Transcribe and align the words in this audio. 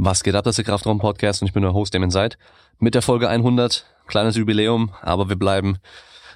Was 0.00 0.22
geht 0.22 0.36
ab, 0.36 0.44
das 0.44 0.52
ist 0.52 0.58
der 0.58 0.64
Kraftraum-Podcast 0.66 1.42
und 1.42 1.48
ich 1.48 1.52
bin 1.52 1.64
der 1.64 1.74
Host, 1.74 1.92
Damon 1.92 2.12
Seid. 2.12 2.38
Mit 2.78 2.94
der 2.94 3.02
Folge 3.02 3.28
100, 3.28 3.84
kleines 4.06 4.36
Jubiläum, 4.36 4.92
aber 5.02 5.28
wir 5.28 5.34
bleiben 5.34 5.78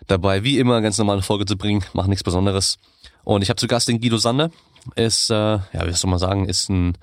dabei, 0.08 0.42
wie 0.42 0.58
immer, 0.58 0.80
ganz 0.80 0.98
normale 0.98 1.22
Folge 1.22 1.46
zu 1.46 1.56
bringen, 1.56 1.84
machen 1.92 2.10
nichts 2.10 2.24
Besonderes. 2.24 2.80
Und 3.22 3.42
ich 3.42 3.50
habe 3.50 3.60
zu 3.60 3.68
Gast 3.68 3.86
den 3.86 4.00
Guido 4.00 4.16
Sander, 4.16 4.50
ist, 4.96 5.30
äh, 5.30 5.34
ja, 5.34 5.86
wie 5.86 5.92
soll 5.92 6.10
man 6.10 6.18
sagen, 6.18 6.48
ist 6.48 6.70
ein 6.70 6.98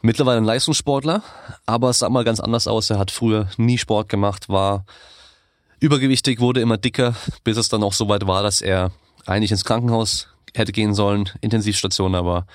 mittlerweile 0.00 0.38
ein 0.38 0.44
Leistungssportler, 0.44 1.22
aber 1.66 1.90
es 1.90 1.98
sah 1.98 2.08
mal 2.08 2.24
ganz 2.24 2.40
anders 2.40 2.66
aus. 2.66 2.88
Er 2.88 2.98
hat 2.98 3.10
früher 3.10 3.48
nie 3.58 3.76
Sport 3.76 4.08
gemacht, 4.08 4.48
war 4.48 4.86
übergewichtig, 5.80 6.40
wurde 6.40 6.62
immer 6.62 6.78
dicker, 6.78 7.14
bis 7.44 7.58
es 7.58 7.68
dann 7.68 7.82
auch 7.82 7.92
so 7.92 8.08
weit 8.08 8.26
war, 8.26 8.42
dass 8.42 8.62
er 8.62 8.90
eigentlich 9.26 9.50
ins 9.50 9.66
Krankenhaus 9.66 10.28
hätte 10.54 10.72
gehen 10.72 10.94
sollen, 10.94 11.28
Intensivstation, 11.42 12.14
aber 12.14 12.46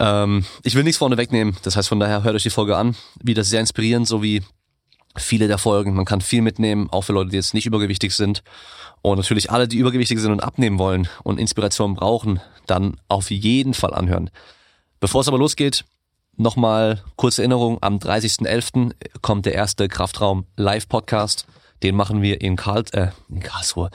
ähm, 0.00 0.44
ich 0.62 0.74
will 0.74 0.84
nichts 0.84 0.98
vorne 0.98 1.16
wegnehmen. 1.16 1.56
Das 1.62 1.76
heißt, 1.76 1.88
von 1.88 2.00
daher 2.00 2.22
hört 2.22 2.34
euch 2.34 2.42
die 2.42 2.50
Folge 2.50 2.76
an. 2.76 2.96
Wieder 3.22 3.44
sehr 3.44 3.60
inspirierend, 3.60 4.06
so 4.06 4.22
wie 4.22 4.42
viele 5.16 5.48
der 5.48 5.58
Folgen. 5.58 5.94
Man 5.94 6.04
kann 6.04 6.20
viel 6.20 6.42
mitnehmen, 6.42 6.88
auch 6.90 7.02
für 7.02 7.12
Leute, 7.12 7.30
die 7.30 7.36
jetzt 7.36 7.54
nicht 7.54 7.66
übergewichtig 7.66 8.14
sind. 8.14 8.42
Und 9.02 9.18
natürlich 9.18 9.50
alle, 9.50 9.68
die 9.68 9.78
übergewichtig 9.78 10.18
sind 10.18 10.32
und 10.32 10.42
abnehmen 10.42 10.78
wollen 10.78 11.08
und 11.22 11.38
Inspiration 11.38 11.94
brauchen, 11.94 12.40
dann 12.66 12.96
auf 13.08 13.30
jeden 13.30 13.74
Fall 13.74 13.94
anhören. 13.94 14.30
Bevor 15.00 15.20
es 15.20 15.28
aber 15.28 15.38
losgeht, 15.38 15.84
nochmal 16.36 17.02
kurze 17.16 17.42
Erinnerung. 17.42 17.78
Am 17.80 17.98
30.11. 17.98 18.92
kommt 19.22 19.46
der 19.46 19.54
erste 19.54 19.88
Kraftraum 19.88 20.46
Live 20.56 20.88
Podcast. 20.88 21.46
Den 21.82 21.94
machen 21.94 22.22
wir 22.22 22.40
in, 22.40 22.56
Karl, 22.56 22.84
äh, 22.92 23.08
in 23.28 23.40
Karlsruhe, 23.40 23.90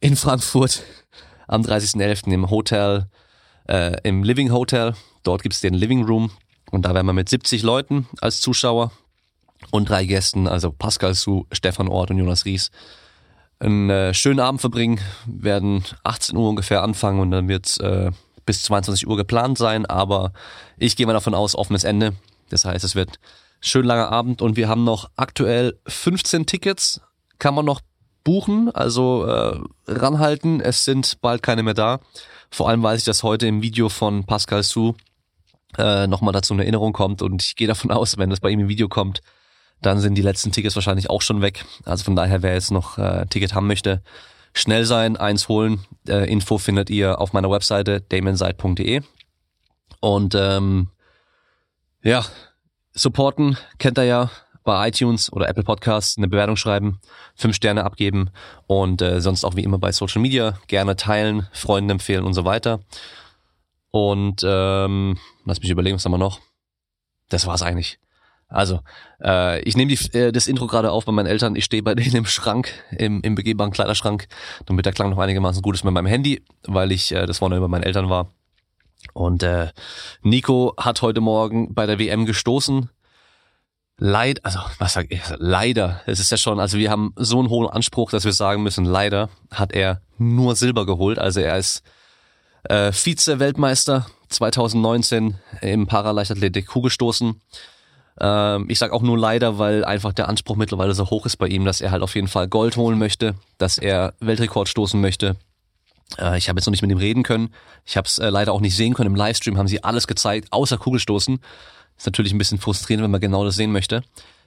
in 0.00 0.16
Frankfurt 0.16 0.82
am 1.46 1.62
30.11. 1.62 2.32
im 2.32 2.50
Hotel, 2.50 3.08
äh, 3.68 4.00
im 4.02 4.22
Living 4.22 4.50
Hotel. 4.50 4.94
Dort 5.22 5.42
gibt's 5.42 5.60
den 5.60 5.74
Living 5.74 6.04
Room 6.04 6.30
und 6.70 6.84
da 6.84 6.94
werden 6.94 7.06
wir 7.06 7.12
mit 7.12 7.28
70 7.28 7.62
Leuten 7.62 8.06
als 8.20 8.40
Zuschauer 8.40 8.92
und 9.70 9.88
drei 9.88 10.04
Gästen, 10.04 10.46
also 10.46 10.70
Pascal 10.72 11.14
Su, 11.14 11.44
Stefan 11.52 11.88
Ort 11.88 12.10
und 12.10 12.18
Jonas 12.18 12.44
Ries, 12.44 12.70
einen 13.60 13.90
äh, 13.90 14.14
schönen 14.14 14.40
Abend 14.40 14.60
verbringen, 14.60 15.00
werden 15.26 15.84
18 16.04 16.36
Uhr 16.36 16.48
ungefähr 16.48 16.82
anfangen 16.82 17.20
und 17.20 17.30
dann 17.30 17.48
wird's 17.48 17.76
äh, 17.78 18.12
bis 18.46 18.62
22 18.62 19.06
Uhr 19.06 19.16
geplant 19.16 19.58
sein, 19.58 19.84
aber 19.84 20.32
ich 20.78 20.96
gehe 20.96 21.06
mal 21.06 21.12
davon 21.12 21.34
aus, 21.34 21.54
offenes 21.54 21.84
Ende. 21.84 22.14
Das 22.50 22.64
heißt, 22.64 22.84
es 22.84 22.94
wird 22.94 23.18
schön 23.60 23.84
langer 23.84 24.10
Abend 24.10 24.40
und 24.40 24.56
wir 24.56 24.68
haben 24.68 24.84
noch 24.84 25.10
aktuell 25.16 25.78
15 25.86 26.46
Tickets, 26.46 27.00
kann 27.38 27.54
man 27.54 27.64
noch 27.64 27.80
buchen, 28.24 28.70
also 28.70 29.26
äh, 29.26 29.58
ranhalten, 29.86 30.60
es 30.60 30.84
sind 30.84 31.20
bald 31.20 31.42
keine 31.42 31.62
mehr 31.62 31.74
da. 31.74 32.00
Vor 32.50 32.68
allem 32.68 32.82
weiß 32.82 33.00
ich, 33.00 33.04
dass 33.04 33.22
heute 33.22 33.46
im 33.46 33.60
Video 33.60 33.88
von 33.88 34.24
Pascal 34.24 34.62
Su 34.62 34.94
äh, 35.76 36.06
nochmal 36.06 36.32
dazu 36.32 36.54
eine 36.54 36.62
Erinnerung 36.62 36.92
kommt 36.92 37.22
und 37.22 37.42
ich 37.42 37.56
gehe 37.56 37.68
davon 37.68 37.90
aus, 37.90 38.16
wenn 38.16 38.30
das 38.30 38.40
bei 38.40 38.50
ihm 38.50 38.60
im 38.60 38.68
Video 38.68 38.88
kommt, 38.88 39.20
dann 39.82 40.00
sind 40.00 40.14
die 40.14 40.22
letzten 40.22 40.50
Tickets 40.50 40.74
wahrscheinlich 40.74 41.10
auch 41.10 41.22
schon 41.22 41.42
weg. 41.42 41.64
Also 41.84 42.04
von 42.04 42.16
daher, 42.16 42.42
wer 42.42 42.54
jetzt 42.54 42.70
noch 42.70 42.98
äh, 42.98 43.26
Ticket 43.26 43.54
haben 43.54 43.66
möchte, 43.66 44.02
schnell 44.54 44.84
sein, 44.84 45.16
eins 45.16 45.48
holen. 45.48 45.84
Äh, 46.08 46.30
Info 46.30 46.58
findet 46.58 46.90
ihr 46.90 47.20
auf 47.20 47.32
meiner 47.32 47.50
Webseite 47.50 48.00
damonside.de. 48.00 49.02
Und 50.00 50.34
ähm, 50.34 50.88
ja, 52.02 52.24
supporten 52.92 53.56
kennt 53.78 53.98
ihr 53.98 54.04
ja 54.04 54.30
bei 54.64 54.88
iTunes 54.88 55.32
oder 55.32 55.48
Apple 55.48 55.64
Podcasts 55.64 56.18
eine 56.18 56.28
Bewertung 56.28 56.56
schreiben, 56.56 57.00
fünf 57.34 57.56
Sterne 57.56 57.84
abgeben 57.84 58.30
und 58.66 59.00
äh, 59.00 59.20
sonst 59.20 59.44
auch 59.44 59.56
wie 59.56 59.64
immer 59.64 59.78
bei 59.78 59.92
Social 59.92 60.20
Media 60.20 60.58
gerne 60.66 60.94
teilen, 60.94 61.48
Freunden 61.52 61.90
empfehlen 61.90 62.24
und 62.24 62.34
so 62.34 62.44
weiter. 62.44 62.80
Und 63.90 64.42
ähm, 64.44 65.16
lass 65.48 65.60
mich 65.60 65.70
überlegen, 65.70 65.96
was 65.96 66.04
haben 66.04 66.12
wir 66.12 66.18
noch? 66.18 66.40
Das 67.28 67.46
war's 67.46 67.62
eigentlich. 67.62 67.98
Also, 68.48 68.80
äh, 69.22 69.60
ich 69.62 69.76
nehme 69.76 69.92
äh, 69.92 70.32
das 70.32 70.46
Intro 70.46 70.66
gerade 70.66 70.90
auf 70.90 71.04
bei 71.04 71.12
meinen 71.12 71.26
Eltern. 71.26 71.54
Ich 71.54 71.64
stehe 71.64 71.82
bei 71.82 71.94
denen 71.96 72.16
im 72.16 72.26
Schrank, 72.26 72.70
im, 72.90 73.20
im 73.20 73.34
begehbaren 73.34 73.72
Kleiderschrank, 73.72 74.26
damit 74.66 74.86
der 74.86 74.92
Klang 74.92 75.10
noch 75.10 75.18
einigermaßen 75.18 75.60
gut 75.62 75.74
ist 75.74 75.84
mit 75.84 75.92
meinem 75.92 76.06
Handy, 76.06 76.42
weil 76.66 76.92
ich 76.92 77.12
äh, 77.12 77.26
das 77.26 77.38
vorne 77.38 77.56
über 77.56 77.68
meinen 77.68 77.82
Eltern 77.82 78.08
war. 78.08 78.30
Und 79.12 79.42
äh, 79.42 79.68
Nico 80.22 80.74
hat 80.78 81.02
heute 81.02 81.20
Morgen 81.20 81.74
bei 81.74 81.86
der 81.86 81.98
WM 81.98 82.26
gestoßen. 82.26 82.90
Leid, 84.00 84.44
also 84.44 84.60
was 84.78 84.92
sag 84.92 85.10
ich, 85.10 85.20
leider, 85.38 86.02
es 86.06 86.20
ist 86.20 86.30
ja 86.30 86.36
schon, 86.36 86.60
also 86.60 86.78
wir 86.78 86.88
haben 86.88 87.12
so 87.16 87.40
einen 87.40 87.48
hohen 87.48 87.68
Anspruch, 87.68 88.12
dass 88.12 88.24
wir 88.24 88.32
sagen 88.32 88.62
müssen, 88.62 88.84
leider 88.84 89.28
hat 89.50 89.72
er 89.72 90.02
nur 90.18 90.54
Silber 90.54 90.86
geholt. 90.86 91.18
Also 91.18 91.40
er 91.40 91.58
ist 91.58 91.82
äh, 92.68 92.92
Vize-Weltmeister 92.92 94.06
2019 94.28 95.36
im 95.60 95.86
Paraleichtathletik 95.86 96.66
kuhgestoßen. 96.66 97.40
Ähm, 98.20 98.66
ich 98.68 98.78
sage 98.78 98.92
auch 98.92 99.02
nur 99.02 99.18
leider, 99.18 99.58
weil 99.58 99.84
einfach 99.84 100.12
der 100.12 100.28
Anspruch 100.28 100.56
mittlerweile 100.56 100.94
so 100.94 101.08
hoch 101.10 101.26
ist 101.26 101.36
bei 101.36 101.48
ihm, 101.48 101.64
dass 101.64 101.80
er 101.80 101.90
halt 101.90 102.02
auf 102.02 102.14
jeden 102.14 102.28
Fall 102.28 102.48
Gold 102.48 102.76
holen 102.76 102.98
möchte, 102.98 103.34
dass 103.58 103.78
er 103.78 104.14
Weltrekord 104.20 104.68
stoßen 104.68 105.00
möchte. 105.00 105.36
Äh, 106.18 106.38
ich 106.38 106.48
habe 106.48 106.58
jetzt 106.58 106.66
noch 106.66 106.72
nicht 106.72 106.82
mit 106.82 106.90
ihm 106.90 106.98
reden 106.98 107.22
können. 107.22 107.54
Ich 107.84 107.96
habe 107.96 108.06
es 108.06 108.18
äh, 108.18 108.28
leider 108.28 108.52
auch 108.52 108.60
nicht 108.60 108.76
sehen 108.76 108.94
können. 108.94 109.10
Im 109.10 109.16
Livestream 109.16 109.56
haben 109.56 109.68
sie 109.68 109.84
alles 109.84 110.06
gezeigt, 110.06 110.48
außer 110.50 110.78
Kugelstoßen. 110.78 111.40
Ist 111.96 112.06
natürlich 112.06 112.32
ein 112.32 112.38
bisschen 112.38 112.58
frustrierend, 112.58 113.04
wenn 113.04 113.10
man 113.10 113.20
genau 113.20 113.44
das 113.44 113.56
sehen 113.56 113.72
möchte. 113.72 114.02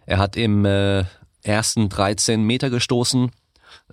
Er 0.06 0.18
hat 0.18 0.38
im 0.38 0.66
äh, 0.66 1.06
ersten 1.44 1.90
13 1.90 2.44
Meter 2.44 2.70
gestoßen, 2.70 3.31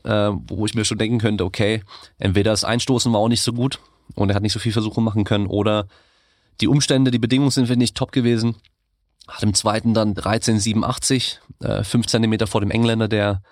äh, 0.05 0.31
wo 0.33 0.67
ich 0.67 0.75
mir 0.75 0.85
schon 0.85 0.99
denken 0.99 1.19
könnte, 1.19 1.45
okay, 1.45 1.83
entweder 2.19 2.51
das 2.51 2.65
Einstoßen 2.65 3.13
war 3.13 3.21
auch 3.21 3.29
nicht 3.29 3.43
so 3.43 3.53
gut 3.53 3.81
und 4.15 4.31
er 4.31 4.37
hat 4.37 4.43
nicht 4.43 4.53
so 4.53 4.59
viel 4.59 4.73
Versuche 4.73 5.01
machen 5.01 5.25
können 5.25 5.47
oder 5.47 5.87
die 6.61 6.69
Umstände, 6.69 7.11
die 7.11 7.19
Bedingungen 7.19 7.51
sind, 7.51 7.69
ich, 7.71 7.95
top 7.95 8.13
gewesen. 8.13 8.57
Hat 9.27 9.43
im 9.43 9.55
zweiten 9.55 9.95
dann 9.95 10.15
13,87, 10.15 11.39
äh, 11.61 11.85
5 11.85 12.07
Zentimeter 12.07 12.47
vor 12.47 12.61
dem 12.61 12.71
Engländer, 12.71 13.09
der 13.09 13.43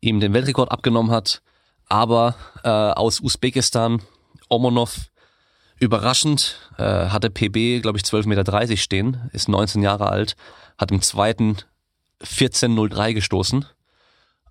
ihm 0.00 0.20
den 0.20 0.32
Weltrekord 0.32 0.70
abgenommen 0.70 1.12
hat. 1.12 1.42
Aber 1.88 2.34
äh, 2.64 2.68
aus 2.68 3.20
Usbekistan, 3.20 4.02
Omonov, 4.48 5.10
überraschend, 5.78 6.58
äh, 6.78 6.82
hatte 6.82 7.30
PB, 7.30 7.82
glaube 7.82 7.98
ich, 7.98 8.04
12,30 8.04 8.26
Meter 8.28 8.76
stehen, 8.76 9.30
ist 9.32 9.48
19 9.48 9.82
Jahre 9.82 10.08
alt, 10.08 10.36
hat 10.78 10.90
im 10.90 11.02
zweiten 11.02 11.58
14,03 12.22 13.12
gestoßen, 13.12 13.66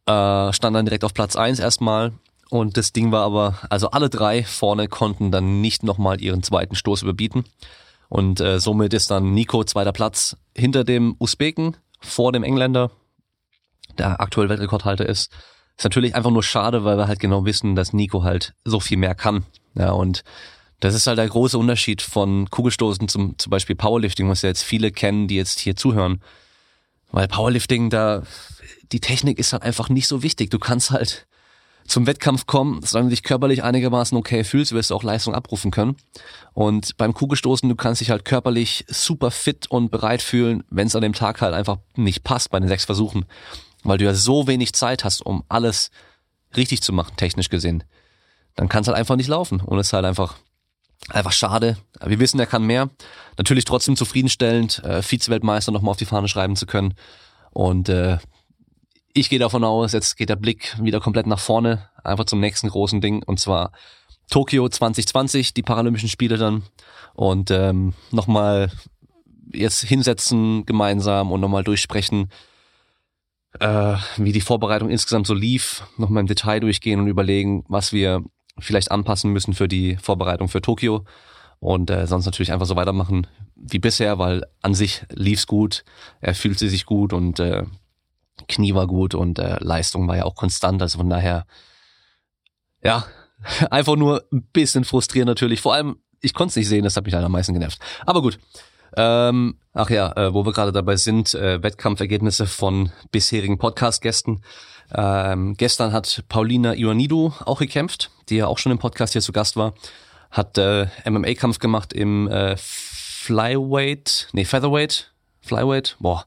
äh, 0.05 0.53
stand 0.53 0.75
dann 0.75 0.85
direkt 0.85 1.03
auf 1.03 1.13
Platz 1.13 1.35
1 1.35 1.59
erstmal 1.59 2.13
und 2.49 2.77
das 2.77 2.93
Ding 2.93 3.11
war 3.11 3.23
aber, 3.23 3.59
also 3.69 3.89
alle 3.91 4.09
drei 4.09 4.43
vorne 4.43 4.87
konnten 4.87 5.31
dann 5.31 5.61
nicht 5.61 5.83
nochmal 5.83 6.21
ihren 6.21 6.43
zweiten 6.43 6.75
Stoß 6.75 7.01
überbieten. 7.01 7.45
Und 8.07 8.39
äh, 8.39 8.59
somit 8.59 8.93
ist 8.93 9.09
dann 9.09 9.33
Nico 9.33 9.63
zweiter 9.63 9.91
Platz 9.91 10.37
hinter 10.55 10.83
dem 10.83 11.15
Usbeken, 11.19 11.75
vor 11.99 12.31
dem 12.31 12.43
Engländer, 12.43 12.91
der 13.97 14.21
aktuell 14.21 14.49
Weltrekordhalter 14.49 15.07
ist. 15.07 15.31
Ist 15.77 15.83
natürlich 15.83 16.15
einfach 16.15 16.31
nur 16.31 16.43
schade, 16.43 16.83
weil 16.83 16.97
wir 16.97 17.07
halt 17.07 17.19
genau 17.19 17.45
wissen, 17.45 17.75
dass 17.75 17.93
Nico 17.93 18.23
halt 18.23 18.53
so 18.63 18.79
viel 18.79 18.97
mehr 18.97 19.15
kann. 19.15 19.45
Ja, 19.73 19.91
und 19.91 20.23
das 20.79 20.93
ist 20.93 21.07
halt 21.07 21.17
der 21.17 21.27
große 21.27 21.57
Unterschied 21.57 22.01
von 22.01 22.49
Kugelstoßen 22.49 23.07
zum, 23.07 23.37
zum 23.37 23.49
Beispiel 23.49 23.75
Powerlifting, 23.75 24.29
was 24.29 24.43
ja 24.43 24.49
jetzt 24.49 24.63
viele 24.63 24.91
kennen, 24.91 25.27
die 25.27 25.35
jetzt 25.35 25.59
hier 25.59 25.75
zuhören. 25.75 26.21
Weil 27.11 27.27
Powerlifting, 27.27 27.89
da, 27.89 28.23
die 28.91 28.99
Technik 28.99 29.39
ist 29.39 29.53
halt 29.53 29.63
einfach 29.63 29.89
nicht 29.89 30.07
so 30.07 30.21
wichtig. 30.21 30.51
Du 30.51 30.59
kannst 30.59 30.91
halt 30.91 31.27
zum 31.87 32.07
Wettkampf 32.07 32.45
kommen, 32.47 32.81
solange 32.83 33.09
du 33.09 33.15
dich 33.15 33.23
körperlich 33.23 33.63
einigermaßen 33.63 34.17
okay 34.17 34.43
fühlst, 34.43 34.71
wirst 34.71 34.89
du 34.89 34.95
auch 34.95 35.03
Leistung 35.03 35.35
abrufen 35.35 35.71
können. 35.71 35.95
Und 36.53 36.97
beim 36.97 37.13
Kugelstoßen, 37.13 37.69
du 37.69 37.75
kannst 37.75 38.01
dich 38.01 38.09
halt 38.09 38.25
körperlich 38.25 38.85
super 38.87 39.29
fit 39.29 39.69
und 39.69 39.91
bereit 39.91 40.21
fühlen, 40.21 40.63
wenn 40.69 40.87
es 40.87 40.95
an 40.95 41.03
dem 41.03 41.13
Tag 41.13 41.41
halt 41.41 41.53
einfach 41.53 41.77
nicht 41.95 42.23
passt 42.23 42.49
bei 42.49 42.59
den 42.59 42.67
sechs 42.67 42.85
Versuchen. 42.85 43.25
Weil 43.83 43.99
du 43.99 44.05
ja 44.05 44.15
so 44.15 44.47
wenig 44.47 44.73
Zeit 44.73 45.03
hast, 45.03 45.21
um 45.21 45.43
alles 45.47 45.91
richtig 46.57 46.81
zu 46.81 46.91
machen, 46.91 47.15
technisch 47.17 47.49
gesehen. 47.49 47.83
Dann 48.55 48.67
kann 48.67 48.81
es 48.81 48.87
halt 48.87 48.97
einfach 48.97 49.15
nicht 49.15 49.27
laufen. 49.27 49.59
Und 49.59 49.77
es 49.77 49.87
ist 49.87 49.93
halt 49.93 50.05
einfach, 50.05 50.35
einfach 51.09 51.33
schade. 51.33 51.77
Wir 52.03 52.19
wissen, 52.19 52.39
er 52.39 52.47
kann 52.47 52.63
mehr. 52.63 52.89
Natürlich 53.37 53.65
trotzdem 53.65 53.95
zufriedenstellend, 53.95 54.83
äh, 54.83 55.03
Vize-Weltmeister 55.03 55.71
nochmal 55.71 55.91
auf 55.91 55.97
die 55.97 56.05
Fahne 56.05 56.29
schreiben 56.29 56.55
zu 56.55 56.65
können. 56.65 56.95
Und 57.51 57.89
äh, 57.89 58.17
ich 59.15 59.29
gehe 59.29 59.39
davon 59.39 59.63
aus, 59.63 59.93
jetzt 59.93 60.17
geht 60.17 60.29
der 60.29 60.35
Blick 60.35 60.75
wieder 60.81 60.99
komplett 60.99 61.25
nach 61.25 61.39
vorne, 61.39 61.89
einfach 62.03 62.25
zum 62.25 62.41
nächsten 62.41 62.67
großen 62.67 62.99
Ding 62.99 63.23
und 63.23 63.39
zwar 63.39 63.71
Tokio 64.29 64.67
2020, 64.67 65.53
die 65.53 65.63
Paralympischen 65.63 66.09
Spiele 66.09 66.37
dann. 66.37 66.63
Und 67.13 67.49
ähm, 67.49 67.93
nochmal 68.11 68.69
jetzt 69.53 69.83
hinsetzen 69.83 70.65
gemeinsam 70.65 71.31
und 71.31 71.39
nochmal 71.39 71.63
durchsprechen, 71.63 72.29
äh, 73.59 73.95
wie 74.17 74.33
die 74.33 74.41
Vorbereitung 74.41 74.89
insgesamt 74.89 75.27
so 75.27 75.33
lief, 75.33 75.83
nochmal 75.97 76.21
im 76.21 76.27
Detail 76.27 76.59
durchgehen 76.59 76.99
und 76.99 77.07
überlegen, 77.07 77.63
was 77.69 77.93
wir 77.93 78.21
vielleicht 78.59 78.91
anpassen 78.91 79.31
müssen 79.31 79.53
für 79.53 79.69
die 79.69 79.95
Vorbereitung 79.95 80.49
für 80.49 80.61
Tokio. 80.61 81.05
Und 81.59 81.89
äh, 81.89 82.05
sonst 82.05 82.25
natürlich 82.25 82.51
einfach 82.51 82.65
so 82.65 82.75
weitermachen 82.75 83.27
wie 83.55 83.79
bisher, 83.79 84.19
weil 84.19 84.43
an 84.61 84.73
sich 84.73 85.05
lief's 85.09 85.47
gut, 85.47 85.85
er 86.19 86.35
fühlt 86.35 86.59
sich 86.59 86.85
gut 86.85 87.13
und 87.13 87.39
äh, 87.39 87.63
Knie 88.47 88.75
war 88.75 88.87
gut 88.87 89.15
und 89.15 89.39
äh, 89.39 89.57
Leistung 89.59 90.07
war 90.07 90.17
ja 90.17 90.25
auch 90.25 90.35
konstant. 90.35 90.81
Also 90.81 90.97
von 90.99 91.09
daher, 91.09 91.45
ja, 92.83 93.05
einfach 93.71 93.95
nur 93.95 94.23
ein 94.31 94.43
bisschen 94.53 94.83
frustrierend 94.83 95.27
natürlich. 95.29 95.61
Vor 95.61 95.73
allem, 95.73 95.97
ich 96.21 96.33
konnte 96.33 96.51
es 96.51 96.55
nicht 96.55 96.69
sehen, 96.69 96.83
das 96.83 96.95
hat 96.95 97.05
mich 97.05 97.13
dann 97.13 97.23
am 97.23 97.31
meisten 97.31 97.53
genervt. 97.53 97.79
Aber 98.05 98.21
gut, 98.21 98.39
Ähm, 98.97 99.59
ach 99.73 99.89
ja, 99.89 100.13
äh, 100.15 100.33
wo 100.33 100.45
wir 100.45 100.53
gerade 100.53 100.71
dabei 100.71 100.95
sind, 100.95 101.33
äh, 101.33 101.61
Wettkampfergebnisse 101.61 102.45
von 102.47 102.91
bisherigen 103.11 103.57
Podcast-Gästen. 103.57 104.41
Ähm, 104.93 105.55
gestern 105.57 105.91
hat 105.91 106.23
Paulina 106.29 106.73
Ioannidou 106.75 107.33
auch 107.43 107.59
gekämpft, 107.59 108.11
die 108.29 108.37
ja 108.37 108.47
auch 108.47 108.57
schon 108.57 108.71
im 108.71 108.77
Podcast 108.77 109.11
hier 109.13 109.21
zu 109.21 109.33
Gast 109.33 109.57
war. 109.57 109.73
Hat 110.31 110.57
äh, 110.57 110.87
MMA-Kampf 111.05 111.59
gemacht 111.59 111.91
im 111.91 112.29
äh, 112.29 112.55
Flyweight, 112.57 114.29
nee, 114.31 114.45
Featherweight, 114.45 115.11
Flyweight, 115.41 115.97
boah, 115.99 116.25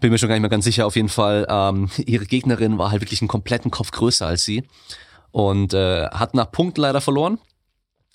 bin 0.00 0.10
mir 0.10 0.18
schon 0.18 0.28
gar 0.28 0.34
nicht 0.34 0.42
mehr 0.42 0.50
ganz 0.50 0.64
sicher. 0.64 0.86
Auf 0.86 0.96
jeden 0.96 1.08
Fall, 1.08 1.46
ähm, 1.48 1.90
ihre 1.98 2.26
Gegnerin 2.26 2.78
war 2.78 2.90
halt 2.90 3.02
wirklich 3.02 3.20
einen 3.20 3.28
kompletten 3.28 3.70
Kopf 3.70 3.90
größer 3.90 4.26
als 4.26 4.44
sie 4.44 4.66
und 5.30 5.74
äh, 5.74 6.08
hat 6.08 6.34
nach 6.34 6.50
Punkten 6.50 6.80
leider 6.80 7.00
verloren. 7.00 7.38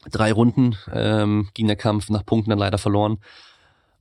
Drei 0.09 0.31
Runden 0.31 0.75
ähm, 0.91 1.49
ging 1.53 1.67
der 1.67 1.75
Kampf 1.75 2.09
nach 2.09 2.25
Punkten 2.25 2.49
dann 2.49 2.59
leider 2.59 2.77
verloren. 2.77 3.19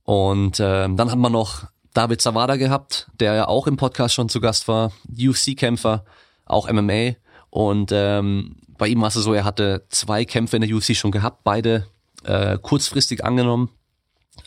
Und 0.03 0.59
ähm, 0.59 0.97
dann 0.97 1.11
haben 1.11 1.21
wir 1.21 1.29
noch 1.29 1.65
David 1.93 2.21
Zawada 2.21 2.55
gehabt, 2.55 3.07
der 3.19 3.33
ja 3.33 3.47
auch 3.47 3.67
im 3.67 3.77
Podcast 3.77 4.15
schon 4.15 4.29
zu 4.29 4.41
Gast 4.41 4.67
war, 4.67 4.91
UFC-Kämpfer, 5.09 6.05
auch 6.45 6.71
MMA. 6.71 7.15
Und 7.49 7.91
ähm, 7.93 8.55
bei 8.77 8.87
ihm 8.87 9.01
war 9.01 9.09
es 9.09 9.13
so, 9.13 9.33
er 9.33 9.43
hatte 9.43 9.85
zwei 9.89 10.25
Kämpfe 10.25 10.55
in 10.55 10.63
der 10.63 10.75
UFC 10.75 10.95
schon 10.95 11.11
gehabt, 11.11 11.43
beide 11.43 11.85
äh, 12.23 12.57
kurzfristig 12.57 13.23
angenommen, 13.23 13.69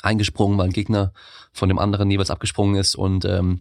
eingesprungen, 0.02 0.58
weil 0.58 0.66
ein 0.66 0.72
Gegner 0.72 1.12
von 1.54 1.68
dem 1.68 1.78
anderen 1.78 2.10
jeweils 2.10 2.30
abgesprungen 2.30 2.76
ist 2.76 2.94
und 2.94 3.24
ähm, 3.24 3.60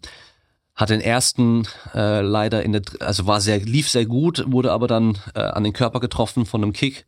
hat 0.75 0.89
den 0.89 0.99
ersten 0.99 1.67
äh, 1.93 2.21
leider 2.21 2.63
in 2.63 2.73
der, 2.73 2.81
also 2.99 3.27
war 3.27 3.39
sehr, 3.39 3.59
lief 3.59 3.89
sehr 3.89 4.05
gut, 4.05 4.43
wurde 4.47 4.71
aber 4.71 4.87
dann 4.87 5.19
äh, 5.35 5.39
an 5.39 5.63
den 5.63 5.73
Körper 5.73 5.99
getroffen 5.99 6.45
von 6.45 6.63
einem 6.63 6.73
Kick, 6.73 7.05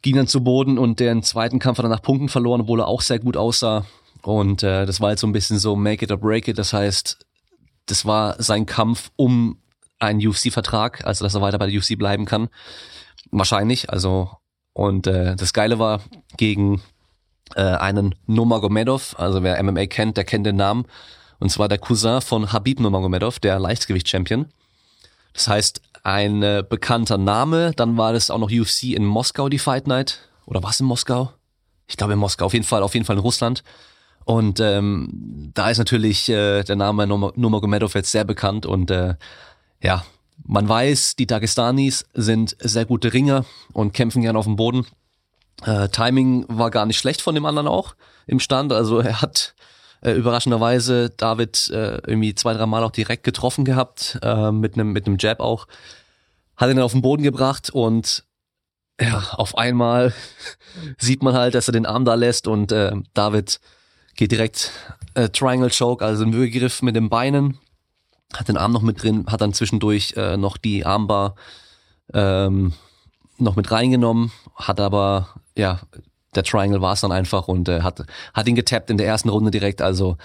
ging 0.00 0.16
dann 0.16 0.26
zu 0.26 0.42
Boden 0.42 0.78
und 0.78 0.98
den 0.98 1.22
zweiten 1.22 1.58
Kampf 1.58 1.78
hat 1.78 1.84
er 1.84 1.90
nach 1.90 2.02
Punkten 2.02 2.30
verloren, 2.30 2.62
obwohl 2.62 2.80
er 2.80 2.88
auch 2.88 3.02
sehr 3.02 3.18
gut 3.18 3.36
aussah. 3.36 3.84
Und 4.22 4.62
äh, 4.62 4.86
das 4.86 5.00
war 5.00 5.10
jetzt 5.10 5.20
so 5.20 5.26
ein 5.26 5.32
bisschen 5.32 5.58
so 5.58 5.76
make 5.76 6.04
it 6.04 6.10
or 6.10 6.16
break 6.16 6.48
it. 6.48 6.58
Das 6.58 6.72
heißt, 6.72 7.18
das 7.86 8.06
war 8.06 8.42
sein 8.42 8.64
Kampf 8.64 9.10
um 9.16 9.58
einen 9.98 10.26
UFC-Vertrag, 10.26 11.04
also 11.04 11.24
dass 11.24 11.34
er 11.34 11.42
weiter 11.42 11.58
bei 11.58 11.66
der 11.66 11.78
UFC 11.78 11.98
bleiben 11.98 12.24
kann. 12.24 12.48
Wahrscheinlich. 13.30 13.90
Also 13.90 14.30
und 14.72 15.06
äh, 15.06 15.36
das 15.36 15.52
Geile 15.52 15.78
war 15.78 16.00
gegen 16.36 16.80
äh, 17.54 17.60
einen 17.62 18.14
Nomagomedov, 18.26 19.18
also 19.18 19.42
wer 19.42 19.62
MMA 19.62 19.86
kennt, 19.86 20.16
der 20.16 20.24
kennt 20.24 20.46
den 20.46 20.56
Namen. 20.56 20.86
Und 21.40 21.50
zwar 21.50 21.68
der 21.68 21.78
Cousin 21.78 22.20
von 22.20 22.52
Habib 22.52 22.80
Nomagomedov, 22.80 23.38
der 23.38 23.58
Leichtgewicht-Champion. 23.58 24.46
Das 25.32 25.48
heißt, 25.48 25.80
ein 26.02 26.42
äh, 26.42 26.64
bekannter 26.68 27.18
Name. 27.18 27.72
Dann 27.76 27.96
war 27.96 28.12
das 28.12 28.30
auch 28.30 28.38
noch 28.38 28.50
UFC 28.50 28.84
in 28.94 29.04
Moskau, 29.04 29.48
die 29.48 29.58
Fight 29.58 29.86
Night. 29.86 30.20
Oder 30.46 30.62
was 30.62 30.80
in 30.80 30.86
Moskau? 30.86 31.32
Ich 31.86 31.96
glaube 31.96 32.14
in 32.14 32.18
Moskau, 32.18 32.46
auf 32.46 32.54
jeden 32.54 32.64
Fall, 32.64 32.82
auf 32.82 32.94
jeden 32.94 33.06
Fall 33.06 33.16
in 33.16 33.22
Russland. 33.22 33.62
Und 34.24 34.60
ähm, 34.60 35.52
da 35.54 35.70
ist 35.70 35.78
natürlich 35.78 36.28
äh, 36.28 36.62
der 36.62 36.76
Name 36.76 37.06
Nurmagomedov 37.06 37.94
jetzt 37.94 38.12
sehr 38.12 38.24
bekannt 38.24 38.66
und 38.66 38.90
äh, 38.90 39.14
ja, 39.82 40.04
man 40.44 40.68
weiß, 40.68 41.16
die 41.16 41.26
Dagestanis 41.26 42.04
sind 42.12 42.54
sehr 42.60 42.84
gute 42.84 43.12
Ringer 43.12 43.44
und 43.72 43.94
kämpfen 43.94 44.22
gern 44.22 44.36
auf 44.36 44.44
dem 44.44 44.56
Boden. 44.56 44.86
Äh, 45.64 45.88
Timing 45.88 46.46
war 46.48 46.70
gar 46.70 46.86
nicht 46.86 46.98
schlecht 46.98 47.20
von 47.20 47.34
dem 47.34 47.46
anderen 47.46 47.68
auch 47.68 47.94
im 48.26 48.40
Stand. 48.40 48.72
Also 48.72 49.00
er 49.00 49.20
hat 49.20 49.54
äh, 50.00 50.12
überraschenderweise 50.12 51.10
David 51.10 51.68
äh, 51.70 51.98
irgendwie 52.06 52.34
zwei, 52.34 52.54
drei 52.54 52.66
Mal 52.66 52.84
auch 52.84 52.90
direkt 52.90 53.24
getroffen 53.24 53.64
gehabt, 53.64 54.18
äh, 54.22 54.52
mit 54.52 54.74
einem 54.74 54.92
mit 54.92 55.22
Jab 55.22 55.40
auch. 55.40 55.66
Hat 56.56 56.70
ihn 56.70 56.76
dann 56.76 56.84
auf 56.84 56.92
den 56.92 57.02
Boden 57.02 57.22
gebracht 57.22 57.70
und 57.70 58.24
ja, 59.00 59.22
auf 59.32 59.56
einmal 59.56 60.12
sieht 60.98 61.22
man 61.22 61.34
halt, 61.34 61.54
dass 61.54 61.68
er 61.68 61.72
den 61.72 61.86
Arm 61.86 62.04
da 62.04 62.14
lässt 62.14 62.48
und 62.48 62.72
äh, 62.72 62.92
David 63.14 63.60
geht 64.14 64.32
direkt 64.32 64.72
äh, 65.14 65.28
Triangle 65.28 65.70
Choke, 65.70 66.04
also 66.04 66.24
ein 66.24 66.32
Würgegriff 66.32 66.82
mit 66.82 66.96
den 66.96 67.08
Beinen, 67.08 67.58
hat 68.34 68.48
den 68.48 68.56
Arm 68.56 68.72
noch 68.72 68.82
mit 68.82 69.02
drin, 69.02 69.26
hat 69.28 69.40
dann 69.40 69.52
zwischendurch 69.52 70.14
äh, 70.16 70.36
noch 70.36 70.56
die 70.56 70.84
Armbar 70.84 71.36
ähm, 72.12 72.72
noch 73.38 73.54
mit 73.54 73.70
reingenommen, 73.70 74.32
hat 74.56 74.80
aber 74.80 75.28
ja 75.58 75.80
der 76.34 76.44
Triangle 76.44 76.80
war 76.80 76.92
es 76.92 77.00
dann 77.00 77.12
einfach 77.12 77.48
und 77.48 77.68
äh, 77.68 77.82
hat, 77.82 78.04
hat 78.34 78.48
ihn 78.48 78.54
getappt 78.54 78.90
in 78.90 78.98
der 78.98 79.06
ersten 79.06 79.28
Runde 79.28 79.50
direkt. 79.50 79.82
Also 79.82 80.16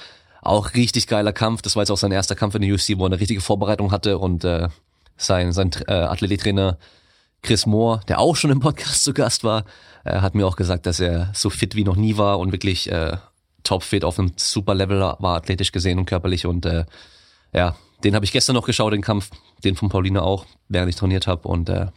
auch 0.41 0.73
richtig 0.73 1.07
geiler 1.07 1.33
Kampf. 1.33 1.61
Das 1.61 1.75
war 1.75 1.83
jetzt 1.83 1.91
auch 1.91 1.97
sein 1.97 2.11
erster 2.11 2.35
Kampf 2.35 2.55
in 2.55 2.61
der 2.61 2.73
UFC, 2.73 2.97
wo 2.97 3.03
er 3.03 3.07
eine 3.07 3.19
richtige 3.19 3.41
Vorbereitung 3.41 3.91
hatte 3.91 4.17
und 4.17 4.43
äh, 4.43 4.67
sein, 5.15 5.53
sein 5.53 5.71
äh, 5.87 5.93
Athletiktrainer 5.93 6.77
Chris 7.41 7.65
Moore, 7.65 8.01
der 8.07 8.19
auch 8.19 8.35
schon 8.35 8.51
im 8.51 8.59
Podcast 8.59 9.03
zu 9.03 9.13
Gast 9.13 9.43
war, 9.43 9.65
äh, 10.05 10.19
hat 10.19 10.35
mir 10.35 10.45
auch 10.45 10.55
gesagt, 10.55 10.85
dass 10.85 10.99
er 10.99 11.31
so 11.33 11.49
fit 11.49 11.75
wie 11.75 11.83
noch 11.83 11.95
nie 11.95 12.17
war 12.17 12.39
und 12.39 12.51
wirklich 12.51 12.91
äh, 12.91 13.17
topfit 13.63 14.03
auf 14.03 14.19
einem 14.19 14.33
super 14.35 14.75
Level 14.75 14.99
war, 14.99 15.23
athletisch 15.23 15.71
gesehen 15.71 15.99
und 15.99 16.05
körperlich. 16.05 16.45
Und 16.45 16.65
äh, 16.65 16.85
ja, 17.53 17.75
den 18.03 18.15
habe 18.15 18.25
ich 18.25 18.33
gestern 18.33 18.55
noch 18.55 18.65
geschaut, 18.65 18.93
den 18.93 19.01
Kampf, 19.01 19.29
den 19.63 19.75
von 19.75 19.89
Paulina 19.89 20.21
auch, 20.21 20.45
während 20.67 20.89
ich 20.89 20.97
trainiert 20.97 21.27
habe. 21.27 21.47
Und 21.47 21.69
äh, 21.69 21.87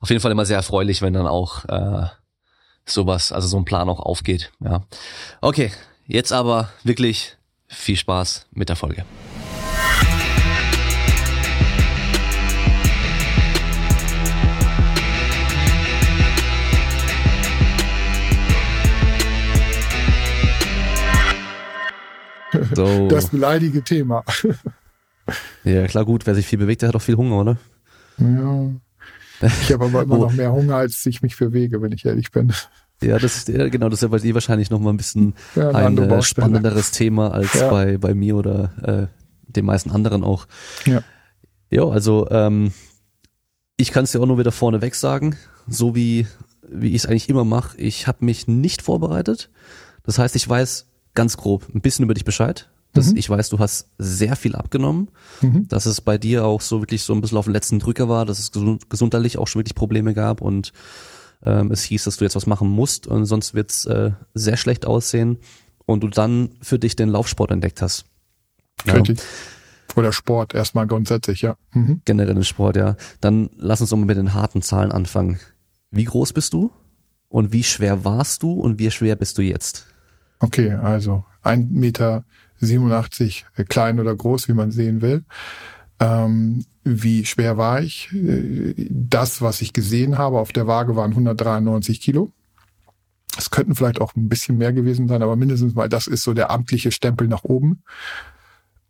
auf 0.00 0.10
jeden 0.10 0.20
Fall 0.20 0.32
immer 0.32 0.46
sehr 0.46 0.56
erfreulich, 0.56 1.02
wenn 1.02 1.12
dann 1.12 1.26
auch 1.26 1.64
äh, 1.64 2.06
sowas, 2.86 3.32
also 3.32 3.48
so 3.48 3.56
ein 3.56 3.64
Plan 3.64 3.88
auch 3.88 4.00
aufgeht. 4.00 4.52
Ja. 4.60 4.82
Okay, 5.40 5.72
jetzt 6.06 6.32
aber 6.32 6.70
wirklich 6.84 7.36
viel 7.66 7.96
Spaß 7.96 8.46
mit 8.52 8.68
der 8.68 8.76
Folge. 8.76 9.04
So. 22.74 23.08
Das 23.08 23.28
beleidige 23.28 23.82
Thema. 23.82 24.24
Ja, 25.64 25.86
klar, 25.86 26.04
gut. 26.04 26.26
Wer 26.26 26.34
sich 26.34 26.46
viel 26.46 26.58
bewegt, 26.58 26.82
der 26.82 26.88
hat 26.88 26.96
auch 26.96 27.02
viel 27.02 27.16
Hunger, 27.16 27.36
oder? 27.40 27.56
Ja. 28.18 28.70
Ich 29.62 29.72
habe 29.72 29.86
aber 29.86 30.02
immer 30.02 30.18
noch 30.18 30.32
mehr 30.32 30.52
Hunger, 30.52 30.76
als 30.76 31.04
ich 31.06 31.22
mich 31.22 31.36
bewege, 31.36 31.80
wenn 31.82 31.92
ich 31.92 32.04
ehrlich 32.04 32.30
bin. 32.30 32.52
Ja, 33.02 33.18
das 33.18 33.36
ist 33.36 33.48
ja, 33.48 33.68
genau, 33.68 33.88
das 33.88 33.98
ist 33.98 34.02
ja 34.02 34.08
bei 34.08 34.18
dir 34.18 34.34
wahrscheinlich 34.34 34.70
noch 34.70 34.80
mal 34.80 34.90
ein 34.90 34.96
bisschen 34.96 35.34
ja, 35.54 35.70
ein 35.70 35.96
äh, 35.98 36.22
spannenderes 36.22 36.90
Thema 36.90 37.32
als 37.32 37.54
ja. 37.54 37.70
bei 37.70 37.96
bei 37.96 38.14
mir 38.14 38.34
oder 38.34 38.72
äh, 38.82 39.52
den 39.52 39.64
meisten 39.64 39.90
anderen 39.90 40.24
auch. 40.24 40.46
Ja. 40.84 41.02
Ja, 41.70 41.84
also 41.84 42.28
ähm, 42.30 42.72
ich 43.76 43.92
kann 43.92 44.04
es 44.04 44.12
dir 44.12 44.20
auch 44.20 44.26
nur 44.26 44.38
wieder 44.38 44.52
vorneweg 44.52 44.94
sagen, 44.94 45.36
so 45.68 45.94
wie 45.94 46.26
wie 46.70 46.88
ich 46.88 46.96
es 46.96 47.06
eigentlich 47.06 47.28
immer 47.28 47.44
mache. 47.44 47.78
Ich 47.78 48.06
habe 48.06 48.24
mich 48.24 48.48
nicht 48.48 48.82
vorbereitet. 48.82 49.50
Das 50.02 50.18
heißt, 50.18 50.36
ich 50.36 50.48
weiß 50.48 50.86
ganz 51.14 51.36
grob 51.36 51.66
ein 51.74 51.80
bisschen 51.80 52.04
über 52.04 52.14
dich 52.14 52.24
Bescheid. 52.24 52.68
Das, 52.98 53.12
mhm. 53.12 53.16
Ich 53.16 53.30
weiß, 53.30 53.48
du 53.48 53.58
hast 53.58 53.90
sehr 53.98 54.36
viel 54.36 54.56
abgenommen, 54.56 55.08
mhm. 55.40 55.68
dass 55.68 55.86
es 55.86 56.00
bei 56.00 56.18
dir 56.18 56.44
auch 56.44 56.60
so 56.60 56.80
wirklich 56.80 57.02
so 57.02 57.14
ein 57.14 57.20
bisschen 57.20 57.38
auf 57.38 57.46
den 57.46 57.52
letzten 57.52 57.78
Drücker 57.78 58.08
war, 58.08 58.26
dass 58.26 58.38
es 58.38 58.50
gesundheitlich 58.88 59.38
auch 59.38 59.46
schon 59.46 59.60
wirklich 59.60 59.74
Probleme 59.74 60.14
gab 60.14 60.40
und 60.40 60.72
ähm, 61.44 61.70
es 61.70 61.82
hieß, 61.84 62.04
dass 62.04 62.16
du 62.16 62.24
jetzt 62.24 62.36
was 62.36 62.46
machen 62.46 62.68
musst 62.68 63.06
und 63.06 63.24
sonst 63.24 63.54
wird's 63.54 63.86
äh, 63.86 64.10
sehr 64.34 64.56
schlecht 64.56 64.86
aussehen 64.86 65.38
und 65.86 66.02
du 66.02 66.08
dann 66.08 66.50
für 66.60 66.78
dich 66.78 66.96
den 66.96 67.08
Laufsport 67.08 67.50
entdeckt 67.50 67.80
hast. 67.80 68.04
Ja. 68.84 69.02
Oder 69.96 70.12
Sport 70.12 70.54
erstmal 70.54 70.86
grundsätzlich, 70.86 71.42
ja. 71.42 71.56
Mhm. 71.72 72.02
Generell 72.04 72.34
den 72.34 72.44
Sport, 72.44 72.76
ja. 72.76 72.96
Dann 73.20 73.50
lass 73.56 73.80
uns 73.80 73.90
doch 73.90 73.96
mal 73.96 74.04
mit 74.04 74.16
den 74.16 74.34
harten 74.34 74.62
Zahlen 74.62 74.92
anfangen. 74.92 75.40
Wie 75.90 76.04
groß 76.04 76.32
bist 76.32 76.52
du? 76.52 76.70
Und 77.28 77.52
wie 77.52 77.64
schwer 77.64 78.04
warst 78.04 78.42
du 78.42 78.52
und 78.52 78.78
wie 78.78 78.90
schwer 78.90 79.16
bist 79.16 79.38
du 79.38 79.42
jetzt? 79.42 79.86
Okay, 80.40 80.72
also 80.72 81.24
ein 81.42 81.70
Meter 81.72 82.24
87, 82.60 83.46
äh, 83.56 83.64
klein 83.64 84.00
oder 84.00 84.14
groß, 84.14 84.48
wie 84.48 84.54
man 84.54 84.70
sehen 84.70 85.00
will. 85.02 85.24
Ähm, 86.00 86.64
wie 86.84 87.24
schwer 87.24 87.56
war 87.56 87.82
ich? 87.82 88.12
Äh, 88.12 88.74
das, 88.90 89.42
was 89.42 89.60
ich 89.60 89.72
gesehen 89.72 90.18
habe 90.18 90.38
auf 90.38 90.52
der 90.52 90.66
Waage, 90.66 90.96
waren 90.96 91.10
193 91.10 92.00
Kilo. 92.00 92.32
Es 93.36 93.50
könnten 93.50 93.74
vielleicht 93.74 94.00
auch 94.00 94.16
ein 94.16 94.28
bisschen 94.28 94.58
mehr 94.58 94.72
gewesen 94.72 95.06
sein, 95.06 95.22
aber 95.22 95.36
mindestens 95.36 95.74
mal 95.74 95.88
das 95.88 96.06
ist 96.06 96.22
so 96.22 96.34
der 96.34 96.50
amtliche 96.50 96.90
Stempel 96.90 97.28
nach 97.28 97.44
oben. 97.44 97.82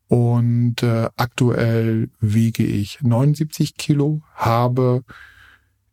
Und 0.07 0.83
äh, 0.83 1.11
aktuell 1.17 2.09
wiege 2.19 2.65
ich 2.65 3.01
79 3.03 3.77
Kilo, 3.77 4.23
habe 4.35 5.03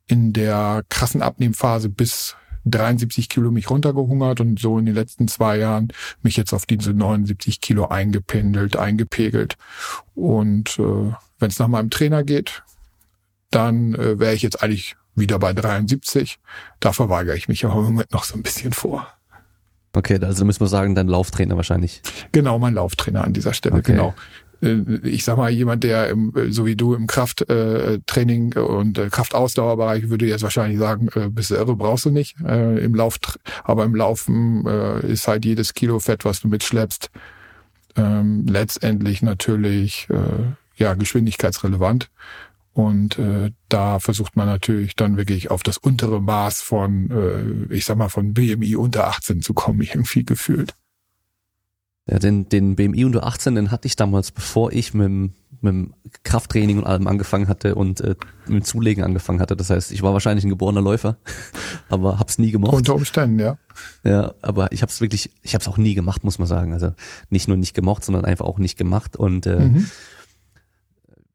in 0.07 0.31
der 0.31 0.83
krassen 0.89 1.21
Abnehmphase 1.21 1.89
bis 1.89 2.37
73 2.65 3.29
Kilo 3.29 3.51
mich 3.51 3.69
runtergehungert 3.69 4.41
und 4.41 4.59
so 4.59 4.77
in 4.77 4.85
den 4.85 4.95
letzten 4.95 5.27
zwei 5.27 5.57
Jahren 5.57 5.89
mich 6.21 6.35
jetzt 6.37 6.53
auf 6.53 6.65
diese 6.65 6.93
79 6.93 7.61
Kilo 7.61 7.87
eingependelt, 7.87 8.75
eingepegelt. 8.75 9.55
Und 10.15 10.79
äh, 10.79 11.13
wenn 11.39 11.49
es 11.49 11.59
nach 11.59 11.67
meinem 11.67 11.89
Trainer 11.89 12.23
geht, 12.23 12.63
dann 13.51 13.95
äh, 13.95 14.19
wäre 14.19 14.33
ich 14.33 14.41
jetzt 14.41 14.61
eigentlich 14.63 14.95
wieder 15.15 15.39
bei 15.39 15.53
73. 15.53 16.39
Da 16.79 16.91
verweigere 16.91 17.37
ich 17.37 17.47
mich 17.47 17.65
aber 17.65 17.75
im 17.75 17.83
Moment 17.83 18.11
noch 18.11 18.23
so 18.23 18.35
ein 18.35 18.43
bisschen 18.43 18.73
vor. 18.73 19.07
Okay, 19.93 20.19
also 20.21 20.43
müssen 20.43 20.59
wir 20.59 20.67
sagen, 20.67 20.93
dein 20.93 21.07
Lauftrainer 21.07 21.55
wahrscheinlich. 21.55 22.01
Genau, 22.33 22.59
mein 22.59 22.73
Lauftrainer 22.73 23.23
an 23.23 23.31
dieser 23.31 23.53
Stelle, 23.53 23.77
okay. 23.77 23.93
genau. 23.93 24.13
Äh, 24.61 24.81
ich 25.03 25.23
sag 25.23 25.37
mal, 25.37 25.49
jemand, 25.49 25.83
der 25.83 26.09
im, 26.09 26.33
so 26.49 26.65
wie 26.65 26.75
du 26.75 26.93
im 26.93 27.07
Krafttraining 27.07 28.53
äh, 28.55 28.59
und 28.59 28.97
äh, 28.97 29.09
Kraftausdauerbereich 29.09 30.09
würde 30.09 30.25
jetzt 30.25 30.43
wahrscheinlich 30.43 30.79
sagen, 30.79 31.09
äh, 31.15 31.29
bist 31.29 31.51
du 31.51 31.55
irre, 31.55 31.75
brauchst 31.75 32.05
du 32.05 32.11
nicht. 32.11 32.35
Äh, 32.45 32.83
Im 32.83 32.95
Lauf, 32.95 33.17
aber 33.63 33.83
im 33.83 33.95
Laufen 33.95 34.65
äh, 34.65 35.05
ist 35.11 35.27
halt 35.27 35.45
jedes 35.45 35.73
Kilo 35.73 35.99
Fett, 35.99 36.25
was 36.25 36.41
du 36.41 36.47
mitschleppst, 36.47 37.09
ähm, 37.95 38.45
letztendlich 38.47 39.21
natürlich 39.21 40.07
äh, 40.09 40.53
ja 40.75 40.93
geschwindigkeitsrelevant. 40.93 42.09
Und 42.73 43.17
äh, 43.17 43.51
da 43.69 43.99
versucht 43.99 44.35
man 44.35 44.47
natürlich 44.47 44.97
dann 44.97 45.15
wirklich 45.15 45.49
auf 45.49 45.63
das 45.63 45.77
untere 45.77 46.21
Maß 46.21 46.61
von, 46.61 47.09
äh, 47.09 47.73
ich 47.73 47.85
sag 47.85 47.97
mal, 47.97 48.09
von 48.09 48.33
BMI 48.33 48.75
unter 48.75 49.07
18 49.07 49.41
zu 49.41 49.53
kommen, 49.53 49.81
irgendwie 49.81 50.25
gefühlt. 50.25 50.75
Ja, 52.07 52.19
den, 52.19 52.49
den 52.49 52.75
BMI 52.75 53.05
unter 53.05 53.25
18, 53.25 53.55
den 53.55 53.71
hatte 53.71 53.87
ich 53.87 53.95
damals, 53.95 54.31
bevor 54.31 54.71
ich 54.71 54.93
mit, 54.93 55.09
mit 55.09 55.33
dem 55.63 55.93
Krafttraining 56.23 56.77
und 56.77 56.83
allem 56.83 57.07
angefangen 57.07 57.47
hatte 57.47 57.73
und 57.73 57.99
äh, 58.01 58.15
mit 58.47 58.61
dem 58.61 58.63
Zulegen 58.63 59.03
angefangen 59.03 59.39
hatte. 59.39 59.55
Das 59.55 59.71
heißt, 59.71 59.91
ich 59.91 60.03
war 60.03 60.13
wahrscheinlich 60.13 60.45
ein 60.45 60.49
geborener 60.49 60.81
Läufer, 60.81 61.17
aber 61.89 62.19
hab's 62.19 62.37
nie 62.37 62.51
gemacht. 62.51 62.73
Unter 62.73 62.93
Umständen, 62.93 63.39
ja. 63.39 63.57
Ja, 64.03 64.35
aber 64.43 64.71
ich 64.71 64.83
hab's 64.83 65.01
wirklich, 65.01 65.31
ich 65.41 65.55
hab's 65.55 65.67
auch 65.67 65.77
nie 65.77 65.95
gemacht, 65.95 66.23
muss 66.23 66.37
man 66.37 66.47
sagen. 66.47 66.73
Also 66.73 66.93
nicht 67.29 67.47
nur 67.47 67.57
nicht 67.57 67.73
gemocht, 67.73 68.03
sondern 68.03 68.23
einfach 68.23 68.45
auch 68.45 68.59
nicht 68.59 68.77
gemacht 68.77 69.17
und 69.17 69.47
äh, 69.47 69.59
mhm 69.59 69.89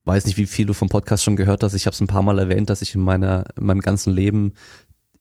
weiß 0.04 0.26
nicht, 0.26 0.38
wie 0.38 0.46
viel 0.46 0.66
du 0.66 0.72
vom 0.72 0.88
Podcast 0.88 1.22
schon 1.22 1.36
gehört 1.36 1.62
hast. 1.62 1.74
Ich 1.74 1.86
habe 1.86 1.94
es 1.94 2.00
ein 2.00 2.06
paar 2.06 2.22
Mal 2.22 2.38
erwähnt, 2.38 2.70
dass 2.70 2.82
ich 2.82 2.94
in 2.94 3.00
meiner 3.00 3.44
in 3.56 3.66
meinem 3.66 3.80
ganzen 3.80 4.12
Leben 4.12 4.54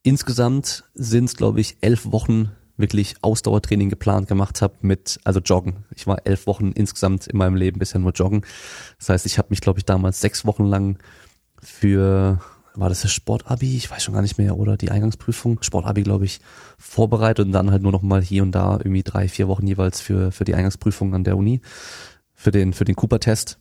insgesamt 0.04 0.84
sind 0.94 1.26
es, 1.26 1.36
glaube 1.36 1.60
ich, 1.60 1.78
elf 1.82 2.12
Wochen 2.12 2.52
wirklich 2.80 3.16
Ausdauertraining 3.22 3.90
geplant 3.90 4.28
gemacht 4.28 4.62
habe 4.62 4.76
mit, 4.82 5.20
also 5.24 5.40
Joggen. 5.40 5.86
Ich 5.96 6.08
war 6.08 6.26
elf 6.26 6.48
Wochen 6.48 6.72
insgesamt 6.72 7.28
in 7.28 7.38
meinem 7.38 7.56
Leben 7.56 7.80
bisher 7.80 8.00
nur 8.00 8.12
Joggen. 8.12 8.42
Das 8.98 9.10
heißt, 9.10 9.26
ich 9.26 9.38
habe 9.38 9.50
mich, 9.50 9.62
glaube 9.62 9.80
ich, 9.80 9.86
damals 9.86 10.22
sechs 10.22 10.46
Wochen 10.46 10.66
lang 10.66 10.98
für, 11.62 12.40
war 12.76 12.90
das 12.90 13.02
das 13.02 13.12
Sportabi? 13.12 13.76
Ich 13.76 13.92
weiß 13.92 14.04
schon 14.04 14.14
gar 14.14 14.22
nicht 14.22 14.38
mehr, 14.38 14.58
oder 14.58 14.78
die 14.78 14.92
Eingangsprüfung? 14.92 15.62
Sportabi, 15.62 16.04
glaube 16.04 16.26
ich, 16.26 16.40
vorbereitet 16.78 17.46
und 17.46 17.52
dann 17.52 17.72
halt 17.72 17.84
nur 17.84 17.92
noch 17.92 18.02
mal 18.02 18.22
hier 18.22 18.44
und 18.44 18.54
da 18.54 18.78
irgendwie 18.78 19.04
drei, 19.04 19.28
vier 19.28 19.48
Wochen 19.48 19.68
jeweils 19.68 20.00
für, 20.00 20.32
für 20.32 20.46
die 20.46 20.56
Eingangsprüfung 20.56 21.14
an 21.14 21.24
der 21.24 21.38
Uni, 21.38 21.62
für 22.34 22.52
den, 22.52 22.74
für 22.74 22.86
den 22.86 22.96
Cooper-Test. 22.96 23.60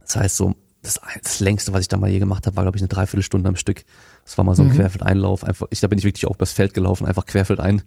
Das 0.00 0.16
heißt 0.16 0.36
so, 0.36 0.54
das, 0.82 1.00
das 1.22 1.40
längste, 1.40 1.72
was 1.72 1.82
ich 1.82 1.88
da 1.88 1.96
mal 1.96 2.10
je 2.10 2.18
gemacht 2.18 2.46
habe, 2.46 2.56
war, 2.56 2.64
glaube 2.64 2.76
ich, 2.76 2.82
eine 2.82 2.88
Dreiviertelstunde 2.88 3.48
am 3.48 3.56
Stück. 3.56 3.84
Das 4.28 4.36
war 4.36 4.44
mal 4.44 4.54
so 4.54 4.62
ein 4.62 4.68
mhm. 4.68 4.74
Querfeldeinlauf. 4.74 5.42
Einfach, 5.42 5.68
ich, 5.70 5.80
da 5.80 5.88
bin 5.88 5.98
ich 5.98 6.04
wirklich 6.04 6.26
auch 6.26 6.34
übers 6.34 6.52
Feld 6.52 6.74
gelaufen, 6.74 7.06
einfach 7.06 7.24
querfeldein, 7.24 7.80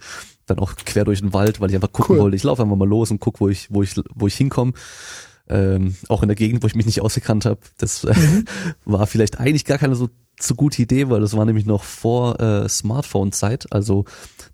dann 0.48 0.58
auch 0.58 0.76
quer 0.76 1.06
durch 1.06 1.20
den 1.20 1.34
Wald, 1.34 1.62
weil 1.62 1.70
ich 1.70 1.76
einfach 1.76 1.92
gucken 1.92 2.16
cool. 2.16 2.24
wollte. 2.24 2.36
Ich 2.36 2.42
laufe 2.42 2.64
einfach 2.64 2.76
mal 2.76 2.88
los 2.88 3.12
und 3.12 3.20
guck, 3.20 3.40
wo 3.40 3.48
ich, 3.48 3.68
wo 3.70 3.84
ich, 3.84 3.94
wo 4.16 4.26
ich 4.26 4.34
hinkomme. 4.34 4.74
Ähm, 5.48 5.96
auch 6.10 6.24
in 6.24 6.30
der 6.30 6.36
Gegend, 6.36 6.64
wo 6.64 6.68
ich 6.68 6.74
mich 6.74 6.88
nicht 6.88 7.00
ausgekannt 7.00 7.46
habe. 7.46 7.60
Das 7.78 8.04
äh, 8.06 8.16
mhm. 8.18 8.46
war 8.86 9.06
vielleicht 9.06 9.40
eigentlich 9.40 9.66
gar 9.66 9.78
keine 9.78 9.94
so, 9.94 10.10
so 10.40 10.56
gute 10.56 10.82
Idee, 10.82 11.10
weil 11.10 11.22
das 11.22 11.38
war 11.38 11.46
nämlich 11.46 11.68
noch 11.68 11.84
vor 11.84 12.40
äh, 12.40 12.68
Smartphone-Zeit. 12.68 13.72
Also 13.72 14.06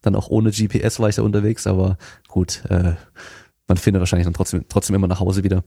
dann 0.01 0.17
auch 0.17 0.27
ohne 0.27 0.51
GPS 0.51 0.99
war 0.99 1.07
ich 1.07 1.15
da 1.15 1.21
unterwegs, 1.21 1.67
aber 1.67 1.97
gut, 2.27 2.63
äh, 2.67 2.95
man 3.65 3.77
findet 3.77 4.01
wahrscheinlich 4.01 4.25
dann 4.25 4.33
trotzdem, 4.33 4.65
trotzdem 4.67 4.97
immer 4.97 5.07
nach 5.07 5.21
Hause 5.21 5.45
wieder. 5.45 5.63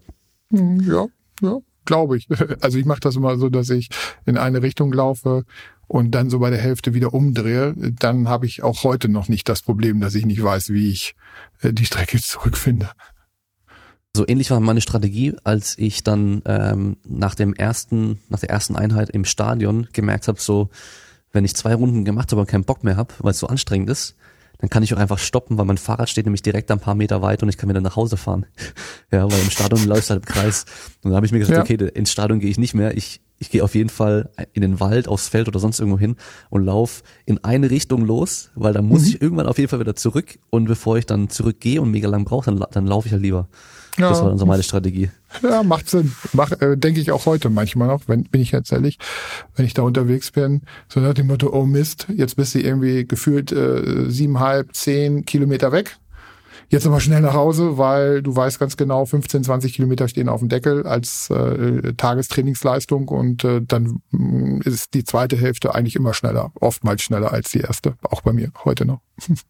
Mhm, 0.51 0.83
ja, 0.87 1.07
ja 1.41 1.61
glaube 1.85 2.17
ich. 2.17 2.29
Also 2.61 2.79
ich 2.79 2.85
mache 2.85 3.01
das 3.01 3.17
immer 3.17 3.37
so, 3.39 3.49
dass 3.49 3.71
ich 3.71 3.89
in 4.27 4.37
eine 4.37 4.63
Richtung 4.63 4.93
laufe 4.93 5.45
und 5.87 6.13
dann 6.13 6.31
so 6.31 6.39
bei 6.39 6.51
der 6.51 6.61
Hälfte 6.61 6.95
wieder 6.95 7.15
umdrehe. 7.15 7.75
Dann 7.77 8.29
habe 8.29 8.47
ich 8.47 8.63
auch 8.63 8.85
heute 8.85 9.09
noch 9.09 9.29
nicht 9.29 9.49
das 9.49 9.63
Problem, 9.63 10.01
dass 10.01 10.15
ich 10.15 10.27
nicht 10.27 10.43
weiß, 10.43 10.71
wie 10.71 10.91
ich 10.91 11.15
äh, 11.63 11.73
die 11.73 11.87
Strecke 11.87 12.21
zurückfinde. 12.21 12.91
So 14.15 14.27
ähnlich 14.27 14.51
war 14.51 14.59
meine 14.61 14.81
Strategie, 14.81 15.35
als 15.45 15.79
ich 15.79 16.03
dann 16.03 16.43
ähm, 16.45 16.97
nach 17.07 17.35
dem 17.35 17.55
ersten, 17.55 18.19
nach 18.29 18.41
der 18.41 18.51
ersten 18.51 18.75
Einheit 18.75 19.11
im 19.11 19.25
Stadion 19.25 19.89
gemerkt 19.93 20.27
habe, 20.27 20.41
so 20.41 20.69
wenn 21.33 21.45
ich 21.45 21.55
zwei 21.55 21.75
Runden 21.75 22.05
gemacht 22.05 22.33
habe 22.33 22.41
und 22.41 22.49
keinen 22.49 22.65
Bock 22.65 22.83
mehr 22.83 22.97
habe, 22.97 23.15
weil 23.21 23.31
es 23.31 23.39
so 23.39 23.47
anstrengend 23.47 23.89
ist, 23.89 24.17
dann 24.61 24.69
kann 24.69 24.83
ich 24.83 24.93
auch 24.93 24.99
einfach 24.99 25.19
stoppen, 25.19 25.57
weil 25.57 25.65
mein 25.65 25.79
Fahrrad 25.79 26.11
steht 26.11 26.27
nämlich 26.27 26.43
direkt 26.43 26.71
ein 26.71 26.81
paar 26.81 26.95
Meter 26.95 27.23
weit 27.23 27.43
und 27.43 27.49
ich 27.49 27.57
kann 27.57 27.69
wieder 27.69 27.81
nach 27.81 27.97
Hause 27.97 28.17
fahren. 28.17 28.45
ja, 29.13 29.31
weil 29.31 29.41
im 29.41 29.51
Stadion 29.51 29.85
läuft 29.87 30.11
halt 30.11 30.21
im 30.21 30.27
Kreis. 30.27 30.67
Und 31.03 31.11
dann 31.11 31.17
habe 31.17 31.25
ich 31.25 31.33
mir 31.33 31.39
gesagt, 31.39 31.57
ja. 31.57 31.77
okay, 31.77 31.89
ins 31.95 32.13
Stadion 32.13 32.41
gehe 32.41 32.51
ich 32.51 32.59
nicht 32.59 32.75
mehr. 32.75 32.97
Ich, 32.97 33.23
ich 33.39 33.51
gehe 33.51 33.65
auf 33.65 33.75
jeden 33.75 33.89
Fall 33.89 34.31
in 34.53 34.61
den 34.61 34.79
Wald, 34.79 35.09
aufs 35.09 35.29
Feld 35.29 35.49
oder 35.49 35.59
sonst 35.59 35.81
irgendwo 35.81 35.99
hin 35.99 36.17
und 36.51 36.65
lauf 36.65 37.03
in 37.25 37.43
eine 37.43 37.71
Richtung 37.71 38.05
los, 38.05 38.51
weil 38.55 38.75
dann 38.75 38.85
muss 38.85 39.03
mhm. 39.03 39.09
ich 39.09 39.23
irgendwann 39.23 39.47
auf 39.47 39.57
jeden 39.57 39.71
Fall 39.71 39.81
wieder 39.81 39.97
zurück. 39.97 40.39
Und 40.51 40.67
bevor 40.67 40.99
ich 40.99 41.07
dann 41.07 41.31
zurückgehe 41.31 41.81
und 41.81 41.91
mega 41.91 42.09
lang 42.09 42.27
brauche, 42.27 42.51
dann, 42.51 42.63
dann 42.71 42.87
laufe 42.87 43.09
ich 43.09 43.13
halt 43.13 43.23
lieber. 43.23 43.49
Ja. 44.01 44.11
Das 44.11 44.23
war 44.23 44.37
so 44.39 44.47
meine 44.47 44.63
Strategie. 44.63 45.11
Ja, 45.43 45.63
macht 45.63 45.89
Sinn. 45.89 46.13
Mach, 46.33 46.53
äh, 46.53 46.77
denke 46.77 47.01
ich 47.01 47.13
auch 47.13 47.27
heute 47.27 47.51
manchmal 47.51 47.89
noch, 47.89 48.03
wenn, 48.07 48.25
bin 48.25 48.41
ich 48.41 48.53
jetzt 48.53 48.73
ehrlich, 48.73 48.99
wenn 49.55 49.67
ich 49.67 49.75
da 49.75 49.83
unterwegs 49.83 50.31
bin, 50.31 50.63
so 50.89 51.01
nach 51.01 51.15
dem 51.15 51.29
Motto, 51.29 51.51
oh 51.53 51.65
Mist, 51.65 52.07
jetzt 52.15 52.37
bist 52.37 52.55
du 52.55 52.61
irgendwie 52.61 53.07
gefühlt 53.07 53.53
äh, 53.53 54.11
siebeneinhalb, 54.11 54.75
zehn 54.75 55.25
Kilometer 55.25 55.73
weg. 55.73 55.99
Jetzt 56.71 56.87
aber 56.87 57.01
schnell 57.01 57.21
nach 57.21 57.35
Hause, 57.35 57.79
weil 57.79 58.23
du 58.23 58.35
weißt 58.35 58.61
ganz 58.61 58.77
genau, 58.77 59.05
15, 59.05 59.43
20 59.43 59.75
Kilometer 59.75 60.07
stehen 60.07 60.29
auf 60.29 60.39
dem 60.39 60.49
Deckel 60.49 60.87
als 60.87 61.29
äh, 61.29 61.95
Tagestrainingsleistung 61.95 63.09
und 63.09 63.43
äh, 63.43 63.61
dann 63.61 64.01
mm, 64.13 64.61
ist 64.65 64.95
die 64.95 65.03
zweite 65.03 65.37
Hälfte 65.37 65.75
eigentlich 65.75 65.97
immer 65.97 66.15
schneller, 66.15 66.53
oftmals 66.61 67.03
schneller 67.03 67.33
als 67.33 67.51
die 67.51 67.59
erste, 67.59 67.95
auch 68.03 68.21
bei 68.21 68.33
mir 68.33 68.53
heute 68.65 68.85
noch. 68.85 69.01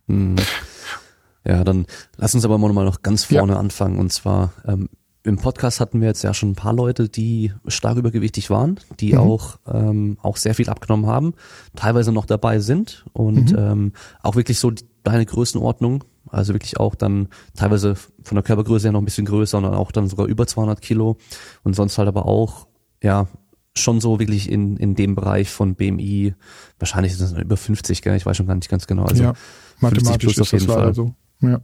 Hm. 0.08 0.36
Ja, 1.46 1.64
dann 1.64 1.86
lass 2.16 2.34
uns 2.34 2.44
aber 2.44 2.58
mal 2.58 2.84
noch 2.84 3.02
ganz 3.02 3.24
vorne 3.24 3.52
ja. 3.52 3.58
anfangen. 3.58 3.98
Und 3.98 4.12
zwar 4.12 4.52
ähm, 4.66 4.88
im 5.22 5.36
Podcast 5.36 5.80
hatten 5.80 6.00
wir 6.00 6.08
jetzt 6.08 6.22
ja 6.22 6.32
schon 6.32 6.50
ein 6.50 6.54
paar 6.54 6.72
Leute, 6.72 7.08
die 7.08 7.52
stark 7.66 7.98
übergewichtig 7.98 8.50
waren, 8.50 8.80
die 9.00 9.12
mhm. 9.12 9.18
auch 9.18 9.58
ähm, 9.66 10.18
auch 10.22 10.36
sehr 10.36 10.54
viel 10.54 10.70
abgenommen 10.70 11.06
haben, 11.06 11.34
teilweise 11.76 12.12
noch 12.12 12.24
dabei 12.24 12.58
sind 12.58 13.04
und 13.12 13.52
mhm. 13.52 13.58
ähm, 13.58 13.92
auch 14.22 14.36
wirklich 14.36 14.58
so 14.58 14.72
deine 15.02 15.26
Größenordnung, 15.26 16.04
also 16.26 16.54
wirklich 16.54 16.78
auch 16.78 16.94
dann 16.94 17.28
teilweise 17.54 17.96
von 17.96 18.34
der 18.34 18.42
Körpergröße 18.42 18.86
her 18.86 18.92
noch 18.92 19.02
ein 19.02 19.04
bisschen 19.04 19.26
größer 19.26 19.58
und 19.58 19.64
dann 19.64 19.74
auch 19.74 19.92
dann 19.92 20.08
sogar 20.08 20.26
über 20.26 20.46
200 20.46 20.80
Kilo 20.80 21.16
und 21.64 21.74
sonst 21.74 21.98
halt 21.98 22.08
aber 22.08 22.26
auch 22.26 22.66
ja 23.02 23.28
schon 23.76 24.00
so 24.00 24.18
wirklich 24.18 24.50
in 24.50 24.76
in 24.78 24.94
dem 24.94 25.14
Bereich 25.14 25.50
von 25.50 25.74
BMI, 25.74 26.34
wahrscheinlich 26.78 27.12
ist 27.12 27.20
es 27.20 27.32
über 27.32 27.56
50, 27.56 28.02
gell? 28.02 28.16
ich 28.16 28.24
weiß 28.24 28.36
schon 28.36 28.46
gar 28.46 28.54
nicht 28.54 28.70
ganz 28.70 28.86
genau. 28.86 29.04
Also 29.04 29.22
ja, 29.22 29.34
mathematisch 29.80 30.38
ist 30.38 30.52
das 30.52 30.66
leider 30.66 30.94
so. 30.94 31.14
Ja. 31.40 31.60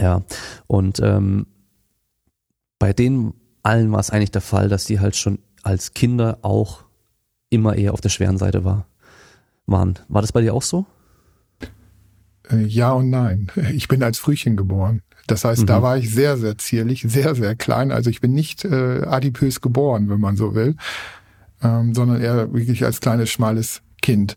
Ja. 0.00 0.22
Und 0.66 1.00
ähm, 1.00 1.46
bei 2.78 2.92
denen 2.92 3.34
allen 3.62 3.92
war 3.92 4.00
es 4.00 4.10
eigentlich 4.10 4.32
der 4.32 4.42
Fall, 4.42 4.68
dass 4.68 4.84
die 4.84 5.00
halt 5.00 5.16
schon 5.16 5.38
als 5.62 5.94
Kinder 5.94 6.38
auch 6.42 6.84
immer 7.50 7.76
eher 7.76 7.92
auf 7.92 8.00
der 8.00 8.10
schweren 8.10 8.38
Seite 8.38 8.64
war, 8.64 8.86
waren. 9.66 9.98
War 10.08 10.20
das 10.20 10.32
bei 10.32 10.40
dir 10.40 10.54
auch 10.54 10.62
so? 10.62 10.86
Äh, 12.50 12.64
ja 12.64 12.92
und 12.92 13.10
nein. 13.10 13.50
Ich 13.72 13.88
bin 13.88 14.02
als 14.02 14.18
Frühchen 14.18 14.56
geboren. 14.56 15.02
Das 15.26 15.44
heißt, 15.44 15.62
mhm. 15.62 15.66
da 15.66 15.82
war 15.82 15.96
ich 15.96 16.12
sehr, 16.12 16.36
sehr 16.36 16.58
zierlich, 16.58 17.02
sehr, 17.06 17.34
sehr 17.34 17.56
klein. 17.56 17.90
Also 17.90 18.10
ich 18.10 18.20
bin 18.20 18.34
nicht 18.34 18.64
äh, 18.64 19.02
adipös 19.04 19.60
geboren, 19.60 20.10
wenn 20.10 20.20
man 20.20 20.36
so 20.36 20.54
will, 20.54 20.76
ähm, 21.62 21.94
sondern 21.94 22.20
eher 22.20 22.52
wirklich 22.52 22.84
als 22.84 23.00
kleines, 23.00 23.30
schmales 23.30 23.80
Kind. 24.02 24.36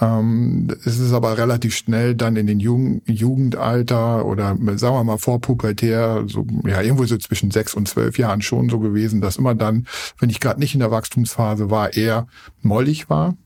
Ähm, 0.00 0.68
es 0.84 0.98
ist 0.98 1.12
aber 1.12 1.36
relativ 1.36 1.74
schnell 1.74 2.14
dann 2.14 2.36
in 2.36 2.46
den 2.46 2.58
Jugend, 2.58 3.02
Jugendalter 3.06 4.24
oder 4.24 4.56
sagen 4.76 4.96
wir 4.96 5.04
mal 5.04 5.18
vorpubertär, 5.18 6.24
so 6.26 6.46
ja 6.64 6.80
irgendwo 6.80 7.04
so 7.04 7.18
zwischen 7.18 7.50
sechs 7.50 7.74
und 7.74 7.86
zwölf 7.86 8.18
Jahren 8.18 8.40
schon 8.40 8.70
so 8.70 8.78
gewesen, 8.78 9.20
dass 9.20 9.36
immer 9.36 9.54
dann, 9.54 9.86
wenn 10.18 10.30
ich 10.30 10.40
gerade 10.40 10.60
nicht 10.60 10.74
in 10.74 10.80
der 10.80 10.90
Wachstumsphase 10.90 11.70
war, 11.70 11.94
eher 11.94 12.26
mollig 12.62 13.10
war. 13.10 13.36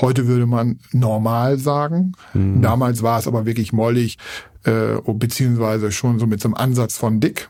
Heute 0.00 0.26
würde 0.28 0.46
man 0.46 0.78
normal 0.92 1.58
sagen. 1.58 2.12
Mhm. 2.34 2.62
Damals 2.62 3.02
war 3.02 3.18
es 3.18 3.26
aber 3.26 3.46
wirklich 3.46 3.72
mollig, 3.72 4.18
äh, 4.64 4.96
beziehungsweise 5.06 5.90
schon 5.90 6.18
so 6.18 6.26
mit 6.26 6.40
so 6.40 6.48
einem 6.48 6.54
Ansatz 6.54 6.96
von 6.98 7.18
dick. 7.18 7.48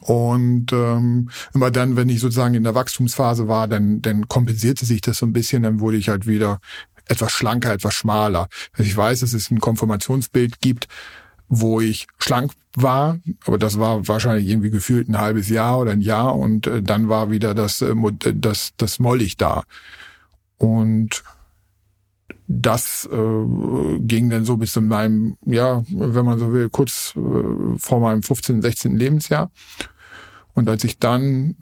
Und 0.00 0.72
ähm, 0.72 1.30
immer 1.54 1.70
dann, 1.70 1.96
wenn 1.96 2.08
ich 2.08 2.20
sozusagen 2.20 2.54
in 2.54 2.64
der 2.64 2.74
Wachstumsphase 2.74 3.48
war, 3.48 3.68
dann, 3.68 4.02
dann 4.02 4.28
kompensierte 4.28 4.86
sich 4.86 5.00
das 5.00 5.18
so 5.18 5.26
ein 5.26 5.32
bisschen, 5.32 5.62
dann 5.62 5.80
wurde 5.80 5.96
ich 5.96 6.08
halt 6.08 6.26
wieder 6.26 6.60
etwas 7.12 7.32
schlanker, 7.32 7.72
etwas 7.72 7.94
schmaler. 7.94 8.48
Also 8.72 8.82
ich 8.82 8.96
weiß, 8.96 9.20
dass 9.20 9.32
es 9.32 9.50
ein 9.50 9.60
Konformationsbild 9.60 10.60
gibt, 10.60 10.88
wo 11.48 11.80
ich 11.80 12.06
schlank 12.18 12.52
war, 12.74 13.18
aber 13.46 13.58
das 13.58 13.78
war 13.78 14.08
wahrscheinlich 14.08 14.48
irgendwie 14.48 14.70
gefühlt 14.70 15.08
ein 15.08 15.18
halbes 15.18 15.50
Jahr 15.50 15.78
oder 15.78 15.92
ein 15.92 16.00
Jahr 16.00 16.34
und 16.34 16.66
äh, 16.66 16.82
dann 16.82 17.08
war 17.08 17.30
wieder 17.30 17.54
das, 17.54 17.82
äh, 17.82 17.94
das, 18.34 18.72
das 18.78 18.98
Mollig 18.98 19.36
da. 19.36 19.64
Und 20.56 21.22
das 22.48 23.08
äh, 23.12 23.98
ging 24.00 24.30
dann 24.30 24.44
so 24.44 24.56
bis 24.56 24.72
zu 24.72 24.80
meinem, 24.80 25.36
ja, 25.44 25.82
wenn 25.88 26.24
man 26.24 26.38
so 26.38 26.52
will, 26.52 26.70
kurz 26.70 27.14
äh, 27.16 27.78
vor 27.78 28.00
meinem 28.00 28.22
15., 28.22 28.62
16. 28.62 28.96
Lebensjahr. 28.96 29.50
Und 30.54 30.68
als 30.68 30.84
ich 30.84 30.98
dann 30.98 31.56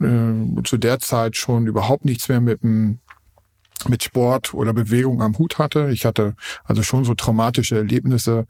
äh, 0.59 0.63
zu 0.63 0.77
der 0.77 0.99
Zeit 0.99 1.35
schon 1.35 1.67
überhaupt 1.67 2.05
nichts 2.05 2.29
mehr 2.29 2.41
mit 2.41 2.63
dem 2.63 2.99
mit 3.89 4.03
Sport 4.03 4.53
oder 4.53 4.73
Bewegung 4.73 5.21
am 5.21 5.37
Hut 5.37 5.57
hatte. 5.57 5.89
Ich 5.91 6.05
hatte 6.05 6.35
also 6.63 6.83
schon 6.83 7.05
so 7.05 7.13
traumatische 7.13 7.77
Erlebnisse 7.77 8.45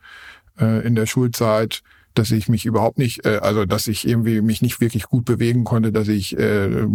äh, 0.59 0.85
in 0.85 0.95
der 0.95 1.05
Schulzeit, 1.05 1.81
dass 2.13 2.31
ich 2.31 2.49
mich 2.49 2.65
überhaupt 2.65 2.97
nicht, 2.97 3.25
äh, 3.25 3.39
also 3.41 3.65
dass 3.65 3.87
ich 3.87 4.07
irgendwie 4.07 4.41
mich 4.41 4.61
nicht 4.61 4.81
wirklich 4.81 5.03
gut 5.03 5.25
bewegen 5.25 5.63
konnte, 5.63 5.91
dass 5.91 6.07
ich 6.07 6.37
äh, 6.37 6.87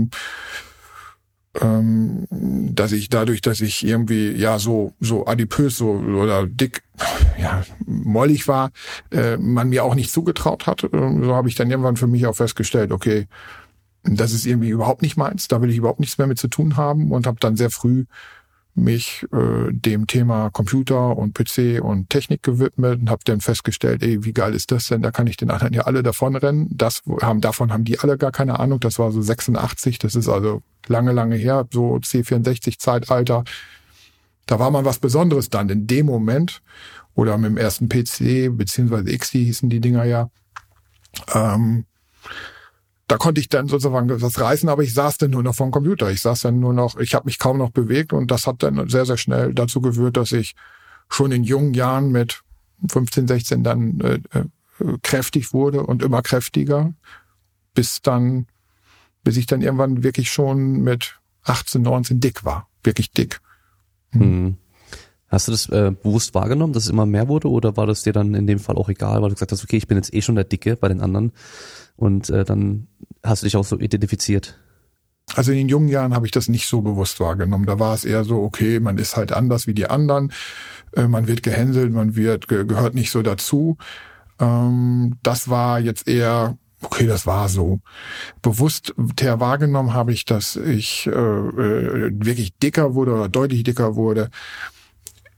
ähm, 1.60 2.26
dass 2.30 2.92
ich 2.92 3.08
dadurch, 3.08 3.40
dass 3.40 3.60
ich 3.60 3.86
irgendwie 3.86 4.32
ja 4.32 4.58
so 4.58 4.92
so 5.00 5.26
adipös 5.26 5.76
so 5.76 5.90
oder 5.92 6.46
dick, 6.46 6.82
ja 7.40 7.64
mollig 7.86 8.48
war, 8.48 8.70
äh, 9.10 9.36
man 9.36 9.68
mir 9.68 9.84
auch 9.84 9.94
nicht 9.94 10.12
zugetraut 10.12 10.66
hat. 10.66 10.84
Ähm, 10.92 11.24
so 11.24 11.34
habe 11.34 11.48
ich 11.48 11.54
dann 11.54 11.70
irgendwann 11.70 11.96
für 11.96 12.06
mich 12.06 12.26
auch 12.26 12.36
festgestellt, 12.36 12.92
okay, 12.92 13.26
das 14.08 14.32
ist 14.32 14.46
irgendwie 14.46 14.70
überhaupt 14.70 15.02
nicht 15.02 15.16
meins, 15.16 15.48
da 15.48 15.60
will 15.60 15.70
ich 15.70 15.76
überhaupt 15.76 16.00
nichts 16.00 16.18
mehr 16.18 16.26
mit 16.26 16.38
zu 16.38 16.48
tun 16.48 16.76
haben 16.76 17.10
und 17.12 17.26
habe 17.26 17.38
dann 17.40 17.56
sehr 17.56 17.70
früh 17.70 18.04
mich 18.76 19.26
äh, 19.32 19.72
dem 19.72 20.06
Thema 20.06 20.50
Computer 20.50 21.16
und 21.16 21.34
PC 21.34 21.82
und 21.82 22.10
Technik 22.10 22.42
gewidmet 22.42 23.00
und 23.00 23.10
habe 23.10 23.22
dann 23.24 23.40
festgestellt, 23.40 24.02
ey, 24.02 24.22
wie 24.24 24.34
geil 24.34 24.54
ist 24.54 24.70
das 24.70 24.88
denn? 24.88 25.00
Da 25.00 25.10
kann 25.10 25.26
ich 25.26 25.38
den 25.38 25.50
anderen 25.50 25.72
ja 25.72 25.82
alle 25.82 26.02
davonrennen. 26.02 26.68
Das 26.70 27.02
haben 27.22 27.40
davon 27.40 27.72
haben 27.72 27.84
die 27.84 27.98
alle 27.98 28.18
gar 28.18 28.32
keine 28.32 28.60
Ahnung. 28.60 28.78
Das 28.80 28.98
war 28.98 29.12
so 29.12 29.22
86, 29.22 29.98
das 29.98 30.14
ist 30.14 30.28
also 30.28 30.62
lange, 30.86 31.12
lange 31.12 31.36
her, 31.36 31.66
so 31.72 31.96
C64 31.96 32.78
Zeitalter. 32.78 33.44
Da 34.44 34.58
war 34.58 34.70
man 34.70 34.84
was 34.84 34.98
Besonderes 34.98 35.48
dann 35.48 35.70
in 35.70 35.86
dem 35.86 36.06
Moment 36.06 36.60
oder 37.14 37.38
mit 37.38 37.50
dem 37.50 37.56
ersten 37.56 37.88
PC 37.88 38.56
beziehungsweise 38.56 39.16
XD 39.16 39.32
hießen 39.32 39.70
die 39.70 39.80
Dinger 39.80 40.04
ja. 40.04 40.30
Ähm, 41.32 41.86
da 43.08 43.16
konnte 43.18 43.40
ich 43.40 43.48
dann 43.48 43.68
sozusagen 43.68 44.08
das 44.08 44.40
reißen, 44.40 44.68
aber 44.68 44.82
ich 44.82 44.92
saß 44.92 45.18
dann 45.18 45.30
nur 45.30 45.42
noch 45.42 45.54
vom 45.54 45.70
Computer. 45.70 46.10
Ich 46.10 46.22
saß 46.22 46.40
dann 46.40 46.58
nur 46.58 46.72
noch, 46.72 46.98
ich 46.98 47.14
habe 47.14 47.26
mich 47.26 47.38
kaum 47.38 47.58
noch 47.58 47.70
bewegt 47.70 48.12
und 48.12 48.30
das 48.30 48.46
hat 48.46 48.62
dann 48.62 48.88
sehr, 48.88 49.06
sehr 49.06 49.16
schnell 49.16 49.54
dazu 49.54 49.80
geführt, 49.80 50.16
dass 50.16 50.32
ich 50.32 50.56
schon 51.08 51.30
in 51.30 51.44
jungen 51.44 51.74
Jahren 51.74 52.10
mit 52.10 52.42
15, 52.90 53.28
16 53.28 53.62
dann 53.62 54.00
äh, 54.00 54.20
äh, 54.32 54.98
kräftig 55.02 55.52
wurde 55.52 55.82
und 55.82 56.02
immer 56.02 56.20
kräftiger, 56.22 56.92
bis 57.74 58.02
dann, 58.02 58.46
bis 59.22 59.36
ich 59.36 59.46
dann 59.46 59.62
irgendwann 59.62 60.02
wirklich 60.02 60.30
schon 60.30 60.82
mit 60.82 61.20
18, 61.44 61.82
19 61.82 62.18
dick 62.20 62.44
war. 62.44 62.68
Wirklich 62.82 63.12
dick. 63.12 63.40
Mhm. 64.10 64.56
Hast 65.28 65.48
du 65.48 65.52
das 65.52 65.68
äh, 65.68 65.92
bewusst 66.02 66.34
wahrgenommen, 66.34 66.72
dass 66.72 66.84
es 66.84 66.90
immer 66.90 67.06
mehr 67.06 67.28
wurde 67.28 67.48
oder 67.48 67.76
war 67.76 67.86
das 67.86 68.02
dir 68.02 68.12
dann 68.12 68.34
in 68.34 68.46
dem 68.46 68.58
Fall 68.58 68.76
auch 68.76 68.88
egal, 68.88 69.22
weil 69.22 69.28
du 69.28 69.34
gesagt 69.34 69.52
hast, 69.52 69.62
okay, 69.62 69.76
ich 69.76 69.86
bin 69.86 69.96
jetzt 69.96 70.14
eh 70.14 70.22
schon 70.22 70.36
der 70.36 70.44
Dicke 70.44 70.76
bei 70.76 70.88
den 70.88 71.00
anderen 71.00 71.32
und 71.96 72.30
äh, 72.30 72.44
dann 72.44 72.88
hast 73.22 73.42
du 73.42 73.46
dich 73.46 73.56
auch 73.56 73.64
so 73.64 73.78
identifiziert? 73.78 74.58
Also 75.34 75.50
in 75.50 75.58
den 75.58 75.68
jungen 75.68 75.88
Jahren 75.88 76.14
habe 76.14 76.26
ich 76.26 76.32
das 76.32 76.48
nicht 76.48 76.68
so 76.68 76.82
bewusst 76.82 77.18
wahrgenommen. 77.18 77.66
Da 77.66 77.80
war 77.80 77.94
es 77.94 78.04
eher 78.04 78.24
so, 78.24 78.42
okay, 78.42 78.78
man 78.78 78.96
ist 78.96 79.16
halt 79.16 79.32
anders 79.32 79.66
wie 79.66 79.74
die 79.74 79.88
anderen, 79.88 80.32
äh, 80.94 81.08
man 81.08 81.26
wird 81.26 81.42
gehänselt, 81.42 81.92
man 81.92 82.14
wird 82.14 82.48
ge 82.48 82.64
gehört 82.64 82.94
nicht 82.94 83.10
so 83.10 83.22
dazu. 83.22 83.76
Ähm, 84.38 85.16
das 85.22 85.48
war 85.48 85.80
jetzt 85.80 86.06
eher 86.06 86.56
okay, 86.82 87.06
das 87.06 87.26
war 87.26 87.48
so. 87.48 87.80
Bewusst 88.42 88.94
wahrgenommen 88.96 89.94
habe 89.94 90.12
ich, 90.12 90.24
dass 90.24 90.56
ich 90.56 91.06
äh, 91.06 91.10
äh, 91.10 92.10
wirklich 92.12 92.56
dicker 92.58 92.94
wurde 92.94 93.14
oder 93.14 93.28
deutlich 93.28 93.64
dicker 93.64 93.96
wurde 93.96 94.30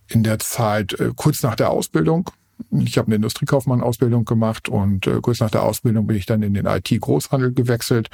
in 0.08 0.22
der 0.22 0.38
Zeit 0.38 0.98
äh, 1.00 1.12
kurz 1.14 1.42
nach 1.42 1.54
der 1.54 1.70
Ausbildung. 1.70 2.30
Ich 2.70 2.98
habe 2.98 3.06
eine 3.06 3.16
Industriekaufmann-Ausbildung 3.16 4.24
gemacht 4.24 4.68
und 4.68 5.06
äh, 5.06 5.20
kurz 5.20 5.40
nach 5.40 5.50
der 5.50 5.62
Ausbildung 5.62 6.06
bin 6.06 6.16
ich 6.16 6.26
dann 6.26 6.42
in 6.42 6.54
den 6.54 6.66
IT-Großhandel 6.66 7.52
gewechselt. 7.52 8.10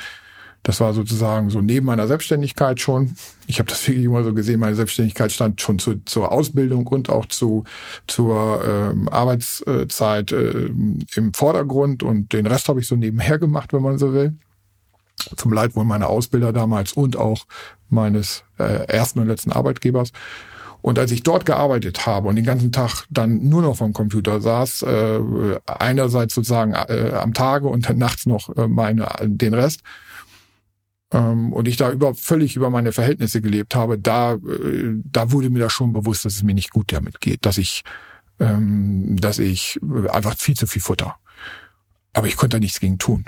Das 0.65 0.81
war 0.81 0.95
sozusagen 0.95 1.51
so 1.51 1.61
neben 1.61 1.85
meiner 1.85 2.07
Selbstständigkeit 2.09 2.81
schon. 2.81 3.17
Ich 3.47 3.59
habe 3.59 3.69
das 3.69 3.87
wirklich 3.87 4.07
immer 4.07 4.25
so 4.25 4.33
gesehen, 4.33 4.61
meine 4.61 4.75
Selbstständigkeit 4.75 5.31
stand 5.31 5.61
schon 5.61 5.79
zu, 5.79 5.97
zur 6.07 6.33
Ausbildung 6.33 6.87
und 6.87 7.11
auch 7.11 7.27
zu, 7.27 7.65
zur 8.07 8.65
ähm, 8.67 9.09
Arbeitszeit 9.11 10.33
äh, 10.33 10.71
im 11.17 11.35
Vordergrund 11.35 12.03
und 12.03 12.33
den 12.33 12.47
Rest 12.47 12.69
habe 12.69 12.81
ich 12.81 12.89
so 12.89 12.97
nebenher 12.97 13.39
gemacht, 13.39 13.75
wenn 13.75 13.83
man 13.83 13.99
so 13.99 14.15
will. 14.15 14.35
Zum 15.37 15.53
Leidwohl 15.53 15.85
meiner 15.85 16.09
Ausbilder 16.09 16.53
damals 16.53 16.95
und 16.95 17.17
auch 17.17 17.45
meines 17.91 18.43
äh, 18.59 18.87
ersten 18.87 19.19
und 19.21 19.29
letzten 19.29 19.53
Arbeitgebers. 19.53 20.13
Und 20.85 20.99
als 20.99 21.13
ich 21.13 21.23
dort 21.23 21.47
gearbeitet 21.47 22.05
habe 22.05 22.29
und 22.29 22.37
den 22.37 22.45
ganzen 22.45 22.71
Tag 22.71 23.07
dann 23.09 23.49
nur 23.49 23.63
noch 23.63 23.75
vom 23.75 23.95
Computer 23.95 24.43
saß, 24.43 24.83
äh, 24.83 25.21
einerseits 25.65 26.35
sozusagen 26.35 26.75
äh, 26.75 27.13
am 27.15 27.33
Tage 27.33 27.69
und 27.69 27.89
dann 27.89 27.97
nachts 27.97 28.27
noch 28.27 28.55
äh, 28.55 28.69
meine, 28.69 29.09
den 29.23 29.55
Rest, 29.55 29.81
ähm, 31.11 31.55
und 31.55 31.69
ich 31.69 31.79
da 31.79 31.91
über, 31.91 32.15
völlig 32.15 32.55
über 32.55 32.69
meine 32.69 32.93
Verhältnisse 32.93 33.41
gelebt 33.41 33.75
habe, 33.75 33.99
da, 33.99 34.35
äh, 34.35 35.01
da 35.05 35.33
wurde 35.33 35.49
mir 35.49 35.61
das 35.61 35.73
schon 35.73 35.95
bewusst, 35.95 36.27
dass 36.27 36.37
es 36.37 36.43
mir 36.43 36.55
nicht 36.55 36.71
gut 36.71 36.93
damit 36.93 37.19
geht, 37.23 37.47
dass 37.47 37.57
ich, 37.57 37.83
ähm, 38.39 39.17
dass 39.19 39.39
ich 39.39 39.81
einfach 40.11 40.37
viel 40.37 40.55
zu 40.55 40.67
viel 40.67 40.83
Futter. 40.83 41.17
Aber 42.13 42.27
ich 42.27 42.37
konnte 42.37 42.59
da 42.59 42.61
nichts 42.61 42.79
gegen 42.79 42.99
tun. 42.99 43.25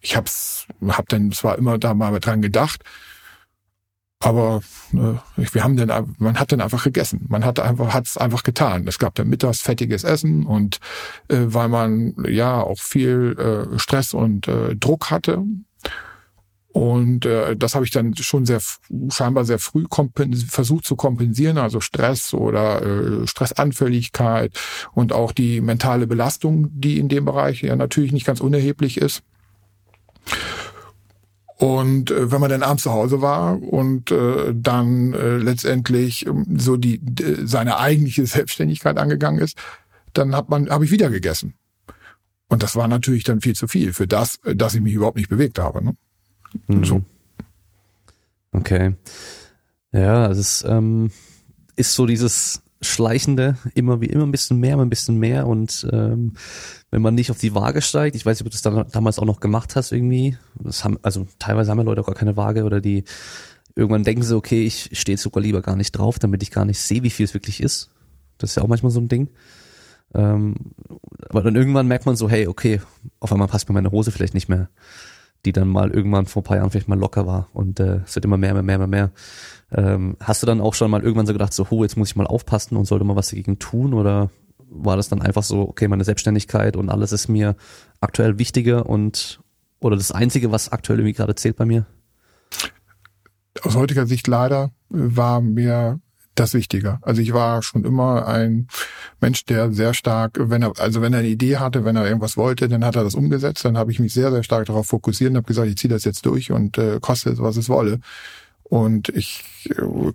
Ich 0.00 0.14
hab's, 0.14 0.68
hab 0.86 1.08
dann 1.08 1.32
zwar 1.32 1.58
immer 1.58 1.76
da 1.76 1.92
mal 1.92 2.20
dran 2.20 2.40
gedacht, 2.40 2.84
aber 4.22 4.60
äh, 4.92 5.44
wir 5.52 5.64
haben 5.64 5.76
dann, 5.76 6.14
man 6.18 6.38
hat 6.38 6.52
dann 6.52 6.60
einfach 6.60 6.84
gegessen. 6.84 7.24
Man 7.28 7.44
hat 7.44 7.58
einfach, 7.58 7.94
hat 7.94 8.06
es 8.06 8.18
einfach 8.18 8.42
getan. 8.42 8.86
Es 8.86 8.98
gab 8.98 9.14
dann 9.14 9.28
mittags 9.28 9.62
fettiges 9.62 10.04
Essen 10.04 10.44
und 10.44 10.78
äh, 11.28 11.38
weil 11.46 11.68
man 11.68 12.14
ja 12.28 12.60
auch 12.60 12.78
viel 12.78 13.36
äh, 13.38 13.78
Stress 13.78 14.12
und 14.12 14.46
äh, 14.46 14.76
Druck 14.76 15.10
hatte. 15.10 15.42
Und 16.72 17.24
äh, 17.26 17.56
das 17.56 17.74
habe 17.74 17.84
ich 17.84 17.90
dann 17.90 18.14
schon 18.14 18.46
sehr 18.46 18.60
scheinbar 19.08 19.44
sehr 19.44 19.58
früh 19.58 19.86
versucht 20.46 20.84
zu 20.84 20.96
kompensieren, 20.96 21.58
also 21.58 21.80
Stress 21.80 22.32
oder 22.32 22.82
äh, 22.82 23.26
Stressanfälligkeit 23.26 24.56
und 24.92 25.12
auch 25.12 25.32
die 25.32 25.62
mentale 25.62 26.06
Belastung, 26.06 26.68
die 26.72 26.98
in 26.98 27.08
dem 27.08 27.24
Bereich 27.24 27.62
ja 27.62 27.74
natürlich 27.74 28.12
nicht 28.12 28.26
ganz 28.26 28.40
unerheblich 28.40 28.98
ist. 28.98 29.22
Und 31.60 32.10
äh, 32.10 32.32
wenn 32.32 32.40
man 32.40 32.48
dann 32.48 32.62
abends 32.62 32.84
zu 32.84 32.90
Hause 32.90 33.20
war 33.20 33.62
und 33.62 34.10
äh, 34.10 34.54
dann 34.54 35.12
äh, 35.12 35.36
letztendlich 35.36 36.26
äh, 36.26 36.32
so 36.56 36.78
die 36.78 36.94
äh, 36.94 37.46
seine 37.46 37.78
eigentliche 37.78 38.24
Selbstständigkeit 38.26 38.96
angegangen 38.96 39.40
ist, 39.40 39.58
dann 40.14 40.34
hat 40.34 40.48
man 40.48 40.70
habe 40.70 40.86
ich 40.86 40.90
wieder 40.90 41.10
gegessen. 41.10 41.52
Und 42.48 42.62
das 42.62 42.76
war 42.76 42.88
natürlich 42.88 43.24
dann 43.24 43.42
viel 43.42 43.54
zu 43.54 43.68
viel 43.68 43.92
für 43.92 44.06
das, 44.06 44.38
äh, 44.44 44.56
dass 44.56 44.74
ich 44.74 44.80
mich 44.80 44.94
überhaupt 44.94 45.18
nicht 45.18 45.28
bewegt 45.28 45.58
habe. 45.58 45.84
Ne? 45.84 45.96
Mhm. 46.66 46.84
So. 46.84 47.02
Okay. 48.52 48.94
Ja, 49.92 50.30
es 50.30 50.38
ist, 50.38 50.64
ähm, 50.66 51.10
ist 51.76 51.92
so 51.92 52.06
dieses 52.06 52.62
schleichende, 52.80 53.56
immer 53.74 54.00
wie 54.00 54.06
immer 54.06 54.24
ein 54.24 54.32
bisschen 54.32 54.58
mehr, 54.58 54.78
ein 54.78 54.90
bisschen 54.90 55.18
mehr 55.18 55.46
und 55.46 55.86
ähm, 55.92 56.32
wenn 56.90 57.02
man 57.02 57.14
nicht 57.14 57.30
auf 57.30 57.38
die 57.38 57.54
Waage 57.54 57.82
steigt, 57.82 58.16
ich 58.16 58.24
weiß 58.24 58.38
nicht, 58.38 58.46
ob 58.46 58.50
du 58.50 58.54
das 58.54 58.62
dann 58.62 58.86
damals 58.90 59.18
auch 59.18 59.26
noch 59.26 59.40
gemacht 59.40 59.76
hast 59.76 59.92
irgendwie, 59.92 60.38
das 60.54 60.84
haben, 60.84 60.98
also 61.02 61.26
teilweise 61.38 61.70
haben 61.70 61.78
ja 61.78 61.84
Leute 61.84 62.00
auch 62.00 62.06
gar 62.06 62.14
keine 62.14 62.36
Waage 62.36 62.64
oder 62.64 62.80
die 62.80 63.04
irgendwann 63.74 64.04
denken 64.04 64.22
sie, 64.22 64.36
okay, 64.36 64.64
ich 64.64 64.90
stehe 64.92 65.18
sogar 65.18 65.42
lieber 65.42 65.62
gar 65.62 65.76
nicht 65.76 65.92
drauf, 65.92 66.18
damit 66.18 66.42
ich 66.42 66.50
gar 66.50 66.64
nicht 66.64 66.78
sehe, 66.78 67.02
wie 67.02 67.10
viel 67.10 67.24
es 67.24 67.34
wirklich 67.34 67.62
ist. 67.62 67.90
Das 68.38 68.50
ist 68.50 68.56
ja 68.56 68.62
auch 68.62 68.68
manchmal 68.68 68.90
so 68.90 69.00
ein 69.00 69.08
Ding. 69.08 69.28
Ähm, 70.14 70.56
aber 71.28 71.42
dann 71.42 71.56
irgendwann 71.56 71.86
merkt 71.86 72.06
man 72.06 72.16
so, 72.16 72.28
hey, 72.28 72.46
okay, 72.46 72.80
auf 73.20 73.32
einmal 73.32 73.48
passt 73.48 73.68
mir 73.68 73.74
meine 73.74 73.92
Hose 73.92 74.10
vielleicht 74.10 74.34
nicht 74.34 74.48
mehr, 74.48 74.68
die 75.44 75.52
dann 75.52 75.68
mal 75.68 75.90
irgendwann 75.90 76.26
vor 76.26 76.42
ein 76.42 76.44
paar 76.44 76.56
Jahren 76.58 76.70
vielleicht 76.70 76.88
mal 76.88 76.98
locker 76.98 77.26
war 77.26 77.48
und 77.52 77.80
äh, 77.80 78.00
es 78.04 78.14
wird 78.14 78.24
immer 78.24 78.36
mehr, 78.36 78.54
mehr, 78.54 78.62
mehr, 78.62 78.78
mehr, 78.78 78.86
mehr. 78.86 79.10
Ähm, 79.72 80.16
hast 80.20 80.42
du 80.42 80.46
dann 80.46 80.60
auch 80.60 80.74
schon 80.74 80.90
mal 80.90 81.02
irgendwann 81.02 81.26
so 81.26 81.32
gedacht, 81.32 81.52
so, 81.52 81.66
oh, 81.70 81.82
jetzt 81.82 81.96
muss 81.96 82.10
ich 82.10 82.16
mal 82.16 82.26
aufpassen 82.26 82.76
und 82.76 82.84
sollte 82.84 83.04
mal 83.04 83.16
was 83.16 83.30
dagegen 83.30 83.58
tun? 83.58 83.94
Oder 83.94 84.30
war 84.68 84.96
das 84.96 85.08
dann 85.08 85.22
einfach 85.22 85.42
so, 85.42 85.62
okay, 85.62 85.88
meine 85.88 86.04
Selbstständigkeit 86.04 86.76
und 86.76 86.90
alles 86.90 87.12
ist 87.12 87.28
mir 87.28 87.56
aktuell 88.00 88.38
wichtiger 88.38 88.86
und 88.86 89.40
oder 89.80 89.96
das 89.96 90.12
Einzige, 90.12 90.52
was 90.52 90.70
aktuell 90.72 90.98
irgendwie 90.98 91.14
gerade 91.14 91.34
zählt 91.34 91.56
bei 91.56 91.64
mir? 91.64 91.86
Aus 93.62 93.76
heutiger 93.76 94.06
Sicht 94.06 94.26
leider 94.26 94.70
war 94.88 95.40
mir 95.40 96.00
das 96.34 96.54
wichtiger. 96.54 96.98
Also 97.02 97.20
ich 97.20 97.32
war 97.32 97.62
schon 97.62 97.84
immer 97.84 98.26
ein 98.26 98.68
Mensch, 99.20 99.44
der 99.44 99.72
sehr 99.72 99.94
stark, 99.94 100.38
wenn 100.38 100.62
er, 100.62 100.72
also 100.78 101.02
wenn 101.02 101.12
er 101.12 101.20
eine 101.20 101.28
Idee 101.28 101.58
hatte, 101.58 101.84
wenn 101.84 101.96
er 101.96 102.06
irgendwas 102.06 102.36
wollte, 102.36 102.68
dann 102.68 102.84
hat 102.84 102.96
er 102.96 103.04
das 103.04 103.14
umgesetzt. 103.14 103.64
Dann 103.64 103.76
habe 103.76 103.92
ich 103.92 103.98
mich 103.98 104.14
sehr, 104.14 104.30
sehr 104.30 104.42
stark 104.42 104.66
darauf 104.66 104.86
fokussiert 104.86 105.30
und 105.30 105.36
habe 105.36 105.46
gesagt, 105.46 105.68
ich 105.68 105.76
ziehe 105.76 105.92
das 105.92 106.04
jetzt 106.04 106.24
durch 106.26 106.50
und 106.50 106.78
äh, 106.78 106.98
koste 107.00 107.30
es, 107.30 107.40
was 107.40 107.56
es 107.56 107.68
wolle. 107.68 108.00
Und 108.62 109.08
ich, 109.08 109.42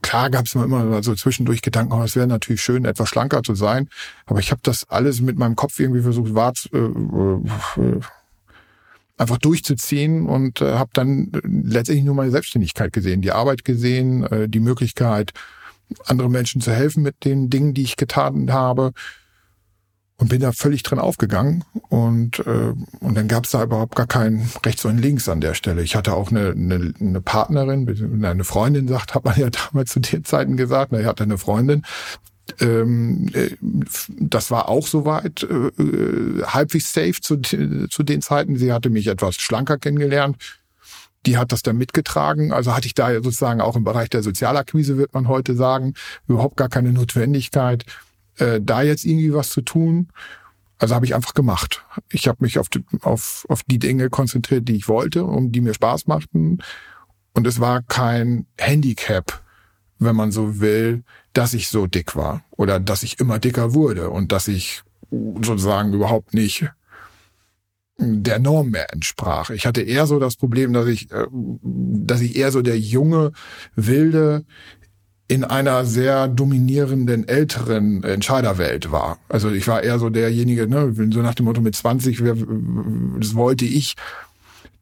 klar 0.01 0.30
gab 0.30 0.45
es 0.45 0.56
immer 0.56 1.04
so 1.04 1.13
zwischendurch 1.13 1.62
Gedanken, 1.62 1.91
oh, 1.91 2.04
es 2.04 2.15
wäre 2.15 2.25
natürlich 2.25 2.62
schön, 2.62 2.86
etwas 2.86 3.10
schlanker 3.10 3.43
zu 3.43 3.54
sein. 3.54 3.89
Aber 4.25 4.39
ich 4.39 4.51
habe 4.51 4.62
das 4.63 4.89
alles 4.89 5.19
mit 5.19 5.38
meinem 5.38 5.58
Kopf 5.58 5.78
irgendwie 5.78 6.01
versucht, 6.01 6.34
wahr, 6.34 6.54
äh, 6.71 6.78
äh, 6.78 7.99
einfach 9.17 9.38
durchzuziehen 9.39 10.25
und 10.25 10.62
äh, 10.62 10.73
habe 10.73 10.89
dann 10.93 11.32
letztendlich 11.43 12.06
nur 12.06 12.15
meine 12.15 12.32
Selbstständigkeit 12.32 12.93
gesehen, 12.93 13.21
die 13.21 13.34
Arbeit 13.34 13.65
gesehen, 13.65 14.23
äh, 14.23 14.47
die 14.47 14.62
Möglichkeit, 14.62 15.34
anderen 16.06 16.32
Menschen 16.32 16.62
zu 16.62 16.71
helfen 16.71 17.04
mit 17.04 17.26
den 17.26 17.50
Dingen, 17.50 17.74
die 17.74 17.84
ich 17.84 17.95
getan 17.98 18.52
habe 18.52 18.91
und 20.17 20.30
bin 20.30 20.41
da 20.41 20.52
völlig 20.52 20.84
drin 20.84 21.00
aufgegangen 21.00 21.63
und 21.89 22.39
äh, 22.39 22.74
und 23.00 23.15
dann 23.15 23.28
gab 23.28 23.45
es 23.45 23.52
da 23.52 23.63
überhaupt 23.63 23.95
gar 23.95 24.08
kein 24.08 24.50
rechts 24.65 24.86
und 24.86 24.98
links 24.98 25.28
an 25.28 25.41
der 25.41 25.54
Stelle. 25.54 25.82
Ich 25.84 25.95
hatte 25.95 26.13
auch 26.13 26.32
eine, 26.32 26.52
eine, 26.52 26.93
eine 27.00 27.21
Partnerin, 27.21 28.24
eine 28.24 28.43
Freundin 28.43 28.88
sagt, 28.88 29.13
hat 29.13 29.26
man 29.26 29.38
ja 29.38 29.50
damals 29.71 29.91
zu 29.91 30.00
den 30.00 30.24
Zeiten 30.24 30.58
gesagt, 30.58 30.91
na, 30.91 31.00
ich 31.00 31.06
hatte 31.06 31.24
eine 31.24 31.38
Freundin, 31.38 31.84
ähm, 32.60 33.30
äh, 33.34 33.50
das 34.08 34.52
war 34.52 34.69
auch 34.69 34.88
soweit 34.88 35.43
äh, 35.43 36.43
halbwegs 36.43 36.93
safe 36.93 37.19
zu, 37.21 37.38
zu 37.41 38.04
den 38.04 38.21
Zeiten. 38.21 38.56
Sie 38.58 38.71
hatte 38.71 38.89
mich 38.89 39.08
etwas 39.08 39.36
schlanker 39.36 39.78
kennengelernt. 39.78 40.38
Die 41.26 41.38
hat 41.38 41.52
das 41.52 41.62
dann 41.64 41.78
mitgetragen. 41.78 42.52
Also 42.52 42.76
hatte 42.76 42.88
ich 42.88 42.94
da 42.94 43.14
sozusagen 43.14 43.62
auch 43.62 43.76
im 43.76 43.84
Bereich 43.84 44.10
der 44.10 44.24
Sozialakquise, 44.24 44.98
wird 44.98 45.14
man 45.14 45.28
heute 45.28 45.56
sagen, 45.56 45.94
überhaupt 46.28 46.58
gar 46.58 46.70
keine 46.70 46.92
Notwendigkeit, 46.92 47.86
äh, 48.38 48.60
da 48.62 48.82
jetzt 48.82 49.06
irgendwie 49.06 49.34
was 49.34 49.50
zu 49.50 49.62
tun. 49.62 50.10
Also 50.78 50.94
habe 50.94 51.06
ich 51.06 51.16
einfach 51.16 51.34
gemacht. 51.34 51.86
Ich 52.12 52.28
habe 52.28 52.40
mich 52.42 52.60
auf 52.60 52.70
die, 52.70 52.84
auf, 53.02 53.46
auf 53.50 53.64
die 53.64 53.80
Dinge 53.80 54.10
konzentriert, 54.10 54.68
die 54.68 54.76
ich 54.76 54.88
wollte, 54.88 55.24
um 55.24 55.52
die 55.52 55.62
mir 55.62 55.74
Spaß 55.74 56.08
machten. 56.08 56.60
Und 57.34 57.48
es 57.48 57.60
war 57.60 57.82
kein 57.82 58.46
Handicap, 58.58 59.42
wenn 60.00 60.16
man 60.16 60.32
so 60.32 60.60
will, 60.60 61.04
dass 61.34 61.54
ich 61.54 61.70
so 61.70 61.88
dick 61.88 62.16
war 62.16 62.44
oder 62.52 62.80
dass 62.80 63.04
ich 63.04 63.20
immer 63.20 63.40
dicker 63.40 63.74
wurde 63.74 64.10
und 64.10 64.32
dass 64.32 64.48
ich 64.48 64.84
sozusagen 65.12 65.94
überhaupt 65.94 66.34
nicht 66.34 66.70
der 67.98 68.40
Norm 68.40 68.72
mehr 68.72 68.92
entsprach. 68.94 69.50
Ich 69.50 69.66
hatte 69.66 69.82
eher 69.82 70.06
so 70.06 70.20
das 70.20 70.36
Problem, 70.36 70.74
dass 70.74 70.88
ich, 70.88 71.12
äh, 71.12 71.28
dass 71.32 72.22
ich 72.22 72.36
eher 72.36 72.52
so 72.52 72.62
der 72.62 72.78
junge, 72.78 73.32
wilde, 73.76 74.46
in 75.28 75.44
einer 75.44 75.86
sehr 75.86 76.28
dominierenden 76.28 77.28
älteren 77.28 78.04
Entscheiderwelt 78.04 78.92
war. 78.92 79.18
Also 79.28 79.50
ich 79.50 79.68
war 79.68 79.82
eher 79.82 79.98
so 79.98 80.10
derjenige, 80.10 80.68
ne, 80.68 80.94
so 81.12 81.22
nach 81.22 81.34
dem 81.34 81.46
Motto 81.46 81.62
mit 81.62 81.76
20, 81.76 82.22
das 83.20 83.34
wollte 83.34 83.66
ich 83.66 83.96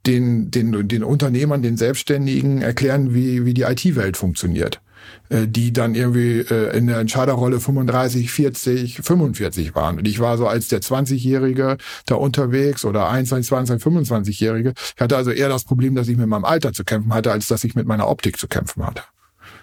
den, 0.05 0.51
den, 0.51 0.87
den 0.89 1.03
Unternehmern, 1.03 1.61
den 1.61 1.77
Selbstständigen 1.77 2.61
erklären, 2.61 3.13
wie, 3.13 3.45
wie 3.45 3.53
die 3.53 3.61
IT-Welt 3.61 4.17
funktioniert. 4.17 4.81
Äh, 5.29 5.47
die 5.47 5.71
dann 5.71 5.95
irgendwie 5.95 6.39
äh, 6.39 6.77
in 6.77 6.87
der 6.87 6.99
Entscheiderrolle 6.99 7.59
35, 7.59 8.29
40, 8.29 9.01
45 9.01 9.73
waren. 9.73 9.97
Und 9.97 10.07
ich 10.07 10.19
war 10.19 10.37
so 10.37 10.47
als 10.47 10.67
der 10.67 10.81
20-Jährige 10.81 11.77
da 12.05 12.15
unterwegs 12.15 12.83
oder 12.83 13.09
21, 13.09 13.47
20, 13.47 13.81
25-Jährige. 13.81 14.73
Ich 14.95 15.01
hatte 15.01 15.15
also 15.15 15.31
eher 15.31 15.47
das 15.47 15.63
Problem, 15.63 15.95
dass 15.95 16.09
ich 16.09 16.17
mit 16.17 16.27
meinem 16.27 16.43
Alter 16.43 16.73
zu 16.73 16.83
kämpfen 16.83 17.13
hatte, 17.13 17.31
als 17.31 17.47
dass 17.47 17.63
ich 17.63 17.73
mit 17.73 17.87
meiner 17.87 18.09
Optik 18.09 18.37
zu 18.37 18.47
kämpfen 18.47 18.85
hatte. 18.85 19.03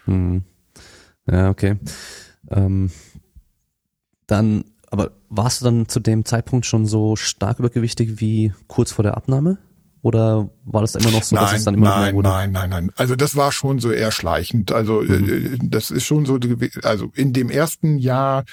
Hm. 0.06 0.42
Ja, 1.30 1.50
okay. 1.50 1.76
Ähm, 2.50 2.90
dann, 4.26 4.64
aber 4.90 5.12
warst 5.28 5.60
du 5.60 5.66
dann 5.66 5.88
zu 5.88 6.00
dem 6.00 6.24
Zeitpunkt 6.24 6.64
schon 6.64 6.86
so 6.86 7.16
stark 7.16 7.58
übergewichtig 7.58 8.18
wie 8.20 8.54
kurz 8.66 8.92
vor 8.92 9.02
der 9.02 9.16
Abnahme? 9.16 9.58
Oder 10.02 10.48
war 10.64 10.80
das 10.80 10.94
immer 10.94 11.10
noch 11.10 11.22
so, 11.22 11.36
nein, 11.36 11.44
dass 11.44 11.58
es 11.58 11.64
dann 11.64 11.74
immer 11.74 11.90
nein, 11.90 12.14
mehr 12.14 12.22
Nein, 12.22 12.52
nein, 12.52 12.70
nein. 12.70 12.92
Also 12.96 13.16
das 13.16 13.36
war 13.36 13.52
schon 13.52 13.80
so 13.80 13.90
eher 13.90 14.10
schleichend. 14.10 14.72
Also 14.72 15.02
mhm. 15.02 15.54
Äh, 15.54 15.58
das 15.62 15.90
ist 15.90 16.04
schon 16.04 16.24
so, 16.24 16.38
also 16.82 17.10
in 17.14 17.32
dem 17.32 17.50
ersten 17.50 17.98
Jahr 17.98 18.44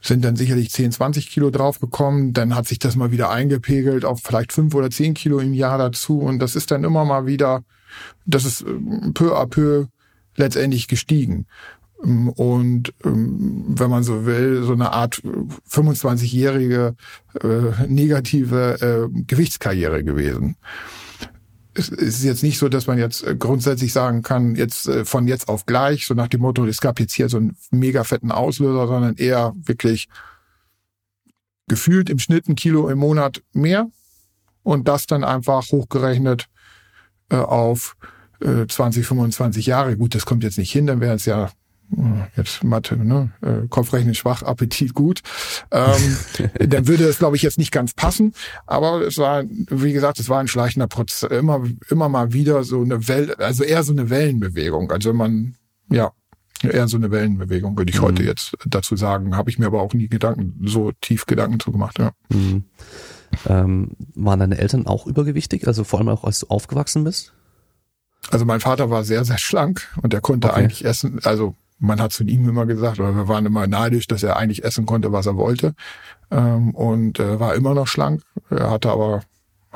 sind 0.00 0.24
dann 0.24 0.36
sicherlich 0.36 0.70
10, 0.70 0.92
20 0.92 1.30
Kilo 1.30 1.50
draufgekommen. 1.50 2.32
Dann 2.32 2.54
hat 2.54 2.68
sich 2.68 2.78
das 2.78 2.96
mal 2.96 3.10
wieder 3.10 3.30
eingepegelt 3.30 4.04
auf 4.04 4.20
vielleicht 4.22 4.52
fünf 4.52 4.74
oder 4.74 4.90
zehn 4.90 5.14
Kilo 5.14 5.38
im 5.38 5.54
Jahr 5.54 5.78
dazu. 5.78 6.20
Und 6.20 6.38
das 6.38 6.54
ist 6.54 6.70
dann 6.70 6.84
immer 6.84 7.04
mal 7.04 7.26
wieder, 7.26 7.64
das 8.26 8.44
ist 8.44 8.62
äh, 8.62 9.10
peu 9.14 9.36
à 9.36 9.46
peu 9.46 9.86
letztendlich 10.36 10.86
gestiegen. 10.86 11.46
Ähm, 12.02 12.28
und 12.28 12.94
ähm, 13.04 13.64
wenn 13.68 13.90
man 13.90 14.02
so 14.02 14.26
will, 14.26 14.62
so 14.62 14.72
eine 14.72 14.92
Art 14.92 15.22
25-jährige 15.70 16.94
äh, 17.42 17.86
negative 17.88 19.08
äh, 19.14 19.22
Gewichtskarriere 19.26 20.04
gewesen. 20.04 20.56
Es 21.78 21.90
ist 21.90 22.24
jetzt 22.24 22.42
nicht 22.42 22.58
so, 22.58 22.68
dass 22.68 22.86
man 22.86 22.98
jetzt 22.98 23.22
äh, 23.22 23.36
grundsätzlich 23.36 23.92
sagen 23.92 24.22
kann, 24.22 24.54
jetzt 24.54 24.88
äh, 24.88 25.04
von 25.04 25.28
jetzt 25.28 25.48
auf 25.48 25.66
gleich, 25.66 26.06
so 26.06 26.14
nach 26.14 26.28
dem 26.28 26.40
Motto, 26.40 26.64
es 26.66 26.80
gab 26.80 27.00
jetzt 27.00 27.14
hier 27.14 27.28
so 27.28 27.36
einen 27.36 27.56
mega 27.70 28.04
fetten 28.04 28.32
Auslöser, 28.32 28.86
sondern 28.86 29.16
eher 29.16 29.52
wirklich 29.56 30.08
gefühlt 31.68 32.08
im 32.08 32.18
Schnitt 32.18 32.48
ein 32.48 32.54
Kilo 32.54 32.88
im 32.88 32.98
Monat 32.98 33.42
mehr 33.52 33.88
und 34.62 34.88
das 34.88 35.06
dann 35.06 35.24
einfach 35.24 35.70
hochgerechnet 35.70 36.46
äh, 37.30 37.36
auf 37.36 37.96
20, 38.38 39.06
25 39.06 39.64
Jahre. 39.64 39.96
Gut, 39.96 40.14
das 40.14 40.26
kommt 40.26 40.44
jetzt 40.44 40.58
nicht 40.58 40.70
hin, 40.70 40.86
dann 40.86 41.00
wäre 41.00 41.14
es 41.14 41.24
ja 41.24 41.50
jetzt 42.36 42.64
Mathe, 42.64 42.96
ne? 42.96 43.30
Äh, 43.42 43.68
Kopfrechnen 43.68 44.14
schwach, 44.14 44.42
Appetit 44.42 44.94
gut. 44.94 45.22
Ähm, 45.70 46.16
dann 46.58 46.88
würde 46.88 47.04
es, 47.04 47.18
glaube 47.18 47.36
ich, 47.36 47.42
jetzt 47.42 47.58
nicht 47.58 47.72
ganz 47.72 47.94
passen. 47.94 48.32
Aber 48.66 49.02
es 49.02 49.18
war, 49.18 49.44
wie 49.46 49.92
gesagt, 49.92 50.18
es 50.18 50.28
war 50.28 50.40
ein 50.40 50.48
schleichender 50.48 50.88
Prozess, 50.88 51.30
immer, 51.30 51.62
immer 51.88 52.08
mal 52.08 52.32
wieder 52.32 52.64
so 52.64 52.82
eine 52.82 53.08
Welle, 53.08 53.38
also 53.38 53.64
eher 53.64 53.82
so 53.82 53.92
eine 53.92 54.10
Wellenbewegung. 54.10 54.90
Also 54.90 55.12
man, 55.12 55.54
ja, 55.90 56.12
eher 56.62 56.88
so 56.88 56.96
eine 56.96 57.10
Wellenbewegung, 57.10 57.76
würde 57.76 57.90
ich 57.90 58.00
mhm. 58.00 58.04
heute 58.04 58.22
jetzt 58.22 58.56
dazu 58.66 58.96
sagen. 58.96 59.36
Habe 59.36 59.50
ich 59.50 59.58
mir 59.58 59.66
aber 59.66 59.82
auch 59.82 59.94
nie 59.94 60.08
Gedanken, 60.08 60.60
so 60.64 60.92
tief 61.00 61.26
Gedanken 61.26 61.60
zu 61.60 61.72
gemacht, 61.72 61.98
ja. 61.98 62.12
Mhm. 62.30 62.64
Ähm, 63.46 63.90
waren 64.14 64.40
deine 64.40 64.58
Eltern 64.58 64.86
auch 64.86 65.06
übergewichtig? 65.06 65.66
Also 65.66 65.84
vor 65.84 65.98
allem 65.98 66.08
auch, 66.08 66.24
als 66.24 66.40
du 66.40 66.46
aufgewachsen 66.48 67.04
bist? 67.04 67.32
Also 68.30 68.44
mein 68.44 68.60
Vater 68.60 68.90
war 68.90 69.04
sehr, 69.04 69.24
sehr 69.24 69.38
schlank 69.38 69.88
und 70.02 70.12
er 70.14 70.20
konnte 70.20 70.48
okay. 70.48 70.60
eigentlich 70.60 70.84
essen, 70.84 71.20
also 71.22 71.54
man 71.78 72.00
hat 72.00 72.12
zu 72.12 72.24
ihm 72.24 72.48
immer 72.48 72.66
gesagt, 72.66 73.00
oder 73.00 73.14
wir 73.14 73.28
waren 73.28 73.46
immer 73.46 73.66
neidisch, 73.66 74.06
dass 74.06 74.22
er 74.22 74.36
eigentlich 74.36 74.64
essen 74.64 74.86
konnte, 74.86 75.12
was 75.12 75.26
er 75.26 75.36
wollte. 75.36 75.74
Ähm, 76.30 76.74
und 76.74 77.20
äh, 77.20 77.38
war 77.38 77.54
immer 77.54 77.74
noch 77.74 77.86
schlank. 77.86 78.22
Er 78.50 78.70
hatte 78.70 78.90
aber 78.90 79.22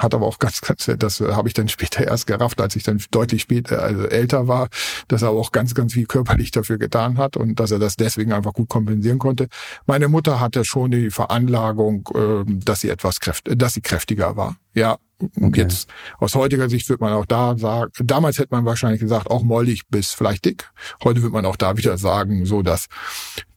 hat 0.00 0.14
aber 0.14 0.26
auch 0.26 0.38
ganz, 0.38 0.60
ganz, 0.60 0.90
das 0.98 1.20
habe 1.20 1.48
ich 1.48 1.54
dann 1.54 1.68
später 1.68 2.06
erst 2.06 2.26
gerafft, 2.26 2.60
als 2.60 2.74
ich 2.76 2.82
dann 2.82 3.00
deutlich 3.10 3.42
später, 3.42 3.82
also 3.82 4.04
älter 4.04 4.48
war, 4.48 4.68
dass 5.08 5.22
er 5.22 5.30
auch 5.30 5.52
ganz, 5.52 5.74
ganz 5.74 5.92
viel 5.92 6.06
körperlich 6.06 6.50
dafür 6.50 6.78
getan 6.78 7.18
hat 7.18 7.36
und 7.36 7.60
dass 7.60 7.70
er 7.70 7.78
das 7.78 7.96
deswegen 7.96 8.32
einfach 8.32 8.52
gut 8.52 8.68
kompensieren 8.68 9.18
konnte. 9.18 9.48
Meine 9.86 10.08
Mutter 10.08 10.40
hatte 10.40 10.64
schon 10.64 10.90
die 10.90 11.10
Veranlagung, 11.10 12.08
äh, 12.14 12.44
dass 12.46 12.80
sie 12.80 12.88
etwas 12.88 13.20
kräft, 13.20 13.48
dass 13.54 13.74
sie 13.74 13.82
kräftiger 13.82 14.36
war. 14.36 14.56
Ja, 14.74 14.98
und 15.18 15.48
okay. 15.48 15.62
jetzt 15.62 15.88
aus 16.18 16.34
heutiger 16.34 16.70
Sicht 16.70 16.88
wird 16.88 17.00
man 17.00 17.12
auch 17.12 17.26
da 17.26 17.58
sagen, 17.58 17.92
damals 18.02 18.38
hätte 18.38 18.54
man 18.54 18.64
wahrscheinlich 18.64 19.00
gesagt, 19.00 19.30
auch 19.30 19.42
mollig 19.42 19.86
bis 19.88 20.12
vielleicht 20.12 20.44
dick. 20.44 20.70
Heute 21.04 21.22
wird 21.22 21.32
man 21.32 21.44
auch 21.44 21.56
da 21.56 21.76
wieder 21.76 21.98
sagen, 21.98 22.46
so 22.46 22.62
dass 22.62 22.86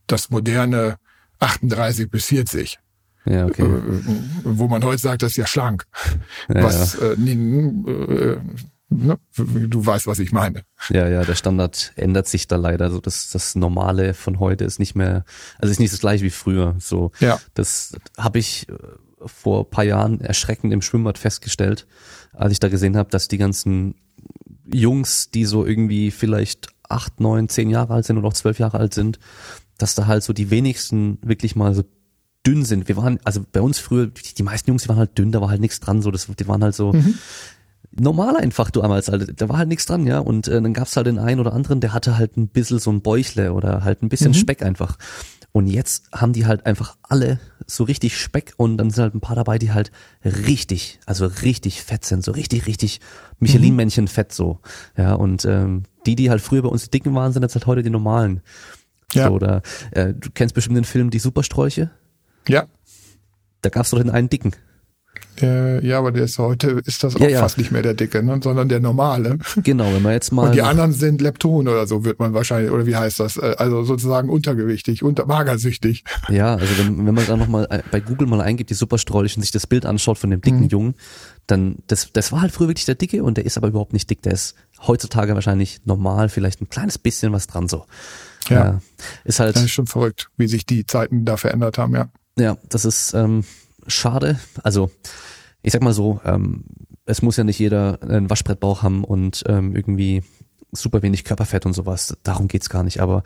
das 0.07 0.29
moderne 0.29 0.97
38 1.39 2.09
bis 2.09 2.25
40. 2.25 2.79
Ja, 3.25 3.45
okay. 3.45 3.63
Äh, 3.63 4.01
wo 4.43 4.67
man 4.67 4.83
heute 4.83 5.01
sagt, 5.01 5.21
das 5.21 5.31
ist 5.31 5.37
ja 5.37 5.47
schlank. 5.47 5.85
Ja, 6.53 6.63
was 6.63 6.97
ja. 6.99 7.11
Äh, 7.11 7.13
äh, 7.13 8.37
ne? 8.89 9.17
du 9.35 9.85
weißt, 9.85 10.07
was 10.07 10.19
ich 10.19 10.31
meine. 10.31 10.63
Ja, 10.89 11.07
ja, 11.07 11.23
der 11.23 11.35
Standard 11.35 11.93
ändert 11.95 12.27
sich 12.27 12.47
da 12.47 12.57
leider. 12.57 12.91
So 12.91 12.99
das, 12.99 13.29
das 13.29 13.55
Normale 13.55 14.13
von 14.13 14.39
heute 14.39 14.65
ist 14.65 14.79
nicht 14.79 14.95
mehr, 14.95 15.23
also 15.59 15.71
ist 15.71 15.79
nicht 15.79 15.93
das 15.93 16.01
gleiche 16.01 16.25
wie 16.25 16.29
früher. 16.29 16.75
So, 16.79 17.11
ja. 17.19 17.39
das 17.53 17.95
habe 18.17 18.39
ich 18.39 18.67
äh, 18.69 18.73
vor 19.25 19.69
paar 19.69 19.85
Jahren 19.85 20.19
erschreckend 20.19 20.73
im 20.73 20.81
Schwimmbad 20.81 21.17
festgestellt, 21.17 21.87
als 22.33 22.51
ich 22.51 22.59
da 22.59 22.67
gesehen 22.67 22.97
habe, 22.97 23.09
dass 23.09 23.27
die 23.27 23.37
ganzen 23.37 23.95
Jungs, 24.65 25.29
die 25.29 25.45
so 25.45 25.65
irgendwie 25.65 26.11
vielleicht 26.11 26.67
acht, 26.89 27.19
neun, 27.19 27.49
zehn 27.49 27.69
Jahre 27.69 27.93
alt 27.93 28.05
sind 28.05 28.17
oder 28.17 28.27
auch 28.27 28.33
zwölf 28.33 28.59
Jahre 28.59 28.79
alt 28.79 28.93
sind, 28.93 29.19
dass 29.77 29.95
da 29.95 30.07
halt 30.07 30.23
so 30.23 30.33
die 30.33 30.49
wenigsten 30.49 31.17
wirklich 31.21 31.55
mal 31.55 31.73
so 31.73 31.83
dünn 32.45 32.65
sind. 32.65 32.87
Wir 32.87 32.97
waren, 32.97 33.19
also 33.23 33.45
bei 33.51 33.61
uns 33.61 33.79
früher, 33.79 34.07
die 34.07 34.43
meisten 34.43 34.69
Jungs, 34.69 34.83
die 34.83 34.89
waren 34.89 34.97
halt 34.97 35.17
dünn, 35.17 35.31
da 35.31 35.41
war 35.41 35.49
halt 35.49 35.61
nichts 35.61 35.79
dran, 35.79 36.01
so, 36.01 36.11
das, 36.11 36.27
die 36.27 36.47
waren 36.47 36.63
halt 36.63 36.75
so, 36.75 36.93
mhm 36.93 37.15
normal 37.99 38.37
einfach 38.37 38.71
damals, 38.71 39.09
also 39.09 39.25
da 39.31 39.49
war 39.49 39.57
halt 39.57 39.69
nichts 39.69 39.85
dran, 39.85 40.05
ja. 40.05 40.19
Und 40.19 40.47
äh, 40.47 40.61
dann 40.61 40.73
gab's 40.73 40.95
halt 40.95 41.07
den 41.07 41.19
einen 41.19 41.39
oder 41.39 41.53
anderen, 41.53 41.79
der 41.79 41.93
hatte 41.93 42.17
halt 42.17 42.37
ein 42.37 42.47
bisschen 42.47 42.79
so 42.79 42.91
ein 42.91 43.01
Bäuchle 43.01 43.53
oder 43.53 43.83
halt 43.83 44.01
ein 44.01 44.09
bisschen 44.09 44.31
mhm. 44.31 44.35
Speck 44.35 44.63
einfach. 44.63 44.97
Und 45.51 45.67
jetzt 45.67 46.05
haben 46.11 46.33
die 46.33 46.47
halt 46.47 46.65
einfach 46.65 46.97
alle 47.03 47.39
so 47.67 47.83
richtig 47.83 48.17
Speck 48.17 48.53
und 48.57 48.77
dann 48.77 48.89
sind 48.89 49.03
halt 49.03 49.15
ein 49.15 49.21
paar 49.21 49.35
dabei, 49.35 49.59
die 49.59 49.71
halt 49.71 49.91
richtig, 50.23 50.99
also 51.05 51.27
richtig 51.27 51.83
fett 51.83 52.05
sind, 52.05 52.23
so 52.23 52.31
richtig, 52.31 52.65
richtig 52.65 53.01
Michelin-Männchen 53.39 54.07
fett 54.07 54.33
so. 54.33 54.59
Ja, 54.97 55.13
und 55.13 55.45
ähm, 55.45 55.83
die, 56.07 56.15
die 56.15 56.31
halt 56.31 56.41
früher 56.41 56.63
bei 56.63 56.69
uns 56.69 56.85
die 56.85 56.91
Dicken 56.91 57.13
waren, 57.13 57.31
sind 57.33 57.43
jetzt 57.43 57.53
halt 57.53 57.67
heute 57.67 57.83
die 57.83 57.91
normalen. 57.91 58.41
Ja. 59.13 59.27
So, 59.27 59.35
oder 59.35 59.61
äh, 59.91 60.13
du 60.15 60.29
kennst 60.33 60.55
bestimmt 60.55 60.75
den 60.75 60.85
Film 60.85 61.11
Die 61.11 61.19
Supersträuche? 61.19 61.91
Ja. 62.47 62.65
Da 63.61 63.69
gab's 63.69 63.91
doch 63.91 63.99
den 63.99 64.09
einen 64.09 64.29
Dicken. 64.29 64.53
Äh, 65.41 65.85
ja, 65.85 65.97
aber 65.97 66.11
der 66.11 66.25
ist 66.25 66.37
heute 66.37 66.81
ist 66.85 67.03
das 67.03 67.15
auch 67.15 67.19
ja, 67.19 67.27
ja. 67.27 67.39
fast 67.39 67.57
nicht 67.57 67.71
mehr 67.71 67.81
der 67.81 67.95
dicke, 67.95 68.21
ne? 68.21 68.39
sondern 68.43 68.69
der 68.69 68.79
normale. 68.79 69.39
Genau, 69.63 69.91
wenn 69.91 70.01
man 70.01 70.13
jetzt 70.13 70.31
mal. 70.31 70.47
Und 70.47 70.55
die 70.55 70.61
anderen 70.61 70.91
sind 70.91 71.21
Lepton 71.21 71.67
oder 71.67 71.87
so 71.87 72.05
wird 72.05 72.19
man 72.19 72.33
wahrscheinlich 72.33 72.71
oder 72.71 72.85
wie 72.85 72.95
heißt 72.95 73.19
das? 73.19 73.37
Äh, 73.37 73.55
also 73.57 73.83
sozusagen 73.83 74.29
untergewichtig, 74.29 75.01
unter 75.01 75.25
magersüchtig. 75.25 76.03
Ja, 76.29 76.55
also 76.55 76.77
wenn, 76.77 77.05
wenn 77.05 77.15
man 77.15 77.25
dann 77.25 77.39
nochmal 77.39 77.67
äh, 77.69 77.81
bei 77.89 77.99
Google 77.99 78.27
mal 78.27 78.41
eingibt, 78.41 78.69
die 78.69 78.75
Superstrolch 78.75 79.35
und 79.35 79.41
sich 79.41 79.51
das 79.51 79.65
Bild 79.65 79.85
anschaut 79.85 80.19
von 80.19 80.29
dem 80.29 80.41
dicken 80.41 80.61
mhm. 80.61 80.67
Jungen, 80.67 80.95
dann 81.47 81.77
das 81.87 82.11
das 82.13 82.31
war 82.31 82.41
halt 82.41 82.51
früher 82.51 82.67
wirklich 82.67 82.85
der 82.85 82.95
dicke 82.95 83.23
und 83.23 83.37
der 83.37 83.45
ist 83.45 83.57
aber 83.57 83.69
überhaupt 83.69 83.93
nicht 83.93 84.09
dick. 84.09 84.21
Der 84.21 84.33
ist 84.33 84.55
heutzutage 84.85 85.33
wahrscheinlich 85.33 85.81
normal, 85.85 86.29
vielleicht 86.29 86.61
ein 86.61 86.69
kleines 86.69 86.99
bisschen 86.99 87.33
was 87.33 87.47
dran 87.47 87.67
so. 87.67 87.85
Ja, 88.49 88.55
ja 88.55 88.81
ist 89.23 89.39
halt. 89.39 89.55
Das 89.55 89.63
ist 89.63 89.71
schon 89.71 89.87
verrückt, 89.87 90.29
wie 90.37 90.47
sich 90.47 90.65
die 90.65 90.85
Zeiten 90.85 91.25
da 91.25 91.37
verändert 91.37 91.79
haben, 91.79 91.95
ja. 91.95 92.09
Ja, 92.37 92.57
das 92.69 92.85
ist 92.85 93.13
ähm, 93.13 93.43
schade. 93.87 94.39
Also 94.63 94.91
ich 95.61 95.71
sag 95.71 95.81
mal 95.81 95.93
so, 95.93 96.19
ähm, 96.25 96.65
es 97.05 97.21
muss 97.21 97.37
ja 97.37 97.43
nicht 97.43 97.59
jeder 97.59 97.99
einen 98.01 98.29
Waschbrettbauch 98.29 98.83
haben 98.83 99.03
und 99.03 99.43
ähm, 99.47 99.75
irgendwie 99.75 100.23
super 100.71 101.01
wenig 101.01 101.23
Körperfett 101.23 101.65
und 101.65 101.73
sowas. 101.73 102.17
Darum 102.23 102.47
geht's 102.47 102.69
gar 102.69 102.83
nicht. 102.83 103.01
Aber 103.01 103.23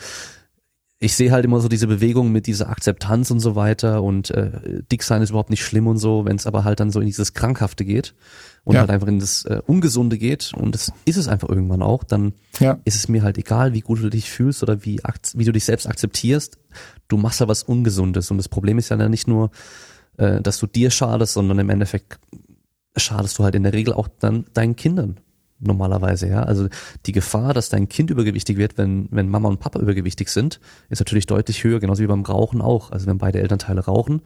ich 0.99 1.15
sehe 1.15 1.31
halt 1.31 1.45
immer 1.45 1.59
so 1.59 1.67
diese 1.67 1.85
Bewegung 1.85 2.31
mit 2.31 2.47
dieser 2.47 2.69
Akzeptanz 2.69 3.29
und 3.29 3.39
so 3.39 3.55
weiter 3.55 4.01
und 4.01 4.31
äh, 4.31 4.81
dick 4.91 5.03
sein 5.03 5.21
ist 5.21 5.29
überhaupt 5.29 5.51
nicht 5.51 5.63
schlimm 5.63 5.85
und 5.85 5.97
so, 5.97 6.25
wenn 6.25 6.35
es 6.35 6.47
aber 6.47 6.63
halt 6.63 6.79
dann 6.79 6.89
so 6.89 6.99
in 6.99 7.05
dieses 7.05 7.33
Krankhafte 7.33 7.85
geht 7.85 8.15
und 8.63 8.73
ja. 8.73 8.79
halt 8.79 8.89
einfach 8.89 9.07
in 9.07 9.19
das 9.19 9.45
äh, 9.45 9.61
Ungesunde 9.67 10.17
geht 10.17 10.53
und 10.55 10.73
das 10.73 10.91
ist 11.05 11.17
es 11.17 11.27
einfach 11.27 11.49
irgendwann 11.49 11.83
auch, 11.83 12.03
dann 12.03 12.33
ja. 12.59 12.79
ist 12.83 12.95
es 12.95 13.09
mir 13.09 13.21
halt 13.21 13.37
egal, 13.37 13.73
wie 13.73 13.81
gut 13.81 14.01
du 14.01 14.09
dich 14.09 14.31
fühlst 14.31 14.63
oder 14.63 14.85
wie, 14.85 14.99
wie 15.35 15.45
du 15.45 15.51
dich 15.51 15.65
selbst 15.65 15.87
akzeptierst. 15.87 16.57
Du 17.07 17.17
machst 17.17 17.39
ja 17.39 17.47
was 17.47 17.63
Ungesundes 17.63 18.31
und 18.31 18.37
das 18.37 18.49
Problem 18.49 18.77
ist 18.77 18.89
ja 18.89 19.09
nicht 19.09 19.27
nur, 19.27 19.51
äh, 20.17 20.41
dass 20.41 20.59
du 20.59 20.67
dir 20.67 20.91
schadest, 20.91 21.33
sondern 21.33 21.59
im 21.59 21.69
Endeffekt 21.69 22.19
schadest 22.95 23.37
du 23.37 23.43
halt 23.43 23.55
in 23.55 23.63
der 23.63 23.73
Regel 23.73 23.93
auch 23.93 24.07
dann 24.19 24.45
deinen 24.53 24.75
Kindern 24.75 25.19
normalerweise, 25.59 26.27
ja. 26.27 26.43
Also 26.43 26.67
die 27.05 27.11
Gefahr, 27.11 27.53
dass 27.53 27.69
dein 27.69 27.89
Kind 27.89 28.09
übergewichtig 28.09 28.57
wird, 28.57 28.77
wenn, 28.77 29.07
wenn 29.11 29.29
Mama 29.29 29.49
und 29.49 29.59
Papa 29.59 29.79
übergewichtig 29.79 30.29
sind, 30.29 30.59
ist 30.89 30.99
natürlich 30.99 31.25
deutlich 31.25 31.63
höher, 31.63 31.79
genauso 31.79 32.03
wie 32.03 32.07
beim 32.07 32.23
Rauchen 32.23 32.61
auch. 32.61 32.91
Also 32.91 33.07
wenn 33.07 33.17
beide 33.17 33.39
Elternteile 33.39 33.81
rauchen, 33.85 34.21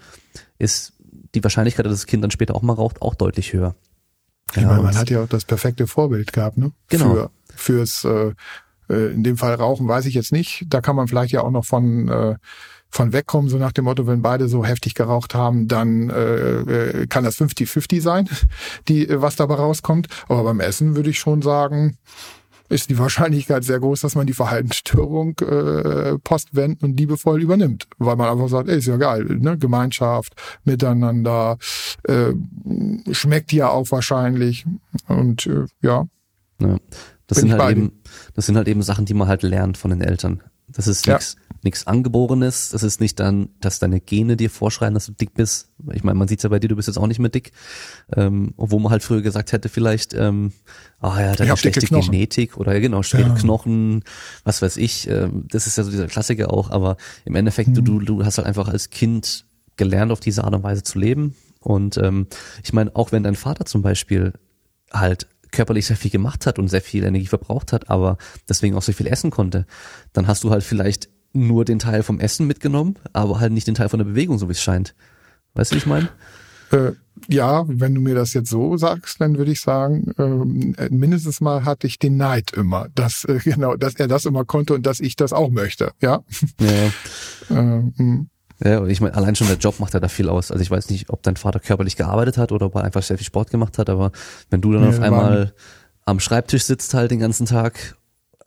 ist 0.58 0.94
die 1.34 1.44
Wahrscheinlichkeit, 1.44 1.86
dass 1.86 1.94
das 1.94 2.06
Kind 2.06 2.24
dann 2.24 2.32
später 2.32 2.56
auch 2.56 2.62
mal 2.62 2.74
raucht, 2.74 3.02
auch 3.02 3.16
deutlich 3.16 3.54
höher. 3.54 3.76
Ich 4.52 4.62
ja, 4.62 4.68
meine, 4.68 4.84
man 4.84 4.98
hat 4.98 5.10
ja 5.10 5.24
auch 5.24 5.30
das 5.30 5.46
perfekte 5.46 5.88
Vorbild 5.88 6.34
gehabt, 6.34 6.58
ne? 6.58 6.74
Genau. 6.90 7.14
Für, 7.14 7.30
fürs, 7.56 8.04
äh, 8.04 8.34
äh, 8.92 9.12
in 9.14 9.24
dem 9.24 9.38
Fall 9.38 9.56
Rauchen 9.56 9.88
weiß 9.88 10.06
ich 10.06 10.14
jetzt 10.14 10.32
nicht. 10.32 10.66
Da 10.68 10.82
kann 10.82 10.96
man 10.96 11.08
vielleicht 11.08 11.32
ja 11.32 11.42
auch 11.42 11.52
noch 11.52 11.66
von 11.66 12.08
äh, 12.10 12.36
von 12.94 13.14
wegkommen, 13.14 13.50
so 13.50 13.58
nach 13.58 13.72
dem 13.72 13.86
Motto, 13.86 14.06
wenn 14.06 14.22
beide 14.22 14.50
so 14.50 14.66
heftig 14.66 14.96
geraucht 14.96 15.34
haben, 15.34 15.70
dann 15.70 16.10
äh, 16.10 17.02
äh 17.02 17.08
kann 17.08 17.24
das 17.24 17.40
50-50 17.40 18.02
sein, 18.02 18.28
die, 18.90 19.08
was 19.10 19.38
dabei 19.38 19.56
rauskommt. 19.56 20.08
Aber 20.28 20.44
beim 20.44 20.60
Essen 20.60 20.96
würde 20.96 21.10
ich 21.10 21.18
schon 21.18 21.42
sagen, 21.42 21.98
ist 22.72 22.90
die 22.90 22.98
Wahrscheinlichkeit 22.98 23.64
sehr 23.64 23.80
groß, 23.80 24.00
dass 24.02 24.16
man 24.16 24.28
die 24.28 24.34
Verhaltensstörung 24.34 25.38
äh, 25.40 26.18
postwendend 26.20 26.84
und 26.84 26.98
liebevoll 26.98 27.42
übernimmt. 27.42 27.86
Weil 27.98 28.16
man 28.16 28.30
einfach 28.30 28.48
sagt, 28.48 28.70
ey, 28.70 28.78
ist 28.78 28.88
ja 28.88 28.98
geil, 28.98 29.26
ne? 29.26 29.58
Gemeinschaft, 29.58 30.34
miteinander, 30.64 31.58
äh, 32.04 32.32
schmeckt 33.12 33.52
ja 33.52 33.70
auch 33.70 33.92
wahrscheinlich. 33.92 34.66
Und 35.08 35.48
äh, 35.48 35.66
ja. 35.82 36.06
ja. 36.60 36.78
Das 37.28 37.40
sind 37.40 37.54
halt 37.54 37.78
eben, 37.78 38.01
das 38.34 38.46
sind 38.46 38.58
halt 38.58 38.68
eben 38.68 38.82
Sachen, 38.82 39.06
die 39.06 39.14
man 39.14 39.28
halt 39.28 39.44
lernt 39.44 39.78
von 39.78 39.92
den 39.92 40.02
Eltern. 40.02 40.42
Das 40.74 40.88
ist 40.88 41.06
nichts 41.08 41.36
ja. 41.38 41.56
nichts 41.64 41.88
Angeborenes. 41.88 42.70
Das 42.70 42.84
ist 42.84 43.02
nicht 43.02 43.20
dann, 43.20 43.50
dass 43.60 43.80
deine 43.80 44.00
Gene 44.00 44.38
dir 44.38 44.50
vorschreiben, 44.50 44.94
dass 44.94 45.08
du 45.08 45.12
dick 45.12 45.34
bist. 45.34 45.70
Ich 45.92 46.04
meine, 46.04 46.18
man 46.18 46.28
sieht's 46.28 46.44
ja 46.44 46.50
bei 46.50 46.60
dir, 46.60 46.68
du 46.68 46.76
bist 46.76 46.88
jetzt 46.88 46.98
auch 46.98 47.08
nicht 47.08 47.20
mehr 47.20 47.30
dick. 47.30 47.52
Ähm, 48.16 48.54
obwohl 48.58 48.80
man 48.80 48.92
halt 48.92 49.04
früher 49.04 49.22
gesagt 49.22 49.52
hätte, 49.52 49.70
vielleicht, 49.70 50.14
ähm, 50.14 50.54
ah 51.00 51.20
ja, 51.20 51.36
deine 51.36 51.58
schlechte 51.58 51.86
Genetik 51.86 52.58
oder 52.58 52.74
ja, 52.74 52.80
genau, 52.80 53.04
schwere 53.04 53.30
ja. 53.30 53.36
Knochen, 53.36 54.04
was 54.44 54.62
weiß 54.62 54.78
ich. 54.78 55.10
Ähm, 55.10 55.46
das 55.50 55.68
ist 55.68 55.78
ja 55.78 55.84
so 55.84 55.92
dieser 55.92 56.08
Klassiker 56.08 56.54
auch. 56.54 56.70
Aber 56.70 56.98
im 57.26 57.36
Endeffekt, 57.36 57.70
mhm. 57.70 57.86
du, 57.86 58.00
du 58.00 58.26
hast 58.26 58.38
halt 58.38 58.48
einfach 58.48 58.68
als 58.68 58.90
Kind 58.90 59.46
gelernt, 59.78 60.12
auf 60.12 60.20
diese 60.20 60.44
Art 60.44 60.54
und 60.54 60.64
Weise 60.64 60.84
zu 60.84 61.00
leben. 61.00 61.36
Und 61.60 61.98
ähm, 61.98 62.28
ich 62.64 62.74
meine, 62.74 62.96
auch 62.96 63.12
wenn 63.12 63.24
dein 63.24 63.36
Vater 63.36 63.66
zum 63.66 63.82
Beispiel 63.82 64.34
halt 64.92 65.28
körperlich 65.52 65.86
sehr 65.86 65.98
viel 65.98 66.12
gemacht 66.12 66.46
hat 66.46 66.60
und 66.60 66.68
sehr 66.68 66.82
viel 66.82 67.04
Energie 67.04 67.28
verbraucht 67.28 67.74
hat, 67.74 67.90
aber 67.90 68.18
deswegen 68.48 68.76
auch 68.76 68.82
so 68.82 68.94
viel 68.94 69.08
essen 69.08 69.32
konnte, 69.32 69.66
dann 70.14 70.28
hast 70.28 70.44
du 70.44 70.52
halt 70.52 70.64
vielleicht 70.64 71.10
nur 71.34 71.66
den 71.66 71.80
Teil 71.80 72.04
vom 72.04 72.20
Essen 72.20 72.48
mitgenommen, 72.48 72.96
aber 73.14 73.40
halt 73.40 73.54
nicht 73.54 73.68
den 73.68 73.76
Teil 73.76 73.90
von 73.90 74.00
der 74.00 74.06
Bewegung, 74.06 74.38
so 74.38 74.48
wie 74.48 74.54
es 74.54 74.62
scheint. 74.62 74.96
Weißt 75.54 75.72
du, 75.72 75.76
wie 75.76 75.80
ich 75.80 75.86
meine? 75.86 76.10
Äh, 76.72 76.94
ja, 77.28 77.66
wenn 77.68 77.94
du 77.94 78.02
mir 78.02 78.16
das 78.16 78.34
jetzt 78.34 78.50
so 78.50 78.78
sagst, 78.78 79.20
dann 79.20 79.38
würde 79.38 79.52
ich 79.52 79.62
sagen, 79.62 80.12
äh, 80.18 80.90
mindestens 80.90 81.42
mal 81.42 81.66
hatte 81.66 81.88
ich 81.88 82.00
den 82.00 82.18
Neid 82.18 82.52
immer, 82.52 82.88
dass 82.96 83.26
äh, 83.26 83.40
genau, 83.44 83.76
dass 83.76 83.96
er 83.96 84.08
das 84.08 84.26
immer 84.26 84.46
konnte 84.46 84.74
und 84.74 84.86
dass 84.86 85.00
ich 85.00 85.16
das 85.16 85.34
auch 85.34 85.50
möchte. 85.50 85.92
Ja. 86.02 86.24
ja. 86.60 86.70
äh, 87.50 87.84
hm. 87.98 88.30
Ja, 88.64 88.86
ich 88.86 89.02
meine, 89.02 89.16
allein 89.16 89.36
schon 89.36 89.48
der 89.48 89.58
Job 89.58 89.80
macht 89.80 89.94
ja 89.94 90.00
da 90.00 90.08
viel 90.08 90.30
aus. 90.30 90.52
Also 90.52 90.62
ich 90.62 90.70
weiß 90.70 90.90
nicht, 90.90 91.10
ob 91.10 91.24
dein 91.24 91.36
Vater 91.36 91.60
körperlich 91.60 91.96
gearbeitet 91.96 92.38
hat 92.38 92.52
oder 92.52 92.68
ob 92.68 92.76
er 92.76 92.84
einfach 92.84 93.02
sehr 93.02 93.18
viel 93.18 93.26
Sport 93.26 93.50
gemacht 93.50 93.78
hat, 93.78 93.90
aber 93.90 94.12
wenn 94.50 94.62
du 94.62 94.72
dann 94.72 94.84
nee, 94.84 94.90
auf 94.90 95.00
einmal 95.00 95.54
am 96.06 96.20
Schreibtisch 96.20 96.64
sitzt 96.64 96.94
halt 96.94 97.12
den 97.12 97.20
ganzen 97.20 97.46
Tag 97.46 97.96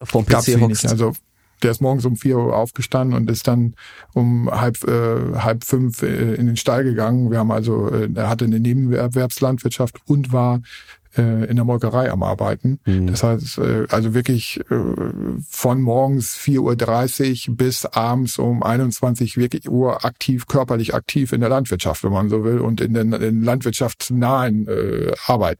vorm 0.03 0.27
PC 0.27 0.61
hockst. 0.61 0.87
Also 0.87 1.15
der 1.63 1.71
ist 1.71 1.81
morgens 1.81 2.05
um 2.05 2.17
vier 2.17 2.37
Uhr 2.37 2.57
aufgestanden 2.57 3.17
und 3.17 3.31
ist 3.31 3.49
dann 3.49 3.75
um 4.13 4.51
halb 4.51 4.83
äh, 4.85 5.37
halb 5.37 5.65
fünf 5.65 6.03
äh, 6.03 6.35
in 6.35 6.47
den 6.47 6.57
Stall 6.57 6.85
gegangen. 6.85 7.31
Wir 7.31 7.39
haben 7.39 7.51
also, 7.51 7.91
äh, 7.91 8.09
er 8.15 8.29
hatte 8.29 8.45
eine 8.45 8.61
Nebenerwerbslandwirtschaft 8.61 9.97
und 10.07 10.33
war 10.33 10.61
äh, 11.17 11.45
in 11.45 11.57
der 11.57 11.65
Molkerei 11.65 12.11
am 12.11 12.23
Arbeiten. 12.23 12.81
Mhm. 12.85 13.07
Das 13.09 13.23
heißt, 13.23 13.59
äh, 13.59 13.87
also 13.89 14.15
wirklich 14.15 14.61
äh, 14.71 14.75
von 15.49 15.81
morgens 15.81 16.37
4.30 16.37 17.51
Uhr 17.51 17.57
bis 17.57 17.87
abends 17.87 18.39
um 18.39 18.63
21 18.63 19.37
wirklich 19.37 19.69
Uhr 19.69 20.05
aktiv, 20.05 20.47
körperlich 20.47 20.95
aktiv 20.95 21.33
in 21.33 21.41
der 21.41 21.51
Landwirtschaft, 21.51 22.05
wenn 22.05 22.13
man 22.13 22.29
so 22.29 22.45
will, 22.45 22.59
und 22.59 22.81
in 22.81 22.95
der 22.95 23.05
in 23.21 23.43
landwirtschaftsnahen 23.43 24.67
äh, 24.69 25.13
Arbeit. 25.27 25.59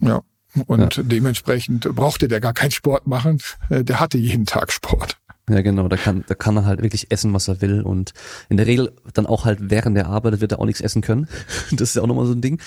Ja. 0.00 0.20
Und 0.66 0.96
ja. 0.96 1.02
dementsprechend 1.04 1.94
brauchte 1.94 2.26
der 2.26 2.40
gar 2.40 2.52
keinen 2.52 2.72
Sport 2.72 3.06
machen. 3.06 3.38
Äh, 3.68 3.84
der 3.84 4.00
hatte 4.00 4.18
jeden 4.18 4.46
Tag 4.46 4.72
Sport. 4.72 5.16
Ja, 5.48 5.62
genau, 5.62 5.88
da 5.88 5.96
kann, 5.96 6.24
da 6.28 6.34
kann 6.34 6.56
er 6.56 6.64
halt 6.64 6.80
wirklich 6.80 7.10
essen, 7.10 7.32
was 7.34 7.48
er 7.48 7.60
will 7.60 7.82
und 7.82 8.12
in 8.48 8.56
der 8.56 8.66
Regel 8.66 8.92
dann 9.14 9.26
auch 9.26 9.44
halt 9.44 9.58
während 9.62 9.96
der 9.96 10.06
Arbeit 10.06 10.40
wird 10.40 10.52
er 10.52 10.60
auch 10.60 10.64
nichts 10.64 10.80
essen 10.80 11.02
können. 11.02 11.28
Das 11.72 11.90
ist 11.90 11.96
ja 11.96 12.02
auch 12.02 12.06
nochmal 12.06 12.26
so 12.26 12.32
ein 12.32 12.40
Ding. 12.40 12.60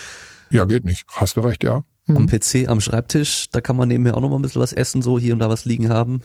Ja, 0.54 0.66
geht 0.66 0.86
nicht. 0.86 1.06
Hast 1.08 1.36
du 1.36 1.42
recht, 1.42 1.64
ja. 1.64 1.84
Hm. 2.06 2.18
Am 2.18 2.28
PC, 2.28 2.68
am 2.68 2.80
Schreibtisch, 2.80 3.50
da 3.52 3.60
kann 3.60 3.76
man 3.76 3.88
nebenher 3.88 4.16
auch 4.16 4.22
noch 4.22 4.30
mal 4.30 4.36
ein 4.36 4.42
bisschen 4.42 4.62
was 4.62 4.74
essen, 4.74 5.02
so 5.02 5.18
hier 5.18 5.34
und 5.34 5.40
da 5.40 5.50
was 5.50 5.66
liegen 5.66 5.90
haben. 5.90 6.22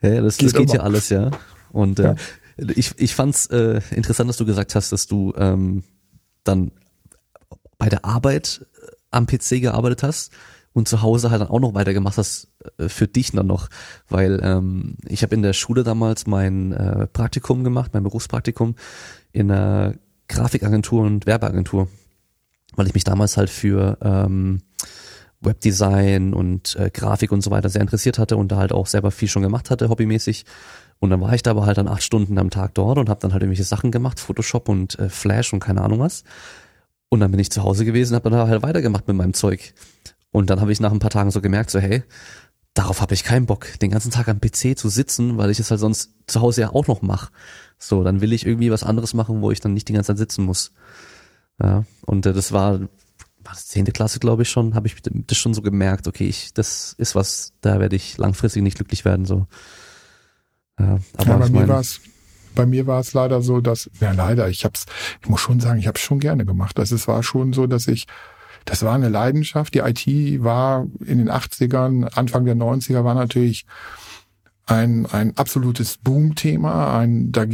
Ja, 0.00 0.20
das, 0.22 0.38
geht, 0.38 0.48
das 0.48 0.54
geht 0.54 0.72
ja 0.72 0.80
alles, 0.80 1.10
ja. 1.10 1.30
Und 1.72 1.98
äh, 1.98 2.14
ja. 2.14 2.14
ich, 2.74 2.92
ich 2.96 3.14
fand's 3.14 3.46
äh, 3.46 3.80
interessant, 3.90 4.30
dass 4.30 4.38
du 4.38 4.46
gesagt 4.46 4.74
hast, 4.74 4.92
dass 4.92 5.06
du 5.06 5.34
ähm, 5.36 5.84
dann 6.44 6.72
bei 7.76 7.88
der 7.88 8.04
Arbeit 8.04 8.66
äh, 8.80 8.86
am 9.10 9.26
PC 9.26 9.60
gearbeitet 9.60 10.02
hast 10.02 10.32
und 10.72 10.88
zu 10.88 11.02
Hause 11.02 11.30
halt 11.30 11.42
dann 11.42 11.48
auch 11.48 11.60
noch 11.60 11.74
weitergemacht 11.74 12.16
hast 12.16 12.48
äh, 12.78 12.88
für 12.88 13.08
dich 13.08 13.32
dann 13.32 13.46
noch, 13.46 13.68
weil 14.08 14.40
ähm, 14.42 14.96
ich 15.06 15.22
habe 15.22 15.34
in 15.34 15.42
der 15.42 15.52
Schule 15.52 15.84
damals 15.84 16.26
mein 16.26 16.72
äh, 16.72 17.06
Praktikum 17.08 17.64
gemacht, 17.64 17.90
mein 17.92 18.04
Berufspraktikum 18.04 18.76
in 19.32 19.50
einer 19.50 19.94
Grafikagentur 20.28 21.02
und 21.02 21.26
Werbeagentur 21.26 21.88
weil 22.74 22.86
ich 22.86 22.94
mich 22.94 23.04
damals 23.04 23.36
halt 23.36 23.50
für 23.50 23.98
ähm, 24.02 24.62
Webdesign 25.40 26.34
und 26.34 26.76
äh, 26.76 26.90
Grafik 26.90 27.32
und 27.32 27.42
so 27.42 27.50
weiter 27.50 27.68
sehr 27.68 27.80
interessiert 27.80 28.18
hatte 28.18 28.36
und 28.36 28.52
da 28.52 28.56
halt 28.56 28.72
auch 28.72 28.86
selber 28.86 29.10
viel 29.10 29.28
schon 29.28 29.42
gemacht 29.42 29.70
hatte, 29.70 29.88
hobbymäßig. 29.88 30.44
Und 30.98 31.10
dann 31.10 31.20
war 31.20 31.34
ich 31.34 31.42
da 31.42 31.50
aber 31.50 31.66
halt 31.66 31.78
dann 31.78 31.88
acht 31.88 32.02
Stunden 32.02 32.38
am 32.38 32.50
Tag 32.50 32.74
dort 32.74 32.98
und 32.98 33.08
habe 33.08 33.20
dann 33.20 33.32
halt 33.32 33.42
irgendwelche 33.42 33.64
Sachen 33.64 33.90
gemacht, 33.90 34.18
Photoshop 34.18 34.68
und 34.68 34.98
äh, 34.98 35.08
Flash 35.08 35.52
und 35.52 35.60
keine 35.60 35.82
Ahnung 35.82 36.00
was. 36.00 36.24
Und 37.08 37.20
dann 37.20 37.30
bin 37.30 37.40
ich 37.40 37.50
zu 37.50 37.62
Hause 37.62 37.84
gewesen, 37.84 38.14
habe 38.14 38.30
dann 38.30 38.48
halt 38.48 38.62
weitergemacht 38.62 39.06
mit 39.06 39.16
meinem 39.16 39.34
Zeug. 39.34 39.74
Und 40.32 40.50
dann 40.50 40.60
habe 40.60 40.72
ich 40.72 40.80
nach 40.80 40.92
ein 40.92 40.98
paar 40.98 41.10
Tagen 41.10 41.30
so 41.30 41.40
gemerkt, 41.40 41.70
so 41.70 41.78
hey, 41.78 42.02
darauf 42.74 43.00
habe 43.00 43.14
ich 43.14 43.24
keinen 43.24 43.46
Bock, 43.46 43.66
den 43.80 43.90
ganzen 43.90 44.10
Tag 44.10 44.28
am 44.28 44.40
PC 44.40 44.76
zu 44.76 44.88
sitzen, 44.88 45.38
weil 45.38 45.50
ich 45.50 45.60
es 45.60 45.70
halt 45.70 45.80
sonst 45.80 46.14
zu 46.26 46.40
Hause 46.40 46.62
ja 46.62 46.70
auch 46.72 46.86
noch 46.86 47.02
mache. 47.02 47.30
So, 47.78 48.02
dann 48.02 48.20
will 48.20 48.32
ich 48.32 48.46
irgendwie 48.46 48.70
was 48.70 48.82
anderes 48.82 49.14
machen, 49.14 49.40
wo 49.40 49.50
ich 49.50 49.60
dann 49.60 49.74
nicht 49.74 49.88
die 49.88 49.92
ganze 49.92 50.08
Zeit 50.08 50.18
sitzen 50.18 50.44
muss. 50.44 50.72
Ja, 51.62 51.84
und 52.02 52.26
äh, 52.26 52.32
das 52.32 52.52
war, 52.52 52.80
war 52.80 52.88
das 53.44 53.66
zehnte 53.66 53.92
Klasse, 53.92 54.18
glaube 54.18 54.42
ich 54.42 54.50
schon, 54.50 54.74
habe 54.74 54.86
ich 54.86 54.96
das 55.02 55.38
schon 55.38 55.54
so 55.54 55.62
gemerkt, 55.62 56.06
okay, 56.08 56.26
ich, 56.26 56.52
das 56.52 56.94
ist 56.98 57.14
was, 57.14 57.52
da 57.60 57.80
werde 57.80 57.96
ich 57.96 58.18
langfristig 58.18 58.62
nicht 58.62 58.76
glücklich 58.76 59.04
werden. 59.04 59.24
So. 59.24 59.46
Ja, 60.78 60.98
aber 61.16 61.30
ja, 61.30 61.36
bei 61.38 61.48
mir 61.48 61.68
war 61.68 61.80
es 61.80 62.00
bei 62.56 62.66
mir 62.66 62.88
war 62.88 62.98
es 63.00 63.12
leider 63.12 63.42
so, 63.42 63.60
dass, 63.60 63.88
ja 64.00 64.10
leider, 64.12 64.48
ich 64.48 64.64
hab's, 64.64 64.86
ich 65.22 65.28
muss 65.28 65.40
schon 65.40 65.60
sagen, 65.60 65.78
ich 65.78 65.86
habe 65.86 65.96
es 65.96 66.02
schon 66.02 66.18
gerne 66.18 66.44
gemacht. 66.44 66.78
Also 66.80 66.96
es 66.96 67.06
war 67.06 67.22
schon 67.22 67.52
so, 67.52 67.68
dass 67.68 67.86
ich, 67.86 68.06
das 68.64 68.82
war 68.82 68.94
eine 68.94 69.10
Leidenschaft. 69.10 69.74
Die 69.74 69.80
IT 69.80 70.42
war 70.42 70.86
in 71.04 71.18
den 71.18 71.30
80ern, 71.30 72.16
Anfang 72.16 72.46
der 72.46 72.56
90er 72.56 73.04
war 73.04 73.14
natürlich 73.14 73.66
ein, 74.66 75.06
ein 75.06 75.36
absolutes 75.36 75.96
Boom-Thema. 75.98 76.98
Ein, 76.98 77.30
da, 77.30 77.44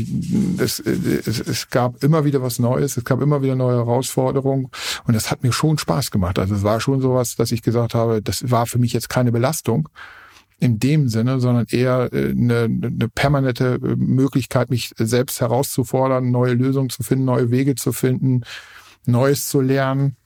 es, 0.59 0.81
es, 0.81 1.41
es 1.41 1.69
gab 1.69 2.03
immer 2.03 2.25
wieder 2.25 2.43
was 2.43 2.59
Neues, 2.59 2.97
es 2.97 3.05
gab 3.05 3.21
immer 3.21 3.43
wieder 3.43 3.55
neue 3.55 3.77
Herausforderungen 3.77 4.71
und 5.07 5.15
das 5.15 5.31
hat 5.31 5.43
mir 5.43 5.53
schon 5.53 5.77
Spaß 5.77 6.11
gemacht. 6.11 6.39
Also 6.39 6.55
es 6.55 6.63
war 6.63 6.81
schon 6.81 7.03
sowas, 7.03 7.37
dass 7.37 7.53
ich 7.53 7.63
gesagt 7.63 7.95
habe, 7.95 8.23
das 8.23 8.51
war 8.51 8.67
für 8.67 8.79
mich 8.79 8.95
jetzt 8.95 9.11
keine 9.11 9.31
Belastung 9.31 9.91
in 10.59 10.79
dem 10.79 11.09
Sinne, 11.09 11.39
sondern 11.39 11.67
eher 11.69 12.09
äh, 12.13 12.31
eine, 12.31 12.65
eine 12.65 13.09
permanente 13.09 13.75
äh, 13.83 13.97
Möglichkeit, 13.97 14.71
mich 14.71 14.93
selbst 14.97 15.41
herauszufordern, 15.41 16.31
neue 16.31 16.55
Lösungen 16.55 16.89
zu 16.89 17.03
finden, 17.03 17.27
neue 17.27 17.51
Wege 17.51 17.75
zu 17.75 17.93
finden, 17.93 18.43
Neues 19.05 19.49
zu 19.49 19.61
lernen. 19.61 20.17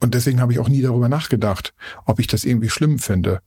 Und 0.00 0.14
deswegen 0.14 0.40
habe 0.40 0.52
ich 0.52 0.58
auch 0.58 0.68
nie 0.68 0.82
darüber 0.82 1.08
nachgedacht, 1.08 1.74
ob 2.04 2.18
ich 2.18 2.26
das 2.26 2.44
irgendwie 2.44 2.70
schlimm 2.70 2.98
finde 2.98 3.40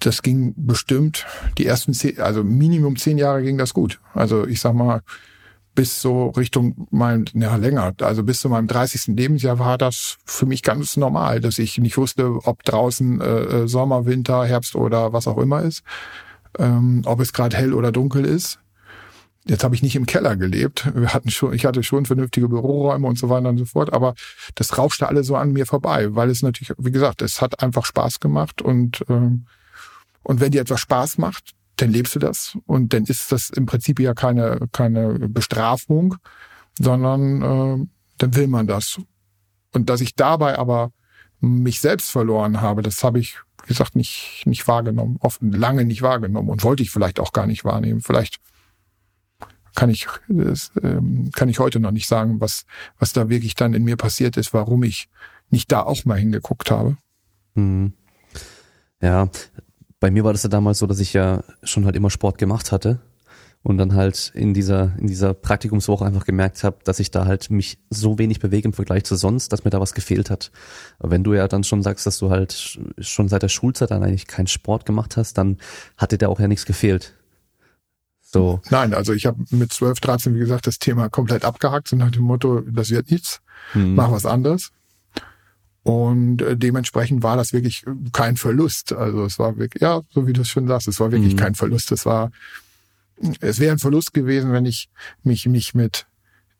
das 0.00 0.22
ging 0.22 0.54
bestimmt 0.56 1.26
die 1.58 1.66
ersten 1.66 1.92
zehn, 1.94 2.20
also 2.20 2.44
Minimum 2.44 2.96
zehn 2.96 3.18
Jahre 3.18 3.42
ging 3.42 3.58
das 3.58 3.74
gut. 3.74 4.00
Also 4.14 4.46
ich 4.46 4.60
sag 4.60 4.74
mal, 4.74 5.02
bis 5.74 6.00
so 6.00 6.28
Richtung 6.30 6.88
mein, 6.90 7.26
ja 7.34 7.56
länger, 7.56 7.94
also 8.00 8.24
bis 8.24 8.40
zu 8.40 8.48
meinem 8.48 8.66
30. 8.66 9.16
Lebensjahr 9.16 9.58
war 9.58 9.78
das 9.78 10.18
für 10.24 10.46
mich 10.46 10.62
ganz 10.62 10.96
normal, 10.96 11.40
dass 11.40 11.58
ich 11.58 11.78
nicht 11.78 11.96
wusste, 11.96 12.38
ob 12.44 12.64
draußen 12.64 13.20
äh, 13.20 13.24
äh, 13.24 13.68
Sommer, 13.68 14.06
Winter, 14.06 14.44
Herbst 14.44 14.74
oder 14.74 15.12
was 15.12 15.28
auch 15.28 15.38
immer 15.38 15.62
ist. 15.62 15.82
ähm, 16.58 17.02
ob 17.04 17.20
es 17.20 17.32
gerade 17.32 17.56
hell 17.56 17.74
oder 17.74 17.92
dunkel 17.92 18.24
ist. 18.24 18.58
Jetzt 19.46 19.64
habe 19.64 19.74
ich 19.74 19.82
nicht 19.82 19.96
im 19.96 20.06
Keller 20.06 20.36
gelebt. 20.36 20.90
Wir 20.94 21.14
hatten 21.14 21.30
schon, 21.30 21.54
ich 21.54 21.64
hatte 21.64 21.82
schon 21.82 22.06
vernünftige 22.06 22.48
Büroräume 22.48 23.06
und 23.06 23.18
so 23.18 23.28
weiter 23.30 23.48
und 23.48 23.58
so 23.58 23.64
fort, 23.64 23.92
aber 23.92 24.14
das 24.54 24.76
rauschte 24.76 25.08
alle 25.08 25.24
so 25.24 25.36
an 25.36 25.52
mir 25.52 25.66
vorbei, 25.66 26.14
weil 26.14 26.30
es 26.30 26.42
natürlich, 26.42 26.72
wie 26.78 26.92
gesagt, 26.92 27.22
es 27.22 27.40
hat 27.40 27.62
einfach 27.62 27.86
Spaß 27.86 28.20
gemacht 28.20 28.60
und 28.62 29.04
ähm, 29.08 29.46
und 30.22 30.40
wenn 30.40 30.50
dir 30.50 30.60
etwas 30.60 30.80
Spaß 30.80 31.18
macht, 31.18 31.52
dann 31.76 31.90
lebst 31.90 32.14
du 32.14 32.18
das 32.18 32.56
und 32.66 32.92
dann 32.92 33.04
ist 33.04 33.30
das 33.32 33.50
im 33.50 33.66
Prinzip 33.66 34.00
ja 34.00 34.14
keine 34.14 34.68
keine 34.72 35.28
Bestrafung, 35.28 36.16
sondern 36.78 37.42
äh, 37.42 37.86
dann 38.18 38.34
will 38.34 38.48
man 38.48 38.66
das. 38.66 39.00
Und 39.72 39.90
dass 39.90 40.00
ich 40.00 40.14
dabei 40.14 40.58
aber 40.58 40.92
mich 41.40 41.80
selbst 41.80 42.10
verloren 42.10 42.60
habe, 42.60 42.82
das 42.82 43.04
habe 43.04 43.20
ich, 43.20 43.38
wie 43.62 43.68
gesagt, 43.68 43.96
nicht, 43.96 44.42
nicht 44.44 44.66
wahrgenommen, 44.66 45.18
oft 45.20 45.40
lange 45.42 45.84
nicht 45.84 46.02
wahrgenommen 46.02 46.48
und 46.48 46.64
wollte 46.64 46.82
ich 46.82 46.90
vielleicht 46.90 47.20
auch 47.20 47.32
gar 47.32 47.46
nicht 47.46 47.64
wahrnehmen. 47.64 48.00
Vielleicht 48.00 48.38
kann 49.74 49.90
ich, 49.90 50.08
das, 50.28 50.72
ähm, 50.82 51.30
kann 51.32 51.48
ich 51.48 51.60
heute 51.60 51.78
noch 51.78 51.92
nicht 51.92 52.08
sagen, 52.08 52.40
was, 52.40 52.64
was 52.98 53.12
da 53.12 53.28
wirklich 53.28 53.54
dann 53.54 53.74
in 53.74 53.84
mir 53.84 53.96
passiert 53.96 54.36
ist, 54.36 54.52
warum 54.52 54.82
ich 54.82 55.08
nicht 55.50 55.70
da 55.70 55.82
auch 55.82 56.04
mal 56.04 56.18
hingeguckt 56.18 56.70
habe. 56.70 56.96
Hm. 57.54 57.92
Ja, 59.00 59.28
bei 60.00 60.10
mir 60.10 60.24
war 60.24 60.32
das 60.32 60.42
ja 60.42 60.48
damals 60.48 60.78
so, 60.78 60.86
dass 60.86 61.00
ich 61.00 61.12
ja 61.12 61.42
schon 61.62 61.84
halt 61.84 61.96
immer 61.96 62.10
Sport 62.10 62.38
gemacht 62.38 62.72
hatte 62.72 63.00
und 63.62 63.78
dann 63.78 63.94
halt 63.94 64.30
in 64.34 64.54
dieser 64.54 64.92
in 64.98 65.08
dieser 65.08 65.34
Praktikumswoche 65.34 66.04
einfach 66.04 66.24
gemerkt 66.24 66.62
habe, 66.62 66.78
dass 66.84 67.00
ich 67.00 67.10
da 67.10 67.26
halt 67.26 67.50
mich 67.50 67.78
so 67.90 68.18
wenig 68.18 68.38
bewege 68.38 68.68
im 68.68 68.72
Vergleich 68.72 69.04
zu 69.04 69.16
sonst, 69.16 69.52
dass 69.52 69.64
mir 69.64 69.70
da 69.70 69.80
was 69.80 69.94
gefehlt 69.94 70.30
hat. 70.30 70.52
Aber 70.98 71.10
wenn 71.10 71.24
du 71.24 71.34
ja 71.34 71.48
dann 71.48 71.64
schon 71.64 71.82
sagst, 71.82 72.06
dass 72.06 72.18
du 72.18 72.30
halt 72.30 72.78
schon 72.98 73.28
seit 73.28 73.42
der 73.42 73.48
Schulzeit 73.48 73.90
dann 73.90 74.04
eigentlich 74.04 74.26
keinen 74.26 74.46
Sport 74.46 74.86
gemacht 74.86 75.16
hast, 75.16 75.36
dann 75.38 75.58
hatte 75.96 76.18
dir 76.18 76.28
auch 76.28 76.40
ja 76.40 76.48
nichts 76.48 76.66
gefehlt. 76.66 77.14
So. 78.30 78.60
Nein, 78.68 78.92
also 78.92 79.14
ich 79.14 79.24
habe 79.24 79.42
mit 79.50 79.72
12, 79.72 80.00
13, 80.00 80.34
wie 80.34 80.38
gesagt, 80.38 80.66
das 80.66 80.78
Thema 80.78 81.08
komplett 81.08 81.44
abgehakt, 81.44 81.88
so 81.88 81.96
nach 81.96 82.10
dem 82.10 82.24
Motto, 82.24 82.60
das 82.60 82.90
wird 82.90 83.10
nichts, 83.10 83.40
mhm. 83.72 83.94
mach 83.94 84.10
was 84.10 84.26
anderes. 84.26 84.70
Und 85.88 86.42
äh, 86.42 86.54
dementsprechend 86.54 87.22
war 87.22 87.38
das 87.38 87.54
wirklich 87.54 87.82
kein 88.12 88.36
Verlust. 88.36 88.92
Also 88.92 89.24
es 89.24 89.38
war 89.38 89.56
wirklich, 89.56 89.80
ja, 89.80 90.02
so 90.10 90.26
wie 90.26 90.34
du 90.34 90.42
es 90.42 90.48
schon 90.50 90.68
sagst, 90.68 90.86
es 90.86 91.00
war 91.00 91.12
wirklich 91.12 91.32
mhm. 91.32 91.38
kein 91.38 91.54
Verlust. 91.54 91.92
Es 91.92 92.04
war, 92.04 92.30
es 93.40 93.58
wäre 93.58 93.72
ein 93.72 93.78
Verlust 93.78 94.12
gewesen, 94.12 94.52
wenn 94.52 94.66
ich 94.66 94.90
mich 95.22 95.46
mich 95.46 95.74
mit 95.74 96.06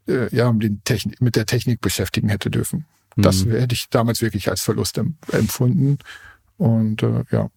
äh, 0.06 0.34
ja 0.34 0.50
den 0.50 0.82
Technik, 0.82 1.20
mit 1.20 1.36
der 1.36 1.44
Technik 1.44 1.82
beschäftigen 1.82 2.30
hätte 2.30 2.50
dürfen. 2.50 2.86
Mhm. 3.16 3.22
Das 3.22 3.44
hätte 3.44 3.74
ich 3.74 3.90
damals 3.90 4.22
wirklich 4.22 4.48
als 4.48 4.62
Verlust 4.62 4.98
empfunden. 5.30 5.98
Und 6.56 7.02
äh, 7.02 7.24
ja. 7.30 7.50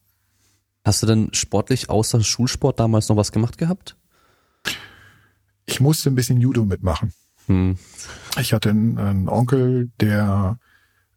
Hast 0.83 1.03
du 1.03 1.07
denn 1.07 1.29
sportlich 1.33 1.89
außer 1.89 2.21
Schulsport 2.21 2.81
damals 2.81 3.07
noch 3.07 3.15
was 3.15 3.31
gemacht 3.31 3.57
gehabt? 3.57 3.95
ich 5.65 5.79
musste 5.79 6.09
ein 6.09 6.15
bisschen 6.15 6.41
Judo 6.41 6.65
mitmachen. 6.65 7.13
Hm. 7.45 7.77
Ich 8.37 8.51
hatte 8.51 8.71
einen, 8.71 8.97
einen 8.97 9.29
Onkel, 9.29 9.89
der 10.01 10.59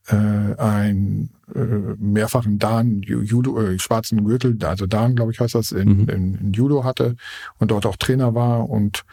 äh, 0.08 0.14
einen 0.14 1.30
äh, 1.54 1.58
mehrfachen 1.58 2.58
Dan 2.58 3.02
Judo 3.02 3.60
äh, 3.60 3.78
schwarzen 3.78 4.24
Gürtel, 4.24 4.56
also 4.64 4.86
Dan, 4.86 5.16
glaube 5.16 5.32
ich, 5.32 5.40
heißt 5.40 5.54
das, 5.54 5.72
in, 5.72 6.02
mhm. 6.02 6.08
in, 6.08 6.34
in 6.34 6.52
Judo 6.52 6.84
hatte 6.84 7.16
und 7.58 7.70
dort 7.70 7.86
auch 7.86 7.96
Trainer 7.96 8.34
war 8.34 8.68
und 8.68 9.04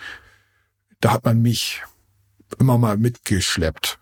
da 0.99 1.13
hat 1.13 1.25
man 1.25 1.41
mich 1.41 1.81
immer 2.59 2.77
mal 2.77 2.97
mitgeschleppt. 2.97 3.99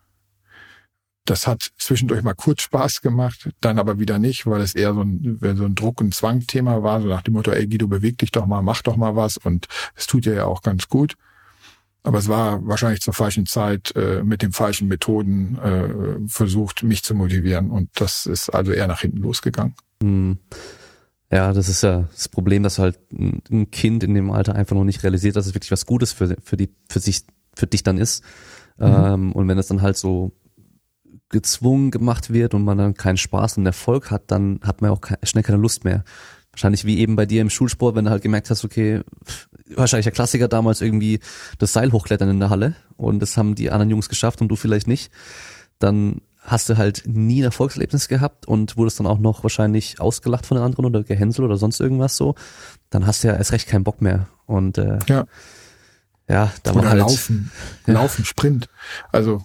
Das 1.25 1.45
hat 1.45 1.69
zwischendurch 1.78 2.23
mal 2.23 2.34
kurz 2.34 2.63
Spaß 2.63 3.02
gemacht, 3.02 3.52
dann 3.62 3.78
aber 3.78 3.99
wieder 3.99 4.17
nicht, 4.17 4.47
weil 4.47 4.62
es 4.62 4.73
eher 4.73 4.95
so 4.95 5.02
ein, 5.02 5.38
so 5.56 5.65
ein 5.65 5.75
Druck- 5.75 6.02
und 6.02 6.15
Zwangthema 6.15 6.82
war, 6.82 7.02
so 7.02 7.08
nach 7.08 7.21
dem 7.21 7.36
Motto, 7.36 7.52
ey 7.52 7.67
Guido, 7.67 7.88
beweg 7.88 8.17
dich 8.17 8.32
doch 8.32 8.47
mal, 8.47 8.63
mach 8.63 8.82
doch 8.82 8.97
mal 8.97 9.15
was 9.15 9.38
und 9.38 9.67
es 9.95 10.08
tut 10.08 10.25
dir 10.25 10.34
ja 10.34 10.45
auch 10.45 10.63
ganz 10.63 10.88
gut. 10.88 11.15
Aber 12.10 12.17
es 12.17 12.28
war 12.28 12.65
wahrscheinlich 12.65 13.02
zur 13.02 13.13
falschen 13.13 13.45
Zeit 13.45 13.95
äh, 13.95 14.24
mit 14.24 14.41
den 14.41 14.52
falschen 14.52 14.88
Methoden 14.88 15.60
äh, 15.60 16.28
versucht, 16.28 16.82
mich 16.82 17.04
zu 17.04 17.13
motivieren. 17.13 17.69
Und 17.69 17.91
das 18.02 18.26
ist 18.26 18.50
also 18.50 18.72
eher 18.72 18.88
nach 18.88 19.02
hinten 19.02 19.19
losgegangen. 19.19 19.76
Hm. 20.02 20.39
Ja, 21.32 21.54
das 21.54 21.69
ist 21.69 21.84
ja 21.84 22.10
das 22.12 22.28
Problem, 22.28 22.63
dass 22.63 22.80
halt 22.80 22.98
ein 23.12 23.69
Kind 23.69 24.04
in 24.04 24.15
dem 24.15 24.32
Alter 24.32 24.56
einfach 24.56 24.76
noch 24.76 24.86
nicht 24.86 25.04
realisiert, 25.04 25.36
dass 25.36 25.45
es 25.45 25.54
wirklich 25.54 25.69
was 25.69 25.86
Gutes 25.86 26.12
für, 26.12 26.36
für 26.43 26.58
die, 26.58 26.74
für 26.89 27.00
sich, 27.00 27.28
für 27.54 27.67
dich 27.67 27.84
dann 27.84 28.00
ist. 28.00 28.24
Mhm. 28.80 28.88
Ähm, 28.88 29.32
und 29.34 29.48
wenn 29.48 29.60
es 29.60 29.67
dann 29.67 29.84
halt 29.84 29.95
so 29.95 30.32
gezwungen 31.30 31.91
gemacht 31.91 32.34
wird 32.34 32.56
und 32.56 32.63
man 32.63 32.80
dann 32.80 32.95
keinen 32.95 33.17
Spaß 33.17 33.60
und 33.60 33.67
Erfolg 33.67 34.10
hat, 34.10 34.32
dann 34.32 34.62
hat 34.63 34.82
man 34.82 34.89
auch 34.89 35.02
schnell 35.22 35.43
keine 35.43 35.60
Lust 35.60 35.84
mehr. 35.84 36.04
Wahrscheinlich 36.54 36.86
wie 36.86 36.98
eben 36.98 37.15
bei 37.15 37.28
dir 37.28 37.43
im 37.43 37.52
Schulsport, 37.52 37.93
wenn 37.95 38.06
du 38.06 38.12
halt 38.12 38.24
gemerkt 38.24 38.50
hast, 38.50 38.65
okay, 38.65 39.02
wahrscheinlich 39.75 40.05
der 40.05 40.13
Klassiker 40.13 40.47
damals 40.47 40.82
irgendwie 40.82 41.19
das 41.58 41.73
Seil 41.73 41.91
hochklettern 41.91 42.29
in 42.29 42.39
der 42.39 42.49
Halle 42.49 42.75
und 42.97 43.19
das 43.19 43.38
haben 43.38 43.55
die 43.55 43.71
anderen 43.71 43.89
Jungs 43.89 44.10
geschafft 44.10 44.41
und 44.41 44.47
du 44.47 44.55
vielleicht 44.55 44.88
nicht, 44.88 45.12
dann 45.79 46.21
hast 46.41 46.69
du 46.69 46.77
halt 46.77 47.03
nie 47.05 47.41
ein 47.41 47.45
Erfolgserlebnis 47.45 48.08
gehabt 48.08 48.47
und 48.47 48.77
wurdest 48.77 48.99
dann 48.99 49.08
auch 49.08 49.19
noch 49.19 49.43
wahrscheinlich 49.43 49.99
ausgelacht 50.01 50.45
von 50.45 50.58
den 50.58 50.63
anderen 50.63 50.86
oder 50.86 51.03
gehänselt 51.03 51.45
oder 51.45 51.58
sonst 51.58 51.79
irgendwas 51.79 52.15
so, 52.15 52.36
dann 52.89 53.05
hast 53.05 53.23
du 53.23 53.27
ja 53.27 53.36
erst 53.36 53.51
recht 53.51 53.67
keinen 53.67 53.84
Bock 53.84 54.01
mehr. 54.01 54.27
Und 54.45 54.77
äh, 54.77 54.99
ja, 55.08 55.25
ja 56.27 56.51
da 56.63 56.75
war 56.75 56.89
halt, 56.89 56.99
Laufen, 56.99 57.51
ja. 57.86 57.93
Laufen, 57.93 58.25
Sprint. 58.25 58.67
Also 59.12 59.43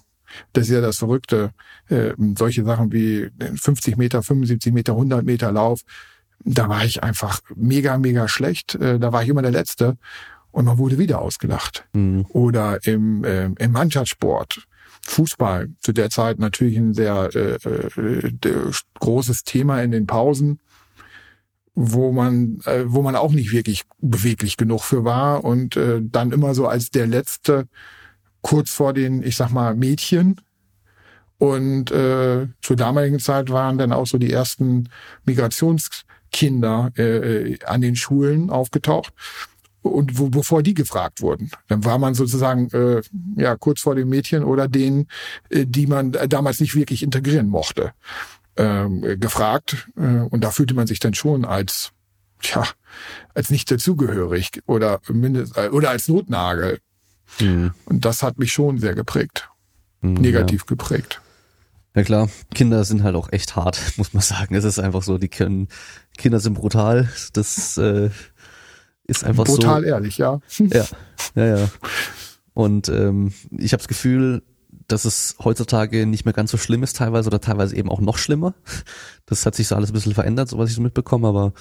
das 0.53 0.65
ist 0.65 0.71
ja 0.71 0.81
das 0.81 0.99
Verrückte. 0.99 1.53
Äh, 1.89 2.13
solche 2.39 2.65
Sachen 2.65 2.93
wie 2.93 3.31
50 3.39 3.97
Meter, 3.97 4.23
75 4.23 4.73
Meter, 4.73 4.93
100 4.93 5.25
Meter 5.25 5.53
Lauf, 5.53 5.81
da 6.41 6.69
war 6.69 6.85
ich 6.85 7.03
einfach 7.03 7.41
mega, 7.55 7.99
mega 7.99 8.29
schlecht. 8.29 8.75
Äh, 8.75 8.99
da 8.99 9.13
war 9.13 9.23
ich 9.23 9.29
immer 9.29 9.43
der 9.43 9.51
Letzte 9.51 9.97
und 10.51 10.67
man 10.67 10.79
wurde 10.79 10.99
wieder 10.99 11.21
ausgelacht. 11.21 11.85
Mhm. 11.93 12.27
Oder 12.29 12.85
im, 12.87 13.25
äh, 13.25 13.47
im 13.47 13.73
Mannschaftssport. 13.73 14.67
Fußball 15.07 15.69
zu 15.81 15.93
der 15.93 16.11
Zeit 16.11 16.39
natürlich 16.39 16.77
ein 16.77 16.95
sehr 16.95 17.29
äh, 17.35 17.57
äh, 17.57 18.33
großes 19.01 19.45
Thema 19.45 19.83
in 19.83 19.91
den 19.91 20.07
Pausen, 20.07 20.61
wo 21.75 22.13
man 22.13 22.61
äh, 22.65 22.85
wo 22.87 23.03
man 23.03 23.17
auch 23.17 23.33
nicht 23.33 23.53
wirklich 23.53 23.83
beweglich 24.01 24.57
genug 24.57 24.83
für 24.83 25.05
war 25.05 25.45
und 25.45 25.77
äh, 25.77 26.01
dann 26.03 26.33
immer 26.33 26.55
so 26.55 26.67
als 26.67 26.91
der 26.91 27.07
letzte 27.07 27.69
kurz 28.41 28.71
vor 28.71 28.95
den 28.95 29.23
ich 29.23 29.37
sag 29.37 29.51
mal 29.51 29.75
Mädchen 29.75 30.41
und 31.39 31.91
äh, 31.91 32.47
zur 32.63 32.77
damaligen 32.77 33.19
Zeit 33.19 33.51
waren 33.51 33.77
dann 33.77 33.93
auch 33.93 34.07
so 34.07 34.17
die 34.19 34.33
ersten 34.33 34.89
Migrations 35.27 35.91
Kinder 36.35 36.91
äh, 36.99 37.53
äh, 37.53 37.59
an 37.65 37.81
den 37.81 37.95
Schulen 37.95 38.51
aufgetaucht 38.51 39.13
und 39.83 40.19
wo, 40.19 40.31
bevor 40.31 40.65
die 40.65 40.75
gefragt 40.75 41.23
wurden. 41.23 41.53
Dann 41.69 41.85
war 41.85 41.99
man 41.99 42.15
sozusagen 42.15 42.69
äh, 42.73 43.03
ja 43.37 43.57
kurz 43.57 43.83
vor 43.83 43.95
den 43.95 44.09
Mädchen 44.09 44.43
oder 44.43 44.67
denen, 44.67 45.07
äh, 45.49 45.65
die 45.65 45.87
man 45.87 46.11
damals 46.29 46.59
nicht 46.59 46.75
wirklich 46.75 47.05
integrieren 47.05 47.49
mochte, 47.49 47.93
äh, 48.57 49.17
gefragt. 49.17 49.89
Äh, 49.97 50.27
und 50.29 50.43
da 50.43 50.51
fühlte 50.51 50.75
man 50.75 50.89
sich 50.89 50.99
dann 50.99 51.15
schon 51.15 51.45
als 51.45 51.93
tja, 52.43 52.65
als 53.35 53.51
nicht 53.51 53.71
dazugehörig 53.71 54.61
oder 54.67 55.01
mindest, 55.09 55.57
äh, 55.57 55.69
oder 55.69 55.91
als 55.91 56.09
Notnagel. 56.09 56.81
Mhm. 57.41 57.75
Und 57.85 58.05
das 58.05 58.25
hat 58.25 58.39
mich 58.39 58.53
schon 58.53 58.79
sehr 58.79 58.97
geprägt, 58.97 59.49
mhm, 60.01 60.15
negativ 60.15 60.63
ja. 60.63 60.67
geprägt. 60.67 61.21
Ja 61.97 62.03
klar, 62.03 62.29
Kinder 62.53 62.85
sind 62.85 63.05
halt 63.05 63.15
auch 63.15 63.31
echt 63.31 63.55
hart, 63.55 63.81
muss 63.97 64.13
man 64.15 64.23
sagen. 64.23 64.55
Es 64.57 64.65
ist 64.65 64.79
einfach 64.81 65.03
so, 65.03 65.19
die 65.19 65.29
können, 65.29 65.69
Kinder 66.17 66.41
sind 66.41 66.55
brutal. 66.55 67.09
Das 67.33 67.77
äh, 67.77 68.11
ist 69.05 69.25
einfach 69.25 69.45
brutal 69.45 69.57
so. 69.57 69.69
Brutal 69.69 69.85
ehrlich, 69.85 70.19
ja. 70.19 70.41
Ja, 70.59 70.87
ja, 71.35 71.59
ja. 71.59 71.69
Und 72.55 72.89
ähm, 72.89 73.33
ich 73.51 73.73
habe 73.73 73.81
das 73.81 73.89
Gefühl, 73.89 74.43
dass 74.89 75.05
es 75.05 75.37
heutzutage 75.43 76.07
nicht 76.07 76.25
mehr 76.25 76.35
ganz 76.35 76.51
so 76.51 76.57
schlimm 76.57 76.83
ist 76.83 76.97
teilweise 76.97 77.29
oder 77.29 77.41
teilweise 77.41 77.77
eben 77.77 77.91
auch 77.91 78.01
noch 78.01 78.19
schlimmer. 78.19 78.55
Das 79.27 79.47
hat 79.47 79.55
sich 79.55 79.69
so 79.69 79.75
alles 79.75 79.91
ein 79.91 79.95
bisschen 79.95 80.15
verändert, 80.15 80.49
so 80.49 80.59
was 80.59 80.69
ich 80.69 80.77
so 80.77 80.83
mitbekomme, 80.83 81.27
aber 81.27 81.55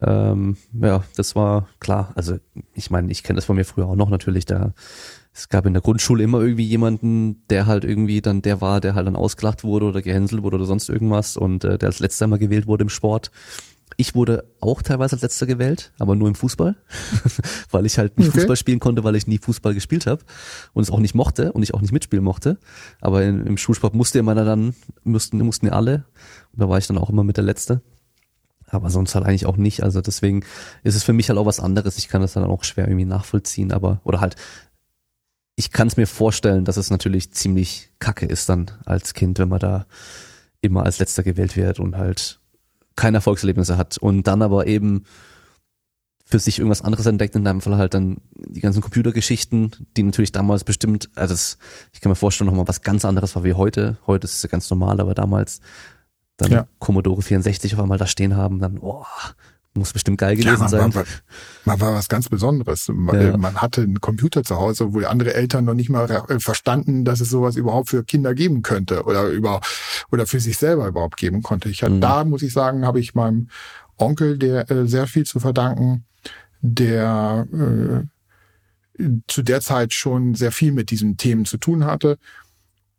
ähm, 0.00 0.56
ja, 0.72 1.04
das 1.16 1.36
war 1.36 1.68
klar. 1.80 2.12
Also 2.16 2.38
ich 2.74 2.90
meine, 2.90 3.10
ich 3.10 3.22
kenne 3.22 3.36
das 3.36 3.44
von 3.44 3.56
mir 3.56 3.64
früher 3.64 3.86
auch 3.86 3.96
noch 3.96 4.10
natürlich, 4.10 4.44
da 4.44 4.74
es 5.32 5.48
gab 5.48 5.66
in 5.66 5.74
der 5.74 5.82
Grundschule 5.82 6.24
immer 6.24 6.40
irgendwie 6.40 6.64
jemanden, 6.64 7.46
der 7.48 7.66
halt 7.66 7.84
irgendwie 7.84 8.22
dann 8.22 8.42
der 8.42 8.60
war, 8.60 8.80
der 8.80 8.94
halt 8.94 9.06
dann 9.06 9.16
ausgelacht 9.16 9.64
wurde 9.64 9.86
oder 9.86 10.02
gehänselt 10.02 10.42
wurde 10.42 10.56
oder 10.56 10.64
sonst 10.64 10.88
irgendwas 10.88 11.36
und 11.36 11.64
äh, 11.64 11.78
der 11.78 11.88
als 11.88 12.00
letzter 12.00 12.26
mal 12.26 12.38
gewählt 12.38 12.66
wurde 12.66 12.82
im 12.82 12.88
Sport. 12.88 13.30
Ich 13.96 14.14
wurde 14.14 14.44
auch 14.60 14.82
teilweise 14.82 15.14
als 15.14 15.22
letzter 15.22 15.46
gewählt, 15.46 15.92
aber 15.98 16.16
nur 16.16 16.28
im 16.28 16.34
Fußball, 16.34 16.76
weil 17.70 17.86
ich 17.86 17.98
halt 17.98 18.18
nicht 18.18 18.28
okay. 18.28 18.40
Fußball 18.40 18.56
spielen 18.56 18.80
konnte, 18.80 19.04
weil 19.04 19.16
ich 19.16 19.26
nie 19.26 19.38
Fußball 19.38 19.74
gespielt 19.74 20.06
habe 20.06 20.22
und 20.72 20.82
es 20.82 20.90
auch 20.90 20.98
nicht 20.98 21.14
mochte 21.14 21.52
und 21.52 21.62
ich 21.62 21.72
auch 21.72 21.80
nicht 21.80 21.92
mitspielen 21.92 22.24
mochte. 22.24 22.58
Aber 23.00 23.22
in, 23.22 23.46
im 23.46 23.56
Schulsport 23.56 23.94
musste 23.94 24.18
immer 24.18 24.34
dann, 24.34 24.74
mussten, 25.04 25.38
mussten 25.38 25.66
ja 25.66 25.72
alle 25.72 26.04
und 26.52 26.60
da 26.60 26.68
war 26.68 26.78
ich 26.78 26.86
dann 26.86 26.98
auch 26.98 27.10
immer 27.10 27.24
mit 27.24 27.36
der 27.36 27.44
Letzte. 27.44 27.80
Aber 28.68 28.90
sonst 28.90 29.14
halt 29.14 29.24
eigentlich 29.24 29.46
auch 29.46 29.56
nicht. 29.56 29.84
Also 29.84 30.00
deswegen 30.00 30.44
ist 30.82 30.96
es 30.96 31.04
für 31.04 31.12
mich 31.12 31.28
halt 31.28 31.38
auch 31.38 31.46
was 31.46 31.60
anderes. 31.60 31.98
Ich 31.98 32.08
kann 32.08 32.20
das 32.20 32.32
dann 32.32 32.42
auch 32.42 32.64
schwer 32.64 32.88
irgendwie 32.88 33.04
nachvollziehen, 33.04 33.72
aber 33.72 34.00
oder 34.02 34.20
halt 34.20 34.34
ich 35.56 35.72
kann 35.72 35.88
es 35.88 35.96
mir 35.96 36.06
vorstellen, 36.06 36.64
dass 36.64 36.76
es 36.76 36.90
natürlich 36.90 37.32
ziemlich 37.32 37.90
kacke 37.98 38.26
ist 38.26 38.48
dann 38.48 38.70
als 38.84 39.14
Kind, 39.14 39.38
wenn 39.38 39.48
man 39.48 39.58
da 39.58 39.86
immer 40.60 40.84
als 40.84 40.98
letzter 40.98 41.22
gewählt 41.22 41.56
wird 41.56 41.80
und 41.80 41.96
halt 41.96 42.40
keine 42.96 43.18
Erfolgserlebnisse 43.18 43.76
hat 43.76 43.98
und 43.98 44.24
dann 44.24 44.42
aber 44.42 44.66
eben 44.66 45.04
für 46.28 46.40
sich 46.40 46.58
irgendwas 46.58 46.82
anderes 46.82 47.06
entdeckt, 47.06 47.36
in 47.36 47.44
deinem 47.44 47.60
Fall 47.60 47.76
halt 47.76 47.94
dann 47.94 48.16
die 48.34 48.60
ganzen 48.60 48.82
Computergeschichten, 48.82 49.70
die 49.96 50.02
natürlich 50.02 50.32
damals 50.32 50.64
bestimmt, 50.64 51.08
also 51.14 51.32
das, 51.32 51.56
ich 51.92 52.00
kann 52.00 52.10
mir 52.10 52.16
vorstellen, 52.16 52.46
nochmal 52.48 52.66
was 52.66 52.82
ganz 52.82 53.04
anderes 53.04 53.36
war 53.36 53.44
wie 53.44 53.54
heute. 53.54 53.96
Heute 54.08 54.24
ist 54.24 54.34
es 54.34 54.42
ja 54.42 54.48
ganz 54.48 54.68
normal, 54.68 55.00
aber 55.00 55.14
damals 55.14 55.60
dann 56.36 56.50
ja. 56.50 56.66
Commodore 56.80 57.22
64 57.22 57.74
auf 57.74 57.80
einmal 57.80 57.98
da 57.98 58.08
stehen 58.08 58.34
haben, 58.36 58.58
dann, 58.58 58.78
oh, 58.80 59.04
muss 59.76 59.92
bestimmt 59.92 60.18
geil 60.18 60.36
gewesen 60.36 60.54
ja, 60.54 60.58
man 60.58 60.68
sein. 60.68 60.94
War, 60.94 61.04
man 61.64 61.80
war 61.80 61.94
was 61.94 62.08
ganz 62.08 62.28
Besonderes. 62.28 62.88
Man, 62.92 63.20
ja. 63.20 63.36
man, 63.36 63.56
hatte 63.60 63.82
einen 63.82 64.00
Computer 64.00 64.42
zu 64.42 64.56
Hause, 64.56 64.92
wo 64.92 65.00
andere 65.00 65.34
Eltern 65.34 65.64
noch 65.64 65.74
nicht 65.74 65.90
mal 65.90 66.24
verstanden, 66.38 67.04
dass 67.04 67.20
es 67.20 67.30
sowas 67.30 67.56
überhaupt 67.56 67.90
für 67.90 68.04
Kinder 68.04 68.34
geben 68.34 68.62
könnte 68.62 69.04
oder 69.04 69.28
über 69.28 69.60
oder 70.10 70.26
für 70.26 70.40
sich 70.40 70.58
selber 70.58 70.86
überhaupt 70.86 71.16
geben 71.16 71.42
konnte. 71.42 71.68
Ich 71.68 71.82
hatte 71.82 71.94
mhm. 71.94 72.00
da 72.00 72.24
muss 72.24 72.42
ich 72.42 72.52
sagen, 72.52 72.86
habe 72.86 73.00
ich 73.00 73.14
meinem 73.14 73.48
Onkel, 73.96 74.38
der 74.38 74.70
äh, 74.70 74.86
sehr 74.86 75.06
viel 75.06 75.24
zu 75.24 75.40
verdanken, 75.40 76.04
der 76.60 77.46
äh, 77.52 78.06
zu 79.26 79.42
der 79.42 79.60
Zeit 79.60 79.92
schon 79.92 80.34
sehr 80.34 80.52
viel 80.52 80.72
mit 80.72 80.90
diesen 80.90 81.16
Themen 81.16 81.44
zu 81.44 81.58
tun 81.58 81.84
hatte 81.84 82.18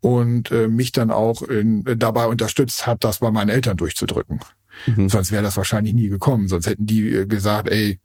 und 0.02 0.52
äh, 0.52 0.68
mich 0.68 0.92
dann 0.92 1.12
auch 1.12 1.42
in, 1.42 1.84
dabei 1.98 2.28
unterstützt 2.28 2.86
hat, 2.86 3.04
das 3.04 3.20
bei 3.20 3.32
meinen 3.32 3.50
Eltern 3.50 3.78
durchzudrücken. 3.78 4.40
Mhm. 4.86 5.10
Sonst 5.10 5.32
wäre 5.32 5.44
das 5.44 5.58
wahrscheinlich 5.58 5.94
nie 5.94 6.10
gekommen. 6.10 6.48
Sonst 6.48 6.68
hätten 6.68 6.86
die 6.86 7.10
äh, 7.10 7.26
gesagt, 7.26 7.70
ey, 7.70 8.00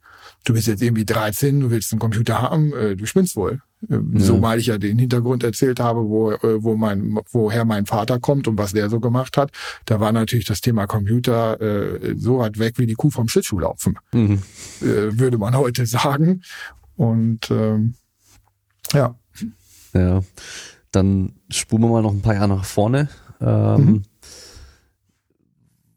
du 0.44 0.54
bist 0.54 0.66
jetzt 0.66 0.82
irgendwie 0.82 1.04
13, 1.04 1.60
du 1.60 1.70
willst 1.70 1.92
einen 1.92 2.00
Computer 2.00 2.42
haben, 2.42 2.72
äh, 2.72 2.96
du 2.96 3.06
spinnst 3.06 3.36
wohl. 3.36 3.60
Äh, 3.88 3.94
ja. 3.94 4.20
So 4.20 4.38
mal 4.38 4.58
ich 4.58 4.66
ja 4.66 4.78
den 4.78 4.98
Hintergrund 4.98 5.44
erzählt 5.44 5.80
habe, 5.80 6.08
wo, 6.08 6.32
äh, 6.32 6.62
wo 6.62 6.76
mein, 6.76 7.18
woher 7.30 7.64
mein 7.64 7.86
Vater 7.86 8.18
kommt 8.18 8.48
und 8.48 8.58
was 8.58 8.72
der 8.72 8.90
so 8.90 9.00
gemacht 9.00 9.36
hat, 9.36 9.50
da 9.84 10.00
war 10.00 10.12
natürlich 10.12 10.46
das 10.46 10.60
Thema 10.60 10.86
Computer 10.86 11.60
äh, 11.60 12.14
so 12.16 12.38
weit 12.38 12.58
weg 12.58 12.78
wie 12.78 12.86
die 12.86 12.94
Kuh 12.94 13.10
vom 13.10 13.28
Schlittschuhlaufen, 13.28 13.98
mhm. 14.12 14.42
äh, 14.80 15.18
würde 15.18 15.38
man 15.38 15.56
heute 15.56 15.86
sagen. 15.86 16.42
Und 16.96 17.50
ähm, 17.50 17.94
ja. 18.92 19.16
Ja, 19.94 20.22
dann 20.90 21.32
spulen 21.50 21.82
wir 21.82 21.88
mal 21.88 22.02
noch 22.02 22.12
ein 22.12 22.22
paar 22.22 22.34
Jahre 22.34 22.48
nach 22.48 22.64
vorne. 22.64 23.08
Ähm, 23.40 23.84
mhm. 23.84 24.02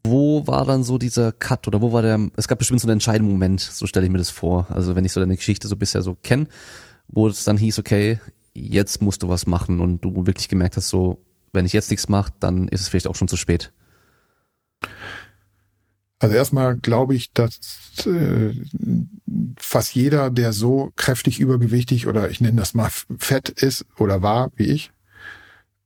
Wo 0.08 0.46
war 0.46 0.64
dann 0.64 0.84
so 0.84 0.98
dieser 0.98 1.32
Cut 1.32 1.66
oder 1.66 1.80
wo 1.80 1.92
war 1.92 2.02
der, 2.02 2.30
es 2.36 2.48
gab 2.48 2.58
bestimmt 2.58 2.80
so 2.80 2.86
einen 2.86 2.94
entscheidenden 2.94 3.32
Moment, 3.32 3.60
so 3.60 3.86
stelle 3.86 4.06
ich 4.06 4.12
mir 4.12 4.18
das 4.18 4.30
vor. 4.30 4.66
Also 4.70 4.94
wenn 4.94 5.04
ich 5.04 5.12
so 5.12 5.20
deine 5.20 5.36
Geschichte 5.36 5.68
so 5.68 5.76
bisher 5.76 6.02
so 6.02 6.14
kenne, 6.14 6.46
wo 7.08 7.28
es 7.28 7.44
dann 7.44 7.58
hieß, 7.58 7.78
okay, 7.78 8.20
jetzt 8.54 9.02
musst 9.02 9.22
du 9.22 9.28
was 9.28 9.46
machen 9.46 9.80
und 9.80 10.00
du 10.02 10.26
wirklich 10.26 10.48
gemerkt 10.48 10.76
hast, 10.76 10.88
so, 10.88 11.18
wenn 11.52 11.66
ich 11.66 11.72
jetzt 11.72 11.90
nichts 11.90 12.08
mache, 12.08 12.32
dann 12.40 12.68
ist 12.68 12.80
es 12.80 12.88
vielleicht 12.88 13.06
auch 13.06 13.16
schon 13.16 13.28
zu 13.28 13.36
spät. 13.36 13.72
Also 16.18 16.34
erstmal 16.34 16.76
glaube 16.76 17.14
ich, 17.14 17.32
dass 17.32 17.58
äh, 18.06 18.52
fast 19.58 19.94
jeder, 19.94 20.30
der 20.30 20.52
so 20.52 20.92
kräftig 20.96 21.40
übergewichtig 21.40 22.06
oder 22.06 22.30
ich 22.30 22.40
nenne 22.40 22.56
das 22.56 22.72
mal 22.72 22.90
fett 23.18 23.50
ist 23.50 23.84
oder 23.98 24.22
war 24.22 24.50
wie 24.56 24.64
ich, 24.64 24.92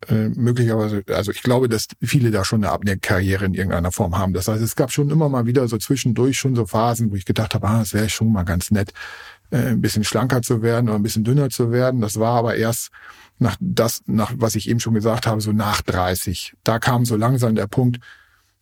äh, 0.09 0.29
möglicherweise, 0.31 1.03
also 1.09 1.31
ich 1.31 1.43
glaube, 1.43 1.69
dass 1.69 1.89
viele 2.01 2.31
da 2.31 2.45
schon 2.45 2.65
eine 2.65 2.73
Abnehmkarriere 2.73 3.45
in 3.45 3.55
irgendeiner 3.55 3.93
Form 3.93 4.17
haben. 4.17 4.33
Das 4.33 4.49
heißt, 4.49 4.63
es 4.63 4.77
gab 4.77 4.93
schon 4.93 5.11
immer 5.11 5.29
mal 5.29 5.47
wieder 5.47 5.69
so 5.69 5.77
zwischendurch 5.77 6.39
schon 6.39 6.57
so 6.57 6.67
Phasen, 6.67 7.11
wo 7.11 7.17
ich 7.17 7.27
gedacht 7.27 7.55
habe, 7.55 7.69
ah, 7.69 7.83
es 7.83 7.93
wäre 7.93 8.09
schon 8.09 8.33
mal 8.33 8.45
ganz 8.45 8.71
nett, 8.71 8.93
äh, 9.51 9.59
ein 9.59 9.81
bisschen 9.81 10.05
schlanker 10.05 10.41
zu 10.43 10.63
werden 10.63 10.89
oder 10.89 10.99
ein 10.99 11.03
bisschen 11.03 11.25
dünner 11.25 11.51
zu 11.51 11.71
werden. 11.71 12.01
Das 12.01 12.19
war 12.19 12.37
aber 12.37 12.55
erst 12.55 12.89
nach 13.39 13.57
das, 13.61 14.03
nach 14.07 14.33
was 14.37 14.55
ich 14.55 14.69
eben 14.69 14.81
schon 14.81 14.95
gesagt 14.95 15.27
habe, 15.27 15.41
so 15.41 15.53
nach 15.53 15.83
30. 15.83 16.55
Da 16.65 16.79
kam 16.79 17.05
so 17.05 17.17
langsam 17.17 17.55
der 17.55 17.67
Punkt, 17.67 18.01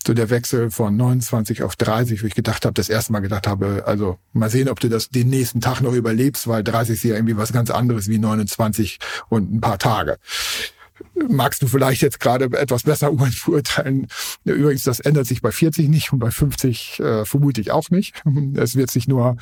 so 0.04 0.14
der 0.14 0.30
Wechsel 0.30 0.70
von 0.70 0.96
29 0.96 1.62
auf 1.62 1.76
30, 1.76 2.22
wo 2.22 2.26
ich 2.26 2.34
gedacht 2.34 2.64
habe, 2.64 2.74
das 2.74 2.88
erste 2.88 3.12
Mal 3.12 3.20
gedacht 3.20 3.46
habe, 3.46 3.84
also 3.86 4.18
mal 4.32 4.50
sehen, 4.50 4.68
ob 4.68 4.80
du 4.80 4.88
das 4.88 5.10
den 5.10 5.28
nächsten 5.28 5.60
Tag 5.60 5.82
noch 5.82 5.92
überlebst, 5.92 6.48
weil 6.48 6.64
30 6.64 6.94
ist 6.94 7.02
ja 7.04 7.14
irgendwie 7.14 7.36
was 7.36 7.52
ganz 7.52 7.70
anderes 7.70 8.08
wie 8.08 8.18
29 8.18 8.98
und 9.28 9.52
ein 9.52 9.60
paar 9.60 9.78
Tage 9.78 10.18
magst 11.28 11.62
du 11.62 11.66
vielleicht 11.66 12.02
jetzt 12.02 12.20
gerade 12.20 12.46
etwas 12.58 12.82
besser 12.82 13.10
beurteilen. 13.12 14.06
Übrigens, 14.44 14.84
das 14.84 15.00
ändert 15.00 15.26
sich 15.26 15.42
bei 15.42 15.52
40 15.52 15.88
nicht 15.88 16.12
und 16.12 16.18
bei 16.18 16.30
50 16.30 17.00
äh, 17.00 17.24
vermute 17.24 17.60
ich 17.60 17.70
auch 17.70 17.90
nicht. 17.90 18.22
Es 18.56 18.76
wird 18.76 18.90
sich 18.90 19.08
nur 19.08 19.36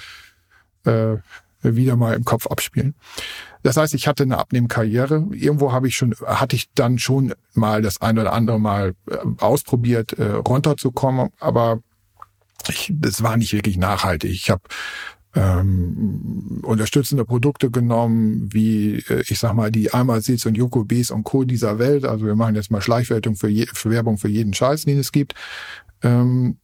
äh, 0.84 1.16
wieder 1.62 1.96
mal 1.96 2.14
im 2.14 2.24
Kopf 2.24 2.46
abspielen. 2.46 2.94
Das 3.62 3.76
heißt, 3.76 3.94
ich 3.94 4.06
hatte 4.06 4.22
eine 4.22 4.38
Abnehmkarriere. 4.38 5.26
Irgendwo 5.32 5.72
habe 5.72 5.88
ich 5.88 5.96
schon, 5.96 6.14
hatte 6.24 6.56
ich 6.56 6.70
dann 6.74 6.98
schon 6.98 7.34
mal 7.54 7.82
das 7.82 8.00
ein 8.00 8.18
oder 8.18 8.32
andere 8.32 8.60
Mal 8.60 8.94
äh, 9.10 9.16
ausprobiert, 9.38 10.12
äh, 10.12 10.32
runterzukommen, 10.32 11.30
aber 11.40 11.80
ich, 12.68 12.92
das 12.92 13.22
war 13.22 13.36
nicht 13.36 13.52
wirklich 13.52 13.76
nachhaltig. 13.76 14.30
Ich 14.30 14.50
habe 14.50 14.62
ähm, 15.36 16.60
unterstützende 16.62 17.26
Produkte 17.26 17.70
genommen, 17.70 18.48
wie 18.52 19.04
äh, 19.08 19.22
ich 19.28 19.38
sag 19.38 19.52
mal 19.52 19.70
die 19.70 19.92
Almazits 19.92 20.46
und 20.46 20.56
Yoko 20.56 20.86
und 21.10 21.24
Co. 21.24 21.44
dieser 21.44 21.78
Welt. 21.78 22.04
Also 22.04 22.24
wir 22.24 22.34
machen 22.34 22.54
jetzt 22.54 22.70
mal 22.70 22.80
Schleichwertung 22.80 23.36
für, 23.36 23.48
je, 23.48 23.66
für 23.66 23.90
Werbung 23.90 24.16
für 24.16 24.28
jeden 24.28 24.54
Scheiß, 24.54 24.86
den 24.86 24.98
es 24.98 25.12
gibt. 25.12 25.34
Ähm, 26.02 26.56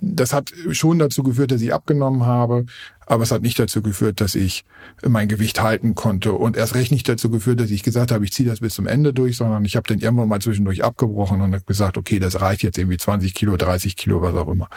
das 0.00 0.32
hat 0.32 0.52
schon 0.70 0.98
dazu 0.98 1.22
geführt, 1.22 1.50
dass 1.50 1.60
ich 1.60 1.74
abgenommen 1.74 2.24
habe, 2.24 2.64
aber 3.08 3.22
es 3.22 3.30
hat 3.30 3.40
nicht 3.40 3.58
dazu 3.58 3.80
geführt, 3.80 4.20
dass 4.20 4.34
ich 4.34 4.66
mein 5.02 5.28
Gewicht 5.28 5.62
halten 5.62 5.94
konnte 5.94 6.34
und 6.34 6.58
erst 6.58 6.74
recht 6.74 6.92
nicht 6.92 7.08
dazu 7.08 7.30
geführt, 7.30 7.58
dass 7.58 7.70
ich 7.70 7.82
gesagt 7.82 8.12
habe, 8.12 8.22
ich 8.22 8.34
ziehe 8.34 8.46
das 8.46 8.60
bis 8.60 8.74
zum 8.74 8.86
Ende 8.86 9.14
durch, 9.14 9.38
sondern 9.38 9.64
ich 9.64 9.76
habe 9.76 9.88
dann 9.88 9.98
irgendwann 9.98 10.28
mal 10.28 10.42
zwischendurch 10.42 10.84
abgebrochen 10.84 11.40
und 11.40 11.54
habe 11.54 11.64
gesagt, 11.64 11.96
okay, 11.96 12.18
das 12.18 12.42
reicht 12.42 12.62
jetzt 12.62 12.76
irgendwie 12.76 12.98
20 12.98 13.32
Kilo, 13.32 13.56
30 13.56 13.96
Kilo, 13.96 14.20
was 14.20 14.34
auch 14.34 14.48
immer. 14.48 14.68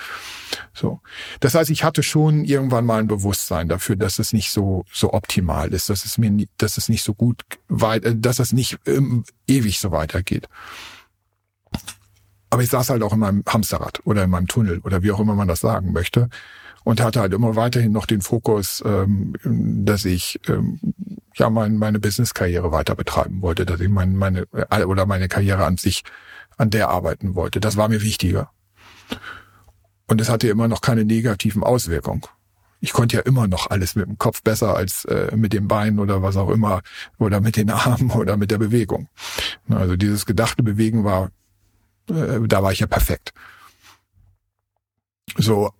So, 0.73 1.01
das 1.41 1.55
heißt, 1.55 1.69
ich 1.71 1.84
hatte 1.84 2.03
schon 2.03 2.45
irgendwann 2.45 2.86
mal 2.86 3.01
ein 3.01 3.07
Bewusstsein 3.07 3.67
dafür, 3.67 3.97
dass 3.97 4.17
es 4.17 4.32
nicht 4.32 4.51
so 4.51 4.86
so 4.93 5.11
optimal 5.11 5.73
ist, 5.73 5.89
dass 5.89 6.05
es 6.05 6.17
mir, 6.17 6.45
dass 6.57 6.77
es 6.77 6.88
nicht 6.88 7.03
so 7.03 7.13
gut 7.13 7.43
weit, 7.67 8.05
dass 8.15 8.39
es 8.39 8.53
nicht 8.53 8.79
ähm, 8.86 9.25
ewig 9.45 9.79
so 9.79 9.91
weitergeht. 9.91 10.47
Aber 12.49 12.63
ich 12.63 12.69
saß 12.69 12.89
halt 12.89 13.03
auch 13.03 13.11
in 13.11 13.19
meinem 13.19 13.43
Hamsterrad 13.45 13.99
oder 14.05 14.23
in 14.23 14.29
meinem 14.29 14.47
Tunnel 14.47 14.79
oder 14.79 15.03
wie 15.03 15.11
auch 15.11 15.19
immer 15.19 15.36
man 15.36 15.49
das 15.49 15.59
sagen 15.59 15.91
möchte 15.91 16.29
und 16.84 17.01
hatte 17.01 17.21
halt 17.21 17.34
immer 17.34 17.55
weiterhin 17.55 17.91
noch 17.91 18.05
den 18.05 18.21
Fokus, 18.21 18.84
ähm, 18.86 19.36
dass 19.43 20.05
ich 20.05 20.39
ähm, 20.47 20.79
ja 21.36 21.49
mein, 21.49 21.77
meine 21.77 21.99
Business-Karriere 21.99 22.71
weiter 22.71 22.95
betreiben 22.95 23.41
wollte, 23.41 23.65
dass 23.65 23.79
ich 23.79 23.89
mein, 23.89 24.15
meine 24.15 24.47
äh, 24.53 24.84
oder 24.84 25.05
meine 25.05 25.27
Karriere 25.27 25.65
an 25.65 25.77
sich 25.77 26.03
an 26.57 26.69
der 26.69 26.89
arbeiten 26.89 27.36
wollte. 27.36 27.59
Das 27.59 27.77
war 27.77 27.89
mir 27.89 28.01
wichtiger. 28.01 28.51
Und 30.07 30.19
es 30.21 30.29
hatte 30.29 30.47
immer 30.47 30.67
noch 30.67 30.82
keine 30.82 31.05
negativen 31.05 31.63
Auswirkungen. 31.63 32.23
Ich 32.82 32.93
konnte 32.93 33.17
ja 33.17 33.21
immer 33.21 33.47
noch 33.47 33.69
alles 33.69 33.95
mit 33.95 34.07
dem 34.07 34.17
Kopf 34.17 34.41
besser 34.41 34.75
als 34.75 35.05
äh, 35.05 35.36
mit 35.36 35.53
dem 35.53 35.67
Bein 35.67 35.99
oder 35.99 36.23
was 36.23 36.36
auch 36.36 36.49
immer 36.49 36.82
oder 37.19 37.39
mit 37.39 37.55
den 37.55 37.69
Armen 37.71 38.11
oder 38.11 38.38
mit 38.38 38.51
der 38.51 38.57
Bewegung. 38.57 39.07
Also 39.69 39.95
dieses 39.95 40.25
gedachte 40.25 40.63
Bewegen 40.63 41.03
war 41.03 41.29
äh, 42.09 42.39
da 42.47 42.63
war 42.63 42.71
ich 42.71 42.79
ja 42.79 42.88
perfekt. 42.88 43.34
So, 45.38 45.71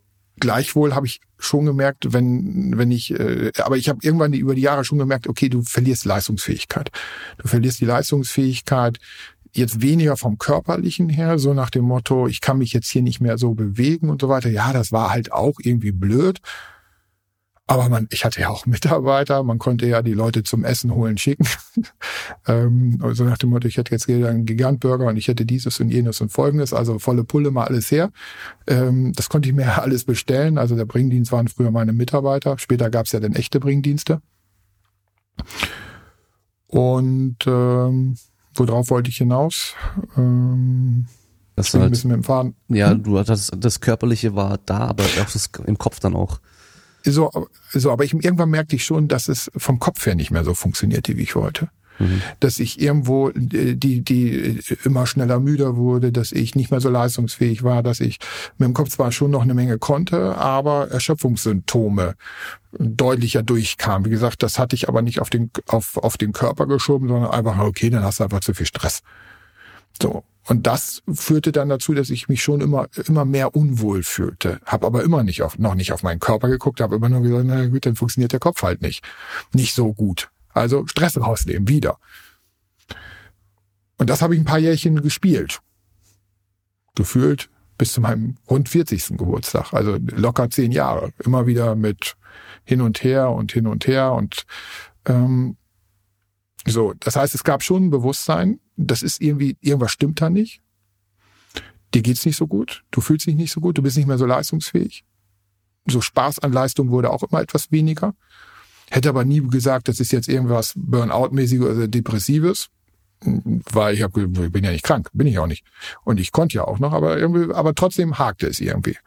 gleichwohl 0.41 0.93
habe 0.93 1.05
ich 1.05 1.21
schon 1.37 1.65
gemerkt, 1.65 2.11
wenn 2.11 2.77
wenn 2.77 2.91
ich, 2.91 3.11
äh, 3.17 3.51
aber 3.59 3.77
ich 3.77 3.87
habe 3.87 3.99
irgendwann 4.01 4.33
über 4.33 4.55
die 4.55 4.61
Jahre 4.61 4.83
schon 4.83 4.97
gemerkt, 4.97 5.27
okay, 5.27 5.47
du 5.47 5.61
verlierst 5.61 6.03
Leistungsfähigkeit. 6.03 6.91
Du 7.37 7.47
verlierst 7.47 7.79
die 7.79 7.85
Leistungsfähigkeit 7.85 8.99
jetzt 9.53 9.81
weniger 9.81 10.17
vom 10.17 10.37
körperlichen 10.37 11.09
her, 11.09 11.39
so 11.39 11.53
nach 11.53 11.69
dem 11.69 11.85
Motto, 11.85 12.27
ich 12.27 12.41
kann 12.41 12.57
mich 12.57 12.73
jetzt 12.73 12.89
hier 12.89 13.01
nicht 13.01 13.21
mehr 13.21 13.37
so 13.37 13.53
bewegen 13.53 14.09
und 14.09 14.21
so 14.21 14.29
weiter. 14.29 14.49
Ja, 14.49 14.73
das 14.73 14.91
war 14.91 15.11
halt 15.11 15.31
auch 15.31 15.55
irgendwie 15.61 15.91
blöd. 15.91 16.39
Aber 17.72 17.88
man, 17.88 18.07
ich 18.11 18.26
hatte 18.26 18.41
ja 18.41 18.49
auch 18.49 18.65
Mitarbeiter, 18.65 19.43
man 19.43 19.57
konnte 19.57 19.88
ja 19.88 20.01
die 20.01 20.13
Leute 20.13 20.43
zum 20.43 20.65
Essen 20.65 20.93
holen 20.93 21.17
schicken. 21.17 21.47
ähm, 22.47 22.99
also 23.01 23.24
nach 23.24 23.38
dem 23.38 23.49
Motto, 23.51 23.67
ich 23.67 23.78
hätte 23.78 23.91
jetzt 23.91 24.09
einen 24.09 24.45
Gigantburger 24.45 25.05
und 25.05 25.15
ich 25.15 25.30
hätte 25.30 25.45
dieses 25.45 25.80
und 25.80 25.89
jenes 25.89 26.19
und 26.19 26.34
folgendes, 26.34 26.74
also 26.74 26.99
volle 26.99 27.24
Pulle 27.24 27.49
mal 27.49 27.65
alles 27.65 27.89
her. 27.89 28.11
Ähm, 28.67 29.13
das 29.13 29.30
konnte 29.30 29.47
ich 29.47 29.55
mir 29.55 29.63
ja 29.63 29.78
alles 29.82 30.03
bestellen. 30.03 30.57
Also 30.57 30.76
der 30.76 30.86
Bringdienst 30.86 31.32
waren 31.32 31.47
früher 31.47 31.72
meine 31.72 31.93
Mitarbeiter. 31.93 32.57
Später 32.57 32.89
gab 32.89 33.05
es 33.05 33.13
ja 33.13 33.22
dann 33.22 33.36
echte 33.36 33.61
Bringdienste. 33.61 34.22
Und 36.67 37.38
ähm, 37.47 38.17
worauf 38.55 38.89
wollte 38.89 39.09
ich 39.09 39.17
hinaus? 39.17 39.76
Ähm, 40.17 41.07
das 41.55 41.74
war 41.74 41.82
halt, 41.82 41.89
ein 41.89 41.91
bisschen 41.91 42.09
mit 42.09 42.17
dem 42.17 42.24
Fahren. 42.24 42.55
Ja, 42.67 42.91
hm? 42.91 43.03
du 43.03 43.17
hattest 43.17 43.51
das 43.57 43.80
Körperliche 43.80 44.36
war 44.36 44.57
da, 44.65 44.80
aber 44.80 45.03
auch 45.03 45.32
das 45.32 45.49
im 45.65 45.78
Kopf 45.78 46.01
dann 46.01 46.15
auch. 46.15 46.41
So, 47.03 47.47
so, 47.71 47.91
aber 47.91 48.03
ich, 48.03 48.13
irgendwann 48.13 48.49
merkte 48.49 48.75
ich 48.75 48.85
schon, 48.85 49.07
dass 49.07 49.27
es 49.27 49.51
vom 49.55 49.79
Kopf 49.79 50.05
her 50.05 50.15
nicht 50.15 50.31
mehr 50.31 50.43
so 50.43 50.53
funktionierte, 50.53 51.17
wie 51.17 51.23
ich 51.23 51.35
wollte. 51.35 51.69
Mhm. 51.99 52.21
Dass 52.39 52.59
ich 52.59 52.81
irgendwo 52.81 53.29
äh, 53.29 53.75
die, 53.75 54.01
die 54.01 54.59
immer 54.83 55.05
schneller 55.05 55.39
müder 55.39 55.75
wurde, 55.75 56.11
dass 56.11 56.31
ich 56.31 56.55
nicht 56.55 56.71
mehr 56.71 56.81
so 56.81 56.89
leistungsfähig 56.89 57.63
war, 57.63 57.83
dass 57.83 57.99
ich 57.99 58.19
mit 58.57 58.67
dem 58.67 58.73
Kopf 58.73 58.89
zwar 58.89 59.11
schon 59.11 59.31
noch 59.31 59.41
eine 59.41 59.53
Menge 59.53 59.77
konnte, 59.77 60.35
aber 60.37 60.89
Erschöpfungssymptome 60.89 62.15
deutlicher 62.77 63.43
durchkam. 63.43 64.05
Wie 64.05 64.09
gesagt, 64.09 64.43
das 64.43 64.57
hatte 64.57 64.75
ich 64.75 64.87
aber 64.87 65.01
nicht 65.01 65.19
auf 65.19 65.29
den, 65.29 65.51
auf, 65.67 65.97
auf 65.97 66.17
den 66.17 66.33
Körper 66.33 66.67
geschoben, 66.67 67.07
sondern 67.07 67.31
einfach, 67.31 67.57
okay, 67.59 67.89
dann 67.89 68.03
hast 68.03 68.19
du 68.19 68.23
einfach 68.23 68.41
zu 68.41 68.53
viel 68.53 68.65
Stress. 68.65 69.01
So. 70.01 70.23
Und 70.47 70.65
das 70.65 71.03
führte 71.11 71.51
dann 71.51 71.69
dazu, 71.69 71.93
dass 71.93 72.09
ich 72.09 72.27
mich 72.27 72.41
schon 72.41 72.61
immer 72.61 72.87
immer 73.05 73.25
mehr 73.25 73.55
unwohl 73.55 74.03
fühlte. 74.03 74.59
Habe 74.65 74.87
aber 74.87 75.03
immer 75.03 75.23
nicht 75.23 75.43
auf, 75.43 75.59
noch 75.59 75.75
nicht 75.75 75.93
auf 75.93 76.03
meinen 76.03 76.19
Körper 76.19 76.49
geguckt, 76.49 76.81
habe 76.81 76.95
immer 76.95 77.09
nur 77.09 77.21
gesagt, 77.21 77.45
na 77.45 77.67
gut, 77.67 77.85
dann 77.85 77.95
funktioniert 77.95 78.33
der 78.33 78.39
Kopf 78.39 78.63
halt 78.63 78.81
nicht. 78.81 79.03
Nicht 79.53 79.75
so 79.75 79.93
gut. 79.93 80.29
Also 80.53 80.87
Stress 80.87 81.19
rausnehmen, 81.19 81.67
wieder. 81.67 81.97
Und 83.97 84.09
das 84.09 84.21
habe 84.21 84.33
ich 84.33 84.41
ein 84.41 84.45
paar 84.45 84.57
Jährchen 84.57 85.01
gespielt. 85.01 85.61
Gefühlt 86.95 87.49
bis 87.77 87.93
zu 87.93 88.01
meinem 88.01 88.37
rund 88.49 88.67
40. 88.67 89.17
Geburtstag. 89.17 89.73
Also 89.73 89.97
locker 89.99 90.49
zehn 90.49 90.71
Jahre. 90.71 91.13
Immer 91.23 91.45
wieder 91.45 91.75
mit 91.75 92.15
hin 92.63 92.81
und 92.81 93.03
her 93.03 93.29
und 93.29 93.51
hin 93.51 93.67
und 93.67 93.87
her 93.87 94.11
und 94.13 94.45
ähm, 95.05 95.57
so. 96.65 96.93
Das 96.99 97.15
heißt, 97.15 97.33
es 97.35 97.43
gab 97.43 97.63
schon 97.63 97.85
ein 97.85 97.89
Bewusstsein, 97.89 98.59
das 98.88 99.01
ist 99.01 99.21
irgendwie, 99.21 99.57
irgendwas 99.61 99.91
stimmt 99.91 100.21
da 100.21 100.29
nicht. 100.29 100.61
Dir 101.93 102.01
geht's 102.01 102.25
nicht 102.25 102.38
so 102.38 102.47
gut, 102.47 102.84
du 102.91 103.01
fühlst 103.01 103.27
dich 103.27 103.36
nicht 103.36 103.51
so 103.51 103.59
gut, 103.59 103.77
du 103.77 103.82
bist 103.82 103.97
nicht 103.97 104.07
mehr 104.07 104.17
so 104.17 104.25
leistungsfähig. 104.25 105.03
So 105.88 105.99
Spaß 105.99 106.39
an 106.39 106.53
Leistung 106.53 106.89
wurde 106.89 107.09
auch 107.09 107.23
immer 107.23 107.41
etwas 107.41 107.71
weniger. 107.71 108.13
Hätte 108.89 109.09
aber 109.09 109.25
nie 109.25 109.41
gesagt, 109.41 109.88
das 109.88 109.99
ist 109.99 110.11
jetzt 110.11 110.27
irgendwas 110.27 110.73
Burnout-mäßiges 110.75 111.65
oder 111.65 111.88
Depressives, 111.88 112.69
weil 113.23 113.95
ich, 113.95 114.01
hab, 114.01 114.15
ich 114.15 114.51
bin 114.51 114.63
ja 114.63 114.71
nicht 114.71 114.84
krank, 114.84 115.09
bin 115.13 115.27
ich 115.27 115.39
auch 115.39 115.47
nicht. 115.47 115.65
Und 116.03 116.19
ich 116.19 116.32
konnte 116.32 116.57
ja 116.57 116.65
auch 116.65 116.79
noch, 116.79 116.93
aber 116.93 117.17
irgendwie, 117.17 117.53
aber 117.53 117.73
trotzdem 117.73 118.19
hakte 118.19 118.47
es 118.47 118.59
irgendwie. 118.59 118.97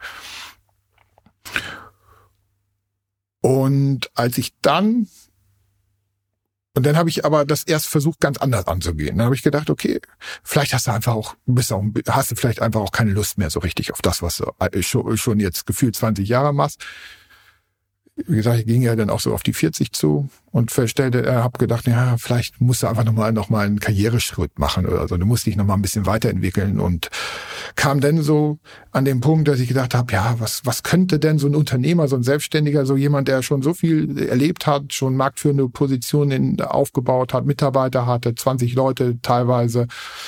Und 3.41 4.09
als 4.15 4.37
ich 4.37 4.53
dann 4.61 5.07
und 6.75 6.85
dann 6.85 6.97
habe 6.97 7.09
ich 7.09 7.25
aber 7.25 7.45
das 7.45 7.63
erst 7.63 7.87
versucht, 7.87 8.19
ganz 8.19 8.37
anders 8.37 8.67
anzugehen. 8.67 9.17
Dann 9.17 9.25
habe 9.25 9.35
ich 9.35 9.43
gedacht, 9.43 9.69
okay, 9.69 10.01
vielleicht 10.43 10.73
hast 10.73 10.87
du 10.87 10.91
einfach 10.91 11.13
auch, 11.13 11.35
bist 11.45 11.71
auch, 11.71 11.83
hast 12.09 12.31
du 12.31 12.35
vielleicht 12.35 12.61
einfach 12.61 12.81
auch 12.81 12.91
keine 12.91 13.11
Lust 13.11 13.37
mehr 13.37 13.49
so 13.49 13.59
richtig 13.59 13.93
auf 13.93 14.01
das, 14.01 14.21
was 14.21 14.37
du 14.37 14.51
äh, 14.59 15.17
schon 15.17 15.39
jetzt 15.39 15.65
gefühlt 15.65 15.95
20 15.95 16.27
Jahre 16.27 16.53
machst 16.53 16.83
wie 18.15 18.37
gesagt, 18.37 18.59
ich 18.59 18.65
ging 18.65 18.81
ja 18.81 18.95
dann 18.95 19.09
auch 19.09 19.19
so 19.19 19.33
auf 19.33 19.43
die 19.43 19.53
40 19.53 19.91
zu 19.91 20.29
und 20.51 20.71
verstellte, 20.71 21.25
er 21.25 21.43
habe 21.43 21.59
gedacht, 21.59 21.85
ja, 21.85 22.15
vielleicht 22.17 22.61
musst 22.61 22.81
du 22.81 22.87
einfach 22.87 23.03
nochmal 23.03 23.33
noch 23.33 23.49
mal 23.49 23.65
einen 23.65 23.81
Karriereschritt 23.81 24.57
machen 24.57 24.85
oder 24.85 25.05
so. 25.09 25.17
Du 25.17 25.25
musst 25.25 25.45
dich 25.45 25.57
nochmal 25.57 25.77
ein 25.77 25.81
bisschen 25.81 26.05
weiterentwickeln 26.05 26.79
und 26.79 27.09
kam 27.75 27.99
dann 27.99 28.21
so 28.21 28.57
an 28.91 29.03
den 29.03 29.19
Punkt, 29.19 29.49
dass 29.49 29.59
ich 29.59 29.67
gedacht 29.67 29.93
habe, 29.93 30.13
ja, 30.13 30.35
was, 30.39 30.65
was 30.65 30.83
könnte 30.83 31.19
denn 31.19 31.39
so 31.39 31.47
ein 31.47 31.55
Unternehmer, 31.55 32.07
so 32.07 32.15
ein 32.15 32.23
Selbstständiger, 32.23 32.85
so 32.85 32.95
jemand, 32.95 33.27
der 33.27 33.41
schon 33.41 33.61
so 33.61 33.73
viel 33.73 34.17
erlebt 34.17 34.65
hat, 34.65 34.93
schon 34.93 35.17
marktführende 35.17 35.67
Positionen 35.67 36.61
aufgebaut 36.61 37.33
hat, 37.33 37.45
Mitarbeiter 37.45 38.05
hatte, 38.05 38.33
20 38.33 38.75
Leute 38.75 39.19
teilweise, 39.21 39.87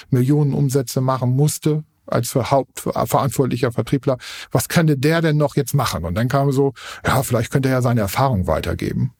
Millionen 0.10 0.54
Umsätze 0.54 1.00
machen 1.00 1.30
musste, 1.30 1.86
als 2.08 2.36
hauptverantwortlicher 2.36 3.72
Vertriebler, 3.72 4.18
was 4.52 4.70
könnte 4.70 4.98
der 4.98 5.22
denn 5.22 5.38
noch 5.38 5.56
jetzt 5.56 5.74
machen? 5.74 6.06
Und 6.06 6.16
dann 6.16 6.28
kam 6.28 6.52
so, 6.52 6.74
ja, 7.06 7.24
vielleicht 7.24 7.52
könnte 7.52 7.70
er 7.70 7.76
ja 7.76 7.82
seine 7.82 8.02
Erfahrung 8.02 8.48
weitergeben. 8.48 9.14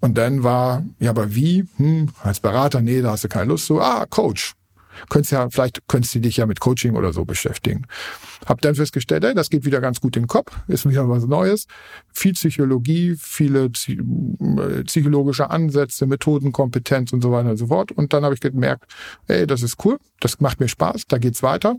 Und 0.00 0.18
dann 0.18 0.42
war, 0.42 0.84
ja, 0.98 1.10
aber 1.10 1.34
wie? 1.34 1.68
Hm, 1.76 2.10
als 2.22 2.40
Berater, 2.40 2.80
nee, 2.80 3.02
da 3.02 3.12
hast 3.12 3.24
du 3.24 3.28
keine 3.28 3.46
Lust 3.46 3.66
so, 3.66 3.80
ah, 3.80 4.04
Coach. 4.10 4.54
Könntest 5.08 5.32
ja, 5.32 5.48
vielleicht 5.50 5.86
könntest 5.88 6.14
du 6.14 6.20
dich 6.20 6.36
ja 6.36 6.46
mit 6.46 6.60
Coaching 6.60 6.96
oder 6.96 7.12
so 7.12 7.24
beschäftigen. 7.24 7.86
Hab 8.46 8.60
dann 8.60 8.74
festgestellt, 8.74 9.24
ey, 9.24 9.34
das 9.34 9.50
geht 9.50 9.64
wieder 9.64 9.80
ganz 9.80 10.00
gut 10.00 10.16
in 10.16 10.24
den 10.24 10.28
Kopf, 10.28 10.52
ist 10.68 10.88
wieder 10.88 11.08
was 11.08 11.26
Neues. 11.26 11.66
Viel 12.12 12.32
Psychologie, 12.32 13.16
viele 13.18 13.66
äh, 13.66 14.84
psychologische 14.84 15.50
Ansätze, 15.50 16.06
Methodenkompetenz 16.06 17.12
und 17.12 17.22
so 17.22 17.32
weiter 17.32 17.50
und 17.50 17.56
so 17.56 17.68
fort. 17.68 17.92
Und 17.92 18.12
dann 18.12 18.24
habe 18.24 18.34
ich 18.34 18.40
gemerkt, 18.40 18.84
ey, 19.28 19.46
das 19.46 19.62
ist 19.62 19.84
cool, 19.84 19.98
das 20.20 20.40
macht 20.40 20.60
mir 20.60 20.68
Spaß, 20.68 21.06
da 21.08 21.18
geht's 21.18 21.42
weiter. 21.42 21.76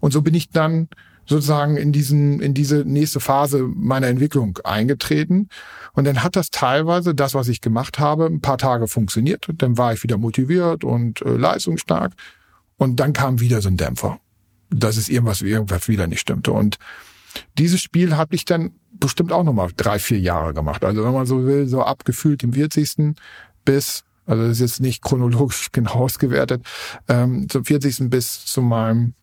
Und 0.00 0.12
so 0.12 0.22
bin 0.22 0.34
ich 0.34 0.50
dann 0.50 0.88
sozusagen 1.26 1.76
in 1.76 1.92
diesen, 1.92 2.40
in 2.40 2.54
diese 2.54 2.84
nächste 2.84 3.20
Phase 3.20 3.62
meiner 3.62 4.06
Entwicklung 4.06 4.58
eingetreten. 4.64 5.48
Und 5.92 6.04
dann 6.04 6.22
hat 6.22 6.36
das 6.36 6.50
teilweise, 6.50 7.14
das, 7.14 7.34
was 7.34 7.48
ich 7.48 7.60
gemacht 7.60 7.98
habe, 7.98 8.26
ein 8.26 8.40
paar 8.40 8.58
Tage 8.58 8.88
funktioniert. 8.88 9.48
Dann 9.54 9.76
war 9.76 9.92
ich 9.92 10.02
wieder 10.02 10.18
motiviert 10.18 10.84
und 10.84 11.22
äh, 11.22 11.36
leistungsstark. 11.36 12.12
Und 12.76 13.00
dann 13.00 13.12
kam 13.12 13.40
wieder 13.40 13.60
so 13.60 13.68
ein 13.68 13.76
Dämpfer. 13.76 14.18
Dass 14.70 14.96
es 14.96 15.08
irgendwas, 15.08 15.42
irgendwas 15.42 15.88
wieder 15.88 16.06
nicht 16.06 16.20
stimmte. 16.20 16.52
Und 16.52 16.78
dieses 17.58 17.80
Spiel 17.80 18.16
habe 18.16 18.34
ich 18.34 18.44
dann 18.44 18.72
bestimmt 18.92 19.32
auch 19.32 19.44
nochmal 19.44 19.70
drei, 19.76 19.98
vier 19.98 20.18
Jahre 20.18 20.54
gemacht. 20.54 20.84
Also 20.84 21.04
wenn 21.04 21.12
man 21.12 21.26
so 21.26 21.44
will, 21.44 21.66
so 21.66 21.82
abgefühlt 21.82 22.42
im 22.42 22.52
40. 22.52 23.14
bis, 23.64 24.04
also 24.26 24.42
das 24.42 24.52
ist 24.52 24.60
jetzt 24.60 24.80
nicht 24.80 25.02
chronologisch 25.02 25.68
genau 25.72 25.92
ausgewertet, 25.92 26.64
ähm, 27.08 27.48
zum 27.48 27.64
40. 27.64 28.10
bis 28.10 28.44
zu 28.44 28.62
meinem 28.62 29.14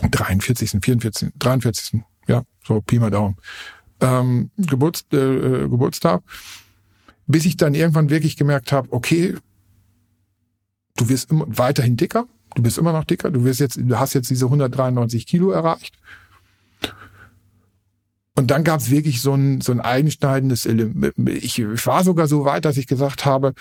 43., 0.00 0.78
44., 0.82 1.32
43., 1.38 2.00
ja, 2.28 2.42
so 2.64 2.80
Pi 2.80 2.98
mal 2.98 3.10
Daumen, 3.10 3.36
ähm, 4.00 4.50
Geburts, 4.56 5.04
äh, 5.12 5.16
äh, 5.16 5.68
Geburtstag, 5.68 6.22
bis 7.26 7.44
ich 7.44 7.56
dann 7.56 7.74
irgendwann 7.74 8.10
wirklich 8.10 8.36
gemerkt 8.36 8.72
habe, 8.72 8.92
okay, 8.92 9.34
du 10.96 11.08
wirst 11.08 11.30
immer 11.30 11.46
weiterhin 11.48 11.96
dicker, 11.96 12.26
du 12.54 12.62
bist 12.62 12.78
immer 12.78 12.92
noch 12.92 13.04
dicker, 13.04 13.30
du 13.30 13.44
wirst 13.44 13.60
jetzt, 13.60 13.78
du 13.80 13.98
hast 13.98 14.14
jetzt 14.14 14.30
diese 14.30 14.46
193 14.46 15.26
Kilo 15.26 15.50
erreicht. 15.50 15.98
Und 18.34 18.50
dann 18.50 18.64
gab 18.64 18.80
es 18.80 18.90
wirklich 18.90 19.20
so 19.20 19.34
ein, 19.34 19.60
so 19.60 19.72
ein 19.72 19.80
einschneidendes 19.80 20.64
Element. 20.64 21.14
Ich, 21.28 21.58
ich 21.58 21.86
war 21.86 22.02
sogar 22.02 22.26
so 22.26 22.46
weit, 22.46 22.64
dass 22.64 22.78
ich 22.78 22.86
gesagt 22.86 23.26
habe, 23.26 23.52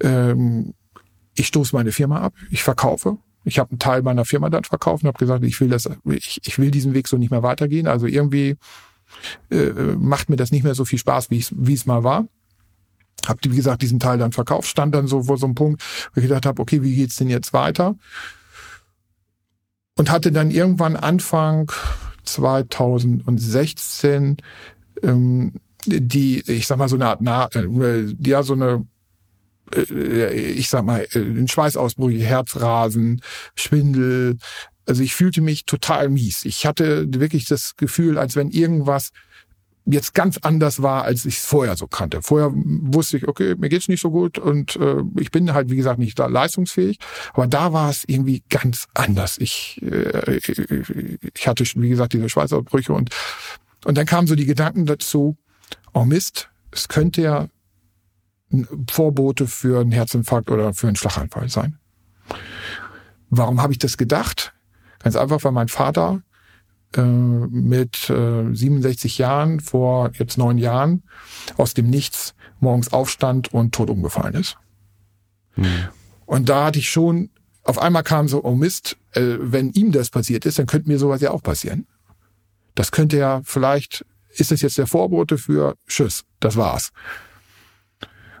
ähm, 0.00 0.74
ich 1.34 1.48
stoße 1.48 1.74
meine 1.74 1.92
Firma 1.92 2.20
ab, 2.20 2.34
ich 2.50 2.62
verkaufe 2.62 3.18
ich 3.46 3.58
habe 3.60 3.70
einen 3.70 3.78
Teil 3.78 4.02
meiner 4.02 4.24
Firma 4.24 4.50
dann 4.50 4.64
verkauft 4.64 5.04
und 5.04 5.08
habe 5.08 5.18
gesagt, 5.18 5.44
ich 5.44 5.60
will 5.60 5.68
das, 5.68 5.88
ich, 6.04 6.40
ich 6.44 6.58
will 6.58 6.72
diesen 6.72 6.94
Weg 6.94 7.06
so 7.06 7.16
nicht 7.16 7.30
mehr 7.30 7.44
weitergehen. 7.44 7.86
Also 7.86 8.06
irgendwie 8.06 8.56
äh, 9.50 9.70
macht 9.98 10.28
mir 10.28 10.34
das 10.36 10.50
nicht 10.50 10.64
mehr 10.64 10.74
so 10.74 10.84
viel 10.84 10.98
Spaß, 10.98 11.30
wie 11.30 11.38
es 11.38 11.54
wie 11.56 11.74
es 11.74 11.86
mal 11.86 12.02
war. 12.02 12.26
Hab 13.26 13.38
wie 13.44 13.54
gesagt 13.54 13.82
diesen 13.82 14.00
Teil 14.00 14.18
dann 14.18 14.32
verkauft, 14.32 14.66
stand 14.68 14.96
dann 14.96 15.06
so 15.06 15.22
vor 15.22 15.38
so 15.38 15.46
einem 15.46 15.54
Punkt, 15.54 15.80
wo 16.12 16.20
ich 16.20 16.26
gedacht 16.26 16.44
habe, 16.44 16.60
okay, 16.60 16.82
wie 16.82 16.96
geht's 16.96 17.14
denn 17.16 17.30
jetzt 17.30 17.52
weiter? 17.52 17.94
Und 19.96 20.10
hatte 20.10 20.32
dann 20.32 20.50
irgendwann 20.50 20.96
Anfang 20.96 21.70
2016 22.24 24.38
ähm, 25.02 25.52
die, 25.86 26.40
ich 26.50 26.66
sag 26.66 26.78
mal 26.78 26.88
so 26.88 26.96
eine 26.96 27.06
Art, 27.06 27.20
na, 27.22 27.46
äh, 27.54 28.12
ja 28.18 28.42
so 28.42 28.54
eine 28.54 28.84
ich 29.74 30.68
sag 30.68 30.84
mal, 30.84 31.06
äh, 31.12 31.48
Schweißausbrüche, 31.48 32.24
Herzrasen, 32.24 33.22
Schwindel. 33.54 34.38
Also 34.86 35.02
ich 35.02 35.14
fühlte 35.14 35.40
mich 35.40 35.64
total 35.64 36.08
mies. 36.08 36.44
Ich 36.44 36.66
hatte 36.66 37.06
wirklich 37.12 37.46
das 37.46 37.76
Gefühl, 37.76 38.18
als 38.18 38.36
wenn 38.36 38.50
irgendwas 38.50 39.10
jetzt 39.86 40.14
ganz 40.14 40.38
anders 40.38 40.82
war, 40.82 41.04
als 41.04 41.24
ich 41.24 41.38
es 41.38 41.44
vorher 41.44 41.76
so 41.76 41.86
kannte. 41.86 42.20
Vorher 42.20 42.50
wusste 42.52 43.16
ich, 43.16 43.28
okay, 43.28 43.54
mir 43.56 43.68
geht's 43.68 43.88
nicht 43.88 44.00
so 44.02 44.10
gut 44.10 44.36
und 44.36 44.76
äh, 44.76 45.02
ich 45.18 45.30
bin 45.30 45.54
halt, 45.54 45.70
wie 45.70 45.76
gesagt, 45.76 45.98
nicht 45.98 46.18
da 46.18 46.26
leistungsfähig. 46.26 46.98
Aber 47.32 47.46
da 47.46 47.72
war 47.72 47.88
es 47.88 48.02
irgendwie 48.06 48.42
ganz 48.48 48.88
anders. 48.94 49.38
Ich, 49.38 49.80
äh, 49.82 50.38
ich 50.38 51.46
hatte, 51.46 51.64
wie 51.76 51.88
gesagt, 51.88 52.14
diese 52.14 52.28
Schweißausbrüche 52.28 52.92
und, 52.92 53.10
und 53.84 53.96
dann 53.96 54.06
kamen 54.06 54.26
so 54.26 54.34
die 54.34 54.46
Gedanken 54.46 54.86
dazu, 54.86 55.36
oh 55.94 56.04
Mist, 56.04 56.50
es 56.72 56.88
könnte 56.88 57.22
ja 57.22 57.48
Vorbote 58.88 59.46
für 59.46 59.80
einen 59.80 59.92
Herzinfarkt 59.92 60.50
oder 60.50 60.72
für 60.74 60.86
einen 60.86 60.96
Schlaganfall 60.96 61.48
sein. 61.48 61.78
Warum 63.30 63.60
habe 63.60 63.72
ich 63.72 63.78
das 63.78 63.96
gedacht? 63.96 64.54
Ganz 65.00 65.16
einfach, 65.16 65.42
weil 65.44 65.52
mein 65.52 65.68
Vater 65.68 66.22
äh, 66.94 67.02
mit 67.02 68.08
äh, 68.10 68.54
67 68.54 69.18
Jahren 69.18 69.60
vor 69.60 70.10
jetzt 70.14 70.38
neun 70.38 70.58
Jahren 70.58 71.02
aus 71.56 71.74
dem 71.74 71.90
Nichts 71.90 72.34
morgens 72.60 72.92
aufstand 72.92 73.52
und 73.52 73.74
tot 73.74 73.90
umgefallen 73.90 74.34
ist. 74.34 74.56
Hm. 75.52 75.66
Und 76.24 76.48
da 76.48 76.66
hatte 76.66 76.78
ich 76.78 76.88
schon, 76.88 77.30
auf 77.64 77.78
einmal 77.78 78.02
kam 78.02 78.28
so, 78.28 78.42
oh 78.44 78.54
Mist, 78.54 78.96
äh, 79.12 79.36
wenn 79.40 79.70
ihm 79.72 79.92
das 79.92 80.10
passiert 80.10 80.46
ist, 80.46 80.58
dann 80.58 80.66
könnte 80.66 80.88
mir 80.88 80.98
sowas 80.98 81.20
ja 81.20 81.32
auch 81.32 81.42
passieren. 81.42 81.86
Das 82.74 82.92
könnte 82.92 83.16
ja 83.16 83.40
vielleicht, 83.44 84.04
ist 84.30 84.50
das 84.50 84.62
jetzt 84.62 84.78
der 84.78 84.86
Vorbote 84.86 85.38
für 85.38 85.76
Tschüss, 85.86 86.24
das 86.40 86.56
war's. 86.56 86.92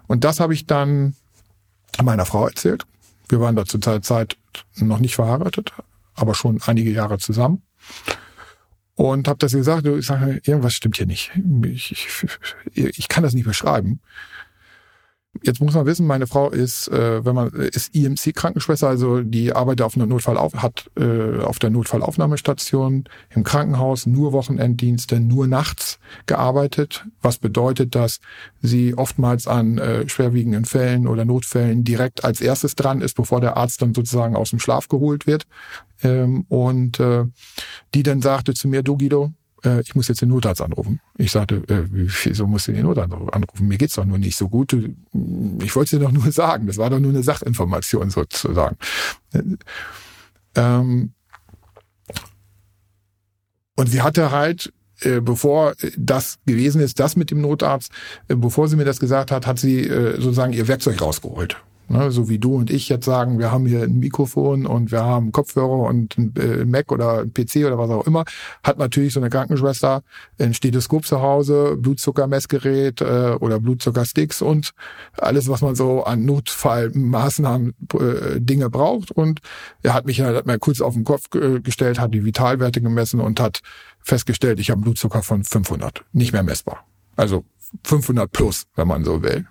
Und 0.06 0.24
das 0.24 0.40
habe 0.40 0.54
ich 0.54 0.66
dann 0.66 1.14
meiner 2.02 2.26
Frau 2.26 2.46
erzählt. 2.46 2.86
Wir 3.28 3.40
waren 3.40 3.56
da 3.56 3.64
zu 3.64 3.78
der 3.78 4.02
Zeit 4.02 4.36
noch 4.76 4.98
nicht 4.98 5.16
verheiratet, 5.16 5.72
aber 6.14 6.34
schon 6.34 6.60
einige 6.66 6.90
Jahre 6.90 7.18
zusammen. 7.18 7.62
Und 8.94 9.28
habe 9.28 9.38
das 9.38 9.52
gesagt, 9.52 9.86
ich 9.86 10.06
sage, 10.06 10.40
irgendwas 10.44 10.74
stimmt 10.74 10.96
hier 10.96 11.06
nicht. 11.06 11.32
Ich, 11.64 11.92
ich, 11.92 12.98
ich 12.98 13.08
kann 13.08 13.22
das 13.22 13.34
nicht 13.34 13.44
beschreiben. 13.46 14.00
Jetzt 15.42 15.60
muss 15.60 15.74
man 15.74 15.86
wissen, 15.86 16.06
meine 16.06 16.26
Frau 16.26 16.50
ist, 16.50 16.88
äh, 16.88 17.24
wenn 17.24 17.34
man 17.34 17.48
ist 17.48 17.94
IMC-Krankenschwester, 17.94 18.88
also 18.88 19.22
die 19.22 19.52
arbeitet 19.52 19.82
auf 19.82 19.96
einer 19.96 20.06
Notfallauf 20.06 20.54
hat 20.56 20.90
äh, 20.98 21.40
auf 21.40 21.58
der 21.58 21.70
Notfallaufnahmestation 21.70 23.04
im 23.30 23.44
Krankenhaus 23.44 24.06
nur 24.06 24.32
Wochenenddienste, 24.32 25.20
nur 25.20 25.46
nachts 25.46 25.98
gearbeitet. 26.26 27.06
Was 27.22 27.38
bedeutet, 27.38 27.94
dass 27.94 28.20
sie 28.62 28.94
oftmals 28.94 29.46
an 29.46 29.78
äh, 29.78 30.08
schwerwiegenden 30.08 30.64
Fällen 30.64 31.06
oder 31.06 31.24
Notfällen 31.24 31.84
direkt 31.84 32.24
als 32.24 32.40
erstes 32.40 32.74
dran 32.74 33.00
ist, 33.00 33.14
bevor 33.14 33.40
der 33.40 33.56
Arzt 33.56 33.82
dann 33.82 33.94
sozusagen 33.94 34.36
aus 34.36 34.50
dem 34.50 34.58
Schlaf 34.58 34.88
geholt 34.88 35.26
wird. 35.26 35.46
Ähm, 36.02 36.44
und 36.48 37.00
äh, 37.00 37.24
die 37.94 38.02
dann 38.02 38.22
sagte 38.22 38.54
zu 38.54 38.68
mir, 38.68 38.82
du 38.82 38.96
Guido, 38.96 39.32
äh, 39.64 39.80
ich 39.80 39.94
muss 39.94 40.08
jetzt 40.08 40.22
den 40.22 40.28
Notarzt 40.28 40.60
anrufen. 40.60 41.00
Ich 41.16 41.32
sagte, 41.32 41.56
äh, 41.68 41.84
wieso 41.88 42.46
musst 42.46 42.68
du 42.68 42.72
den 42.72 42.84
Notarzt 42.84 43.12
anrufen? 43.12 43.68
Mir 43.68 43.78
geht's 43.78 43.94
doch 43.94 44.04
nur 44.04 44.18
nicht 44.18 44.36
so 44.36 44.48
gut. 44.48 44.72
Ich 44.72 45.76
wollte 45.76 45.98
dir 45.98 46.04
doch 46.04 46.12
nur 46.12 46.30
sagen, 46.32 46.66
das 46.66 46.78
war 46.78 46.90
doch 46.90 47.00
nur 47.00 47.10
eine 47.10 47.22
Sachinformation 47.22 48.10
sozusagen. 48.10 48.76
Ähm, 50.54 51.12
und 53.76 53.88
sie 53.88 54.02
hatte 54.02 54.30
halt 54.30 54.72
äh, 55.02 55.20
bevor 55.20 55.74
das 55.98 56.38
gewesen 56.46 56.80
ist, 56.80 56.98
das 57.00 57.16
mit 57.16 57.30
dem 57.30 57.42
Notarzt, 57.42 57.92
äh, 58.28 58.34
bevor 58.34 58.68
sie 58.68 58.76
mir 58.76 58.86
das 58.86 58.98
gesagt 58.98 59.30
hat, 59.30 59.46
hat 59.46 59.58
sie 59.58 59.80
äh, 59.80 60.20
sozusagen 60.20 60.54
ihr 60.54 60.68
Werkzeug 60.68 61.00
rausgeholt. 61.00 61.58
Ne, 61.88 62.10
so 62.10 62.28
wie 62.28 62.40
du 62.40 62.56
und 62.56 62.70
ich 62.70 62.88
jetzt 62.88 63.04
sagen, 63.04 63.38
wir 63.38 63.52
haben 63.52 63.64
hier 63.64 63.84
ein 63.84 64.00
Mikrofon 64.00 64.66
und 64.66 64.90
wir 64.90 65.04
haben 65.04 65.30
Kopfhörer 65.30 65.88
und 65.88 66.18
ein 66.18 66.34
äh, 66.36 66.64
Mac 66.64 66.90
oder 66.90 67.20
ein 67.20 67.32
PC 67.32 67.64
oder 67.64 67.78
was 67.78 67.90
auch 67.90 68.06
immer, 68.08 68.24
hat 68.64 68.76
natürlich 68.78 69.12
so 69.12 69.20
eine 69.20 69.30
Krankenschwester 69.30 70.02
ein 70.40 70.52
Stethoskop 70.52 71.06
zu 71.06 71.22
Hause, 71.22 71.76
Blutzuckermessgerät 71.76 73.02
äh, 73.02 73.36
oder 73.38 73.60
Blutzuckersticks 73.60 74.42
und 74.42 74.72
alles, 75.16 75.48
was 75.48 75.60
man 75.62 75.76
so 75.76 76.02
an 76.02 76.24
Notfallmaßnahmen 76.24 77.74
äh, 77.94 78.40
Dinge 78.40 78.68
braucht. 78.68 79.12
Und 79.12 79.40
er 79.84 79.94
hat 79.94 80.06
mich 80.06 80.20
hat 80.20 80.44
mir 80.44 80.58
kurz 80.58 80.80
auf 80.80 80.94
den 80.94 81.04
Kopf 81.04 81.30
gestellt, 81.30 82.00
hat 82.00 82.12
die 82.12 82.24
Vitalwerte 82.24 82.80
gemessen 82.80 83.20
und 83.20 83.38
hat 83.38 83.60
festgestellt, 84.00 84.58
ich 84.58 84.70
habe 84.70 84.80
Blutzucker 84.80 85.22
von 85.22 85.44
500, 85.44 86.04
nicht 86.12 86.32
mehr 86.32 86.42
messbar. 86.42 86.84
Also 87.14 87.44
500 87.84 88.30
plus, 88.30 88.66
wenn 88.74 88.88
man 88.88 89.04
so 89.04 89.22
will. 89.22 89.46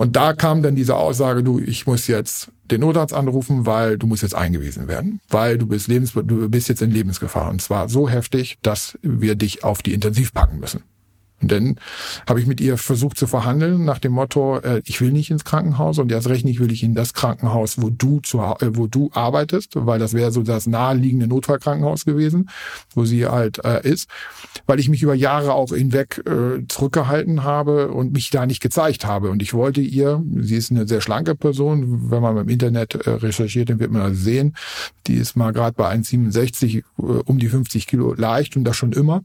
Und 0.00 0.16
da 0.16 0.32
kam 0.32 0.62
dann 0.62 0.76
diese 0.76 0.96
Aussage, 0.96 1.42
du, 1.42 1.58
ich 1.58 1.86
muss 1.86 2.06
jetzt 2.06 2.50
den 2.70 2.80
Notarzt 2.80 3.12
anrufen, 3.12 3.66
weil 3.66 3.98
du 3.98 4.06
musst 4.06 4.22
jetzt 4.22 4.34
eingewiesen 4.34 4.88
werden, 4.88 5.20
weil 5.28 5.58
du 5.58 5.66
bist 5.66 5.88
lebens, 5.88 6.14
du 6.14 6.48
bist 6.48 6.70
jetzt 6.70 6.80
in 6.80 6.90
Lebensgefahr. 6.90 7.50
Und 7.50 7.60
zwar 7.60 7.90
so 7.90 8.08
heftig, 8.08 8.56
dass 8.62 8.98
wir 9.02 9.34
dich 9.34 9.62
auf 9.62 9.82
die 9.82 9.92
Intensiv 9.92 10.32
packen 10.32 10.58
müssen. 10.58 10.84
Und 11.42 11.52
dann 11.52 11.76
habe 12.28 12.40
ich 12.40 12.46
mit 12.46 12.60
ihr 12.60 12.76
versucht 12.76 13.16
zu 13.16 13.26
verhandeln 13.26 13.84
nach 13.84 13.98
dem 13.98 14.12
Motto, 14.12 14.58
äh, 14.58 14.82
ich 14.84 15.00
will 15.00 15.12
nicht 15.12 15.30
ins 15.30 15.44
Krankenhaus 15.44 15.98
und 15.98 16.12
erst 16.12 16.28
recht 16.28 16.44
nicht 16.44 16.60
will 16.60 16.72
ich 16.72 16.82
in 16.82 16.94
das 16.94 17.14
Krankenhaus, 17.14 17.80
wo 17.80 17.90
du 17.90 18.20
zu, 18.20 18.38
äh, 18.38 18.76
wo 18.76 18.86
du 18.86 19.10
arbeitest, 19.14 19.72
weil 19.74 19.98
das 19.98 20.12
wäre 20.12 20.32
so 20.32 20.42
das 20.42 20.66
naheliegende 20.66 21.26
Notfallkrankenhaus 21.26 22.04
gewesen, 22.04 22.50
wo 22.94 23.04
sie 23.04 23.26
halt 23.26 23.64
äh, 23.64 23.88
ist, 23.88 24.08
weil 24.66 24.80
ich 24.80 24.88
mich 24.88 25.02
über 25.02 25.14
Jahre 25.14 25.54
auch 25.54 25.70
hinweg 25.70 26.22
äh, 26.26 26.66
zurückgehalten 26.68 27.42
habe 27.42 27.88
und 27.88 28.12
mich 28.12 28.30
da 28.30 28.46
nicht 28.46 28.60
gezeigt 28.60 29.06
habe. 29.06 29.30
Und 29.30 29.42
ich 29.42 29.54
wollte 29.54 29.80
ihr, 29.80 30.22
sie 30.40 30.56
ist 30.56 30.70
eine 30.70 30.86
sehr 30.86 31.00
schlanke 31.00 31.34
Person, 31.34 32.10
wenn 32.10 32.22
man 32.22 32.36
im 32.36 32.48
Internet 32.48 32.94
äh, 32.94 33.10
recherchiert, 33.10 33.70
dann 33.70 33.80
wird 33.80 33.90
man 33.90 34.10
das 34.10 34.18
sehen, 34.18 34.54
die 35.06 35.14
ist 35.14 35.36
mal 35.36 35.52
gerade 35.52 35.74
bei 35.74 35.90
1,67 35.90 36.78
äh, 36.78 36.82
um 36.98 37.38
die 37.38 37.48
50 37.48 37.86
Kilo 37.86 38.14
leicht 38.14 38.56
und 38.56 38.64
das 38.64 38.76
schon 38.76 38.92
immer. 38.92 39.22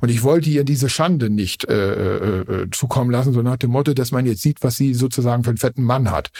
Und 0.00 0.10
ich 0.10 0.22
wollte 0.22 0.48
ihr 0.48 0.64
diese 0.64 0.88
Schande 0.88 1.28
nicht 1.30 1.49
nicht 1.50 1.68
äh, 1.68 1.74
äh, 1.74 2.40
äh, 2.40 2.70
zukommen 2.70 3.10
lassen, 3.10 3.32
so 3.32 3.42
nach 3.42 3.56
dem 3.56 3.70
Motto, 3.70 3.92
dass 3.92 4.12
man 4.12 4.26
jetzt 4.26 4.42
sieht, 4.42 4.62
was 4.62 4.76
sie 4.76 4.94
sozusagen 4.94 5.42
für 5.44 5.50
einen 5.50 5.58
fetten 5.58 5.82
Mann 5.82 6.10
hat. 6.10 6.30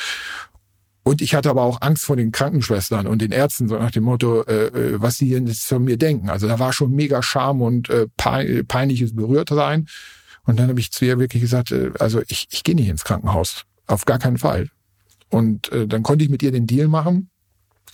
Und 1.03 1.23
ich 1.23 1.35
hatte 1.35 1.51
aber 1.51 1.63
auch 1.63 1.81
Angst 1.81 2.05
vor 2.05 2.17
den 2.17 2.31
Krankenschwestern 2.31 3.07
und 3.07 3.23
den 3.23 3.33
Ärzten, 3.33 3.69
so 3.69 3.79
nach 3.79 3.91
dem 3.91 4.05
Motto, 4.05 4.43
äh, 4.43 4.67
äh 4.67 5.01
was 5.01 5.17
sie 5.17 5.31
jetzt 5.31 5.67
von 5.67 5.83
mir 5.83 5.97
denken. 5.97 6.31
Also 6.31 6.47
da 6.47 6.59
war 6.59 6.73
schon 6.73 6.93
mega 6.93 7.23
Scham 7.23 7.63
und 7.63 7.89
äh, 7.91 8.07
peinliches 8.17 9.15
Berührtsein. 9.17 9.89
Und 10.45 10.59
dann 10.59 10.69
habe 10.69 10.81
ich 10.81 10.93
zu 10.93 11.05
ihr 11.05 11.19
wirklich 11.19 11.43
gesagt, 11.43 11.73
äh, 11.73 11.91
also 11.99 12.23
ich, 12.29 12.49
ich 12.51 12.63
gehe 12.63 12.75
nicht 12.75 12.89
ins 12.89 13.05
Krankenhaus, 13.05 13.65
auf 13.87 14.05
gar 14.05 14.19
keinen 14.19 14.39
Fall. 14.39 14.69
Und 15.31 15.73
äh, 15.73 15.87
dann 15.87 16.03
konnte 16.03 16.25
ich 16.25 16.31
mit 16.31 16.43
ihr 16.43 16.53
den 16.53 16.67
Deal 16.67 16.89
machen, 16.89 17.31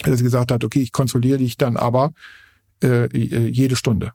dass 0.02 0.18
sie 0.18 0.24
gesagt 0.24 0.50
hat, 0.52 0.64
okay, 0.64 0.80
ich 0.80 0.92
kontrolliere 0.92 1.38
dich 1.38 1.56
dann 1.56 1.76
aber 1.76 2.12
äh, 2.82 3.08
jede 3.16 3.76
Stunde 3.76 4.12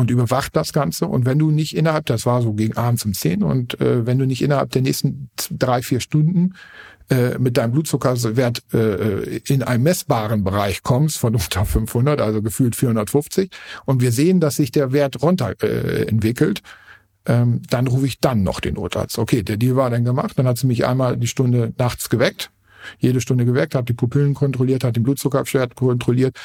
und 0.00 0.10
überwacht 0.10 0.56
das 0.56 0.72
Ganze. 0.72 1.06
Und 1.06 1.26
wenn 1.26 1.38
du 1.38 1.50
nicht 1.50 1.76
innerhalb, 1.76 2.06
das 2.06 2.24
war 2.24 2.40
so 2.40 2.54
gegen 2.54 2.74
abends 2.74 3.04
um 3.04 3.12
zehn, 3.12 3.42
und 3.42 3.78
äh, 3.82 4.06
wenn 4.06 4.18
du 4.18 4.24
nicht 4.24 4.40
innerhalb 4.40 4.70
der 4.70 4.80
nächsten 4.80 5.28
drei, 5.50 5.82
vier 5.82 6.00
Stunden 6.00 6.54
äh, 7.10 7.38
mit 7.38 7.58
deinem 7.58 7.72
Blutzuckerwert 7.72 8.62
äh, 8.72 9.36
in 9.46 9.62
einen 9.62 9.82
messbaren 9.82 10.42
Bereich 10.42 10.82
kommst 10.82 11.18
von 11.18 11.34
unter 11.34 11.66
500, 11.66 12.22
also 12.22 12.40
gefühlt 12.40 12.76
450, 12.76 13.50
und 13.84 14.00
wir 14.00 14.10
sehen, 14.10 14.40
dass 14.40 14.56
sich 14.56 14.70
der 14.70 14.92
Wert 14.92 15.20
runter 15.20 15.54
äh, 15.62 16.06
entwickelt, 16.08 16.62
ähm, 17.26 17.60
dann 17.68 17.86
rufe 17.86 18.06
ich 18.06 18.20
dann 18.20 18.42
noch 18.42 18.60
den 18.60 18.76
Notarzt. 18.76 19.18
Okay, 19.18 19.42
der 19.42 19.58
Deal 19.58 19.76
war 19.76 19.90
dann 19.90 20.06
gemacht. 20.06 20.32
Dann 20.38 20.46
hat 20.46 20.56
sie 20.56 20.66
mich 20.66 20.86
einmal 20.86 21.18
die 21.18 21.26
Stunde 21.26 21.74
nachts 21.76 22.08
geweckt, 22.08 22.50
jede 22.98 23.20
Stunde 23.20 23.44
geweckt, 23.44 23.74
hat 23.74 23.90
die 23.90 23.92
Pupillen 23.92 24.32
kontrolliert, 24.32 24.82
hat 24.82 24.96
den 24.96 25.02
Blutzuckerwert 25.02 25.74
kontrolliert 25.74 26.38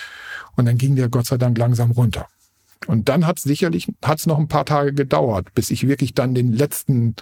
und 0.58 0.66
dann 0.66 0.78
ging 0.78 0.98
der 0.98 1.08
Gott 1.08 1.28
sei 1.28 1.38
Dank 1.38 1.58
langsam 1.58 1.92
runter. 1.92 2.28
Und 2.88 3.10
dann 3.10 3.26
hat 3.26 3.38
es 3.38 3.44
sicherlich 3.44 3.92
hat's 4.04 4.26
noch 4.26 4.38
ein 4.38 4.48
paar 4.48 4.66
Tage 4.66 4.94
gedauert, 4.94 5.54
bis 5.54 5.72
ich 5.72 5.88
wirklich 5.88 6.14
dann 6.14 6.36
den 6.36 6.54
letzten 6.54 7.16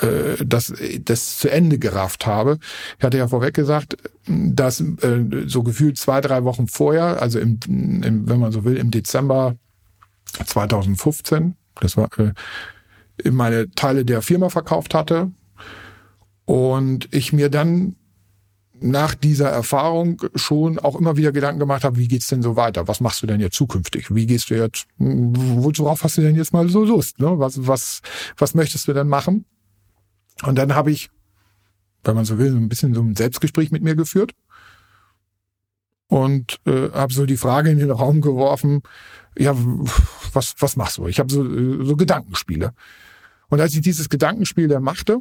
äh, 0.00 0.44
das, 0.44 0.72
das 1.00 1.38
zu 1.38 1.50
Ende 1.50 1.78
gerafft 1.78 2.26
habe. 2.26 2.58
Ich 2.98 3.04
hatte 3.04 3.18
ja 3.18 3.28
vorweg 3.28 3.54
gesagt, 3.54 3.96
dass 4.26 4.80
äh, 4.80 5.24
so 5.46 5.62
gefühlt 5.62 5.98
zwei, 5.98 6.20
drei 6.20 6.44
Wochen 6.44 6.66
vorher, 6.66 7.22
also 7.22 7.38
im, 7.38 7.60
im, 7.66 8.28
wenn 8.28 8.40
man 8.40 8.52
so 8.52 8.64
will, 8.64 8.76
im 8.76 8.90
Dezember 8.90 9.56
2015, 10.44 11.54
das 11.80 11.96
war 11.96 12.08
äh, 12.18 12.32
meine 13.30 13.70
Teile 13.70 14.04
der 14.04 14.22
Firma 14.22 14.48
verkauft 14.48 14.94
hatte 14.94 15.30
und 16.44 17.08
ich 17.14 17.32
mir 17.32 17.48
dann 17.48 17.96
nach 18.80 19.14
dieser 19.14 19.48
Erfahrung 19.48 20.20
schon 20.34 20.78
auch 20.78 20.96
immer 20.96 21.16
wieder 21.16 21.32
Gedanken 21.32 21.60
gemacht 21.60 21.84
habe, 21.84 21.96
wie 21.96 22.08
geht's 22.08 22.26
denn 22.26 22.42
so 22.42 22.56
weiter? 22.56 22.88
Was 22.88 23.00
machst 23.00 23.22
du 23.22 23.26
denn 23.26 23.40
jetzt 23.40 23.56
zukünftig? 23.56 24.14
Wie 24.14 24.26
gehst 24.26 24.50
du 24.50 24.56
jetzt, 24.56 24.86
worauf 24.98 26.02
hast 26.02 26.18
du 26.18 26.22
denn 26.22 26.34
jetzt 26.34 26.52
mal 26.52 26.68
so 26.68 26.84
Lust? 26.84 27.20
Ne? 27.20 27.38
Was, 27.38 27.66
was, 27.66 28.00
was 28.36 28.54
möchtest 28.54 28.88
du 28.88 28.92
denn 28.92 29.08
machen? 29.08 29.44
Und 30.42 30.56
dann 30.56 30.74
habe 30.74 30.90
ich, 30.90 31.10
wenn 32.02 32.16
man 32.16 32.24
so 32.24 32.38
will, 32.38 32.50
so 32.50 32.56
ein 32.56 32.68
bisschen 32.68 32.94
so 32.94 33.00
ein 33.00 33.14
Selbstgespräch 33.14 33.70
mit 33.70 33.82
mir 33.82 33.94
geführt 33.94 34.32
und 36.08 36.60
äh, 36.66 36.90
habe 36.90 37.14
so 37.14 37.26
die 37.26 37.36
Frage 37.36 37.70
in 37.70 37.78
den 37.78 37.90
Raum 37.90 38.20
geworfen, 38.20 38.82
ja, 39.38 39.54
was, 40.32 40.54
was 40.58 40.76
machst 40.76 40.98
du? 40.98 41.06
Ich 41.06 41.20
habe 41.20 41.32
so, 41.32 41.44
so 41.84 41.96
Gedankenspiele. 41.96 42.72
Und 43.48 43.60
als 43.60 43.74
ich 43.74 43.82
dieses 43.82 44.08
Gedankenspiel 44.08 44.66
dann 44.66 44.82
machte, 44.82 45.20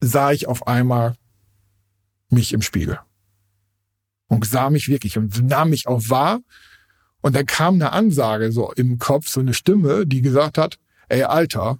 sah 0.00 0.32
ich 0.32 0.48
auf 0.48 0.66
einmal 0.66 1.14
mich 2.32 2.52
im 2.52 2.62
Spiegel. 2.62 2.98
Und 4.28 4.46
sah 4.46 4.70
mich 4.70 4.88
wirklich 4.88 5.18
und 5.18 5.42
nahm 5.42 5.70
mich 5.70 5.88
auch 5.88 6.08
wahr. 6.08 6.40
Und 7.20 7.34
dann 7.34 7.46
kam 7.46 7.74
eine 7.74 7.92
Ansage 7.92 8.52
so 8.52 8.72
im 8.72 8.98
Kopf, 8.98 9.28
so 9.28 9.40
eine 9.40 9.54
Stimme, 9.54 10.06
die 10.06 10.22
gesagt 10.22 10.56
hat, 10.56 10.78
ey 11.08 11.24
Alter, 11.24 11.78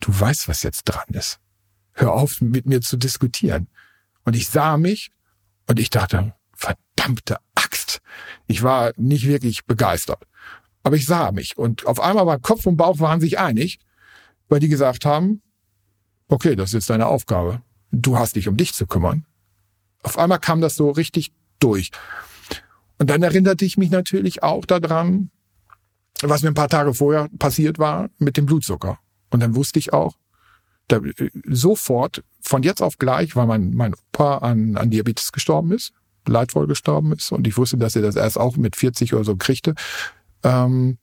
du 0.00 0.18
weißt, 0.18 0.48
was 0.48 0.62
jetzt 0.62 0.84
dran 0.84 1.08
ist. 1.08 1.40
Hör 1.92 2.12
auf, 2.12 2.40
mit 2.40 2.66
mir 2.66 2.80
zu 2.80 2.96
diskutieren. 2.96 3.68
Und 4.24 4.36
ich 4.36 4.48
sah 4.48 4.76
mich 4.76 5.10
und 5.66 5.78
ich 5.78 5.90
dachte, 5.90 6.34
verdammte 6.54 7.38
Axt. 7.54 8.00
Ich 8.46 8.62
war 8.62 8.92
nicht 8.96 9.26
wirklich 9.26 9.64
begeistert. 9.66 10.22
Aber 10.82 10.96
ich 10.96 11.06
sah 11.06 11.32
mich 11.32 11.58
und 11.58 11.86
auf 11.86 12.00
einmal 12.00 12.26
war 12.26 12.38
Kopf 12.38 12.66
und 12.66 12.76
Bauch 12.76 13.00
waren 13.00 13.20
sich 13.20 13.38
einig, 13.38 13.80
weil 14.48 14.60
die 14.60 14.68
gesagt 14.68 15.04
haben, 15.04 15.42
okay, 16.28 16.54
das 16.54 16.70
ist 16.70 16.74
jetzt 16.74 16.90
deine 16.90 17.06
Aufgabe. 17.06 17.62
Du 17.90 18.18
hast 18.18 18.36
dich 18.36 18.46
um 18.46 18.56
dich 18.56 18.72
zu 18.72 18.86
kümmern 18.86 19.26
auf 20.06 20.18
einmal 20.18 20.38
kam 20.38 20.60
das 20.60 20.76
so 20.76 20.90
richtig 20.90 21.32
durch. 21.58 21.90
Und 22.98 23.10
dann 23.10 23.22
erinnerte 23.22 23.64
ich 23.64 23.76
mich 23.76 23.90
natürlich 23.90 24.42
auch 24.42 24.64
daran, 24.64 25.30
was 26.22 26.42
mir 26.42 26.48
ein 26.48 26.54
paar 26.54 26.68
Tage 26.68 26.94
vorher 26.94 27.28
passiert 27.38 27.78
war 27.78 28.08
mit 28.18 28.36
dem 28.36 28.46
Blutzucker. 28.46 28.98
Und 29.30 29.40
dann 29.40 29.56
wusste 29.56 29.80
ich 29.80 29.92
auch, 29.92 30.14
da, 30.88 31.00
sofort, 31.48 32.22
von 32.40 32.62
jetzt 32.62 32.80
auf 32.80 32.98
gleich, 32.98 33.34
weil 33.34 33.46
mein, 33.46 33.74
mein 33.74 33.94
Opa 33.94 34.38
an, 34.38 34.76
an 34.76 34.90
Diabetes 34.90 35.32
gestorben 35.32 35.72
ist, 35.72 35.92
leidvoll 36.28 36.68
gestorben 36.68 37.12
ist, 37.12 37.32
und 37.32 37.46
ich 37.48 37.56
wusste, 37.56 37.76
dass 37.76 37.96
er 37.96 38.02
das 38.02 38.14
erst 38.14 38.38
auch 38.38 38.56
mit 38.56 38.76
40 38.76 39.12
oder 39.12 39.24
so 39.24 39.34
kriegte, 39.34 39.74
ähm, 40.44 40.98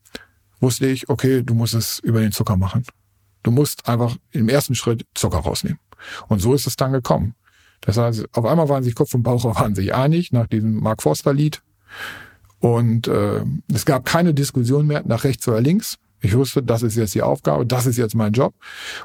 wusste 0.60 0.86
ich, 0.86 1.10
okay, 1.10 1.42
du 1.42 1.52
musst 1.52 1.74
es 1.74 1.98
über 1.98 2.20
den 2.20 2.32
Zucker 2.32 2.56
machen. 2.56 2.84
Du 3.42 3.50
musst 3.50 3.86
einfach 3.86 4.16
im 4.30 4.48
ersten 4.48 4.74
Schritt 4.74 5.06
Zucker 5.14 5.40
rausnehmen. 5.40 5.78
Und 6.28 6.40
so 6.40 6.54
ist 6.54 6.66
es 6.66 6.76
dann 6.76 6.92
gekommen. 6.92 7.34
Das 7.84 7.96
heißt, 7.96 8.26
auf 8.32 8.44
einmal 8.44 8.68
waren 8.68 8.82
sich 8.82 8.94
Kopf 8.94 9.14
und 9.14 9.22
Bauch 9.22 9.44
waren 9.44 9.74
sich 9.74 9.94
einig 9.94 10.32
nach 10.32 10.46
diesem 10.46 10.80
Mark 10.80 11.02
Forster 11.02 11.32
Lied. 11.32 11.62
Und 12.60 13.08
äh, 13.08 13.42
es 13.72 13.84
gab 13.84 14.06
keine 14.06 14.32
Diskussion 14.32 14.86
mehr 14.86 15.02
nach 15.04 15.24
rechts 15.24 15.46
oder 15.46 15.60
links. 15.60 15.98
Ich 16.24 16.34
wusste, 16.34 16.62
das 16.62 16.82
ist 16.82 16.96
jetzt 16.96 17.14
die 17.14 17.20
Aufgabe, 17.20 17.66
das 17.66 17.84
ist 17.84 17.98
jetzt 17.98 18.14
mein 18.14 18.32
Job. 18.32 18.54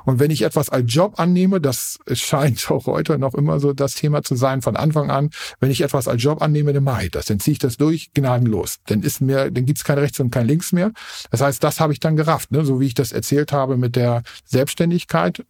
Und 0.05 0.19
wenn 0.19 0.32
ich 0.32 0.41
etwas 0.43 0.69
als 0.69 0.93
Job 0.93 1.19
annehme, 1.19 1.59
das 1.59 1.99
scheint 2.13 2.71
auch 2.71 2.86
heute 2.86 3.19
noch 3.19 3.36
immer 3.36 3.59
so 3.59 3.73
das 3.73 3.95
Thema 3.95 4.23
zu 4.23 4.36
sein 4.36 4.61
von 4.61 4.77
Anfang 4.77 5.11
an, 5.11 5.30
wenn 5.59 5.69
ich 5.69 5.82
etwas 5.82 6.07
als 6.07 6.23
Job 6.23 6.41
annehme, 6.41 6.71
dann 6.71 6.86
mache 6.86 7.05
ich 7.05 7.11
das, 7.11 7.25
dann 7.25 7.41
ziehe 7.41 7.53
ich 7.53 7.59
das 7.59 7.75
durch, 7.75 8.13
gnadenlos. 8.13 8.77
Dann 8.86 9.03
ist 9.03 9.19
mir, 9.19 9.51
dann 9.51 9.65
gibt's 9.65 9.84
kein 9.84 9.97
Rechts 9.97 10.21
und 10.21 10.32
kein 10.32 10.47
Links 10.47 10.71
mehr. 10.71 10.93
Das 11.30 11.41
heißt, 11.41 11.61
das 11.61 11.82
habe 11.82 11.91
ich 11.91 11.99
dann 11.99 12.15
gerafft, 12.15 12.51
ne? 12.51 12.63
so 12.63 12.80
wie 12.80 12.86
ich 12.86 12.93
das 12.93 13.11
erzählt 13.11 13.51
habe 13.51 13.75
mit 13.75 13.97
der 13.97 14.23
Selbstständigkeit, 14.45 15.43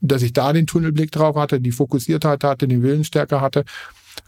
dass 0.00 0.22
ich 0.22 0.32
da 0.32 0.52
den 0.52 0.66
Tunnelblick 0.66 1.10
drauf 1.10 1.36
hatte, 1.36 1.60
die 1.60 1.72
Fokussiertheit 1.72 2.44
hatte, 2.44 2.68
den 2.68 2.82
Willensstärke 2.82 3.40
hatte, 3.40 3.64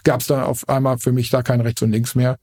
gab 0.04 0.20
es 0.20 0.26
dann 0.26 0.42
auf 0.42 0.68
einmal 0.68 0.98
für 0.98 1.12
mich 1.12 1.30
da 1.30 1.42
kein 1.42 1.60
Rechts 1.60 1.82
und 1.82 1.92
Links 1.92 2.14
mehr 2.14 2.38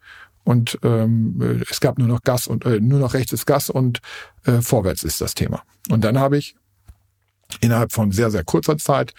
und 0.46 0.78
ähm, 0.84 1.64
es 1.70 1.80
gab 1.80 1.98
nur 1.98 2.08
noch 2.08 2.22
Gas 2.22 2.48
und 2.48 2.66
äh, 2.66 2.80
nur 2.80 3.00
noch 3.00 3.14
rechts 3.14 3.34
ist 3.34 3.46
Gas 3.46 3.70
und 3.70 4.00
äh, 4.46 4.62
vorwärts 4.62 5.04
ist 5.04 5.20
das 5.20 5.34
Thema. 5.34 5.64
Und 5.90 6.04
dann 6.04 6.20
habe 6.20 6.38
ich 6.38 6.56
innerhalb 7.62 7.92
von 7.92 8.12
sehr 8.12 8.30
sehr 8.30 8.44
kurzer 8.44 8.78
Zeit, 8.78 9.14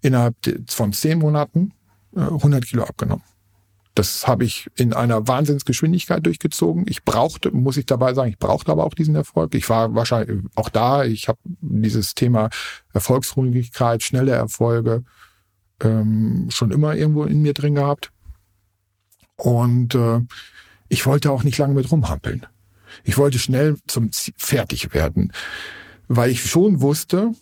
innerhalb 0.00 0.34
von 0.68 0.92
zehn 0.92 1.18
Monaten 1.18 1.72
äh, 2.16 2.20
100 2.20 2.64
Kilo 2.64 2.84
abgenommen. 2.84 3.24
Das 3.96 4.28
habe 4.28 4.44
ich 4.44 4.68
in 4.74 4.92
einer 4.92 5.26
Wahnsinnsgeschwindigkeit 5.26 6.24
durchgezogen. 6.26 6.84
Ich 6.86 7.02
brauchte, 7.02 7.50
muss 7.50 7.78
ich 7.78 7.86
dabei 7.86 8.12
sagen, 8.12 8.28
ich 8.28 8.38
brauchte 8.38 8.70
aber 8.70 8.84
auch 8.84 8.92
diesen 8.92 9.14
Erfolg. 9.14 9.54
Ich 9.54 9.70
war 9.70 9.94
wahrscheinlich 9.94 10.44
auch 10.54 10.68
da. 10.68 11.04
Ich 11.04 11.28
habe 11.28 11.38
dieses 11.62 12.14
Thema 12.14 12.50
Erfolgsruhigkeit, 12.92 14.02
schnelle 14.02 14.32
Erfolge 14.32 15.02
ähm, 15.80 16.48
schon 16.50 16.72
immer 16.72 16.94
irgendwo 16.94 17.24
in 17.24 17.40
mir 17.40 17.54
drin 17.54 17.76
gehabt. 17.76 18.12
Und 19.36 19.94
äh, 19.94 20.20
ich 20.88 21.06
wollte 21.06 21.30
auch 21.30 21.42
nicht 21.42 21.56
lange 21.56 21.72
mit 21.72 21.90
rumhampeln. 21.90 22.46
Ich 23.02 23.16
wollte 23.16 23.38
schnell 23.38 23.78
zum 23.86 24.12
Ziel 24.12 24.34
fertig 24.36 24.92
werden, 24.92 25.32
weil 26.06 26.30
ich 26.30 26.44
schon 26.44 26.82
wusste, 26.82 27.32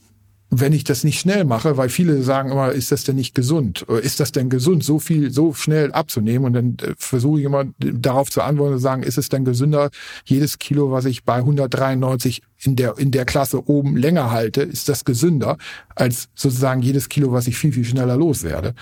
wenn 0.60 0.72
ich 0.72 0.84
das 0.84 1.04
nicht 1.04 1.18
schnell 1.18 1.44
mache, 1.44 1.76
weil 1.76 1.88
viele 1.88 2.22
sagen 2.22 2.50
immer, 2.50 2.70
ist 2.70 2.92
das 2.92 3.04
denn 3.04 3.16
nicht 3.16 3.34
gesund? 3.34 3.82
Ist 3.82 4.20
das 4.20 4.32
denn 4.32 4.50
gesund, 4.50 4.84
so 4.84 4.98
viel, 4.98 5.30
so 5.30 5.54
schnell 5.54 5.92
abzunehmen? 5.92 6.44
Und 6.44 6.52
dann 6.52 6.76
äh, 6.82 6.94
versuche 6.96 7.40
ich 7.40 7.46
immer 7.46 7.64
darauf 7.78 8.30
zu 8.30 8.42
antworten 8.42 8.74
und 8.74 8.80
sagen, 8.80 9.02
ist 9.02 9.18
es 9.18 9.28
denn 9.28 9.44
gesünder, 9.44 9.90
jedes 10.24 10.58
Kilo, 10.58 10.90
was 10.90 11.06
ich 11.06 11.24
bei 11.24 11.36
193 11.36 12.42
in 12.62 12.76
der, 12.76 12.98
in 12.98 13.10
der 13.10 13.24
Klasse 13.24 13.68
oben 13.68 13.96
länger 13.96 14.30
halte, 14.30 14.62
ist 14.62 14.88
das 14.88 15.04
gesünder, 15.04 15.56
als 15.94 16.28
sozusagen 16.34 16.82
jedes 16.82 17.08
Kilo, 17.08 17.32
was 17.32 17.46
ich 17.46 17.56
viel, 17.56 17.72
viel 17.72 17.84
schneller 17.84 18.16
loswerde? 18.16 18.74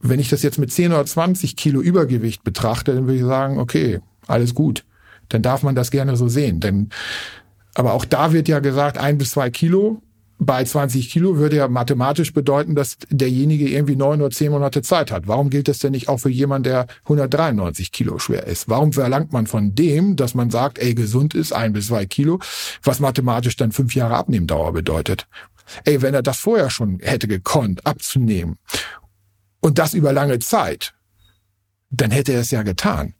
Wenn 0.00 0.20
ich 0.20 0.28
das 0.28 0.42
jetzt 0.42 0.58
mit 0.58 0.72
10 0.72 0.92
oder 0.92 1.04
20 1.04 1.56
Kilo 1.56 1.80
Übergewicht 1.80 2.44
betrachte, 2.44 2.94
dann 2.94 3.06
würde 3.06 3.18
ich 3.18 3.24
sagen, 3.24 3.58
okay, 3.58 4.00
alles 4.26 4.54
gut. 4.54 4.84
Dann 5.28 5.42
darf 5.42 5.62
man 5.62 5.74
das 5.74 5.90
gerne 5.90 6.16
so 6.16 6.28
sehen. 6.28 6.60
Denn, 6.60 6.90
aber 7.74 7.94
auch 7.94 8.04
da 8.04 8.32
wird 8.32 8.48
ja 8.48 8.60
gesagt, 8.60 8.96
ein 8.96 9.18
bis 9.18 9.32
zwei 9.32 9.50
Kilo 9.50 10.02
bei 10.38 10.64
20 10.64 11.10
Kilo 11.10 11.36
würde 11.36 11.56
ja 11.56 11.68
mathematisch 11.68 12.32
bedeuten, 12.32 12.74
dass 12.76 12.96
derjenige 13.10 13.68
irgendwie 13.68 13.96
neun 13.96 14.22
oder 14.22 14.30
zehn 14.30 14.52
Monate 14.52 14.82
Zeit 14.82 15.10
hat. 15.10 15.26
Warum 15.26 15.50
gilt 15.50 15.66
das 15.66 15.80
denn 15.80 15.90
nicht 15.90 16.08
auch 16.08 16.18
für 16.18 16.30
jemanden, 16.30 16.64
der 16.64 16.86
193 17.04 17.90
Kilo 17.90 18.18
schwer 18.18 18.46
ist? 18.46 18.68
Warum 18.68 18.92
verlangt 18.92 19.32
man 19.32 19.46
von 19.46 19.74
dem, 19.74 20.14
dass 20.14 20.34
man 20.34 20.50
sagt, 20.50 20.78
ey, 20.78 20.94
gesund 20.94 21.34
ist, 21.34 21.52
ein 21.52 21.72
bis 21.72 21.88
zwei 21.88 22.06
Kilo, 22.06 22.38
was 22.82 23.00
mathematisch 23.00 23.56
dann 23.56 23.72
fünf 23.72 23.94
Jahre 23.94 24.16
Abnehmdauer 24.16 24.72
bedeutet? 24.72 25.26
Ey, 25.84 26.02
wenn 26.02 26.14
er 26.14 26.22
das 26.22 26.38
vorher 26.38 26.70
schon 26.70 27.00
hätte 27.00 27.26
gekonnt, 27.26 27.84
abzunehmen 27.84 28.58
und 29.60 29.78
das 29.78 29.92
über 29.92 30.12
lange 30.12 30.38
Zeit, 30.38 30.94
dann 31.90 32.10
hätte 32.10 32.32
er 32.32 32.40
es 32.40 32.50
ja 32.50 32.62
getan. 32.62 33.14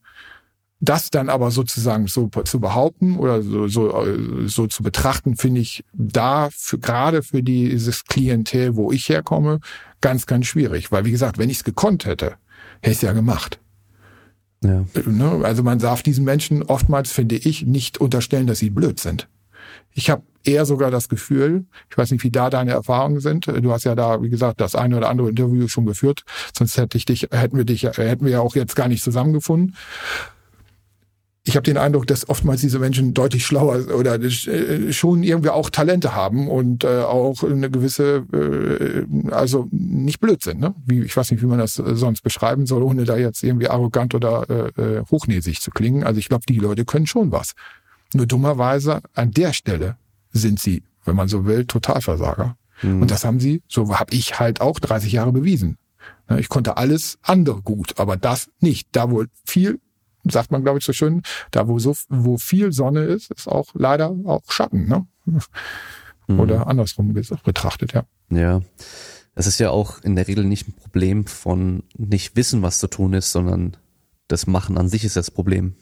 Das 0.81 1.11
dann 1.11 1.29
aber 1.29 1.51
sozusagen 1.51 2.07
so 2.07 2.29
zu 2.29 2.61
behaupten 2.61 3.17
oder 3.17 3.43
so, 3.43 3.67
so, 3.67 4.07
so 4.47 4.67
zu 4.69 4.83
betrachten, 4.85 5.37
finde 5.37 5.61
ich 5.61 5.85
da 5.93 6.51
für, 6.53 6.79
gerade 6.79 7.23
für 7.23 7.43
dieses 7.43 8.05
Klientel, 8.05 8.77
wo 8.77 8.93
ich 8.93 9.09
herkomme, 9.09 9.59
ganz, 10.01 10.27
ganz 10.27 10.47
schwierig. 10.47 10.93
Weil 10.93 11.05
wie 11.05 11.11
gesagt, 11.11 11.37
wenn 11.39 11.51
ich 11.51 11.59
es 11.59 11.65
gekonnt 11.65 12.07
hätte, 12.07 12.37
hätte 12.81 12.93
ich 12.93 12.99
es 12.99 13.03
ja 13.03 13.13
gemacht. 13.13 13.59
Ja. 14.63 14.85
Ne? 15.05 15.41
Also 15.43 15.65
man 15.65 15.81
darf 15.81 16.05
diesen 16.05 16.25
Menschen 16.25 16.63
oftmals, 16.63 17.11
finde 17.11 17.37
ich, 17.37 17.67
nicht 17.67 17.99
unterstellen, 17.99 18.47
dass 18.47 18.61
sie 18.61 18.71
blöd 18.71 19.01
sind. 19.01 19.29
Ich 19.93 20.11
habe 20.11 20.23
eher 20.45 20.65
sogar 20.65 20.93
das 20.93 21.09
Gefühl, 21.09 21.67
ich 21.91 21.99
weiß 21.99 22.13
nicht, 22.13 22.23
wie 22.23 22.31
da 22.31 22.51
deine 22.51 22.71
Erfahrungen 22.71 23.19
sind. 23.19 23.47
Du 23.47 23.73
hast 23.73 23.85
ja 23.85 23.97
da, 23.97 24.23
wie 24.23 24.31
gesagt, 24.31 24.61
das 24.61 24.77
eine 24.77 24.97
oder 24.97 25.09
andere 25.09 25.31
Interview 25.31 25.67
schon 25.67 25.87
geführt, 25.87 26.25
sonst 26.57 26.77
hätte 26.77 26.97
ich 26.97 27.05
dich, 27.05 27.29
hätten 27.33 27.57
wir 27.57 27.65
dich, 27.65 27.83
hätten 27.83 28.25
wir 28.25 28.33
ja 28.33 28.41
auch 28.41 28.55
jetzt 28.55 28.77
gar 28.77 28.87
nicht 28.87 29.03
zusammengefunden 29.03 29.75
ich 31.49 31.57
habe 31.57 31.65
den 31.65 31.79
Eindruck, 31.79 32.07
dass 32.07 32.29
oftmals 32.29 32.61
diese 32.61 32.79
Menschen 32.79 33.15
deutlich 33.15 33.47
schlauer 33.47 33.89
oder 33.95 34.21
äh, 34.21 34.93
schon 34.93 35.23
irgendwie 35.23 35.49
auch 35.49 35.71
Talente 35.71 36.15
haben 36.15 36.47
und 36.47 36.85
äh, 36.85 37.01
auch 37.01 37.43
eine 37.43 37.71
gewisse, 37.71 38.27
äh, 38.35 39.33
also 39.33 39.67
nicht 39.71 40.21
blöd 40.21 40.43
sind. 40.43 40.61
Ne? 40.61 40.75
Wie, 40.85 41.01
ich 41.01 41.17
weiß 41.17 41.31
nicht, 41.31 41.43
wie 41.43 41.47
man 41.47 41.59
das 41.59 41.75
sonst 41.75 42.21
beschreiben 42.21 42.67
soll, 42.67 42.83
ohne 42.83 43.05
da 43.05 43.17
jetzt 43.17 43.43
irgendwie 43.43 43.69
arrogant 43.69 44.15
oder 44.15 44.45
äh, 44.77 45.03
hochnäsig 45.11 45.63
zu 45.63 45.71
klingen. 45.71 46.05
Also 46.05 46.21
ich 46.21 46.29
glaube, 46.29 46.45
die 46.47 46.59
Leute 46.59 46.85
können 46.85 47.07
schon 47.07 47.33
was. 47.33 47.55
Nur 48.13 48.27
dummerweise 48.27 49.01
an 49.15 49.31
der 49.31 49.55
Stelle 49.55 49.97
sind 50.33 50.61
sie, 50.61 50.83
wenn 51.07 51.17
man 51.17 51.29
so 51.29 51.47
will, 51.47 51.65
Totalversager. 51.65 52.57
Mhm. 52.83 53.01
Und 53.01 53.11
das 53.11 53.25
haben 53.25 53.41
sie, 53.41 53.63
so 53.69 53.99
habe 53.99 54.15
ich 54.15 54.39
halt 54.39 54.61
auch 54.61 54.79
30 54.79 55.13
Jahre 55.13 55.33
bewiesen. 55.33 55.79
Ich 56.37 56.51
konnte 56.51 56.77
alles 56.77 57.19
andere 57.23 57.63
gut, 57.63 57.99
aber 57.99 58.19
das 58.19 58.51
nicht. 58.61 58.89
Da 58.93 59.11
wohl 59.11 59.29
viel 59.47 59.81
sagt 60.31 60.51
man, 60.51 60.63
glaube 60.63 60.79
ich, 60.79 60.85
so 60.85 60.93
schön, 60.93 61.23
da 61.51 61.69
wo 61.69 61.79
so, 61.79 61.95
wo 62.09 62.39
viel 62.39 62.73
Sonne 62.73 63.05
ist, 63.05 63.31
ist 63.31 63.49
auch 63.49 63.69
leider 63.75 64.15
auch 64.25 64.43
Schatten, 64.49 64.89
ne? 64.89 65.07
Mhm. 66.27 66.41
Oder 66.41 66.67
andersrum 66.67 67.13
betrachtet, 67.13 67.93
ja. 67.93 68.05
Ja. 68.31 68.61
Es 69.35 69.47
ist 69.47 69.61
ja 69.61 69.71
auch 69.71 70.03
in 70.03 70.17
der 70.17 70.27
Regel 70.27 70.45
nicht 70.45 70.69
ein 70.69 70.75
Problem 70.75 71.27
von 71.27 71.85
nicht 71.97 72.37
wissen, 72.37 72.63
was 72.63 72.81
zu 72.81 72.89
tun 72.89 73.15
ist, 73.15 73.33
sondern 73.33 73.77
das 74.27 74.47
Machen 74.47 74.77
an 74.77 74.89
sich 74.89 75.05
ist 75.05 75.17
das 75.17 75.31
Problem. 75.31 75.75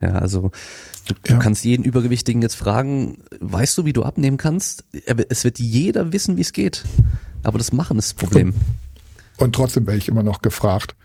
Ja, 0.00 0.12
also 0.12 0.50
du, 1.06 1.14
ja. 1.26 1.34
du 1.34 1.38
kannst 1.38 1.64
jeden 1.64 1.84
Übergewichtigen 1.84 2.42
jetzt 2.42 2.56
fragen, 2.56 3.18
weißt 3.40 3.78
du, 3.78 3.84
wie 3.84 3.92
du 3.92 4.02
abnehmen 4.02 4.36
kannst? 4.36 4.84
Es 5.28 5.44
wird 5.44 5.58
jeder 5.58 6.12
wissen, 6.12 6.36
wie 6.36 6.42
es 6.42 6.52
geht. 6.52 6.84
Aber 7.42 7.58
das 7.58 7.72
Machen 7.72 7.98
ist 7.98 8.08
das 8.08 8.14
Problem. 8.14 8.54
Und 9.38 9.54
trotzdem 9.54 9.86
werde 9.86 9.98
ich 9.98 10.08
immer 10.08 10.22
noch 10.22 10.42
gefragt, 10.42 10.96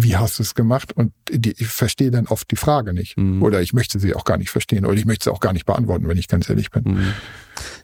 wie 0.00 0.16
hast 0.16 0.38
du 0.38 0.44
es 0.44 0.54
gemacht? 0.54 0.92
Und 0.92 1.12
die, 1.28 1.50
ich 1.58 1.66
verstehe 1.66 2.12
dann 2.12 2.28
oft 2.28 2.48
die 2.52 2.56
Frage 2.56 2.94
nicht. 2.94 3.18
Mhm. 3.18 3.42
Oder 3.42 3.60
ich 3.60 3.72
möchte 3.72 3.98
sie 3.98 4.14
auch 4.14 4.24
gar 4.24 4.38
nicht 4.38 4.48
verstehen. 4.48 4.86
Oder 4.86 4.94
ich 4.94 5.06
möchte 5.06 5.24
sie 5.24 5.32
auch 5.32 5.40
gar 5.40 5.52
nicht 5.52 5.66
beantworten, 5.66 6.06
wenn 6.06 6.16
ich 6.16 6.28
ganz 6.28 6.48
ehrlich 6.48 6.70
bin. 6.70 6.84
Mhm. 6.84 7.12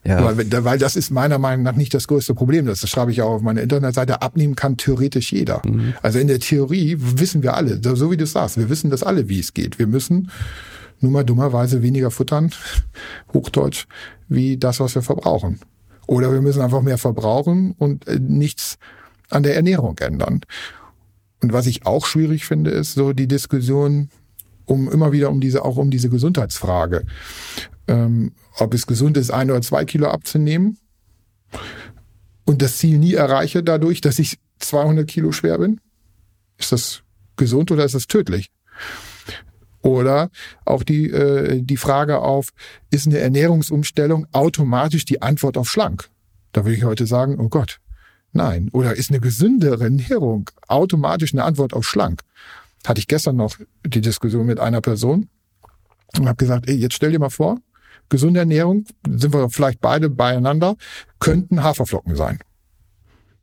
Ja. 0.06 0.24
Weil, 0.24 0.64
weil 0.64 0.78
das 0.78 0.94
ist 0.94 1.10
meiner 1.10 1.38
Meinung 1.38 1.64
nach 1.64 1.74
nicht 1.74 1.92
das 1.92 2.06
größte 2.06 2.32
Problem. 2.36 2.66
Das 2.66 2.88
schreibe 2.88 3.10
ich 3.10 3.20
auch 3.20 3.30
auf 3.30 3.42
meiner 3.42 3.62
Internetseite. 3.62 4.22
Abnehmen 4.22 4.54
kann 4.54 4.76
theoretisch 4.76 5.32
jeder. 5.32 5.60
Mhm. 5.66 5.94
Also 6.02 6.20
in 6.20 6.28
der 6.28 6.38
Theorie 6.38 6.96
wissen 6.98 7.42
wir 7.42 7.54
alle, 7.54 7.80
so 7.82 8.12
wie 8.12 8.16
du 8.16 8.26
sagst, 8.26 8.58
wir 8.58 8.70
wissen 8.70 8.90
das 8.90 9.02
alle, 9.02 9.28
wie 9.28 9.40
es 9.40 9.52
geht. 9.52 9.80
Wir 9.80 9.88
müssen 9.88 10.30
nur 11.00 11.10
mal 11.10 11.24
dummerweise 11.24 11.82
weniger 11.82 12.12
futtern, 12.12 12.52
Hochdeutsch, 13.34 13.86
wie 14.28 14.56
das, 14.56 14.78
was 14.78 14.94
wir 14.94 15.02
verbrauchen. 15.02 15.58
Oder 16.06 16.32
wir 16.32 16.42
müssen 16.42 16.62
einfach 16.62 16.82
mehr 16.82 16.98
verbrauchen 16.98 17.74
und 17.76 18.06
äh, 18.06 18.20
nichts 18.20 18.78
an 19.30 19.42
der 19.42 19.56
Ernährung 19.56 19.98
ändern. 19.98 20.42
Und 21.44 21.52
was 21.52 21.66
ich 21.66 21.84
auch 21.84 22.06
schwierig 22.06 22.46
finde, 22.46 22.70
ist 22.70 22.94
so 22.94 23.12
die 23.12 23.28
Diskussion 23.28 24.08
um 24.64 24.90
immer 24.90 25.12
wieder 25.12 25.28
um 25.28 25.42
diese, 25.42 25.62
auch 25.62 25.76
um 25.76 25.90
diese 25.90 26.08
Gesundheitsfrage. 26.08 27.04
Ähm, 27.86 28.32
ob 28.56 28.72
es 28.72 28.86
gesund 28.86 29.18
ist, 29.18 29.30
ein 29.30 29.50
oder 29.50 29.60
zwei 29.60 29.84
Kilo 29.84 30.08
abzunehmen 30.08 30.78
und 32.46 32.62
das 32.62 32.78
Ziel 32.78 32.96
nie 32.96 33.12
erreiche 33.12 33.62
dadurch, 33.62 34.00
dass 34.00 34.18
ich 34.18 34.38
200 34.60 35.06
Kilo 35.06 35.32
schwer 35.32 35.58
bin. 35.58 35.82
Ist 36.56 36.72
das 36.72 37.02
gesund 37.36 37.70
oder 37.70 37.84
ist 37.84 37.94
das 37.94 38.06
tödlich? 38.06 38.50
Oder 39.82 40.30
auch 40.64 40.82
die, 40.82 41.10
äh, 41.10 41.60
die 41.60 41.76
Frage 41.76 42.20
auf, 42.20 42.54
ist 42.88 43.06
eine 43.06 43.18
Ernährungsumstellung 43.18 44.28
automatisch 44.32 45.04
die 45.04 45.20
Antwort 45.20 45.58
auf 45.58 45.68
schlank? 45.68 46.08
Da 46.52 46.64
würde 46.64 46.78
ich 46.78 46.84
heute 46.84 47.06
sagen, 47.06 47.38
oh 47.38 47.50
Gott, 47.50 47.80
Nein. 48.34 48.68
Oder 48.72 48.94
ist 48.96 49.10
eine 49.10 49.20
gesündere 49.20 49.84
Ernährung 49.84 50.50
automatisch 50.68 51.32
eine 51.32 51.44
Antwort 51.44 51.72
auf 51.72 51.86
schlank? 51.86 52.20
Hatte 52.86 52.98
ich 52.98 53.06
gestern 53.06 53.36
noch 53.36 53.56
die 53.86 54.00
Diskussion 54.00 54.44
mit 54.44 54.60
einer 54.60 54.80
Person 54.80 55.28
und 56.18 56.26
habe 56.26 56.36
gesagt, 56.36 56.68
ey, 56.68 56.74
jetzt 56.74 56.94
stell 56.94 57.12
dir 57.12 57.20
mal 57.20 57.30
vor, 57.30 57.58
gesunde 58.08 58.40
Ernährung, 58.40 58.84
sind 59.08 59.32
wir 59.32 59.48
vielleicht 59.50 59.80
beide 59.80 60.10
beieinander, 60.10 60.76
könnten 61.20 61.62
Haferflocken 61.62 62.16
sein. 62.16 62.40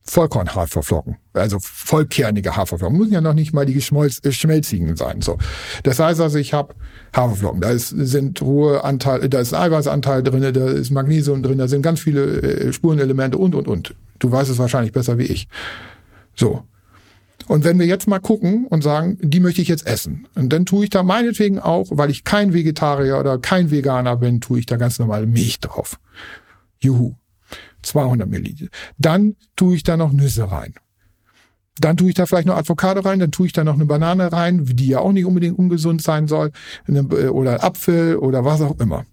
Vollkorn-Haferflocken, 0.04 1.18
also 1.34 1.60
vollkernige 1.62 2.56
Haferflocken, 2.56 2.98
müssen 2.98 3.14
ja 3.14 3.22
noch 3.22 3.34
nicht 3.34 3.54
mal 3.54 3.66
die 3.66 3.78
äh, 3.78 4.32
schmelzigen 4.32 4.96
sein. 4.98 5.22
So, 5.22 5.38
das 5.84 6.00
heißt 6.00 6.20
also, 6.20 6.38
ich 6.38 6.54
habe 6.54 6.76
Haferflocken, 7.14 7.62
da 7.62 7.72
ist, 7.72 7.90
sind 7.90 8.40
hohe 8.42 8.84
Anteil, 8.84 9.28
da 9.28 9.40
ist 9.40 9.54
Eiweißanteil 9.54 10.24
drin, 10.24 10.54
da 10.54 10.70
ist 10.70 10.92
Magnesium 10.92 11.44
drin, 11.44 11.58
da 11.58 11.68
sind 11.68 11.82
ganz 11.82 12.00
viele 12.00 12.42
äh, 12.42 12.74
Spurenelemente 12.74 13.38
und 13.38 13.54
und 13.54 13.68
und. 13.68 13.96
Du 14.20 14.32
weißt 14.32 14.50
es 14.50 14.58
wahrscheinlich 14.58 14.94
besser 14.94 15.18
wie 15.18 15.26
ich. 15.26 15.48
So. 16.36 16.64
Und 17.48 17.64
wenn 17.66 17.80
wir 17.80 17.86
jetzt 17.86 18.08
mal 18.08 18.20
gucken 18.20 18.66
und 18.68 18.82
sagen, 18.82 19.18
die 19.22 19.40
möchte 19.40 19.62
ich 19.62 19.68
jetzt 19.68 19.86
essen, 19.86 20.28
und 20.36 20.54
dann 20.54 20.66
tue 20.66 20.86
ich 20.86 20.90
da 20.90 21.04
meinetwegen 21.04 21.60
auch, 21.60 21.88
weil 21.90 22.10
ich 22.10 22.24
kein 22.24 22.54
Vegetarier 22.54 23.20
oder 23.20 23.40
kein 23.40 23.72
Veganer 23.72 24.16
bin, 24.16 24.40
tue 24.40 24.60
ich 24.60 24.66
da 24.66 24.78
ganz 24.78 25.00
normal 25.00 25.26
Milch 25.26 25.60
drauf. 25.60 26.00
Juhu. 26.80 27.16
200 27.82 28.30
Milliliter. 28.30 28.68
Dann 28.98 29.36
tue 29.56 29.76
ich 29.76 29.84
da 29.84 29.98
noch 29.98 30.12
Nüsse 30.12 30.52
rein. 30.52 30.76
Dann 31.80 31.98
tue 31.98 32.10
ich 32.10 32.16
da 32.16 32.26
vielleicht 32.26 32.48
noch 32.48 32.58
Avocado 32.58 33.02
rein, 33.02 33.20
dann 33.20 33.32
tue 33.32 33.48
ich 33.48 33.54
da 33.54 33.64
noch 33.64 33.76
eine 33.76 33.86
Banane 33.86 34.32
rein, 34.32 34.66
die 34.66 34.88
ja 34.88 35.00
auch 35.00 35.14
nicht 35.14 35.26
unbedingt 35.26 35.58
ungesund 35.58 36.02
sein 36.02 36.28
soll, 36.28 36.52
oder 36.88 37.64
Apfel 37.64 38.18
oder 38.18 38.44
was 38.44 38.62
auch 38.62 38.80
immer. 38.80 39.06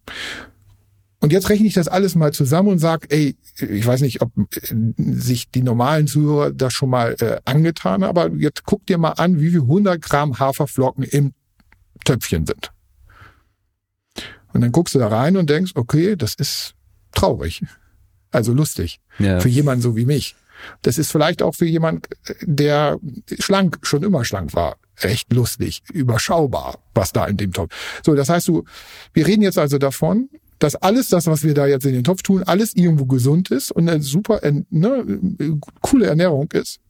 Und 1.20 1.32
jetzt 1.32 1.48
rechne 1.48 1.66
ich 1.66 1.74
das 1.74 1.88
alles 1.88 2.14
mal 2.14 2.32
zusammen 2.32 2.68
und 2.68 2.78
sage, 2.78 3.08
ey, 3.10 3.36
ich 3.56 3.86
weiß 3.86 4.02
nicht, 4.02 4.22
ob 4.22 4.30
äh, 4.36 4.74
sich 4.96 5.50
die 5.50 5.62
normalen 5.62 6.06
Zuhörer 6.06 6.52
das 6.52 6.72
schon 6.72 6.90
mal 6.90 7.16
äh, 7.18 7.38
angetan 7.44 8.04
haben, 8.04 8.18
aber 8.18 8.30
jetzt 8.36 8.64
guck 8.64 8.86
dir 8.86 8.98
mal 8.98 9.12
an, 9.12 9.40
wie 9.40 9.50
viel 9.50 9.62
100 9.62 10.00
Gramm 10.00 10.38
Haferflocken 10.38 11.02
im 11.04 11.32
Töpfchen 12.04 12.46
sind. 12.46 12.72
Und 14.52 14.60
dann 14.60 14.72
guckst 14.72 14.94
du 14.94 14.98
da 15.00 15.08
rein 15.08 15.36
und 15.36 15.50
denkst, 15.50 15.72
okay, 15.74 16.16
das 16.16 16.34
ist 16.34 16.74
traurig. 17.12 17.62
Also 18.30 18.52
lustig. 18.52 19.00
Ja. 19.18 19.40
Für 19.40 19.48
jemanden 19.48 19.82
so 19.82 19.96
wie 19.96 20.06
mich. 20.06 20.36
Das 20.82 20.98
ist 20.98 21.10
vielleicht 21.10 21.42
auch 21.42 21.54
für 21.54 21.66
jemand, 21.66 22.08
der 22.42 22.98
schlank, 23.38 23.78
schon 23.82 24.02
immer 24.02 24.24
schlank 24.24 24.54
war, 24.54 24.76
recht 25.00 25.32
lustig, 25.32 25.82
überschaubar, 25.92 26.78
was 26.94 27.12
da 27.12 27.26
in 27.26 27.36
dem 27.36 27.52
Topf. 27.52 27.74
So, 28.04 28.14
das 28.14 28.28
heißt 28.28 28.48
du, 28.48 28.64
wir 29.12 29.26
reden 29.26 29.42
jetzt 29.42 29.58
also 29.58 29.78
davon, 29.78 30.28
dass 30.58 30.74
alles 30.74 31.08
das, 31.08 31.26
was 31.26 31.44
wir 31.44 31.54
da 31.54 31.66
jetzt 31.66 31.86
in 31.86 31.92
den 31.92 32.04
Topf 32.04 32.22
tun, 32.22 32.42
alles 32.42 32.74
irgendwo 32.74 33.06
gesund 33.06 33.50
ist 33.50 33.70
und 33.70 33.88
eine 33.88 34.02
super, 34.02 34.40
ne, 34.70 35.20
coole 35.80 36.06
Ernährung 36.06 36.50
ist. 36.52 36.80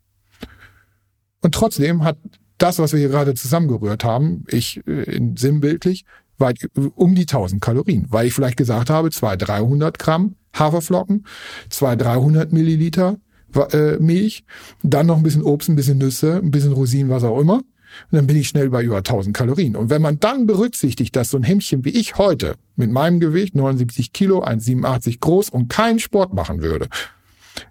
Und 1.41 1.55
trotzdem 1.55 2.03
hat 2.03 2.19
das, 2.57 2.79
was 2.79 2.93
wir 2.93 2.99
hier 2.99 3.09
gerade 3.09 3.35
zusammengerührt 3.35 4.05
haben, 4.05 4.45
ich 4.49 4.85
äh, 4.87 5.03
in 5.15 5.37
sinnbildlich, 5.37 6.05
weit 6.39 6.69
um 6.95 7.15
die 7.15 7.23
1000 7.23 7.61
Kalorien, 7.61 8.07
weil 8.11 8.27
ich 8.27 8.35
vielleicht 8.35 8.57
gesagt 8.57 8.91
habe, 8.91 9.11
zwei 9.11 9.37
300 9.37 9.99
Gramm 9.99 10.37
Haferflocken, 10.55 11.27
zwei 11.69 11.97
300 11.97 12.53
Milliliter 12.53 13.19
äh, 13.55 13.97
Milch, 13.99 14.45
dann 14.83 15.07
noch 15.07 15.17
ein 15.17 15.23
bisschen 15.23 15.43
Obst, 15.43 15.69
ein 15.69 15.77
bisschen 15.77 15.99
Nüsse, 15.99 16.37
ein 16.37 16.51
bisschen 16.51 16.73
Rosinen, 16.73 17.11
was 17.11 17.25
auch 17.25 17.41
immer. 17.41 17.63
Und 18.11 18.17
dann 18.17 18.27
bin 18.27 18.37
ich 18.37 18.49
schnell 18.49 18.71
bei 18.71 18.83
über 18.83 18.99
1000 18.99 19.35
Kalorien. 19.35 19.77
Und 19.77 19.91
wenn 19.91 20.03
man 20.03 20.21
dann 20.21 20.47
berücksichtigt, 20.47 21.17
dass 21.17 21.31
so 21.31 21.39
ein 21.39 21.43
Hemdchen 21.43 21.85
wie 21.85 21.91
ich 21.91 22.17
heute 22.19 22.57
mit 22.77 22.91
meinem 22.91 23.21
Gewicht, 23.21 23.55
79 23.55 24.13
Kilo, 24.13 24.43
1,87 24.45 25.21
groß 25.21 25.51
und 25.51 25.69
keinen 25.69 25.99
Sport 25.99 26.35
machen 26.35 26.61
würde, 26.61 26.89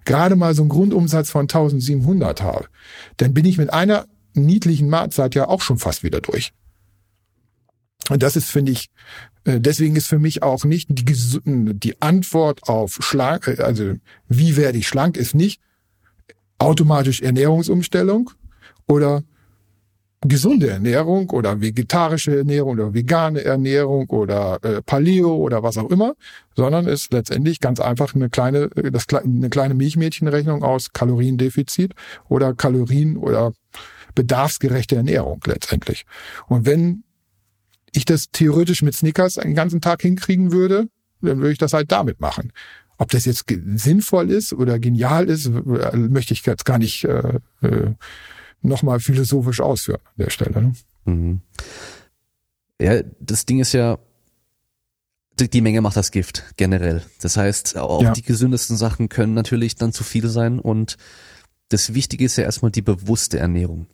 gerade 0.04 0.36
mal 0.36 0.54
so 0.54 0.62
einen 0.62 0.68
Grundumsatz 0.68 1.30
von 1.30 1.42
1700 1.42 2.42
habe, 2.42 2.66
dann 3.16 3.32
bin 3.32 3.44
ich 3.44 3.58
mit 3.58 3.72
einer 3.72 4.06
niedlichen 4.34 4.88
Mahlzeit 4.88 5.34
ja 5.34 5.48
auch 5.48 5.62
schon 5.62 5.78
fast 5.78 6.02
wieder 6.02 6.20
durch. 6.20 6.52
Und 8.10 8.22
das 8.22 8.36
ist, 8.36 8.50
finde 8.50 8.72
ich, 8.72 8.88
äh, 9.44 9.60
deswegen 9.60 9.96
ist 9.96 10.06
für 10.06 10.18
mich 10.18 10.42
auch 10.42 10.64
nicht 10.64 10.88
die, 10.90 11.04
die 11.04 12.00
Antwort 12.00 12.64
auf 12.64 12.98
schlank, 13.00 13.48
äh, 13.48 13.62
also 13.62 13.94
wie 14.28 14.56
werde 14.56 14.78
ich 14.78 14.88
schlank, 14.88 15.16
ist 15.16 15.34
nicht 15.34 15.60
automatisch 16.58 17.22
Ernährungsumstellung 17.22 18.30
oder 18.86 19.22
gesunde 20.20 20.68
Ernährung 20.68 21.30
oder 21.30 21.60
vegetarische 21.60 22.38
Ernährung 22.38 22.72
oder 22.72 22.92
vegane 22.92 23.44
Ernährung 23.44 24.08
oder 24.10 24.58
äh, 24.62 24.82
Paleo 24.82 25.36
oder 25.36 25.62
was 25.62 25.78
auch 25.78 25.90
immer, 25.90 26.14
sondern 26.56 26.86
ist 26.86 27.12
letztendlich 27.12 27.60
ganz 27.60 27.78
einfach 27.78 28.14
eine 28.14 28.28
kleine, 28.28 28.70
äh, 28.74 28.90
das, 28.90 29.06
eine 29.12 29.48
kleine 29.48 29.74
Milchmädchenrechnung 29.74 30.64
aus 30.64 30.92
Kaloriendefizit 30.92 31.94
oder 32.28 32.52
Kalorien 32.54 33.16
oder 33.16 33.52
bedarfsgerechte 34.16 34.96
Ernährung 34.96 35.40
letztendlich. 35.46 36.04
Und 36.48 36.66
wenn 36.66 37.04
ich 37.92 38.04
das 38.04 38.30
theoretisch 38.32 38.82
mit 38.82 38.94
Snickers 38.94 39.38
einen 39.38 39.54
ganzen 39.54 39.80
Tag 39.80 40.02
hinkriegen 40.02 40.50
würde, 40.50 40.88
dann 41.22 41.38
würde 41.38 41.52
ich 41.52 41.58
das 41.58 41.72
halt 41.72 41.92
damit 41.92 42.20
machen. 42.20 42.52
Ob 42.98 43.10
das 43.10 43.24
jetzt 43.24 43.44
sinnvoll 43.76 44.30
ist 44.30 44.52
oder 44.52 44.78
genial 44.78 45.28
ist, 45.28 45.48
möchte 45.48 46.34
ich 46.34 46.44
jetzt 46.44 46.64
gar 46.64 46.78
nicht 46.78 47.04
äh, 47.04 47.38
äh, 47.62 47.94
nochmal 48.60 48.98
philosophisch 48.98 49.60
ausführen 49.60 50.00
an 50.04 50.24
der 50.24 50.30
Stelle. 50.30 50.62
Ne? 50.62 50.72
Mhm. 51.04 51.40
Ja, 52.80 53.02
das 53.20 53.46
Ding 53.46 53.60
ist 53.60 53.72
ja, 53.72 53.98
die 55.38 55.60
Menge 55.60 55.80
macht 55.80 55.96
das 55.96 56.10
Gift 56.10 56.44
generell. 56.56 57.02
Das 57.20 57.36
heißt, 57.36 57.76
auch 57.78 58.02
ja. 58.02 58.12
die 58.12 58.22
gesündesten 58.22 58.76
Sachen 58.76 59.08
können 59.08 59.34
natürlich 59.34 59.76
dann 59.76 59.92
zu 59.92 60.02
viel 60.02 60.28
sein 60.28 60.58
und 60.58 60.96
das 61.68 61.94
Wichtige 61.94 62.24
ist 62.24 62.36
ja 62.36 62.44
erstmal 62.44 62.72
die 62.72 62.82
bewusste 62.82 63.38
Ernährung. 63.38 63.86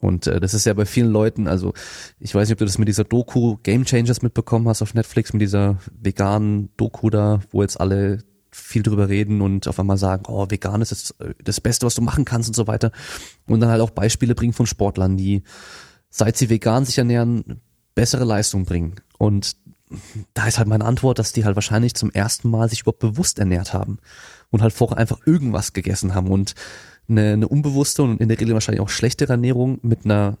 Und 0.00 0.26
äh, 0.26 0.40
das 0.40 0.54
ist 0.54 0.64
ja 0.64 0.72
bei 0.72 0.86
vielen 0.86 1.10
Leuten, 1.10 1.46
also 1.46 1.74
ich 2.18 2.34
weiß 2.34 2.48
nicht, 2.48 2.54
ob 2.54 2.58
du 2.60 2.64
das 2.64 2.78
mit 2.78 2.88
dieser 2.88 3.04
Doku 3.04 3.58
Game 3.62 3.84
Changers 3.84 4.22
mitbekommen 4.22 4.66
hast 4.68 4.80
auf 4.80 4.94
Netflix, 4.94 5.34
mit 5.34 5.42
dieser 5.42 5.78
veganen 6.00 6.70
Doku 6.78 7.10
da, 7.10 7.40
wo 7.50 7.60
jetzt 7.60 7.78
alle 7.78 8.24
viel 8.50 8.82
drüber 8.82 9.08
reden 9.08 9.40
und 9.40 9.68
auf 9.68 9.78
einmal 9.78 9.98
sagen, 9.98 10.24
oh, 10.26 10.46
vegan 10.48 10.82
ist 10.82 10.92
das, 10.92 11.10
äh, 11.20 11.34
das 11.42 11.60
Beste, 11.60 11.86
was 11.86 11.94
du 11.94 12.02
machen 12.02 12.24
kannst 12.24 12.48
und 12.48 12.54
so 12.54 12.66
weiter. 12.66 12.92
Und 13.46 13.60
dann 13.60 13.70
halt 13.70 13.80
auch 13.80 13.90
Beispiele 13.90 14.34
bringen 14.34 14.52
von 14.52 14.66
Sportlern, 14.66 15.16
die, 15.16 15.42
seit 16.10 16.36
sie 16.36 16.50
vegan 16.50 16.84
sich 16.84 16.98
ernähren, 16.98 17.60
bessere 17.94 18.24
Leistung 18.24 18.64
bringen. 18.64 18.96
Und 19.18 19.56
da 20.34 20.46
ist 20.46 20.58
halt 20.58 20.68
meine 20.68 20.84
Antwort, 20.84 21.18
dass 21.18 21.32
die 21.32 21.44
halt 21.44 21.56
wahrscheinlich 21.56 21.94
zum 21.94 22.10
ersten 22.10 22.48
Mal 22.48 22.68
sich 22.68 22.82
überhaupt 22.82 23.00
bewusst 23.00 23.38
ernährt 23.38 23.74
haben 23.74 23.98
und 24.50 24.62
halt 24.62 24.72
vorher 24.72 24.98
einfach 24.98 25.18
irgendwas 25.26 25.72
gegessen 25.72 26.14
haben 26.14 26.28
und 26.28 26.54
eine, 27.08 27.32
eine 27.32 27.48
unbewusste 27.48 28.02
und 28.02 28.20
in 28.20 28.28
der 28.28 28.38
Regel 28.38 28.54
wahrscheinlich 28.54 28.80
auch 28.80 28.88
schlechtere 28.88 29.32
Ernährung 29.32 29.78
mit 29.82 30.04
einer 30.04 30.38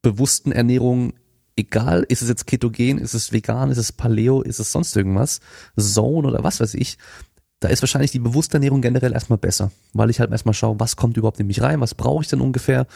bewussten 0.00 0.52
Ernährung, 0.52 1.14
egal, 1.56 2.04
ist 2.08 2.22
es 2.22 2.28
jetzt 2.28 2.46
ketogen, 2.46 2.98
ist 2.98 3.14
es 3.14 3.32
vegan, 3.32 3.70
ist 3.70 3.78
es 3.78 3.92
Paleo, 3.92 4.42
ist 4.42 4.60
es 4.60 4.72
sonst 4.72 4.96
irgendwas, 4.96 5.40
Zone 5.78 6.28
oder 6.28 6.42
was 6.42 6.60
weiß 6.60 6.74
ich, 6.74 6.98
da 7.62 7.68
ist 7.68 7.82
wahrscheinlich 7.82 8.10
die 8.10 8.18
bewusste 8.18 8.54
Ernährung 8.54 8.82
generell 8.82 9.12
erstmal 9.12 9.38
besser, 9.38 9.70
weil 9.92 10.10
ich 10.10 10.18
halt 10.18 10.32
erstmal 10.32 10.54
schaue, 10.54 10.80
was 10.80 10.96
kommt 10.96 11.16
überhaupt 11.16 11.38
in 11.38 11.46
mich 11.46 11.62
rein, 11.62 11.80
was 11.80 11.94
brauche 11.94 12.22
ich 12.22 12.28
denn 12.28 12.40
ungefähr 12.40 12.86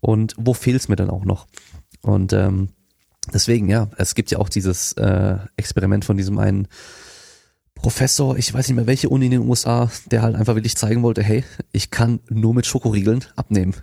und 0.00 0.34
wo 0.38 0.54
fehlt 0.54 0.80
es 0.80 0.88
mir 0.88 0.96
dann 0.96 1.10
auch 1.10 1.24
noch. 1.26 1.46
Und 2.00 2.32
ähm, 2.32 2.70
deswegen, 3.32 3.68
ja, 3.68 3.90
es 3.98 4.14
gibt 4.14 4.30
ja 4.30 4.38
auch 4.38 4.48
dieses 4.48 4.92
äh, 4.92 5.36
Experiment 5.56 6.06
von 6.06 6.16
diesem 6.16 6.38
einen 6.38 6.68
Professor, 7.74 8.38
ich 8.38 8.54
weiß 8.54 8.68
nicht 8.68 8.76
mehr 8.76 8.86
welche 8.86 9.08
Uni 9.08 9.26
in 9.26 9.32
den 9.32 9.48
USA, 9.48 9.90
der 10.10 10.22
halt 10.22 10.36
einfach 10.36 10.54
wirklich 10.54 10.76
zeigen 10.76 11.02
wollte, 11.02 11.22
hey, 11.22 11.44
ich 11.72 11.90
kann 11.90 12.20
nur 12.30 12.54
mit 12.54 12.66
Schokoriegeln 12.66 13.24
abnehmen. 13.36 13.74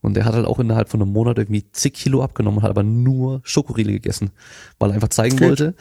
Und 0.00 0.14
der 0.14 0.24
hat 0.24 0.34
halt 0.34 0.46
auch 0.46 0.58
innerhalb 0.58 0.88
von 0.88 1.02
einem 1.02 1.12
Monat 1.12 1.36
irgendwie 1.36 1.70
zig 1.72 1.92
Kilo 1.92 2.22
abgenommen, 2.22 2.62
hat 2.62 2.70
aber 2.70 2.82
nur 2.82 3.40
Schokoriegel 3.44 3.94
gegessen, 3.94 4.30
weil 4.78 4.90
er 4.90 4.94
einfach 4.94 5.08
zeigen 5.08 5.36
Gut. 5.36 5.48
wollte, 5.48 5.74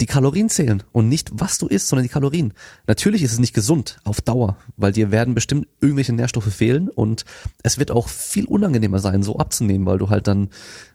die 0.00 0.06
Kalorien 0.06 0.48
zählen 0.48 0.82
und 0.92 1.08
nicht 1.08 1.30
was 1.32 1.58
du 1.58 1.66
isst, 1.66 1.88
sondern 1.88 2.04
die 2.04 2.12
Kalorien. 2.12 2.54
Natürlich 2.86 3.22
ist 3.22 3.32
es 3.32 3.38
nicht 3.38 3.52
gesund 3.52 3.98
auf 4.04 4.20
Dauer, 4.20 4.56
weil 4.76 4.92
dir 4.92 5.10
werden 5.10 5.34
bestimmt 5.34 5.66
irgendwelche 5.80 6.14
Nährstoffe 6.14 6.52
fehlen 6.54 6.88
und 6.88 7.24
es 7.62 7.78
wird 7.78 7.90
auch 7.90 8.08
viel 8.08 8.46
unangenehmer 8.46 9.00
sein, 9.00 9.22
so 9.22 9.36
abzunehmen, 9.36 9.86
weil 9.86 9.98
du 9.98 10.08
halt 10.08 10.28
dann 10.28 10.48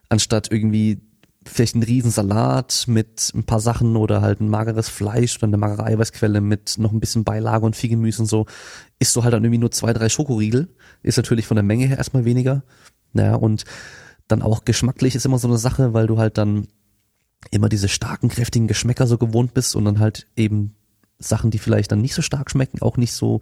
anstatt 0.09 0.51
irgendwie 0.51 1.01
vielleicht 1.45 1.75
einen 1.75 1.83
riesen 1.83 2.11
Salat 2.11 2.85
mit 2.87 3.31
ein 3.33 3.43
paar 3.43 3.59
Sachen 3.59 3.95
oder 3.95 4.21
halt 4.21 4.41
ein 4.41 4.49
mageres 4.49 4.89
Fleisch 4.89 5.37
oder 5.37 5.47
eine 5.47 5.57
magere 5.57 5.85
Eiweißquelle 5.85 6.41
mit 6.41 6.77
noch 6.77 6.91
ein 6.91 6.99
bisschen 6.99 7.23
Beilage 7.23 7.65
und 7.65 7.75
viel 7.75 7.89
Gemüse 7.89 8.21
und 8.21 8.27
so, 8.27 8.45
isst 8.99 9.15
du 9.15 9.23
halt 9.23 9.33
dann 9.33 9.43
irgendwie 9.43 9.59
nur 9.59 9.71
zwei, 9.71 9.93
drei 9.93 10.09
Schokoriegel. 10.09 10.75
Ist 11.01 11.17
natürlich 11.17 11.45
von 11.47 11.55
der 11.55 11.63
Menge 11.63 11.85
her 11.85 11.97
erstmal 11.97 12.25
weniger. 12.25 12.63
Ja, 13.13 13.35
und 13.35 13.65
dann 14.27 14.41
auch 14.41 14.65
geschmacklich 14.65 15.15
ist 15.15 15.25
immer 15.25 15.39
so 15.39 15.47
eine 15.47 15.57
Sache, 15.57 15.93
weil 15.93 16.07
du 16.07 16.17
halt 16.17 16.37
dann 16.37 16.67
immer 17.51 17.69
diese 17.69 17.89
starken, 17.89 18.29
kräftigen 18.29 18.67
Geschmäcker 18.67 19.07
so 19.07 19.17
gewohnt 19.17 19.53
bist 19.53 19.75
und 19.75 19.85
dann 19.85 19.99
halt 19.99 20.27
eben 20.35 20.75
Sachen, 21.19 21.51
die 21.51 21.59
vielleicht 21.59 21.91
dann 21.91 22.01
nicht 22.01 22.15
so 22.15 22.21
stark 22.21 22.49
schmecken, 22.49 22.81
auch 22.81 22.97
nicht 22.97 23.13
so 23.13 23.41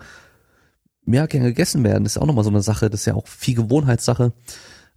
mehr 1.03 1.27
gerne 1.27 1.49
gegessen 1.49 1.83
werden. 1.83 2.03
Das 2.03 2.15
ist 2.15 2.21
auch 2.21 2.27
nochmal 2.27 2.43
so 2.43 2.49
eine 2.49 2.61
Sache, 2.61 2.89
das 2.89 3.01
ist 3.01 3.05
ja 3.05 3.15
auch 3.15 3.27
viel 3.27 3.55
Gewohnheitssache. 3.55 4.33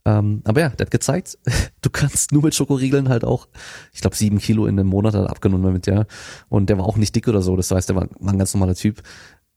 Ähm, 0.07 0.43
aber 0.45 0.61
ja, 0.61 0.69
der 0.69 0.87
hat 0.87 0.91
gezeigt, 0.91 1.39
du 1.83 1.91
kannst 1.91 2.33
nur 2.33 2.43
mit 2.43 2.55
Schokoriegeln 2.55 3.09
halt 3.09 3.25
auch, 3.25 3.49
ich 3.93 4.01
glaube, 4.01 4.17
sieben 4.17 4.39
Kilo 4.39 4.67
in 4.67 4.79
einem 4.79 4.89
Monat 4.89 5.15
halt 5.15 5.29
abgenommen 5.29 5.65
damit, 5.65 5.87
ja. 5.87 6.05
Und 6.49 6.69
der 6.69 6.79
war 6.79 6.85
auch 6.85 6.97
nicht 6.97 7.15
dick 7.15 7.29
oder 7.29 7.43
so, 7.43 7.57
das 7.57 7.71
heißt, 7.71 7.89
der 7.89 7.97
war, 7.97 8.09
war 8.19 8.33
ein 8.33 8.39
ganz 8.39 8.53
normaler 8.55 8.75
Typ. 8.75 9.03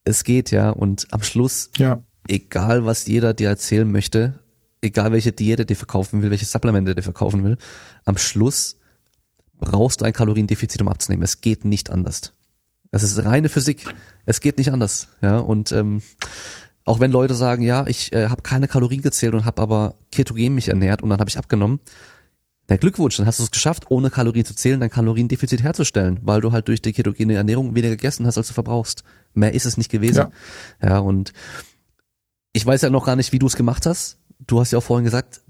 Es 0.05 0.23
geht, 0.23 0.51
ja. 0.51 0.69
Und 0.69 1.07
am 1.11 1.21
Schluss, 1.21 1.69
ja. 1.77 2.01
egal 2.27 2.85
was 2.85 3.07
jeder 3.07 3.33
dir 3.33 3.49
erzählen 3.49 3.91
möchte, 3.91 4.39
egal 4.81 5.11
welche 5.11 5.33
Diät 5.33 5.59
er 5.59 5.65
dir 5.65 5.75
verkaufen 5.75 6.21
will, 6.21 6.31
welche 6.31 6.45
Supplemente 6.45 6.91
er 6.91 6.95
dir 6.95 7.03
verkaufen 7.03 7.43
will, 7.43 7.57
am 8.05 8.17
Schluss 8.17 8.77
brauchst 9.59 10.01
du 10.01 10.05
ein 10.05 10.13
Kaloriendefizit, 10.13 10.81
um 10.81 10.87
abzunehmen. 10.87 11.23
Es 11.23 11.41
geht 11.41 11.65
nicht 11.65 11.89
anders. 11.89 12.33
Das 12.91 13.03
ist 13.03 13.23
reine 13.25 13.49
Physik. 13.49 13.83
Es 14.25 14.39
geht 14.39 14.57
nicht 14.57 14.71
anders, 14.71 15.09
ja. 15.21 15.39
Und 15.39 15.71
ähm, 15.71 16.01
auch 16.87 17.01
wenn 17.01 17.11
Leute 17.11 17.35
sagen, 17.35 17.63
ja, 17.63 17.85
ich 17.85 18.13
äh, 18.13 18.29
habe 18.29 18.41
keine 18.41 18.69
Kalorien 18.69 19.01
gezählt 19.01 19.33
und 19.33 19.43
habe 19.43 19.61
aber 19.61 19.95
ketogen 20.09 20.55
mich 20.55 20.69
ernährt 20.69 21.03
und 21.03 21.09
dann 21.09 21.19
habe 21.19 21.29
ich 21.29 21.37
abgenommen. 21.37 21.81
Na 22.69 22.77
Glückwunsch, 22.77 23.17
dann 23.17 23.25
hast 23.25 23.39
du 23.39 23.43
es 23.43 23.51
geschafft, 23.51 23.91
ohne 23.91 24.09
Kalorien 24.09 24.45
zu 24.45 24.55
zählen, 24.55 24.79
dein 24.79 24.89
Kaloriendefizit 24.89 25.63
herzustellen, 25.63 26.19
weil 26.21 26.39
du 26.39 26.53
halt 26.53 26.69
durch 26.69 26.81
die 26.81 26.93
ketogene 26.93 27.35
Ernährung 27.35 27.75
weniger 27.75 27.95
gegessen 27.95 28.25
hast, 28.25 28.37
als 28.37 28.47
du 28.47 28.53
verbrauchst. 28.53 29.03
Mehr 29.33 29.53
ist 29.53 29.65
es 29.65 29.75
nicht 29.75 29.91
gewesen. 29.91 30.27
Ja, 30.81 30.89
ja 30.89 30.99
und 30.99 31.33
ich 32.53 32.65
weiß 32.65 32.81
ja 32.81 32.89
noch 32.89 33.05
gar 33.05 33.17
nicht, 33.17 33.33
wie 33.33 33.39
du 33.39 33.47
es 33.47 33.57
gemacht 33.57 33.85
hast. 33.85 34.17
du 34.39 34.61
hast 34.61 34.71
ja 34.71 34.77
auch 34.77 34.83
vorhin 34.83 35.03
gesagt, 35.03 35.41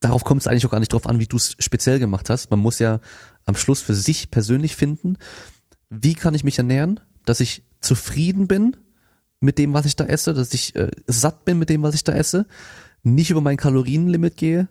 darauf 0.00 0.24
kommt 0.24 0.40
es 0.40 0.46
eigentlich 0.46 0.64
auch 0.64 0.70
gar 0.70 0.80
nicht 0.80 0.94
drauf 0.94 1.06
an, 1.06 1.18
wie 1.18 1.26
du 1.26 1.36
es 1.36 1.56
speziell 1.58 1.98
gemacht 1.98 2.30
hast. 2.30 2.50
Man 2.50 2.60
muss 2.60 2.78
ja 2.78 3.00
am 3.44 3.54
Schluss 3.54 3.82
für 3.82 3.94
sich 3.94 4.30
persönlich 4.30 4.76
finden, 4.76 5.18
wie 5.90 6.14
kann 6.14 6.34
ich 6.34 6.42
mich 6.42 6.56
ernähren, 6.56 7.00
dass 7.26 7.40
ich 7.40 7.64
zufrieden 7.80 8.48
bin 8.48 8.76
mit 9.40 9.58
dem, 9.58 9.74
was 9.74 9.86
ich 9.86 9.96
da 9.96 10.04
esse, 10.04 10.34
dass 10.34 10.54
ich 10.54 10.74
äh, 10.76 10.90
satt 11.06 11.44
bin 11.44 11.58
mit 11.58 11.68
dem, 11.68 11.82
was 11.82 11.94
ich 11.94 12.04
da 12.04 12.12
esse, 12.12 12.46
nicht 13.02 13.30
über 13.30 13.40
mein 13.40 13.56
Kalorienlimit 13.56 14.36
gehe 14.36 14.68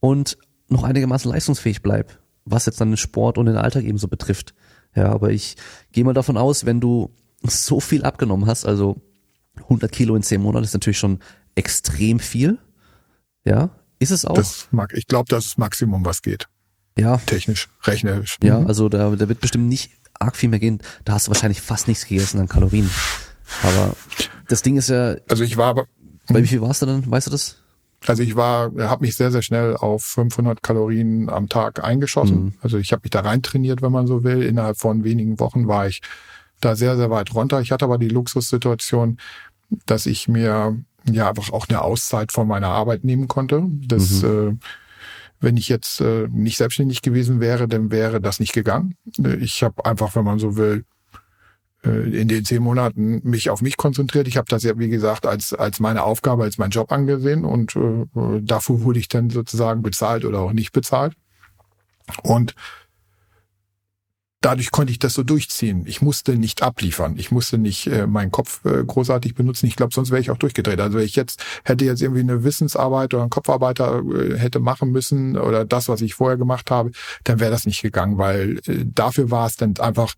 und 0.00 0.38
noch 0.68 0.84
einigermaßen 0.84 1.30
leistungsfähig 1.30 1.82
bleib, 1.82 2.18
was 2.44 2.66
jetzt 2.66 2.80
dann 2.80 2.90
den 2.90 2.96
Sport 2.96 3.38
und 3.38 3.46
den 3.46 3.56
Alltag 3.56 3.84
ebenso 3.84 4.08
betrifft. 4.08 4.54
Ja, 4.94 5.08
aber 5.08 5.30
ich 5.30 5.56
gehe 5.92 6.04
mal 6.04 6.14
davon 6.14 6.36
aus, 6.36 6.66
wenn 6.66 6.80
du 6.80 7.10
so 7.42 7.80
viel 7.80 8.04
abgenommen 8.04 8.46
hast, 8.46 8.64
also 8.66 9.00
100 9.56 9.90
Kilo 9.90 10.14
in 10.16 10.22
10 10.22 10.40
Monaten 10.40 10.64
ist 10.64 10.74
natürlich 10.74 10.98
schon 10.98 11.20
extrem 11.54 12.20
viel. 12.20 12.58
Ja, 13.44 13.70
ist 13.98 14.10
es 14.10 14.24
auch? 14.24 14.34
Das 14.34 14.68
mag, 14.70 14.92
ich 14.94 15.06
glaube, 15.06 15.26
das 15.28 15.46
ist 15.46 15.58
Maximum, 15.58 16.04
was 16.04 16.22
geht. 16.22 16.48
Ja. 16.98 17.16
Technisch, 17.18 17.68
rechnerisch. 17.84 18.36
Ja, 18.42 18.60
mhm. 18.60 18.66
also 18.66 18.88
da, 18.88 19.10
da 19.10 19.28
wird 19.28 19.40
bestimmt 19.40 19.68
nicht 19.68 19.92
arg 20.18 20.36
viel 20.36 20.48
mehr 20.48 20.58
gehen. 20.58 20.82
Da 21.04 21.14
hast 21.14 21.26
du 21.26 21.30
wahrscheinlich 21.30 21.60
fast 21.60 21.88
nichts 21.88 22.06
gegessen 22.06 22.40
an 22.40 22.48
Kalorien. 22.48 22.90
Aber 23.62 23.94
das 24.48 24.62
Ding 24.62 24.76
ist 24.76 24.88
ja. 24.88 25.16
Also 25.28 25.44
ich 25.44 25.56
war 25.56 25.68
aber. 25.68 25.86
Bei 26.28 26.42
wie 26.42 26.46
viel 26.46 26.60
warst 26.60 26.82
du 26.82 26.86
denn? 26.86 27.10
Weißt 27.10 27.26
du 27.26 27.30
das? 27.30 27.58
Also 28.06 28.22
ich 28.22 28.36
war, 28.36 28.72
habe 28.78 29.04
mich 29.04 29.16
sehr, 29.16 29.30
sehr 29.30 29.42
schnell 29.42 29.76
auf 29.76 30.04
500 30.04 30.62
Kalorien 30.62 31.28
am 31.28 31.48
Tag 31.48 31.84
eingeschossen. 31.84 32.44
Mhm. 32.44 32.54
Also 32.60 32.78
ich 32.78 32.92
habe 32.92 33.02
mich 33.04 33.10
da 33.10 33.20
rein 33.20 33.42
trainiert, 33.42 33.82
wenn 33.82 33.92
man 33.92 34.06
so 34.06 34.24
will. 34.24 34.42
Innerhalb 34.42 34.78
von 34.78 35.04
wenigen 35.04 35.38
Wochen 35.38 35.68
war 35.68 35.86
ich 35.86 36.00
da 36.60 36.74
sehr, 36.76 36.96
sehr 36.96 37.10
weit 37.10 37.34
runter. 37.34 37.60
Ich 37.60 37.72
hatte 37.72 37.84
aber 37.84 37.98
die 37.98 38.08
Luxussituation, 38.08 39.18
dass 39.86 40.06
ich 40.06 40.28
mir 40.28 40.76
ja 41.10 41.28
einfach 41.28 41.52
auch 41.52 41.68
eine 41.68 41.82
Auszeit 41.82 42.32
von 42.32 42.46
meiner 42.46 42.68
Arbeit 42.68 43.04
nehmen 43.04 43.28
konnte. 43.28 43.64
Das, 43.68 44.22
mhm. 44.22 44.58
äh, 44.60 44.66
wenn 45.40 45.56
ich 45.56 45.68
jetzt 45.68 46.00
äh, 46.00 46.28
nicht 46.30 46.56
selbstständig 46.56 47.02
gewesen 47.02 47.40
wäre, 47.40 47.68
dann 47.68 47.90
wäre 47.90 48.20
das 48.20 48.40
nicht 48.40 48.52
gegangen. 48.52 48.94
Ich 49.40 49.62
habe 49.62 49.84
einfach, 49.84 50.14
wenn 50.14 50.24
man 50.24 50.38
so 50.38 50.56
will, 50.56 50.84
in 51.82 52.28
den 52.28 52.44
zehn 52.44 52.62
Monaten 52.62 53.20
mich 53.24 53.50
auf 53.50 53.60
mich 53.60 53.76
konzentriert. 53.76 54.28
Ich 54.28 54.36
habe 54.36 54.48
das 54.48 54.62
ja, 54.62 54.78
wie 54.78 54.88
gesagt, 54.88 55.26
als, 55.26 55.52
als 55.52 55.80
meine 55.80 56.04
Aufgabe, 56.04 56.44
als 56.44 56.58
mein 56.58 56.70
Job 56.70 56.92
angesehen 56.92 57.44
und 57.44 57.74
äh, 57.74 58.06
dafür 58.40 58.82
wurde 58.82 59.00
ich 59.00 59.08
dann 59.08 59.30
sozusagen 59.30 59.82
bezahlt 59.82 60.24
oder 60.24 60.40
auch 60.40 60.52
nicht 60.52 60.72
bezahlt. 60.72 61.14
Und 62.22 62.54
dadurch 64.42 64.70
konnte 64.70 64.90
ich 64.90 64.98
das 64.98 65.14
so 65.14 65.22
durchziehen. 65.22 65.84
Ich 65.86 66.02
musste 66.02 66.36
nicht 66.36 66.62
abliefern. 66.62 67.14
Ich 67.16 67.30
musste 67.30 67.58
nicht 67.58 67.86
äh, 67.86 68.06
meinen 68.06 68.30
Kopf 68.30 68.64
äh, 68.64 68.84
großartig 68.84 69.34
benutzen. 69.34 69.66
Ich 69.66 69.76
glaube, 69.76 69.94
sonst 69.94 70.10
wäre 70.10 70.20
ich 70.20 70.30
auch 70.30 70.36
durchgedreht. 70.36 70.80
Also 70.80 70.98
wenn 70.98 71.04
ich 71.04 71.16
jetzt 71.16 71.42
hätte 71.64 71.84
jetzt 71.84 72.02
irgendwie 72.02 72.20
eine 72.20 72.44
Wissensarbeit 72.44 73.14
oder 73.14 73.22
einen 73.22 73.30
Kopfarbeiter 73.30 74.02
äh, 74.02 74.36
hätte 74.36 74.60
machen 74.60 74.90
müssen 74.90 75.38
oder 75.38 75.64
das, 75.64 75.88
was 75.88 76.00
ich 76.00 76.14
vorher 76.14 76.36
gemacht 76.36 76.70
habe, 76.70 76.90
dann 77.24 77.40
wäre 77.40 77.50
das 77.50 77.66
nicht 77.66 77.82
gegangen, 77.82 78.18
weil 78.18 78.58
äh, 78.66 78.84
dafür 78.84 79.30
war 79.30 79.46
es 79.46 79.56
dann 79.56 79.74
einfach, 79.78 80.14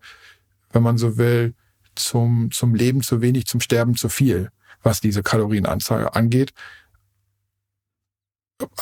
wenn 0.75 0.83
man 0.83 0.97
so 0.97 1.17
will, 1.17 1.55
zum, 1.95 2.51
zum 2.51 2.75
Leben 2.75 3.01
zu 3.01 3.21
wenig, 3.21 3.47
zum 3.47 3.61
Sterben 3.61 3.95
zu 3.95 4.09
viel, 4.09 4.49
was 4.83 5.01
diese 5.01 5.23
Kalorienanzahl 5.23 6.09
angeht 6.09 6.53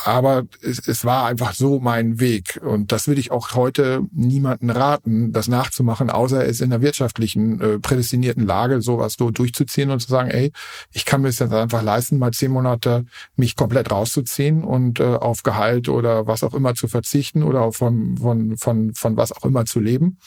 aber 0.04 0.44
es, 0.62 0.86
es 0.86 1.04
war 1.04 1.26
einfach 1.26 1.52
so 1.54 1.80
mein 1.80 2.20
Weg. 2.20 2.60
Und 2.62 2.92
das 2.92 3.08
würde 3.08 3.20
ich 3.20 3.30
auch 3.32 3.54
heute 3.54 4.02
niemanden 4.12 4.70
raten, 4.70 5.32
das 5.32 5.48
nachzumachen, 5.48 6.10
außer 6.10 6.42
er 6.42 6.48
ist 6.48 6.60
in 6.60 6.70
der 6.70 6.80
wirtschaftlichen 6.80 7.60
äh, 7.60 7.78
prädestinierten 7.78 8.46
Lage, 8.46 8.80
sowas 8.82 9.16
so 9.18 9.30
durchzuziehen 9.30 9.90
und 9.90 10.00
zu 10.00 10.08
sagen, 10.08 10.30
ey, 10.30 10.52
ich 10.92 11.04
kann 11.04 11.22
mir 11.22 11.28
das 11.28 11.40
jetzt 11.40 11.52
einfach 11.52 11.82
leisten, 11.82 12.18
mal 12.18 12.32
zehn 12.32 12.52
Monate 12.52 13.04
mich 13.36 13.56
komplett 13.56 13.90
rauszuziehen 13.90 14.62
und 14.62 15.00
äh, 15.00 15.16
auf 15.16 15.42
Gehalt 15.42 15.88
oder 15.88 16.26
was 16.26 16.44
auch 16.44 16.54
immer 16.54 16.74
zu 16.74 16.86
verzichten 16.86 17.42
oder 17.42 17.72
von, 17.72 18.16
von, 18.18 18.56
von, 18.56 18.94
von 18.94 19.16
was 19.16 19.32
auch 19.32 19.44
immer 19.44 19.64
zu 19.64 19.80
leben 19.80 20.18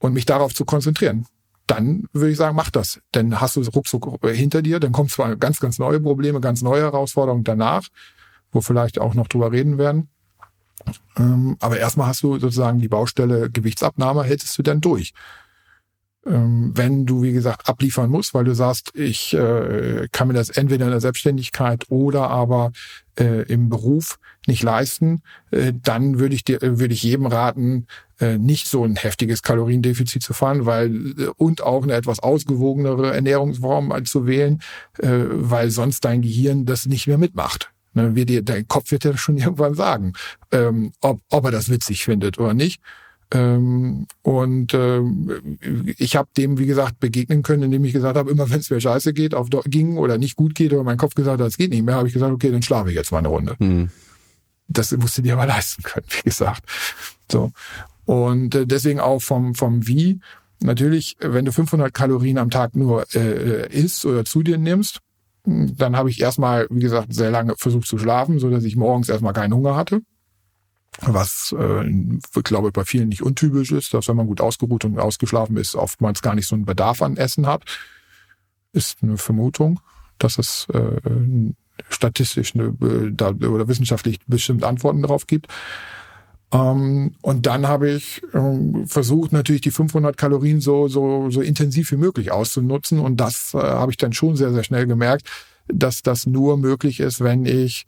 und 0.00 0.12
mich 0.12 0.26
darauf 0.26 0.54
zu 0.54 0.64
konzentrieren 0.64 1.26
dann 1.66 2.08
würde 2.12 2.32
ich 2.32 2.36
sagen, 2.36 2.56
mach 2.56 2.70
das. 2.70 2.98
Denn 3.14 3.40
hast 3.40 3.54
du 3.54 3.62
ruckzuck 3.62 4.18
hinter 4.26 4.60
dir, 4.60 4.80
dann 4.80 4.90
kommen 4.90 5.08
zwar 5.08 5.36
ganz, 5.36 5.60
ganz 5.60 5.78
neue 5.78 6.00
Probleme, 6.00 6.40
ganz 6.40 6.62
neue 6.62 6.82
Herausforderungen 6.82 7.44
danach 7.44 7.84
wo 8.52 8.60
vielleicht 8.60 8.98
auch 8.98 9.14
noch 9.14 9.28
drüber 9.28 9.52
reden 9.52 9.78
werden. 9.78 10.08
Ähm, 11.16 11.56
aber 11.60 11.78
erstmal 11.78 12.06
hast 12.06 12.22
du 12.22 12.38
sozusagen 12.38 12.80
die 12.80 12.88
Baustelle 12.88 13.50
Gewichtsabnahme, 13.50 14.22
hältst 14.24 14.56
du 14.58 14.62
dann 14.62 14.80
durch. 14.80 15.12
Ähm, 16.26 16.72
wenn 16.74 17.06
du, 17.06 17.22
wie 17.22 17.32
gesagt, 17.32 17.66
abliefern 17.68 18.10
musst, 18.10 18.34
weil 18.34 18.44
du 18.44 18.54
sagst, 18.54 18.90
ich 18.94 19.32
äh, 19.32 20.06
kann 20.12 20.28
mir 20.28 20.34
das 20.34 20.50
entweder 20.50 20.84
in 20.84 20.90
der 20.90 21.00
Selbstständigkeit 21.00 21.86
oder 21.88 22.28
aber 22.28 22.72
äh, 23.18 23.42
im 23.50 23.70
Beruf 23.70 24.18
nicht 24.46 24.62
leisten, 24.62 25.22
äh, 25.50 25.72
dann 25.74 26.18
würde 26.18 26.34
ich 26.34 26.44
dir, 26.44 26.60
würde 26.60 26.92
ich 26.92 27.02
jedem 27.02 27.24
raten, 27.24 27.86
äh, 28.20 28.36
nicht 28.36 28.68
so 28.68 28.84
ein 28.84 28.96
heftiges 28.96 29.42
Kaloriendefizit 29.42 30.22
zu 30.22 30.34
fahren, 30.34 30.66
weil 30.66 31.14
äh, 31.18 31.30
und 31.36 31.62
auch 31.62 31.84
eine 31.84 31.94
etwas 31.94 32.20
ausgewogenere 32.20 33.14
Ernährungsform 33.14 34.04
zu 34.04 34.26
wählen, 34.26 34.60
äh, 34.98 35.08
weil 35.08 35.70
sonst 35.70 36.04
dein 36.04 36.20
Gehirn 36.20 36.66
das 36.66 36.84
nicht 36.84 37.06
mehr 37.06 37.18
mitmacht. 37.18 37.72
Ne, 37.92 38.14
wie 38.14 38.24
dir, 38.24 38.42
dein 38.42 38.68
Kopf 38.68 38.92
wird 38.92 39.04
ja 39.04 39.16
schon 39.16 39.38
irgendwann 39.38 39.74
sagen, 39.74 40.12
ähm, 40.52 40.92
ob, 41.00 41.20
ob 41.30 41.44
er 41.46 41.50
das 41.50 41.70
witzig 41.70 42.04
findet 42.04 42.38
oder 42.38 42.54
nicht. 42.54 42.80
Ähm, 43.32 44.06
und 44.22 44.74
ähm, 44.74 45.58
ich 45.98 46.16
habe 46.16 46.28
dem, 46.36 46.58
wie 46.58 46.66
gesagt, 46.66 46.98
begegnen 46.98 47.42
können, 47.42 47.64
indem 47.64 47.84
ich 47.84 47.92
gesagt 47.92 48.16
habe, 48.16 48.30
immer 48.30 48.50
wenn 48.50 48.58
es 48.58 48.70
mir 48.70 48.80
scheiße 48.80 49.12
geht, 49.12 49.34
auf 49.34 49.48
ging 49.66 49.96
oder 49.96 50.18
nicht 50.18 50.36
gut 50.36 50.54
geht 50.54 50.72
oder 50.72 50.82
mein 50.82 50.96
Kopf 50.96 51.14
gesagt 51.14 51.40
hat, 51.40 51.46
es 51.46 51.56
geht 51.56 51.70
nicht 51.70 51.84
mehr, 51.84 51.94
habe 51.94 52.08
ich 52.08 52.14
gesagt, 52.14 52.32
okay, 52.32 52.50
dann 52.50 52.62
schlafe 52.62 52.90
ich 52.90 52.96
jetzt 52.96 53.12
mal 53.12 53.18
eine 53.18 53.28
Runde. 53.28 53.54
Mhm. 53.58 53.90
Das 54.68 54.96
musst 54.96 55.18
du 55.18 55.22
dir 55.22 55.34
aber 55.34 55.46
leisten 55.46 55.82
können, 55.82 56.06
wie 56.10 56.22
gesagt. 56.22 56.64
So. 57.30 57.52
Und 58.04 58.54
äh, 58.54 58.66
deswegen 58.66 58.98
auch 58.98 59.22
vom, 59.22 59.54
vom 59.54 59.86
Wie. 59.86 60.20
Natürlich, 60.62 61.16
wenn 61.20 61.44
du 61.44 61.52
500 61.52 61.94
Kalorien 61.94 62.38
am 62.38 62.50
Tag 62.50 62.74
nur 62.74 63.06
äh, 63.14 63.62
äh, 63.62 63.72
isst 63.72 64.04
oder 64.04 64.24
zu 64.24 64.42
dir 64.42 64.58
nimmst, 64.58 65.00
dann 65.44 65.96
habe 65.96 66.10
ich 66.10 66.20
erstmal, 66.20 66.66
wie 66.70 66.80
gesagt, 66.80 67.14
sehr 67.14 67.30
lange 67.30 67.54
versucht 67.56 67.86
zu 67.86 67.98
schlafen, 67.98 68.38
so 68.38 68.50
dass 68.50 68.64
ich 68.64 68.76
morgens 68.76 69.08
erstmal 69.08 69.32
keinen 69.32 69.54
Hunger 69.54 69.76
hatte. 69.76 70.02
Was, 71.02 71.54
äh, 71.58 71.86
ich 71.86 72.44
glaube, 72.44 72.72
bei 72.72 72.84
vielen 72.84 73.08
nicht 73.08 73.22
untypisch 73.22 73.72
ist, 73.72 73.94
dass 73.94 74.08
wenn 74.08 74.16
man 74.16 74.26
gut 74.26 74.40
ausgeruht 74.40 74.84
und 74.84 74.98
ausgeschlafen 74.98 75.56
ist, 75.56 75.74
oftmals 75.74 76.20
gar 76.20 76.34
nicht 76.34 76.46
so 76.46 76.54
einen 76.54 76.66
Bedarf 76.66 77.00
an 77.02 77.16
Essen 77.16 77.46
hat. 77.46 77.64
Ist 78.72 78.98
eine 79.02 79.16
Vermutung, 79.16 79.80
dass 80.18 80.38
es 80.38 80.68
äh, 80.72 81.00
statistisch 81.88 82.54
eine, 82.54 82.76
äh, 82.82 83.10
da, 83.12 83.30
oder 83.30 83.68
wissenschaftlich 83.68 84.18
bestimmt 84.26 84.62
Antworten 84.62 85.02
darauf 85.02 85.26
gibt. 85.26 85.48
Ähm, 86.52 87.14
und 87.22 87.46
dann 87.46 87.66
habe 87.66 87.90
ich 87.90 88.22
ähm, 88.34 88.86
versucht, 88.86 89.32
natürlich 89.32 89.62
die 89.62 89.70
500 89.70 90.16
Kalorien 90.16 90.60
so, 90.60 90.88
so, 90.88 91.30
so 91.30 91.40
intensiv 91.40 91.90
wie 91.92 91.96
möglich 91.96 92.30
auszunutzen. 92.30 92.98
Und 92.98 93.16
das 93.16 93.54
äh, 93.54 93.58
habe 93.58 93.90
ich 93.90 93.96
dann 93.96 94.12
schon 94.12 94.36
sehr, 94.36 94.52
sehr 94.52 94.64
schnell 94.64 94.86
gemerkt, 94.86 95.28
dass 95.66 96.02
das 96.02 96.26
nur 96.26 96.58
möglich 96.58 97.00
ist, 97.00 97.20
wenn 97.20 97.46
ich 97.46 97.86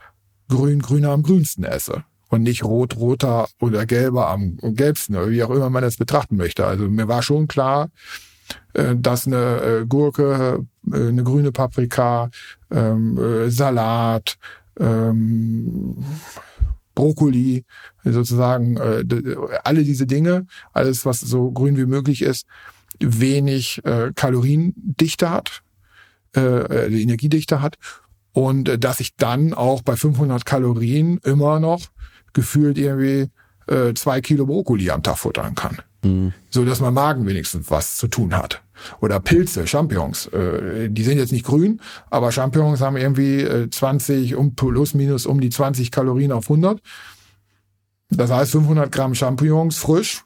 grün, 0.49 0.81
grüner 0.81 1.11
am 1.11 1.23
grünsten 1.23 1.65
esse 1.65 2.05
und 2.33 2.43
nicht 2.45 2.65
rot, 2.65 2.97
roter 2.97 3.47
oder 3.61 3.85
gelber 3.85 4.31
am 4.31 4.57
gelbsten, 4.63 5.17
oder 5.17 5.29
wie 5.29 5.43
auch 5.43 5.51
immer 5.51 5.69
man 5.69 5.83
das 5.83 5.99
betrachten 5.99 6.37
möchte. 6.37 6.65
Also 6.67 6.89
mir 6.89 7.07
war 7.07 7.23
schon 7.23 7.47
klar, 7.47 7.91
äh, 8.73 8.97
dass 8.97 9.27
eine 9.27 9.61
äh, 9.61 9.87
Gurke, 9.87 10.65
äh, 10.91 10.97
eine 10.97 11.25
grüne 11.25 11.53
Paprika, 11.53 12.31
ähm, 12.71 13.51
Salat, 13.51 14.39
ähm, 14.81 16.03
Brokkoli, 16.95 17.65
sozusagen 18.03 18.79
alle 19.65 19.83
diese 19.83 20.07
Dinge, 20.07 20.47
alles 20.75 21.07
was 21.07 21.21
so 21.21 21.51
grün 21.51 21.79
wie 21.79 21.87
möglich 21.87 22.21
ist, 22.21 22.47
wenig 23.01 23.81
Kaloriendichte 24.15 25.31
hat, 25.31 25.63
Energiedichte 26.37 27.63
hat 27.63 27.77
und 28.33 28.85
dass 28.85 29.01
ich 29.01 29.17
dann 29.17 29.55
auch 29.55 29.81
bei 29.81 29.97
500 29.97 30.45
Kalorien 30.45 31.19
immer 31.25 31.61
noch 31.61 31.89
gefühlt 32.33 32.79
irgendwie 32.79 33.31
äh, 33.67 33.95
zwei 33.95 34.21
Kilo 34.21 34.47
Brokkoli 34.47 34.91
am 34.91 35.03
Tag 35.03 35.19
futtern 35.19 35.55
kann. 35.55 35.79
Mhm. 36.05 36.33
So 36.51 36.65
dass 36.65 36.81
mein 36.81 36.95
Magen 36.95 37.27
wenigstens 37.27 37.71
was 37.71 37.97
zu 37.97 38.09
tun 38.09 38.37
hat. 38.37 38.63
Oder 39.01 39.21
Pilze, 39.21 39.67
Champignons. 39.67 40.27
Äh, 40.29 40.89
die 40.91 41.05
sind 41.05 41.19
jetzt 41.19 41.33
nicht 41.33 41.47
grün, 41.47 41.81
aber 42.11 42.33
Champignons 42.33 42.81
haben 42.81 42.97
irgendwie 42.97 43.41
äh, 43.41 43.71
20, 43.71 44.35
um 44.35 44.55
plus 44.55 44.95
minus 44.95 45.27
um 45.27 45.41
die 45.41 45.51
20 45.51 45.91
Kalorien 45.91 46.33
auf 46.33 46.45
100. 46.45 46.81
Das 48.11 48.31
heißt 48.31 48.53
500 48.53 48.91
Gramm 48.91 49.15
Champignons 49.15 49.79
frisch 49.79 50.25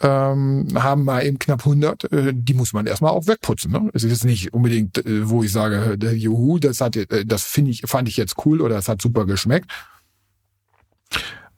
ähm, 0.00 0.68
haben 0.74 1.04
mal 1.04 1.24
eben 1.24 1.38
knapp 1.38 1.60
100. 1.60 2.12
Äh, 2.12 2.32
die 2.34 2.54
muss 2.54 2.72
man 2.72 2.86
erstmal 2.86 3.12
auch 3.12 3.26
wegputzen. 3.26 3.72
Ne? 3.72 3.90
Es 3.92 4.04
ist 4.04 4.10
jetzt 4.10 4.24
nicht 4.24 4.52
unbedingt, 4.52 4.98
äh, 4.98 5.28
wo 5.28 5.42
ich 5.42 5.52
sage, 5.52 5.98
der 5.98 6.16
Juhu, 6.16 6.58
das 6.58 6.80
hat, 6.80 6.96
äh, 6.96 7.24
das 7.24 7.44
finde 7.44 7.70
ich, 7.70 7.82
fand 7.86 8.08
ich 8.08 8.16
jetzt 8.16 8.36
cool 8.44 8.60
oder 8.60 8.76
es 8.78 8.88
hat 8.88 9.02
super 9.02 9.26
geschmeckt. 9.26 9.70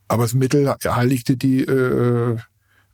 Aber 0.07 0.23
das 0.23 0.33
Mittel 0.33 0.73
heiligte 0.85 1.37
die 1.37 1.63
äh, 1.63 2.37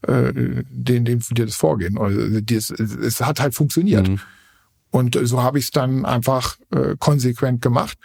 äh, 0.04 0.32
den, 0.34 1.06
den 1.06 1.20
dir 1.32 1.46
das 1.46 1.56
Vorgehen. 1.56 1.98
Also 1.98 2.40
das, 2.42 2.70
es 2.70 3.20
hat 3.22 3.40
halt 3.40 3.56
funktioniert. 3.56 4.08
Mhm. 4.08 4.20
Und 4.92 5.20
so 5.24 5.42
habe 5.42 5.60
ich 5.60 5.66
es 5.66 5.72
dann 5.72 6.06
einfach 6.06 6.58
äh, 6.72 6.96
konsequent 6.98 7.62
gemacht. 7.62 7.98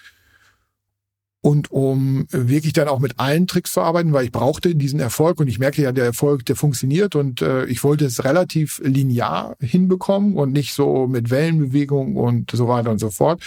und 1.43 1.71
um 1.71 2.27
wirklich 2.31 2.73
dann 2.73 2.89
auch 2.89 3.01
mit 3.01 3.19
allen 3.19 3.47
Tricks 3.47 3.73
zu 3.73 3.81
arbeiten, 3.81 4.13
weil 4.13 4.25
ich 4.25 4.33
brauchte 4.33 4.75
diesen 4.75 5.01
Erfolg 5.01 5.41
und 5.41 5.49
ich 5.49 5.59
merkte 5.59 5.83
ja, 5.83 5.93
der 5.93 6.05
Erfolg, 6.05 6.47
der 6.47 6.57
funktioniert 6.57 7.15
und 7.15 7.43
äh, 7.43 7.67
ich 7.67 7.83
wollte 7.85 8.05
es 8.07 8.25
relativ 8.25 8.81
linear 8.85 9.57
hinbekommen 9.61 10.37
und 10.37 10.53
nicht 10.53 10.73
so 10.73 11.07
mit 11.07 11.31
Wellenbewegung 11.31 12.17
und 12.17 12.53
so 12.53 12.69
weiter 12.69 12.91
und 12.91 12.99
so 12.99 13.11
fort. 13.11 13.43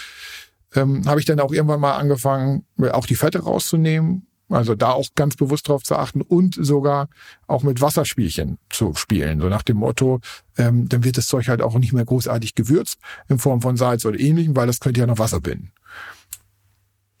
Ähm, 0.74 1.02
habe 1.06 1.20
ich 1.20 1.26
dann 1.26 1.40
auch 1.40 1.52
irgendwann 1.52 1.80
mal 1.80 1.96
angefangen, 1.96 2.64
auch 2.92 3.06
die 3.06 3.14
Fette 3.14 3.40
rauszunehmen, 3.40 4.26
also 4.48 4.74
da 4.74 4.92
auch 4.92 5.08
ganz 5.14 5.36
bewusst 5.36 5.68
drauf 5.68 5.82
zu 5.82 5.96
achten 5.96 6.22
und 6.22 6.56
sogar 6.58 7.08
auch 7.46 7.62
mit 7.62 7.80
Wasserspielchen 7.80 8.58
zu 8.70 8.94
spielen. 8.94 9.40
So 9.40 9.48
nach 9.48 9.62
dem 9.62 9.78
Motto, 9.78 10.20
ähm, 10.56 10.88
dann 10.88 11.04
wird 11.04 11.18
das 11.18 11.26
Zeug 11.26 11.48
halt 11.48 11.62
auch 11.62 11.78
nicht 11.78 11.92
mehr 11.92 12.04
großartig 12.04 12.54
gewürzt 12.54 12.98
in 13.28 13.38
Form 13.38 13.60
von 13.60 13.76
Salz 13.76 14.04
oder 14.04 14.18
ähnlichem, 14.18 14.54
weil 14.54 14.66
das 14.66 14.80
könnte 14.80 15.00
ja 15.00 15.06
noch 15.06 15.18
Wasser 15.18 15.40
binden. 15.40 15.72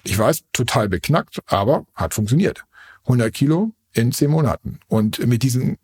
Ich 0.04 0.16
weiß, 0.16 0.44
total 0.52 0.88
beknackt, 0.88 1.40
aber 1.46 1.84
hat 1.94 2.14
funktioniert. 2.14 2.64
100 3.04 3.32
Kilo 3.34 3.72
in 3.92 4.12
10 4.12 4.30
Monaten. 4.30 4.78
Und 4.86 5.24
mit 5.26 5.42
diesen 5.42 5.78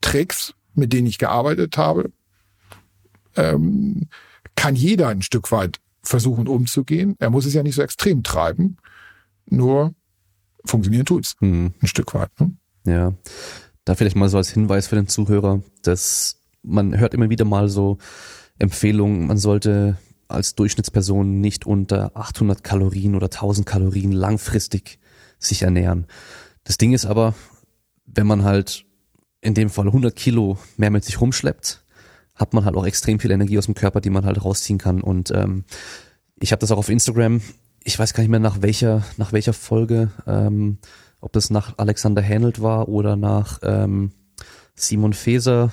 Tricks, 0.00 0.54
mit 0.74 0.92
denen 0.92 1.06
ich 1.06 1.18
gearbeitet 1.18 1.76
habe, 1.76 2.10
ähm, 3.36 4.08
kann 4.56 4.76
jeder 4.76 5.08
ein 5.08 5.22
Stück 5.22 5.52
weit 5.52 5.78
versuchen 6.02 6.48
umzugehen. 6.48 7.16
Er 7.18 7.30
muss 7.30 7.44
es 7.44 7.54
ja 7.54 7.62
nicht 7.62 7.74
so 7.74 7.82
extrem 7.82 8.22
treiben, 8.22 8.78
nur 9.46 9.94
funktionieren 10.64 11.06
tut's 11.06 11.36
hm. 11.40 11.72
ein 11.80 11.86
Stück 11.86 12.14
weit. 12.14 12.30
Ne? 12.38 12.52
Ja, 12.84 13.12
da 13.84 13.94
vielleicht 13.94 14.16
mal 14.16 14.28
so 14.28 14.36
als 14.36 14.50
Hinweis 14.50 14.88
für 14.88 14.96
den 14.96 15.08
Zuhörer, 15.08 15.62
dass 15.82 16.40
man 16.62 16.98
hört 16.98 17.14
immer 17.14 17.30
wieder 17.30 17.44
mal 17.44 17.68
so 17.68 17.98
Empfehlungen, 18.58 19.26
man 19.26 19.38
sollte 19.38 19.98
als 20.28 20.54
Durchschnittsperson 20.54 21.40
nicht 21.40 21.66
unter 21.66 22.16
800 22.16 22.62
Kalorien 22.62 23.14
oder 23.14 23.26
1000 23.26 23.66
Kalorien 23.66 24.12
langfristig 24.12 24.98
sich 25.38 25.62
ernähren. 25.62 26.06
Das 26.64 26.78
Ding 26.78 26.92
ist 26.92 27.06
aber, 27.06 27.34
wenn 28.06 28.26
man 28.26 28.44
halt 28.44 28.84
in 29.40 29.54
dem 29.54 29.70
Fall 29.70 29.86
100 29.86 30.14
Kilo 30.14 30.58
mehr 30.76 30.90
mit 30.90 31.04
sich 31.04 31.20
rumschleppt, 31.20 31.82
hat 32.34 32.54
man 32.54 32.64
halt 32.64 32.76
auch 32.76 32.86
extrem 32.86 33.18
viel 33.18 33.30
Energie 33.30 33.58
aus 33.58 33.66
dem 33.66 33.74
Körper, 33.74 34.00
die 34.00 34.10
man 34.10 34.24
halt 34.24 34.44
rausziehen 34.44 34.78
kann. 34.78 35.00
Und 35.00 35.30
ähm, 35.30 35.64
ich 36.38 36.52
habe 36.52 36.60
das 36.60 36.70
auch 36.70 36.78
auf 36.78 36.88
Instagram. 36.88 37.40
Ich 37.82 37.98
weiß 37.98 38.14
gar 38.14 38.22
nicht 38.22 38.30
mehr 38.30 38.40
nach 38.40 38.62
welcher 38.62 39.04
nach 39.16 39.32
welcher 39.32 39.52
Folge, 39.52 40.10
ähm, 40.26 40.78
ob 41.20 41.32
das 41.32 41.50
nach 41.50 41.78
Alexander 41.78 42.22
Hänelt 42.22 42.62
war 42.62 42.88
oder 42.88 43.16
nach 43.16 43.60
ähm, 43.62 44.12
Simon 44.74 45.12
Feser. 45.12 45.72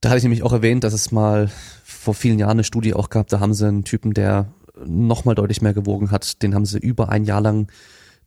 Da 0.00 0.10
hatte 0.10 0.18
ich 0.18 0.24
nämlich 0.24 0.42
auch 0.42 0.52
erwähnt, 0.52 0.84
dass 0.84 0.92
es 0.92 1.12
mal 1.12 1.50
vor 1.84 2.14
vielen 2.14 2.38
Jahren 2.38 2.52
eine 2.52 2.64
Studie 2.64 2.94
auch 2.94 3.08
gehabt, 3.08 3.32
da 3.32 3.40
haben 3.40 3.54
sie 3.54 3.66
einen 3.66 3.84
Typen, 3.84 4.12
der 4.12 4.52
nochmal 4.84 5.34
deutlich 5.34 5.62
mehr 5.62 5.72
gewogen 5.72 6.10
hat, 6.10 6.42
den 6.42 6.54
haben 6.54 6.66
sie 6.66 6.78
über 6.78 7.08
ein 7.08 7.24
Jahr 7.24 7.40
lang 7.40 7.70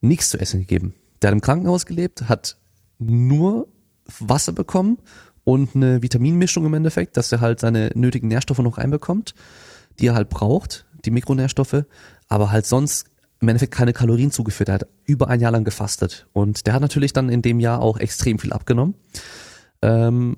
nichts 0.02 0.30
zu 0.30 0.40
essen 0.40 0.62
gegeben. 0.62 0.96
Der 1.22 1.30
hat 1.30 1.36
im 1.36 1.42
Krankenhaus 1.42 1.86
gelebt, 1.86 2.30
hat 2.30 2.58
nur 3.00 3.68
Wasser 4.20 4.54
bekommen 4.54 4.98
und 5.44 5.76
eine 5.76 6.02
Vitaminmischung 6.02 6.66
im 6.66 6.74
Endeffekt, 6.74 7.18
dass 7.18 7.32
er 7.32 7.42
halt 7.42 7.60
seine 7.60 7.92
nötigen 7.94 8.28
Nährstoffe 8.28 8.60
noch 8.60 8.78
reinbekommt, 8.78 9.36
die 10.00 10.08
er 10.08 10.16
halt 10.16 10.30
braucht, 10.30 10.86
die 11.06 11.12
Mikronährstoffe, 11.12 11.84
aber 12.28 12.52
halt 12.52 12.66
sonst 12.66 13.06
im 13.40 13.48
Endeffekt 13.48 13.74
keine 13.74 13.94
Kalorien 13.94 14.32
zugeführt. 14.32 14.70
Er 14.70 14.76
hat 14.76 14.88
über 15.06 15.28
ein 15.28 15.40
Jahr 15.40 15.52
lang 15.52 15.64
gefastet 15.64 16.28
und 16.34 16.66
der 16.66 16.74
hat 16.74 16.82
natürlich 16.82 17.14
dann 17.14 17.30
in 17.30 17.42
dem 17.42 17.60
Jahr 17.60 17.82
auch 17.82 17.98
extrem 17.98 18.40
viel 18.40 18.54
abgenommen, 18.54 18.96
ähm, 19.82 20.38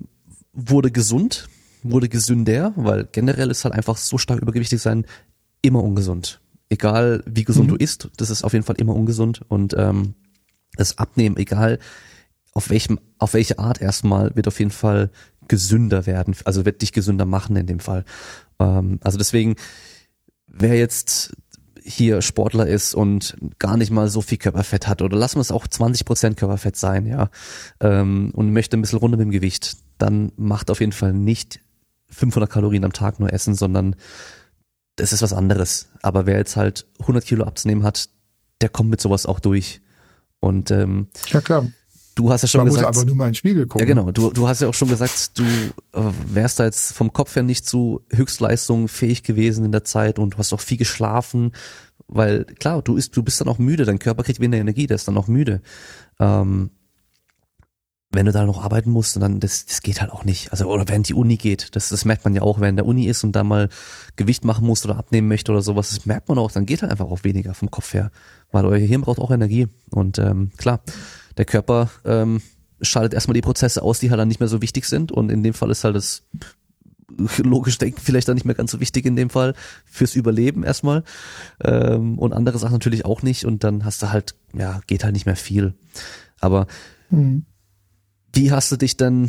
wurde 0.52 0.90
gesund, 0.90 1.48
wurde 1.82 2.08
gesünder, 2.08 2.72
weil 2.76 3.08
generell 3.10 3.50
ist 3.50 3.64
halt 3.64 3.74
einfach 3.74 3.96
so 3.96 4.18
stark 4.18 4.40
übergewichtig 4.40 4.80
sein 4.80 5.06
immer 5.62 5.82
ungesund. 5.82 6.40
Egal 6.68 7.22
wie 7.26 7.44
gesund 7.44 7.68
mhm. 7.68 7.76
du 7.76 7.76
isst, 7.76 8.10
das 8.16 8.30
ist 8.30 8.44
auf 8.44 8.52
jeden 8.52 8.64
Fall 8.64 8.76
immer 8.76 8.94
ungesund 8.94 9.40
und 9.48 9.74
ähm, 9.76 10.14
das 10.76 10.98
Abnehmen, 10.98 11.36
egal 11.36 11.78
auf 12.52 12.70
welchem, 12.70 13.00
auf 13.18 13.34
welche 13.34 13.58
Art 13.58 13.80
erstmal, 13.80 14.34
wird 14.36 14.48
auf 14.48 14.58
jeden 14.58 14.70
Fall 14.70 15.10
gesünder 15.48 16.06
werden, 16.06 16.36
also 16.44 16.64
wird 16.64 16.82
dich 16.82 16.92
gesünder 16.92 17.26
machen 17.26 17.56
in 17.56 17.66
dem 17.66 17.80
Fall. 17.80 18.04
Ähm, 18.58 19.00
also 19.02 19.18
deswegen, 19.18 19.56
wer 20.46 20.76
jetzt 20.76 21.34
hier 21.82 22.22
Sportler 22.22 22.66
ist 22.66 22.94
und 22.94 23.36
gar 23.58 23.76
nicht 23.76 23.90
mal 23.90 24.08
so 24.08 24.20
viel 24.20 24.38
Körperfett 24.38 24.86
hat 24.86 25.02
oder 25.02 25.16
lassen 25.16 25.36
wir 25.36 25.42
es 25.42 25.52
auch 25.52 25.66
20 25.66 26.04
Prozent 26.04 26.36
Körperfett 26.36 26.76
sein, 26.76 27.06
ja, 27.06 27.30
ähm, 27.80 28.30
und 28.34 28.52
möchte 28.52 28.76
ein 28.76 28.82
bisschen 28.82 28.98
runter 28.98 29.16
mit 29.16 29.26
dem 29.26 29.30
Gewicht, 29.30 29.76
dann 29.98 30.32
macht 30.36 30.70
auf 30.70 30.80
jeden 30.80 30.92
Fall 30.92 31.12
nicht 31.12 31.60
500 32.10 32.50
Kalorien 32.50 32.84
am 32.84 32.92
Tag 32.92 33.20
nur 33.20 33.32
essen, 33.32 33.54
sondern 33.54 33.96
das 34.96 35.12
ist 35.12 35.22
was 35.22 35.32
anderes. 35.32 35.88
Aber 36.02 36.26
wer 36.26 36.36
jetzt 36.36 36.56
halt 36.56 36.86
100 37.00 37.24
Kilo 37.24 37.44
abzunehmen 37.44 37.84
hat, 37.84 38.08
der 38.60 38.68
kommt 38.68 38.90
mit 38.90 39.00
sowas 39.00 39.26
auch 39.26 39.40
durch. 39.40 39.80
Und 40.40 40.70
ähm, 40.70 41.08
ja 41.28 41.40
klar. 41.40 41.66
Du 42.20 42.30
hast 42.30 42.42
ja 42.42 42.48
schon 42.48 42.58
Man 42.58 42.66
gesagt. 42.66 42.86
muss 42.86 42.98
aber 42.98 43.06
nur 43.06 43.16
mal 43.16 43.24
in 43.24 43.30
den 43.30 43.34
Spiegel 43.34 43.66
gucken. 43.66 43.88
Ja, 43.88 43.94
genau. 43.94 44.10
Du, 44.10 44.30
du 44.30 44.46
hast 44.46 44.60
ja 44.60 44.68
auch 44.68 44.74
schon 44.74 44.88
gesagt, 44.88 45.38
du 45.38 45.42
äh, 45.42 46.12
wärst 46.26 46.60
da 46.60 46.64
jetzt 46.64 46.92
vom 46.92 47.14
Kopf 47.14 47.34
her 47.34 47.42
nicht 47.42 47.64
zu 47.64 48.02
Höchstleistung 48.10 48.88
fähig 48.88 49.22
gewesen 49.22 49.64
in 49.64 49.72
der 49.72 49.84
Zeit 49.84 50.18
und 50.18 50.34
du 50.34 50.38
hast 50.38 50.52
auch 50.52 50.60
viel 50.60 50.76
geschlafen, 50.76 51.52
weil 52.08 52.44
klar, 52.44 52.82
du 52.82 52.96
ist, 52.96 53.16
du 53.16 53.22
bist 53.22 53.40
dann 53.40 53.48
auch 53.48 53.56
müde, 53.56 53.86
dein 53.86 53.98
Körper 53.98 54.22
kriegt 54.22 54.38
weniger 54.38 54.60
Energie, 54.60 54.86
der 54.86 54.96
ist 54.96 55.08
dann 55.08 55.16
auch 55.16 55.28
müde. 55.28 55.62
Ähm, 56.18 56.70
wenn 58.12 58.26
du 58.26 58.32
da 58.32 58.44
noch 58.44 58.62
arbeiten 58.62 58.90
musst, 58.90 59.16
dann 59.16 59.40
das, 59.40 59.64
das 59.64 59.80
geht 59.80 60.02
halt 60.02 60.10
auch 60.10 60.24
nicht. 60.24 60.52
Also 60.52 60.66
oder 60.66 60.86
während 60.88 61.08
die 61.08 61.14
Uni 61.14 61.38
geht, 61.38 61.74
das, 61.74 61.88
das 61.88 62.04
merkt 62.04 62.24
man 62.24 62.34
ja 62.34 62.42
auch, 62.42 62.60
wenn 62.60 62.76
der 62.76 62.84
Uni 62.84 63.06
ist 63.06 63.24
und 63.24 63.32
da 63.32 63.44
mal 63.44 63.70
Gewicht 64.16 64.44
machen 64.44 64.66
muss 64.66 64.84
oder 64.84 64.98
abnehmen 64.98 65.28
möchte 65.28 65.52
oder 65.52 65.62
sowas, 65.62 65.88
das 65.88 66.04
merkt 66.04 66.28
man 66.28 66.36
auch, 66.36 66.52
dann 66.52 66.66
geht 66.66 66.82
halt 66.82 66.90
einfach 66.90 67.06
auch 67.06 67.24
weniger 67.24 67.54
vom 67.54 67.70
Kopf 67.70 67.94
her, 67.94 68.10
weil 68.52 68.66
euer 68.66 68.78
Hirn 68.78 69.00
braucht 69.00 69.20
auch 69.20 69.30
Energie 69.30 69.68
und 69.90 70.18
ähm, 70.18 70.50
klar, 70.58 70.82
der 71.36 71.44
Körper 71.44 71.90
ähm, 72.04 72.40
schaltet 72.80 73.14
erstmal 73.14 73.34
die 73.34 73.42
Prozesse 73.42 73.82
aus, 73.82 73.98
die 73.98 74.10
halt 74.10 74.20
dann 74.20 74.28
nicht 74.28 74.40
mehr 74.40 74.48
so 74.48 74.62
wichtig 74.62 74.86
sind. 74.86 75.12
Und 75.12 75.30
in 75.30 75.42
dem 75.42 75.54
Fall 75.54 75.70
ist 75.70 75.84
halt 75.84 75.96
das 75.96 76.22
logisch 77.38 77.78
denken 77.78 78.00
vielleicht 78.02 78.28
dann 78.28 78.34
nicht 78.34 78.46
mehr 78.46 78.54
ganz 78.54 78.70
so 78.70 78.80
wichtig 78.80 79.04
in 79.04 79.16
dem 79.16 79.30
Fall 79.30 79.54
fürs 79.84 80.14
Überleben 80.14 80.62
erstmal. 80.62 81.04
Ähm, 81.62 82.18
und 82.18 82.32
andere 82.32 82.58
Sachen 82.58 82.74
natürlich 82.74 83.04
auch 83.04 83.22
nicht. 83.22 83.44
Und 83.44 83.64
dann 83.64 83.84
hast 83.84 84.02
du 84.02 84.10
halt 84.10 84.34
ja 84.54 84.80
geht 84.86 85.04
halt 85.04 85.14
nicht 85.14 85.26
mehr 85.26 85.36
viel, 85.36 85.74
aber 86.40 86.66
mhm 87.10 87.44
wie 88.32 88.52
hast 88.52 88.70
du 88.72 88.76
dich 88.76 88.96
dann 88.96 89.28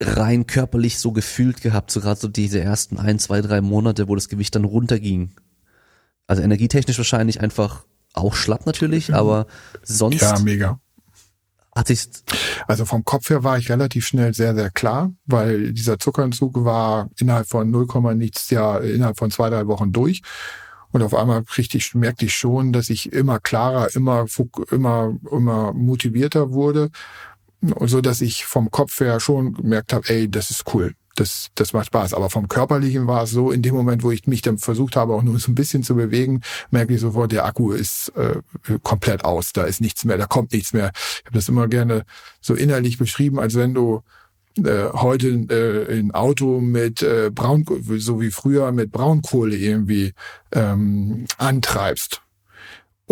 rein 0.00 0.46
körperlich 0.46 0.98
so 0.98 1.12
gefühlt 1.12 1.60
gehabt, 1.60 1.90
so 1.90 2.00
gerade 2.00 2.18
so 2.18 2.28
diese 2.28 2.60
ersten 2.60 2.98
ein, 2.98 3.18
zwei, 3.18 3.40
drei 3.40 3.60
Monate, 3.60 4.08
wo 4.08 4.14
das 4.14 4.28
Gewicht 4.28 4.54
dann 4.54 4.64
runterging? 4.64 5.32
Also 6.26 6.42
energietechnisch 6.42 6.98
wahrscheinlich 6.98 7.40
einfach 7.40 7.84
auch 8.14 8.34
schlapp 8.34 8.66
natürlich, 8.66 9.08
mhm. 9.08 9.14
aber 9.14 9.46
sonst. 9.82 10.20
Ja, 10.20 10.38
mega. 10.40 10.78
Hatte 11.74 11.94
ich 11.94 12.06
also 12.66 12.84
vom 12.84 13.02
Kopf 13.04 13.30
her 13.30 13.44
war 13.44 13.56
ich 13.56 13.70
relativ 13.70 14.06
schnell 14.06 14.34
sehr, 14.34 14.54
sehr 14.54 14.70
klar, 14.70 15.10
weil 15.24 15.72
dieser 15.72 15.98
Zuckerentzug 15.98 16.64
war 16.64 17.08
innerhalb 17.18 17.48
von 17.48 17.70
0, 17.70 18.14
nichts 18.14 18.50
ja 18.50 18.76
innerhalb 18.76 19.18
von 19.18 19.30
zwei, 19.30 19.48
drei 19.48 19.66
Wochen 19.66 19.90
durch. 19.90 20.20
Und 20.90 21.02
auf 21.02 21.14
einmal 21.14 21.44
richtig, 21.56 21.94
merkte 21.94 22.26
ich 22.26 22.34
schon, 22.34 22.74
dass 22.74 22.90
ich 22.90 23.10
immer 23.10 23.40
klarer, 23.40 23.94
immer, 23.94 24.26
immer, 24.70 25.16
immer 25.30 25.72
motivierter 25.72 26.52
wurde 26.52 26.90
so 27.80 28.00
dass 28.00 28.20
ich 28.20 28.44
vom 28.44 28.70
Kopf 28.70 29.00
her 29.00 29.20
schon 29.20 29.54
gemerkt 29.54 29.92
habe, 29.92 30.08
ey, 30.08 30.28
das 30.28 30.50
ist 30.50 30.74
cool. 30.74 30.94
Das, 31.14 31.50
das 31.54 31.72
macht 31.72 31.86
Spaß. 31.86 32.14
Aber 32.14 32.30
vom 32.30 32.48
Körperlichen 32.48 33.06
war 33.06 33.24
es 33.24 33.30
so, 33.30 33.50
in 33.50 33.62
dem 33.62 33.74
Moment, 33.74 34.02
wo 34.02 34.10
ich 34.10 34.26
mich 34.26 34.42
dann 34.42 34.58
versucht 34.58 34.96
habe, 34.96 35.14
auch 35.14 35.22
nur 35.22 35.38
so 35.38 35.50
ein 35.50 35.54
bisschen 35.54 35.82
zu 35.82 35.94
bewegen, 35.94 36.40
merke 36.70 36.94
ich 36.94 37.00
sofort, 37.00 37.32
der 37.32 37.44
Akku 37.44 37.72
ist 37.72 38.12
äh, 38.16 38.40
komplett 38.82 39.24
aus. 39.24 39.52
Da 39.52 39.64
ist 39.64 39.80
nichts 39.80 40.04
mehr, 40.04 40.16
da 40.16 40.26
kommt 40.26 40.52
nichts 40.52 40.72
mehr. 40.72 40.92
Ich 40.94 41.26
habe 41.26 41.34
das 41.34 41.48
immer 41.48 41.68
gerne 41.68 42.04
so 42.40 42.54
innerlich 42.54 42.98
beschrieben, 42.98 43.38
als 43.38 43.54
wenn 43.54 43.74
du 43.74 44.02
äh, 44.58 44.90
heute 44.92 45.28
äh, 45.28 45.98
ein 45.98 46.12
Auto 46.12 46.60
mit 46.60 47.02
äh, 47.02 47.30
Braun, 47.32 47.64
so 47.98 48.20
wie 48.20 48.30
früher 48.30 48.70
mit 48.72 48.92
Braunkohle 48.92 49.56
irgendwie 49.56 50.12
ähm, 50.52 51.26
antreibst 51.38 52.22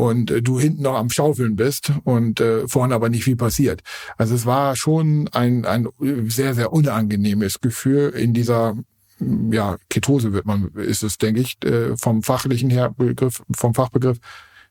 und 0.01 0.31
äh, 0.31 0.41
du 0.41 0.59
hinten 0.59 0.83
noch 0.83 0.95
am 0.95 1.11
Schaufeln 1.11 1.57
bist 1.57 1.93
und 2.05 2.41
äh, 2.41 2.67
vorne 2.67 2.95
aber 2.95 3.11
nicht 3.11 3.25
viel 3.25 3.37
passiert. 3.37 3.83
Also 4.17 4.35
es 4.35 4.47
war 4.47 4.75
schon 4.75 5.29
ein, 5.33 5.67
ein 5.67 5.89
sehr, 6.27 6.55
sehr 6.55 6.73
unangenehmes 6.73 7.61
Gefühl 7.61 8.11
in 8.11 8.33
dieser 8.33 8.77
ja, 9.51 9.77
Ketose 9.91 10.33
wird 10.33 10.47
man, 10.47 10.71
ist 10.77 11.03
es, 11.03 11.19
denke 11.19 11.43
ich, 11.43 11.63
äh, 11.65 11.95
vom 11.99 12.23
fachlichen 12.23 12.71
her 12.71 12.95
Begriff, 12.97 13.43
vom 13.55 13.75
Fachbegriff, 13.75 14.17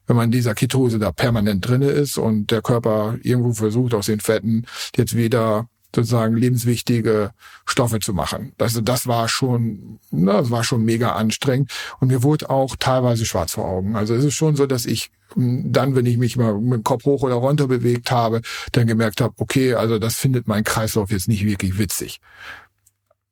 wenn 0.07 0.15
man 0.15 0.26
in 0.26 0.31
dieser 0.31 0.56
Ketose 0.56 0.97
da 0.97 1.11
permanent 1.11 1.68
drinne 1.68 1.89
ist 1.89 2.18
und 2.18 2.49
der 2.49 2.64
Körper 2.64 3.19
irgendwo 3.22 3.53
versucht, 3.53 3.93
aus 3.93 4.07
den 4.07 4.22
Fetten 4.22 4.65
jetzt 4.95 5.15
wieder 5.15 5.69
sozusagen 5.95 6.35
lebenswichtige 6.35 7.31
Stoffe 7.65 7.99
zu 7.99 8.13
machen. 8.13 8.53
Also 8.59 8.81
das 8.81 9.07
war 9.07 9.27
schon, 9.27 9.99
na, 10.11 10.33
das 10.33 10.51
war 10.51 10.63
schon 10.63 10.83
mega 10.83 11.13
anstrengend 11.13 11.71
und 11.99 12.09
mir 12.09 12.23
wurde 12.23 12.49
auch 12.49 12.75
teilweise 12.77 13.25
schwarz 13.25 13.53
vor 13.53 13.65
Augen. 13.65 13.95
Also 13.95 14.13
es 14.13 14.23
ist 14.23 14.35
schon 14.35 14.55
so, 14.55 14.65
dass 14.65 14.85
ich 14.85 15.11
hm, 15.33 15.71
dann, 15.71 15.95
wenn 15.95 16.05
ich 16.05 16.17
mich 16.17 16.37
mal 16.37 16.59
mit 16.59 16.73
dem 16.73 16.83
Kopf 16.83 17.05
hoch 17.05 17.23
oder 17.23 17.35
runter 17.35 17.67
bewegt 17.67 18.11
habe, 18.11 18.41
dann 18.71 18.87
gemerkt 18.87 19.21
habe, 19.21 19.33
okay, 19.37 19.73
also 19.73 19.99
das 19.99 20.15
findet 20.15 20.47
mein 20.47 20.63
Kreislauf 20.63 21.11
jetzt 21.11 21.27
nicht 21.27 21.45
wirklich 21.45 21.77
witzig. 21.77 22.19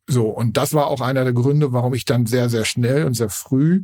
So, 0.08 0.28
und 0.30 0.58
das 0.58 0.74
war 0.74 0.88
auch 0.88 1.02
einer 1.02 1.26
der 1.26 1.34
Gründe, 1.34 1.74
warum 1.74 1.94
ich 1.94 2.06
dann 2.06 2.26
sehr, 2.26 2.50
sehr 2.50 2.66
schnell 2.66 3.06
und 3.06 3.14
sehr 3.14 3.30
früh 3.30 3.84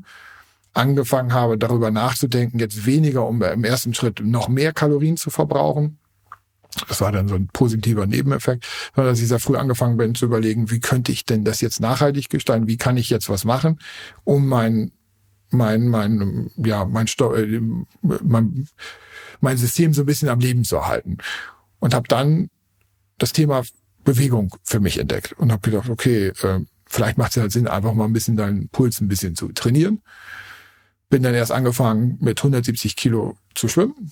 angefangen 0.73 1.33
habe, 1.33 1.57
darüber 1.57 1.91
nachzudenken, 1.91 2.59
jetzt 2.59 2.85
weniger, 2.85 3.27
um 3.27 3.41
im 3.41 3.63
ersten 3.63 3.93
Schritt 3.93 4.21
noch 4.23 4.47
mehr 4.47 4.73
Kalorien 4.73 5.17
zu 5.17 5.29
verbrauchen. 5.29 5.99
Das 6.87 7.01
war 7.01 7.11
dann 7.11 7.27
so 7.27 7.35
ein 7.35 7.47
positiver 7.47 8.05
Nebeneffekt, 8.05 8.65
sondern 8.95 9.13
dass 9.13 9.21
ich 9.21 9.27
sehr 9.27 9.39
früh 9.39 9.57
angefangen 9.57 9.97
bin 9.97 10.15
zu 10.15 10.25
überlegen, 10.25 10.71
wie 10.71 10.79
könnte 10.79 11.11
ich 11.11 11.25
denn 11.25 11.43
das 11.43 11.61
jetzt 11.61 11.79
nachhaltig 11.79 12.29
gestalten? 12.29 12.67
Wie 12.67 12.77
kann 12.77 12.97
ich 12.97 13.09
jetzt 13.09 13.29
was 13.29 13.45
machen, 13.45 13.79
um 14.23 14.47
mein 14.47 14.91
mein 15.49 15.87
mein 15.87 16.51
ja 16.57 16.85
mein 16.85 17.07
äh, 17.07 17.61
mein, 18.01 18.67
mein 19.39 19.57
System 19.57 19.93
so 19.93 20.01
ein 20.01 20.07
bisschen 20.07 20.29
am 20.29 20.39
Leben 20.39 20.63
zu 20.63 20.77
erhalten 20.77 21.17
und 21.79 21.93
habe 21.93 22.07
dann 22.07 22.49
das 23.17 23.33
Thema 23.33 23.63
Bewegung 24.03 24.55
für 24.63 24.79
mich 24.79 24.97
entdeckt 24.97 25.33
und 25.33 25.51
habe 25.51 25.69
gedacht, 25.69 25.89
okay, 25.89 26.27
äh, 26.27 26.59
vielleicht 26.87 27.17
macht 27.17 27.35
es 27.35 27.41
halt 27.41 27.51
Sinn, 27.51 27.67
einfach 27.67 27.93
mal 27.93 28.05
ein 28.05 28.13
bisschen 28.13 28.37
deinen 28.37 28.69
Puls 28.69 28.99
ein 29.01 29.07
bisschen 29.07 29.35
zu 29.35 29.49
trainieren. 29.51 30.01
Bin 31.09 31.23
dann 31.23 31.33
erst 31.33 31.51
angefangen 31.51 32.17
mit 32.21 32.39
170 32.39 32.95
Kilo 32.95 33.37
zu 33.55 33.67
schwimmen, 33.67 34.11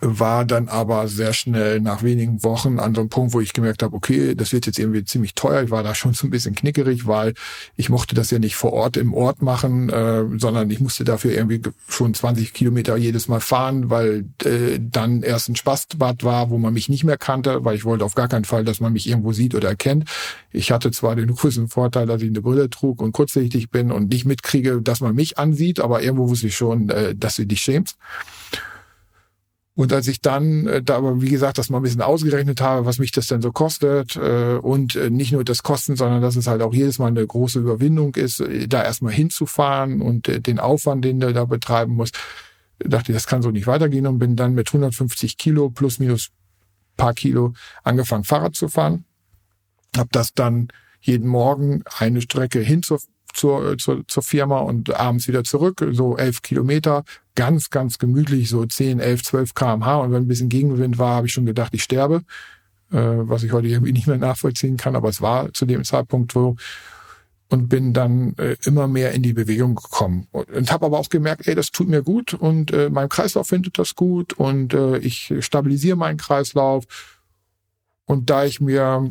war 0.00 0.44
dann 0.44 0.68
aber 0.68 1.08
sehr 1.08 1.32
schnell 1.32 1.80
nach 1.80 2.02
wenigen 2.02 2.42
Wochen 2.42 2.78
an 2.78 2.94
so 2.94 3.00
einem 3.00 3.10
Punkt, 3.10 3.34
wo 3.34 3.40
ich 3.40 3.52
gemerkt 3.52 3.82
habe, 3.82 3.96
okay, 3.96 4.34
das 4.34 4.52
wird 4.52 4.66
jetzt 4.66 4.78
irgendwie 4.78 5.04
ziemlich 5.04 5.34
teuer. 5.34 5.62
Ich 5.62 5.70
war 5.70 5.82
da 5.82 5.94
schon 5.94 6.14
so 6.14 6.26
ein 6.26 6.30
bisschen 6.30 6.54
knickerig, 6.54 7.06
weil 7.06 7.34
ich 7.76 7.88
mochte 7.88 8.14
das 8.14 8.30
ja 8.30 8.38
nicht 8.38 8.56
vor 8.56 8.72
Ort 8.72 8.96
im 8.96 9.14
Ort 9.14 9.42
machen, 9.42 9.88
äh, 9.88 10.24
sondern 10.38 10.70
ich 10.70 10.80
musste 10.80 11.04
dafür 11.04 11.32
irgendwie 11.32 11.60
schon 11.88 12.14
20 12.14 12.52
Kilometer 12.52 12.96
jedes 12.96 13.28
Mal 13.28 13.40
fahren, 13.40 13.90
weil 13.90 14.26
äh, 14.44 14.78
dann 14.80 15.22
erst 15.22 15.48
ein 15.48 15.56
Spaßbad 15.56 16.24
war, 16.24 16.50
wo 16.50 16.58
man 16.58 16.72
mich 16.72 16.88
nicht 16.88 17.04
mehr 17.04 17.18
kannte, 17.18 17.64
weil 17.64 17.76
ich 17.76 17.84
wollte 17.84 18.04
auf 18.04 18.14
gar 18.14 18.28
keinen 18.28 18.44
Fall, 18.44 18.64
dass 18.64 18.80
man 18.80 18.92
mich 18.92 19.08
irgendwo 19.08 19.32
sieht 19.32 19.54
oder 19.54 19.68
erkennt. 19.68 20.08
Ich 20.52 20.70
hatte 20.70 20.90
zwar 20.92 21.16
den 21.16 21.34
großen 21.34 21.68
Vorteil, 21.68 22.06
dass 22.06 22.22
ich 22.22 22.28
eine 22.28 22.42
Brille 22.42 22.70
trug 22.70 23.02
und 23.02 23.12
kurzsichtig 23.12 23.70
bin 23.70 23.90
und 23.90 24.10
nicht 24.10 24.24
mitkriege, 24.24 24.80
dass 24.82 25.00
man 25.00 25.14
mich 25.14 25.38
ansieht, 25.38 25.80
aber 25.80 26.02
irgendwo 26.02 26.28
wusste 26.28 26.46
ich 26.46 26.56
schon, 26.56 26.90
äh, 26.90 27.14
dass 27.14 27.36
du 27.36 27.46
dich 27.46 27.60
schämst. 27.60 27.96
Und 29.80 29.94
als 29.94 30.08
ich 30.08 30.20
dann 30.20 30.66
äh, 30.66 30.82
da 30.82 30.98
aber, 30.98 31.22
wie 31.22 31.30
gesagt, 31.30 31.56
das 31.56 31.70
mal 31.70 31.78
ein 31.78 31.82
bisschen 31.82 32.02
ausgerechnet 32.02 32.60
habe, 32.60 32.84
was 32.84 32.98
mich 32.98 33.12
das 33.12 33.28
denn 33.28 33.40
so 33.40 33.50
kostet 33.50 34.14
äh, 34.14 34.58
und 34.60 34.94
äh, 34.94 35.08
nicht 35.08 35.32
nur 35.32 35.42
das 35.42 35.62
Kosten, 35.62 35.96
sondern 35.96 36.20
dass 36.20 36.36
es 36.36 36.46
halt 36.46 36.60
auch 36.60 36.74
jedes 36.74 36.98
Mal 36.98 37.06
eine 37.06 37.26
große 37.26 37.58
Überwindung 37.58 38.14
ist, 38.14 38.40
äh, 38.40 38.68
da 38.68 38.84
erstmal 38.84 39.14
hinzufahren 39.14 40.02
und 40.02 40.28
äh, 40.28 40.42
den 40.42 40.58
Aufwand, 40.58 41.02
den 41.02 41.18
du 41.18 41.32
da 41.32 41.46
betreiben 41.46 41.94
musst, 41.94 42.18
dachte 42.78 43.12
ich, 43.12 43.16
das 43.16 43.26
kann 43.26 43.40
so 43.40 43.50
nicht 43.50 43.66
weitergehen 43.66 44.06
und 44.06 44.18
bin 44.18 44.36
dann 44.36 44.52
mit 44.52 44.68
150 44.68 45.38
Kilo 45.38 45.70
plus 45.70 45.98
minus 45.98 46.28
paar 46.98 47.14
Kilo 47.14 47.54
angefangen, 47.82 48.24
Fahrrad 48.24 48.54
zu 48.54 48.68
fahren. 48.68 49.06
Hab 49.96 50.12
das 50.12 50.34
dann 50.34 50.68
jeden 51.00 51.28
Morgen 51.28 51.82
eine 51.98 52.20
Strecke 52.20 52.60
hin 52.60 52.82
zur 52.82 53.00
zur, 53.34 53.78
zur, 53.78 54.06
zur 54.06 54.22
Firma 54.22 54.58
und 54.58 54.94
abends 54.94 55.28
wieder 55.28 55.44
zurück, 55.44 55.86
so 55.92 56.16
elf 56.16 56.42
Kilometer, 56.42 57.04
ganz, 57.34 57.70
ganz 57.70 57.98
gemütlich, 57.98 58.48
so 58.48 58.66
zehn, 58.66 59.00
elf, 59.00 59.22
zwölf 59.22 59.54
kmh. 59.54 59.96
Und 59.96 60.12
wenn 60.12 60.22
ein 60.22 60.28
bisschen 60.28 60.48
Gegenwind 60.48 60.98
war, 60.98 61.16
habe 61.16 61.26
ich 61.26 61.32
schon 61.32 61.46
gedacht, 61.46 61.72
ich 61.74 61.82
sterbe, 61.82 62.22
äh, 62.92 62.96
was 62.98 63.42
ich 63.42 63.52
heute 63.52 63.68
irgendwie 63.68 63.92
nicht 63.94 64.06
mehr 64.06 64.18
nachvollziehen 64.18 64.76
kann, 64.76 64.96
aber 64.96 65.08
es 65.08 65.20
war 65.20 65.52
zu 65.52 65.66
dem 65.66 65.84
Zeitpunkt 65.84 66.32
so. 66.32 66.56
Und 67.52 67.68
bin 67.68 67.92
dann 67.92 68.34
äh, 68.38 68.56
immer 68.64 68.86
mehr 68.86 69.10
in 69.10 69.24
die 69.24 69.32
Bewegung 69.32 69.74
gekommen. 69.74 70.28
Und, 70.30 70.48
und 70.50 70.70
habe 70.70 70.86
aber 70.86 71.00
auch 71.00 71.08
gemerkt, 71.08 71.48
ey, 71.48 71.56
das 71.56 71.72
tut 71.72 71.88
mir 71.88 72.02
gut 72.02 72.32
und 72.32 72.72
äh, 72.72 72.90
mein 72.90 73.08
Kreislauf 73.08 73.48
findet 73.48 73.76
das 73.76 73.96
gut 73.96 74.34
und 74.34 74.72
äh, 74.72 74.98
ich 74.98 75.34
stabilisiere 75.40 75.96
meinen 75.96 76.16
Kreislauf 76.16 76.84
und 78.10 78.28
da 78.28 78.44
ich 78.44 78.60
mir 78.60 79.08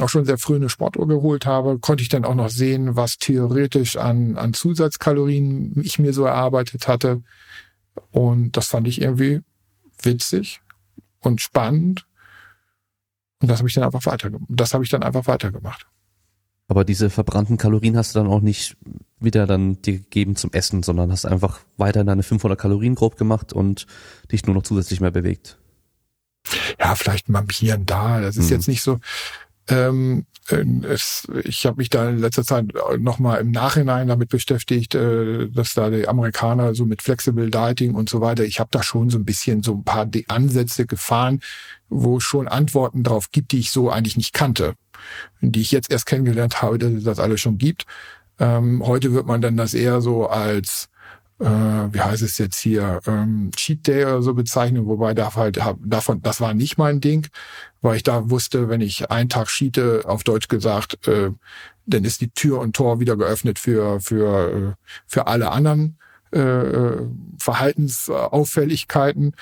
auch 0.00 0.08
schon 0.08 0.24
sehr 0.24 0.38
früh 0.38 0.56
eine 0.56 0.70
Sportuhr 0.70 1.06
geholt 1.06 1.44
habe, 1.44 1.78
konnte 1.80 2.02
ich 2.02 2.08
dann 2.08 2.24
auch 2.24 2.34
noch 2.34 2.48
sehen, 2.48 2.96
was 2.96 3.18
theoretisch 3.18 3.98
an, 3.98 4.38
an 4.38 4.54
Zusatzkalorien 4.54 5.78
ich 5.82 5.98
mir 5.98 6.14
so 6.14 6.24
erarbeitet 6.24 6.88
hatte. 6.88 7.22
Und 8.10 8.56
das 8.56 8.68
fand 8.68 8.88
ich 8.88 9.02
irgendwie 9.02 9.42
witzig 10.02 10.62
und 11.20 11.42
spannend. 11.42 12.06
Und 13.42 13.50
das 13.50 13.58
habe 13.58 13.68
ich 13.68 13.74
dann 13.74 13.84
einfach 13.84 14.06
weiter, 14.06 14.30
das 14.48 14.72
habe 14.72 14.82
ich 14.82 14.88
dann 14.88 15.02
einfach 15.02 15.26
weitergemacht. 15.26 15.86
Aber 16.68 16.86
diese 16.86 17.10
verbrannten 17.10 17.58
Kalorien 17.58 17.98
hast 17.98 18.14
du 18.14 18.20
dann 18.20 18.28
auch 18.28 18.40
nicht 18.40 18.78
wieder 19.20 19.46
dann 19.46 19.82
dir 19.82 19.98
gegeben 19.98 20.36
zum 20.36 20.54
Essen, 20.54 20.82
sondern 20.82 21.12
hast 21.12 21.26
einfach 21.26 21.60
weiter 21.76 22.02
deine 22.02 22.22
500 22.22 22.58
Kalorien 22.58 22.94
grob 22.94 23.18
gemacht 23.18 23.52
und 23.52 23.86
dich 24.32 24.46
nur 24.46 24.54
noch 24.54 24.62
zusätzlich 24.62 25.02
mehr 25.02 25.10
bewegt 25.10 25.58
ja, 26.78 26.94
vielleicht 26.94 27.28
mal 27.28 27.44
hier 27.50 27.74
und 27.74 27.90
da. 27.90 28.20
Das 28.20 28.36
ist 28.36 28.46
mhm. 28.46 28.56
jetzt 28.56 28.68
nicht 28.68 28.82
so. 28.82 29.00
Ähm, 29.68 30.26
äh, 30.48 30.64
es, 30.86 31.28
ich 31.44 31.66
habe 31.66 31.76
mich 31.76 31.90
da 31.90 32.08
in 32.08 32.18
letzter 32.18 32.44
Zeit 32.44 32.66
nochmal 32.98 33.40
im 33.40 33.50
Nachhinein 33.50 34.08
damit 34.08 34.30
beschäftigt, 34.30 34.94
äh, 34.94 35.48
dass 35.48 35.74
da 35.74 35.90
die 35.90 36.08
Amerikaner 36.08 36.74
so 36.74 36.84
mit 36.84 37.02
Flexible 37.02 37.50
Dieting 37.50 37.94
und 37.94 38.08
so 38.08 38.20
weiter, 38.20 38.44
ich 38.44 38.60
habe 38.60 38.70
da 38.72 38.82
schon 38.82 39.10
so 39.10 39.18
ein 39.18 39.24
bisschen 39.24 39.62
so 39.62 39.74
ein 39.74 39.84
paar 39.84 40.06
die 40.06 40.28
Ansätze 40.28 40.86
gefahren, 40.86 41.40
wo 41.88 42.20
schon 42.20 42.48
Antworten 42.48 43.02
drauf 43.02 43.30
gibt, 43.30 43.52
die 43.52 43.58
ich 43.58 43.70
so 43.70 43.90
eigentlich 43.90 44.16
nicht 44.16 44.32
kannte, 44.32 44.74
die 45.40 45.60
ich 45.60 45.70
jetzt 45.70 45.90
erst 45.90 46.06
kennengelernt 46.06 46.62
habe, 46.62 46.78
dass 46.78 46.92
es 46.92 47.04
das 47.04 47.20
alles 47.20 47.40
schon 47.40 47.58
gibt. 47.58 47.84
Ähm, 48.38 48.82
heute 48.86 49.12
wird 49.12 49.26
man 49.26 49.40
dann 49.40 49.56
das 49.56 49.74
eher 49.74 50.00
so 50.00 50.28
als 50.28 50.88
äh, 51.40 51.44
wie 51.44 52.00
heißt 52.00 52.22
es 52.22 52.38
jetzt 52.38 52.58
hier, 52.58 53.00
ähm, 53.06 53.50
Cheat 53.54 53.86
Day 53.86 54.04
oder 54.04 54.22
so 54.22 54.34
bezeichnen, 54.34 54.86
wobei 54.86 55.14
da 55.14 55.34
halt 55.34 55.60
davon, 55.84 56.20
das 56.22 56.40
war 56.40 56.54
nicht 56.54 56.78
mein 56.78 57.00
Ding, 57.00 57.28
weil 57.80 57.96
ich 57.96 58.02
da 58.02 58.28
wusste, 58.30 58.68
wenn 58.68 58.80
ich 58.80 59.10
einen 59.10 59.28
Tag 59.28 59.48
cheate, 59.48 60.02
auf 60.04 60.24
Deutsch 60.24 60.48
gesagt, 60.48 61.06
äh, 61.06 61.30
dann 61.86 62.04
ist 62.04 62.20
die 62.20 62.30
Tür 62.30 62.60
und 62.60 62.74
Tor 62.74 63.00
wieder 63.00 63.16
geöffnet 63.16 63.58
für 63.58 64.00
für 64.00 64.76
äh, 64.76 64.84
für 65.06 65.26
alle 65.26 65.50
anderen 65.50 65.98
äh, 66.32 66.96
Verhaltensauffälligkeiten. 67.38 69.34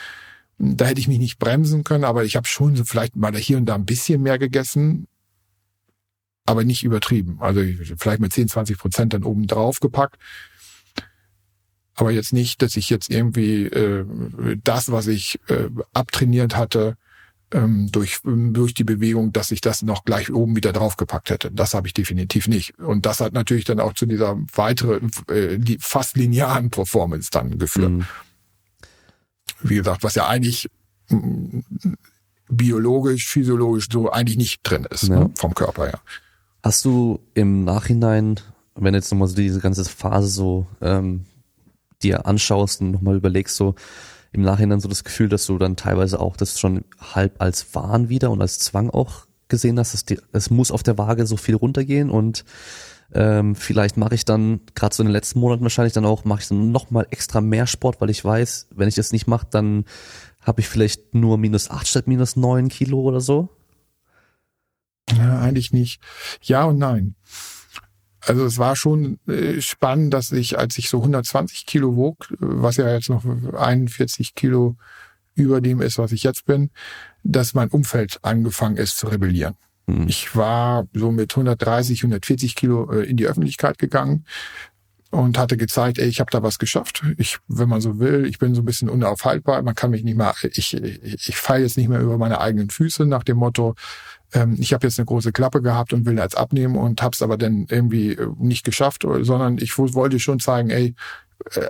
Da 0.59 0.87
hätte 0.87 1.01
ich 1.01 1.09
mich 1.09 1.19
nicht 1.19 1.39
bremsen 1.39 1.85
können, 1.85 2.05
aber 2.05 2.25
ich 2.25 2.37
habe 2.37 2.47
schon 2.47 2.77
so 2.77 2.85
vielleicht 2.85 3.17
mal 3.17 3.35
hier 3.37 3.57
und 3.57 3.67
da 3.67 3.75
ein 3.75 3.87
bisschen 3.87 4.23
mehr 4.23 4.39
gegessen, 4.39 5.07
aber 6.47 6.65
nicht 6.65 6.85
übertrieben. 6.85 7.39
Also 7.41 7.63
vielleicht 7.97 8.21
mit 8.21 8.33
10, 8.33 8.49
20 8.49 8.79
Prozent 8.79 9.13
dann 9.15 9.25
oben 9.25 9.47
drauf 9.47 9.81
gepackt 9.81 10.19
aber 11.97 12.11
jetzt 12.11 12.33
nicht, 12.33 12.63
dass 12.63 12.77
ich 12.77 12.91
jetzt 12.91 13.11
irgendwie 13.11 13.65
äh, 13.65 14.05
das, 14.63 14.93
was 14.93 15.07
ich 15.07 15.41
äh, 15.49 15.69
abtrainiert 15.93 16.57
hatte, 16.57 16.97
ähm, 17.53 17.89
durch, 17.93 18.21
durch 18.25 18.75
die 18.75 18.85
Bewegung, 18.85 19.33
dass 19.33 19.51
ich 19.51 19.61
das 19.61 19.83
noch 19.83 20.05
gleich 20.05 20.33
oben 20.33 20.57
wieder 20.57 20.73
draufgepackt 20.73 21.31
hätte. 21.31 21.51
Das 21.51 21.75
habe 21.75 21.87
ich 21.87 21.95
definitiv 21.95 22.49
nicht. 22.49 22.79
Und 22.79 23.07
das 23.07 23.21
hat 23.21 23.33
natürlich 23.33 23.65
dann 23.65 23.81
auch 23.81 23.95
zu 23.95 24.07
dieser 24.07 24.37
weiteren, 24.55 25.11
äh, 25.29 25.59
fast 25.81 26.17
linearen 26.17 26.71
Performance 26.71 27.31
dann 27.31 27.59
geführt. 27.59 27.93
Mhm. 27.93 28.05
Wie 29.63 29.77
gesagt, 29.77 30.03
was 30.03 30.17
ja 30.17 30.27
eigentlich 30.27 30.69
mm, 31.09 31.61
biologisch, 32.49 33.27
physiologisch 33.27 33.89
so 33.91 34.11
eigentlich 34.11 34.37
nicht 34.37 34.61
drin 34.63 34.87
ist, 34.91 35.05
ja. 35.05 35.21
ne, 35.21 35.31
vom 35.37 35.55
Körper 35.55 35.87
her. 35.87 36.01
Hast 36.63 36.85
du 36.85 37.21
im 37.35 37.65
Nachhinein, 37.65 38.41
wenn 38.75 38.93
jetzt 38.93 39.11
nochmal 39.13 39.29
so 39.29 39.37
diese 39.37 39.61
ganze 39.61 39.85
Phase 39.85 40.29
so 40.29 40.67
ähm, 40.81 41.25
dir 42.03 42.27
anschaust 42.27 42.81
und 42.81 42.91
nochmal 42.91 43.17
überlegst, 43.17 43.57
so 43.57 43.75
im 44.33 44.43
Nachhinein 44.43 44.81
so 44.81 44.89
das 44.89 45.05
Gefühl, 45.05 45.29
dass 45.29 45.47
du 45.47 45.59
dann 45.59 45.77
teilweise 45.77 46.21
auch 46.21 46.37
das 46.37 46.61
schon 46.61 46.85
halb 47.01 47.41
als 47.41 47.75
Wahn 47.75 48.09
wieder 48.09 48.31
und 48.31 48.41
als 48.41 48.59
Zwang 48.59 48.91
auch 48.91 49.27
gesehen 49.49 49.79
hast, 49.79 49.95
dass 49.95 50.05
die, 50.05 50.19
es 50.33 50.51
muss 50.51 50.71
auf 50.71 50.83
der 50.83 50.99
Waage 50.99 51.27
so 51.27 51.37
viel 51.37 51.55
runtergehen 51.55 52.11
und 52.11 52.45
ähm, 53.15 53.55
vielleicht 53.55 53.97
mache 53.97 54.15
ich 54.15 54.25
dann 54.25 54.61
gerade 54.75 54.95
so 54.95 55.03
in 55.03 55.09
den 55.09 55.13
letzten 55.13 55.39
Monaten 55.39 55.63
wahrscheinlich 55.63 55.93
dann 55.93 56.05
auch 56.05 56.25
mache 56.25 56.41
ich 56.41 56.49
dann 56.49 56.73
noch 56.73 56.91
mal 56.91 57.07
extra 57.11 57.41
mehr 57.41 57.67
Sport, 57.67 58.01
weil 58.01 58.11
ich 58.11 58.25
weiß, 58.25 58.69
wenn 58.75 58.89
ich 58.89 58.97
das 58.97 59.13
nicht 59.13 59.27
mache, 59.27 59.47
dann 59.51 59.85
habe 60.43 60.61
ich 60.61 60.69
vielleicht 60.69 61.15
nur 61.15 61.39
minus 61.39 61.71
acht 61.71 61.87
statt 61.87 62.09
minus 62.09 62.37
neun 62.37 62.69
Kilo 62.69 63.01
oder 63.01 63.21
so. 63.21 63.49
Ja, 65.17 65.41
eigentlich 65.41 65.73
nicht. 65.73 66.03
Ja 66.43 66.65
und 66.65 66.79
nein. 66.79 67.15
Also 68.27 68.45
es 68.45 68.59
war 68.59 68.75
schon 68.75 69.19
äh, 69.29 69.61
spannend, 69.61 70.13
dass 70.13 70.33
ich, 70.33 70.59
als 70.59 70.79
ich 70.79 70.89
so 70.89 70.99
120 70.99 71.65
Kilo 71.65 71.97
wog, 71.97 72.27
was 72.39 72.77
ja 72.77 72.93
jetzt 72.93 73.09
noch 73.09 73.25
41 73.25 74.35
Kilo 74.35 74.77
über 75.35 75.61
dem 75.61 75.81
ist, 75.81 75.99
was 75.99 76.13
ich 76.13 76.25
jetzt 76.25 76.45
bin, 76.45 76.71
dass 77.23 77.55
mein 77.55 77.69
Umfeld 77.69 78.19
angefangen 78.23 78.77
ist 78.77 78.97
zu 78.97 79.07
rebellieren. 79.07 79.55
Mhm. 79.87 80.09
Ich 80.09 80.35
war 80.35 80.89
so 80.93 81.13
mit 81.13 81.33
130, 81.33 82.01
140 82.01 82.57
Kilo 82.57 82.91
äh, 82.91 83.05
in 83.05 83.17
die 83.17 83.27
Öffentlichkeit 83.27 83.79
gegangen 83.79 84.25
und 85.11 85.39
hatte 85.39 85.57
gezeigt, 85.57 85.99
ey, 85.99 86.09
ich 86.09 86.19
habe 86.19 86.31
da 86.31 86.43
was 86.43 86.59
geschafft. 86.59 87.05
Ich, 87.17 87.39
wenn 87.47 87.69
man 87.69 87.81
so 87.81 88.01
will, 88.01 88.27
ich 88.27 88.39
bin 88.39 88.55
so 88.55 88.63
ein 88.63 88.65
bisschen 88.65 88.89
unaufhaltbar. 88.89 89.63
Man 89.63 89.75
kann 89.75 89.91
mich 89.91 90.03
nicht 90.03 90.17
mehr, 90.17 90.35
ich, 90.43 90.75
ich, 90.75 91.29
ich 91.29 91.37
falle 91.37 91.63
jetzt 91.63 91.77
nicht 91.77 91.89
mehr 91.89 92.01
über 92.01 92.19
meine 92.19 92.41
eigenen 92.41 92.71
Füße 92.71 93.07
nach 93.07 93.23
dem 93.23 93.37
Motto, 93.37 93.77
ähm, 94.33 94.57
ich 94.59 94.73
habe 94.73 94.87
jetzt 94.87 94.99
eine 94.99 95.07
große 95.07 95.33
Klappe 95.33 95.63
gehabt 95.63 95.93
und 95.93 96.07
will 96.07 96.19
jetzt 96.19 96.37
abnehmen 96.37 96.77
und 96.77 97.03
habe 97.03 97.15
es 97.15 97.23
aber 97.23 97.37
dann 97.37 97.67
irgendwie 97.71 98.13
äh, 98.13 98.29
nicht 98.39 98.65
geschafft, 98.65 99.07
sondern 99.21 99.59
ich 99.59 99.77
wollte 99.79 100.19
schon 100.19 100.41
zeigen, 100.41 100.71
ey, 100.71 100.89
äh, 100.89 100.95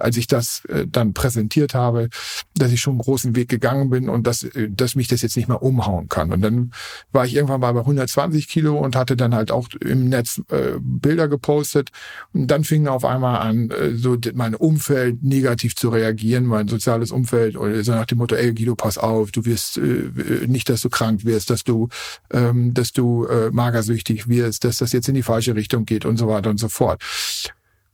als 0.00 0.16
ich 0.16 0.26
das 0.26 0.64
äh, 0.66 0.86
dann 0.86 1.12
präsentiert 1.12 1.74
habe, 1.74 2.08
dass 2.54 2.72
ich 2.72 2.80
schon 2.80 2.94
einen 2.94 3.00
großen 3.00 3.36
Weg 3.36 3.48
gegangen 3.48 3.90
bin 3.90 4.08
und 4.08 4.26
dass, 4.26 4.42
äh, 4.42 4.68
dass 4.70 4.94
mich 4.94 5.08
das 5.08 5.22
jetzt 5.22 5.36
nicht 5.36 5.48
mehr 5.48 5.62
umhauen 5.62 6.08
kann. 6.08 6.32
Und 6.32 6.42
dann 6.42 6.72
war 7.12 7.26
ich 7.26 7.34
irgendwann 7.34 7.60
mal 7.60 7.72
bei 7.72 7.80
120 7.80 8.48
Kilo 8.48 8.78
und 8.78 8.96
hatte 8.96 9.16
dann 9.16 9.34
halt 9.34 9.50
auch 9.50 9.68
im 9.80 10.08
Netz 10.08 10.40
äh, 10.50 10.78
Bilder 10.80 11.28
gepostet. 11.28 11.90
Und 12.32 12.48
dann 12.48 12.64
fing 12.64 12.86
auf 12.88 13.04
einmal 13.04 13.40
an, 13.40 13.70
äh, 13.70 13.94
so 13.94 14.16
mein 14.34 14.54
Umfeld 14.54 15.22
negativ 15.22 15.76
zu 15.76 15.90
reagieren, 15.90 16.44
mein 16.46 16.68
soziales 16.68 17.10
Umfeld, 17.10 17.54
so 17.54 17.92
nach 17.92 18.06
dem 18.06 18.18
Motto, 18.18 18.34
ey 18.34 18.52
Guido, 18.54 18.74
pass 18.74 18.98
auf, 18.98 19.30
du 19.30 19.44
wirst 19.44 19.78
äh, 19.78 20.10
nicht, 20.46 20.68
dass 20.68 20.80
du 20.80 20.88
krank 20.88 21.24
wirst, 21.24 21.50
dass 21.50 21.64
du, 21.64 21.88
ähm, 22.32 22.74
dass 22.74 22.92
du 22.92 23.26
äh, 23.26 23.50
magersüchtig 23.50 24.28
wirst, 24.28 24.64
dass 24.64 24.78
das 24.78 24.92
jetzt 24.92 25.08
in 25.08 25.14
die 25.14 25.22
falsche 25.22 25.54
Richtung 25.54 25.84
geht 25.84 26.04
und 26.04 26.16
so 26.16 26.28
weiter 26.28 26.50
und 26.50 26.58
so 26.58 26.68
fort. 26.68 27.02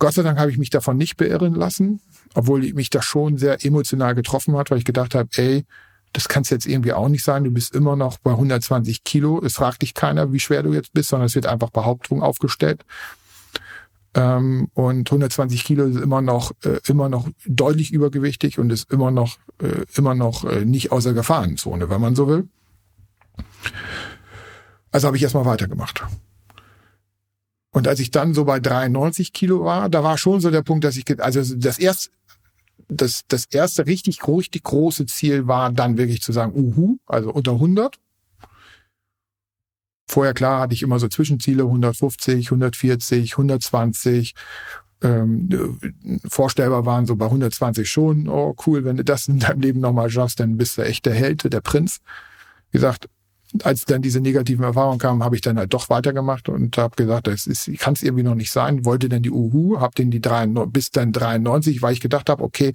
Gott 0.03 0.15
sei 0.15 0.25
Dank 0.25 0.37
habe 0.41 0.51
ich 0.51 0.59
mich 0.59 0.71
davon 0.71 0.97
nicht 0.97 1.17
beirren 1.17 1.55
lassen, 1.55 2.01
obwohl 2.35 2.73
mich 2.73 2.91
das 2.91 3.05
schon 3.05 3.39
sehr 3.39 3.65
emotional 3.65 4.17
getroffen 4.17 4.57
hat, 4.57 4.69
weil 4.73 4.79
ich 4.79 4.85
gedacht 4.85 5.15
habe, 5.15 5.29
ey, 5.37 5.65
das 6.13 6.27
kann 6.27 6.43
es 6.43 6.51
jetzt 6.51 6.67
irgendwie 6.67 6.93
auch 6.93 7.09
nicht 7.09 7.23
sein. 7.23 7.45
Du 7.45 7.53
bist 7.53 7.73
immer 7.73 7.95
noch 7.95 8.19
bei 8.19 8.33
120 8.33 9.05
Kilo. 9.05 9.41
Es 9.45 9.55
fragt 9.55 9.81
dich 9.81 9.95
keiner, 9.95 10.33
wie 10.33 10.41
schwer 10.41 10.65
du 10.65 10.73
jetzt 10.73 10.93
bist, 10.93 11.11
sondern 11.11 11.27
es 11.27 11.37
wird 11.37 11.47
einfach 11.47 11.71
Behauptung 11.71 12.21
aufgestellt. 12.21 12.85
Ähm, 14.15 14.71
und 14.75 15.09
120 15.09 15.63
Kilo 15.63 15.85
ist 15.85 16.01
immer 16.01 16.21
noch 16.21 16.51
äh, 16.65 16.81
immer 16.89 17.09
noch 17.09 17.29
deutlich 17.47 17.93
übergewichtig 17.93 18.59
und 18.59 18.73
ist 18.73 18.91
immer 18.91 19.13
noch 19.13 19.39
äh, 19.63 19.85
immer 19.95 20.17
noch 20.17 20.43
äh, 20.43 20.65
nicht 20.65 20.91
außer 20.91 21.13
Gefahrenzone, 21.13 21.91
wenn 21.91 22.01
man 22.01 22.17
so 22.17 22.27
will. 22.27 22.49
Also 24.91 25.07
habe 25.07 25.17
ich 25.17 25.23
erstmal 25.23 25.45
weitergemacht. 25.45 26.03
Und 27.73 27.89
als 27.89 28.01
ich 28.01 28.11
dann 28.11 28.35
so 28.35 28.45
bei 28.45 28.61
93 28.61 29.33
Kilo 29.33 29.65
war, 29.65 29.89
da 29.89 30.05
war 30.05 30.19
schon 30.19 30.41
so 30.41 30.51
der 30.51 30.63
Punkt, 30.63 30.85
dass 30.85 30.97
ich, 30.97 31.05
also 31.21 31.57
das 31.57 31.79
erste, 31.79 32.11
das, 32.89 33.23
das 33.29 33.47
erste 33.47 33.87
richtig, 33.87 34.27
richtig 34.27 34.63
große 34.63 35.07
Ziel 35.07 35.47
war 35.47 35.73
dann 35.73 35.97
wirklich 35.97 36.21
zu 36.21 36.33
sagen, 36.33 36.53
uhu, 36.55 36.99
also 37.07 37.33
unter 37.33 37.53
100. 37.53 37.99
Vorher 40.07 40.35
klar 40.35 40.61
hatte 40.61 40.75
ich 40.75 40.83
immer 40.83 40.99
so 40.99 41.09
Zwischenziele, 41.09 41.63
150, 41.63 42.47
140, 42.49 43.33
120. 43.33 44.35
Ähm, 45.01 45.79
vorstellbar 46.29 46.85
waren 46.85 47.07
so 47.07 47.17
bei 47.17 47.25
120 47.25 47.89
schon, 47.91 48.29
oh 48.29 48.55
cool, 48.67 48.85
wenn 48.85 48.99
du 48.99 49.05
das 49.05 49.27
in 49.29 49.39
deinem 49.39 49.61
Leben 49.61 49.81
nochmal 49.81 50.11
schaffst, 50.11 50.39
dann 50.39 50.59
bist 50.59 50.77
du 50.77 50.83
echt 50.83 51.07
der 51.07 51.15
Held, 51.15 51.51
der 51.51 51.61
Prinz. 51.63 52.01
Wie 52.71 52.77
gesagt, 52.77 53.09
als 53.63 53.85
dann 53.85 54.03
diese 54.03 54.21
negativen 54.21 54.65
Erfahrungen 54.65 54.99
kamen, 54.99 55.23
habe 55.23 55.37
ich 55.37 55.43
dann 55.43 55.59
halt 55.59 55.73
doch 55.75 55.91
weitergemacht 55.91 56.49
und 56.49 56.77
habe 56.79 56.97
gesagt, 56.97 57.27
das 57.27 57.47
ist, 57.47 57.71
kann 57.79 57.95
es 57.95 58.03
irgendwie 58.03 58.23
noch 58.23 58.35
nicht 58.35 58.51
sein. 58.51 58.85
Wollte 58.85 59.09
dann 59.09 59.23
die 59.23 59.31
Uhu, 59.31 59.81
habe 59.81 59.95
den 59.95 60.11
die 60.11 60.21
drei, 60.21 60.47
bis 60.47 60.91
dann 60.91 61.13
93, 61.13 61.83
weil 61.83 61.93
ich 61.93 62.01
gedacht 62.01 62.31
habe, 62.31 62.43
okay, 62.43 62.73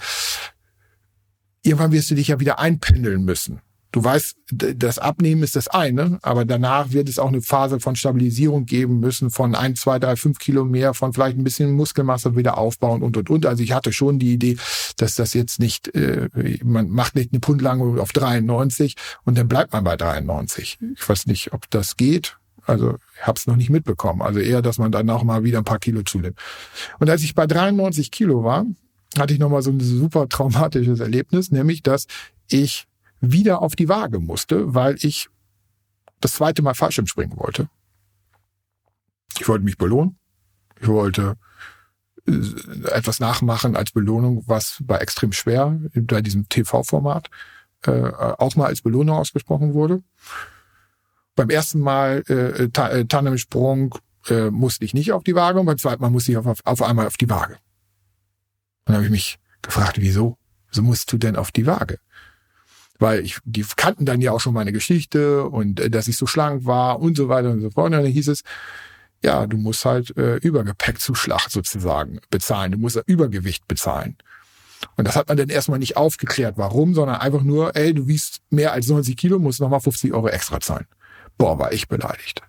irgendwann 1.64 1.92
wirst 1.92 2.12
du 2.12 2.16
dich 2.16 2.28
ja 2.30 2.40
wieder 2.40 2.60
einpendeln 2.60 3.24
müssen. 3.24 3.62
Du 3.98 4.04
weißt, 4.04 4.38
das 4.52 5.00
Abnehmen 5.00 5.42
ist 5.42 5.56
das 5.56 5.68
eine, 5.68 6.20
aber 6.22 6.46
danach 6.46 6.92
wird 6.92 7.10
es 7.10 7.18
auch 7.18 7.30
eine 7.30 7.42
Phase 7.42 7.80
von 7.80 7.96
Stabilisierung 7.96 8.68
geben 8.68 9.00
müssen, 9.00 9.32
von 9.32 9.56
ein, 9.56 9.76
zwei, 9.76 9.98
drei, 9.98 10.16
fünf 10.16 10.38
Kilo 10.38 10.66
mehr, 10.66 10.94
von 10.94 11.14
vielleicht 11.14 11.36
ein 11.36 11.44
bisschen 11.44 11.72
Muskelmasse 11.72 12.36
wieder 12.36 12.60
aufbauen 12.60 13.02
und 13.02 13.18
und 13.18 13.32
und. 13.32 13.48
Also 13.48 13.64
ich 13.64 13.72
hatte 13.72 13.92
schon 13.92 14.20
die 14.20 14.34
Idee, 14.34 14.58
dass 14.98 15.16
das 15.16 15.34
jetzt 15.34 15.60
nicht, 15.60 15.96
äh, 15.96 16.30
man 16.64 16.92
macht 16.92 17.16
nicht 17.16 17.34
eine 17.34 17.40
Punktlange 17.40 18.00
auf 18.00 18.12
93 18.12 18.94
und 19.26 19.36
dann 19.36 19.48
bleibt 19.48 19.74
man 19.74 19.84
bei 19.84 19.98
93. 19.98 20.78
Ich 20.96 21.10
weiß 21.10 21.26
nicht, 21.26 21.54
ob 21.54 21.68
das 21.72 21.98
geht. 21.98 22.38
Also 22.68 22.98
ich 23.20 23.26
habe 23.26 23.40
es 23.40 23.48
noch 23.48 23.56
nicht 23.56 23.72
mitbekommen. 23.72 24.22
Also 24.22 24.40
eher, 24.40 24.62
dass 24.62 24.78
man 24.78 24.92
dann 24.92 25.10
auch 25.10 25.24
mal 25.24 25.44
wieder 25.44 25.58
ein 25.58 25.66
paar 25.66 25.80
Kilo 25.80 26.04
zunimmt. 26.04 26.38
Und 27.00 27.10
als 27.10 27.24
ich 27.24 27.34
bei 27.34 27.48
93 27.48 28.12
Kilo 28.12 28.44
war, 28.44 28.64
hatte 29.18 29.34
ich 29.34 29.40
nochmal 29.40 29.64
so 29.64 29.72
ein 29.72 29.80
super 29.80 30.30
traumatisches 30.30 31.00
Erlebnis, 31.00 31.50
nämlich 31.50 31.82
dass 31.82 32.06
ich 32.48 32.86
wieder 33.20 33.62
auf 33.62 33.76
die 33.76 33.90
Waage 33.90 34.20
musste, 34.20 34.74
weil 34.74 34.96
ich 35.02 35.30
das 36.22 36.34
zweite 36.34 36.62
Mal 36.62 36.74
Fallschirm 36.74 37.08
springen 37.08 37.38
wollte. 37.38 37.70
Ich 39.40 39.48
wollte 39.48 39.66
mich 39.66 39.78
belohnen. 39.78 40.18
Ich 40.80 40.88
wollte 40.88 41.38
äh, 42.28 42.32
etwas 42.92 43.20
nachmachen 43.20 43.76
als 43.76 43.92
Belohnung, 43.92 44.44
was 44.48 44.82
bei 44.82 44.98
extrem 44.98 45.32
schwer 45.32 45.80
bei 45.94 46.22
diesem 46.22 46.50
TV-Format 46.50 47.30
äh, 47.86 47.92
auch 47.92 48.56
mal 48.56 48.68
als 48.68 48.82
Belohnung 48.82 49.18
ausgesprochen 49.18 49.74
wurde. 49.74 50.04
Beim 51.36 51.50
ersten 51.50 51.80
Mal 51.80 52.24
äh, 52.28 52.70
ta 52.70 52.90
äh, 52.90 53.06
Tandemsprung 53.06 53.96
äh, 54.28 54.50
musste 54.50 54.86
ich 54.86 54.94
nicht 54.94 55.12
auf 55.12 55.24
die 55.24 55.36
Waage 55.36 55.60
und 55.60 55.68
beim 55.68 55.78
zweiten 55.78 56.02
Mal 56.02 56.10
musste 56.10 56.32
ich 56.32 56.38
auf, 56.38 56.62
auf 56.64 56.82
einmal 56.82 57.06
auf 57.08 57.18
die 57.18 57.30
Waage. 57.30 57.58
Dann 58.86 58.96
habe 58.96 59.06
ich 59.06 59.12
mich 59.12 59.38
gefragt, 59.62 60.00
wieso? 60.00 60.38
So 60.72 60.82
musst 60.82 61.12
du 61.12 61.18
denn 61.18 61.36
auf 61.36 61.52
die 61.52 61.66
Waage? 61.66 62.00
Weil 63.00 63.24
ich, 63.24 63.38
die 63.44 63.66
kannten 63.76 64.06
dann 64.06 64.22
ja 64.22 64.32
auch 64.32 64.40
schon 64.40 64.54
meine 64.54 64.72
Geschichte 64.72 65.44
und 65.46 65.80
äh, 65.80 65.90
dass 65.90 66.08
ich 66.08 66.18
so 66.18 66.26
schlank 66.26 66.66
war 66.66 67.00
und 67.00 67.18
so 67.18 67.30
weiter 67.30 67.52
und 67.52 67.62
so 67.62 67.70
fort. 67.70 67.88
Und 67.88 67.92
dann 67.94 68.06
hieß 68.06 68.28
es, 68.30 68.44
ja, 69.24 69.48
du 69.48 69.58
musst 69.58 69.86
halt 69.86 70.16
äh, 70.18 70.38
Übergepäckzuschlag 70.38 71.50
sozusagen 71.50 72.20
bezahlen. 72.30 72.74
Du 72.74 72.78
musst 72.78 73.02
Übergewicht 73.06 73.68
bezahlen. 73.68 74.18
Und 74.96 75.08
das 75.08 75.16
hat 75.16 75.28
man 75.28 75.38
dann 75.38 75.50
erstmal 75.50 75.80
nicht 75.80 75.98
aufgeklärt, 75.98 76.56
warum, 76.58 76.94
sondern 76.94 77.16
einfach 77.18 77.42
nur, 77.42 77.76
ey, 77.76 77.94
du 77.94 78.08
wiegst 78.08 78.42
mehr 78.52 78.74
als 78.74 78.88
90 78.88 79.18
Kilo, 79.18 79.40
musst 79.40 79.60
nochmal 79.60 79.80
50 79.80 80.14
Euro 80.14 80.28
extra 80.28 80.60
zahlen. 80.60 80.86
Boah, 81.38 81.58
war 81.58 81.72
ich 81.72 81.88
beleidigt. 81.88 82.42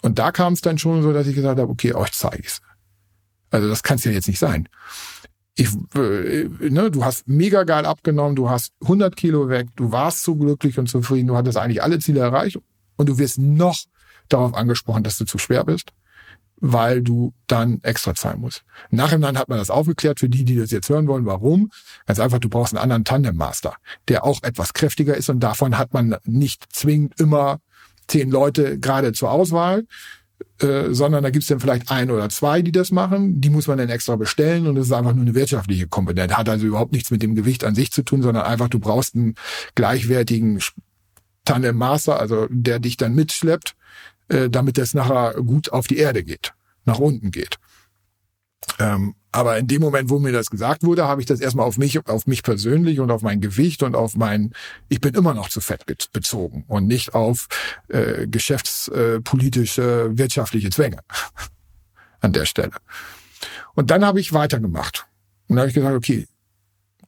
Und 0.00 0.18
da 0.18 0.30
kam 0.30 0.52
es 0.52 0.60
dann 0.60 0.78
schon 0.78 1.02
so, 1.02 1.12
dass 1.12 1.26
ich 1.26 1.34
gesagt 1.34 1.58
habe, 1.58 1.70
okay, 1.70 1.92
euch 1.94 2.12
zeige 2.12 2.38
ich's. 2.38 2.60
Also 3.50 3.68
das 3.68 3.82
kann 3.82 3.96
es 3.96 4.04
ja 4.04 4.12
jetzt 4.12 4.28
nicht 4.28 4.38
sein 4.38 4.68
ich, 5.56 5.68
äh, 5.94 6.48
ne, 6.60 6.90
du 6.90 7.04
hast 7.04 7.28
mega 7.28 7.62
geil 7.64 7.86
abgenommen, 7.86 8.34
du 8.34 8.50
hast 8.50 8.72
100 8.82 9.14
Kilo 9.14 9.48
weg, 9.48 9.68
du 9.76 9.92
warst 9.92 10.24
so 10.24 10.34
glücklich 10.34 10.78
und 10.78 10.88
zufrieden, 10.88 11.28
du 11.28 11.36
hattest 11.36 11.56
eigentlich 11.56 11.82
alle 11.82 11.98
Ziele 11.98 12.20
erreicht 12.20 12.58
und 12.96 13.08
du 13.08 13.18
wirst 13.18 13.38
noch 13.38 13.76
darauf 14.28 14.54
angesprochen, 14.54 15.04
dass 15.04 15.18
du 15.18 15.24
zu 15.24 15.38
schwer 15.38 15.64
bist, 15.64 15.92
weil 16.56 17.02
du 17.02 17.34
dann 17.46 17.80
extra 17.82 18.14
zahlen 18.14 18.40
musst. 18.40 18.64
Nachhinein 18.90 19.38
hat 19.38 19.48
man 19.48 19.58
das 19.58 19.70
aufgeklärt 19.70 20.18
für 20.18 20.28
die, 20.28 20.44
die 20.44 20.56
das 20.56 20.70
jetzt 20.70 20.88
hören 20.88 21.06
wollen. 21.06 21.26
Warum? 21.26 21.70
Ganz 22.06 22.18
einfach, 22.18 22.38
du 22.38 22.48
brauchst 22.48 22.72
einen 22.72 22.82
anderen 22.82 23.04
Tandem-Master, 23.04 23.76
der 24.08 24.24
auch 24.24 24.42
etwas 24.42 24.72
kräftiger 24.72 25.16
ist 25.16 25.28
und 25.28 25.40
davon 25.40 25.78
hat 25.78 25.92
man 25.94 26.16
nicht 26.24 26.64
zwingend 26.72 27.20
immer 27.20 27.60
zehn 28.08 28.30
Leute 28.30 28.78
gerade 28.78 29.12
zur 29.12 29.30
Auswahl, 29.30 29.86
äh, 30.60 30.92
sondern 30.94 31.22
da 31.22 31.30
gibt's 31.30 31.48
dann 31.48 31.60
vielleicht 31.60 31.90
ein 31.90 32.10
oder 32.10 32.28
zwei, 32.28 32.62
die 32.62 32.72
das 32.72 32.90
machen. 32.90 33.40
Die 33.40 33.50
muss 33.50 33.66
man 33.66 33.78
dann 33.78 33.88
extra 33.88 34.16
bestellen 34.16 34.66
und 34.66 34.76
das 34.76 34.86
ist 34.86 34.92
einfach 34.92 35.14
nur 35.14 35.24
eine 35.24 35.34
wirtschaftliche 35.34 35.88
Komponente. 35.88 36.36
Hat 36.36 36.48
also 36.48 36.66
überhaupt 36.66 36.92
nichts 36.92 37.10
mit 37.10 37.22
dem 37.22 37.34
Gewicht 37.34 37.64
an 37.64 37.74
sich 37.74 37.90
zu 37.92 38.02
tun, 38.02 38.22
sondern 38.22 38.44
einfach, 38.44 38.68
du 38.68 38.78
brauchst 38.78 39.14
einen 39.14 39.34
gleichwertigen 39.74 40.60
Tandem 41.44 41.76
Master, 41.76 42.20
also 42.20 42.46
der 42.50 42.78
dich 42.78 42.96
dann 42.96 43.14
mitschleppt, 43.14 43.76
äh, 44.28 44.48
damit 44.48 44.78
das 44.78 44.94
nachher 44.94 45.34
gut 45.42 45.72
auf 45.72 45.86
die 45.86 45.98
Erde 45.98 46.24
geht, 46.24 46.54
nach 46.84 46.98
unten 46.98 47.30
geht. 47.30 47.58
Ähm, 48.78 49.14
aber 49.34 49.58
in 49.58 49.66
dem 49.66 49.82
Moment, 49.82 50.10
wo 50.10 50.20
mir 50.20 50.30
das 50.30 50.48
gesagt 50.48 50.84
wurde, 50.84 51.08
habe 51.08 51.20
ich 51.20 51.26
das 51.26 51.40
erstmal 51.40 51.66
auf 51.66 51.76
mich, 51.76 52.06
auf 52.06 52.28
mich 52.28 52.44
persönlich 52.44 53.00
und 53.00 53.10
auf 53.10 53.22
mein 53.22 53.40
Gewicht 53.40 53.82
und 53.82 53.96
auf 53.96 54.14
mein, 54.14 54.52
ich 54.88 55.00
bin 55.00 55.12
immer 55.14 55.34
noch 55.34 55.48
zu 55.48 55.60
fett 55.60 55.84
bezogen 56.12 56.64
und 56.68 56.86
nicht 56.86 57.16
auf 57.16 57.48
äh, 57.88 58.28
geschäftspolitische, 58.28 60.12
äh, 60.12 60.18
wirtschaftliche 60.18 60.70
Zwänge 60.70 60.98
an 62.20 62.32
der 62.32 62.44
Stelle. 62.44 62.70
Und 63.74 63.90
dann 63.90 64.04
habe 64.04 64.20
ich 64.20 64.32
weitergemacht. 64.32 65.04
Und 65.48 65.56
dann 65.56 65.62
habe 65.62 65.68
ich 65.68 65.74
gesagt, 65.74 65.96
okay, 65.96 66.28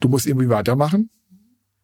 du 0.01 0.09
musst 0.09 0.27
irgendwie 0.27 0.49
weitermachen. 0.49 1.11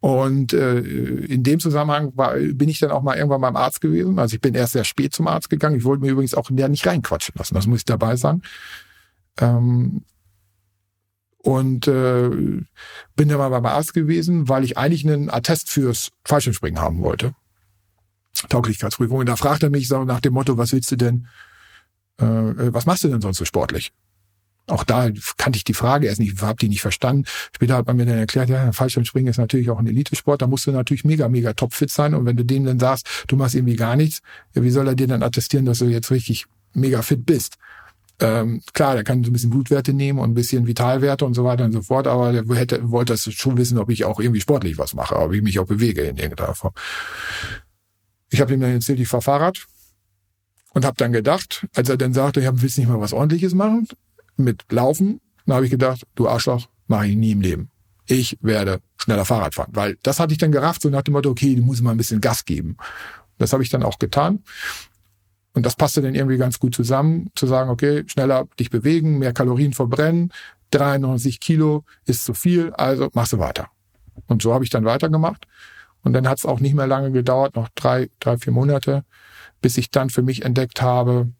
Und 0.00 0.54
äh, 0.54 0.80
in 0.80 1.44
dem 1.44 1.60
Zusammenhang 1.60 2.16
war, 2.16 2.34
bin 2.34 2.68
ich 2.68 2.80
dann 2.80 2.90
auch 2.90 3.02
mal 3.02 3.16
irgendwann 3.16 3.42
beim 3.42 3.54
Arzt 3.54 3.80
gewesen. 3.80 4.18
Also 4.18 4.34
ich 4.34 4.40
bin 4.40 4.56
erst 4.56 4.72
sehr 4.72 4.82
spät 4.82 5.14
zum 5.14 5.28
Arzt 5.28 5.50
gegangen. 5.50 5.76
Ich 5.76 5.84
wollte 5.84 6.02
mir 6.02 6.10
übrigens 6.10 6.34
auch 6.34 6.50
ja 6.50 6.66
nicht 6.66 6.84
reinquatschen 6.84 7.36
lassen. 7.38 7.54
Das 7.54 7.68
muss 7.68 7.78
ich 7.78 7.84
dabei 7.84 8.16
sagen. 8.16 8.42
Ähm, 9.40 10.02
und 11.42 11.88
äh, 11.88 12.30
bin 12.30 13.28
dann 13.28 13.38
mal 13.38 13.48
beim 13.48 13.66
Arzt 13.66 13.94
gewesen, 13.94 14.48
weil 14.48 14.64
ich 14.64 14.78
eigentlich 14.78 15.06
einen 15.06 15.28
Attest 15.28 15.70
fürs 15.70 16.10
Fallschirmspringen 16.24 16.80
haben 16.80 17.02
wollte. 17.02 17.34
Tauglichkeitsprüfung. 18.48 19.18
Und 19.18 19.28
da 19.28 19.36
fragt 19.36 19.62
er 19.62 19.70
mich 19.70 19.88
so 19.88 20.04
nach 20.04 20.20
dem 20.20 20.34
Motto, 20.34 20.56
was 20.56 20.72
willst 20.72 20.90
du 20.92 20.96
denn, 20.96 21.26
äh, 22.18 22.24
was 22.24 22.86
machst 22.86 23.04
du 23.04 23.08
denn 23.08 23.20
sonst 23.20 23.38
so 23.38 23.44
sportlich? 23.44 23.92
Auch 24.68 24.84
da 24.84 25.10
kannte 25.36 25.56
ich 25.56 25.64
die 25.64 25.74
Frage 25.74 26.06
erst 26.06 26.20
nicht, 26.20 26.40
hab 26.40 26.60
die 26.60 26.68
nicht 26.68 26.80
verstanden. 26.80 27.24
Später 27.54 27.76
hat 27.76 27.86
man 27.88 27.96
mir 27.96 28.06
dann 28.06 28.18
erklärt, 28.18 28.48
ja, 28.48 28.70
Fallschirmspringen 28.70 29.28
ist 29.28 29.38
natürlich 29.38 29.70
auch 29.70 29.78
ein 29.78 29.86
Elitesport, 29.88 30.40
da 30.40 30.46
musst 30.46 30.66
du 30.66 30.70
natürlich 30.70 31.04
mega, 31.04 31.28
mega 31.28 31.52
topfit 31.52 31.90
sein. 31.90 32.14
Und 32.14 32.26
wenn 32.26 32.36
du 32.36 32.44
dem 32.44 32.64
dann 32.64 32.78
sagst, 32.78 33.24
du 33.26 33.36
machst 33.36 33.56
irgendwie 33.56 33.76
gar 33.76 33.96
nichts, 33.96 34.20
ja, 34.54 34.62
wie 34.62 34.70
soll 34.70 34.86
er 34.86 34.94
dir 34.94 35.08
dann 35.08 35.24
attestieren, 35.24 35.64
dass 35.64 35.80
du 35.80 35.86
jetzt 35.86 36.12
richtig 36.12 36.46
mega 36.74 37.02
fit 37.02 37.26
bist? 37.26 37.56
Ähm, 38.22 38.62
klar, 38.72 38.94
der 38.94 39.02
kann 39.02 39.24
so 39.24 39.30
ein 39.30 39.32
bisschen 39.32 39.50
Blutwerte 39.50 39.92
nehmen 39.92 40.20
und 40.20 40.30
ein 40.30 40.34
bisschen 40.34 40.68
Vitalwerte 40.68 41.24
und 41.24 41.34
so 41.34 41.42
weiter 41.42 41.64
und 41.64 41.72
so 41.72 41.82
fort, 41.82 42.06
aber 42.06 42.30
der 42.32 42.44
hätte, 42.56 42.88
wollte 42.88 43.14
das 43.14 43.24
schon 43.32 43.56
wissen, 43.56 43.78
ob 43.78 43.90
ich 43.90 44.04
auch 44.04 44.20
irgendwie 44.20 44.40
sportlich 44.40 44.78
was 44.78 44.94
mache, 44.94 45.16
ob 45.16 45.32
ich 45.32 45.42
mich 45.42 45.58
auch 45.58 45.66
bewege 45.66 46.02
in 46.02 46.16
irgendeiner 46.16 46.54
Form. 46.54 46.72
Ich 48.30 48.40
habe 48.40 48.54
ihm 48.54 48.60
dann 48.60 48.70
erzählt, 48.70 49.00
ich 49.00 49.08
fahre 49.08 49.22
Fahrrad 49.22 49.66
und 50.72 50.84
habe 50.84 50.94
dann 50.98 51.12
gedacht, 51.12 51.66
als 51.74 51.88
er 51.88 51.96
dann 51.96 52.14
sagte, 52.14 52.40
ja, 52.40 52.52
willst 52.62 52.78
nicht 52.78 52.88
mal 52.88 53.00
was 53.00 53.12
ordentliches 53.12 53.54
machen 53.54 53.88
mit 54.36 54.70
Laufen, 54.70 55.20
Dann 55.44 55.56
habe 55.56 55.64
ich 55.64 55.72
gedacht, 55.72 56.06
du 56.14 56.28
Arschloch, 56.28 56.68
mache 56.86 57.08
ich 57.08 57.16
nie 57.16 57.32
im 57.32 57.40
Leben. 57.40 57.70
Ich 58.06 58.38
werde 58.40 58.80
schneller 58.98 59.24
Fahrrad 59.24 59.56
fahren. 59.56 59.70
Weil 59.72 59.98
das 60.04 60.20
hatte 60.20 60.32
ich 60.32 60.38
dann 60.38 60.52
gerafft, 60.52 60.82
so 60.82 60.90
nach 60.90 61.02
dem 61.02 61.12
Motto, 61.12 61.28
okay, 61.28 61.56
du 61.56 61.62
musst 61.62 61.82
mal 61.82 61.90
ein 61.90 61.96
bisschen 61.96 62.20
Gas 62.20 62.44
geben. 62.44 62.76
Das 63.38 63.52
habe 63.52 63.64
ich 63.64 63.68
dann 63.68 63.82
auch 63.82 63.98
getan. 63.98 64.44
Und 65.54 65.66
das 65.66 65.76
passte 65.76 66.00
dann 66.00 66.14
irgendwie 66.14 66.38
ganz 66.38 66.58
gut 66.58 66.74
zusammen, 66.74 67.30
zu 67.34 67.46
sagen, 67.46 67.70
okay, 67.70 68.04
schneller 68.06 68.46
dich 68.58 68.70
bewegen, 68.70 69.18
mehr 69.18 69.32
Kalorien 69.32 69.74
verbrennen, 69.74 70.32
93 70.70 71.40
Kilo 71.40 71.84
ist 72.06 72.24
zu 72.24 72.34
viel, 72.34 72.72
also 72.72 73.10
machst 73.12 73.34
du 73.34 73.38
weiter. 73.38 73.68
Und 74.26 74.42
so 74.42 74.54
habe 74.54 74.64
ich 74.64 74.70
dann 74.70 74.84
weitergemacht. 74.84 75.46
Und 76.02 76.14
dann 76.14 76.28
hat 76.28 76.38
es 76.38 76.46
auch 76.46 76.60
nicht 76.60 76.74
mehr 76.74 76.86
lange 76.86 77.12
gedauert, 77.12 77.54
noch 77.54 77.68
drei, 77.74 78.10
drei, 78.18 78.38
vier 78.38 78.52
Monate, 78.52 79.04
bis 79.60 79.76
ich 79.76 79.90
dann 79.90 80.10
für 80.10 80.22
mich 80.22 80.44
entdeckt 80.44 80.82
habe, 80.82 81.30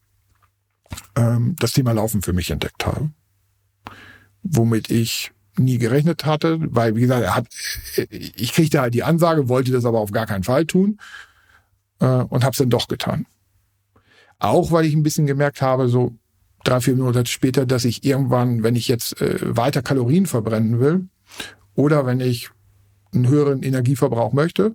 ähm, 1.16 1.56
das 1.58 1.72
Thema 1.72 1.92
Laufen 1.92 2.22
für 2.22 2.32
mich 2.32 2.50
entdeckt 2.50 2.86
habe. 2.86 3.10
Womit 4.42 4.90
ich 4.90 5.32
nie 5.56 5.78
gerechnet 5.78 6.24
hatte, 6.24 6.58
weil, 6.60 6.96
wie 6.96 7.02
gesagt, 7.02 7.22
er 7.22 7.36
hat, 7.36 7.46
ich 8.10 8.52
kriegte 8.52 8.80
halt 8.80 8.94
die 8.94 9.02
Ansage, 9.02 9.48
wollte 9.48 9.72
das 9.72 9.84
aber 9.84 10.00
auf 10.00 10.12
gar 10.12 10.26
keinen 10.26 10.44
Fall 10.44 10.66
tun 10.66 10.98
äh, 12.00 12.06
und 12.06 12.44
habe 12.44 12.52
es 12.52 12.58
dann 12.58 12.70
doch 12.70 12.88
getan. 12.88 13.26
Auch 14.42 14.72
weil 14.72 14.84
ich 14.84 14.94
ein 14.94 15.04
bisschen 15.04 15.26
gemerkt 15.26 15.62
habe, 15.62 15.88
so 15.88 16.16
drei, 16.64 16.80
vier 16.80 16.96
Monate 16.96 17.30
später, 17.30 17.64
dass 17.64 17.84
ich 17.84 18.04
irgendwann, 18.04 18.64
wenn 18.64 18.74
ich 18.74 18.88
jetzt 18.88 19.20
äh, 19.20 19.38
weiter 19.56 19.82
Kalorien 19.82 20.26
verbrennen 20.26 20.80
will 20.80 21.06
oder 21.76 22.06
wenn 22.06 22.18
ich 22.18 22.50
einen 23.14 23.28
höheren 23.28 23.62
Energieverbrauch 23.62 24.32
möchte, 24.32 24.74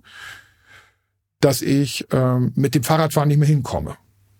dass 1.40 1.60
ich 1.60 2.06
ähm, 2.12 2.52
mit 2.54 2.74
dem 2.74 2.82
Fahrradfahren 2.82 3.28
nicht 3.28 3.36
mehr 3.36 3.46
hinkomme 3.46 3.96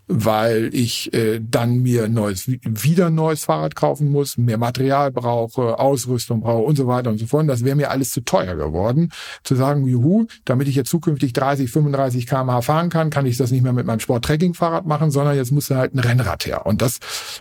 weil 0.08 0.70
ich 0.72 1.12
äh, 1.12 1.38
dann 1.40 1.82
mir 1.82 2.08
neues, 2.08 2.48
wieder 2.48 3.06
ein 3.06 3.14
neues 3.14 3.44
Fahrrad 3.44 3.76
kaufen 3.76 4.10
muss, 4.10 4.38
mehr 4.38 4.56
Material 4.56 5.12
brauche, 5.12 5.78
Ausrüstung 5.78 6.40
brauche 6.40 6.62
und 6.62 6.76
so 6.76 6.86
weiter 6.86 7.10
und 7.10 7.18
so 7.18 7.26
fort. 7.26 7.48
Das 7.48 7.62
wäre 7.62 7.76
mir 7.76 7.90
alles 7.90 8.10
zu 8.10 8.22
teuer 8.22 8.56
geworden. 8.56 9.12
Zu 9.44 9.54
sagen, 9.54 9.86
juhu, 9.86 10.26
damit 10.46 10.66
ich 10.66 10.74
jetzt 10.74 10.88
zukünftig 10.88 11.34
30, 11.34 11.70
35 11.70 12.26
kmh 12.26 12.62
fahren 12.62 12.88
kann, 12.88 13.10
kann 13.10 13.26
ich 13.26 13.36
das 13.36 13.50
nicht 13.50 13.62
mehr 13.62 13.74
mit 13.74 13.86
meinem 13.86 14.00
Sport-Trekking-Fahrrad 14.00 14.86
machen, 14.86 15.10
sondern 15.10 15.36
jetzt 15.36 15.52
muss 15.52 15.70
halt 15.70 15.94
ein 15.94 15.98
Rennrad 15.98 16.46
her. 16.46 16.64
Und 16.64 16.80
das 16.80 16.98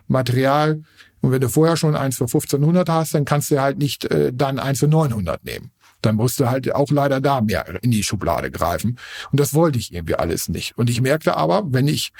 Material, 0.07 0.81
und 1.21 1.31
wenn 1.31 1.41
du 1.41 1.49
vorher 1.49 1.77
schon 1.77 1.95
eins 1.95 2.17
für 2.17 2.25
1500 2.25 2.89
hast, 2.89 3.13
dann 3.13 3.23
kannst 3.23 3.49
du 3.49 3.61
halt 3.61 3.77
nicht 3.77 4.05
äh, 4.11 4.31
dann 4.33 4.59
eins 4.59 4.79
für 4.79 4.87
900 4.87 5.43
nehmen 5.45 5.71
dann 6.01 6.15
musst 6.15 6.39
du 6.39 6.47
halt 6.47 6.73
auch 6.73 6.91
leider 6.91 7.19
da 7.19 7.41
mehr 7.41 7.65
in 7.81 7.89
die 7.89 8.03
Schublade 8.03 8.51
greifen. 8.51 8.99
Und 9.31 9.39
das 9.39 9.55
wollte 9.55 9.79
ich 9.79 9.91
irgendwie 9.91 10.13
alles 10.13 10.47
nicht. 10.47 10.77
Und 10.77 10.91
ich 10.91 11.01
merkte 11.01 11.35
aber, 11.35 11.63
wenn 11.73 11.87
ich 11.87 12.13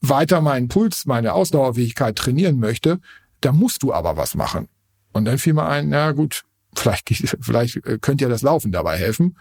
weiter 0.00 0.40
meinen 0.40 0.68
Puls, 0.68 1.06
meine 1.06 1.32
Ausdauerfähigkeit 1.32 2.16
trainieren 2.16 2.58
möchte, 2.58 3.00
da 3.40 3.52
musst 3.52 3.82
du 3.82 3.92
aber 3.92 4.16
was 4.16 4.34
machen. 4.34 4.68
Und 5.12 5.24
dann 5.24 5.38
fiel 5.38 5.54
mir 5.54 5.66
ein, 5.66 5.88
na 5.88 6.12
gut, 6.12 6.44
vielleicht, 6.74 7.08
vielleicht 7.40 7.84
äh, 7.86 7.98
könnte 8.00 8.24
ja 8.24 8.28
das 8.28 8.42
Laufen 8.42 8.72
dabei 8.72 8.96
helfen. 8.96 9.36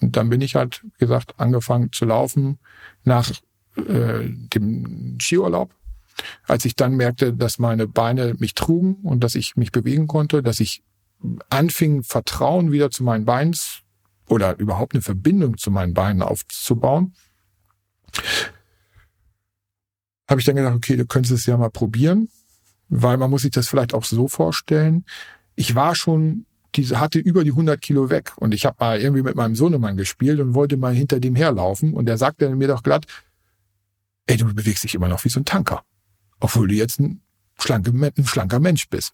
Und 0.00 0.16
dann 0.16 0.28
bin 0.28 0.40
ich 0.40 0.54
halt, 0.54 0.82
wie 0.98 1.06
gesagt, 1.06 1.34
angefangen 1.38 1.92
zu 1.92 2.04
laufen 2.04 2.58
nach 3.04 3.30
äh, 3.76 4.28
dem 4.28 5.18
Skiurlaub. 5.20 5.74
Als 6.46 6.64
ich 6.64 6.76
dann 6.76 6.94
merkte, 6.96 7.32
dass 7.32 7.58
meine 7.58 7.88
Beine 7.88 8.34
mich 8.38 8.54
trugen 8.54 8.96
und 9.02 9.20
dass 9.24 9.34
ich 9.34 9.56
mich 9.56 9.72
bewegen 9.72 10.06
konnte, 10.06 10.42
dass 10.42 10.60
ich 10.60 10.82
anfing, 11.50 12.02
Vertrauen 12.02 12.70
wieder 12.70 12.90
zu 12.90 13.02
meinen 13.02 13.24
Beinen 13.24 13.56
oder 14.28 14.58
überhaupt 14.58 14.94
eine 14.94 15.02
Verbindung 15.02 15.58
zu 15.58 15.70
meinen 15.70 15.94
Beinen 15.94 16.22
aufzubauen, 16.22 17.14
habe 20.28 20.40
ich 20.40 20.46
dann 20.46 20.56
gedacht, 20.56 20.74
okay, 20.74 20.96
du 20.96 21.06
könntest 21.06 21.34
es 21.34 21.46
ja 21.46 21.56
mal 21.56 21.70
probieren, 21.70 22.28
weil 22.88 23.16
man 23.16 23.30
muss 23.30 23.42
sich 23.42 23.50
das 23.50 23.68
vielleicht 23.68 23.94
auch 23.94 24.04
so 24.04 24.28
vorstellen. 24.28 25.04
Ich 25.54 25.74
war 25.74 25.94
schon, 25.94 26.46
diese 26.74 27.00
hatte 27.00 27.18
über 27.18 27.44
die 27.44 27.50
100 27.50 27.80
Kilo 27.80 28.10
weg 28.10 28.32
und 28.36 28.54
ich 28.54 28.64
habe 28.66 28.76
mal 28.80 29.00
irgendwie 29.00 29.22
mit 29.22 29.36
meinem 29.36 29.54
Sohnemann 29.54 29.96
gespielt 29.96 30.40
und 30.40 30.54
wollte 30.54 30.76
mal 30.76 30.94
hinter 30.94 31.20
dem 31.20 31.34
herlaufen 31.34 31.94
und 31.94 32.06
der 32.06 32.18
sagte 32.18 32.48
mir 32.54 32.68
doch 32.68 32.82
glatt, 32.82 33.06
ey, 34.26 34.36
du 34.36 34.52
bewegst 34.52 34.84
dich 34.84 34.94
immer 34.94 35.08
noch 35.08 35.24
wie 35.24 35.28
so 35.28 35.40
ein 35.40 35.44
Tanker, 35.44 35.82
obwohl 36.40 36.68
du 36.68 36.74
jetzt 36.74 37.00
ein, 37.00 37.20
schlanke, 37.58 37.90
ein 37.90 38.26
schlanker 38.26 38.60
Mensch 38.60 38.88
bist. 38.88 39.12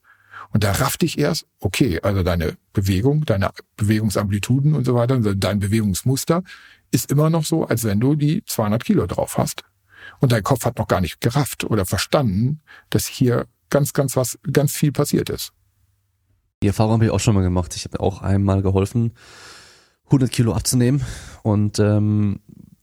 Und 0.52 0.64
da 0.64 0.72
raffte 0.72 1.06
ich 1.06 1.18
erst, 1.18 1.46
okay, 1.60 2.00
also 2.00 2.22
deine 2.22 2.56
Bewegung, 2.72 3.24
deine 3.24 3.50
Bewegungsamplituden 3.76 4.74
und 4.74 4.84
so 4.84 4.94
weiter, 4.94 5.14
also 5.14 5.34
dein 5.34 5.60
Bewegungsmuster 5.60 6.42
ist 6.90 7.10
immer 7.10 7.30
noch 7.30 7.44
so, 7.44 7.66
als 7.66 7.84
wenn 7.84 8.00
du 8.00 8.16
die 8.16 8.42
200 8.44 8.84
Kilo 8.84 9.06
drauf 9.06 9.38
hast. 9.38 9.64
Und 10.18 10.32
dein 10.32 10.42
Kopf 10.42 10.64
hat 10.64 10.78
noch 10.78 10.88
gar 10.88 11.00
nicht 11.00 11.20
gerafft 11.20 11.64
oder 11.64 11.86
verstanden, 11.86 12.60
dass 12.90 13.06
hier 13.06 13.46
ganz, 13.70 13.92
ganz 13.92 14.16
was, 14.16 14.38
ganz 14.52 14.72
viel 14.72 14.92
passiert 14.92 15.30
ist. 15.30 15.52
Die 16.62 16.66
Erfahrung 16.66 16.94
habe 16.94 17.06
ich 17.06 17.10
auch 17.10 17.20
schon 17.20 17.34
mal 17.34 17.42
gemacht. 17.42 17.74
Ich 17.76 17.84
habe 17.84 18.00
auch 18.00 18.20
einmal 18.20 18.60
geholfen, 18.60 19.12
100 20.06 20.30
Kilo 20.30 20.52
abzunehmen 20.52 21.02
und 21.42 21.78
ähm, 21.78 22.40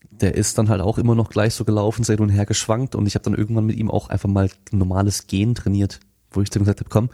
der 0.09 0.35
ist 0.35 0.57
dann 0.57 0.69
halt 0.69 0.81
auch 0.81 0.97
immer 0.97 1.13
noch 1.13 1.29
gleich 1.29 1.53
so 1.53 1.65
gelaufen, 1.65 2.03
sehr 2.03 2.19
und 2.19 2.29
her 2.29 2.45
geschwankt 2.45 2.95
und 2.95 3.05
ich 3.05 3.15
habe 3.15 3.23
dann 3.23 3.35
irgendwann 3.35 3.65
mit 3.65 3.77
ihm 3.77 3.91
auch 3.91 4.09
einfach 4.09 4.29
mal 4.29 4.49
normales 4.71 5.27
Gehen 5.27 5.53
trainiert, 5.53 5.99
wo 6.31 6.41
ich 6.41 6.49
dann 6.49 6.63
gesagt 6.63 6.79
habe, 6.79 6.89
komm, 6.89 7.09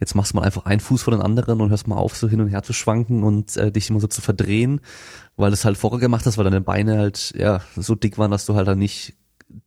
jetzt 0.00 0.14
machst 0.14 0.32
du 0.32 0.36
mal 0.36 0.44
einfach 0.44 0.66
einen 0.66 0.80
Fuß 0.80 1.02
vor 1.02 1.12
den 1.12 1.22
anderen 1.22 1.60
und 1.60 1.70
hörst 1.70 1.86
mal 1.86 1.96
auf, 1.96 2.16
so 2.16 2.28
hin 2.28 2.40
und 2.40 2.48
her 2.48 2.62
zu 2.62 2.72
schwanken 2.72 3.22
und 3.22 3.56
äh, 3.56 3.70
dich 3.72 3.88
immer 3.88 4.00
so 4.00 4.08
zu 4.08 4.20
verdrehen, 4.20 4.80
weil 5.36 5.50
du 5.50 5.54
es 5.54 5.64
halt 5.64 5.78
vorher 5.78 6.00
gemacht 6.00 6.26
hast, 6.26 6.36
weil 6.36 6.44
deine 6.44 6.60
Beine 6.60 6.98
halt 6.98 7.32
ja 7.36 7.62
so 7.76 7.94
dick 7.94 8.18
waren, 8.18 8.30
dass 8.30 8.44
du 8.44 8.54
halt 8.54 8.68
dann 8.68 8.78
nicht 8.78 9.14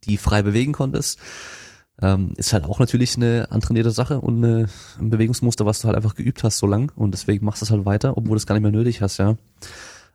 die 0.04 0.16
frei 0.16 0.42
bewegen 0.42 0.72
konntest. 0.72 1.18
Ähm, 2.02 2.34
ist 2.36 2.52
halt 2.52 2.64
auch 2.64 2.78
natürlich 2.78 3.16
eine 3.16 3.50
antrainierte 3.50 3.90
Sache 3.90 4.20
und 4.20 4.44
eine, 4.44 4.68
ein 5.00 5.08
Bewegungsmuster, 5.08 5.64
was 5.64 5.80
du 5.80 5.86
halt 5.86 5.96
einfach 5.96 6.14
geübt 6.14 6.44
hast 6.44 6.58
so 6.58 6.66
lang 6.66 6.92
und 6.94 7.12
deswegen 7.12 7.46
machst 7.46 7.62
du 7.62 7.64
es 7.64 7.70
halt 7.70 7.86
weiter, 7.86 8.18
obwohl 8.18 8.32
du 8.32 8.36
es 8.36 8.46
gar 8.46 8.54
nicht 8.54 8.62
mehr 8.62 8.72
nötig 8.72 9.00
hast, 9.00 9.16
ja. 9.16 9.36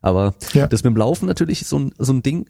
Aber 0.02 0.36
ja. 0.54 0.68
das 0.68 0.84
mit 0.84 0.94
dem 0.94 0.98
Laufen 0.98 1.26
natürlich 1.26 1.62
ist 1.62 1.70
so 1.70 1.80
ein, 1.80 1.92
so 1.98 2.14
ein 2.14 2.22
Ding, 2.22 2.50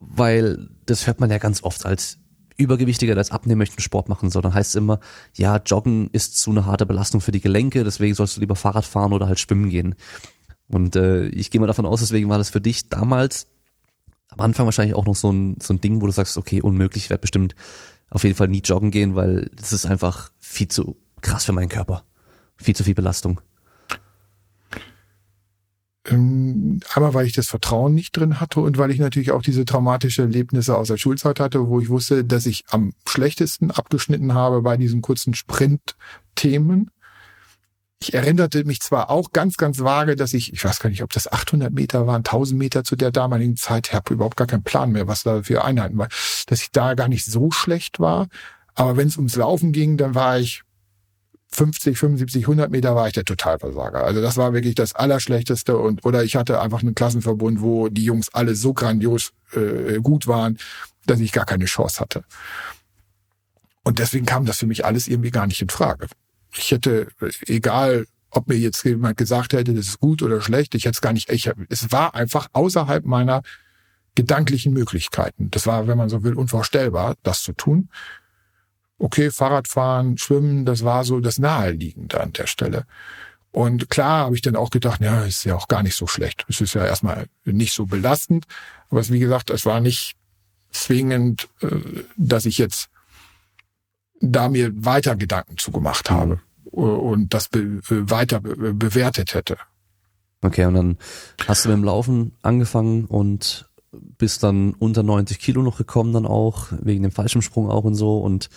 weil 0.00 0.68
das 0.86 1.06
hört 1.06 1.20
man 1.20 1.30
ja 1.30 1.38
ganz 1.38 1.62
oft 1.62 1.86
als 1.86 2.18
Übergewichtiger, 2.56 3.14
der 3.14 3.20
als 3.20 3.30
abnehmen 3.30 3.58
möchte, 3.58 3.80
Sport 3.80 4.08
machen 4.08 4.30
soll. 4.30 4.42
Dann 4.42 4.54
heißt 4.54 4.70
es 4.70 4.74
immer, 4.76 5.00
ja, 5.36 5.56
Joggen 5.56 6.08
ist 6.12 6.38
zu 6.38 6.50
eine 6.50 6.66
harte 6.66 6.86
Belastung 6.86 7.20
für 7.20 7.32
die 7.32 7.40
Gelenke, 7.40 7.84
deswegen 7.84 8.14
sollst 8.14 8.36
du 8.36 8.40
lieber 8.40 8.56
Fahrrad 8.56 8.84
fahren 8.84 9.12
oder 9.12 9.26
halt 9.26 9.40
schwimmen 9.40 9.70
gehen. 9.70 9.96
Und 10.68 10.96
äh, 10.96 11.26
ich 11.26 11.50
gehe 11.50 11.60
mal 11.60 11.66
davon 11.66 11.86
aus, 11.86 12.00
deswegen 12.00 12.28
war 12.28 12.38
das 12.38 12.50
für 12.50 12.60
dich 12.60 12.88
damals 12.88 13.48
am 14.36 14.44
Anfang 14.44 14.66
wahrscheinlich 14.66 14.96
auch 14.96 15.06
noch 15.06 15.14
so 15.14 15.30
ein, 15.30 15.56
so 15.60 15.72
ein 15.72 15.80
Ding, 15.80 16.00
wo 16.00 16.06
du 16.06 16.12
sagst, 16.12 16.36
okay, 16.36 16.60
unmöglich, 16.60 17.04
ich 17.04 17.10
werde 17.10 17.22
bestimmt 17.22 17.54
auf 18.10 18.24
jeden 18.24 18.36
Fall 18.36 18.48
nie 18.48 18.60
joggen 18.60 18.90
gehen, 18.90 19.16
weil 19.16 19.50
das 19.56 19.72
ist 19.72 19.86
einfach 19.86 20.30
viel 20.38 20.68
zu 20.68 20.96
krass 21.20 21.44
für 21.44 21.52
meinen 21.52 21.68
Körper. 21.68 22.04
Viel 22.56 22.76
zu 22.76 22.84
viel 22.84 22.94
Belastung. 22.94 23.40
Ähm, 26.06 26.80
aber 26.92 27.14
weil 27.14 27.26
ich 27.26 27.32
das 27.32 27.48
Vertrauen 27.48 27.94
nicht 27.94 28.16
drin 28.16 28.40
hatte 28.40 28.60
und 28.60 28.76
weil 28.76 28.90
ich 28.90 28.98
natürlich 28.98 29.32
auch 29.32 29.42
diese 29.42 29.64
traumatische 29.64 30.22
Erlebnisse 30.22 30.76
aus 30.76 30.88
der 30.88 30.98
Schulzeit 30.98 31.40
hatte, 31.40 31.68
wo 31.68 31.80
ich 31.80 31.88
wusste, 31.88 32.24
dass 32.24 32.46
ich 32.46 32.64
am 32.68 32.92
schlechtesten 33.08 33.70
abgeschnitten 33.70 34.34
habe 34.34 34.62
bei 34.62 34.76
diesen 34.76 35.00
kurzen 35.00 35.34
Sprint-Themen 35.34 36.90
ich 38.04 38.12
erinnerte 38.12 38.64
mich 38.64 38.80
zwar 38.80 39.08
auch 39.08 39.32
ganz, 39.32 39.56
ganz 39.56 39.78
vage, 39.82 40.14
dass 40.14 40.34
ich, 40.34 40.52
ich 40.52 40.62
weiß 40.62 40.78
gar 40.80 40.90
nicht, 40.90 41.02
ob 41.02 41.10
das 41.12 41.30
800 41.30 41.72
Meter 41.72 42.06
waren, 42.06 42.18
1000 42.18 42.58
Meter 42.58 42.84
zu 42.84 42.96
der 42.96 43.10
damaligen 43.10 43.56
Zeit, 43.56 43.88
ich 43.88 43.94
habe 43.94 44.12
überhaupt 44.12 44.36
gar 44.36 44.46
keinen 44.46 44.62
Plan 44.62 44.92
mehr, 44.92 45.08
was 45.08 45.22
da 45.22 45.42
für 45.42 45.64
Einheiten 45.64 45.96
war, 45.96 46.08
dass 46.46 46.60
ich 46.60 46.70
da 46.70 46.92
gar 46.94 47.08
nicht 47.08 47.24
so 47.24 47.50
schlecht 47.50 48.00
war. 48.00 48.28
Aber 48.74 48.98
wenn 48.98 49.08
es 49.08 49.16
ums 49.16 49.36
Laufen 49.36 49.72
ging, 49.72 49.96
dann 49.96 50.14
war 50.14 50.38
ich 50.38 50.62
50, 51.52 51.96
75, 51.96 52.42
100 52.42 52.70
Meter 52.70 52.94
war 52.94 53.06
ich 53.06 53.14
der 53.14 53.24
Totalversager. 53.24 54.04
Also 54.04 54.20
das 54.20 54.36
war 54.36 54.52
wirklich 54.52 54.74
das 54.74 54.94
Allerschlechteste 54.94 55.78
und 55.78 56.04
oder 56.04 56.24
ich 56.24 56.36
hatte 56.36 56.60
einfach 56.60 56.82
einen 56.82 56.94
Klassenverbund, 56.94 57.62
wo 57.62 57.88
die 57.88 58.04
Jungs 58.04 58.28
alle 58.34 58.54
so 58.54 58.74
grandios 58.74 59.32
äh, 59.52 59.98
gut 60.00 60.26
waren, 60.26 60.58
dass 61.06 61.20
ich 61.20 61.32
gar 61.32 61.46
keine 61.46 61.64
Chance 61.64 62.00
hatte. 62.00 62.24
Und 63.82 63.98
deswegen 63.98 64.26
kam 64.26 64.44
das 64.44 64.58
für 64.58 64.66
mich 64.66 64.84
alles 64.84 65.08
irgendwie 65.08 65.30
gar 65.30 65.46
nicht 65.46 65.62
in 65.62 65.68
Frage 65.70 66.08
ich 66.56 66.70
hätte, 66.70 67.08
egal, 67.46 68.06
ob 68.30 68.48
mir 68.48 68.56
jetzt 68.56 68.84
jemand 68.84 69.16
gesagt 69.16 69.52
hätte, 69.52 69.74
das 69.74 69.86
ist 69.86 70.00
gut 70.00 70.22
oder 70.22 70.40
schlecht, 70.40 70.74
ich 70.74 70.84
hätte 70.84 70.94
es 70.94 71.00
gar 71.00 71.12
nicht, 71.12 71.30
ich, 71.30 71.50
es 71.68 71.92
war 71.92 72.14
einfach 72.14 72.48
außerhalb 72.52 73.04
meiner 73.04 73.42
gedanklichen 74.14 74.72
Möglichkeiten. 74.72 75.50
Das 75.50 75.66
war, 75.66 75.86
wenn 75.86 75.98
man 75.98 76.08
so 76.08 76.22
will, 76.22 76.34
unvorstellbar, 76.34 77.16
das 77.22 77.42
zu 77.42 77.52
tun. 77.52 77.88
Okay, 78.98 79.30
Fahrradfahren, 79.30 80.18
Schwimmen, 80.18 80.64
das 80.64 80.84
war 80.84 81.04
so 81.04 81.20
das 81.20 81.38
Naheliegende 81.38 82.20
an 82.20 82.32
der 82.32 82.46
Stelle. 82.46 82.86
Und 83.50 83.90
klar 83.90 84.26
habe 84.26 84.34
ich 84.34 84.42
dann 84.42 84.56
auch 84.56 84.70
gedacht, 84.70 85.00
ja, 85.00 85.24
ist 85.24 85.44
ja 85.44 85.54
auch 85.54 85.68
gar 85.68 85.82
nicht 85.82 85.96
so 85.96 86.06
schlecht. 86.06 86.44
Es 86.48 86.60
ist 86.60 86.74
ja 86.74 86.84
erstmal 86.84 87.26
nicht 87.44 87.72
so 87.72 87.86
belastend. 87.86 88.46
Aber 88.90 89.00
es, 89.00 89.12
wie 89.12 89.20
gesagt, 89.20 89.50
es 89.50 89.64
war 89.64 89.80
nicht 89.80 90.16
zwingend, 90.70 91.48
äh, 91.60 91.68
dass 92.16 92.46
ich 92.46 92.58
jetzt 92.58 92.88
da 94.20 94.48
mir 94.48 94.72
weiter 94.74 95.16
Gedanken 95.16 95.58
zugemacht 95.58 96.10
habe 96.10 96.40
und 96.64 97.34
das 97.34 97.48
be 97.48 97.80
weiter 97.82 98.40
be 98.40 98.74
bewertet 98.74 99.34
hätte. 99.34 99.56
Okay, 100.42 100.66
und 100.66 100.74
dann 100.74 100.98
hast 101.46 101.64
du 101.64 101.70
mit 101.70 101.78
dem 101.78 101.84
Laufen 101.84 102.32
angefangen 102.42 103.06
und 103.06 103.68
bist 103.92 104.42
dann 104.42 104.74
unter 104.74 105.02
90 105.02 105.38
Kilo 105.38 105.62
noch 105.62 105.78
gekommen 105.78 106.12
dann 106.12 106.26
auch, 106.26 106.68
wegen 106.82 107.02
dem 107.02 107.12
Fallschirmsprung 107.12 107.70
auch 107.70 107.84
und 107.84 107.94
so 107.94 108.18
und 108.18 108.48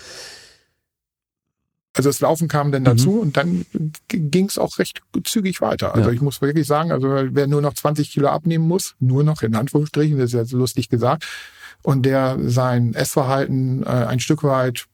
also 1.93 2.09
das 2.09 2.19
Laufen 2.19 2.47
kam 2.47 2.71
dann 2.71 2.83
dazu 2.83 3.09
mhm. 3.09 3.19
und 3.19 3.37
dann 3.37 3.65
ging 4.07 4.45
es 4.45 4.59
auch 4.59 4.77
recht 4.77 5.01
zügig 5.23 5.61
weiter. 5.61 5.95
Also 5.95 6.09
ja. 6.09 6.15
ich 6.15 6.21
muss 6.21 6.41
wirklich 6.41 6.67
sagen, 6.67 6.91
also 6.91 7.07
wer 7.09 7.47
nur 7.47 7.61
noch 7.61 7.73
20 7.73 8.11
Kilo 8.11 8.27
abnehmen 8.27 8.67
muss, 8.67 8.95
nur 8.99 9.23
noch 9.23 9.41
in 9.41 9.55
Anführungsstrichen, 9.55 10.19
das 10.19 10.31
ist 10.31 10.51
ja 10.51 10.57
lustig 10.57 10.89
gesagt, 10.89 11.25
und 11.81 12.05
der 12.05 12.37
sein 12.39 12.93
Essverhalten 12.93 13.81
äh, 13.81 13.87
ein 13.87 14.19
Stück 14.19 14.43
weit 14.43 14.85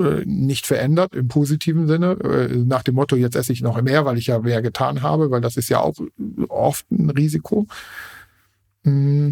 äh, 0.00 0.24
nicht 0.24 0.66
verändert 0.66 1.14
im 1.14 1.28
positiven 1.28 1.86
Sinne, 1.86 2.12
äh, 2.22 2.56
nach 2.56 2.82
dem 2.82 2.94
Motto, 2.94 3.16
jetzt 3.16 3.36
esse 3.36 3.52
ich 3.52 3.62
noch 3.62 3.80
mehr, 3.82 4.04
weil 4.04 4.18
ich 4.18 4.26
ja 4.26 4.38
mehr 4.38 4.62
getan 4.62 5.02
habe, 5.02 5.30
weil 5.30 5.40
das 5.40 5.56
ist 5.56 5.68
ja 5.68 5.80
auch 5.80 5.94
oft 6.48 6.90
ein 6.90 7.10
Risiko. 7.10 7.66
Mm, 8.84 9.30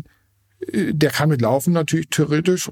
äh, 0.61 0.93
der 0.93 1.11
kann 1.11 1.29
mit 1.29 1.41
Laufen 1.41 1.73
natürlich 1.73 2.09
theoretisch 2.11 2.71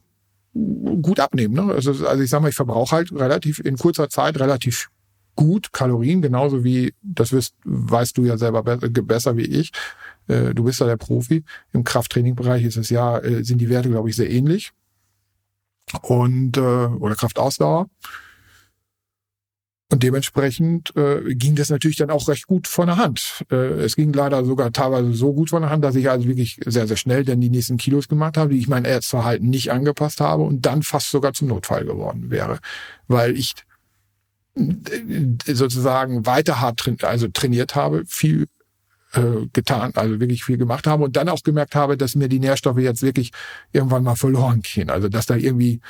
gut 0.54 1.20
abnehmen. 1.20 1.54
Ne? 1.54 1.72
Also, 1.72 2.06
also 2.06 2.22
ich 2.22 2.30
sag 2.30 2.42
mal, 2.42 2.48
ich 2.48 2.54
verbrauche 2.54 2.96
halt 2.96 3.12
relativ 3.12 3.58
in 3.58 3.76
kurzer 3.76 4.08
Zeit 4.08 4.38
relativ 4.38 4.90
gut 5.36 5.72
Kalorien, 5.72 6.22
genauso 6.22 6.62
wie, 6.62 6.94
das 7.02 7.32
wirst, 7.32 7.54
weißt 7.64 8.16
du 8.16 8.24
ja 8.24 8.38
selber 8.38 8.62
besser 8.62 9.36
wie 9.36 9.42
ich. 9.42 9.72
Du 10.28 10.62
bist 10.62 10.78
ja 10.78 10.86
der 10.86 10.96
Profi. 10.96 11.42
Im 11.72 11.82
Krafttrainingbereich 11.82 12.62
ist 12.62 12.76
es 12.76 12.88
ja, 12.88 13.20
sind 13.42 13.60
die 13.60 13.68
Werte, 13.68 13.90
glaube 13.90 14.08
ich, 14.08 14.14
sehr 14.14 14.30
ähnlich. 14.30 14.72
Und, 16.02 16.56
äh, 16.56 16.60
oder 16.60 17.14
Kraftausdauer. 17.14 17.86
Und 19.92 20.02
dementsprechend 20.02 20.96
äh, 20.96 21.34
ging 21.34 21.54
das 21.54 21.68
natürlich 21.68 21.98
dann 21.98 22.10
auch 22.10 22.26
recht 22.26 22.46
gut 22.46 22.66
von 22.66 22.86
der 22.86 22.96
Hand. 22.96 23.44
Äh, 23.50 23.54
es 23.54 23.94
ging 23.94 24.12
leider 24.12 24.44
sogar 24.44 24.72
teilweise 24.72 25.12
so 25.12 25.32
gut 25.34 25.50
von 25.50 25.62
der 25.62 25.70
Hand, 25.70 25.84
dass 25.84 25.94
ich 25.94 26.10
also 26.10 26.26
wirklich 26.26 26.58
sehr, 26.64 26.88
sehr 26.88 26.96
schnell 26.96 27.24
dann 27.24 27.40
die 27.40 27.50
nächsten 27.50 27.76
Kilos 27.76 28.08
gemacht 28.08 28.36
habe, 28.36 28.54
die 28.54 28.58
ich 28.58 28.66
mein 28.66 28.84
Erzverhalten 28.86 29.48
nicht 29.48 29.70
angepasst 29.70 30.20
habe 30.20 30.42
und 30.42 30.66
dann 30.66 30.82
fast 30.82 31.10
sogar 31.10 31.32
zum 31.32 31.48
Notfall 31.48 31.84
geworden 31.84 32.30
wäre. 32.30 32.58
Weil 33.06 33.36
ich 33.36 33.54
äh, 34.56 35.54
sozusagen 35.54 36.26
weiter 36.26 36.60
hart 36.60 36.78
tra 36.78 37.06
also 37.06 37.28
trainiert 37.28 37.76
habe, 37.76 38.04
viel 38.06 38.46
äh, 39.14 39.46
getan, 39.52 39.92
also 39.94 40.20
wirklich 40.20 40.44
viel 40.44 40.58
gemacht 40.58 40.86
habe 40.86 41.04
und 41.04 41.16
dann 41.16 41.28
auch 41.28 41.42
gemerkt 41.42 41.74
habe, 41.74 41.96
dass 41.96 42.14
mir 42.14 42.28
die 42.28 42.40
Nährstoffe 42.40 42.78
jetzt 42.78 43.02
wirklich 43.02 43.30
irgendwann 43.72 44.04
mal 44.04 44.16
verloren 44.16 44.62
gehen. 44.62 44.90
Also 44.90 45.08
dass 45.08 45.26
da 45.26 45.36
irgendwie 45.36 45.80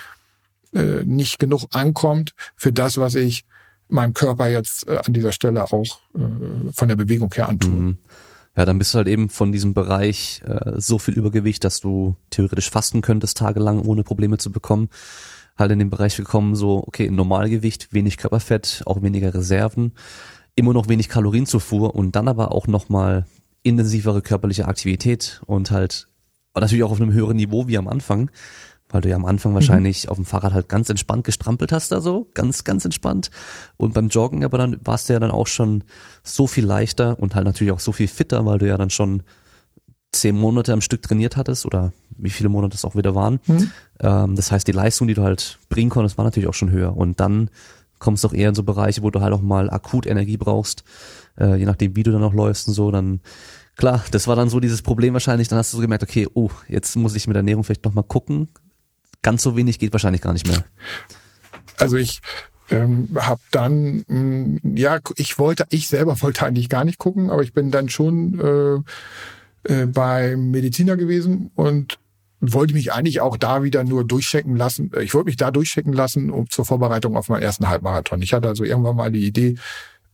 äh, 0.75 1.05
nicht 1.05 1.39
genug 1.39 1.67
ankommt 1.73 2.35
für 2.57 2.73
das, 2.73 2.99
was 2.99 3.15
ich 3.15 3.45
meinem 3.89 4.15
Körper 4.15 4.49
jetzt 4.49 4.89
äh, 4.89 4.99
an 5.05 5.13
dieser 5.13 5.33
Stelle 5.33 5.65
auch 5.65 6.01
äh, 6.15 6.73
von 6.73 6.89
der 6.89 6.97
Bewegung 6.97 7.33
her 7.35 7.49
antun. 7.49 7.85
Mhm. 7.85 7.99
Ja, 8.57 8.65
dann 8.65 8.79
bist 8.79 8.95
du 8.95 8.99
halt 8.99 9.09
eben 9.09 9.31
von 9.31 9.51
diesem 9.51 9.75
Bereich 9.75 10.43
äh, 10.47 10.73
so 10.77 10.99
viel 10.99 11.15
Übergewicht, 11.15 11.65
dass 11.65 11.81
du 11.81 12.17
theoretisch 12.31 12.71
fasten 12.71 13.01
könntest 13.01 13.39
tagelang, 13.39 13.81
ohne 13.81 14.05
Probleme 14.05 14.39
zu 14.39 14.53
bekommen. 14.53 14.91
Halt 15.57 15.71
in 15.71 15.79
den 15.79 15.91
Bereich 15.91 16.17
gekommen, 16.17 16.57
so, 16.57 16.83
okay, 16.87 17.11
Normalgewicht, 17.11 17.93
wenig 17.93 18.17
Körperfett, 18.17 18.83
auch 18.87 19.03
weniger 19.03 19.33
Reserven, 19.35 19.93
immer 20.57 20.73
noch 20.73 20.89
wenig 20.89 21.09
Kalorienzufuhr 21.09 21.95
und 21.95 22.17
dann 22.17 22.29
aber 22.29 22.53
auch 22.53 22.67
nochmal 22.67 23.27
intensivere 23.63 24.23
körperliche 24.23 24.67
Aktivität 24.67 25.41
und 25.47 25.71
halt 25.71 26.09
natürlich 26.55 26.85
auch 26.85 26.93
auf 26.93 27.01
einem 27.01 27.13
höheren 27.13 27.37
Niveau 27.37 27.67
wie 27.67 27.79
am 27.79 27.89
Anfang 27.89 28.31
weil 28.95 29.01
du 29.01 29.09
ja 29.09 29.17
am 29.17 29.25
Anfang 29.25 29.53
mhm. 29.53 29.57
wahrscheinlich 29.57 30.05
mhm. 30.05 30.11
auf 30.11 30.17
dem 30.17 30.25
Fahrrad 30.25 30.53
halt 30.53 30.69
ganz 30.69 30.89
entspannt 30.89 31.25
gestrampelt 31.25 31.73
hast 31.73 31.91
da 31.91 32.01
so, 32.01 32.29
ganz, 32.33 32.63
ganz 32.63 32.85
entspannt. 32.85 33.31
Und 33.77 33.93
beim 33.93 34.09
Joggen 34.09 34.45
aber 34.45 34.57
dann 34.57 34.79
warst 34.85 35.09
du 35.09 35.15
ja 35.15 35.21
dann 35.21 35.33
auch 35.33 35.49
schon 35.49 35.83
so 36.23 36.47
viel 36.47 36.65
leichter 36.65 37.19
und 37.19 37.35
halt 37.35 37.45
natürlich 37.45 37.73
auch 37.73 37.81
so 37.81 37.91
viel 37.91 38.07
fitter, 38.07 38.47
weil 38.47 38.59
du 38.59 38.69
ja 38.69 38.79
dann 38.79 38.91
schon 38.91 39.25
zehn 40.13 40.37
Monate 40.37 40.73
am 40.73 40.81
Stück 40.81 41.03
trainiert 41.03 41.37
hattest 41.37 41.67
oder 41.67 41.93
wie 42.17 42.31
viele 42.31 42.49
Monate 42.49 42.77
es 42.77 42.85
auch 42.85 42.95
wieder 42.95 43.17
waren. 43.17 43.41
Mhm. 43.47 43.71
Ähm, 43.99 44.37
das 44.37 44.53
heißt, 44.53 44.67
die 44.67 44.73
Leistung, 44.73 45.09
die 45.09 45.15
du 45.15 45.25
halt 45.25 45.59
bringen 45.69 45.91
konntest, 45.91 46.17
war 46.17 46.25
natürlich 46.25 46.49
auch 46.49 46.55
schon 46.55 46.71
höher. 46.71 46.97
Und 46.97 47.19
dann 47.19 47.51
kommst 48.05 48.23
du 48.23 48.29
auch 48.29 48.35
eher 48.35 48.51
in 48.51 48.55
so 48.55 48.63
Bereiche, 48.63 49.03
wo 49.03 49.11
du 49.11 49.23
halt 49.23 49.33
auch 49.33 49.41
mal 49.41 49.71
akut 49.71 50.05
Energie 50.05 50.37
brauchst, 50.37 50.85
äh, 51.41 51.57
je 51.57 51.65
nachdem, 51.65 51.97
wie 51.97 52.03
du 52.03 52.13
dann 52.13 52.21
noch 52.21 52.35
läufst 52.35 52.69
und 52.69 52.75
so, 52.75 52.91
dann 52.91 53.21
klar, 53.77 54.05
das 54.11 54.29
war 54.29 54.37
dann 54.37 54.51
so 54.51 54.61
dieses 54.61 54.83
Problem 54.83 55.15
wahrscheinlich, 55.15 55.49
dann 55.49 55.59
hast 55.59 55.73
du 55.73 55.79
so 55.79 55.81
gemerkt, 55.81 56.03
okay, 56.03 56.29
oh, 56.35 56.51
jetzt 56.69 56.95
muss 56.97 57.17
ich 57.17 57.27
mit 57.27 57.37
Ernährung 57.37 57.65
vielleicht 57.65 57.87
noch 57.87 57.95
mal 57.95 58.03
gucken, 58.03 58.49
ganz 59.23 59.43
so 59.43 59.57
wenig 59.57 59.79
geht 59.79 59.93
wahrscheinlich 59.93 60.21
gar 60.21 60.35
nicht 60.35 60.47
mehr. 60.47 60.65
Also 61.79 61.97
ich 61.97 62.21
ähm, 62.71 63.09
habe 63.17 63.41
dann, 63.51 64.05
mh, 64.07 64.59
mm, 64.63 64.77
ja, 64.77 65.01
ich 65.17 65.39
wollte, 65.39 65.65
ich 65.71 65.89
selber 65.89 66.21
wollte 66.21 66.45
eigentlich 66.45 66.69
gar 66.69 66.85
nicht 66.85 66.99
gucken, 66.99 67.31
aber 67.31 67.43
ich 67.43 67.55
bin 67.55 67.71
dann 67.71 67.89
schon 67.89 68.85
äh, 69.67 69.73
äh, 69.73 69.87
beim 69.87 70.51
Mediziner 70.51 70.99
gewesen 70.99 71.51
und 71.55 71.99
wollte 72.53 72.75
mich 72.75 72.93
eigentlich 72.93 73.21
auch 73.21 73.37
da 73.37 73.63
wieder 73.63 73.85
nur 73.85 74.05
durchchecken 74.05 74.57
lassen. 74.57 74.91
Ich 75.01 75.15
wollte 75.15 75.27
mich 75.27 75.37
da 75.37 75.51
durchchecken 75.51 75.93
lassen 75.93 76.31
um 76.31 76.49
zur 76.51 76.65
Vorbereitung 76.65 77.17
auf 77.17 77.29
meinen 77.29 77.43
ersten 77.43 77.69
Halbmarathon. 77.69 78.23
Ich 78.23 78.35
hatte 78.35 78.49
also 78.49 78.65
irgendwann 78.65 78.97
mal 78.97 79.11
die 79.11 79.27
Idee, 79.27 79.57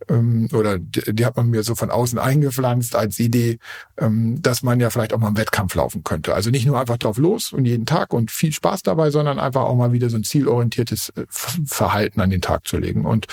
ähm, 0.09 0.48
oder 0.52 0.78
die, 0.78 1.24
hat 1.24 1.36
man 1.36 1.51
mir 1.51 1.62
so 1.62 1.74
von 1.74 1.90
außen 1.90 2.19
eingepflanzt 2.19 2.97
als 2.97 3.19
Idee, 3.19 3.59
ähm, 3.98 4.40
dass 4.40 4.62
man 4.62 4.81
ja 4.81 4.90
vielleicht 4.90 5.12
auch 5.12 5.19
mal 5.19 5.28
einen 5.28 5.36
Wettkampf 5.36 5.74
laufen 5.74 6.05
könnte. 6.05 6.35
Also 6.35 6.51
nicht 6.51 6.66
nur 6.66 6.78
einfach 6.81 6.97
drauf 6.97 7.19
los 7.19 7.52
und 7.52 7.65
jeden 7.65 7.86
Tag 7.86 8.12
und 8.12 8.31
viel 8.31 8.52
Spaß 8.52 8.82
dabei, 8.82 9.11
sondern 9.11 9.39
einfach 9.39 9.62
auch 9.62 9.77
mal 9.77 9.93
wieder 9.93 10.11
so 10.11 10.16
ein 10.16 10.24
zielorientiertes 10.24 11.11
äh, 11.11 11.27
Verhalten 11.28 12.20
an 12.20 12.31
den 12.31 12.40
Tag 12.40 12.66
zu 12.66 12.78
legen. 12.78 13.05
Und 13.05 13.27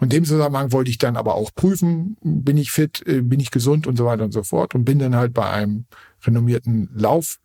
in 0.00 0.08
dem 0.08 0.24
Zusammenhang 0.24 0.72
wollte 0.72 0.90
ich 0.90 0.98
dann 0.98 1.16
aber 1.16 1.34
auch 1.34 1.50
prüfen, 1.54 2.16
bin 2.22 2.56
ich 2.56 2.70
fit, 2.70 3.02
äh, 3.06 3.22
bin 3.22 3.40
ich 3.40 3.50
gesund 3.50 3.86
und 3.86 3.96
so 3.96 4.04
weiter 4.04 4.24
und 4.24 4.32
so 4.32 4.42
fort 4.42 4.74
und 4.74 4.84
bin 4.84 4.98
dann 4.98 5.16
halt 5.16 5.34
bei 5.34 5.48
einem 5.50 5.86
renommierten 6.24 6.90
Lauf 6.94 7.38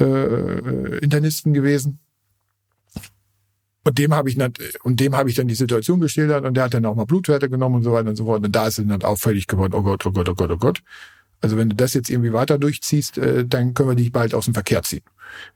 äh, 0.00 0.98
Internisten 0.98 1.52
gewesen 1.52 2.00
und 3.84 3.98
dem 3.98 4.14
habe 4.14 4.30
ich 4.30 4.36
dann, 4.36 4.52
und 4.82 4.98
dem 4.98 5.14
habe 5.14 5.28
ich 5.28 5.36
dann 5.36 5.46
die 5.46 5.54
Situation 5.54 6.00
geschildert 6.00 6.44
und 6.44 6.54
der 6.54 6.64
hat 6.64 6.74
dann 6.74 6.86
auch 6.86 6.94
mal 6.94 7.04
Blutwerte 7.04 7.50
genommen 7.50 7.76
und 7.76 7.82
so 7.82 7.92
weiter 7.92 8.08
und 8.08 8.16
so 8.16 8.24
fort. 8.24 8.44
Und 8.44 8.56
da 8.56 8.66
ist 8.66 8.78
dann 8.78 9.02
auffällig 9.02 9.46
geworden, 9.46 9.74
oh 9.74 9.82
Gott, 9.82 10.06
oh 10.06 10.10
Gott, 10.10 10.28
oh 10.28 10.34
Gott, 10.34 10.50
oh 10.50 10.56
Gott. 10.56 10.82
Also 11.42 11.58
wenn 11.58 11.68
du 11.68 11.76
das 11.76 11.92
jetzt 11.92 12.08
irgendwie 12.08 12.32
weiter 12.32 12.58
durchziehst, 12.58 13.18
äh, 13.18 13.46
dann 13.46 13.74
können 13.74 13.90
wir 13.90 13.96
dich 13.96 14.10
bald 14.10 14.34
aus 14.34 14.46
dem 14.46 14.54
Verkehr 14.54 14.82
ziehen. 14.82 15.02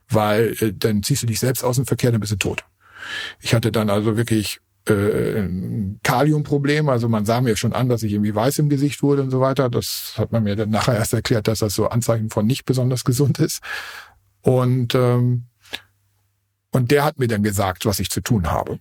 Weil 0.07 0.55
äh, 0.59 0.73
dann 0.77 1.01
ziehst 1.01 1.23
du 1.23 1.27
dich 1.27 1.39
selbst 1.39 1.63
aus 1.63 1.77
dem 1.77 1.87
Verkehr, 1.87 2.11
dann 2.11 2.19
bist 2.19 2.31
du 2.31 2.37
tot. 2.37 2.63
Ich 3.41 3.55
hatte 3.55 3.71
dann 3.71 3.89
also 3.89 4.15
wirklich 4.15 4.59
äh, 4.87 5.39
ein 5.39 5.99
Kaliumproblem. 6.03 6.87
Also 6.89 7.09
man 7.09 7.25
sah 7.25 7.41
mir 7.41 7.55
schon 7.55 7.73
an, 7.73 7.89
dass 7.89 8.03
ich 8.03 8.13
irgendwie 8.13 8.35
weiß 8.35 8.59
im 8.59 8.69
Gesicht 8.69 9.01
wurde 9.01 9.23
und 9.23 9.31
so 9.31 9.41
weiter. 9.41 9.71
Das 9.71 10.13
hat 10.17 10.31
man 10.31 10.43
mir 10.43 10.55
dann 10.55 10.69
nachher 10.69 10.95
erst 10.95 11.13
erklärt, 11.13 11.47
dass 11.47 11.59
das 11.59 11.73
so 11.73 11.87
Anzeichen 11.87 12.29
von 12.29 12.45
nicht 12.45 12.65
besonders 12.65 13.03
gesund 13.03 13.39
ist. 13.39 13.63
Und 14.41 14.95
ähm, 14.95 15.49
und 16.71 16.91
der 16.91 17.03
hat 17.03 17.19
mir 17.19 17.27
dann 17.27 17.43
gesagt, 17.43 17.85
was 17.85 17.99
ich 17.99 18.09
zu 18.09 18.21
tun 18.21 18.51
habe 18.51 18.79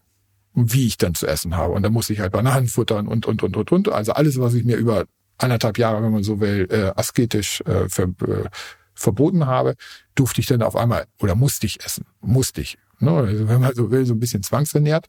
und 0.52 0.72
wie 0.72 0.86
ich 0.86 0.98
dann 0.98 1.14
zu 1.14 1.26
essen 1.26 1.56
habe. 1.56 1.72
Und 1.72 1.82
da 1.82 1.90
musste 1.90 2.12
ich 2.12 2.20
halt 2.20 2.32
Bananen 2.32 2.68
futtern 2.68 3.08
und, 3.08 3.26
und, 3.26 3.42
und, 3.42 3.56
und, 3.56 3.72
und. 3.72 3.88
Also 3.88 4.12
alles, 4.12 4.38
was 4.38 4.54
ich 4.54 4.64
mir 4.64 4.76
über 4.76 5.06
anderthalb 5.38 5.78
Jahre, 5.78 6.02
wenn 6.02 6.12
man 6.12 6.22
so 6.22 6.40
will, 6.40 6.68
äh, 6.70 6.92
asketisch 6.96 7.60
äh, 7.62 7.88
ver, 7.88 8.08
äh, 8.26 8.48
verboten 8.94 9.46
habe, 9.46 9.76
durfte 10.14 10.40
ich 10.40 10.46
dann 10.46 10.62
auf 10.62 10.76
einmal 10.76 11.06
oder 11.20 11.34
musste 11.34 11.66
ich 11.66 11.82
essen. 11.84 12.04
Musste 12.20 12.60
ich. 12.60 12.76
Ne? 12.98 13.12
Also 13.12 13.48
wenn 13.48 13.60
man 13.60 13.74
so 13.74 13.90
will, 13.90 14.04
so 14.04 14.14
ein 14.14 14.20
bisschen 14.20 14.42
zwangsernährt. 14.42 15.08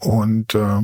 Und 0.00 0.54
äh, 0.54 0.82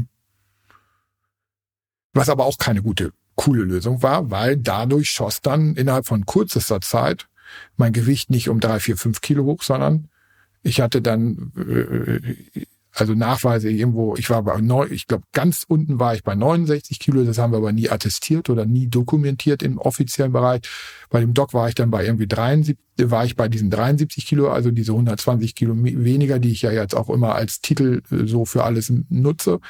was 2.15 2.29
aber 2.29 2.45
auch 2.45 2.57
keine 2.59 2.83
gute, 2.83 3.13
coole 3.35 3.65
Lösung 3.65 4.03
war, 4.03 4.31
weil 4.31 4.57
dadurch 4.57 5.11
schoss 5.11 5.41
dann 5.41 5.75
innerhalb 5.75 6.07
von 6.07 6.25
kürzester 6.25 6.81
Zeit 6.81 7.27
mein 7.77 7.93
Gewicht 7.93 8.31
nicht 8.31 8.49
um 8.49 8.61
drei, 8.61 8.81
vier, 8.81 8.97
fünf 8.97 9.21
Kilo 9.21 9.45
hoch, 9.45 9.63
sondern 9.63 10.09
ich 10.63 10.81
hatte 10.81 11.03
dann 11.03 11.53
äh, 11.57 12.65
also 12.95 13.15
Nachweise 13.15 13.71
irgendwo, 13.71 14.17
ich 14.17 14.29
war 14.29 14.43
bei 14.43 14.61
neun, 14.61 14.93
ich 14.93 15.07
glaube 15.07 15.25
ganz 15.33 15.65
unten 15.67 15.99
war 15.99 16.15
ich 16.15 16.23
bei 16.23 16.35
69 16.35 16.99
Kilo, 16.99 17.25
das 17.25 17.39
haben 17.39 17.53
wir 17.53 17.57
aber 17.57 17.73
nie 17.73 17.89
attestiert 17.89 18.51
oder 18.51 18.67
nie 18.67 18.87
dokumentiert 18.87 19.63
im 19.63 19.79
offiziellen 19.79 20.33
Bereich. 20.33 20.61
Bei 21.09 21.21
dem 21.21 21.33
Doc 21.33 21.55
war 21.55 21.69
ich 21.69 21.75
dann 21.75 21.91
bei 21.91 22.05
irgendwie 22.05 22.27
73, 22.27 22.77
war 23.05 23.25
ich 23.25 23.35
bei 23.35 23.49
diesen 23.49 23.71
73 23.71 24.27
Kilo, 24.27 24.51
also 24.51 24.71
diese 24.71 24.93
120 24.93 25.55
Kilo 25.55 25.75
weniger, 25.75 26.39
die 26.39 26.53
ich 26.53 26.63
ja 26.63 26.71
jetzt 26.71 26.95
auch 26.95 27.09
immer 27.09 27.35
als 27.35 27.63
Titel 27.63 28.03
äh, 28.11 28.27
so 28.27 28.45
für 28.45 28.65
alles 28.65 28.93
nutze. 29.09 29.61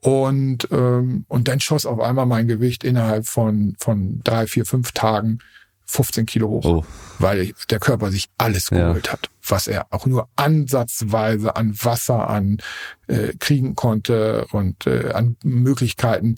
Und 0.00 0.66
ähm, 0.72 1.26
und 1.28 1.46
dann 1.46 1.60
schoss 1.60 1.86
auf 1.86 2.00
einmal 2.00 2.26
mein 2.26 2.48
Gewicht 2.48 2.82
innerhalb 2.82 3.24
von 3.28 3.76
von 3.78 4.20
drei, 4.24 4.48
vier, 4.48 4.66
fünf 4.66 4.90
Tagen 4.90 5.38
15 5.92 6.26
Kilo 6.26 6.48
hoch, 6.48 6.64
oh. 6.64 6.84
weil 7.18 7.52
der 7.70 7.78
Körper 7.78 8.10
sich 8.10 8.28
alles 8.38 8.70
geholt 8.70 9.06
ja. 9.06 9.12
hat, 9.12 9.30
was 9.46 9.66
er 9.66 9.86
auch 9.90 10.06
nur 10.06 10.28
ansatzweise 10.36 11.54
an 11.54 11.74
Wasser 11.82 12.28
an 12.28 12.58
äh, 13.08 13.34
kriegen 13.38 13.74
konnte 13.74 14.46
und 14.52 14.86
äh, 14.86 15.12
an 15.12 15.36
Möglichkeiten. 15.44 16.36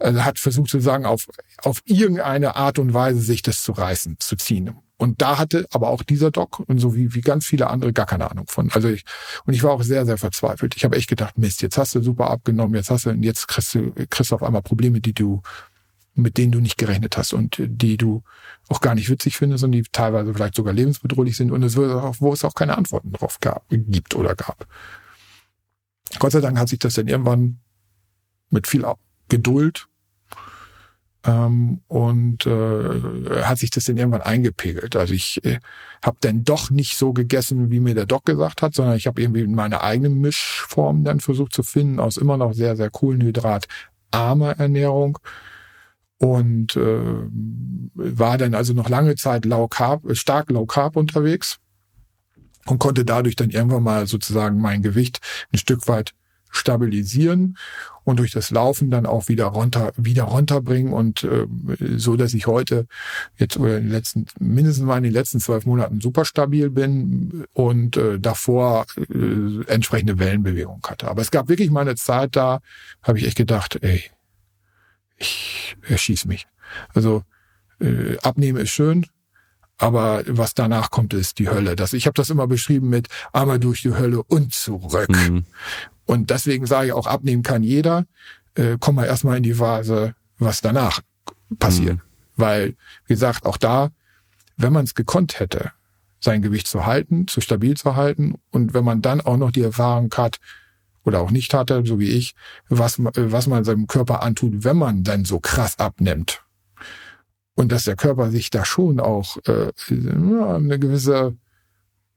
Also 0.00 0.24
hat 0.24 0.38
versucht 0.38 0.70
zu 0.70 0.80
sagen, 0.80 1.06
auf, 1.06 1.26
auf 1.58 1.82
irgendeine 1.84 2.56
Art 2.56 2.78
und 2.78 2.94
Weise 2.94 3.20
sich 3.20 3.42
das 3.42 3.62
zu 3.62 3.72
reißen, 3.72 4.16
zu 4.20 4.36
ziehen. 4.36 4.74
Und 4.96 5.22
da 5.22 5.38
hatte 5.38 5.66
aber 5.70 5.90
auch 5.90 6.02
dieser 6.02 6.30
Doc 6.30 6.60
und 6.60 6.78
so 6.78 6.94
wie, 6.94 7.14
wie 7.14 7.20
ganz 7.20 7.46
viele 7.46 7.68
andere 7.68 7.92
gar 7.92 8.06
keine 8.06 8.30
Ahnung 8.30 8.46
von. 8.48 8.70
Also 8.72 8.88
ich, 8.88 9.04
und 9.44 9.54
ich 9.54 9.62
war 9.62 9.72
auch 9.72 9.82
sehr, 9.82 10.06
sehr 10.06 10.18
verzweifelt. 10.18 10.74
Ich 10.76 10.84
habe 10.84 10.96
echt 10.96 11.08
gedacht, 11.08 11.38
Mist, 11.38 11.62
jetzt 11.62 11.78
hast 11.78 11.94
du 11.94 12.02
super 12.02 12.30
abgenommen, 12.30 12.74
jetzt 12.74 12.90
hast 12.90 13.06
du, 13.06 13.10
jetzt 13.10 13.46
kriegst 13.46 13.74
du, 13.74 13.92
kriegst 14.10 14.32
du 14.32 14.34
auf 14.34 14.42
einmal 14.42 14.62
Probleme, 14.62 15.00
die 15.00 15.12
du 15.12 15.42
mit 16.18 16.36
denen 16.36 16.52
du 16.52 16.60
nicht 16.60 16.78
gerechnet 16.78 17.16
hast 17.16 17.32
und 17.32 17.56
die 17.60 17.96
du 17.96 18.22
auch 18.68 18.80
gar 18.80 18.94
nicht 18.94 19.08
witzig 19.08 19.36
findest 19.36 19.64
und 19.64 19.72
die 19.72 19.82
teilweise 19.82 20.34
vielleicht 20.34 20.54
sogar 20.54 20.72
lebensbedrohlich 20.72 21.36
sind 21.36 21.52
und 21.52 21.62
es 21.62 21.78
auch, 21.78 22.16
wo 22.18 22.32
es 22.32 22.44
auch 22.44 22.54
keine 22.54 22.76
Antworten 22.76 23.12
drauf 23.12 23.38
gab, 23.40 23.64
gibt 23.68 24.14
oder 24.14 24.34
gab. 24.34 24.66
Gott 26.18 26.32
sei 26.32 26.40
Dank 26.40 26.58
hat 26.58 26.68
sich 26.68 26.78
das 26.78 26.94
dann 26.94 27.08
irgendwann 27.08 27.60
mit 28.50 28.66
viel 28.66 28.84
Geduld 29.28 29.86
ähm, 31.24 31.82
und 31.86 32.46
äh, 32.46 33.44
hat 33.44 33.58
sich 33.58 33.70
das 33.70 33.84
dann 33.84 33.96
irgendwann 33.96 34.22
eingepegelt. 34.22 34.96
Also 34.96 35.14
ich 35.14 35.44
äh, 35.44 35.60
habe 36.04 36.16
dann 36.20 36.44
doch 36.44 36.70
nicht 36.70 36.96
so 36.96 37.12
gegessen, 37.12 37.70
wie 37.70 37.80
mir 37.80 37.94
der 37.94 38.06
Doc 38.06 38.24
gesagt 38.24 38.62
hat, 38.62 38.74
sondern 38.74 38.96
ich 38.96 39.06
habe 39.06 39.20
irgendwie 39.20 39.46
meine 39.46 39.82
eigene 39.82 40.08
Mischform 40.08 41.04
dann 41.04 41.20
versucht 41.20 41.52
zu 41.52 41.62
finden 41.62 42.00
aus 42.00 42.16
immer 42.16 42.36
noch 42.36 42.54
sehr, 42.54 42.76
sehr 42.76 42.90
kohlenhydratarmer 42.90 44.58
Ernährung 44.58 45.18
und 46.18 46.76
äh, 46.76 47.00
war 47.94 48.38
dann 48.38 48.54
also 48.54 48.74
noch 48.74 48.88
lange 48.88 49.16
Zeit 49.16 49.44
low 49.44 49.68
carb, 49.68 50.02
stark 50.16 50.50
low 50.50 50.66
carb 50.66 50.96
unterwegs 50.96 51.58
und 52.66 52.78
konnte 52.78 53.04
dadurch 53.04 53.36
dann 53.36 53.50
irgendwann 53.50 53.82
mal 53.82 54.06
sozusagen 54.06 54.60
mein 54.60 54.82
Gewicht 54.82 55.20
ein 55.52 55.58
Stück 55.58 55.88
weit 55.88 56.14
stabilisieren 56.50 57.56
und 58.04 58.18
durch 58.18 58.32
das 58.32 58.50
Laufen 58.50 58.90
dann 58.90 59.04
auch 59.04 59.28
wieder 59.28 59.46
runter 59.46 59.92
wieder 59.96 60.24
runterbringen 60.24 60.92
und 60.94 61.24
äh, 61.24 61.46
so 61.96 62.16
dass 62.16 62.32
ich 62.32 62.46
heute 62.46 62.86
jetzt 63.36 63.58
oder 63.58 63.76
in 63.76 63.84
den 63.84 63.92
letzten 63.92 64.26
mindestens 64.40 64.86
mal 64.86 64.96
in 64.96 65.04
den 65.04 65.12
letzten 65.12 65.40
zwölf 65.40 65.66
Monaten 65.66 66.00
super 66.00 66.24
stabil 66.24 66.70
bin 66.70 67.44
und 67.52 67.98
äh, 67.98 68.18
davor 68.18 68.86
äh, 68.96 69.64
entsprechende 69.66 70.18
Wellenbewegung 70.18 70.80
hatte. 70.88 71.08
Aber 71.08 71.20
es 71.20 71.30
gab 71.30 71.50
wirklich 71.50 71.70
mal 71.70 71.82
eine 71.82 71.96
Zeit, 71.96 72.34
da 72.34 72.60
habe 73.02 73.18
ich 73.18 73.26
echt 73.26 73.36
gedacht, 73.36 73.78
ey, 73.82 74.04
ich 75.18 75.76
erschieß 75.88 76.24
mich. 76.24 76.46
Also 76.94 77.22
äh, 77.80 78.16
abnehmen 78.18 78.58
ist 78.58 78.70
schön, 78.70 79.06
aber 79.76 80.22
was 80.26 80.54
danach 80.54 80.90
kommt, 80.90 81.14
ist 81.14 81.38
die 81.38 81.48
Hölle. 81.48 81.76
Das, 81.76 81.92
ich 81.92 82.06
habe 82.06 82.14
das 82.14 82.30
immer 82.30 82.46
beschrieben 82.46 82.88
mit 82.88 83.08
einmal 83.32 83.58
durch 83.58 83.82
die 83.82 83.94
Hölle 83.94 84.22
und 84.22 84.52
zurück. 84.52 85.08
Mhm. 85.08 85.44
Und 86.04 86.30
deswegen 86.30 86.66
sage 86.66 86.88
ich 86.88 86.92
auch, 86.92 87.06
abnehmen 87.06 87.42
kann 87.42 87.62
jeder. 87.62 88.06
Äh, 88.54 88.76
komm 88.80 88.96
mal 88.96 89.04
erstmal 89.04 89.36
in 89.36 89.42
die 89.42 89.54
Phase, 89.54 90.14
was 90.38 90.60
danach 90.60 91.00
passiert. 91.58 91.96
Mhm. 91.96 92.02
Weil, 92.36 92.76
wie 93.06 93.14
gesagt, 93.14 93.46
auch 93.46 93.56
da, 93.56 93.90
wenn 94.56 94.72
man 94.72 94.84
es 94.84 94.94
gekonnt 94.94 95.38
hätte, 95.38 95.72
sein 96.20 96.42
Gewicht 96.42 96.66
zu 96.66 96.86
halten, 96.86 97.28
zu 97.28 97.40
stabil 97.40 97.76
zu 97.76 97.94
halten 97.94 98.34
und 98.50 98.74
wenn 98.74 98.84
man 98.84 99.02
dann 99.02 99.20
auch 99.20 99.36
noch 99.36 99.52
die 99.52 99.62
Erfahrung 99.62 100.12
hat, 100.16 100.38
oder 101.04 101.20
auch 101.20 101.30
nicht 101.30 101.54
hatte, 101.54 101.82
so 101.84 101.98
wie 101.98 102.10
ich, 102.10 102.34
was, 102.68 102.98
was 102.98 103.46
man 103.46 103.64
seinem 103.64 103.86
Körper 103.86 104.22
antut, 104.22 104.64
wenn 104.64 104.76
man 104.76 105.02
dann 105.02 105.24
so 105.24 105.40
krass 105.40 105.78
abnimmt. 105.78 106.42
Und 107.54 107.72
dass 107.72 107.84
der 107.84 107.96
Körper 107.96 108.30
sich 108.30 108.50
da 108.50 108.64
schon 108.64 109.00
auch 109.00 109.36
äh, 109.46 109.72
eine 109.90 110.78
gewisse 110.78 111.36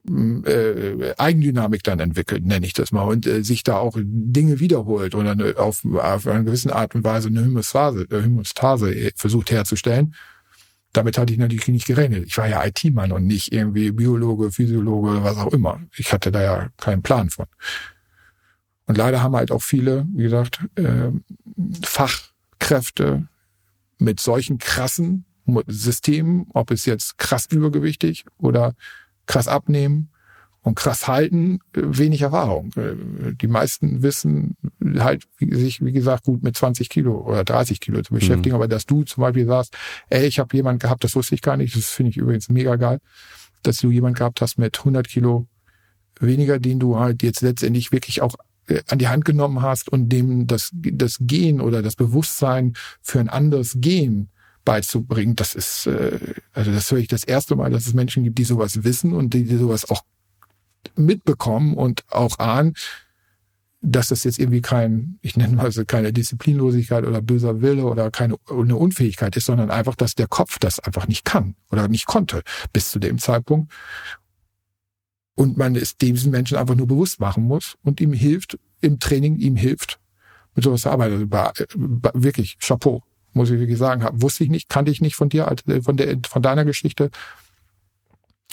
äh, 0.08 1.14
Eigendynamik 1.16 1.84
dann 1.84 2.00
entwickelt, 2.00 2.44
nenne 2.44 2.66
ich 2.66 2.72
das 2.72 2.92
mal, 2.92 3.02
und 3.02 3.26
äh, 3.26 3.44
sich 3.44 3.62
da 3.62 3.76
auch 3.76 3.96
Dinge 4.00 4.58
wiederholt 4.58 5.14
oder 5.14 5.32
eine, 5.32 5.56
auf, 5.58 5.84
auf 5.84 6.26
eine 6.26 6.44
gewisse 6.44 6.74
Art 6.74 6.94
und 6.94 7.04
Weise 7.04 7.28
eine 7.28 7.44
Homöostase, 7.44 8.06
äh, 8.10 8.22
Homöostase 8.24 9.12
versucht 9.14 9.50
herzustellen. 9.50 10.14
Damit 10.92 11.18
hatte 11.18 11.32
ich 11.32 11.38
natürlich 11.38 11.68
nicht 11.68 11.86
gerechnet. 11.86 12.26
Ich 12.26 12.36
war 12.36 12.48
ja 12.48 12.64
IT-Mann 12.64 13.12
und 13.12 13.26
nicht 13.26 13.52
irgendwie 13.52 13.92
Biologe, 13.92 14.50
Physiologe, 14.50 15.22
was 15.22 15.38
auch 15.38 15.52
immer. 15.52 15.80
Ich 15.96 16.12
hatte 16.12 16.30
da 16.30 16.42
ja 16.42 16.68
keinen 16.76 17.02
Plan 17.02 17.30
von. 17.30 17.46
Und 18.92 18.98
leider 18.98 19.22
haben 19.22 19.34
halt 19.34 19.50
auch 19.50 19.62
viele, 19.62 20.06
wie 20.12 20.24
gesagt, 20.24 20.60
äh, 20.74 21.08
Fachkräfte 21.82 23.26
mit 23.96 24.20
solchen 24.20 24.58
krassen 24.58 25.24
Systemen, 25.66 26.44
ob 26.52 26.70
es 26.70 26.84
jetzt 26.84 27.16
krass 27.16 27.46
übergewichtig 27.50 28.26
oder 28.36 28.74
krass 29.24 29.48
abnehmen 29.48 30.10
und 30.60 30.74
krass 30.74 31.08
halten, 31.08 31.60
wenig 31.72 32.20
Erfahrung. 32.20 32.70
Äh, 32.76 33.32
die 33.32 33.46
meisten 33.46 34.02
wissen 34.02 34.58
halt, 34.98 35.26
sich, 35.40 35.82
wie 35.82 35.92
gesagt, 35.92 36.24
gut 36.24 36.42
mit 36.42 36.54
20 36.54 36.90
Kilo 36.90 37.18
oder 37.26 37.44
30 37.44 37.80
Kilo 37.80 38.02
zu 38.02 38.12
beschäftigen. 38.12 38.50
Mhm. 38.50 38.56
Aber 38.56 38.68
dass 38.68 38.84
du 38.84 39.04
zum 39.04 39.22
Beispiel 39.22 39.46
sagst, 39.46 39.74
ey, 40.10 40.26
ich 40.26 40.38
habe 40.38 40.54
jemand 40.54 40.82
gehabt, 40.82 41.02
das 41.02 41.16
wusste 41.16 41.34
ich 41.34 41.40
gar 41.40 41.56
nicht, 41.56 41.74
das 41.74 41.86
finde 41.86 42.10
ich 42.10 42.18
übrigens 42.18 42.50
mega 42.50 42.76
geil, 42.76 42.98
dass 43.62 43.78
du 43.78 43.90
jemand 43.90 44.18
gehabt 44.18 44.42
hast 44.42 44.58
mit 44.58 44.80
100 44.80 45.08
Kilo 45.08 45.46
weniger, 46.20 46.58
den 46.58 46.78
du 46.78 46.98
halt 46.98 47.22
jetzt 47.22 47.40
letztendlich 47.40 47.90
wirklich 47.90 48.20
auch 48.20 48.34
äh, 48.34 48.38
an 48.88 48.98
die 48.98 49.08
Hand 49.08 49.24
genommen 49.24 49.62
hast 49.62 49.88
und 49.88 50.08
dem 50.08 50.46
das, 50.46 50.70
das 50.72 51.18
Gehen 51.20 51.60
oder 51.60 51.82
das 51.82 51.96
Bewusstsein 51.96 52.74
für 53.00 53.20
ein 53.20 53.28
anderes 53.28 53.76
Gehen 53.80 54.28
beizubringen, 54.64 55.36
das 55.36 55.54
ist, 55.54 55.86
äh, 55.86 56.18
also 56.52 56.72
das 56.72 56.90
höre 56.90 56.98
ich 56.98 57.08
das 57.08 57.24
erste 57.24 57.56
Mal, 57.56 57.70
dass 57.70 57.86
es 57.86 57.94
Menschen 57.94 58.24
gibt, 58.24 58.38
die 58.38 58.44
sowas 58.44 58.84
wissen 58.84 59.12
und 59.12 59.34
die, 59.34 59.44
die 59.44 59.56
sowas 59.56 59.88
auch 59.90 60.02
mitbekommen 60.96 61.74
und 61.74 62.04
auch 62.10 62.38
ahnen, 62.38 62.74
dass 63.82 64.08
das 64.08 64.22
jetzt 64.22 64.38
irgendwie 64.38 64.60
kein, 64.60 65.18
ich 65.22 65.36
nenne 65.36 65.56
mal 65.56 65.72
so 65.72 65.84
keine 65.84 66.12
Disziplinlosigkeit 66.12 67.04
oder 67.04 67.20
böser 67.20 67.60
Wille 67.60 67.84
oder 67.84 68.12
keine 68.12 68.36
eine 68.48 68.76
Unfähigkeit 68.76 69.36
ist, 69.36 69.46
sondern 69.46 69.72
einfach, 69.72 69.96
dass 69.96 70.14
der 70.14 70.28
Kopf 70.28 70.60
das 70.60 70.78
einfach 70.78 71.08
nicht 71.08 71.24
kann 71.24 71.56
oder 71.70 71.88
nicht 71.88 72.06
konnte 72.06 72.42
bis 72.72 72.90
zu 72.90 73.00
dem 73.00 73.18
Zeitpunkt. 73.18 73.72
Und 75.34 75.56
man 75.56 75.76
es 75.76 75.96
diesen 75.96 76.30
Menschen 76.30 76.58
einfach 76.58 76.74
nur 76.74 76.86
bewusst 76.86 77.20
machen 77.20 77.44
muss 77.44 77.76
und 77.82 78.00
ihm 78.00 78.12
hilft, 78.12 78.58
im 78.80 78.98
Training 78.98 79.36
ihm 79.36 79.56
hilft, 79.56 79.98
mit 80.54 80.64
sowas 80.64 80.82
zu 80.82 80.90
arbeiten. 80.90 81.32
Also, 81.32 81.52
wirklich, 82.14 82.58
Chapeau 82.58 83.02
muss 83.32 83.50
ich 83.50 83.58
wirklich 83.58 83.78
sagen. 83.78 84.06
Wusste 84.20 84.44
ich 84.44 84.50
nicht, 84.50 84.68
kannte 84.68 84.90
ich 84.90 85.00
nicht 85.00 85.16
von 85.16 85.28
dir, 85.28 85.54
äh, 85.66 85.82
von, 85.82 85.96
der, 85.96 86.18
von 86.28 86.42
deiner 86.42 86.64
Geschichte. 86.64 87.10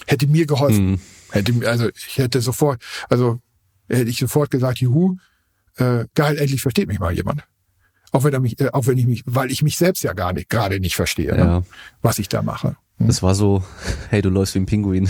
Hätte 0.08 0.28
mir 0.28 0.46
geholfen. 0.46 0.92
Mhm. 0.92 1.00
Hätte, 1.32 1.70
also 1.70 1.90
ich 1.90 2.18
hätte 2.18 2.42
sofort, 2.42 2.82
also 3.10 3.40
hätte 3.88 4.10
ich 4.10 4.18
sofort 4.18 4.50
gesagt, 4.50 4.80
juhu, 4.80 5.18
äh, 5.76 6.06
geil, 6.16 6.38
endlich 6.38 6.62
versteht 6.62 6.88
mich 6.88 7.00
mal 7.00 7.14
jemand. 7.14 7.44
Auch 8.12 8.24
wenn 8.24 8.34
er 8.34 8.40
mich, 8.40 8.60
äh, 8.60 8.70
auch 8.72 8.88
wenn 8.88 8.98
ich 8.98 9.06
mich, 9.06 9.24
weil 9.26 9.52
ich 9.52 9.62
mich 9.62 9.78
selbst 9.78 10.04
ja 10.04 10.14
gar 10.14 10.34
nicht, 10.34 10.50
gerade 10.50 10.80
nicht 10.80 10.96
verstehe, 10.96 11.32
ne, 11.34 11.38
ja. 11.38 11.60
ne, 11.60 11.66
was 12.02 12.18
ich 12.20 12.30
da 12.30 12.42
mache. 12.42 12.78
Hm? 12.98 13.08
Das 13.08 13.22
war 13.22 13.36
so, 13.36 13.64
hey, 14.10 14.22
du 14.22 14.30
läufst 14.30 14.56
wie 14.56 14.60
ein 14.60 14.66
Pinguin. 14.66 15.10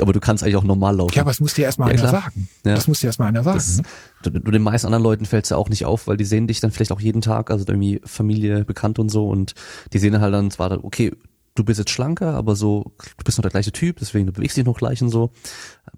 Aber 0.00 0.12
du 0.12 0.20
kannst 0.20 0.42
eigentlich 0.42 0.56
auch 0.56 0.64
normal 0.64 0.96
laufen. 0.96 1.14
Ja, 1.14 1.22
aber 1.22 1.30
es 1.30 1.40
muss 1.40 1.54
dir 1.54 1.64
erstmal 1.64 1.88
ja, 1.88 1.98
einer 1.98 2.08
klar. 2.08 2.22
sagen. 2.22 2.48
Ja. 2.64 2.74
Das 2.74 2.88
muss 2.88 3.00
dir 3.00 3.06
erstmal 3.06 3.28
einer 3.28 3.42
sagen. 3.42 3.58
Das, 3.58 3.76
ne? 3.78 3.82
du, 4.22 4.30
du, 4.30 4.50
den 4.50 4.62
meisten 4.62 4.86
anderen 4.86 5.04
Leuten 5.04 5.24
fällt 5.24 5.44
es 5.44 5.50
ja 5.50 5.56
auch 5.56 5.68
nicht 5.68 5.84
auf, 5.84 6.06
weil 6.06 6.16
die 6.16 6.24
sehen 6.24 6.46
dich 6.46 6.60
dann 6.60 6.70
vielleicht 6.70 6.92
auch 6.92 7.00
jeden 7.00 7.20
Tag, 7.20 7.50
also 7.50 7.64
irgendwie 7.66 8.00
Familie, 8.04 8.64
bekannt 8.64 8.98
und 8.98 9.08
so 9.08 9.28
und 9.28 9.54
die 9.92 9.98
sehen 9.98 10.20
halt 10.20 10.34
dann 10.34 10.50
zwar, 10.50 10.84
okay, 10.84 11.12
du 11.58 11.64
bist 11.64 11.78
jetzt 11.78 11.90
schlanker, 11.90 12.34
aber 12.34 12.54
so, 12.56 12.92
du 13.16 13.24
bist 13.24 13.38
noch 13.38 13.42
der 13.42 13.50
gleiche 13.50 13.72
Typ, 13.72 13.98
deswegen 13.98 14.26
du 14.26 14.32
bewegst 14.32 14.56
dich 14.56 14.64
noch 14.64 14.78
gleich 14.78 15.02
und 15.02 15.10
so, 15.10 15.32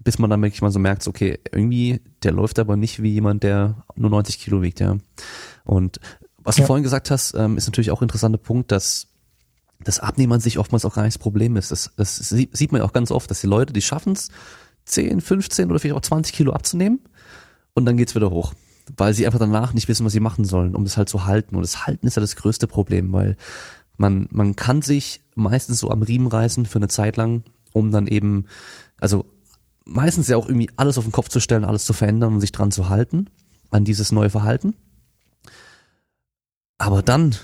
bis 0.03 0.17
man 0.17 0.29
dann 0.29 0.41
wirklich 0.41 0.61
mal 0.61 0.71
so 0.71 0.79
merkt, 0.79 1.07
okay, 1.07 1.39
irgendwie, 1.51 2.01
der 2.23 2.31
läuft 2.31 2.59
aber 2.59 2.77
nicht 2.77 3.01
wie 3.01 3.11
jemand, 3.11 3.43
der 3.43 3.83
nur 3.95 4.09
90 4.09 4.39
Kilo 4.39 4.61
wiegt, 4.61 4.79
ja. 4.79 4.97
Und 5.63 5.99
was 6.43 6.57
ja. 6.57 6.63
du 6.63 6.67
vorhin 6.67 6.83
gesagt 6.83 7.11
hast, 7.11 7.35
ähm, 7.35 7.57
ist 7.57 7.67
natürlich 7.67 7.91
auch 7.91 8.01
ein 8.01 8.05
interessanter 8.05 8.39
Punkt, 8.39 8.71
dass 8.71 9.07
das 9.83 9.99
Abnehmen 9.99 10.33
an 10.33 10.39
sich 10.39 10.59
oftmals 10.59 10.85
auch 10.85 10.95
gar 10.95 11.03
nicht 11.03 11.15
das 11.15 11.21
Problem 11.21 11.55
ist. 11.55 11.71
Das, 11.71 11.91
das 11.95 12.17
sieht 12.17 12.71
man 12.71 12.81
ja 12.81 12.87
auch 12.87 12.93
ganz 12.93 13.11
oft, 13.11 13.29
dass 13.29 13.41
die 13.41 13.47
Leute, 13.47 13.73
die 13.73 13.81
schaffen 13.81 14.13
es, 14.13 14.29
10, 14.85 15.21
15 15.21 15.69
oder 15.69 15.79
vielleicht 15.79 15.95
auch 15.95 16.01
20 16.01 16.33
Kilo 16.33 16.53
abzunehmen 16.53 16.99
und 17.73 17.85
dann 17.85 17.97
geht's 17.97 18.15
wieder 18.15 18.31
hoch. 18.31 18.53
Weil 18.97 19.13
sie 19.13 19.25
einfach 19.25 19.39
danach 19.39 19.73
nicht 19.73 19.87
wissen, 19.87 20.05
was 20.05 20.13
sie 20.13 20.19
machen 20.19 20.43
sollen, 20.43 20.75
um 20.75 20.83
das 20.83 20.97
halt 20.97 21.07
zu 21.07 21.25
halten. 21.25 21.55
Und 21.55 21.61
das 21.61 21.85
Halten 21.85 22.07
ist 22.07 22.15
ja 22.15 22.21
das 22.21 22.35
größte 22.35 22.67
Problem, 22.67 23.13
weil 23.13 23.37
man, 23.97 24.27
man 24.31 24.55
kann 24.55 24.81
sich 24.81 25.21
meistens 25.35 25.79
so 25.79 25.91
am 25.91 26.01
Riemen 26.01 26.27
reißen 26.27 26.65
für 26.65 26.79
eine 26.79 26.87
Zeit 26.87 27.17
lang, 27.17 27.43
um 27.73 27.91
dann 27.91 28.07
eben, 28.07 28.45
also 28.99 29.25
meistens 29.85 30.27
ja 30.27 30.37
auch 30.37 30.47
irgendwie 30.47 30.69
alles 30.75 30.97
auf 30.97 31.05
den 31.05 31.11
Kopf 31.11 31.29
zu 31.29 31.39
stellen, 31.39 31.63
alles 31.63 31.85
zu 31.85 31.93
verändern 31.93 32.33
und 32.33 32.41
sich 32.41 32.51
dran 32.51 32.71
zu 32.71 32.89
halten, 32.89 33.27
an 33.69 33.85
dieses 33.85 34.11
neue 34.11 34.29
Verhalten. 34.29 34.75
Aber 36.77 37.03
dann 37.03 37.35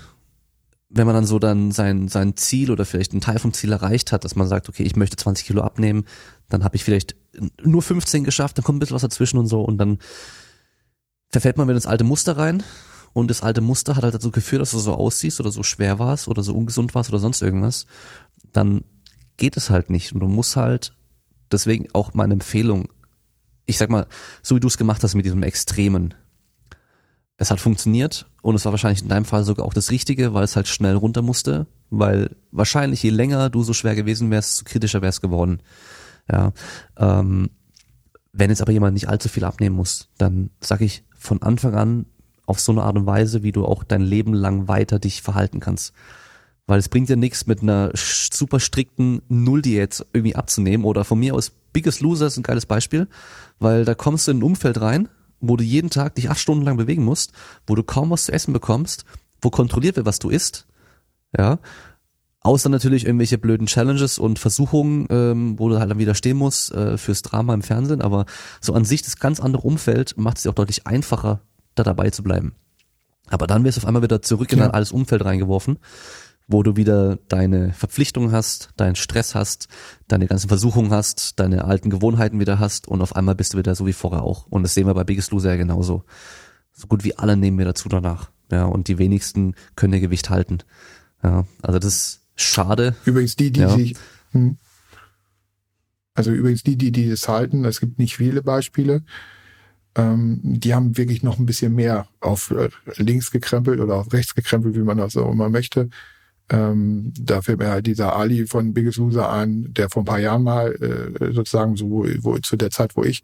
wenn 0.90 1.06
man 1.06 1.14
dann 1.14 1.26
so 1.26 1.38
dann 1.38 1.70
sein, 1.70 2.08
sein 2.08 2.36
Ziel 2.36 2.70
oder 2.70 2.84
vielleicht 2.86 3.12
einen 3.12 3.20
Teil 3.20 3.38
vom 3.38 3.52
Ziel 3.52 3.72
erreicht 3.72 4.10
hat, 4.10 4.24
dass 4.24 4.36
man 4.36 4.48
sagt, 4.48 4.68
okay, 4.68 4.84
ich 4.84 4.96
möchte 4.96 5.16
20 5.16 5.46
Kilo 5.46 5.62
abnehmen, 5.62 6.04
dann 6.48 6.64
habe 6.64 6.76
ich 6.76 6.84
vielleicht 6.84 7.14
nur 7.62 7.82
15 7.82 8.24
geschafft, 8.24 8.56
dann 8.56 8.64
kommt 8.64 8.76
ein 8.76 8.80
bisschen 8.80 8.94
was 8.94 9.02
dazwischen 9.02 9.38
und 9.38 9.46
so 9.46 9.62
und 9.62 9.78
dann 9.78 9.98
verfällt 11.30 11.58
man 11.58 11.68
wieder 11.68 11.76
ins 11.76 11.86
alte 11.86 12.04
Muster 12.04 12.36
rein. 12.36 12.62
Und 13.14 13.30
das 13.30 13.42
alte 13.42 13.60
Muster 13.60 13.96
hat 13.96 14.04
halt 14.04 14.14
dazu 14.14 14.30
geführt, 14.30 14.62
dass 14.62 14.70
du 14.70 14.78
so 14.78 14.94
aussiehst 14.94 15.40
oder 15.40 15.50
so 15.50 15.62
schwer 15.62 15.98
warst 15.98 16.28
oder 16.28 16.42
so 16.42 16.54
ungesund 16.54 16.94
warst 16.94 17.10
oder 17.10 17.18
sonst 17.18 17.42
irgendwas, 17.42 17.86
dann 18.52 18.84
geht 19.36 19.56
es 19.56 19.70
halt 19.70 19.90
nicht. 19.90 20.12
Und 20.12 20.20
du 20.20 20.28
musst 20.28 20.56
halt, 20.56 20.94
deswegen 21.50 21.88
auch 21.94 22.14
meine 22.14 22.34
Empfehlung, 22.34 22.88
ich 23.66 23.78
sag 23.78 23.90
mal, 23.90 24.06
so 24.42 24.56
wie 24.56 24.60
du 24.60 24.68
es 24.68 24.78
gemacht 24.78 25.02
hast 25.02 25.14
mit 25.14 25.24
diesem 25.24 25.42
Extremen, 25.42 26.14
es 27.40 27.52
hat 27.52 27.60
funktioniert 27.60 28.26
und 28.42 28.56
es 28.56 28.64
war 28.64 28.72
wahrscheinlich 28.72 29.02
in 29.02 29.08
deinem 29.08 29.24
Fall 29.24 29.44
sogar 29.44 29.64
auch 29.64 29.72
das 29.72 29.92
Richtige, 29.92 30.34
weil 30.34 30.42
es 30.42 30.56
halt 30.56 30.66
schnell 30.66 30.96
runter 30.96 31.22
musste, 31.22 31.66
weil 31.88 32.36
wahrscheinlich 32.50 33.02
je 33.02 33.10
länger 33.10 33.48
du 33.48 33.62
so 33.62 33.72
schwer 33.72 33.94
gewesen 33.94 34.30
wärst, 34.30 34.56
so 34.56 34.64
kritischer 34.64 35.02
wärst 35.02 35.22
geworden. 35.22 35.60
Ja, 36.30 36.52
ähm, 36.98 37.48
wenn 38.32 38.50
jetzt 38.50 38.60
aber 38.60 38.72
jemand 38.72 38.94
nicht 38.94 39.08
allzu 39.08 39.28
viel 39.28 39.44
abnehmen 39.44 39.76
muss, 39.76 40.08
dann 40.18 40.50
sag 40.60 40.80
ich 40.80 41.04
von 41.16 41.40
Anfang 41.40 41.74
an 41.74 42.06
auf 42.44 42.58
so 42.60 42.72
eine 42.72 42.82
Art 42.82 42.96
und 42.96 43.06
Weise, 43.06 43.42
wie 43.42 43.52
du 43.52 43.64
auch 43.64 43.84
dein 43.84 44.02
Leben 44.02 44.34
lang 44.34 44.66
weiter 44.66 44.98
dich 44.98 45.22
verhalten 45.22 45.60
kannst. 45.60 45.92
Weil 46.66 46.78
es 46.78 46.88
bringt 46.88 47.08
dir 47.08 47.16
nichts, 47.16 47.46
mit 47.46 47.62
einer 47.62 47.92
super 47.94 48.58
strikten 48.58 49.22
Null-Diät 49.28 50.04
irgendwie 50.12 50.36
abzunehmen 50.36 50.84
oder 50.84 51.04
von 51.04 51.18
mir 51.18 51.34
aus 51.34 51.52
Biggest 51.72 52.00
Loser 52.00 52.26
ist 52.26 52.36
ein 52.36 52.42
geiles 52.42 52.66
Beispiel, 52.66 53.08
weil 53.58 53.84
da 53.84 53.94
kommst 53.94 54.26
du 54.26 54.32
in 54.32 54.38
ein 54.38 54.42
Umfeld 54.42 54.80
rein, 54.80 55.08
wo 55.40 55.56
du 55.56 55.64
jeden 55.64 55.90
Tag 55.90 56.14
dich 56.14 56.30
acht 56.30 56.38
Stunden 56.38 56.64
lang 56.64 56.76
bewegen 56.76 57.04
musst, 57.04 57.32
wo 57.66 57.74
du 57.74 57.82
kaum 57.82 58.10
was 58.10 58.24
zu 58.24 58.32
essen 58.32 58.52
bekommst, 58.52 59.04
wo 59.40 59.50
kontrolliert 59.50 59.96
wird, 59.96 60.06
was 60.06 60.18
du 60.18 60.30
isst, 60.30 60.66
ja, 61.36 61.58
Außer 62.40 62.68
natürlich 62.68 63.04
irgendwelche 63.04 63.36
blöden 63.36 63.66
Challenges 63.66 64.18
und 64.18 64.38
Versuchungen, 64.38 65.06
ähm, 65.10 65.58
wo 65.58 65.68
du 65.68 65.78
halt 65.78 65.90
dann 65.90 65.98
widerstehen 65.98 66.36
musst 66.36 66.72
äh, 66.72 66.96
fürs 66.96 67.22
Drama 67.22 67.52
im 67.52 67.62
Fernsehen. 67.62 68.00
Aber 68.00 68.26
so 68.60 68.74
an 68.74 68.84
sich 68.84 69.02
das 69.02 69.18
ganz 69.18 69.40
andere 69.40 69.62
Umfeld 69.62 70.16
macht 70.16 70.36
es 70.36 70.44
dir 70.44 70.50
auch 70.50 70.54
deutlich 70.54 70.86
einfacher, 70.86 71.40
da 71.74 71.82
dabei 71.82 72.10
zu 72.10 72.22
bleiben. 72.22 72.54
Aber 73.28 73.46
dann 73.46 73.64
wirst 73.64 73.76
du 73.76 73.80
auf 73.80 73.86
einmal 73.86 74.02
wieder 74.02 74.22
zurück 74.22 74.52
in 74.52 74.60
ja. 74.60 74.66
ein 74.66 74.70
altes 74.70 74.92
Umfeld 74.92 75.24
reingeworfen, 75.24 75.78
wo 76.48 76.62
du 76.62 76.76
wieder 76.76 77.18
deine 77.28 77.74
Verpflichtungen 77.74 78.32
hast, 78.32 78.70
deinen 78.78 78.96
Stress 78.96 79.34
hast, 79.34 79.68
deine 80.08 80.26
ganzen 80.26 80.48
Versuchungen 80.48 80.90
hast, 80.90 81.38
deine 81.38 81.64
alten 81.64 81.90
Gewohnheiten 81.90 82.40
wieder 82.40 82.58
hast 82.58 82.88
und 82.88 83.02
auf 83.02 83.14
einmal 83.14 83.34
bist 83.34 83.52
du 83.52 83.58
wieder 83.58 83.74
so 83.74 83.86
wie 83.86 83.92
vorher 83.92 84.22
auch. 84.22 84.46
Und 84.46 84.62
das 84.62 84.72
sehen 84.72 84.86
wir 84.86 84.94
bei 84.94 85.04
Biggest 85.04 85.30
Loser 85.30 85.50
ja 85.50 85.56
genauso. 85.56 86.04
So 86.72 86.86
gut 86.86 87.04
wie 87.04 87.16
alle 87.16 87.36
nehmen 87.36 87.58
wir 87.58 87.66
dazu 87.66 87.90
danach. 87.90 88.30
Ja, 88.50 88.64
und 88.64 88.88
die 88.88 88.96
wenigsten 88.96 89.54
können 89.76 89.92
ihr 89.92 90.00
Gewicht 90.00 90.30
halten. 90.30 90.58
Ja, 91.22 91.46
also 91.60 91.78
das 91.78 91.94
ist 91.94 92.20
schade. 92.34 92.96
Übrigens 93.04 93.36
die, 93.36 93.50
die 93.50 93.60
ja. 93.60 93.68
sich, 93.68 93.94
hm. 94.32 94.56
also 96.14 96.30
übrigens 96.30 96.62
die, 96.62 96.76
die, 96.76 96.92
die 96.92 97.10
das 97.10 97.28
halten, 97.28 97.66
es 97.66 97.80
gibt 97.80 97.98
nicht 97.98 98.16
viele 98.16 98.42
Beispiele, 98.42 99.02
ähm, 99.96 100.40
die 100.42 100.74
haben 100.74 100.96
wirklich 100.96 101.22
noch 101.22 101.38
ein 101.38 101.44
bisschen 101.44 101.74
mehr 101.74 102.08
auf 102.20 102.52
äh, 102.52 102.70
links 102.96 103.30
gekrempelt 103.30 103.80
oder 103.80 103.96
auf 103.96 104.12
rechts 104.14 104.34
gekrempelt, 104.34 104.76
wie 104.76 104.82
man 104.82 104.96
das 104.96 105.16
auch 105.16 105.30
immer 105.30 105.50
möchte. 105.50 105.90
Ähm, 106.50 107.12
da 107.18 107.42
fällt 107.42 107.58
mir 107.58 107.68
halt 107.68 107.86
dieser 107.86 108.16
Ali 108.16 108.46
von 108.46 108.72
Biggest 108.72 108.98
Loser 108.98 109.30
ein, 109.30 109.72
der 109.74 109.90
vor 109.90 110.02
ein 110.02 110.06
paar 110.06 110.18
Jahren 110.18 110.42
mal 110.42 110.72
äh, 110.72 111.32
sozusagen 111.32 111.76
so 111.76 112.06
wo, 112.20 112.38
zu 112.38 112.56
der 112.56 112.70
Zeit, 112.70 112.96
wo 112.96 113.04
ich, 113.04 113.22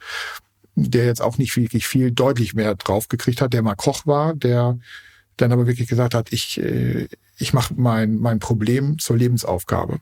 der 0.74 1.06
jetzt 1.06 1.22
auch 1.22 1.38
nicht 1.38 1.56
wirklich 1.56 1.86
viel 1.86 2.10
deutlich 2.10 2.54
mehr 2.54 2.74
drauf 2.74 3.08
gekriegt 3.08 3.40
hat, 3.40 3.52
der 3.52 3.62
mal 3.62 3.76
Koch 3.76 4.06
war, 4.06 4.34
der 4.34 4.78
dann 5.36 5.52
aber 5.52 5.66
wirklich 5.66 5.88
gesagt 5.88 6.14
hat, 6.14 6.32
ich, 6.32 6.60
äh, 6.60 7.08
ich 7.38 7.52
mache 7.52 7.74
mein, 7.76 8.16
mein 8.16 8.38
Problem 8.38 8.98
zur 8.98 9.16
Lebensaufgabe. 9.16 9.98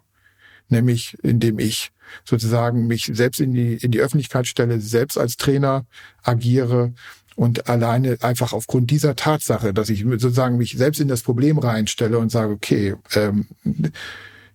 Nämlich 0.69 1.17
indem 1.23 1.59
ich 1.59 1.93
sozusagen 2.25 2.87
mich 2.87 3.11
selbst 3.13 3.41
in 3.41 3.53
die, 3.53 3.75
in 3.75 3.91
die 3.91 4.01
Öffentlichkeit 4.01 4.47
stelle, 4.47 4.81
selbst 4.81 5.19
als 5.19 5.37
Trainer 5.37 5.87
agiere 6.23 6.93
und 7.37 7.69
alleine 7.69 8.19
einfach 8.21 8.53
aufgrund 8.53 8.91
dieser 8.91 9.17
Tatsache, 9.17 9.73
dass 9.73 9.89
ich 9.89 10.03
sozusagen 10.03 10.59
mich 10.59 10.77
selbst 10.77 11.01
in 11.01 11.09
das 11.09 11.23
Problem 11.23 11.59
reinstelle 11.59 12.19
und 12.19 12.31
sage, 12.31 12.53
okay, 12.53 12.95
ähm, 13.15 13.47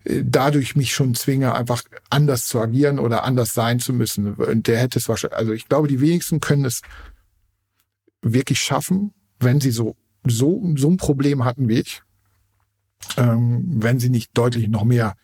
dadurch 0.05 0.75
mich 0.75 0.93
schon 0.93 1.15
zwinge, 1.15 1.53
einfach 1.53 1.83
anders 2.09 2.45
zu 2.47 2.59
agieren 2.59 2.99
oder 2.99 3.23
anders 3.23 3.53
sein 3.53 3.79
zu 3.79 3.93
müssen. 3.93 4.35
Und 4.35 4.67
der 4.67 4.79
hätte 4.79 4.99
es 4.99 5.09
wahrscheinlich, 5.09 5.37
also 5.37 5.53
ich 5.53 5.67
glaube, 5.67 5.87
die 5.87 6.01
wenigsten 6.01 6.39
können 6.39 6.65
es 6.65 6.81
wirklich 8.21 8.59
schaffen, 8.59 9.13
wenn 9.39 9.59
sie 9.59 9.71
so, 9.71 9.95
so, 10.25 10.63
so 10.75 10.89
ein 10.89 10.97
Problem 10.97 11.45
hatten 11.45 11.67
wie 11.67 11.79
ich, 11.81 12.01
ähm, 13.17 13.63
wenn 13.67 13.99
sie 13.99 14.09
nicht 14.09 14.31
deutlich 14.33 14.67
noch 14.67 14.83
mehr 14.83 15.15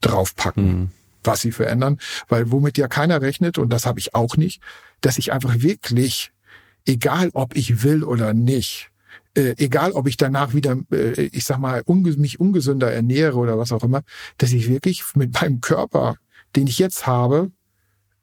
draufpacken, 0.00 0.66
mhm. 0.66 0.90
was 1.22 1.40
sie 1.40 1.52
verändern. 1.52 1.98
Weil 2.28 2.50
womit 2.50 2.78
ja 2.78 2.88
keiner 2.88 3.20
rechnet, 3.20 3.58
und 3.58 3.70
das 3.72 3.86
habe 3.86 4.00
ich 4.00 4.14
auch 4.14 4.36
nicht, 4.36 4.62
dass 5.00 5.18
ich 5.18 5.32
einfach 5.32 5.60
wirklich, 5.60 6.32
egal 6.88 7.30
ob 7.34 7.54
ich 7.56 7.82
will 7.84 8.02
oder 8.02 8.34
nicht, 8.34 8.90
äh, 9.34 9.54
egal 9.58 9.92
ob 9.92 10.08
ich 10.08 10.16
danach 10.16 10.54
wieder, 10.54 10.76
äh, 10.90 11.28
ich 11.32 11.44
sag 11.44 11.58
mal, 11.58 11.82
unge 11.84 12.12
mich 12.16 12.40
ungesünder 12.40 12.90
ernähre 12.90 13.36
oder 13.36 13.58
was 13.58 13.72
auch 13.72 13.84
immer, 13.84 14.02
dass 14.38 14.52
ich 14.52 14.68
wirklich 14.68 15.04
mit 15.14 15.40
meinem 15.40 15.60
Körper, 15.60 16.16
den 16.56 16.66
ich 16.66 16.78
jetzt 16.78 17.06
habe, 17.06 17.52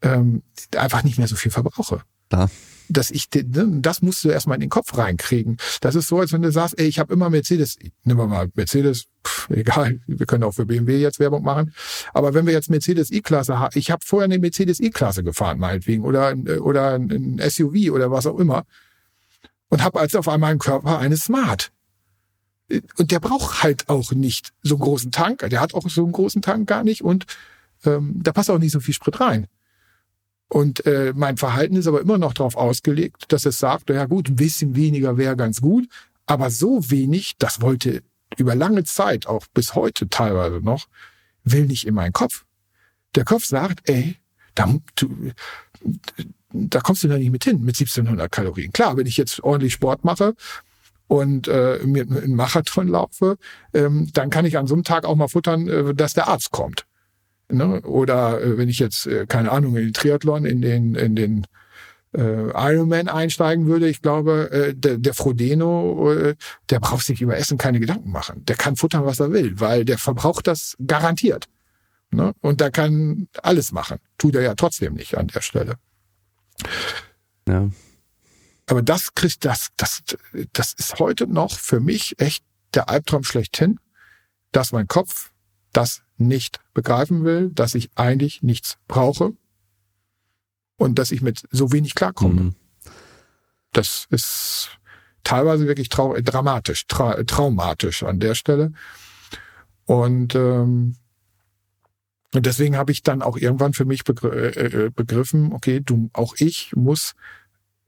ähm, 0.01 0.41
einfach 0.75 1.03
nicht 1.03 1.17
mehr 1.17 1.27
so 1.27 1.35
viel 1.35 1.51
verbrauche. 1.51 2.01
Da 2.29 2.49
dass 2.89 3.11
ich, 3.11 3.27
ne, 3.33 3.67
das 3.81 4.01
musst 4.01 4.23
du 4.23 4.29
erstmal 4.29 4.55
in 4.55 4.61
den 4.61 4.69
Kopf 4.69 4.97
reinkriegen. 4.97 5.57
Das 5.81 5.95
ist 5.95 6.07
so, 6.07 6.19
als 6.19 6.31
wenn 6.33 6.41
du 6.41 6.51
sagst, 6.51 6.79
ey, 6.79 6.87
ich 6.87 6.99
habe 6.99 7.13
immer 7.13 7.29
Mercedes, 7.29 7.77
nehmen 8.03 8.19
wir 8.19 8.27
mal 8.27 8.49
Mercedes, 8.53 9.05
pff, 9.25 9.49
egal, 9.49 9.99
wir 10.07 10.25
können 10.25 10.43
auch 10.43 10.53
für 10.53 10.65
BMW 10.65 10.99
jetzt 10.99 11.19
Werbung 11.19 11.43
machen, 11.43 11.73
aber 12.13 12.33
wenn 12.33 12.45
wir 12.45 12.53
jetzt 12.53 12.69
Mercedes 12.69 13.11
E-Klasse 13.11 13.59
haben, 13.59 13.77
ich 13.77 13.91
habe 13.91 14.01
vorher 14.05 14.25
eine 14.25 14.39
Mercedes 14.39 14.79
E-Klasse 14.79 15.23
gefahren, 15.23 15.59
meinetwegen, 15.59 16.03
oder, 16.03 16.35
oder 16.61 16.95
ein 16.95 17.41
SUV 17.49 17.91
oder 17.91 18.11
was 18.11 18.27
auch 18.27 18.39
immer, 18.39 18.65
und 19.69 19.83
habe 19.83 19.99
als 19.99 20.15
auf 20.15 20.27
einmal 20.27 20.53
im 20.53 20.59
Körper 20.59 20.99
eine 20.99 21.17
Smart. 21.17 21.71
Und 22.97 23.11
der 23.11 23.19
braucht 23.19 23.63
halt 23.63 23.89
auch 23.89 24.11
nicht 24.11 24.51
so 24.63 24.75
einen 24.75 24.83
großen 24.83 25.11
Tank, 25.11 25.47
der 25.49 25.61
hat 25.61 25.73
auch 25.73 25.87
so 25.89 26.03
einen 26.03 26.13
großen 26.13 26.41
Tank 26.41 26.67
gar 26.67 26.83
nicht 26.83 27.03
und 27.03 27.25
ähm, 27.85 28.19
da 28.23 28.31
passt 28.31 28.49
auch 28.49 28.57
nicht 28.57 28.71
so 28.71 28.79
viel 28.79 28.93
Sprit 28.93 29.19
rein. 29.19 29.47
Und 30.47 30.85
äh, 30.85 31.13
mein 31.15 31.37
Verhalten 31.37 31.75
ist 31.75 31.87
aber 31.87 32.01
immer 32.01 32.17
noch 32.17 32.33
darauf 32.33 32.55
ausgelegt, 32.55 33.25
dass 33.29 33.45
es 33.45 33.57
sagt, 33.57 33.89
ja 33.89 34.05
gut, 34.05 34.29
ein 34.29 34.35
bisschen 34.35 34.75
weniger 34.75 35.17
wäre 35.17 35.35
ganz 35.35 35.59
gut, 35.61 35.87
aber 36.27 36.49
so 36.49 36.89
wenig, 36.89 37.33
das 37.39 37.61
wollte 37.61 38.03
über 38.37 38.55
lange 38.55 38.83
Zeit, 38.83 39.27
auch 39.27 39.47
bis 39.53 39.75
heute 39.75 40.09
teilweise 40.09 40.57
noch, 40.57 40.87
will 41.43 41.65
nicht 41.65 41.87
in 41.87 41.95
meinen 41.95 42.13
Kopf. 42.13 42.45
Der 43.15 43.23
Kopf 43.23 43.45
sagt, 43.45 43.89
ey, 43.89 44.17
da, 44.55 44.73
du, 44.95 45.31
da 46.51 46.79
kommst 46.79 47.03
du 47.03 47.07
da 47.07 47.17
nicht 47.17 47.31
mit 47.31 47.43
hin, 47.43 47.61
mit 47.61 47.75
1700 47.75 48.31
Kalorien. 48.31 48.71
Klar, 48.71 48.97
wenn 48.97 49.07
ich 49.07 49.17
jetzt 49.17 49.43
ordentlich 49.43 49.73
Sport 49.73 50.03
mache 50.03 50.35
und 51.07 51.47
äh, 51.47 51.79
mir 51.85 52.03
einen 52.03 52.35
Marathon 52.35 52.87
laufe, 52.87 53.37
ähm, 53.73 54.09
dann 54.13 54.29
kann 54.29 54.45
ich 54.45 54.57
an 54.57 54.67
so 54.67 54.73
einem 54.73 54.83
Tag 54.83 55.05
auch 55.05 55.15
mal 55.15 55.27
futtern, 55.27 55.67
äh, 55.67 55.93
dass 55.93 56.13
der 56.13 56.27
Arzt 56.27 56.51
kommt. 56.51 56.85
Ne? 57.49 57.81
Oder 57.81 58.41
äh, 58.41 58.57
wenn 58.57 58.69
ich 58.69 58.79
jetzt, 58.79 59.07
äh, 59.07 59.25
keine 59.27 59.51
Ahnung, 59.51 59.75
in 59.75 59.85
den 59.85 59.93
Triathlon, 59.93 60.45
in 60.45 60.61
den, 60.61 60.95
in 60.95 61.15
den 61.15 61.47
äh, 62.13 62.49
Ironman 62.49 63.07
einsteigen 63.07 63.67
würde, 63.67 63.87
ich 63.87 64.01
glaube, 64.01 64.49
äh, 64.51 64.73
der, 64.73 64.97
der 64.97 65.13
Frodeno, 65.13 66.13
äh, 66.13 66.35
der 66.69 66.79
braucht 66.79 67.05
sich 67.05 67.21
über 67.21 67.37
Essen 67.37 67.57
keine 67.57 67.79
Gedanken 67.79 68.11
machen. 68.11 68.43
Der 68.45 68.55
kann 68.55 68.75
futtern, 68.75 69.05
was 69.05 69.19
er 69.19 69.31
will, 69.31 69.59
weil 69.59 69.85
der 69.85 69.97
verbraucht 69.97 70.47
das 70.47 70.75
garantiert. 70.85 71.47
Ne? 72.11 72.33
Und 72.41 72.61
da 72.61 72.69
kann 72.69 73.27
alles 73.43 73.71
machen. 73.71 73.99
Tut 74.17 74.35
er 74.35 74.41
ja 74.41 74.55
trotzdem 74.55 74.93
nicht 74.93 75.17
an 75.17 75.27
der 75.27 75.41
Stelle. 75.41 75.75
Ja. 77.47 77.69
Aber 78.67 78.81
das 78.81 79.13
kriegt 79.13 79.45
das, 79.45 79.69
das, 79.77 80.01
das 80.53 80.73
ist 80.73 80.97
heute 80.99 81.27
noch 81.27 81.59
für 81.59 81.79
mich 81.79 82.19
echt 82.19 82.43
der 82.73 82.89
Albtraum 82.89 83.23
schlechthin, 83.23 83.79
dass 84.51 84.71
mein 84.71 84.87
Kopf 84.87 85.31
das 85.71 86.01
nicht 86.17 86.59
begreifen 86.73 87.23
will, 87.23 87.49
dass 87.51 87.75
ich 87.75 87.89
eigentlich 87.95 88.41
nichts 88.41 88.77
brauche 88.87 89.33
und 90.77 90.99
dass 90.99 91.11
ich 91.11 91.21
mit 91.21 91.43
so 91.51 91.71
wenig 91.71 91.95
klarkomme. 91.95 92.41
Mhm. 92.41 92.55
Das 93.73 94.07
ist 94.09 94.69
teilweise 95.23 95.67
wirklich 95.67 95.89
trau 95.89 96.15
dramatisch, 96.21 96.87
tra 96.87 97.23
traumatisch 97.23 98.03
an 98.03 98.19
der 98.19 98.35
Stelle. 98.35 98.71
Und, 99.85 100.35
ähm, 100.35 100.95
und 102.33 102.45
deswegen 102.45 102.77
habe 102.77 102.91
ich 102.91 103.03
dann 103.03 103.21
auch 103.21 103.37
irgendwann 103.37 103.73
für 103.73 103.85
mich 103.85 104.03
begr 104.03 104.31
äh, 104.33 104.85
äh, 104.85 104.89
begriffen, 104.89 105.51
okay, 105.53 105.81
du, 105.83 106.09
auch 106.13 106.35
ich 106.37 106.75
muss 106.75 107.15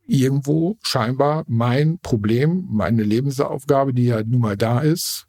irgendwo 0.05 0.77
scheinbar 0.83 1.43
mein 1.47 1.99
Problem, 1.99 2.65
meine 2.69 3.03
Lebensaufgabe, 3.03 3.93
die 3.93 4.05
ja 4.05 4.23
nun 4.23 4.41
mal 4.41 4.57
da 4.57 4.79
ist, 4.79 5.27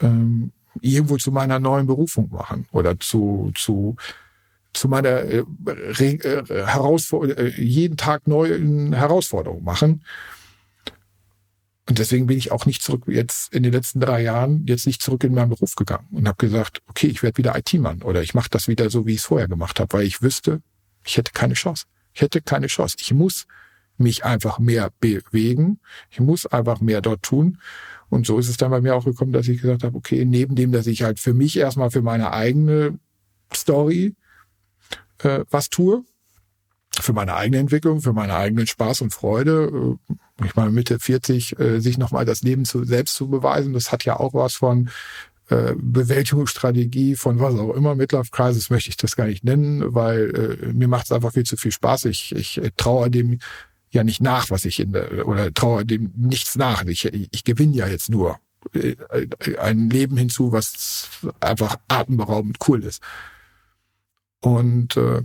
ähm, 0.00 0.52
irgendwo 0.80 1.16
zu 1.16 1.32
meiner 1.32 1.58
neuen 1.58 1.86
Berufung 1.86 2.30
machen 2.30 2.66
oder 2.72 2.98
zu, 2.98 3.52
zu, 3.54 3.96
zu 4.72 4.88
meiner 4.88 5.20
äh, 5.20 5.44
äh, 5.98 6.66
Herausforderung, 6.66 7.44
äh, 7.44 7.60
jeden 7.60 7.96
Tag 7.96 8.26
neuen 8.26 8.92
Herausforderungen 8.92 9.64
machen. 9.64 10.04
Und 11.86 11.98
deswegen 11.98 12.26
bin 12.26 12.38
ich 12.38 12.50
auch 12.50 12.64
nicht 12.64 12.82
zurück 12.82 13.04
jetzt 13.06 13.52
in 13.52 13.62
den 13.62 13.72
letzten 13.72 14.00
drei 14.00 14.22
Jahren 14.22 14.64
jetzt 14.66 14.86
nicht 14.86 15.02
zurück 15.02 15.22
in 15.24 15.34
meinen 15.34 15.50
Beruf 15.50 15.74
gegangen 15.74 16.06
und 16.12 16.26
habe 16.26 16.38
gesagt, 16.38 16.80
okay, 16.88 17.08
ich 17.08 17.22
werde 17.22 17.36
wieder 17.36 17.56
IT-Mann 17.56 18.02
oder 18.02 18.22
ich 18.22 18.32
mache 18.32 18.48
das 18.48 18.68
wieder 18.68 18.88
so, 18.88 19.06
wie 19.06 19.12
ich 19.12 19.18
es 19.18 19.26
vorher 19.26 19.48
gemacht 19.48 19.80
habe, 19.80 19.92
weil 19.92 20.06
ich 20.06 20.22
wüsste, 20.22 20.62
ich 21.04 21.18
hätte 21.18 21.32
keine 21.32 21.54
Chance. 21.54 21.84
Ich 22.14 22.22
hätte 22.22 22.40
keine 22.40 22.68
Chance. 22.68 22.96
Ich 23.00 23.12
muss 23.12 23.46
mich 23.98 24.24
einfach 24.24 24.58
mehr 24.58 24.90
bewegen. 25.00 25.78
Ich 26.10 26.20
muss 26.20 26.46
einfach 26.46 26.80
mehr 26.80 27.00
dort 27.02 27.22
tun. 27.22 27.58
Und 28.08 28.26
so 28.26 28.38
ist 28.38 28.48
es 28.48 28.56
dann 28.56 28.70
bei 28.70 28.80
mir 28.80 28.94
auch 28.94 29.04
gekommen, 29.04 29.32
dass 29.32 29.48
ich 29.48 29.60
gesagt 29.60 29.84
habe, 29.84 29.96
okay, 29.96 30.24
neben 30.24 30.54
dem, 30.54 30.72
dass 30.72 30.86
ich 30.86 31.02
halt 31.02 31.18
für 31.18 31.34
mich 31.34 31.56
erstmal 31.56 31.90
für 31.90 32.02
meine 32.02 32.32
eigene 32.32 32.98
Story 33.52 34.14
äh, 35.22 35.44
was 35.50 35.68
tue, 35.68 36.04
für 37.00 37.12
meine 37.12 37.34
eigene 37.34 37.58
Entwicklung, 37.58 38.00
für 38.00 38.12
meine 38.12 38.34
eigenen 38.34 38.66
Spaß 38.66 39.00
und 39.00 39.12
Freude, 39.12 39.96
äh, 40.10 40.44
ich 40.44 40.56
meine 40.56 40.70
Mitte 40.70 40.98
40, 40.98 41.58
äh, 41.58 41.80
sich 41.80 41.98
nochmal 41.98 42.24
das 42.24 42.42
Leben 42.42 42.64
zu, 42.64 42.84
selbst 42.84 43.14
zu 43.14 43.28
beweisen, 43.28 43.72
das 43.72 43.92
hat 43.92 44.04
ja 44.04 44.18
auch 44.18 44.34
was 44.34 44.54
von 44.54 44.90
äh, 45.48 45.74
Bewältigungsstrategie, 45.76 47.16
von 47.16 47.38
was 47.38 47.54
auch 47.54 47.74
immer, 47.74 47.94
Midlife 47.94 48.30
Crisis 48.30 48.70
möchte 48.70 48.90
ich 48.90 48.96
das 48.96 49.16
gar 49.16 49.26
nicht 49.26 49.44
nennen, 49.44 49.94
weil 49.94 50.58
äh, 50.62 50.72
mir 50.72 50.88
macht 50.88 51.06
es 51.06 51.12
einfach 51.12 51.32
viel 51.32 51.44
zu 51.44 51.56
viel 51.56 51.72
Spaß. 51.72 52.06
Ich, 52.06 52.34
ich 52.34 52.60
traue 52.76 53.10
dem 53.10 53.38
ja 53.94 54.04
nicht 54.04 54.20
nach, 54.20 54.50
was 54.50 54.64
ich 54.64 54.80
in 54.80 54.92
der, 54.92 55.26
oder 55.26 55.52
traue 55.52 55.86
dem 55.86 56.12
nichts 56.16 56.56
nach. 56.56 56.84
Ich, 56.84 57.04
ich 57.06 57.44
gewinne 57.44 57.74
ja 57.74 57.86
jetzt 57.88 58.10
nur 58.10 58.38
äh, 58.72 58.96
ein 59.58 59.90
Leben 59.90 60.16
hinzu, 60.16 60.52
was 60.52 61.08
einfach 61.40 61.76
atemberaubend 61.88 62.58
cool 62.68 62.82
ist. 62.84 63.02
Und 64.40 64.96
äh, 64.96 65.22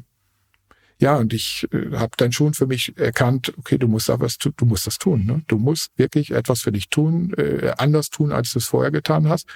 ja, 1.02 1.16
und 1.16 1.34
ich 1.34 1.68
äh, 1.72 1.96
habe 1.96 2.12
dann 2.18 2.32
schon 2.32 2.54
für 2.54 2.68
mich 2.68 2.98
erkannt, 2.98 3.54
okay, 3.58 3.78
du 3.78 3.88
musst 3.88 4.10
da 4.10 4.20
was 4.20 4.38
du 4.38 4.66
musst 4.66 4.86
das 4.86 4.98
tun. 4.98 5.26
Ne? 5.26 5.44
Du 5.48 5.58
musst 5.58 5.92
wirklich 5.98 6.32
etwas 6.32 6.62
für 6.62 6.72
dich 6.72 6.90
tun, 6.90 7.34
äh, 7.38 7.74
anders 7.78 8.10
tun, 8.10 8.32
als 8.32 8.52
du 8.52 8.60
es 8.60 8.66
vorher 8.66 8.92
getan 8.92 9.30
hast. 9.30 9.48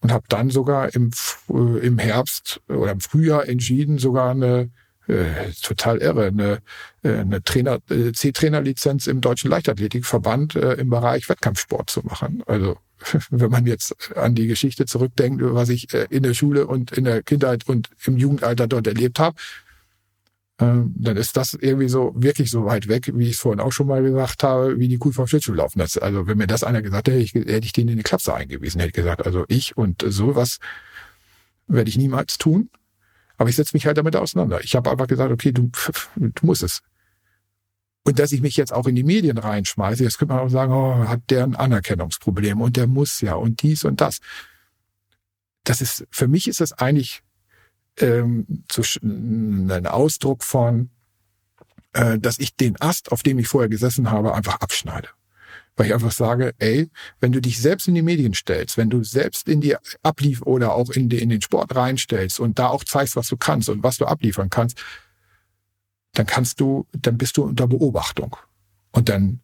Und 0.00 0.12
habe 0.12 0.26
dann 0.28 0.50
sogar 0.50 0.94
im, 0.94 1.12
äh, 1.48 1.78
im 1.78 1.98
Herbst 1.98 2.60
oder 2.68 2.92
im 2.92 3.00
Frühjahr 3.00 3.48
entschieden, 3.48 3.98
sogar 3.98 4.32
eine 4.32 4.70
äh, 5.06 5.52
total 5.62 5.98
irre, 5.98 6.26
eine, 6.26 6.58
äh, 7.02 7.18
eine 7.18 7.42
Trainer, 7.42 7.78
äh, 7.90 8.12
C-Trainer-Lizenz 8.12 9.06
im 9.06 9.20
Deutschen 9.20 9.50
Leichtathletikverband 9.50 10.56
äh, 10.56 10.74
im 10.74 10.90
Bereich 10.90 11.28
Wettkampfsport 11.28 11.90
zu 11.90 12.00
machen. 12.02 12.42
Also 12.46 12.78
wenn 13.30 13.50
man 13.50 13.66
jetzt 13.66 14.16
an 14.16 14.34
die 14.34 14.46
Geschichte 14.46 14.86
zurückdenkt, 14.86 15.42
was 15.42 15.68
ich 15.68 15.92
äh, 15.92 16.06
in 16.10 16.22
der 16.22 16.34
Schule 16.34 16.66
und 16.66 16.92
in 16.92 17.04
der 17.04 17.22
Kindheit 17.22 17.68
und 17.68 17.90
im 18.06 18.16
Jugendalter 18.16 18.66
dort 18.66 18.86
erlebt 18.86 19.18
habe, 19.18 19.36
ähm, 20.60 20.94
dann 20.96 21.16
ist 21.16 21.36
das 21.36 21.54
irgendwie 21.54 21.88
so 21.88 22.12
wirklich 22.16 22.50
so 22.50 22.64
weit 22.64 22.86
weg, 22.86 23.10
wie 23.12 23.24
ich 23.24 23.32
es 23.32 23.40
vorhin 23.40 23.60
auch 23.60 23.72
schon 23.72 23.88
mal 23.88 24.02
gesagt 24.02 24.44
habe, 24.44 24.78
wie 24.78 24.86
die 24.86 24.98
Kuh 24.98 25.10
vom 25.10 25.26
Schlittschuh 25.26 25.52
laufen. 25.52 25.80
Das, 25.80 25.98
also 25.98 26.28
wenn 26.28 26.38
mir 26.38 26.46
das 26.46 26.62
einer 26.62 26.80
gesagt 26.80 27.08
hätte, 27.08 27.18
ich, 27.18 27.34
hätte 27.34 27.66
ich 27.66 27.72
den 27.72 27.88
in 27.88 27.96
die 27.96 28.04
Klapse 28.04 28.32
eingewiesen, 28.32 28.80
hätte 28.80 28.92
gesagt, 28.92 29.26
also 29.26 29.44
ich 29.48 29.76
und 29.76 30.04
sowas 30.06 30.58
werde 31.66 31.88
ich 31.90 31.98
niemals 31.98 32.38
tun. 32.38 32.70
Aber 33.36 33.48
ich 33.48 33.56
setze 33.56 33.74
mich 33.74 33.86
halt 33.86 33.98
damit 33.98 34.16
auseinander. 34.16 34.62
Ich 34.62 34.76
habe 34.76 34.90
einfach 34.90 35.06
gesagt, 35.06 35.32
okay, 35.32 35.52
du, 35.52 35.70
du 36.16 36.46
musst 36.46 36.62
es. 36.62 36.82
Und 38.04 38.18
dass 38.18 38.32
ich 38.32 38.42
mich 38.42 38.56
jetzt 38.56 38.72
auch 38.72 38.86
in 38.86 38.94
die 38.94 39.02
Medien 39.02 39.38
reinschmeiße, 39.38 40.04
jetzt 40.04 40.18
könnte 40.18 40.34
man 40.34 40.44
auch 40.44 40.50
sagen, 40.50 40.72
oh, 40.72 41.08
hat 41.08 41.22
der 41.30 41.44
ein 41.44 41.56
Anerkennungsproblem 41.56 42.60
und 42.60 42.76
der 42.76 42.86
muss 42.86 43.20
ja 43.22 43.34
und 43.34 43.62
dies 43.62 43.84
und 43.84 44.00
das. 44.00 44.18
Das 45.64 45.80
ist, 45.80 46.06
für 46.10 46.28
mich 46.28 46.46
ist 46.46 46.60
das 46.60 46.72
eigentlich 46.74 47.22
ähm, 47.98 48.64
zu, 48.68 48.82
ein 49.02 49.86
Ausdruck 49.86 50.44
von, 50.44 50.90
äh, 51.94 52.18
dass 52.18 52.38
ich 52.38 52.56
den 52.56 52.78
Ast, 52.80 53.10
auf 53.10 53.22
dem 53.22 53.38
ich 53.38 53.48
vorher 53.48 53.70
gesessen 53.70 54.10
habe, 54.10 54.34
einfach 54.34 54.56
abschneide. 54.60 55.08
Weil 55.76 55.86
ich 55.86 55.94
einfach 55.94 56.12
sage, 56.12 56.54
ey, 56.58 56.88
wenn 57.20 57.32
du 57.32 57.40
dich 57.40 57.60
selbst 57.60 57.88
in 57.88 57.94
die 57.94 58.02
Medien 58.02 58.34
stellst, 58.34 58.76
wenn 58.76 58.90
du 58.90 59.02
selbst 59.02 59.48
in 59.48 59.60
die 59.60 59.76
Ablief 60.02 60.42
oder 60.42 60.74
auch 60.74 60.90
in, 60.90 61.08
die, 61.08 61.20
in 61.20 61.30
den 61.30 61.42
Sport 61.42 61.74
reinstellst 61.74 62.38
und 62.38 62.58
da 62.58 62.68
auch 62.68 62.84
zeigst, 62.84 63.16
was 63.16 63.28
du 63.28 63.36
kannst 63.36 63.68
und 63.68 63.82
was 63.82 63.96
du 63.96 64.06
abliefern 64.06 64.50
kannst, 64.50 64.78
dann 66.12 66.26
kannst 66.26 66.60
du, 66.60 66.86
dann 66.92 67.18
bist 67.18 67.36
du 67.36 67.42
unter 67.42 67.66
Beobachtung. 67.66 68.36
Und 68.92 69.08
dann, 69.08 69.40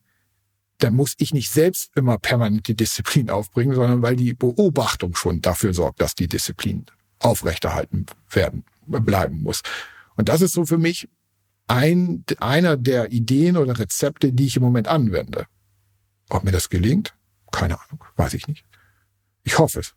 dann 0.78 0.94
muss 0.94 1.14
ich 1.18 1.34
nicht 1.34 1.50
selbst 1.50 1.90
immer 1.96 2.16
permanent 2.18 2.68
die 2.68 2.76
Disziplin 2.76 3.28
aufbringen, 3.28 3.74
sondern 3.74 4.02
weil 4.02 4.14
die 4.14 4.34
Beobachtung 4.34 5.16
schon 5.16 5.42
dafür 5.42 5.74
sorgt, 5.74 6.00
dass 6.00 6.14
die 6.14 6.28
Disziplin 6.28 6.86
aufrechterhalten 7.18 8.06
werden, 8.30 8.64
bleiben 8.86 9.42
muss. 9.42 9.62
Und 10.16 10.28
das 10.28 10.42
ist 10.42 10.52
so 10.52 10.64
für 10.64 10.78
mich 10.78 11.08
ein, 11.66 12.24
einer 12.38 12.76
der 12.76 13.12
Ideen 13.12 13.56
oder 13.56 13.78
Rezepte, 13.78 14.32
die 14.32 14.46
ich 14.46 14.56
im 14.56 14.62
Moment 14.62 14.88
anwende. 14.88 15.46
Ob 16.30 16.44
mir 16.44 16.52
das 16.52 16.70
gelingt? 16.70 17.14
Keine 17.52 17.78
Ahnung, 17.80 18.04
weiß 18.16 18.34
ich 18.34 18.46
nicht. 18.48 18.64
Ich 19.42 19.58
hoffe 19.58 19.80
es. 19.80 19.94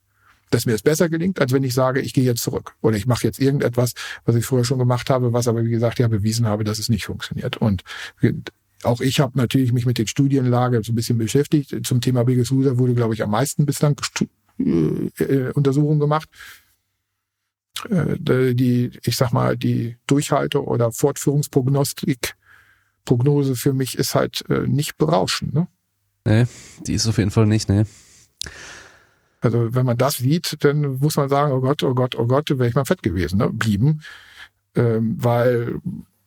Dass 0.49 0.65
mir 0.65 0.73
es 0.73 0.81
besser 0.81 1.09
gelingt, 1.09 1.39
als 1.39 1.51
wenn 1.51 1.63
ich 1.63 1.73
sage, 1.73 2.01
ich 2.01 2.13
gehe 2.13 2.23
jetzt 2.23 2.43
zurück. 2.43 2.75
Oder 2.81 2.97
ich 2.97 3.07
mache 3.07 3.25
jetzt 3.25 3.39
irgendetwas, 3.39 3.93
was 4.25 4.35
ich 4.35 4.45
vorher 4.45 4.65
schon 4.65 4.77
gemacht 4.77 5.09
habe, 5.09 5.33
was 5.33 5.47
aber, 5.47 5.63
wie 5.63 5.69
gesagt, 5.69 5.99
ja 5.99 6.07
bewiesen 6.07 6.45
habe, 6.45 6.63
dass 6.63 6.79
es 6.79 6.89
nicht 6.89 7.05
funktioniert. 7.05 7.57
Und 7.57 7.83
auch 8.83 9.01
ich 9.01 9.19
habe 9.19 9.37
natürlich 9.37 9.73
mich 9.73 9.85
mit 9.85 9.97
den 9.97 10.07
Studienlage 10.07 10.81
so 10.83 10.91
ein 10.91 10.95
bisschen 10.95 11.17
beschäftigt. 11.17 11.75
Zum 11.85 12.01
Thema 12.01 12.23
Biggest 12.23 12.51
Loser 12.51 12.77
wurde, 12.77 12.93
glaube 12.93 13.13
ich, 13.13 13.23
am 13.23 13.31
meisten 13.31 13.65
bislang 13.65 13.95
äh, 14.59 14.63
äh, 15.23 15.51
Untersuchungen 15.53 15.99
gemacht. 15.99 16.29
Äh, 17.89 18.53
die, 18.53 18.91
ich 19.03 19.17
sag 19.17 19.31
mal, 19.33 19.57
die 19.57 19.97
Durchhalte- 20.07 20.63
oder 20.63 20.91
Fortführungsprognostik, 20.91 22.35
Prognose 23.05 23.55
für 23.55 23.73
mich 23.73 23.97
ist 23.97 24.15
halt 24.15 24.43
äh, 24.49 24.67
nicht 24.67 24.97
berauschend. 24.97 25.53
Ne? 25.53 25.67
Nee, 26.25 26.45
die 26.87 26.93
ist 26.93 27.07
auf 27.07 27.17
jeden 27.17 27.31
Fall 27.31 27.45
nicht, 27.45 27.69
ne. 27.69 27.85
Also 29.41 29.73
wenn 29.75 29.85
man 29.85 29.97
das 29.97 30.17
sieht, 30.17 30.63
dann 30.63 30.99
muss 30.99 31.17
man 31.17 31.27
sagen, 31.27 31.51
oh 31.51 31.59
Gott, 31.59 31.83
oh 31.83 31.93
Gott, 31.93 32.15
oh 32.15 32.25
Gott, 32.25 32.49
wäre 32.49 32.67
ich 32.67 32.75
mal 32.75 32.85
fett 32.85 33.03
gewesen, 33.03 33.39
ne? 33.39 33.49
Blieben. 33.49 34.01
Ähm, 34.75 35.17
weil 35.19 35.81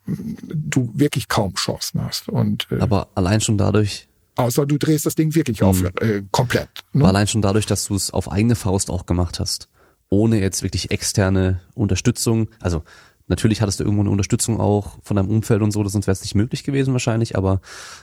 du 0.07 0.91
wirklich 0.95 1.29
kaum 1.29 1.55
Chancen 1.55 2.03
hast. 2.03 2.29
Und, 2.29 2.69
äh, 2.71 2.79
Aber 2.81 3.09
allein 3.15 3.41
schon 3.41 3.59
dadurch. 3.59 4.09
Außer 4.37 4.67
du 4.67 4.77
drehst 4.77 5.07
das 5.07 5.15
Ding 5.15 5.35
wirklich 5.35 5.63
auf, 5.63 5.81
mhm. 5.81 5.91
äh, 6.01 6.23
komplett. 6.31 6.69
Ne? 6.93 7.03
Aber 7.03 7.09
allein 7.09 7.27
schon 7.27 7.43
dadurch, 7.43 7.67
dass 7.67 7.87
du 7.87 7.95
es 7.95 8.11
auf 8.11 8.31
eigene 8.31 8.55
Faust 8.55 8.91
auch 8.91 9.07
gemacht 9.07 9.41
hast. 9.41 9.69
Ohne 10.09 10.41
jetzt 10.41 10.63
wirklich 10.63 10.91
externe 10.91 11.61
Unterstützung. 11.75 12.49
Also 12.61 12.85
natürlich 13.27 13.63
hattest 13.63 13.81
du 13.81 13.85
irgendwo 13.85 14.03
eine 14.03 14.11
Unterstützung 14.11 14.61
auch 14.61 14.99
von 15.03 15.17
deinem 15.17 15.31
Umfeld 15.31 15.63
und 15.63 15.73
so, 15.73 15.83
sonst 15.89 16.07
wäre 16.07 16.13
es 16.13 16.23
nicht 16.23 16.35
möglich 16.35 16.65
gewesen 16.65 16.93
wahrscheinlich, 16.93 17.37
aber 17.37 17.61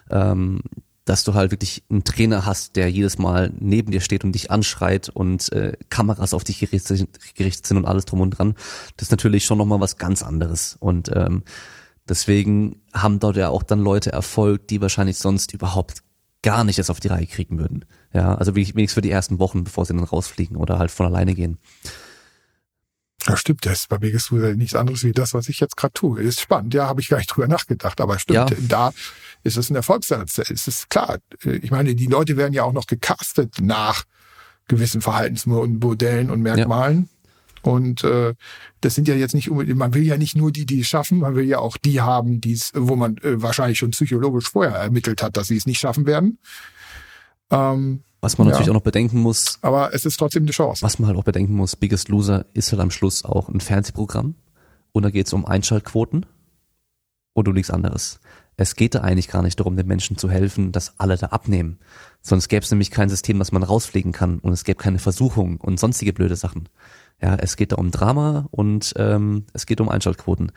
ähm, 0.10 0.62
dass 1.06 1.24
du 1.24 1.34
halt 1.34 1.52
wirklich 1.52 1.84
einen 1.90 2.04
Trainer 2.04 2.46
hast, 2.46 2.76
der 2.76 2.90
jedes 2.90 3.18
Mal 3.18 3.52
neben 3.60 3.92
dir 3.92 4.02
steht 4.02 4.24
und 4.24 4.34
dich 4.34 4.52
anschreit 4.52 5.10
und 5.10 5.52
äh, 5.52 5.74
Kameras 5.90 6.34
auf 6.34 6.44
dich 6.44 6.60
gerichtet, 6.60 7.68
sind 7.68 7.78
und 7.78 7.86
alles 7.86 8.06
drum 8.06 8.22
und 8.22 8.32
dran, 8.32 8.56
das 8.98 9.08
ist 9.08 9.12
natürlich 9.12 9.46
schon 9.46 9.58
nochmal 9.58 9.82
was 9.82 9.98
ganz 9.98 10.24
anderes. 10.24 10.78
Und 10.80 11.12
ähm, 11.14 11.44
deswegen 12.08 12.82
haben 12.94 13.20
dort 13.20 13.36
ja 13.36 13.50
auch 13.50 13.64
dann 13.64 13.80
Leute 13.80 14.14
Erfolg, 14.14 14.68
die 14.68 14.82
wahrscheinlich 14.82 15.18
sonst 15.18 15.54
überhaupt 15.54 16.04
gar 16.42 16.64
nicht 16.64 16.80
es 16.80 16.90
auf 16.90 17.00
die 17.00 17.08
Reihe 17.08 17.26
kriegen 17.26 17.58
würden. 17.58 17.86
Ja, 18.14 18.36
also 18.36 18.56
wenigstens 18.56 18.94
für 18.94 19.02
die 19.02 19.12
ersten 19.12 19.40
Wochen, 19.40 19.64
bevor 19.64 19.86
sie 19.86 19.94
dann 19.94 20.04
rausfliegen 20.04 20.58
oder 20.58 20.78
halt 20.78 20.92
von 20.92 21.06
alleine 21.06 21.34
gehen. 21.34 21.58
Ja, 23.28 23.38
stimmt, 23.38 23.66
das 23.66 23.82
ist 23.82 23.90
bei 23.90 24.02
Vegas 24.02 24.32
nichts 24.32 24.76
anderes 24.76 25.04
wie 25.04 25.12
das, 25.12 25.34
was 25.34 25.48
ich 25.48 25.60
jetzt 25.60 25.78
gerade 25.78 25.94
tue. 25.94 26.22
Ist 26.22 26.42
spannend, 26.42 26.74
ja, 26.74 26.88
habe 26.88 27.02
ich 27.02 27.10
gar 27.10 27.18
nicht 27.18 27.28
drüber 27.28 27.48
nachgedacht, 27.48 28.02
aber 28.02 28.20
stimmt, 28.20 28.50
ja. 28.50 28.58
da 28.68 28.94
ist 29.44 29.58
es 29.58 29.70
ein 29.70 29.76
Erfolgsrezept. 29.76 30.52
Es 30.52 30.68
ist 30.68 30.90
klar. 30.90 31.20
Ich 31.44 31.72
meine, 31.72 31.96
die 31.96 32.08
Leute 32.08 32.38
werden 32.38 32.54
ja 32.54 32.64
auch 32.64 32.74
noch 32.74 32.88
gecastet 32.88 33.56
nach 33.62 34.04
gewissen 34.68 35.02
Verhaltensmodellen 35.02 36.30
und 36.30 36.42
Merkmalen. 36.42 37.10
Ja. 37.64 37.72
Und 37.72 38.04
äh, 38.04 38.34
das 38.82 38.96
sind 38.96 39.08
ja 39.08 39.16
jetzt 39.16 39.34
nicht 39.34 39.50
unbedingt, 39.50 39.78
man 39.78 39.94
will 39.94 40.04
ja 40.04 40.18
nicht 40.18 40.36
nur 40.36 40.52
die, 40.52 40.66
die 40.66 40.82
es 40.82 40.88
schaffen, 40.88 41.20
man 41.20 41.36
will 41.36 41.46
ja 41.46 41.60
auch 41.60 41.78
die 41.78 42.02
haben, 42.02 42.42
die 42.42 42.52
es, 42.52 42.72
wo 42.76 42.98
man 42.98 43.18
äh, 43.20 43.42
wahrscheinlich 43.42 43.78
schon 43.78 43.92
psychologisch 43.92 44.50
vorher 44.50 44.76
ermittelt 44.76 45.24
hat, 45.24 45.38
dass 45.38 45.48
sie 45.48 45.56
es 45.56 45.66
nicht 45.66 45.80
schaffen 45.80 46.06
werden. 46.06 46.40
Ähm, 47.52 48.04
was 48.24 48.38
man 48.38 48.48
ja. 48.48 48.52
natürlich 48.52 48.70
auch 48.70 48.76
noch 48.76 48.82
bedenken 48.82 49.20
muss. 49.20 49.60
Aber 49.62 49.94
es 49.94 50.06
ist 50.06 50.18
trotzdem 50.18 50.44
eine 50.44 50.52
Chance. 50.52 50.82
Was 50.82 50.98
man 50.98 51.10
halt 51.10 51.20
auch 51.20 51.26
bedenken 51.26 51.54
muss, 51.54 51.76
Biggest 51.76 52.08
Loser 52.08 52.46
ist 52.54 52.72
halt 52.72 52.82
am 52.82 52.90
Schluss 52.90 53.26
auch 53.26 53.50
ein 53.50 53.60
Fernsehprogramm. 53.60 54.36
Und 54.94 55.04
da 55.04 55.10
geht 55.10 55.28
es 55.28 55.34
um 55.34 55.46
Einschaltquoten 55.46 56.26
und 57.34 57.48
um 57.48 57.54
nichts 57.54 57.70
anderes. 57.70 58.20
Es 58.56 58.76
geht 58.76 58.96
da 58.96 59.02
eigentlich 59.02 59.28
gar 59.28 59.42
nicht 59.42 59.60
darum, 59.60 59.76
den 59.76 59.88
Menschen 59.88 60.18
zu 60.18 60.30
helfen, 60.30 60.72
dass 60.72 61.00
alle 61.00 61.18
da 61.18 61.28
abnehmen. 61.28 61.80
Sonst 62.22 62.48
gäbe 62.48 62.64
es 62.64 62.72
nämlich 62.72 62.92
kein 62.92 63.10
System, 63.10 63.40
das 63.40 63.52
man 63.52 63.64
rausfliegen 63.64 64.12
kann 64.12 64.40
und 64.40 64.54
es 64.54 64.64
gäbe 64.64 64.82
keine 64.82 65.00
Versuchung 65.00 65.60
und 65.60 65.80
sonstige 65.80 66.14
blöde 66.14 66.36
Sachen. 66.36 66.70
Ja, 67.22 67.36
es 67.36 67.58
geht 67.58 67.72
da 67.72 67.78
um 67.78 67.92
Drama 67.92 68.48
und 68.52 68.94
ähm, 68.98 69.46
es 69.54 69.66
geht 69.66 69.82
um 69.82 69.90
Einschaltquoten. 69.90 70.52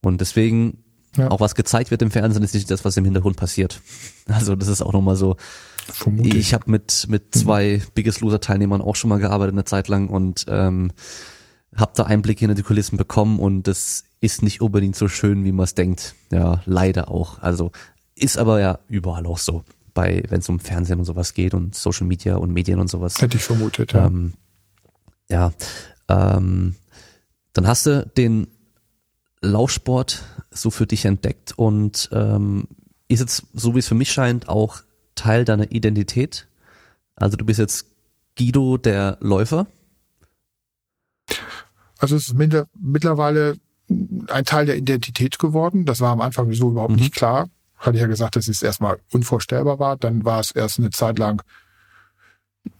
Und 0.00 0.20
deswegen, 0.20 0.83
ja. 1.16 1.30
auch 1.30 1.40
was 1.40 1.54
gezeigt 1.54 1.90
wird 1.90 2.02
im 2.02 2.10
Fernsehen, 2.10 2.42
ist 2.42 2.54
nicht 2.54 2.70
das, 2.70 2.84
was 2.84 2.96
im 2.96 3.04
Hintergrund 3.04 3.36
passiert. 3.36 3.80
Also 4.26 4.56
das 4.56 4.68
ist 4.68 4.82
auch 4.82 4.92
nochmal 4.92 5.16
so. 5.16 5.36
Vermutlich. 5.86 6.34
Ich 6.36 6.54
habe 6.54 6.70
mit, 6.70 7.06
mit 7.08 7.34
zwei 7.34 7.82
Biggest 7.94 8.20
Loser 8.20 8.40
Teilnehmern 8.40 8.80
auch 8.80 8.96
schon 8.96 9.10
mal 9.10 9.18
gearbeitet 9.18 9.54
eine 9.54 9.64
Zeit 9.64 9.88
lang 9.88 10.08
und 10.08 10.46
ähm, 10.48 10.92
habe 11.76 11.92
da 11.94 12.04
Einblicke 12.04 12.40
hinter 12.40 12.54
die 12.54 12.62
Kulissen 12.62 12.96
bekommen 12.96 13.38
und 13.38 13.64
das 13.64 14.04
ist 14.20 14.42
nicht 14.42 14.60
unbedingt 14.60 14.96
so 14.96 15.08
schön, 15.08 15.44
wie 15.44 15.52
man 15.52 15.64
es 15.64 15.74
denkt. 15.74 16.14
Ja, 16.30 16.62
leider 16.64 17.10
auch. 17.10 17.42
Also 17.42 17.72
ist 18.14 18.38
aber 18.38 18.60
ja 18.60 18.78
überall 18.88 19.26
auch 19.26 19.38
so. 19.38 19.64
Bei, 19.92 20.24
wenn 20.28 20.40
es 20.40 20.48
um 20.48 20.58
Fernsehen 20.58 20.98
und 20.98 21.04
sowas 21.04 21.34
geht 21.34 21.54
und 21.54 21.76
Social 21.76 22.06
Media 22.06 22.36
und 22.36 22.52
Medien 22.52 22.80
und 22.80 22.88
sowas. 22.88 23.20
Hätte 23.20 23.36
ich 23.36 23.44
vermutet, 23.44 23.92
ja. 23.92 24.06
Ähm, 24.06 24.34
ja. 25.28 25.52
Ähm, 26.08 26.74
dann 27.52 27.66
hast 27.68 27.86
du 27.86 28.04
den 28.16 28.48
Laufsport 29.44 30.24
so 30.50 30.70
für 30.70 30.86
dich 30.86 31.04
entdeckt 31.04 31.52
und 31.56 32.08
ähm, 32.12 32.68
ist 33.08 33.20
jetzt, 33.20 33.46
so 33.52 33.74
wie 33.74 33.80
es 33.80 33.88
für 33.88 33.94
mich 33.94 34.12
scheint, 34.12 34.48
auch 34.48 34.80
Teil 35.14 35.44
deiner 35.44 35.70
Identität. 35.70 36.48
Also 37.16 37.36
du 37.36 37.44
bist 37.44 37.58
jetzt 37.58 37.86
Guido 38.36 38.76
der 38.76 39.18
Läufer. 39.20 39.66
Also 41.98 42.16
es 42.16 42.28
ist 42.28 42.34
mittlerweile 42.34 43.56
ein 44.28 44.44
Teil 44.44 44.66
der 44.66 44.76
Identität 44.76 45.38
geworden. 45.38 45.84
Das 45.84 46.00
war 46.00 46.10
am 46.10 46.20
Anfang 46.20 46.52
so 46.52 46.70
überhaupt 46.70 46.92
mhm. 46.92 46.98
nicht 46.98 47.14
klar. 47.14 47.48
Hatte 47.76 47.96
ich 47.96 48.02
ja 48.02 48.06
gesagt, 48.06 48.36
dass 48.36 48.48
es 48.48 48.62
erstmal 48.62 48.98
unvorstellbar 49.12 49.78
war. 49.78 49.96
Dann 49.96 50.24
war 50.24 50.40
es 50.40 50.50
erst 50.50 50.78
eine 50.78 50.90
Zeit 50.90 51.18
lang 51.18 51.42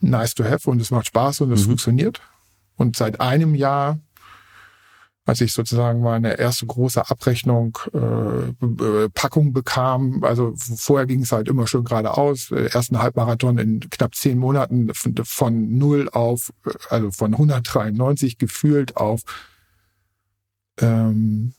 nice 0.00 0.34
to 0.34 0.44
have 0.44 0.68
und 0.68 0.80
es 0.80 0.90
macht 0.90 1.06
Spaß 1.06 1.42
und 1.42 1.52
es 1.52 1.62
mhm. 1.62 1.70
funktioniert. 1.70 2.20
Und 2.76 2.96
seit 2.96 3.20
einem 3.20 3.54
Jahr, 3.54 3.98
als 5.26 5.40
ich 5.40 5.52
sozusagen 5.52 6.00
meine 6.00 6.38
erste 6.38 6.66
große 6.66 7.08
Abrechnung, 7.08 7.78
äh, 7.92 9.08
Packung 9.14 9.52
bekam, 9.52 10.22
also 10.22 10.52
vorher 10.56 11.06
ging 11.06 11.22
es 11.22 11.32
halt 11.32 11.48
immer 11.48 11.66
schön 11.66 11.84
geradeaus, 11.84 12.50
äh, 12.50 12.66
ersten 12.66 13.00
Halbmarathon 13.00 13.58
in 13.58 13.80
knapp 13.80 14.14
zehn 14.14 14.38
Monaten 14.38 14.92
von, 14.92 15.14
von 15.24 15.78
null 15.78 16.08
auf, 16.10 16.52
äh, 16.66 16.70
also 16.90 17.10
von 17.10 17.32
193 17.32 18.38
gefühlt 18.38 18.96
auf 18.96 19.22
ähm, 20.80 21.54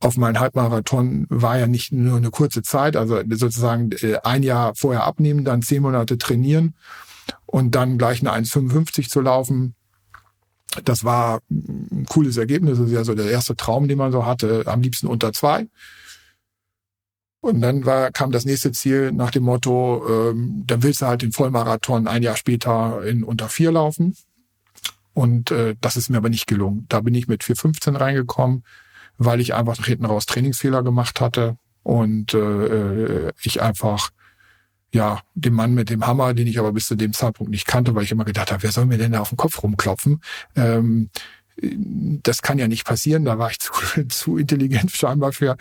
auf 0.00 0.16
meinen 0.16 0.40
Halbmarathon 0.40 1.26
war 1.28 1.58
ja 1.58 1.66
nicht 1.66 1.92
nur 1.92 2.16
eine 2.16 2.30
kurze 2.30 2.62
Zeit, 2.62 2.96
also 2.96 3.20
sozusagen 3.28 3.92
äh, 4.00 4.18
ein 4.22 4.42
Jahr 4.42 4.74
vorher 4.74 5.04
abnehmen, 5.04 5.44
dann 5.44 5.62
zehn 5.62 5.82
Monate 5.82 6.16
trainieren 6.16 6.74
und 7.46 7.74
dann 7.74 7.98
gleich 7.98 8.20
eine 8.20 8.32
1,55 8.32 9.10
zu 9.10 9.20
laufen. 9.20 9.74
Das 10.84 11.04
war 11.04 11.40
ein 11.50 12.06
cooles 12.08 12.36
Ergebnis. 12.36 12.78
Das 12.78 12.86
ist 12.86 12.92
ja 12.92 13.04
so 13.04 13.14
der 13.14 13.30
erste 13.30 13.56
Traum, 13.56 13.88
den 13.88 13.98
man 13.98 14.12
so 14.12 14.24
hatte. 14.24 14.64
Am 14.66 14.82
liebsten 14.82 15.06
unter 15.08 15.32
zwei. 15.32 15.66
Und 17.40 17.62
dann 17.62 17.86
war, 17.86 18.10
kam 18.12 18.32
das 18.32 18.44
nächste 18.44 18.70
Ziel 18.72 19.12
nach 19.12 19.30
dem 19.30 19.44
Motto, 19.44 20.04
ähm, 20.08 20.64
dann 20.66 20.82
willst 20.82 21.00
du 21.00 21.06
halt 21.06 21.22
den 21.22 21.32
Vollmarathon 21.32 22.06
ein 22.06 22.22
Jahr 22.22 22.36
später 22.36 23.02
in 23.04 23.24
unter 23.24 23.48
vier 23.48 23.72
laufen. 23.72 24.14
Und 25.14 25.50
äh, 25.50 25.74
das 25.80 25.96
ist 25.96 26.10
mir 26.10 26.18
aber 26.18 26.28
nicht 26.28 26.46
gelungen. 26.46 26.84
Da 26.88 27.00
bin 27.00 27.14
ich 27.14 27.28
mit 27.28 27.42
4,15 27.42 27.98
reingekommen, 27.98 28.62
weil 29.16 29.40
ich 29.40 29.54
einfach 29.54 29.84
hinten 29.84 30.04
raus 30.04 30.26
Trainingsfehler 30.26 30.82
gemacht 30.82 31.20
hatte 31.20 31.56
und 31.82 32.34
äh, 32.34 33.26
äh 33.28 33.32
ich 33.42 33.62
einfach 33.62 34.10
ja, 34.92 35.20
dem 35.34 35.54
Mann 35.54 35.74
mit 35.74 35.90
dem 35.90 36.06
Hammer, 36.06 36.34
den 36.34 36.46
ich 36.46 36.58
aber 36.58 36.72
bis 36.72 36.86
zu 36.86 36.96
dem 36.96 37.12
Zeitpunkt 37.12 37.50
nicht 37.50 37.66
kannte, 37.66 37.94
weil 37.94 38.04
ich 38.04 38.12
immer 38.12 38.24
gedacht 38.24 38.50
habe, 38.50 38.62
wer 38.62 38.72
soll 38.72 38.86
mir 38.86 38.98
denn 38.98 39.12
da 39.12 39.20
auf 39.20 39.28
den 39.28 39.36
Kopf 39.36 39.62
rumklopfen? 39.62 40.20
Ähm, 40.56 41.10
das 42.22 42.42
kann 42.42 42.58
ja 42.58 42.68
nicht 42.68 42.84
passieren, 42.84 43.24
da 43.24 43.38
war 43.38 43.50
ich 43.50 43.58
zu, 43.60 43.72
zu 44.08 44.36
intelligent 44.38 44.90
scheinbar 44.90 45.32
für. 45.32 45.56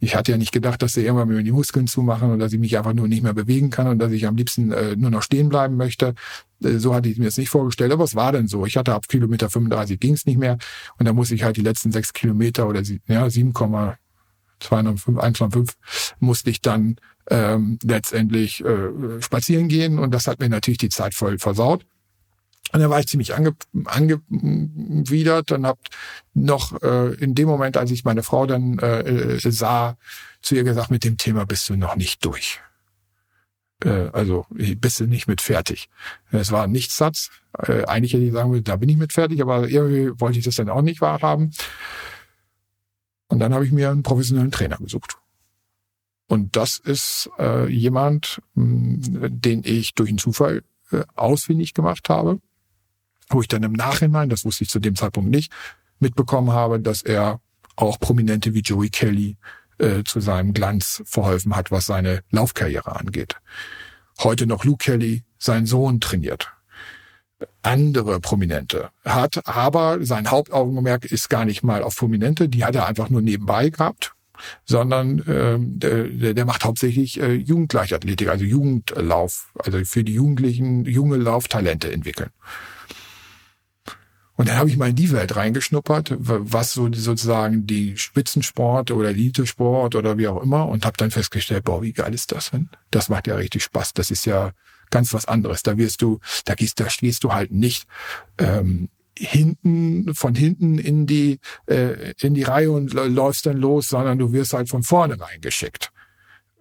Ich 0.00 0.14
hatte 0.14 0.30
ja 0.30 0.38
nicht 0.38 0.52
gedacht, 0.52 0.80
dass 0.82 0.92
sie 0.92 1.04
irgendwann 1.04 1.28
mir 1.28 1.42
die 1.42 1.50
Muskeln 1.50 1.88
zumachen 1.88 2.30
und 2.30 2.38
dass 2.38 2.52
ich 2.52 2.60
mich 2.60 2.78
einfach 2.78 2.92
nur 2.92 3.08
nicht 3.08 3.24
mehr 3.24 3.34
bewegen 3.34 3.70
kann 3.70 3.88
und 3.88 3.98
dass 3.98 4.12
ich 4.12 4.26
am 4.26 4.36
liebsten 4.36 4.70
äh, 4.70 4.94
nur 4.94 5.10
noch 5.10 5.22
stehen 5.22 5.48
bleiben 5.48 5.76
möchte. 5.76 6.14
Äh, 6.62 6.78
so 6.78 6.94
hatte 6.94 7.08
ich 7.08 7.18
mir 7.18 7.24
das 7.24 7.36
nicht 7.36 7.48
vorgestellt, 7.48 7.90
aber 7.90 8.04
es 8.04 8.14
war 8.14 8.30
denn 8.30 8.46
so. 8.46 8.64
Ich 8.64 8.76
hatte 8.76 8.94
ab 8.94 9.08
Kilometer 9.08 9.50
35 9.50 9.98
ging 9.98 10.14
es 10.14 10.24
nicht 10.24 10.38
mehr 10.38 10.58
und 10.98 11.06
da 11.06 11.12
muss 11.12 11.32
ich 11.32 11.42
halt 11.42 11.56
die 11.56 11.62
letzten 11.62 11.90
sechs 11.90 12.12
Kilometer 12.12 12.68
oder 12.68 12.82
ja, 13.08 13.28
7, 13.28 13.52
205, 14.60 15.18
1,5 15.18 15.72
musste 16.18 16.50
ich 16.50 16.60
dann 16.60 16.96
ähm, 17.30 17.78
letztendlich 17.82 18.64
äh, 18.64 19.20
spazieren 19.20 19.68
gehen 19.68 19.98
und 19.98 20.12
das 20.12 20.26
hat 20.26 20.40
mir 20.40 20.48
natürlich 20.48 20.78
die 20.78 20.88
Zeit 20.88 21.14
voll 21.14 21.38
versaut. 21.38 21.84
Und 22.72 22.80
dann 22.80 22.90
war 22.90 23.00
ich 23.00 23.08
ziemlich 23.08 23.34
ange, 23.34 23.54
angewidert 23.86 25.52
und 25.52 25.66
habe 25.66 25.80
noch 26.34 26.82
äh, 26.82 27.14
in 27.14 27.34
dem 27.34 27.48
Moment, 27.48 27.76
als 27.76 27.90
ich 27.90 28.04
meine 28.04 28.22
Frau 28.22 28.46
dann 28.46 28.78
äh, 28.78 29.00
äh, 29.00 29.50
sah, 29.50 29.96
zu 30.42 30.54
ihr 30.54 30.64
gesagt, 30.64 30.90
mit 30.90 31.04
dem 31.04 31.16
Thema 31.16 31.46
bist 31.46 31.68
du 31.68 31.76
noch 31.76 31.96
nicht 31.96 32.24
durch. 32.24 32.60
Äh, 33.82 34.10
also 34.12 34.46
bist 34.50 35.00
du 35.00 35.06
nicht 35.06 35.28
mit 35.28 35.40
fertig. 35.40 35.88
Es 36.30 36.52
war 36.52 36.64
ein 36.64 36.72
Nichtssatz. 36.72 37.30
Äh, 37.58 37.84
eigentlich 37.84 38.12
hätte 38.12 38.24
ich 38.24 38.32
sagen 38.32 38.50
müssen, 38.50 38.64
da 38.64 38.76
bin 38.76 38.90
ich 38.90 38.98
mit 38.98 39.14
fertig, 39.14 39.40
aber 39.40 39.68
irgendwie 39.68 40.20
wollte 40.20 40.38
ich 40.38 40.44
das 40.44 40.56
dann 40.56 40.68
auch 40.68 40.82
nicht 40.82 41.00
wahrhaben. 41.00 41.52
Und 43.28 43.38
dann 43.38 43.54
habe 43.54 43.64
ich 43.64 43.72
mir 43.72 43.90
einen 43.90 44.02
professionellen 44.02 44.50
Trainer 44.50 44.78
gesucht. 44.78 45.18
Und 46.26 46.56
das 46.56 46.78
ist 46.78 47.30
äh, 47.38 47.66
jemand, 47.68 48.42
mh, 48.54 49.28
den 49.30 49.62
ich 49.64 49.94
durch 49.94 50.10
einen 50.10 50.18
Zufall 50.18 50.62
äh, 50.90 51.04
ausfindig 51.14 51.74
gemacht 51.74 52.08
habe, 52.08 52.40
wo 53.30 53.40
ich 53.40 53.48
dann 53.48 53.62
im 53.62 53.72
Nachhinein, 53.72 54.28
das 54.28 54.44
wusste 54.44 54.64
ich 54.64 54.70
zu 54.70 54.80
dem 54.80 54.96
Zeitpunkt 54.96 55.30
nicht, 55.30 55.52
mitbekommen 56.00 56.52
habe, 56.52 56.80
dass 56.80 57.02
er 57.02 57.40
auch 57.76 57.98
Prominente 57.98 58.54
wie 58.54 58.60
Joey 58.60 58.90
Kelly 58.90 59.36
äh, 59.78 60.04
zu 60.04 60.20
seinem 60.20 60.52
Glanz 60.52 61.02
verholfen 61.06 61.54
hat, 61.54 61.70
was 61.70 61.86
seine 61.86 62.22
Laufkarriere 62.30 62.96
angeht. 62.96 63.36
Heute 64.18 64.46
noch 64.46 64.64
Luke 64.64 64.84
Kelly, 64.84 65.24
sein 65.38 65.66
Sohn, 65.66 66.00
trainiert 66.00 66.57
andere 67.62 68.20
Prominente 68.20 68.90
hat, 69.04 69.46
aber 69.46 70.04
sein 70.04 70.30
Hauptaugenmerk 70.30 71.04
ist 71.04 71.30
gar 71.30 71.44
nicht 71.44 71.62
mal 71.62 71.82
auf 71.82 71.96
Prominente, 71.96 72.48
die 72.48 72.64
hat 72.64 72.74
er 72.74 72.86
einfach 72.86 73.10
nur 73.10 73.22
nebenbei 73.22 73.70
gehabt, 73.70 74.14
sondern 74.64 75.22
ähm, 75.28 75.78
der, 75.78 76.34
der 76.34 76.44
macht 76.44 76.64
hauptsächlich 76.64 77.20
äh, 77.20 77.34
Jugendleichtathletik, 77.34 78.28
also 78.28 78.44
Jugendlauf, 78.44 79.52
also 79.58 79.84
für 79.84 80.04
die 80.04 80.14
Jugendlichen 80.14 80.84
junge 80.84 81.16
Lauftalente 81.16 81.92
entwickeln. 81.92 82.30
Und 84.38 84.48
dann 84.48 84.56
habe 84.56 84.70
ich 84.70 84.76
mal 84.76 84.90
in 84.90 84.94
die 84.94 85.10
Welt 85.10 85.34
reingeschnuppert, 85.34 86.14
was 86.16 86.72
so 86.72 86.88
sozusagen 86.92 87.66
die 87.66 87.96
Spitzensport 87.96 88.92
oder 88.92 89.08
Elite-Sport 89.08 89.96
oder 89.96 90.16
wie 90.16 90.28
auch 90.28 90.40
immer 90.40 90.68
und 90.68 90.86
habe 90.86 90.96
dann 90.96 91.10
festgestellt, 91.10 91.64
boah, 91.64 91.82
wie 91.82 91.92
geil 91.92 92.14
ist 92.14 92.30
das 92.30 92.52
denn? 92.52 92.68
Das 92.92 93.08
macht 93.08 93.26
ja 93.26 93.34
richtig 93.34 93.64
Spaß. 93.64 93.94
Das 93.94 94.12
ist 94.12 94.26
ja 94.26 94.52
ganz 94.90 95.12
was 95.12 95.26
anderes. 95.26 95.62
Da 95.62 95.76
wirst 95.76 96.02
du, 96.02 96.20
da 96.44 96.54
gehst, 96.54 96.80
da 96.80 96.90
stehst 96.90 97.24
du 97.24 97.32
halt 97.32 97.50
nicht 97.50 97.86
ähm, 98.38 98.88
hinten 99.16 100.14
von 100.14 100.34
hinten 100.34 100.78
in 100.78 101.06
die 101.06 101.40
äh, 101.66 102.12
in 102.20 102.34
die 102.34 102.44
Reihe 102.44 102.70
und 102.70 102.92
läufst 102.92 103.46
dann 103.46 103.56
los, 103.56 103.88
sondern 103.88 104.18
du 104.18 104.32
wirst 104.32 104.52
halt 104.52 104.68
von 104.68 104.82
vorne 104.82 105.20
reingeschickt. 105.20 105.90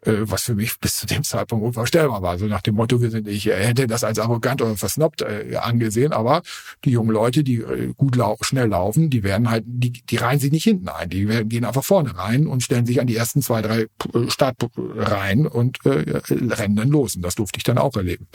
Äh, 0.07 0.29
was 0.31 0.43
für 0.43 0.55
mich 0.55 0.79
bis 0.79 0.97
zu 0.99 1.05
dem 1.05 1.23
Zeitpunkt 1.23 1.65
unvorstellbar 1.65 2.21
war. 2.21 2.37
So 2.37 2.45
nach 2.45 2.61
dem 2.61 2.75
Motto, 2.75 3.01
wir 3.01 3.11
sind, 3.11 3.27
ich 3.27 3.47
hätte 3.47 3.87
das 3.87 4.05
als 4.05 4.19
arrogant 4.19 4.61
oder 4.61 4.77
versnobbt 4.77 5.21
äh, 5.21 5.57
angesehen, 5.59 6.13
aber 6.13 6.43
die 6.85 6.91
jungen 6.91 7.11
Leute, 7.11 7.43
die 7.43 7.57
äh, 7.57 7.93
gut 7.97 8.15
lau 8.15 8.37
schnell 8.39 8.69
laufen, 8.69 9.09
die 9.09 9.23
werden 9.23 9.49
halt, 9.49 9.65
die, 9.67 9.91
die 9.91 10.15
reihen 10.15 10.39
sich 10.39 10.51
nicht 10.51 10.63
hinten 10.63 10.87
ein, 10.87 11.09
die 11.09 11.27
werden, 11.27 11.49
gehen 11.49 11.65
einfach 11.65 11.83
vorne 11.83 12.17
rein 12.17 12.47
und 12.47 12.63
stellen 12.63 12.85
sich 12.85 13.01
an 13.01 13.07
die 13.07 13.17
ersten 13.17 13.41
zwei, 13.41 13.61
drei 13.61 13.87
äh, 14.13 14.29
Startreihen 14.29 15.45
und 15.45 15.85
äh, 15.85 16.21
rennen 16.29 16.77
dann 16.77 16.89
los. 16.89 17.17
Und 17.17 17.23
das 17.23 17.35
durfte 17.35 17.57
ich 17.57 17.63
dann 17.63 17.77
auch 17.77 17.97
erleben. 17.97 18.27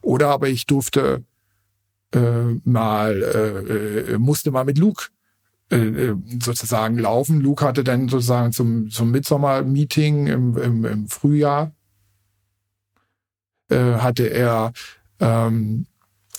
Oder 0.00 0.28
aber 0.28 0.48
ich 0.48 0.66
durfte 0.66 1.24
äh, 2.14 2.20
mal, 2.62 3.20
äh, 3.20 4.12
äh 4.12 4.18
musste 4.18 4.52
mal 4.52 4.64
mit 4.64 4.78
Luke 4.78 5.06
äh, 5.70 5.76
äh, 5.76 6.16
sozusagen 6.42 6.98
laufen. 6.98 7.40
Luke 7.40 7.64
hatte 7.64 7.84
dann 7.84 8.08
sozusagen 8.08 8.52
zum, 8.52 8.90
zum 8.90 9.10
Midsommer-Meeting 9.10 10.26
im, 10.26 10.56
im, 10.56 10.84
im 10.84 11.08
Frühjahr 11.08 11.72
äh, 13.68 13.94
hatte 13.98 14.26
er 14.26 14.72
ähm, 15.20 15.86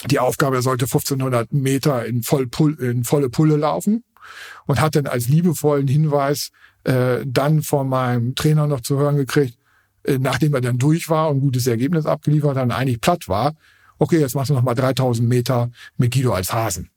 die 0.09 0.19
Aufgabe, 0.19 0.57
er 0.57 0.61
sollte 0.61 0.85
1500 0.85 1.51
Meter 1.53 2.05
in, 2.05 2.23
voll 2.23 2.49
in 2.79 3.03
volle 3.03 3.29
Pulle 3.29 3.57
laufen 3.57 4.03
und 4.65 4.79
hat 4.81 4.95
dann 4.95 5.07
als 5.07 5.27
liebevollen 5.27 5.87
Hinweis 5.87 6.51
äh, 6.85 7.19
dann 7.25 7.61
von 7.61 7.89
meinem 7.89 8.35
Trainer 8.35 8.67
noch 8.67 8.81
zu 8.81 8.97
hören 8.97 9.17
gekriegt, 9.17 9.57
äh, 10.03 10.17
nachdem 10.17 10.53
er 10.53 10.61
dann 10.61 10.77
durch 10.77 11.09
war 11.09 11.29
und 11.29 11.37
ein 11.37 11.41
gutes 11.41 11.67
Ergebnis 11.67 12.05
abgeliefert 12.05 12.55
hat 12.55 12.63
und 12.63 12.71
eigentlich 12.71 13.01
platt 13.01 13.27
war, 13.27 13.53
okay, 13.97 14.19
jetzt 14.19 14.35
machst 14.35 14.49
du 14.49 14.53
noch 14.53 14.63
mal 14.63 14.75
3000 14.75 15.27
Meter 15.27 15.69
mit 15.97 16.13
Guido 16.13 16.33
als 16.33 16.53
Hasen. 16.53 16.89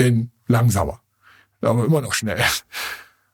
In 0.00 0.30
langsamer. 0.46 1.00
Aber 1.60 1.84
immer 1.84 2.00
noch 2.00 2.14
schnell. 2.14 2.42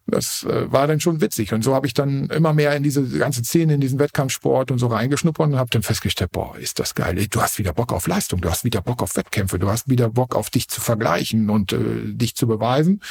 Das 0.09 0.45
äh, 0.45 0.71
war 0.71 0.87
dann 0.87 1.01
schon 1.01 1.21
witzig. 1.21 1.53
Und 1.53 1.63
so 1.63 1.75
habe 1.75 1.87
ich 1.87 1.95
dann 1.95 2.27
immer 2.27 2.53
mehr 2.53 2.77
in 2.77 2.85
diese 2.85 3.07
ganze 3.19 3.43
Szene, 3.45 3.75
in 3.75 3.81
diesen 3.81 3.99
Wettkampfsport 3.99 4.71
und 4.71 4.79
so 4.79 4.87
reingeschnuppert 4.87 5.49
und 5.49 5.57
habe 5.57 5.71
dann 5.71 5.83
festgestellt, 5.83 6.31
boah, 6.31 6.57
ist 6.57 6.79
das 6.79 6.95
geil. 6.95 7.27
Du 7.29 7.43
hast 7.43 7.59
wieder 7.59 7.73
Bock 7.73 7.93
auf 7.93 8.07
Leistung, 8.07 8.41
du 8.41 8.49
hast 8.49 8.63
wieder 8.65 8.83
Bock 8.83 9.03
auf 9.03 9.17
Wettkämpfe, 9.17 9.59
du 9.59 9.69
hast 9.69 9.89
wieder 9.89 10.09
Bock 10.09 10.37
auf 10.37 10.51
dich 10.51 10.69
zu 10.69 10.81
vergleichen 10.81 11.51
und 11.51 11.73
äh, 11.73 11.79
dich 12.05 12.37
zu 12.37 12.47
beweisen. 12.47 13.03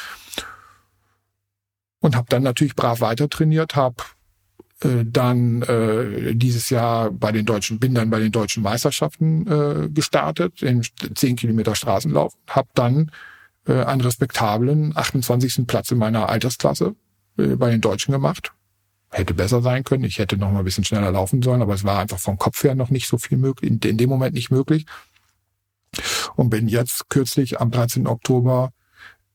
Und 1.99 2.15
habe 2.15 2.27
dann 2.30 2.44
natürlich 2.44 2.76
brav 2.76 3.02
weiter 3.02 3.27
trainiert, 3.27 3.76
habe 3.76 3.95
äh, 4.82 5.03
dann 5.06 5.64
äh, 5.64 6.34
dieses 6.34 6.69
Jahr 6.69 7.11
bei 7.11 7.34
den 7.34 7.45
deutschen, 7.45 7.80
bin 7.80 7.94
dann 7.94 8.10
bei 8.10 8.19
den 8.19 8.32
deutschen 8.32 8.64
Meisterschaften 8.64 9.48
äh, 9.48 9.90
gestartet, 9.90 10.61
im 10.61 10.82
10 10.82 11.36
Kilometer 11.36 11.76
Straßenlauf, 11.76 12.34
habe 12.48 12.69
dann 12.73 13.11
äh, 13.67 13.83
einen 13.83 14.01
respektablen 14.01 14.95
28. 14.95 15.67
Platz 15.67 15.91
in 15.91 15.97
meiner 15.97 16.29
Altersklasse 16.29 16.95
äh, 17.37 17.55
bei 17.55 17.71
den 17.71 17.81
Deutschen 17.81 18.11
gemacht. 18.11 18.51
Hätte 19.11 19.33
besser 19.33 19.61
sein 19.61 19.83
können. 19.83 20.03
Ich 20.03 20.19
hätte 20.19 20.37
noch 20.37 20.51
mal 20.51 20.59
ein 20.59 20.65
bisschen 20.65 20.83
schneller 20.83 21.11
laufen 21.11 21.41
sollen, 21.41 21.61
aber 21.61 21.73
es 21.73 21.83
war 21.83 21.99
einfach 21.99 22.19
vom 22.19 22.37
Kopf 22.37 22.63
her 22.63 22.75
noch 22.75 22.89
nicht 22.89 23.07
so 23.07 23.17
viel 23.17 23.37
möglich, 23.37 23.71
in, 23.71 23.79
in 23.79 23.97
dem 23.97 24.09
Moment 24.09 24.33
nicht 24.33 24.51
möglich. 24.51 24.85
Und 26.35 26.49
bin 26.49 26.67
jetzt 26.67 27.09
kürzlich 27.09 27.61
am 27.61 27.71
13. 27.71 28.07
Oktober 28.07 28.71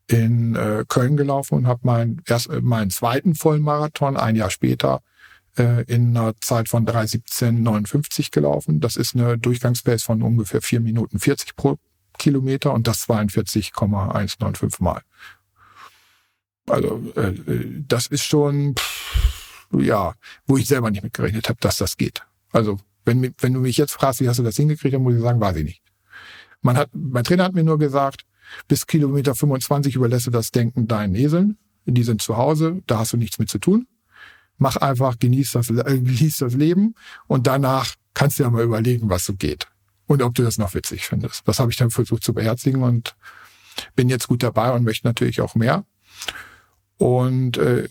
in 0.07 0.55
äh, 0.57 0.85
Köln 0.89 1.17
gelaufen 1.17 1.55
und 1.55 1.67
habe 1.67 1.81
meinen 1.85 2.21
erst 2.27 2.51
äh, 2.51 2.61
meinen 2.61 2.91
zweiten 2.91 3.35
Vollmarathon 3.35 4.17
ein 4.17 4.37
Jahr 4.37 4.51
später 4.51 5.03
äh, 5.57 5.85
in 5.85 6.17
einer 6.17 6.35
Zeit 6.41 6.69
von 6.69 6.85
3:17:59 6.85 8.31
gelaufen. 8.31 8.81
Das 8.81 8.97
ist 8.97 9.15
eine 9.15 9.39
Durchgangspace 9.39 10.03
von 10.03 10.23
ungefähr 10.23 10.63
vier 10.63 10.81
Minuten 10.81 11.19
40 11.21 11.57
pro 11.57 11.79
Kilometer 12.21 12.73
und 12.73 12.87
das 12.87 13.01
42,195 13.01 14.81
Mal. 14.81 15.03
Also 16.69 17.03
äh, 17.17 17.33
das 17.89 18.07
ist 18.07 18.25
schon, 18.25 18.77
pff, 18.77 19.67
ja, 19.73 20.15
wo 20.47 20.57
ich 20.57 20.69
selber 20.69 20.91
nicht 20.91 21.03
mitgerechnet 21.03 21.49
habe, 21.49 21.59
dass 21.61 21.79
das 21.79 21.97
geht. 21.97 22.23
Also 22.53 22.79
wenn, 23.05 23.35
wenn 23.39 23.55
du 23.55 23.61
mich 23.61 23.77
jetzt 23.79 23.93
fragst, 23.93 24.21
wie 24.21 24.29
hast 24.29 24.39
du 24.39 24.43
das 24.43 24.57
hingekriegt, 24.57 24.95
dann 24.95 25.03
muss 25.03 25.15
ich 25.15 25.23
sagen, 25.23 25.41
weiß 25.41 25.57
ich 25.57 25.65
nicht. 25.65 25.83
Man 26.61 26.77
hat, 26.77 26.91
mein 26.93 27.25
Trainer 27.25 27.45
hat 27.45 27.55
mir 27.55 27.65
nur 27.65 27.79
gesagt, 27.79 28.27
bis 28.69 28.87
Kilometer 28.87 29.35
25 29.35 29.97
überlässt 29.97 30.27
du 30.27 30.31
das 30.31 30.51
Denken 30.51 30.87
deinen 30.87 31.15
Eseln. 31.15 31.57
Die 31.87 32.03
sind 32.03 32.21
zu 32.21 32.37
Hause, 32.37 32.83
da 32.87 32.99
hast 32.99 33.15
du 33.15 33.17
nichts 33.17 33.39
mit 33.39 33.49
zu 33.49 33.59
tun. 33.59 33.89
Mach 34.59 34.77
einfach, 34.77 35.19
genieß 35.19 35.53
das, 35.53 35.71
äh, 35.71 35.99
genieß 35.99 36.37
das 36.37 36.55
Leben 36.55 36.95
und 37.27 37.47
danach 37.47 37.95
kannst 38.13 38.39
du 38.39 38.43
ja 38.43 38.51
mal 38.51 38.63
überlegen, 38.63 39.09
was 39.09 39.25
so 39.25 39.35
geht 39.35 39.67
und 40.11 40.23
ob 40.23 40.35
du 40.35 40.43
das 40.43 40.59
noch 40.59 40.75
witzig 40.75 41.07
findest. 41.07 41.47
Das 41.47 41.61
habe 41.61 41.71
ich 41.71 41.77
dann 41.77 41.91
versucht 41.91 42.25
zu 42.25 42.35
beherzigen 42.35 42.83
und 42.83 43.15
bin 43.95 44.09
jetzt 44.09 44.27
gut 44.27 44.43
dabei 44.43 44.73
und 44.73 44.83
möchte 44.83 45.07
natürlich 45.07 45.41
auch 45.41 45.55
mehr. 45.55 45.85
Und 46.99 47.57
äh, 47.59 47.89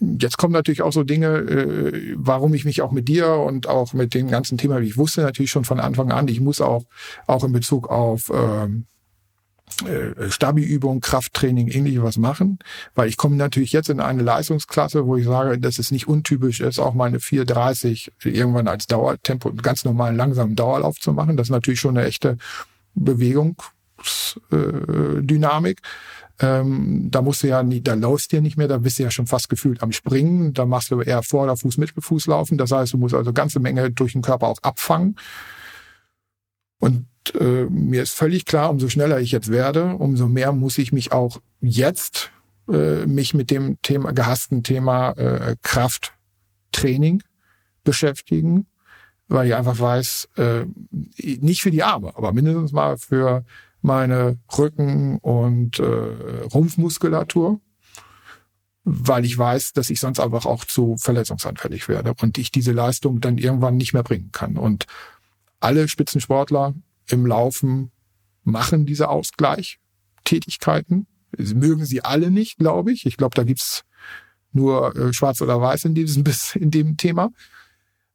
Jetzt 0.00 0.38
kommen 0.38 0.52
natürlich 0.52 0.82
auch 0.82 0.92
so 0.92 1.02
Dinge, 1.02 1.26
äh, 1.26 2.14
warum 2.16 2.54
ich 2.54 2.64
mich 2.64 2.82
auch 2.82 2.92
mit 2.92 3.08
dir 3.08 3.32
und 3.32 3.66
auch 3.66 3.94
mit 3.94 4.14
dem 4.14 4.28
ganzen 4.28 4.56
Thema, 4.56 4.78
ich 4.78 4.96
wusste 4.96 5.22
natürlich 5.22 5.50
schon 5.50 5.64
von 5.64 5.80
Anfang 5.80 6.12
an, 6.12 6.28
ich 6.28 6.40
muss 6.40 6.60
auch, 6.60 6.84
auch 7.26 7.42
in 7.42 7.50
Bezug 7.50 7.90
auf 7.90 8.30
ähm, 8.32 8.84
äh, 8.84 8.97
Stabi-Übung, 10.28 11.00
Krafttraining, 11.00 11.68
ähnliches 11.68 12.02
was 12.02 12.18
machen, 12.18 12.58
weil 12.94 13.08
ich 13.08 13.16
komme 13.16 13.36
natürlich 13.36 13.72
jetzt 13.72 13.88
in 13.90 14.00
eine 14.00 14.22
Leistungsklasse, 14.22 15.06
wo 15.06 15.16
ich 15.16 15.24
sage, 15.24 15.58
dass 15.58 15.78
es 15.78 15.90
nicht 15.90 16.06
untypisch 16.08 16.60
ist, 16.60 16.78
auch 16.78 16.94
meine 16.94 17.20
430 17.20 18.12
irgendwann 18.24 18.68
als 18.68 18.86
Dauertempo, 18.86 19.52
ganz 19.54 19.84
normalen 19.84 20.16
langsamen 20.16 20.56
Dauerlauf 20.56 20.98
zu 20.98 21.12
machen. 21.12 21.36
Das 21.36 21.48
ist 21.48 21.52
natürlich 21.52 21.80
schon 21.80 21.96
eine 21.96 22.06
echte 22.06 22.38
Bewegungsdynamik. 22.94 25.78
Äh, 25.78 25.82
ähm, 26.40 27.08
da 27.10 27.20
musst 27.20 27.42
du 27.42 27.48
ja 27.48 27.64
nie, 27.64 27.80
da 27.80 27.94
läufst 27.94 28.30
du 28.30 28.36
ja 28.36 28.42
nicht 28.42 28.56
mehr, 28.56 28.68
da 28.68 28.78
bist 28.78 28.98
du 28.98 29.02
ja 29.02 29.10
schon 29.10 29.26
fast 29.26 29.48
gefühlt 29.48 29.82
am 29.82 29.92
Springen. 29.92 30.54
Da 30.54 30.66
machst 30.66 30.90
du 30.90 31.00
eher 31.00 31.22
Vorderfuß, 31.22 31.78
Mittelfuß 31.78 32.26
laufen. 32.26 32.58
Das 32.58 32.70
heißt, 32.70 32.92
du 32.92 32.98
musst 32.98 33.14
also 33.14 33.32
ganze 33.32 33.58
Menge 33.58 33.90
durch 33.90 34.12
den 34.12 34.22
Körper 34.22 34.46
auch 34.46 34.58
abfangen. 34.62 35.16
Und 36.78 37.06
äh, 37.34 37.66
mir 37.70 38.02
ist 38.02 38.14
völlig 38.14 38.44
klar, 38.44 38.70
umso 38.70 38.88
schneller 38.88 39.20
ich 39.20 39.30
jetzt 39.30 39.50
werde, 39.50 39.94
umso 39.94 40.28
mehr 40.28 40.52
muss 40.52 40.78
ich 40.78 40.92
mich 40.92 41.12
auch 41.12 41.40
jetzt 41.60 42.30
äh, 42.68 43.06
mich 43.06 43.34
mit 43.34 43.50
dem 43.50 43.80
Thema 43.82 44.12
gehassten 44.12 44.62
Thema 44.62 45.12
äh, 45.12 45.56
Krafttraining 45.62 47.22
beschäftigen, 47.84 48.66
weil 49.28 49.48
ich 49.48 49.54
einfach 49.54 49.78
weiß, 49.78 50.28
äh, 50.36 50.64
nicht 50.90 51.62
für 51.62 51.70
die 51.70 51.82
Arme, 51.82 52.12
aber 52.16 52.32
mindestens 52.32 52.72
mal 52.72 52.98
für 52.98 53.44
meine 53.80 54.38
Rücken- 54.56 55.18
und 55.18 55.78
äh, 55.78 55.84
Rumpfmuskulatur, 56.52 57.60
weil 58.84 59.24
ich 59.24 59.36
weiß, 59.36 59.72
dass 59.72 59.90
ich 59.90 60.00
sonst 60.00 60.18
einfach 60.18 60.46
auch 60.46 60.64
zu 60.64 60.96
verletzungsanfällig 60.98 61.88
werde 61.88 62.14
und 62.20 62.38
ich 62.38 62.50
diese 62.50 62.72
Leistung 62.72 63.20
dann 63.20 63.38
irgendwann 63.38 63.76
nicht 63.76 63.92
mehr 63.92 64.02
bringen 64.02 64.30
kann. 64.32 64.56
Und 64.56 64.86
alle 65.60 65.88
Spitzensportler 65.88 66.74
im 67.10 67.26
Laufen 67.26 67.90
machen 68.44 68.86
diese 68.86 69.08
Ausgleichtätigkeiten. 69.08 71.06
Sie 71.36 71.54
mögen 71.54 71.84
sie 71.84 72.02
alle 72.02 72.30
nicht, 72.30 72.58
glaube 72.58 72.92
ich. 72.92 73.06
Ich 73.06 73.16
glaube, 73.16 73.34
da 73.34 73.44
gibt's 73.44 73.84
nur 74.52 74.96
äh, 74.96 75.12
schwarz 75.12 75.42
oder 75.42 75.60
weiß 75.60 75.84
in 75.84 75.94
diesem 75.94 76.24
in 76.54 76.70
dem 76.70 76.96
Thema. 76.96 77.30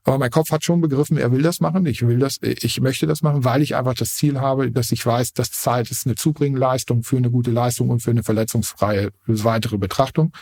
Aber 0.05 0.17
mein 0.17 0.31
Kopf 0.31 0.51
hat 0.51 0.65
schon 0.65 0.81
begriffen, 0.81 1.17
er 1.17 1.31
will 1.31 1.41
das 1.41 1.61
machen, 1.61 1.85
ich 1.85 2.05
will 2.05 2.19
das, 2.19 2.39
ich 2.41 2.81
möchte 2.81 3.07
das 3.07 3.21
machen, 3.21 3.45
weil 3.45 3.61
ich 3.61 3.75
einfach 3.75 3.93
das 3.93 4.15
Ziel 4.15 4.41
habe, 4.41 4.69
dass 4.69 4.91
ich 4.91 5.05
weiß, 5.05 5.31
dass 5.31 5.51
Zeit 5.51 5.91
ist 5.91 6.05
eine 6.05 6.15
Zubringleistung 6.15 7.03
für 7.03 7.15
eine 7.15 7.31
gute 7.31 7.51
Leistung 7.51 7.89
und 7.89 8.01
für 8.01 8.11
eine 8.11 8.23
verletzungsfreie 8.23 9.11
weitere 9.27 9.77
Betrachtung. 9.77 10.33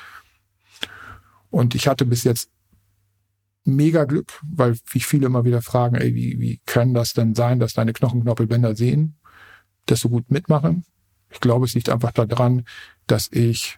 Und 1.51 1.75
ich 1.75 1.87
hatte 1.87 2.05
bis 2.05 2.23
jetzt 2.23 2.49
mega 3.63 4.05
Glück, 4.05 4.39
weil 4.43 4.77
wie 4.91 4.99
viele 4.99 5.27
immer 5.27 5.45
wieder 5.45 5.61
fragen, 5.61 5.95
ey, 5.95 6.15
wie, 6.15 6.39
wie 6.39 6.61
kann 6.65 6.93
das 6.93 7.13
denn 7.13 7.35
sein, 7.35 7.59
dass 7.59 7.73
deine 7.73 7.93
Knochenknoppelbänder 7.93 8.75
sehen, 8.75 9.19
das 9.85 9.99
so 9.99 10.09
gut 10.09 10.31
mitmachen? 10.31 10.85
Ich 11.29 11.39
glaube, 11.39 11.65
es 11.65 11.73
liegt 11.73 11.89
einfach 11.89 12.11
daran, 12.11 12.65
dass 13.07 13.29
ich 13.31 13.77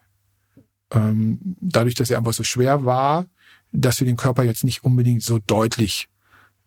ähm, 0.91 1.39
dadurch, 1.59 1.95
dass 1.95 2.09
er 2.09 2.17
einfach 2.17 2.33
so 2.33 2.43
schwer 2.43 2.85
war, 2.85 3.25
dass 3.71 3.97
für 3.97 4.05
den 4.05 4.17
Körper 4.17 4.43
jetzt 4.43 4.63
nicht 4.63 4.83
unbedingt 4.83 5.23
so 5.23 5.39
deutlich 5.39 6.07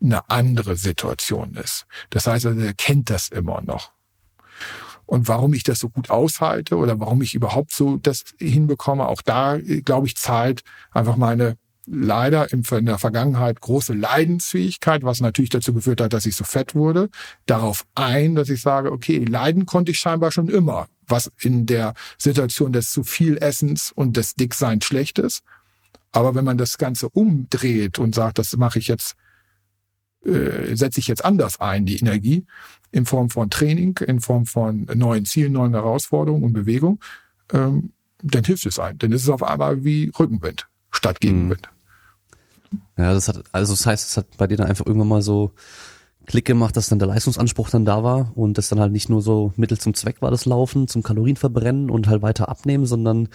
eine 0.03 0.29
andere 0.29 0.77
Situation 0.77 1.55
ist. 1.55 1.87
Das 2.11 2.27
heißt 2.27 2.47
also, 2.47 2.61
er 2.61 2.75
kennt 2.75 3.11
das 3.11 3.29
immer 3.29 3.63
noch. 3.63 3.93
Und 5.07 5.29
warum 5.29 5.55
ich 5.55 5.63
das 5.63 5.79
so 5.79 5.89
gut 5.89 6.11
aushalte 6.11 6.77
oder 6.77 6.99
warum 6.99 7.23
ich 7.23 7.35
überhaupt 7.35 7.73
so 7.73 7.97
das 7.97 8.25
hinbekomme, 8.39 9.07
auch 9.07 9.23
da, 9.23 9.59
glaube 9.59 10.09
ich, 10.09 10.17
zahlt 10.17 10.63
einfach 10.91 11.17
meine 11.17 11.57
leider 11.87 12.53
in 12.53 12.63
der 12.85 12.99
Vergangenheit 12.99 13.61
große 13.61 13.95
Leidensfähigkeit, 13.95 15.05
was 15.05 15.21
natürlich 15.21 15.51
dazu 15.51 15.73
geführt 15.73 16.01
hat, 16.01 16.13
dass 16.13 16.27
ich 16.27 16.35
so 16.35 16.45
fett 16.45 16.75
wurde, 16.75 17.09
darauf 17.47 17.87
ein, 17.95 18.35
dass 18.35 18.49
ich 18.49 18.61
sage, 18.61 18.91
okay, 18.93 19.25
leiden 19.25 19.67
konnte 19.67 19.93
ich 19.93 19.99
scheinbar 19.99 20.33
schon 20.33 20.49
immer, 20.49 20.89
was 21.07 21.31
in 21.41 21.67
der 21.67 21.95
Situation 22.19 22.73
des 22.73 22.91
zu 22.91 23.05
viel 23.05 23.39
Essens 23.39 23.93
und 23.93 24.17
des 24.17 24.35
Dickseins 24.35 24.85
schlecht 24.85 25.19
ist. 25.19 25.43
Aber 26.13 26.35
wenn 26.35 26.45
man 26.45 26.59
das 26.59 26.79
Ganze 26.79 27.09
umdreht 27.09 27.99
und 27.99 28.15
sagt, 28.15 28.39
das 28.39 28.57
mache 28.57 28.79
ich 28.79 28.89
jetzt, 28.89 29.15
äh, 30.25 30.75
setze 30.75 30.99
ich 30.99 31.07
jetzt 31.07 31.25
anders 31.25 31.61
ein, 31.61 31.87
die 31.87 31.99
Energie, 31.99 32.47
in 32.91 33.07
Form 33.07 33.31
von 33.31 33.51
Training, 33.51 33.99
in 33.99 34.21
Form 34.21 34.47
von 34.47 34.87
neuen 34.95 35.25
Zielen, 35.25 35.53
neuen 35.53 35.75
Herausforderungen 35.75 36.43
und 36.43 36.53
Bewegung, 36.53 37.01
ähm, 37.53 37.93
dann 38.23 38.45
hilft 38.45 38.67
es 38.67 38.79
einem. 38.79 38.99
Dann 38.99 39.13
ist 39.13 39.23
es 39.23 39.29
auf 39.29 39.43
einmal 39.43 39.85
wie 39.85 40.11
Rückenwind 40.19 40.67
statt 40.91 41.21
Gegenwind. 41.21 41.69
Mhm. 41.71 41.76
Ja, 42.97 43.13
das 43.13 43.29
hat, 43.29 43.43
also 43.53 43.73
das 43.73 43.87
heißt, 43.87 44.09
es 44.09 44.17
hat 44.17 44.37
bei 44.37 44.47
dir 44.47 44.57
dann 44.57 44.69
einfach 44.69 44.87
irgendwann 44.87 45.09
mal 45.09 45.23
so 45.23 45.53
Klick 46.27 46.45
gemacht, 46.45 46.77
dass 46.77 46.89
dann 46.89 46.99
der 46.99 47.09
Leistungsanspruch 47.09 47.71
dann 47.71 47.85
da 47.85 48.03
war 48.03 48.33
und 48.35 48.59
das 48.59 48.69
dann 48.69 48.81
halt 48.81 48.93
nicht 48.93 49.09
nur 49.09 49.23
so 49.23 49.53
Mittel 49.57 49.79
zum 49.79 49.95
Zweck 49.95 50.21
war, 50.23 50.31
das 50.31 50.45
Laufen, 50.45 50.89
zum 50.89 51.03
Kalorienverbrennen 51.03 51.89
und 51.89 52.09
halt 52.09 52.23
weiter 52.23 52.49
abnehmen, 52.49 52.85
sondern 52.85 53.29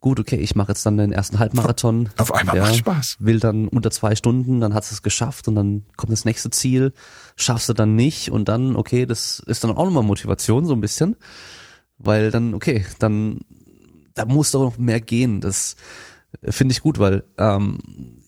gut, 0.00 0.20
okay, 0.20 0.36
ich 0.36 0.54
mache 0.54 0.72
jetzt 0.72 0.84
dann 0.84 0.96
den 0.96 1.12
ersten 1.12 1.38
Halbmarathon. 1.38 2.10
Auf 2.18 2.32
einmal 2.34 2.56
ja, 2.56 2.64
macht 2.64 2.76
Spaß. 2.76 3.16
Will 3.20 3.40
dann 3.40 3.68
unter 3.68 3.90
zwei 3.90 4.14
Stunden, 4.16 4.60
dann 4.60 4.74
hat 4.74 4.84
es 4.84 5.02
geschafft 5.02 5.48
und 5.48 5.54
dann 5.54 5.84
kommt 5.96 6.12
das 6.12 6.24
nächste 6.24 6.50
Ziel, 6.50 6.92
schaffst 7.36 7.68
du 7.68 7.72
dann 7.72 7.94
nicht 7.94 8.30
und 8.30 8.48
dann, 8.48 8.76
okay, 8.76 9.06
das 9.06 9.40
ist 9.46 9.64
dann 9.64 9.70
auch 9.70 9.84
nochmal 9.84 10.02
Motivation 10.02 10.66
so 10.66 10.74
ein 10.74 10.80
bisschen, 10.80 11.16
weil 11.98 12.30
dann, 12.30 12.54
okay, 12.54 12.84
dann, 12.98 13.40
da 14.14 14.24
muss 14.24 14.50
doch 14.50 14.60
noch 14.60 14.78
mehr 14.78 15.00
gehen. 15.00 15.40
Das 15.40 15.76
finde 16.42 16.72
ich 16.72 16.80
gut, 16.80 16.98
weil 16.98 17.24
ähm, 17.38 17.78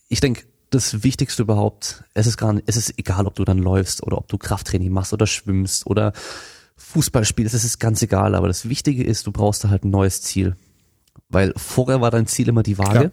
ich 0.09 0.20
denke, 0.20 0.45
das 0.70 1.03
Wichtigste 1.03 1.43
überhaupt, 1.43 2.05
es 2.15 2.27
ist 2.27 2.37
gar 2.37 2.53
nicht, 2.53 2.65
es 2.66 2.77
ist 2.77 2.99
egal, 2.99 3.27
ob 3.27 3.35
du 3.35 3.45
dann 3.45 3.59
läufst 3.59 4.03
oder 4.03 4.19
ob 4.19 4.28
du 4.28 4.39
Krafttraining 4.39 4.93
machst 4.93 5.12
oder 5.12 5.27
schwimmst 5.27 5.87
oder 5.87 6.12
Fußball 6.77 7.24
spielst, 7.24 7.55
es 7.55 7.65
ist 7.65 7.78
ganz 7.78 8.03
egal, 8.03 8.35
aber 8.35 8.49
das 8.49 8.69
Wichtige 8.69 9.05
ist, 9.05 9.27
du 9.27 9.33
brauchst 9.33 9.65
da 9.65 9.70
halt 9.70 9.85
ein 9.85 9.91
neues 9.91 10.23
Ziel. 10.23 10.57
Weil 11.28 11.53
vorher 11.57 12.01
war 12.01 12.11
dein 12.11 12.27
Ziel 12.27 12.49
immer 12.49 12.62
die 12.62 12.78
Waage, 12.78 13.11
Klar. 13.11 13.12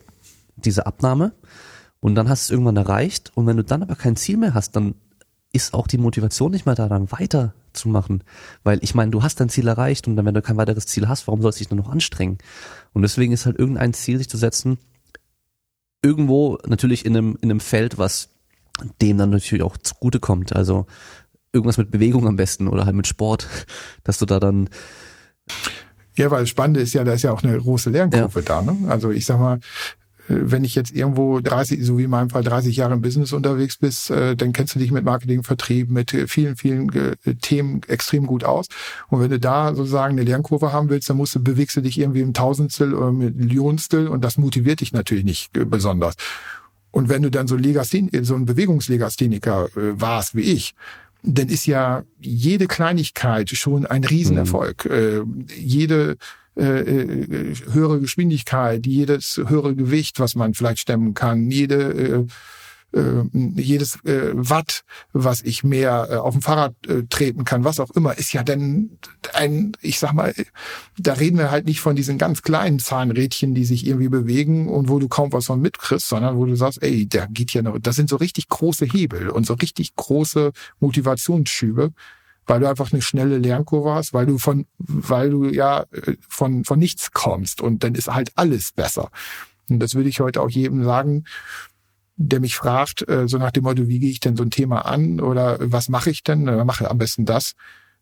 diese 0.58 0.86
Abnahme. 0.86 1.34
Und 2.00 2.16
dann 2.16 2.28
hast 2.28 2.44
du 2.44 2.46
es 2.46 2.52
irgendwann 2.52 2.78
erreicht. 2.78 3.32
Und 3.34 3.48
wenn 3.48 3.58
du 3.58 3.64
dann 3.64 3.82
aber 3.82 3.96
kein 3.96 4.16
Ziel 4.16 4.38
mehr 4.38 4.54
hast, 4.54 4.76
dann 4.76 4.96
ist 5.54 5.74
auch 5.74 5.88
die 5.88 5.98
Motivation 5.98 6.52
nicht 6.52 6.66
mehr 6.66 6.76
da, 6.76 6.90
dann 6.90 7.12
weiterzumachen. 7.12 8.24
Weil 8.64 8.80
ich 8.82 8.94
meine, 8.94 9.12
du 9.12 9.24
hast 9.24 9.40
dein 9.40 9.50
Ziel 9.50 9.68
erreicht 9.68 10.08
und 10.08 10.16
dann, 10.16 10.26
wenn 10.26 10.34
du 10.34 10.42
kein 10.42 10.58
weiteres 10.58 10.86
Ziel 10.86 11.08
hast, 11.08 11.28
warum 11.28 11.42
sollst 11.42 11.60
du 11.60 11.62
dich 11.62 11.70
dann 11.70 11.78
noch 11.78 11.90
anstrengen? 11.90 12.40
Und 12.92 13.04
deswegen 13.04 13.32
ist 13.32 13.46
halt 13.46 13.58
irgendein 13.58 13.94
Ziel 13.94 14.18
sich 14.18 14.30
zu 14.30 14.38
setzen, 14.38 14.78
irgendwo 16.04 16.60
natürlich 16.68 17.06
in 17.06 17.18
einem, 17.18 17.38
in 17.42 17.50
einem 17.50 17.60
Feld, 17.60 17.98
was 17.98 18.30
dem 19.02 19.18
dann 19.18 19.32
natürlich 19.32 19.64
auch 19.64 19.78
zugutekommt. 19.78 20.56
Also 20.56 20.86
irgendwas 21.52 21.78
mit 21.78 21.92
Bewegung 21.92 22.28
am 22.28 22.36
besten 22.36 22.68
oder 22.68 22.86
halt 22.86 22.96
mit 22.96 23.08
Sport, 23.08 23.48
dass 24.04 24.20
du 24.20 24.26
da 24.26 24.40
dann 24.40 24.70
ja, 26.16 26.30
weil 26.30 26.42
das 26.42 26.50
Spannende 26.50 26.80
ist 26.80 26.94
ja, 26.94 27.04
da 27.04 27.14
ist 27.14 27.24
ja 27.24 27.32
auch 27.32 27.42
eine 27.42 27.58
große 27.58 27.90
Lernkurve 27.90 28.40
ja. 28.40 28.46
da. 28.46 28.62
Ne? 28.62 28.78
Also 28.88 29.10
ich 29.10 29.26
sag 29.26 29.40
mal, 29.40 29.60
wenn 30.28 30.64
ich 30.64 30.76
jetzt 30.76 30.92
irgendwo 30.92 31.40
30, 31.40 31.84
so 31.84 31.98
wie 31.98 32.06
in 32.06 32.10
meinem 32.10 32.30
Fall 32.30 32.44
30 32.44 32.76
Jahre 32.76 32.94
im 32.94 33.02
Business 33.02 33.34
unterwegs 33.34 33.78
bist, 33.78 34.10
äh, 34.10 34.36
dann 34.36 34.54
kennst 34.54 34.76
du 34.76 34.80
dich 34.80 34.92
mit 34.92 35.04
Marketing, 35.04 35.44
Vertrieb, 35.44 35.90
mit 35.90 36.12
vielen, 36.28 36.56
vielen 36.56 36.90
äh, 36.94 37.36
Themen 37.42 37.82
extrem 37.88 38.26
gut 38.26 38.44
aus. 38.44 38.68
Und 39.10 39.20
wenn 39.20 39.32
du 39.32 39.40
da 39.40 39.76
sozusagen 39.76 40.14
eine 40.14 40.24
Lernkurve 40.24 40.72
haben 40.72 40.90
willst, 40.90 41.10
dann 41.10 41.18
musst 41.18 41.36
du, 41.36 41.44
bewegst 41.44 41.76
du 41.76 41.82
dich 41.82 42.00
irgendwie 42.00 42.22
im 42.22 42.34
Tausendstel 42.34 42.94
oder 42.94 43.12
Millionstel 43.12 44.08
und 44.08 44.24
das 44.24 44.38
motiviert 44.38 44.82
dich 44.82 44.94
natürlich 44.94 45.26
nicht 45.26 45.52
besonders. 45.52 46.16
Und 46.92 47.10
wenn 47.10 47.24
du 47.24 47.32
dann 47.32 47.48
so 47.48 47.56
Legasthен, 47.56 48.10
so 48.22 48.36
ein 48.36 48.46
Bewegungslegastheniker 48.46 49.70
warst 49.74 50.36
wie 50.36 50.42
ich, 50.42 50.76
dann 51.24 51.48
ist 51.48 51.66
ja 51.66 52.04
jede 52.20 52.68
Kleinigkeit 52.68 53.50
schon 53.50 53.86
ein 53.86 54.04
Riesenerfolg. 54.04 54.86
Mhm. 54.86 54.92
Äh, 54.92 55.56
jede 55.56 56.18
äh, 56.56 56.82
äh, 56.82 57.56
höhere 57.72 58.00
Geschwindigkeit, 58.00 58.86
jedes 58.86 59.38
höhere 59.38 59.76
Gewicht, 59.76 60.20
was 60.20 60.36
man 60.36 60.54
vielleicht 60.54 60.80
stemmen 60.80 61.14
kann, 61.14 61.50
jede 61.50 61.94
äh, 61.94 62.26
äh, 62.94 63.24
jedes 63.56 63.96
äh, 64.06 64.30
Watt, 64.34 64.84
was 65.14 65.42
ich 65.42 65.64
mehr 65.64 66.10
äh, 66.12 66.16
auf 66.16 66.34
dem 66.34 66.44
Fahrrad 66.44 66.76
treten 67.10 67.44
kann, 67.44 67.64
was 67.64 67.80
auch 67.80 67.90
immer, 67.92 68.18
ist 68.18 68.34
ja 68.34 68.44
dann 68.44 69.00
ein, 69.34 69.72
ich 69.82 69.98
sag 69.98 70.14
mal, 70.14 70.34
da 71.00 71.14
reden 71.14 71.40
wir 71.40 71.50
halt 71.50 71.66
nicht 71.66 71.80
von 71.80 71.96
diesen 71.96 72.20
ganz 72.20 72.44
kleinen 72.44 72.78
Zahnrädchen, 72.78 73.56
die 73.56 73.66
sich 73.66 73.88
irgendwie 73.88 74.10
bewegen 74.10 74.70
und 74.70 74.90
wo 74.90 75.00
du 75.00 75.08
kaum 75.08 75.34
was 75.34 75.48
von 75.48 75.60
mitkriegst, 75.60 76.08
sondern 76.08 76.38
wo 76.38 76.46
du 76.46 76.56
sagst, 76.56 76.84
ey, 76.84 77.08
der 77.08 77.28
geht 77.28 77.52
ja 77.54 77.64
noch, 77.64 77.80
das 77.80 77.96
sind 77.96 78.10
so 78.10 78.18
richtig 78.18 78.48
große 78.48 78.86
Hebel 78.86 79.30
und 79.30 79.48
so 79.48 79.56
richtig 79.56 79.96
große 79.96 80.52
Motivationsschübe 80.80 81.94
weil 82.46 82.60
du 82.60 82.70
einfach 82.70 82.92
eine 82.92 83.02
schnelle 83.02 83.38
Lernkurve 83.38 83.94
hast, 83.94 84.14
weil 84.14 84.26
du 84.26 84.38
von, 84.38 84.66
weil 84.78 85.30
du 85.30 85.46
ja 85.46 85.86
äh, 85.92 86.16
von, 86.28 86.64
von 86.66 86.80
nichts 86.80 87.12
kommst 87.12 87.62
und 87.62 87.84
dann 87.84 87.96
ist 87.96 88.14
halt 88.14 88.32
alles 88.36 88.72
besser. 88.72 89.10
Und 89.70 89.80
das 89.80 89.96
würde 89.96 90.10
ich 90.10 90.20
heute 90.20 90.42
auch 90.42 90.50
jedem 90.50 90.84
sagen, 90.84 91.26
der 92.16 92.40
mich 92.40 92.56
fragt, 92.56 93.08
äh, 93.08 93.28
so 93.28 93.38
nach 93.38 93.52
dem 93.52 93.64
Motto, 93.64 93.88
wie 93.88 94.00
gehe 94.00 94.12
ich 94.12 94.20
denn 94.20 94.36
so 94.36 94.44
ein 94.44 94.52
Thema 94.52 94.86
an 94.86 95.20
oder 95.20 95.58
was 95.60 95.90
mache 95.90 96.10
ich 96.10 96.24
denn? 96.24 96.46
Dann 96.46 96.66
mache 96.68 96.90
am 96.90 96.98
besten 96.98 97.26
das, 97.26 97.54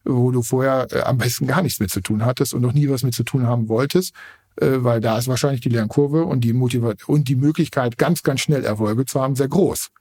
wo 0.03 0.31
du 0.31 0.41
vorher 0.41 0.88
äh, 0.91 1.01
am 1.01 1.18
besten 1.18 1.47
gar 1.47 1.61
nichts 1.61 1.80
mit 1.80 1.91
zu 1.91 2.01
tun 2.01 2.26
hattest 2.26 2.53
und 2.53 2.61
noch 2.61 2.73
nie 2.73 2.89
was 2.89 3.03
mit 3.03 3.13
zu 3.13 3.23
tun 3.23 3.45
haben 3.47 3.69
wolltest. 3.69 4.13
weil 4.57 4.99
da 4.99 5.18
ist 5.18 5.30
wahrscheinlich 5.30 5.61
die 5.61 5.69
Lernkurve 5.69 6.26
und 6.26 6.41
die 6.41 6.51
Motivation 6.51 7.15
und 7.15 7.30
die 7.30 7.38
Möglichkeit, 7.38 7.97
ganz, 7.97 8.22
ganz 8.22 8.41
schnell 8.41 8.65
Erfolge 8.65 9.05
zu 9.05 9.22
haben, 9.22 9.35
sehr 9.35 9.47
groß. 9.47 9.91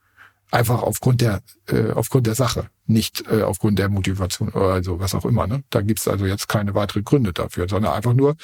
Einfach 0.50 0.82
aufgrund 0.82 1.20
der, 1.20 1.42
äh, 1.68 1.90
aufgrund 1.92 2.26
der 2.26 2.34
Sache, 2.34 2.70
nicht 2.86 3.24
äh, 3.30 3.42
aufgrund 3.42 3.78
der 3.78 3.88
Motivation 3.88 4.48
oder 4.48 4.72
also 4.72 4.98
was 4.98 5.14
auch 5.14 5.24
immer. 5.24 5.46
Ne? 5.46 5.62
Da 5.70 5.80
gibt's 5.80 6.08
also 6.08 6.26
jetzt 6.26 6.48
keine 6.48 6.74
weiteren 6.74 7.04
Gründe 7.04 7.32
dafür, 7.32 7.68
sondern 7.68 7.92
einfach 7.92 8.14
nur, 8.14 8.36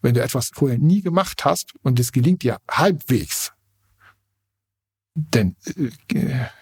wenn 0.00 0.14
du 0.14 0.22
etwas 0.22 0.50
vorher 0.54 0.78
nie 0.78 1.02
gemacht 1.02 1.44
hast 1.44 1.74
und 1.82 1.98
es 1.98 2.12
gelingt 2.12 2.42
dir 2.42 2.58
halbwegs, 2.70 3.52
dann 5.14 5.56
äh, 5.76 5.90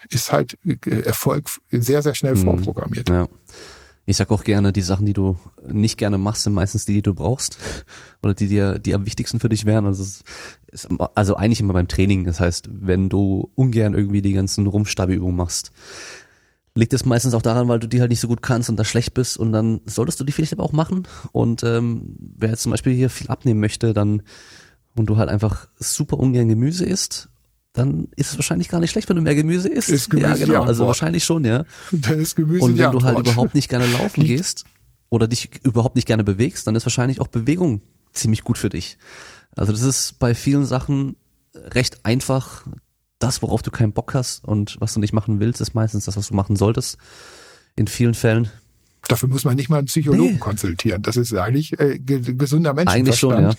ist 0.08 0.32
halt 0.32 0.58
äh, 0.64 1.00
Erfolg 1.00 1.50
sehr, 1.70 2.02
sehr 2.02 2.14
schnell 2.14 2.34
mhm. 2.34 2.44
vorprogrammiert. 2.44 3.10
Ja. 3.10 3.28
Ich 4.08 4.16
sag 4.16 4.30
auch 4.30 4.44
gerne, 4.44 4.72
die 4.72 4.82
Sachen, 4.82 5.04
die 5.04 5.12
du 5.12 5.36
nicht 5.66 5.98
gerne 5.98 6.16
machst, 6.16 6.44
sind 6.44 6.52
meistens 6.52 6.86
die, 6.86 6.94
die 6.94 7.02
du 7.02 7.12
brauchst 7.12 7.58
oder 8.22 8.34
die 8.34 8.46
dir, 8.46 8.78
die 8.78 8.94
am 8.94 9.04
wichtigsten 9.04 9.40
für 9.40 9.48
dich 9.48 9.64
wären. 9.64 9.84
Also, 9.84 10.04
ist, 10.04 10.88
also 11.14 11.34
eigentlich 11.34 11.60
immer 11.60 11.72
beim 11.72 11.88
Training. 11.88 12.24
Das 12.24 12.38
heißt, 12.38 12.68
wenn 12.72 13.08
du 13.08 13.50
ungern 13.56 13.94
irgendwie 13.94 14.22
die 14.22 14.32
ganzen 14.32 14.66
Rumpfstabi-Übungen 14.66 15.36
machst, 15.36 15.72
liegt 16.76 16.92
es 16.92 17.04
meistens 17.04 17.34
auch 17.34 17.42
daran, 17.42 17.68
weil 17.68 17.80
du 17.80 17.88
die 17.88 18.00
halt 18.00 18.10
nicht 18.10 18.20
so 18.20 18.28
gut 18.28 18.42
kannst 18.42 18.70
und 18.70 18.76
da 18.76 18.84
schlecht 18.84 19.14
bist 19.14 19.36
und 19.38 19.50
dann 19.50 19.80
solltest 19.86 20.20
du 20.20 20.24
die 20.24 20.32
vielleicht 20.32 20.52
aber 20.52 20.62
auch 20.62 20.72
machen. 20.72 21.08
Und 21.32 21.64
ähm, 21.64 22.14
wer 22.18 22.50
jetzt 22.50 22.62
zum 22.62 22.70
Beispiel 22.70 22.94
hier 22.94 23.10
viel 23.10 23.28
abnehmen 23.28 23.60
möchte, 23.60 23.92
dann 23.92 24.22
und 24.94 25.06
du 25.06 25.16
halt 25.16 25.28
einfach 25.28 25.68
super 25.78 26.18
ungern 26.18 26.48
Gemüse 26.48 26.84
isst 26.84 27.28
dann 27.76 28.08
ist 28.16 28.32
es 28.32 28.38
wahrscheinlich 28.38 28.68
gar 28.68 28.80
nicht 28.80 28.90
schlecht, 28.90 29.08
wenn 29.08 29.16
du 29.16 29.22
mehr 29.22 29.34
Gemüse 29.34 29.68
isst. 29.68 29.90
Ist 29.90 30.08
Gemüse 30.08 30.28
ja, 30.28 30.46
genau, 30.46 30.62
also 30.62 30.86
wahrscheinlich 30.86 31.24
schon, 31.24 31.44
ja. 31.44 31.64
Dann 31.92 32.18
ist 32.18 32.34
Gemüse 32.34 32.64
Und 32.64 32.78
wenn 32.78 32.90
du 32.90 33.02
halt 33.02 33.18
überhaupt 33.18 33.54
nicht 33.54 33.68
gerne 33.68 33.86
laufen 33.86 34.24
gehst 34.24 34.64
oder 35.10 35.28
dich 35.28 35.50
überhaupt 35.62 35.94
nicht 35.94 36.06
gerne 36.06 36.24
bewegst, 36.24 36.66
dann 36.66 36.74
ist 36.74 36.86
wahrscheinlich 36.86 37.20
auch 37.20 37.26
Bewegung 37.26 37.82
ziemlich 38.14 38.44
gut 38.44 38.56
für 38.56 38.70
dich. 38.70 38.96
Also 39.54 39.72
das 39.72 39.82
ist 39.82 40.18
bei 40.18 40.34
vielen 40.34 40.64
Sachen 40.64 41.16
recht 41.54 42.04
einfach. 42.04 42.66
Das, 43.18 43.42
worauf 43.42 43.62
du 43.62 43.70
keinen 43.70 43.92
Bock 43.92 44.14
hast 44.14 44.44
und 44.44 44.76
was 44.80 44.94
du 44.94 45.00
nicht 45.00 45.12
machen 45.12 45.38
willst, 45.38 45.60
ist 45.60 45.74
meistens 45.74 46.06
das, 46.06 46.16
was 46.16 46.28
du 46.28 46.34
machen 46.34 46.56
solltest. 46.56 46.96
In 47.74 47.88
vielen 47.88 48.14
Fällen. 48.14 48.50
Dafür 49.08 49.28
muss 49.28 49.44
man 49.44 49.56
nicht 49.56 49.68
mal 49.68 49.78
einen 49.78 49.86
Psychologen 49.86 50.32
nee. 50.34 50.38
konsultieren. 50.38 51.02
Das 51.02 51.16
ist 51.16 51.34
eigentlich 51.34 51.78
äh, 51.78 51.98
gesunder 51.98 52.72
Menschenverstand. 52.72 52.88
Eigentlich 52.88 53.18
schon, 53.18 53.42
ja. 53.42 53.50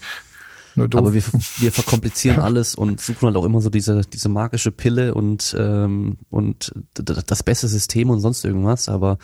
Nur 0.78 0.88
doof. 0.88 0.99
Aber 0.99 1.14
wir, 1.14 1.24
wir 1.58 1.72
verkomplizieren 1.72 2.40
alles 2.40 2.76
und 2.76 3.02
suchen 3.02 3.26
halt 3.26 3.36
auch 3.36 3.45
immer 3.45 3.62
so 3.62 3.70
diese, 3.72 4.02
diese 4.02 4.30
magische 4.30 4.72
Pille 4.72 5.16
und, 5.16 5.56
ähm, 5.58 6.18
und 6.30 6.72
das 6.94 7.41
beste 7.41 7.68
System 7.68 8.12
und 8.12 8.20
sonst 8.20 8.45
irgendwas. 8.45 8.88
Aber 8.88 9.18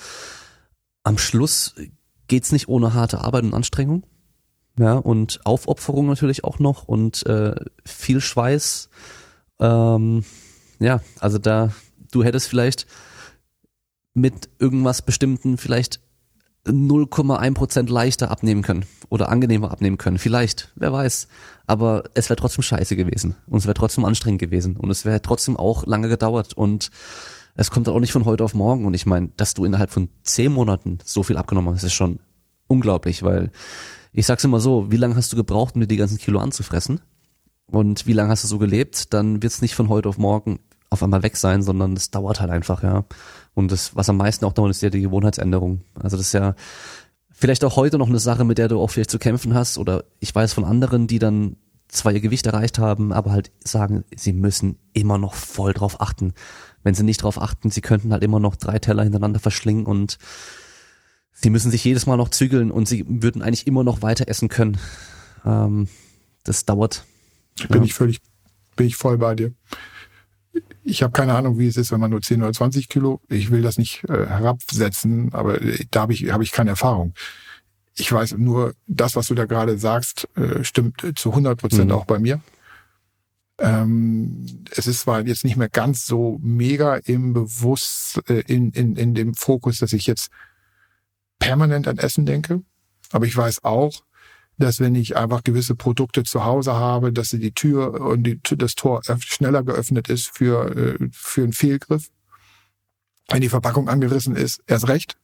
am 1.04 1.20
Schluss 1.20 1.76
geht's 2.28 2.52
nicht 2.52 2.68
ohne 2.70 2.96
harte 2.96 3.22
Arbeit 3.22 3.44
und 3.44 3.54
Anstrengung. 3.54 4.04
Ja, 4.80 4.96
und 4.96 5.42
Aufopferung 5.46 6.08
natürlich 6.08 6.44
auch 6.44 6.58
noch 6.58 6.88
und 6.88 7.24
äh, 7.28 7.54
viel 7.86 8.20
Schweiß. 8.20 8.90
Ähm, 9.60 10.26
ja, 10.80 11.02
also 11.20 11.38
da, 11.38 11.72
du 12.12 12.24
hättest 12.24 12.48
vielleicht 12.48 12.88
mit 14.16 14.50
irgendwas 14.58 15.04
Bestimmten 15.04 15.60
vielleicht 15.60 16.00
0,1 16.66 17.54
Prozent 17.54 17.90
leichter 17.90 18.32
abnehmen 18.32 18.62
können 18.62 18.86
oder 19.10 19.30
angenehmer 19.30 19.72
abnehmen 19.72 19.98
können. 19.98 20.18
Vielleicht, 20.18 20.72
wer 20.76 20.94
weiß. 20.94 21.28
Aber 21.68 22.04
es 22.14 22.30
wäre 22.30 22.38
trotzdem 22.38 22.64
scheiße 22.64 22.96
gewesen 22.96 23.36
und 23.48 23.60
es 23.60 23.66
wäre 23.66 23.74
trotzdem 23.74 24.06
anstrengend 24.06 24.40
gewesen 24.40 24.78
und 24.78 24.90
es 24.90 25.06
wäre 25.06 25.22
trotzdem 25.22 25.58
auch 25.58 25.86
lange 25.86 26.10
gedauert 26.10 26.54
und 26.54 26.90
es 27.56 27.70
kommt 27.70 27.88
auch 27.90 28.00
nicht 28.00 28.12
von 28.12 28.26
heute 28.26 28.44
auf 28.44 28.54
morgen. 28.54 28.86
Und 28.86 28.94
ich 28.94 29.06
meine, 29.06 29.30
dass 29.38 29.54
du 29.54 29.66
innerhalb 29.66 29.92
von 29.92 30.10
zehn 30.24 30.52
Monaten 30.52 31.00
so 31.04 31.24
viel 31.24 31.38
abgenommen 31.38 31.74
hast, 31.74 31.84
ist 31.84 31.94
schon 31.94 32.20
unglaublich, 32.68 33.24
weil 33.24 33.52
ich 34.12 34.26
sag's 34.26 34.44
immer 34.44 34.60
so, 34.60 34.92
wie 34.92 34.98
lange 34.98 35.16
hast 35.16 35.32
du 35.34 35.36
gebraucht, 35.36 35.76
um 35.76 35.82
dir 35.82 35.88
die 35.88 35.98
ganzen 35.98 36.18
Kilo 36.18 36.40
anzufressen? 36.40 37.02
Und 37.68 38.06
wie 38.08 38.14
lange 38.14 38.30
hast 38.30 38.44
du 38.44 38.48
so 38.48 38.60
gelebt? 38.60 39.14
Dann 39.14 39.42
wird's 39.42 39.62
nicht 39.62 39.76
von 39.76 39.90
heute 39.90 40.10
auf 40.10 40.18
morgen 40.18 40.60
auf 40.90 41.02
einmal 41.02 41.24
weg 41.24 41.36
sein, 41.38 41.64
sondern 41.64 41.94
es 41.94 42.12
dauert 42.12 42.40
halt 42.40 42.52
einfach, 42.52 42.84
ja. 42.84 43.04
Und 43.54 43.72
das, 43.72 43.96
was 43.96 44.10
am 44.10 44.18
meisten 44.18 44.46
auch 44.46 44.54
dauert, 44.54 44.72
ist 44.72 44.82
ja 44.82 44.90
die 44.90 45.02
Gewohnheitsänderung. 45.02 45.82
Also 45.96 46.18
das 46.18 46.28
ist 46.28 46.34
ja 46.34 46.56
vielleicht 47.32 47.64
auch 47.64 47.76
heute 47.76 47.98
noch 47.98 48.10
eine 48.10 48.20
Sache, 48.20 48.46
mit 48.46 48.58
der 48.58 48.68
du 48.68 48.80
auch 48.80 48.88
vielleicht 48.88 49.12
zu 49.12 49.20
kämpfen 49.20 49.54
hast. 49.54 49.78
Oder 49.78 50.06
ich 50.20 50.34
weiß 50.34 50.54
von 50.54 50.66
anderen, 50.66 51.08
die 51.08 51.20
dann 51.20 51.58
zwar 51.88 52.12
ihr 52.12 52.22
Gewicht 52.22 52.46
erreicht 52.48 52.80
haben, 52.80 53.14
aber 53.14 53.32
halt 53.32 53.52
sagen, 53.64 54.04
sie 54.16 54.34
müssen 54.34 54.80
immer 54.94 55.20
noch 55.20 55.36
voll 55.36 55.74
drauf 55.74 56.02
achten. 56.02 56.34
Wenn 56.82 56.96
sie 56.96 57.04
nicht 57.04 57.22
drauf 57.22 57.40
achten, 57.40 57.70
sie 57.70 57.82
könnten 57.82 58.12
halt 58.12 58.24
immer 58.24 58.40
noch 58.40 58.56
drei 58.56 58.80
Teller 58.80 59.04
hintereinander 59.04 59.40
verschlingen 59.40 59.86
und 59.86 60.18
sie 61.32 61.52
müssen 61.52 61.70
sich 61.70 61.84
jedes 61.84 62.08
Mal 62.08 62.18
noch 62.18 62.30
zügeln 62.30 62.72
und 62.72 62.88
sie 62.88 63.06
würden 63.08 63.44
eigentlich 63.44 63.68
immer 63.68 63.84
noch 63.84 64.02
weiter 64.02 64.28
essen 64.28 64.50
können. 64.50 64.80
Ähm, 65.46 65.88
das 66.44 66.66
dauert. 66.66 67.06
Bin 67.70 67.82
ja. 67.82 67.84
ich 67.84 67.94
völlig, 67.94 68.22
bin 68.76 68.88
ich 68.88 68.96
voll 68.96 69.20
bei 69.20 69.36
dir 69.36 69.54
ich 70.84 71.04
habe 71.04 71.14
keine 71.14 71.36
Ahnung, 71.36 71.58
wie 71.58 71.68
es 71.68 71.78
ist, 71.78 71.92
wenn 71.92 72.00
man 72.00 72.12
nur 72.12 72.22
10 72.22 72.42
oder 72.42 72.54
20 72.54 72.90
Kilo, 72.90 73.22
ich 73.30 73.52
will 73.52 73.62
das 73.62 73.78
nicht 73.78 74.04
äh, 74.10 74.26
herabsetzen, 74.26 75.34
aber 75.34 75.62
äh, 75.62 75.86
da 75.92 76.02
habe 76.02 76.14
ich, 76.14 76.32
hab 76.32 76.42
ich 76.42 76.52
keine 76.52 76.72
Erfahrung. 76.72 77.14
Ich 77.96 78.12
weiß 78.12 78.38
nur, 78.38 78.74
das, 78.88 79.16
was 79.16 79.28
du 79.28 79.36
da 79.36 79.46
gerade 79.46 79.78
sagst, 79.78 80.28
äh, 80.36 80.64
stimmt 80.64 81.06
zu 81.16 81.30
100 81.30 81.60
Prozent 81.60 81.90
mhm. 81.90 81.96
auch 81.96 82.06
bei 82.06 82.20
mir. 82.20 82.42
Ähm, 83.60 84.66
es 84.72 84.88
ist 84.88 85.02
zwar 85.02 85.26
jetzt 85.26 85.44
nicht 85.44 85.58
mehr 85.58 85.70
ganz 85.70 86.06
so 86.08 86.40
mega 86.42 86.96
im 86.96 87.34
Bewusst, 87.34 88.22
äh, 88.28 88.42
in, 88.48 88.72
in, 88.72 88.96
in 88.96 89.14
dem 89.14 89.36
Fokus, 89.36 89.78
dass 89.78 89.94
ich 89.94 90.08
jetzt 90.08 90.32
permanent 91.40 91.88
an 91.88 91.98
Essen 91.98 92.26
denke, 92.26 92.62
aber 93.12 93.26
ich 93.26 93.38
weiß 93.38 93.64
auch, 93.64 94.04
dass 94.64 94.80
wenn 94.80 94.96
ich 94.96 95.18
einfach 95.18 95.44
gewisse 95.44 95.76
Produkte 95.76 96.24
zu 96.24 96.46
Hause 96.46 96.74
habe, 96.74 97.12
dass 97.12 97.30
sie 97.30 97.40
die 97.40 97.52
Tür 97.52 98.00
und 98.00 98.24
die, 98.24 98.40
das 98.56 98.76
Tor 98.76 99.02
schneller 99.20 99.62
geöffnet 99.62 100.08
ist 100.08 100.36
für, 100.36 100.76
äh, 100.76 101.10
für 101.12 101.44
einen 101.44 101.52
Fehlgriff. 101.52 102.10
Wenn 103.28 103.42
die 103.42 103.50
Verpackung 103.50 103.90
angerissen 103.90 104.38
ist, 104.38 104.62
erst 104.66 104.88
recht. 104.88 105.18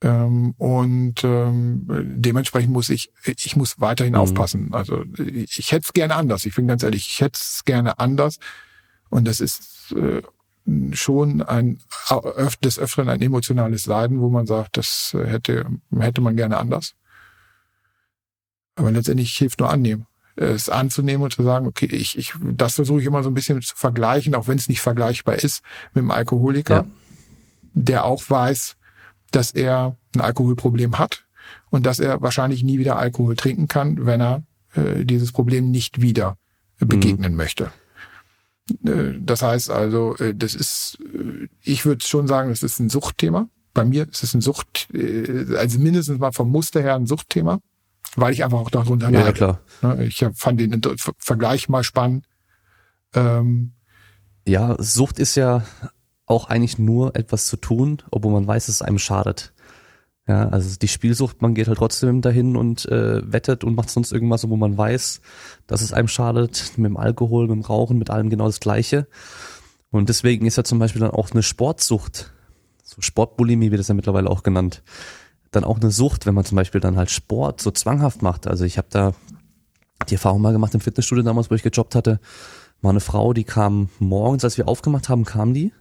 Ähm, 0.00 0.54
und 0.58 1.24
ähm, 1.24 1.86
dementsprechend 1.88 2.72
muss 2.72 2.88
ich, 2.88 3.10
ich 3.24 3.56
muss 3.56 3.80
weiterhin 3.80 4.14
mhm. 4.14 4.20
aufpassen. 4.20 4.68
Also 4.72 5.04
ich 5.18 5.72
hätte 5.72 5.86
es 5.86 5.92
gerne 5.92 6.14
anders. 6.14 6.44
Ich 6.44 6.54
bin 6.54 6.68
ganz 6.68 6.84
ehrlich, 6.84 7.08
ich 7.08 7.20
hätte 7.20 7.40
es 7.40 7.64
gerne 7.64 7.98
anders. 7.98 8.38
Und 9.10 9.26
das 9.26 9.40
ist 9.40 9.92
äh, 9.96 10.22
schon 10.92 11.42
ein 11.42 11.80
des 12.62 12.78
Öfteren 12.78 13.08
ein 13.08 13.22
emotionales 13.22 13.86
Leiden, 13.86 14.20
wo 14.20 14.28
man 14.30 14.46
sagt, 14.46 14.76
das 14.76 15.14
hätte, 15.14 15.66
hätte 15.98 16.20
man 16.20 16.36
gerne 16.36 16.58
anders. 16.58 16.94
Aber 18.76 18.90
letztendlich 18.90 19.36
hilft 19.36 19.60
nur 19.60 19.70
annehmen. 19.70 20.06
Es 20.36 20.68
anzunehmen 20.68 21.22
und 21.22 21.32
zu 21.32 21.44
sagen, 21.44 21.66
okay, 21.66 21.86
ich, 21.86 22.18
ich, 22.18 22.34
das 22.42 22.74
versuche 22.74 23.00
ich 23.00 23.06
immer 23.06 23.22
so 23.22 23.30
ein 23.30 23.34
bisschen 23.34 23.62
zu 23.62 23.76
vergleichen, 23.76 24.34
auch 24.34 24.48
wenn 24.48 24.58
es 24.58 24.68
nicht 24.68 24.80
vergleichbar 24.80 25.36
ist 25.36 25.62
mit 25.92 26.02
dem 26.02 26.10
Alkoholiker, 26.10 26.74
ja. 26.74 26.86
der 27.74 28.04
auch 28.04 28.22
weiß, 28.28 28.76
dass 29.30 29.52
er 29.52 29.96
ein 30.14 30.20
Alkoholproblem 30.20 30.98
hat 30.98 31.24
und 31.70 31.86
dass 31.86 32.00
er 32.00 32.20
wahrscheinlich 32.20 32.64
nie 32.64 32.78
wieder 32.78 32.96
Alkohol 32.96 33.36
trinken 33.36 33.68
kann, 33.68 34.06
wenn 34.06 34.20
er 34.20 34.42
äh, 34.74 35.04
dieses 35.04 35.30
Problem 35.30 35.70
nicht 35.70 36.00
wieder 36.00 36.36
begegnen 36.78 37.32
mhm. 37.32 37.38
möchte. 37.38 37.70
Äh, 38.84 39.14
das 39.20 39.42
heißt 39.42 39.70
also, 39.70 40.16
äh, 40.16 40.34
das 40.34 40.54
ist, 40.54 40.98
äh, 41.00 41.48
ich 41.62 41.84
würde 41.84 42.04
schon 42.04 42.26
sagen, 42.26 42.50
das 42.50 42.62
ist 42.62 42.78
ein 42.78 42.88
Suchtthema. 42.88 43.48
Bei 43.72 43.84
mir 43.84 44.08
ist 44.08 44.22
es 44.22 44.34
ein 44.34 44.40
Sucht, 44.40 44.86
also 45.56 45.80
mindestens 45.80 46.20
mal 46.20 46.30
vom 46.30 46.48
Muster 46.48 46.80
her 46.80 46.94
ein 46.94 47.06
Suchtthema 47.06 47.58
weil 48.16 48.32
ich 48.32 48.44
einfach 48.44 48.58
auch 48.58 48.70
darunter 48.70 49.10
leide. 49.10 49.26
Ja, 49.26 49.32
klar. 49.32 49.60
Ne, 49.82 50.04
ich 50.04 50.24
fand 50.34 50.60
den 50.60 50.80
Vergleich 51.18 51.68
mal 51.68 51.84
spannend. 51.84 52.26
Ähm, 53.14 53.72
ja, 54.46 54.76
Sucht 54.78 55.18
ist 55.18 55.34
ja 55.34 55.64
auch 56.26 56.48
eigentlich 56.48 56.78
nur 56.78 57.16
etwas 57.16 57.46
zu 57.46 57.56
tun, 57.56 58.02
obwohl 58.10 58.32
man 58.32 58.46
weiß, 58.46 58.66
dass 58.66 58.76
es 58.76 58.82
einem 58.82 58.98
schadet. 58.98 59.52
Ja, 60.26 60.48
also 60.48 60.78
die 60.78 60.88
Spielsucht, 60.88 61.42
man 61.42 61.54
geht 61.54 61.68
halt 61.68 61.76
trotzdem 61.76 62.22
dahin 62.22 62.56
und 62.56 62.86
äh, 62.86 63.20
wettet 63.30 63.62
und 63.62 63.74
macht 63.74 63.90
sonst 63.90 64.10
irgendwas, 64.10 64.48
wo 64.48 64.56
man 64.56 64.76
weiß, 64.78 65.20
dass 65.66 65.82
es 65.82 65.92
einem 65.92 66.08
schadet. 66.08 66.72
Mit 66.76 66.86
dem 66.86 66.96
Alkohol, 66.96 67.46
mit 67.46 67.56
dem 67.56 67.60
Rauchen, 67.62 67.98
mit 67.98 68.08
allem 68.08 68.30
genau 68.30 68.46
das 68.46 68.60
Gleiche. 68.60 69.06
Und 69.90 70.08
deswegen 70.08 70.46
ist 70.46 70.56
ja 70.56 70.64
zum 70.64 70.78
Beispiel 70.78 71.00
dann 71.00 71.10
auch 71.10 71.30
eine 71.30 71.42
Sportsucht, 71.42 72.32
so 72.82 73.00
Sportbulimie 73.00 73.70
wird 73.70 73.80
es 73.80 73.88
ja 73.88 73.94
mittlerweile 73.94 74.30
auch 74.30 74.42
genannt, 74.42 74.82
dann 75.56 75.64
auch 75.64 75.80
eine 75.80 75.90
Sucht, 75.90 76.26
wenn 76.26 76.34
man 76.34 76.44
zum 76.44 76.56
Beispiel 76.56 76.80
dann 76.80 76.96
halt 76.96 77.10
Sport 77.10 77.60
so 77.60 77.70
zwanghaft 77.70 78.22
macht. 78.22 78.46
Also 78.46 78.64
ich 78.64 78.78
habe 78.78 78.88
da 78.90 79.14
die 80.08 80.14
Erfahrung 80.14 80.42
mal 80.42 80.52
gemacht 80.52 80.74
im 80.74 80.80
Fitnessstudio 80.80 81.24
damals, 81.24 81.50
wo 81.50 81.54
ich 81.54 81.62
gejobbt 81.62 81.94
hatte, 81.94 82.20
war 82.82 82.90
eine 82.90 83.00
Frau, 83.00 83.32
die 83.32 83.44
kam 83.44 83.88
morgens, 83.98 84.44
als 84.44 84.58
wir 84.58 84.68
aufgemacht 84.68 85.08
haben, 85.08 85.24
kam 85.24 85.54
die 85.54 85.72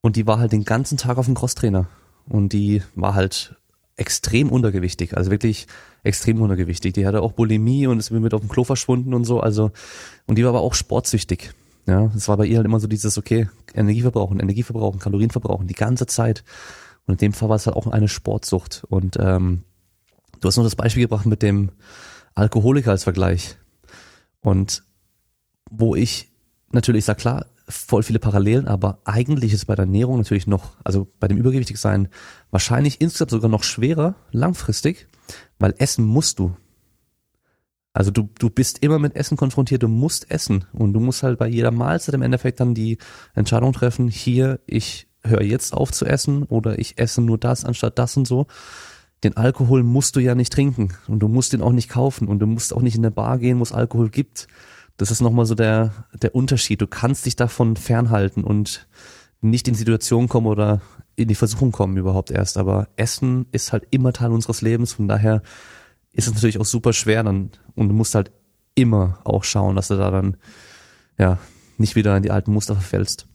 und 0.00 0.16
die 0.16 0.26
war 0.26 0.38
halt 0.38 0.52
den 0.52 0.64
ganzen 0.64 0.98
Tag 0.98 1.18
auf 1.18 1.26
dem 1.26 1.34
Crosstrainer 1.34 1.88
und 2.28 2.52
die 2.52 2.82
war 2.94 3.14
halt 3.14 3.56
extrem 3.96 4.50
untergewichtig, 4.50 5.16
also 5.16 5.30
wirklich 5.30 5.66
extrem 6.02 6.40
untergewichtig. 6.40 6.92
Die 6.92 7.06
hatte 7.06 7.22
auch 7.22 7.32
Bulimie 7.32 7.86
und 7.86 7.98
ist 7.98 8.10
mit 8.10 8.34
auf 8.34 8.40
dem 8.40 8.48
Klo 8.48 8.64
verschwunden 8.64 9.14
und 9.14 9.24
so, 9.24 9.40
also 9.40 9.70
und 10.26 10.36
die 10.36 10.44
war 10.44 10.50
aber 10.50 10.60
auch 10.60 10.74
sportsüchtig. 10.74 11.52
Ja, 11.86 12.10
es 12.16 12.28
war 12.28 12.36
bei 12.36 12.46
ihr 12.46 12.56
halt 12.56 12.66
immer 12.66 12.80
so 12.80 12.86
dieses 12.86 13.18
okay, 13.18 13.48
Energie 13.74 14.02
verbrauchen, 14.02 14.40
Energie 14.40 14.62
verbrauchen, 14.62 14.98
Kalorien 15.00 15.30
verbrauchen 15.30 15.66
die 15.66 15.74
ganze 15.74 16.06
Zeit. 16.06 16.44
Und 17.06 17.14
in 17.14 17.18
dem 17.18 17.32
Fall 17.32 17.48
war 17.48 17.56
es 17.56 17.66
halt 17.66 17.76
auch 17.76 17.86
eine 17.86 18.08
Sportsucht. 18.08 18.84
Und 18.88 19.16
ähm, 19.20 19.64
du 20.40 20.48
hast 20.48 20.56
noch 20.56 20.64
das 20.64 20.76
Beispiel 20.76 21.04
gebracht 21.04 21.26
mit 21.26 21.42
dem 21.42 21.70
Alkoholiker 22.34 22.90
als 22.90 23.04
Vergleich. 23.04 23.56
Und 24.40 24.84
wo 25.70 25.94
ich 25.94 26.30
natürlich 26.70 27.04
sage, 27.04 27.20
klar, 27.20 27.46
voll 27.68 28.02
viele 28.02 28.18
Parallelen, 28.18 28.68
aber 28.68 29.00
eigentlich 29.04 29.52
ist 29.52 29.64
bei 29.64 29.74
der 29.74 29.84
Ernährung 29.84 30.18
natürlich 30.18 30.46
noch, 30.46 30.76
also 30.84 31.10
bei 31.18 31.28
dem 31.28 31.38
Übergewichtigsein 31.38 32.08
wahrscheinlich 32.50 33.00
insgesamt 33.00 33.30
sogar 33.30 33.48
noch 33.48 33.62
schwerer, 33.62 34.16
langfristig, 34.32 35.08
weil 35.58 35.74
essen 35.78 36.04
musst 36.04 36.38
du. 36.38 36.56
Also 37.94 38.10
du, 38.10 38.28
du 38.38 38.50
bist 38.50 38.82
immer 38.82 38.98
mit 38.98 39.14
Essen 39.14 39.36
konfrontiert, 39.36 39.82
du 39.82 39.88
musst 39.88 40.30
essen 40.30 40.66
und 40.72 40.92
du 40.92 41.00
musst 41.00 41.22
halt 41.22 41.38
bei 41.38 41.46
jeder 41.46 41.70
Mahlzeit 41.70 42.14
im 42.14 42.22
Endeffekt 42.22 42.60
dann 42.60 42.74
die 42.74 42.98
Entscheidung 43.34 43.72
treffen, 43.72 44.08
hier, 44.08 44.60
ich 44.66 45.06
höre 45.24 45.42
jetzt 45.42 45.72
auf 45.72 45.92
zu 45.92 46.04
essen 46.04 46.42
oder 46.44 46.78
ich 46.78 46.98
esse 46.98 47.20
nur 47.20 47.38
das 47.38 47.64
anstatt 47.64 47.98
das 47.98 48.16
und 48.16 48.26
so. 48.26 48.46
Den 49.22 49.36
Alkohol 49.36 49.82
musst 49.82 50.16
du 50.16 50.20
ja 50.20 50.34
nicht 50.34 50.52
trinken 50.52 50.92
und 51.08 51.20
du 51.20 51.28
musst 51.28 51.52
den 51.52 51.62
auch 51.62 51.72
nicht 51.72 51.88
kaufen 51.88 52.28
und 52.28 52.40
du 52.40 52.46
musst 52.46 52.74
auch 52.74 52.82
nicht 52.82 52.96
in 52.96 53.02
der 53.02 53.10
Bar 53.10 53.38
gehen, 53.38 53.58
wo 53.58 53.62
es 53.62 53.72
Alkohol 53.72 54.10
gibt. 54.10 54.48
Das 54.96 55.10
ist 55.10 55.20
nochmal 55.20 55.46
so 55.46 55.54
der, 55.54 55.92
der 56.12 56.34
Unterschied. 56.34 56.80
Du 56.80 56.86
kannst 56.86 57.26
dich 57.26 57.34
davon 57.34 57.76
fernhalten 57.76 58.44
und 58.44 58.86
nicht 59.40 59.66
in 59.66 59.74
Situationen 59.74 60.28
kommen 60.28 60.46
oder 60.46 60.82
in 61.16 61.28
die 61.28 61.34
Versuchung 61.34 61.72
kommen 61.72 61.96
überhaupt 61.96 62.30
erst. 62.30 62.58
Aber 62.58 62.88
Essen 62.96 63.46
ist 63.50 63.72
halt 63.72 63.86
immer 63.90 64.12
Teil 64.12 64.30
unseres 64.30 64.62
Lebens. 64.62 64.92
Von 64.92 65.08
daher 65.08 65.42
ist 66.12 66.26
es 66.26 66.34
natürlich 66.34 66.60
auch 66.60 66.64
super 66.64 66.92
schwer 66.92 67.22
dann 67.22 67.50
und 67.74 67.88
du 67.88 67.94
musst 67.94 68.14
halt 68.14 68.30
immer 68.74 69.20
auch 69.24 69.44
schauen, 69.44 69.76
dass 69.76 69.88
du 69.88 69.96
da 69.96 70.10
dann 70.10 70.36
ja 71.18 71.38
nicht 71.78 71.96
wieder 71.96 72.16
in 72.16 72.22
die 72.22 72.30
alten 72.30 72.52
Muster 72.52 72.74
verfällst. 72.74 73.26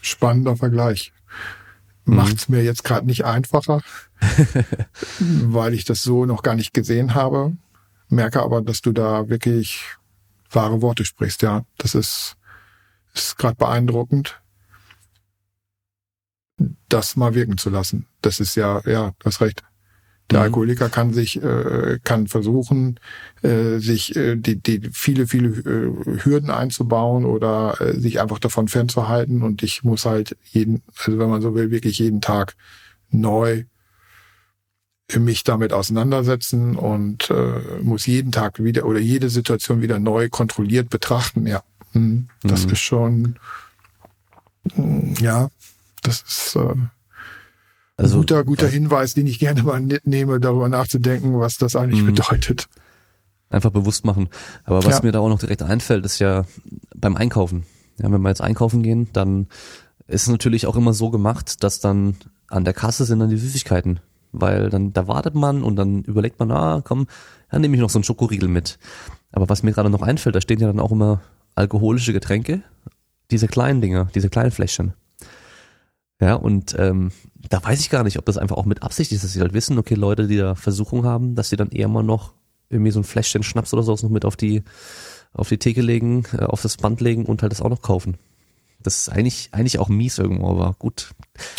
Spannender 0.00 0.56
Vergleich. 0.56 1.12
Macht's 2.04 2.48
mhm. 2.48 2.56
mir 2.56 2.64
jetzt 2.64 2.84
gerade 2.84 3.06
nicht 3.06 3.24
einfacher, 3.24 3.82
weil 5.18 5.74
ich 5.74 5.84
das 5.84 6.02
so 6.02 6.26
noch 6.26 6.42
gar 6.42 6.54
nicht 6.54 6.72
gesehen 6.72 7.14
habe. 7.14 7.56
Merke 8.08 8.42
aber, 8.42 8.62
dass 8.62 8.80
du 8.80 8.92
da 8.92 9.28
wirklich 9.28 9.84
wahre 10.50 10.82
Worte 10.82 11.04
sprichst. 11.04 11.42
Ja, 11.42 11.64
das 11.78 11.94
ist, 11.94 12.36
ist 13.14 13.36
gerade 13.38 13.54
beeindruckend, 13.54 14.40
das 16.88 17.16
mal 17.16 17.34
wirken 17.34 17.58
zu 17.58 17.70
lassen. 17.70 18.06
Das 18.22 18.40
ist 18.40 18.56
ja, 18.56 18.80
ja, 18.86 19.12
du 19.18 19.26
hast 19.26 19.40
recht. 19.40 19.62
Der 20.30 20.38
mhm. 20.38 20.44
Alkoholiker 20.44 20.88
kann 20.88 21.12
sich, 21.12 21.42
äh, 21.42 21.98
kann 22.04 22.28
versuchen, 22.28 23.00
äh, 23.42 23.78
sich 23.78 24.14
äh, 24.16 24.36
die, 24.36 24.56
die 24.56 24.90
viele, 24.92 25.26
viele 25.26 25.48
äh, 25.48 26.24
Hürden 26.24 26.50
einzubauen 26.50 27.24
oder 27.24 27.80
äh, 27.80 27.98
sich 27.98 28.20
einfach 28.20 28.38
davon 28.38 28.68
fernzuhalten. 28.68 29.42
Und 29.42 29.62
ich 29.62 29.82
muss 29.82 30.04
halt 30.04 30.36
jeden, 30.44 30.82
also 31.04 31.18
wenn 31.18 31.30
man 31.30 31.42
so 31.42 31.54
will, 31.54 31.70
wirklich 31.70 31.98
jeden 31.98 32.20
Tag 32.20 32.54
neu 33.10 33.64
mich 35.18 35.42
damit 35.42 35.72
auseinandersetzen 35.72 36.76
und 36.76 37.30
äh, 37.30 37.82
muss 37.82 38.06
jeden 38.06 38.30
Tag 38.30 38.62
wieder 38.62 38.86
oder 38.86 39.00
jede 39.00 39.28
Situation 39.28 39.82
wieder 39.82 39.98
neu 39.98 40.28
kontrolliert 40.28 40.88
betrachten. 40.88 41.48
Ja, 41.48 41.64
hm, 41.92 42.28
das 42.44 42.66
mhm. 42.66 42.72
ist 42.72 42.80
schon, 42.80 43.38
ja, 45.20 45.48
das 46.02 46.22
ist 46.22 46.56
äh, 46.56 46.76
also, 48.04 48.18
guter, 48.18 48.44
guter 48.44 48.68
Hinweis, 48.68 49.14
den 49.14 49.26
ich 49.26 49.38
gerne 49.38 49.62
mal 49.62 49.80
mitnehme, 49.80 50.40
darüber 50.40 50.68
nachzudenken, 50.68 51.38
was 51.38 51.58
das 51.58 51.76
eigentlich 51.76 52.02
mhm. 52.02 52.14
bedeutet. 52.14 52.66
Einfach 53.48 53.70
bewusst 53.70 54.04
machen. 54.04 54.28
Aber 54.64 54.84
was 54.84 54.98
ja. 54.98 55.04
mir 55.04 55.12
da 55.12 55.20
auch 55.20 55.28
noch 55.28 55.40
direkt 55.40 55.62
einfällt, 55.62 56.04
ist 56.04 56.18
ja 56.18 56.44
beim 56.94 57.16
Einkaufen. 57.16 57.64
Ja, 57.98 58.10
wenn 58.10 58.22
wir 58.22 58.28
jetzt 58.28 58.40
einkaufen 58.40 58.82
gehen, 58.82 59.08
dann 59.12 59.48
ist 60.06 60.22
es 60.22 60.28
natürlich 60.28 60.66
auch 60.66 60.76
immer 60.76 60.92
so 60.92 61.10
gemacht, 61.10 61.62
dass 61.64 61.80
dann 61.80 62.16
an 62.48 62.64
der 62.64 62.74
Kasse 62.74 63.04
sind 63.04 63.18
dann 63.18 63.30
die 63.30 63.36
Süßigkeiten 63.36 64.00
weil 64.32 64.70
dann 64.70 64.92
da 64.92 65.06
wartet 65.08 65.34
man 65.34 65.62
und 65.62 65.76
dann 65.76 66.02
überlegt 66.02 66.38
man, 66.38 66.50
ah, 66.50 66.82
komm, 66.84 67.06
dann 67.50 67.60
nehme 67.62 67.74
ich 67.74 67.80
noch 67.80 67.90
so 67.90 67.98
einen 67.98 68.04
Schokoriegel 68.04 68.48
mit. 68.48 68.78
Aber 69.32 69.48
was 69.48 69.62
mir 69.62 69.72
gerade 69.72 69.90
noch 69.90 70.02
einfällt, 70.02 70.34
da 70.34 70.40
stehen 70.40 70.60
ja 70.60 70.66
dann 70.66 70.80
auch 70.80 70.92
immer 70.92 71.20
alkoholische 71.54 72.12
Getränke, 72.12 72.62
diese 73.30 73.48
kleinen 73.48 73.80
Dinger, 73.80 74.08
diese 74.14 74.30
kleinen 74.30 74.50
Fläschchen. 74.50 74.94
Ja, 76.20 76.34
und 76.34 76.76
ähm, 76.78 77.12
da 77.48 77.62
weiß 77.64 77.80
ich 77.80 77.90
gar 77.90 78.04
nicht, 78.04 78.18
ob 78.18 78.26
das 78.26 78.36
einfach 78.36 78.56
auch 78.56 78.66
mit 78.66 78.82
Absicht 78.82 79.10
ist, 79.12 79.24
dass 79.24 79.32
sie 79.32 79.40
halt 79.40 79.54
wissen, 79.54 79.78
okay, 79.78 79.94
Leute, 79.94 80.26
die 80.26 80.36
da 80.36 80.54
Versuchung 80.54 81.04
haben, 81.04 81.34
dass 81.34 81.48
sie 81.48 81.56
dann 81.56 81.70
eher 81.70 81.88
mal 81.88 82.02
noch 82.02 82.34
irgendwie 82.68 82.92
so 82.92 83.00
ein 83.00 83.04
Fläschchen 83.04 83.42
Schnaps 83.42 83.72
oder 83.72 83.82
sowas 83.82 84.02
noch 84.02 84.10
mit 84.10 84.24
auf 84.24 84.36
die 84.36 84.62
auf 85.32 85.48
die 85.48 85.58
Theke 85.58 85.80
legen, 85.80 86.24
äh, 86.36 86.44
auf 86.44 86.62
das 86.62 86.76
Band 86.76 87.00
legen 87.00 87.24
und 87.24 87.42
halt 87.42 87.52
das 87.52 87.62
auch 87.62 87.68
noch 87.68 87.82
kaufen. 87.82 88.16
Das 88.82 88.96
ist 88.96 89.08
eigentlich 89.08 89.48
eigentlich 89.52 89.78
auch 89.78 89.88
mies 89.88 90.18
irgendwo, 90.18 90.50
aber 90.50 90.74
gut. 90.78 91.10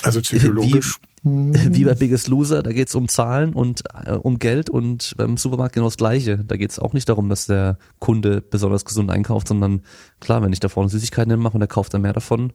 Also 0.03 0.21
psychologisch 0.21 0.99
wie 1.23 1.85
bei 1.85 1.93
Biggest 1.93 2.27
Loser, 2.29 2.63
da 2.63 2.71
geht's 2.71 2.95
um 2.95 3.07
Zahlen 3.07 3.53
und 3.53 3.83
äh, 4.05 4.13
um 4.13 4.39
Geld 4.39 4.69
und 4.71 5.13
beim 5.17 5.37
Supermarkt 5.37 5.75
genau 5.75 5.85
das 5.85 5.97
Gleiche. 5.97 6.39
Da 6.39 6.57
geht's 6.57 6.79
auch 6.79 6.93
nicht 6.93 7.07
darum, 7.09 7.29
dass 7.29 7.45
der 7.45 7.77
Kunde 7.99 8.41
besonders 8.41 8.85
gesund 8.85 9.11
einkauft, 9.11 9.47
sondern 9.47 9.81
klar, 10.19 10.41
wenn 10.41 10.51
ich 10.53 10.59
da 10.59 10.67
vorne 10.67 10.89
Süßigkeiten 10.89 11.39
mache 11.39 11.53
und 11.53 11.59
der 11.59 11.67
kauft 11.67 11.93
dann 11.93 12.01
mehr 12.01 12.13
davon, 12.13 12.53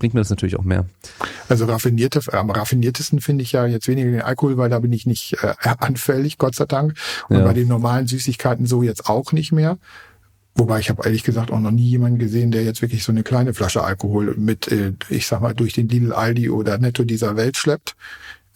bringt 0.00 0.14
mir 0.14 0.20
das 0.20 0.30
natürlich 0.30 0.56
auch 0.56 0.64
mehr. 0.64 0.86
Also 1.48 1.66
raffinierte, 1.66 2.20
am 2.32 2.50
raffiniertesten 2.50 3.20
finde 3.20 3.42
ich 3.42 3.52
ja 3.52 3.66
jetzt 3.66 3.86
weniger 3.86 4.10
den 4.10 4.22
Alkohol, 4.22 4.56
weil 4.56 4.68
da 4.68 4.80
bin 4.80 4.92
ich 4.92 5.06
nicht 5.06 5.36
äh, 5.42 5.54
anfällig, 5.78 6.38
Gott 6.38 6.56
sei 6.56 6.64
Dank. 6.64 6.94
Und 7.28 7.38
ja. 7.38 7.44
bei 7.44 7.52
den 7.52 7.68
normalen 7.68 8.08
Süßigkeiten 8.08 8.66
so 8.66 8.82
jetzt 8.82 9.08
auch 9.08 9.32
nicht 9.32 9.52
mehr. 9.52 9.78
Wobei 10.56 10.80
ich 10.80 10.90
habe 10.90 11.04
ehrlich 11.04 11.22
gesagt 11.22 11.52
auch 11.52 11.60
noch 11.60 11.70
nie 11.70 11.88
jemanden 11.88 12.18
gesehen, 12.18 12.50
der 12.50 12.64
jetzt 12.64 12.82
wirklich 12.82 13.04
so 13.04 13.12
eine 13.12 13.22
kleine 13.22 13.54
Flasche 13.54 13.84
Alkohol 13.84 14.34
mit, 14.36 14.66
äh, 14.72 14.94
ich 15.08 15.26
sag 15.26 15.40
mal, 15.40 15.54
durch 15.54 15.74
den 15.74 15.88
Lidl, 15.88 16.12
Aldi 16.12 16.50
oder 16.50 16.78
Netto 16.78 17.04
dieser 17.04 17.36
Welt 17.36 17.56
schleppt, 17.56 17.94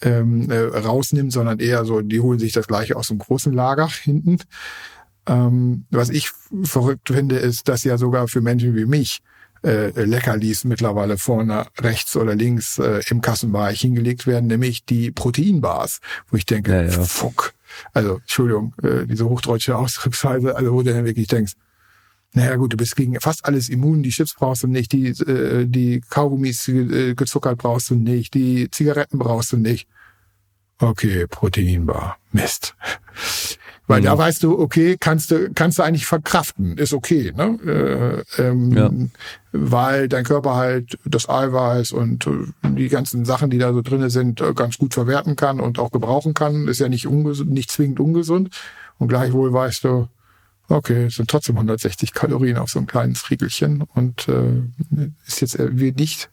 ähm, 0.03 0.51
äh, 0.51 0.59
rausnimmt, 0.59 1.33
sondern 1.33 1.61
eher 1.61 1.85
so, 1.85 2.01
die 2.01 2.21
holen 2.21 2.39
sich 2.39 2.53
das 2.53 2.67
gleiche 2.67 2.97
aus 2.97 3.09
dem 3.09 3.19
großen 3.19 3.53
Lager 3.53 3.89
hinten. 4.03 4.39
Ähm, 5.27 5.85
was 5.91 6.11
ich 6.11 6.31
verrückt 6.65 7.09
finde, 7.09 7.37
ist, 7.37 7.69
dass 7.69 7.85
ja 7.85 7.97
sogar 7.97 8.29
für 8.29 8.41
Menschen 8.41 8.75
wie 8.75 8.87
mich 8.87 9.23
äh, 9.65 10.05
Leckerlis 10.05 10.65
mittlerweile 10.65 11.19
vorne 11.19 11.67
rechts 11.79 12.17
oder 12.17 12.35
links 12.35 12.79
äh, 12.79 13.03
im 13.09 13.21
Kassenbereich 13.21 13.81
hingelegt 13.81 14.27
werden, 14.27 14.47
nämlich 14.47 14.85
die 14.85 15.11
Proteinbars, 15.11 16.01
wo 16.31 16.37
ich 16.37 16.47
denke, 16.47 16.73
ja, 16.73 16.83
ja. 16.83 17.03
fuck. 17.03 17.55
Also, 17.93 18.17
Entschuldigung, 18.17 18.75
äh, 18.83 19.07
diese 19.07 19.29
hochdeutsche 19.29 19.77
Ausdrucksweise, 19.77 20.55
also 20.55 20.73
wo 20.73 20.83
du 20.83 20.93
dann 20.93 21.05
wirklich 21.05 21.27
denkst, 21.27 21.55
naja 22.35 22.57
gut, 22.57 22.73
du 22.73 22.77
bist 22.77 22.97
gegen 22.97 23.19
fast 23.21 23.45
alles 23.45 23.69
immun. 23.69 24.03
Die 24.03 24.11
Chips 24.11 24.35
brauchst 24.35 24.65
du 24.65 24.67
nicht, 24.67 24.93
die, 24.93 25.09
äh, 25.09 25.67
die 25.67 26.01
Kaugummis 26.01 26.67
äh, 26.69 27.15
gezuckert 27.15 27.59
brauchst 27.59 27.91
du 27.91 27.95
nicht, 27.95 28.35
die 28.35 28.71
Zigaretten 28.71 29.19
brauchst 29.19 29.53
du 29.53 29.57
nicht. 29.57 29.89
Okay, 30.79 31.27
Proteinbar. 31.29 32.19
Mist. 32.33 32.75
Weil 33.87 34.01
mhm. 34.01 34.05
da 34.05 34.19
weißt 34.19 34.43
du, 34.43 34.59
okay, 34.59 34.97
kannst 34.99 35.31
du, 35.31 35.51
kannst 35.53 35.79
du 35.79 35.83
eigentlich 35.83 36.07
verkraften, 36.07 36.79
ist 36.79 36.95
okay, 36.95 37.33
ne? 37.37 38.25
Äh, 38.39 38.43
ähm, 38.43 38.73
ja. 38.73 38.91
Weil 39.53 40.09
dein 40.09 40.25
Körper 40.25 40.57
halt 40.57 40.99
das 41.05 41.29
Eiweiß 41.29 41.93
und 41.93 42.27
äh, 42.27 42.31
die 42.63 42.89
ganzen 42.89 43.25
Sachen, 43.25 43.51
die 43.51 43.59
da 43.59 43.73
so 43.73 43.83
drinne 43.83 44.11
sind, 44.11 44.41
äh, 44.41 44.55
ganz 44.55 44.79
gut 44.79 44.95
verwerten 44.95 45.37
kann 45.37 45.61
und 45.61 45.79
auch 45.79 45.91
gebrauchen 45.91 46.35
kann. 46.35 46.67
Ist 46.67 46.81
ja 46.81 46.89
nicht 46.89 47.07
ungesund, 47.07 47.51
nicht 47.51 47.71
zwingend 47.71 48.01
ungesund. 48.01 48.51
Und 48.99 49.09
gleichwohl 49.09 49.53
weißt 49.53 49.85
du, 49.85 50.09
Okay, 50.69 51.05
es 51.05 51.17
sind 51.17 51.29
trotzdem 51.29 51.57
160 51.57 52.15
Kalorien 52.15 52.57
auf 52.57 52.71
so 52.71 52.79
ein 52.79 52.87
kleines 52.87 53.29
Riegelchen 53.31 53.83
und 53.95 54.29
äh, 54.29 54.63
ist 55.27 55.43
jetzt 55.43 55.57
irgendwie 55.57 55.93
nicht 55.93 56.31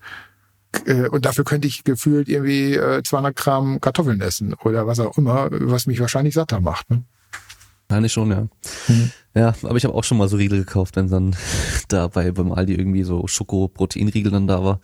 äh, 0.85 1.09
und 1.09 1.25
dafür 1.25 1.43
könnte 1.43 1.67
ich 1.67 1.83
gefühlt 1.83 2.29
irgendwie 2.29 2.75
äh, 2.75 3.03
200 3.03 3.35
Gramm 3.35 3.81
Kartoffeln 3.81 4.21
essen 4.21 4.53
oder 4.63 4.87
was 4.87 4.99
auch 4.99 5.17
immer, 5.17 5.49
was 5.51 5.85
mich 5.85 5.99
wahrscheinlich 5.99 6.33
satter 6.33 6.61
macht. 6.61 6.89
Ne? 6.89 7.03
Eigentlich 7.91 8.13
schon, 8.13 8.31
ja. 8.31 8.47
Mhm. 8.87 9.11
Ja, 9.33 9.53
aber 9.63 9.77
ich 9.77 9.85
habe 9.85 9.93
auch 9.93 10.03
schon 10.03 10.17
mal 10.17 10.27
so 10.27 10.37
Riegel 10.37 10.59
gekauft, 10.59 10.95
wenn 10.95 11.09
dann 11.09 11.35
da 11.87 12.07
bei 12.07 12.31
beim 12.31 12.51
Aldi 12.51 12.75
irgendwie 12.75 13.03
so 13.03 13.27
Schoko-Proteinriegel 13.27 14.31
dann 14.31 14.47
da 14.47 14.63
war. 14.63 14.79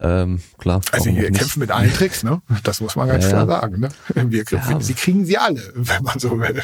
Ähm, 0.00 0.40
klar. 0.58 0.80
Also 0.92 1.14
wir 1.14 1.30
kämpfen 1.30 1.60
mit 1.60 1.70
allen 1.70 1.92
Tricks, 1.92 2.24
ne? 2.24 2.42
Das 2.64 2.80
muss 2.80 2.96
man 2.96 3.08
ganz 3.08 3.24
ja, 3.24 3.30
klar 3.30 3.46
sagen. 3.46 3.80
Ne? 3.80 3.88
Wir, 4.14 4.44
ja, 4.50 4.80
sie 4.80 4.94
kriegen 4.94 5.24
sie 5.24 5.38
alle, 5.38 5.62
wenn 5.74 6.02
man 6.02 6.18
so 6.18 6.38
will. 6.40 6.62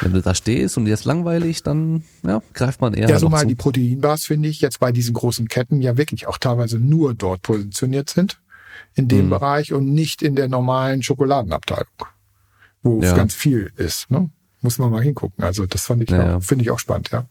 Wenn 0.00 0.12
du 0.12 0.22
da 0.22 0.34
stehst 0.34 0.76
und 0.76 0.84
dir 0.84 0.94
ist 0.94 1.04
langweilig, 1.04 1.62
dann 1.62 2.02
ja, 2.24 2.42
greift 2.54 2.80
man 2.80 2.94
eher. 2.94 3.08
Ja, 3.08 3.18
so 3.18 3.28
mal 3.28 3.40
zu. 3.40 3.46
die 3.46 3.54
Proteinbars 3.54 4.24
finde 4.24 4.48
ich 4.48 4.60
jetzt 4.60 4.80
bei 4.80 4.92
diesen 4.92 5.14
großen 5.14 5.48
Ketten 5.48 5.80
ja 5.80 5.96
wirklich 5.96 6.26
auch 6.26 6.38
teilweise 6.38 6.78
nur 6.78 7.14
dort 7.14 7.42
positioniert 7.42 8.10
sind, 8.10 8.40
in 8.94 9.08
dem 9.08 9.26
mhm. 9.26 9.30
Bereich 9.30 9.72
und 9.72 9.92
nicht 9.92 10.22
in 10.22 10.34
der 10.34 10.48
normalen 10.48 11.02
Schokoladenabteilung, 11.02 11.86
wo 12.82 13.02
ja. 13.02 13.14
ganz 13.14 13.34
viel 13.34 13.72
ist. 13.76 14.10
Ne? 14.10 14.30
Muss 14.66 14.78
man 14.78 14.90
mal 14.90 15.02
hingucken. 15.02 15.44
Also 15.44 15.64
das 15.66 15.86
fand 15.86 16.02
ich 16.02 16.10
ja, 16.10 16.36
auch, 16.36 16.42
finde 16.42 16.64
ich 16.64 16.70
auch 16.70 16.78
spannend, 16.78 17.10
ja. 17.12 17.26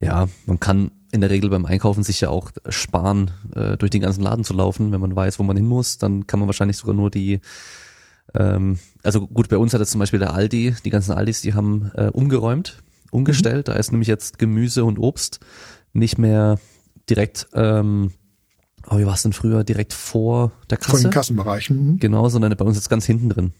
Ja, 0.00 0.28
man 0.46 0.60
kann 0.60 0.92
in 1.10 1.20
der 1.20 1.30
Regel 1.30 1.50
beim 1.50 1.64
Einkaufen 1.64 2.04
sich 2.04 2.20
ja 2.20 2.28
auch 2.28 2.52
sparen, 2.68 3.32
äh, 3.54 3.76
durch 3.76 3.90
den 3.90 4.00
ganzen 4.00 4.22
Laden 4.22 4.44
zu 4.44 4.54
laufen. 4.54 4.92
Wenn 4.92 5.00
man 5.00 5.16
weiß, 5.16 5.40
wo 5.40 5.42
man 5.42 5.56
hin 5.56 5.66
muss, 5.66 5.98
dann 5.98 6.28
kann 6.28 6.38
man 6.38 6.46
wahrscheinlich 6.48 6.76
sogar 6.76 6.94
nur 6.94 7.10
die 7.10 7.40
ähm, 8.34 8.78
also 9.02 9.26
gut, 9.26 9.48
bei 9.48 9.56
uns 9.56 9.72
hat 9.72 9.80
jetzt 9.80 9.90
zum 9.90 9.98
Beispiel 9.98 10.18
der 10.18 10.34
Aldi, 10.34 10.76
die 10.84 10.90
ganzen 10.90 11.12
Aldis, 11.12 11.40
die 11.40 11.54
haben 11.54 11.90
äh, 11.94 12.08
umgeräumt, 12.08 12.82
umgestellt. 13.10 13.68
Mhm. 13.68 13.72
Da 13.72 13.78
ist 13.78 13.90
nämlich 13.90 14.08
jetzt 14.08 14.38
Gemüse 14.38 14.84
und 14.84 14.98
Obst 14.98 15.40
nicht 15.92 16.18
mehr 16.18 16.58
direkt, 17.08 17.48
ähm, 17.54 18.12
oh, 18.88 18.98
wie 18.98 19.06
war 19.06 19.14
es 19.14 19.22
denn 19.22 19.32
früher, 19.32 19.64
direkt 19.64 19.92
vor 19.92 20.52
der 20.70 20.78
Kasse? 20.78 20.90
Vor 20.90 21.00
den 21.00 21.10
Kassenbereichen. 21.10 21.92
Mhm. 21.92 21.98
Genau, 21.98 22.28
sondern 22.28 22.54
bei 22.56 22.64
uns 22.64 22.76
jetzt 22.76 22.90
ganz 22.90 23.06
hinten 23.06 23.30
drin. 23.30 23.52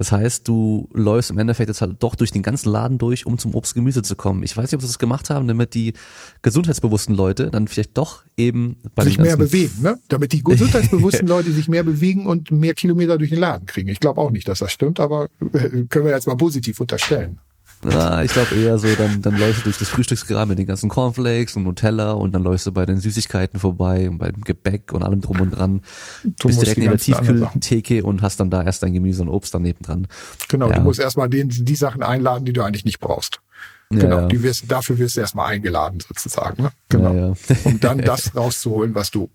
Das 0.00 0.12
heißt, 0.12 0.48
du 0.48 0.88
läufst 0.94 1.30
im 1.30 1.36
Endeffekt 1.36 1.68
jetzt 1.68 1.82
halt 1.82 1.96
doch 2.02 2.14
durch 2.14 2.30
den 2.30 2.40
ganzen 2.40 2.70
Laden 2.70 2.96
durch, 2.96 3.26
um 3.26 3.36
zum 3.36 3.54
Obst 3.54 3.74
Gemüse 3.74 4.00
zu 4.00 4.16
kommen. 4.16 4.42
Ich 4.42 4.56
weiß 4.56 4.64
nicht, 4.64 4.74
ob 4.76 4.80
sie 4.80 4.86
das 4.86 4.98
gemacht 4.98 5.28
haben, 5.28 5.46
damit 5.46 5.74
die 5.74 5.92
gesundheitsbewussten 6.40 7.14
Leute 7.14 7.50
dann 7.50 7.68
vielleicht 7.68 7.98
doch 7.98 8.22
eben 8.38 8.78
bei 8.94 9.04
sich 9.04 9.18
mehr 9.18 9.36
bewegen, 9.36 9.82
ne? 9.82 9.98
Damit 10.08 10.32
die 10.32 10.42
gesundheitsbewussten 10.42 11.28
Leute 11.28 11.52
sich 11.52 11.68
mehr 11.68 11.82
bewegen 11.82 12.24
und 12.24 12.50
mehr 12.50 12.72
Kilometer 12.72 13.18
durch 13.18 13.28
den 13.28 13.40
Laden 13.40 13.66
kriegen. 13.66 13.90
Ich 13.90 14.00
glaube 14.00 14.22
auch 14.22 14.30
nicht, 14.30 14.48
dass 14.48 14.60
das 14.60 14.72
stimmt, 14.72 15.00
aber 15.00 15.28
äh, 15.52 15.84
können 15.90 16.06
wir 16.06 16.12
jetzt 16.12 16.26
mal 16.26 16.36
positiv 16.38 16.80
unterstellen. 16.80 17.38
Na, 17.82 18.22
ich 18.22 18.32
glaube 18.32 18.54
eher 18.56 18.78
so, 18.78 18.88
dann, 18.94 19.22
dann 19.22 19.38
läufst 19.38 19.60
du 19.60 19.64
durch 19.64 19.78
das 19.78 19.88
Frühstücksgraben 19.88 20.50
mit 20.50 20.58
den 20.58 20.66
ganzen 20.66 20.90
Cornflakes 20.90 21.56
und 21.56 21.62
Nutella 21.62 22.12
und 22.12 22.32
dann 22.32 22.42
läufst 22.42 22.66
du 22.66 22.72
bei 22.72 22.84
den 22.84 23.00
Süßigkeiten 23.00 23.58
vorbei 23.58 24.08
und 24.10 24.18
beim 24.18 24.40
Gebäck 24.42 24.92
und 24.92 25.02
allem 25.02 25.22
drum 25.22 25.40
und 25.40 25.50
dran. 25.50 25.80
Du 26.22 26.48
bist 26.48 26.60
direkt 26.60 26.78
in 26.78 26.84
der 26.84 26.98
Tiefkühltheke 26.98 28.04
und 28.04 28.20
hast 28.20 28.38
dann 28.38 28.50
da 28.50 28.62
erst 28.62 28.82
dein 28.82 28.92
Gemüse 28.92 29.22
und 29.22 29.30
Obst 29.30 29.54
daneben 29.54 29.82
dran. 29.82 30.08
Genau, 30.48 30.68
ja. 30.68 30.76
du 30.76 30.82
musst 30.82 31.00
erstmal 31.00 31.30
den, 31.30 31.48
die 31.48 31.76
Sachen 31.76 32.02
einladen, 32.02 32.44
die 32.44 32.52
du 32.52 32.62
eigentlich 32.62 32.84
nicht 32.84 33.00
brauchst. 33.00 33.40
Genau, 33.88 34.20
ja, 34.20 34.26
Die 34.26 34.42
wirst, 34.42 34.70
dafür 34.70 34.98
wirst 34.98 35.16
du 35.16 35.20
erstmal 35.20 35.52
eingeladen 35.52 35.98
sozusagen. 36.00 36.62
Ne? 36.62 36.70
Genau. 36.90 37.12
Ja, 37.14 37.56
um 37.64 37.80
dann 37.80 37.98
das 38.02 38.36
rauszuholen, 38.36 38.94
was 38.94 39.10
du 39.10 39.30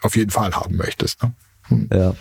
auf 0.00 0.16
jeden 0.16 0.30
Fall 0.30 0.52
haben 0.52 0.76
möchtest. 0.76 1.22
Ne? 1.22 1.32
Hm. 1.64 1.88
Ja. 1.92 2.14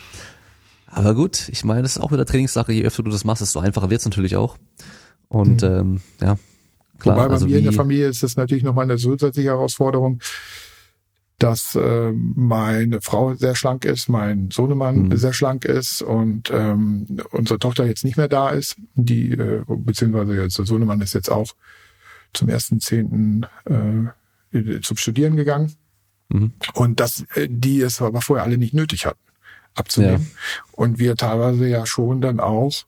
Aber 0.88 1.16
gut, 1.16 1.48
ich 1.50 1.64
meine, 1.64 1.84
das 1.84 1.96
ist 1.96 2.02
auch 2.02 2.12
wieder 2.12 2.26
Trainingssache. 2.26 2.74
Je 2.74 2.84
öfter 2.84 3.04
du 3.04 3.12
das 3.12 3.24
machst, 3.24 3.42
desto 3.42 3.60
einfacher 3.60 3.90
wird's 3.90 4.04
natürlich 4.04 4.36
auch. 4.36 4.58
Und 5.32 5.62
mhm. 5.62 5.68
ähm, 5.68 6.02
ja, 6.20 6.38
klar. 7.00 7.16
Wobei 7.16 7.28
bei 7.28 7.34
also 7.34 7.48
mir 7.48 7.58
in 7.58 7.64
der 7.64 7.74
Familie 7.74 8.08
ist 8.10 8.22
das 8.22 8.36
natürlich 8.36 8.64
nochmal 8.64 8.84
eine 8.84 8.98
zusätzliche 8.98 9.50
Herausforderung, 9.50 10.20
dass 11.40 11.74
äh, 11.76 12.12
meine 12.12 13.02
Frau 13.02 13.34
sehr 13.36 13.56
schlank 13.56 13.86
ist, 13.86 14.10
mein 14.10 14.52
Sohnemann 14.52 15.08
mhm. 15.08 15.18
sehr 15.18 15.32
schlank 15.32 15.64
ist 15.64 16.02
und 16.02 16.52
ähm, 16.52 17.08
unsere 17.32 17.60
Tochter 17.60 17.86
jetzt 17.86 18.04
nicht 18.04 18.18
mehr 18.18 18.28
da 18.28 18.50
ist. 18.50 18.76
Die, 18.96 19.32
äh, 19.32 19.64
beziehungsweise 19.66 20.36
jetzt 20.36 20.58
der 20.58 20.66
Sohnemann 20.66 21.00
ist 21.00 21.14
jetzt 21.14 21.32
auch 21.32 21.54
zum 22.34 22.50
ersten 22.50 22.82
Zehnten 22.82 23.46
äh, 23.66 24.82
zum 24.82 24.98
Studieren 24.98 25.38
gegangen. 25.38 25.72
Mhm. 26.28 26.52
Und 26.74 27.00
dass 27.00 27.22
äh, 27.36 27.48
die 27.50 27.80
es 27.80 28.02
aber 28.02 28.20
vorher 28.20 28.44
alle 28.44 28.58
nicht 28.58 28.74
nötig 28.74 29.06
hatten 29.06 29.20
abzunehmen. 29.76 30.30
Ja. 30.30 30.64
Und 30.74 31.00
wir 31.00 31.16
teilweise 31.16 31.68
ja 31.68 31.86
schon 31.86 32.20
dann 32.20 32.42
auch 32.42 32.84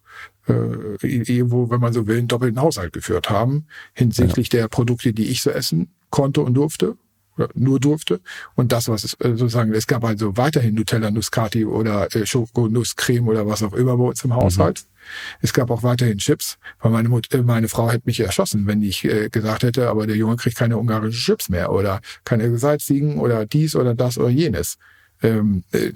äh, 0.48 1.52
wo, 1.52 1.70
wenn 1.70 1.80
man 1.80 1.94
so 1.94 2.08
will, 2.08 2.18
einen 2.18 2.28
doppelten 2.28 2.62
Haushalt 2.62 2.94
geführt 2.94 3.30
haben, 3.30 3.66
hinsichtlich 3.94 4.52
ja. 4.52 4.62
der 4.62 4.68
Produkte, 4.68 5.14
die 5.14 5.26
ich 5.26 5.42
so 5.42 5.50
essen 5.50 5.94
konnte 6.10 6.42
und 6.42 6.54
durfte 6.54 6.98
nur 7.56 7.80
durfte 7.80 8.22
und 8.56 8.72
das 8.72 8.88
was 8.88 9.04
es 9.04 9.14
äh, 9.16 9.30
sozusagen 9.30 9.74
es 9.74 9.88
gab 9.88 10.04
also 10.04 10.38
weiterhin 10.38 10.76
Nutella 10.76 11.10
Nuscati 11.10 11.66
oder 11.66 12.14
äh, 12.16 12.26
Schokonusscreme 12.26 13.28
oder 13.28 13.48
was 13.48 13.64
auch 13.64 13.74
immer 13.74 13.98
bei 13.98 14.04
uns 14.04 14.24
im 14.24 14.30
mhm. 14.30 14.36
Haushalt 14.36 14.82
mhm. 14.82 15.38
es 15.42 15.54
gab 15.54 15.72
auch 15.72 15.84
weiterhin 15.84 16.20
Chips 16.20 16.58
weil 16.80 16.92
meine 16.92 17.10
Mut, 17.10 17.34
äh, 17.34 17.42
meine 17.42 17.70
Frau 17.70 17.90
hätte 17.90 18.04
mich 18.06 18.20
erschossen 18.20 18.68
wenn 18.68 18.82
ich 18.84 19.04
äh, 19.06 19.30
gesagt 19.30 19.64
hätte 19.64 19.90
aber 19.90 20.06
der 20.06 20.16
Junge 20.16 20.36
kriegt 20.36 20.58
keine 20.58 20.78
ungarischen 20.78 21.20
Chips 21.20 21.50
mehr 21.50 21.72
oder 21.72 22.02
keine 22.24 22.56
Salzigen 22.58 23.18
oder 23.18 23.46
dies 23.46 23.76
oder 23.76 23.96
das 23.96 24.18
oder 24.18 24.30
jenes 24.30 24.78
ähm, 25.24 25.64
äh, 25.72 25.92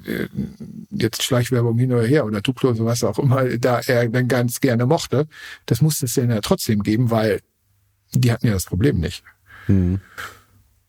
jetzt 0.89 1.21
Schleichwerbung 1.21 1.77
hin 1.77 1.93
oder 1.93 2.05
her 2.05 2.25
oder 2.25 2.41
Duplo 2.41 2.71
oder 2.71 2.85
was 2.85 3.03
auch 3.03 3.19
immer, 3.19 3.45
da 3.57 3.81
er 3.85 4.07
dann 4.09 4.27
ganz 4.27 4.59
gerne 4.59 4.85
mochte, 4.85 5.27
das 5.65 5.81
musste 5.81 6.05
es 6.05 6.15
dann 6.15 6.29
ja 6.29 6.41
trotzdem 6.41 6.81
geben, 6.81 7.11
weil 7.11 7.41
die 8.13 8.31
hatten 8.31 8.47
ja 8.47 8.53
das 8.53 8.65
Problem 8.65 8.99
nicht. 8.99 9.23
Mhm. 9.67 9.99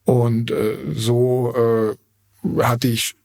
Und 0.05 0.51
äh, 0.51 0.77
so 0.95 1.53
äh, 1.55 2.63
hatte 2.63 2.87
ich 2.87 3.15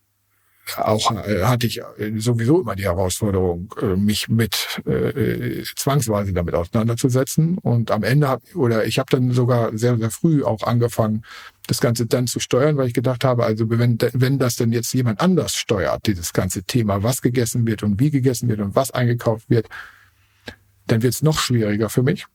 auch 0.76 1.12
äh, 1.12 1.44
hatte 1.44 1.66
ich 1.66 1.80
sowieso 2.16 2.60
immer 2.60 2.74
die 2.74 2.84
Herausforderung, 2.84 3.72
äh, 3.80 3.96
mich 3.96 4.28
mit 4.28 4.80
äh, 4.86 5.62
zwangsweise 5.76 6.32
damit 6.32 6.54
auseinanderzusetzen. 6.54 7.58
Und 7.58 7.90
am 7.90 8.02
Ende 8.02 8.28
hab, 8.28 8.42
oder 8.54 8.86
ich 8.86 8.98
habe 8.98 9.10
dann 9.10 9.30
sogar 9.32 9.76
sehr, 9.76 9.96
sehr 9.96 10.10
früh 10.10 10.42
auch 10.42 10.62
angefangen, 10.62 11.24
das 11.66 11.80
Ganze 11.80 12.06
dann 12.06 12.26
zu 12.26 12.40
steuern, 12.40 12.76
weil 12.76 12.88
ich 12.88 12.94
gedacht 12.94 13.24
habe, 13.24 13.44
also 13.44 13.68
wenn, 13.70 13.98
wenn 14.12 14.38
das 14.38 14.56
denn 14.56 14.72
jetzt 14.72 14.92
jemand 14.92 15.20
anders 15.20 15.54
steuert, 15.54 16.06
dieses 16.06 16.32
ganze 16.32 16.62
Thema, 16.64 17.02
was 17.02 17.22
gegessen 17.22 17.66
wird 17.66 17.82
und 17.82 17.98
wie 18.00 18.10
gegessen 18.10 18.48
wird 18.48 18.60
und 18.60 18.74
was 18.74 18.90
eingekauft 18.90 19.48
wird, 19.48 19.68
dann 20.86 21.02
wird 21.02 21.14
es 21.14 21.22
noch 21.22 21.38
schwieriger 21.38 21.88
für 21.88 22.02
mich. 22.02 22.26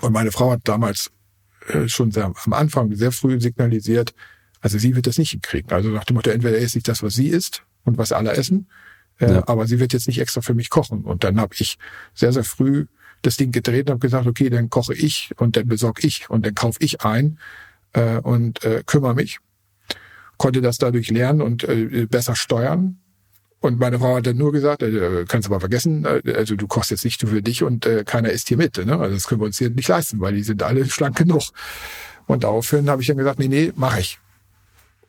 Und 0.00 0.12
meine 0.12 0.32
Frau 0.32 0.50
hat 0.50 0.62
damals 0.64 1.12
äh, 1.68 1.88
schon 1.88 2.10
sehr, 2.10 2.24
am 2.24 2.52
Anfang 2.52 2.94
sehr 2.94 3.12
früh 3.12 3.40
signalisiert, 3.40 4.14
also 4.60 4.78
sie 4.78 4.94
wird 4.94 5.06
das 5.06 5.18
nicht 5.18 5.30
hinkriegen. 5.30 5.70
Also 5.70 5.88
nach 5.88 6.04
dem 6.04 6.16
Motto, 6.16 6.30
entweder 6.30 6.58
esse 6.58 6.78
ich 6.78 6.84
das, 6.84 7.02
was 7.02 7.14
sie 7.14 7.28
isst 7.28 7.62
und 7.84 7.98
was 7.98 8.12
alle 8.12 8.32
essen, 8.32 8.68
äh, 9.18 9.32
ja. 9.32 9.48
aber 9.48 9.66
sie 9.66 9.78
wird 9.78 9.92
jetzt 9.92 10.06
nicht 10.06 10.20
extra 10.20 10.40
für 10.40 10.54
mich 10.54 10.70
kochen. 10.70 11.02
Und 11.02 11.24
dann 11.24 11.40
habe 11.40 11.54
ich 11.56 11.78
sehr, 12.14 12.32
sehr 12.32 12.44
früh 12.44 12.86
das 13.22 13.36
Ding 13.36 13.52
gedreht 13.52 13.86
und 13.86 13.92
habe 13.92 14.00
gesagt, 14.00 14.26
okay, 14.26 14.50
dann 14.50 14.70
koche 14.70 14.94
ich 14.94 15.32
und 15.36 15.56
dann 15.56 15.66
besorge 15.66 16.06
ich 16.06 16.28
und 16.28 16.44
dann 16.44 16.54
kaufe 16.54 16.78
ich 16.80 17.02
ein 17.02 17.38
äh, 17.92 18.18
und 18.18 18.64
äh, 18.64 18.82
kümmere 18.84 19.14
mich. 19.14 19.38
Konnte 20.36 20.60
das 20.60 20.78
dadurch 20.78 21.10
lernen 21.10 21.42
und 21.42 21.64
äh, 21.64 22.06
besser 22.06 22.34
steuern. 22.34 22.98
Und 23.60 23.78
meine 23.78 23.98
Frau 23.98 24.16
hat 24.16 24.26
dann 24.26 24.38
nur 24.38 24.52
gesagt, 24.52 24.82
äh, 24.82 25.26
kannst 25.28 25.48
du 25.48 25.52
mal 25.52 25.60
vergessen, 25.60 26.06
äh, 26.06 26.22
also 26.34 26.56
du 26.56 26.66
kochst 26.66 26.90
jetzt 26.90 27.04
nicht 27.04 27.20
für 27.20 27.42
dich 27.42 27.62
und 27.62 27.84
äh, 27.84 28.04
keiner 28.04 28.30
isst 28.30 28.48
hier 28.48 28.56
mit. 28.56 28.78
Ne? 28.84 28.98
Also 28.98 29.14
das 29.14 29.26
können 29.26 29.42
wir 29.42 29.46
uns 29.46 29.58
hier 29.58 29.70
nicht 29.70 29.88
leisten, 29.88 30.20
weil 30.20 30.34
die 30.34 30.42
sind 30.42 30.62
alle 30.62 30.86
schlank 30.86 31.16
genug. 31.16 31.42
Und 32.26 32.44
daraufhin 32.44 32.88
habe 32.88 33.02
ich 33.02 33.08
dann 33.08 33.18
gesagt, 33.18 33.38
nee, 33.38 33.48
nee, 33.48 33.72
mache 33.76 34.00
ich. 34.00 34.18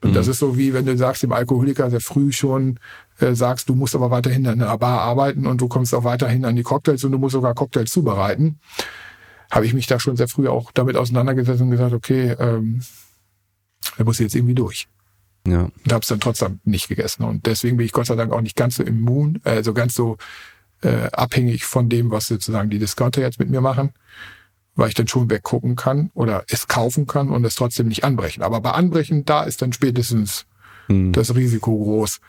Und 0.01 0.11
mhm. 0.11 0.15
das 0.15 0.27
ist 0.27 0.39
so 0.39 0.57
wie 0.57 0.73
wenn 0.73 0.85
du 0.85 0.97
sagst 0.97 1.23
dem 1.23 1.31
Alkoholiker 1.31 1.89
sehr 1.89 2.01
früh 2.01 2.33
schon 2.33 2.79
äh, 3.19 3.33
sagst, 3.35 3.69
du 3.69 3.75
musst 3.75 3.95
aber 3.95 4.11
weiterhin 4.11 4.45
an 4.47 4.59
der 4.59 4.77
Bar 4.77 5.01
arbeiten 5.01 5.45
und 5.45 5.61
du 5.61 5.69
kommst 5.69 5.93
auch 5.93 6.03
weiterhin 6.03 6.43
an 6.43 6.55
die 6.55 6.63
Cocktails 6.63 7.03
und 7.05 7.13
du 7.13 7.19
musst 7.19 7.33
sogar 7.33 7.53
Cocktails 7.53 7.91
zubereiten 7.91 8.59
habe 9.51 9.65
ich 9.65 9.73
mich 9.73 9.85
da 9.85 9.99
schon 9.99 10.15
sehr 10.15 10.29
früh 10.29 10.47
auch 10.47 10.71
damit 10.71 10.95
auseinandergesetzt 10.95 11.61
und 11.61 11.71
gesagt, 11.71 11.93
okay, 11.93 12.35
ähm, 12.39 12.81
er 13.97 14.05
muss 14.05 14.19
jetzt 14.19 14.33
irgendwie 14.33 14.55
durch. 14.55 14.87
Ja. 15.45 15.69
Und 15.83 15.91
habe 15.91 16.01
es 16.01 16.07
dann 16.07 16.19
trotzdem 16.19 16.59
nicht 16.63 16.87
gegessen. 16.87 17.23
Und 17.23 17.45
deswegen 17.45 17.77
bin 17.77 17.85
ich 17.85 17.91
Gott 17.91 18.05
sei 18.05 18.15
Dank 18.15 18.31
auch 18.31 18.41
nicht 18.41 18.55
ganz 18.55 18.75
so 18.75 18.83
immun, 18.83 19.41
also 19.43 19.73
ganz 19.73 19.93
so 19.93 20.17
äh, 20.81 21.09
abhängig 21.11 21.65
von 21.65 21.89
dem, 21.89 22.11
was 22.11 22.27
sozusagen 22.27 22.69
die 22.69 22.79
Discounter 22.79 23.21
jetzt 23.21 23.39
mit 23.39 23.49
mir 23.49 23.61
machen, 23.61 23.91
weil 24.75 24.89
ich 24.89 24.95
dann 24.95 25.07
schon 25.07 25.29
weggucken 25.29 25.75
kann 25.75 26.11
oder 26.13 26.43
es 26.47 26.67
kaufen 26.67 27.05
kann 27.05 27.29
und 27.29 27.43
es 27.43 27.55
trotzdem 27.55 27.87
nicht 27.87 28.03
anbrechen. 28.03 28.43
Aber 28.43 28.61
bei 28.61 28.71
Anbrechen, 28.71 29.25
da 29.25 29.43
ist 29.43 29.61
dann 29.61 29.73
spätestens 29.73 30.45
hm. 30.87 31.11
das 31.11 31.35
Risiko 31.35 31.77
groß, 31.77 32.19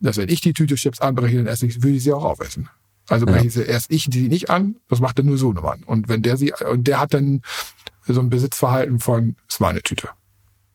dass 0.00 0.16
wenn 0.16 0.28
ich 0.28 0.40
die 0.40 0.52
Tüte 0.52 0.76
Chips 0.76 1.00
anbreche, 1.00 1.36
dann 1.36 1.46
esse 1.46 1.66
ich, 1.66 1.82
würde 1.82 1.96
ich 1.96 2.02
sie 2.02 2.12
auch 2.12 2.24
aufessen. 2.24 2.68
Also 3.12 3.26
ja. 3.26 3.32
breche 3.32 3.62
erst 3.62 3.90
ich 3.90 4.08
die 4.08 4.28
nicht 4.28 4.48
an, 4.48 4.76
das 4.88 5.00
macht 5.00 5.18
dann 5.18 5.26
nur 5.26 5.36
Sohnemann. 5.36 5.82
Und 5.84 6.08
wenn 6.08 6.22
der 6.22 6.38
sie, 6.38 6.52
und 6.70 6.86
der 6.88 6.98
hat 6.98 7.12
dann 7.12 7.42
so 8.06 8.20
ein 8.20 8.30
Besitzverhalten 8.30 9.00
von, 9.00 9.36
ist 9.48 9.60
meine 9.60 9.82
Tüte. 9.82 10.08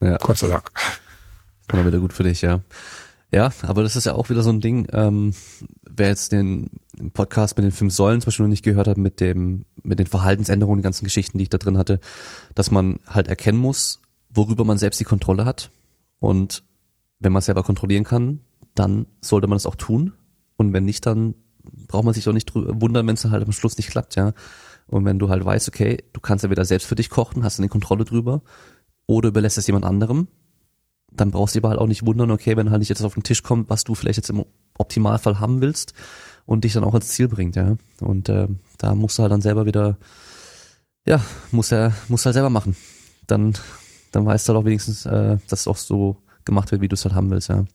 Ja. 0.01 0.18
Gott 0.18 0.38
sei 0.38 0.47
Dank. 0.47 0.69
Kann 1.68 1.85
wieder 1.85 1.99
gut 1.99 2.14
für 2.14 2.23
dich, 2.23 2.43
ja. 2.43 2.61
Ja, 3.31 3.51
aber 3.64 3.81
das 3.81 3.95
ist 3.95 4.05
ja 4.05 4.14
auch 4.14 4.30
wieder 4.30 4.43
so 4.43 4.51
ein 4.51 4.61
Ding, 4.61 4.88
ähm, 4.93 5.34
wer 5.89 6.09
jetzt 6.09 6.31
den 6.31 6.69
Podcast 7.14 7.57
mit 7.57 7.65
den 7.65 7.72
fünf 7.72 7.93
Säulen 7.93 8.22
zum 8.22 8.27
Beispiel 8.27 8.45
noch 8.45 8.51
nicht 8.51 8.64
gehört 8.64 8.88
hat, 8.88 8.97
mit 8.97 9.19
dem, 9.19 9.65
mit 9.81 9.97
den 9.97 10.07
Verhaltensänderungen, 10.07 10.80
den 10.80 10.84
ganzen 10.84 11.05
Geschichten, 11.05 11.39
die 11.39 11.43
ich 11.45 11.49
da 11.49 11.57
drin 11.57 11.77
hatte, 11.77 11.99
dass 12.53 12.69
man 12.69 12.99
halt 13.07 13.27
erkennen 13.27 13.57
muss, 13.57 13.99
worüber 14.30 14.64
man 14.64 14.77
selbst 14.77 14.99
die 14.99 15.05
Kontrolle 15.05 15.43
hat. 15.43 15.72
Und 16.19 16.64
wenn 17.19 17.34
man 17.34 17.41
selber 17.41 17.64
kontrollieren 17.64 18.03
kann, 18.03 18.41
dann 18.76 19.07
sollte 19.22 19.47
man 19.47 19.57
es 19.57 19.65
auch 19.65 19.76
tun. 19.76 20.14
Und 20.55 20.72
wenn 20.72 20.85
nicht, 20.85 21.05
dann 21.05 21.34
braucht 21.88 22.06
man 22.06 22.14
sich 22.14 22.23
doch 22.23 22.34
nicht 22.34 22.53
wundern, 22.53 23.07
wenn 23.07 23.15
es 23.15 23.26
halt 23.26 23.44
am 23.44 23.52
Schluss 23.52 23.77
nicht 23.77 23.89
klappt, 23.89 24.15
ja. 24.15 24.34
Und 24.88 25.06
wenn 25.06 25.19
du 25.19 25.30
halt 25.30 25.44
weißt, 25.44 25.68
okay, 25.68 26.03
du 26.14 26.22
kannst 26.22 26.44
ja 26.44 26.49
wieder 26.49 26.65
selbst 26.65 26.88
für 26.88 26.95
dich 26.95 27.10
kochen, 27.10 27.44
hast 27.44 27.60
eine 27.60 27.69
Kontrolle 27.69 28.06
drüber, 28.06 28.41
oder 29.06 29.30
überlässt 29.30 29.57
es 29.57 29.68
jemand 29.68 29.85
anderem, 29.85 30.27
dann 31.11 31.31
brauchst 31.31 31.56
du 31.56 31.61
dir 31.61 31.69
halt 31.69 31.80
auch 31.80 31.88
nicht 31.88 32.06
wundern, 32.06 32.31
okay, 32.31 32.56
wenn 32.57 32.69
halt 32.69 32.80
nicht 32.80 32.89
jetzt 32.89 33.02
auf 33.02 33.14
den 33.14 33.23
Tisch 33.23 33.41
kommt, 33.41 33.69
was 33.69 33.84
du 33.84 33.95
vielleicht 33.95 34.18
jetzt 34.18 34.30
im 34.30 34.45
Optimalfall 34.77 35.39
haben 35.39 35.61
willst 35.61 35.94
und 36.45 36.64
dich 36.64 36.73
dann 36.73 36.84
auch 36.84 36.94
ins 36.94 37.07
Ziel 37.10 37.27
bringt, 37.27 37.56
ja. 37.56 37.77
Und 38.02 38.30
äh, 38.30 38.48
da 38.77 38.94
musst 38.95 39.18
du 39.18 39.23
halt 39.23 39.31
dann 39.31 39.41
selber 39.41 39.65
wieder, 39.65 39.98
ja, 41.06 41.22
muss 41.52 41.72
er, 41.72 41.94
muss 42.07 42.26
halt 42.26 42.34
selber 42.34 42.49
machen. 42.49 42.76
Dann, 43.26 43.53
dann 44.11 44.26
weißt 44.26 44.48
du 44.48 44.53
halt 44.53 44.61
auch 44.61 44.65
wenigstens, 44.65 45.06
äh, 45.06 45.38
dass 45.49 45.61
es 45.61 45.68
auch 45.68 45.77
so 45.77 46.18
gemacht 46.45 46.72
wird, 46.72 46.81
wie 46.81 46.88
du 46.88 46.94
es 46.94 47.06
halt 47.06 47.15
haben 47.15 47.31
willst, 47.31 47.49
ja. 47.49 47.65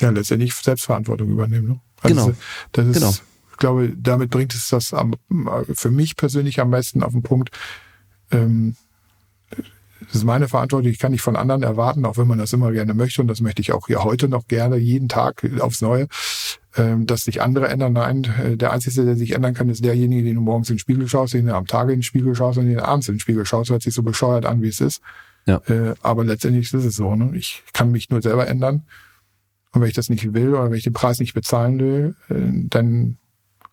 Ja, 0.00 0.10
letztendlich 0.10 0.54
Selbstverantwortung 0.54 1.30
übernehmen. 1.30 1.68
Ne? 1.68 1.80
Also 2.02 2.26
genau. 2.26 2.36
Das 2.72 2.86
ist, 2.86 2.94
genau. 2.94 3.14
ich 3.52 3.56
glaube, 3.58 3.92
damit 3.96 4.30
bringt 4.30 4.54
es 4.54 4.68
das 4.68 4.92
am, 4.92 5.14
für 5.72 5.90
mich 5.90 6.16
persönlich 6.16 6.60
am 6.60 6.70
meisten 6.70 7.02
auf 7.02 7.12
den 7.12 7.22
Punkt. 7.22 7.50
Ähm, 8.30 8.76
das 10.06 10.16
ist 10.16 10.24
meine 10.24 10.48
Verantwortung. 10.48 10.90
Ich 10.90 10.98
kann 10.98 11.12
nicht 11.12 11.22
von 11.22 11.36
anderen 11.36 11.62
erwarten, 11.62 12.04
auch 12.04 12.18
wenn 12.18 12.26
man 12.26 12.38
das 12.38 12.52
immer 12.52 12.72
gerne 12.72 12.94
möchte. 12.94 13.22
Und 13.22 13.28
das 13.28 13.40
möchte 13.40 13.62
ich 13.62 13.72
auch 13.72 13.86
hier 13.86 14.04
heute 14.04 14.28
noch 14.28 14.46
gerne, 14.48 14.76
jeden 14.76 15.08
Tag 15.08 15.48
aufs 15.60 15.80
Neue, 15.80 16.08
ähm, 16.76 17.06
dass 17.06 17.24
sich 17.24 17.40
andere 17.40 17.68
ändern. 17.68 17.94
Nein, 17.94 18.24
äh, 18.42 18.56
der 18.56 18.72
Einzige, 18.72 19.04
der 19.04 19.16
sich 19.16 19.32
ändern 19.32 19.54
kann, 19.54 19.68
ist 19.68 19.84
derjenige, 19.84 20.24
den 20.24 20.34
du 20.34 20.40
morgens 20.40 20.68
in 20.70 20.74
den 20.76 20.80
Spiegel 20.80 21.08
schaust, 21.08 21.34
den 21.34 21.46
du 21.46 21.54
am 21.54 21.66
Tage 21.66 21.92
in 21.92 22.00
den 22.00 22.02
Spiegel 22.02 22.34
schaust 22.34 22.58
und 22.58 22.66
den 22.66 22.74
du 22.74 22.84
abends 22.84 23.08
in 23.08 23.14
den 23.14 23.20
Spiegel 23.20 23.46
schaust. 23.46 23.70
Hört 23.70 23.82
sich 23.82 23.94
so 23.94 24.02
bescheuert 24.02 24.44
an, 24.46 24.62
wie 24.62 24.68
es 24.68 24.80
ist. 24.80 25.00
Ja. 25.46 25.60
Äh, 25.68 25.94
aber 26.02 26.24
letztendlich 26.24 26.72
ist 26.72 26.84
es 26.84 26.96
so. 26.96 27.14
Ne? 27.14 27.36
Ich 27.36 27.62
kann 27.72 27.90
mich 27.90 28.10
nur 28.10 28.22
selber 28.22 28.46
ändern. 28.46 28.82
Und 29.74 29.80
wenn 29.80 29.88
ich 29.88 29.94
das 29.94 30.08
nicht 30.08 30.32
will 30.32 30.50
oder 30.50 30.70
wenn 30.70 30.78
ich 30.78 30.84
den 30.84 30.92
Preis 30.92 31.18
nicht 31.18 31.34
bezahlen 31.34 31.80
will, 31.80 32.16
äh, 32.28 32.68
dann 32.68 33.18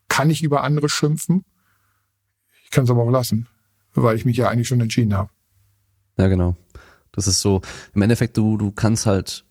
kann 0.10 0.32
ich 0.32 0.42
über 0.42 0.64
andere 0.64 0.90
schimpfen. 0.90 1.46
Ich 2.66 2.72
kann 2.72 2.86
es 2.86 2.90
aber 2.90 3.04
auch 3.04 3.12
lassen, 3.12 3.48
weil 3.94 4.16
ich 4.16 4.26
mich 4.26 4.36
ja 4.36 4.50
eigentlich 4.50 4.68
schon 4.68 4.82
entschieden 4.82 5.14
habe. 5.14 5.30
Ja, 6.18 6.28
genau. 6.28 6.58
Das 7.12 7.28
ist 7.28 7.42
so, 7.42 7.62
im 7.94 8.02
Endeffekt, 8.02 8.36
du, 8.36 8.58
du 8.58 8.72
kannst 8.72 9.06
halt 9.06 9.46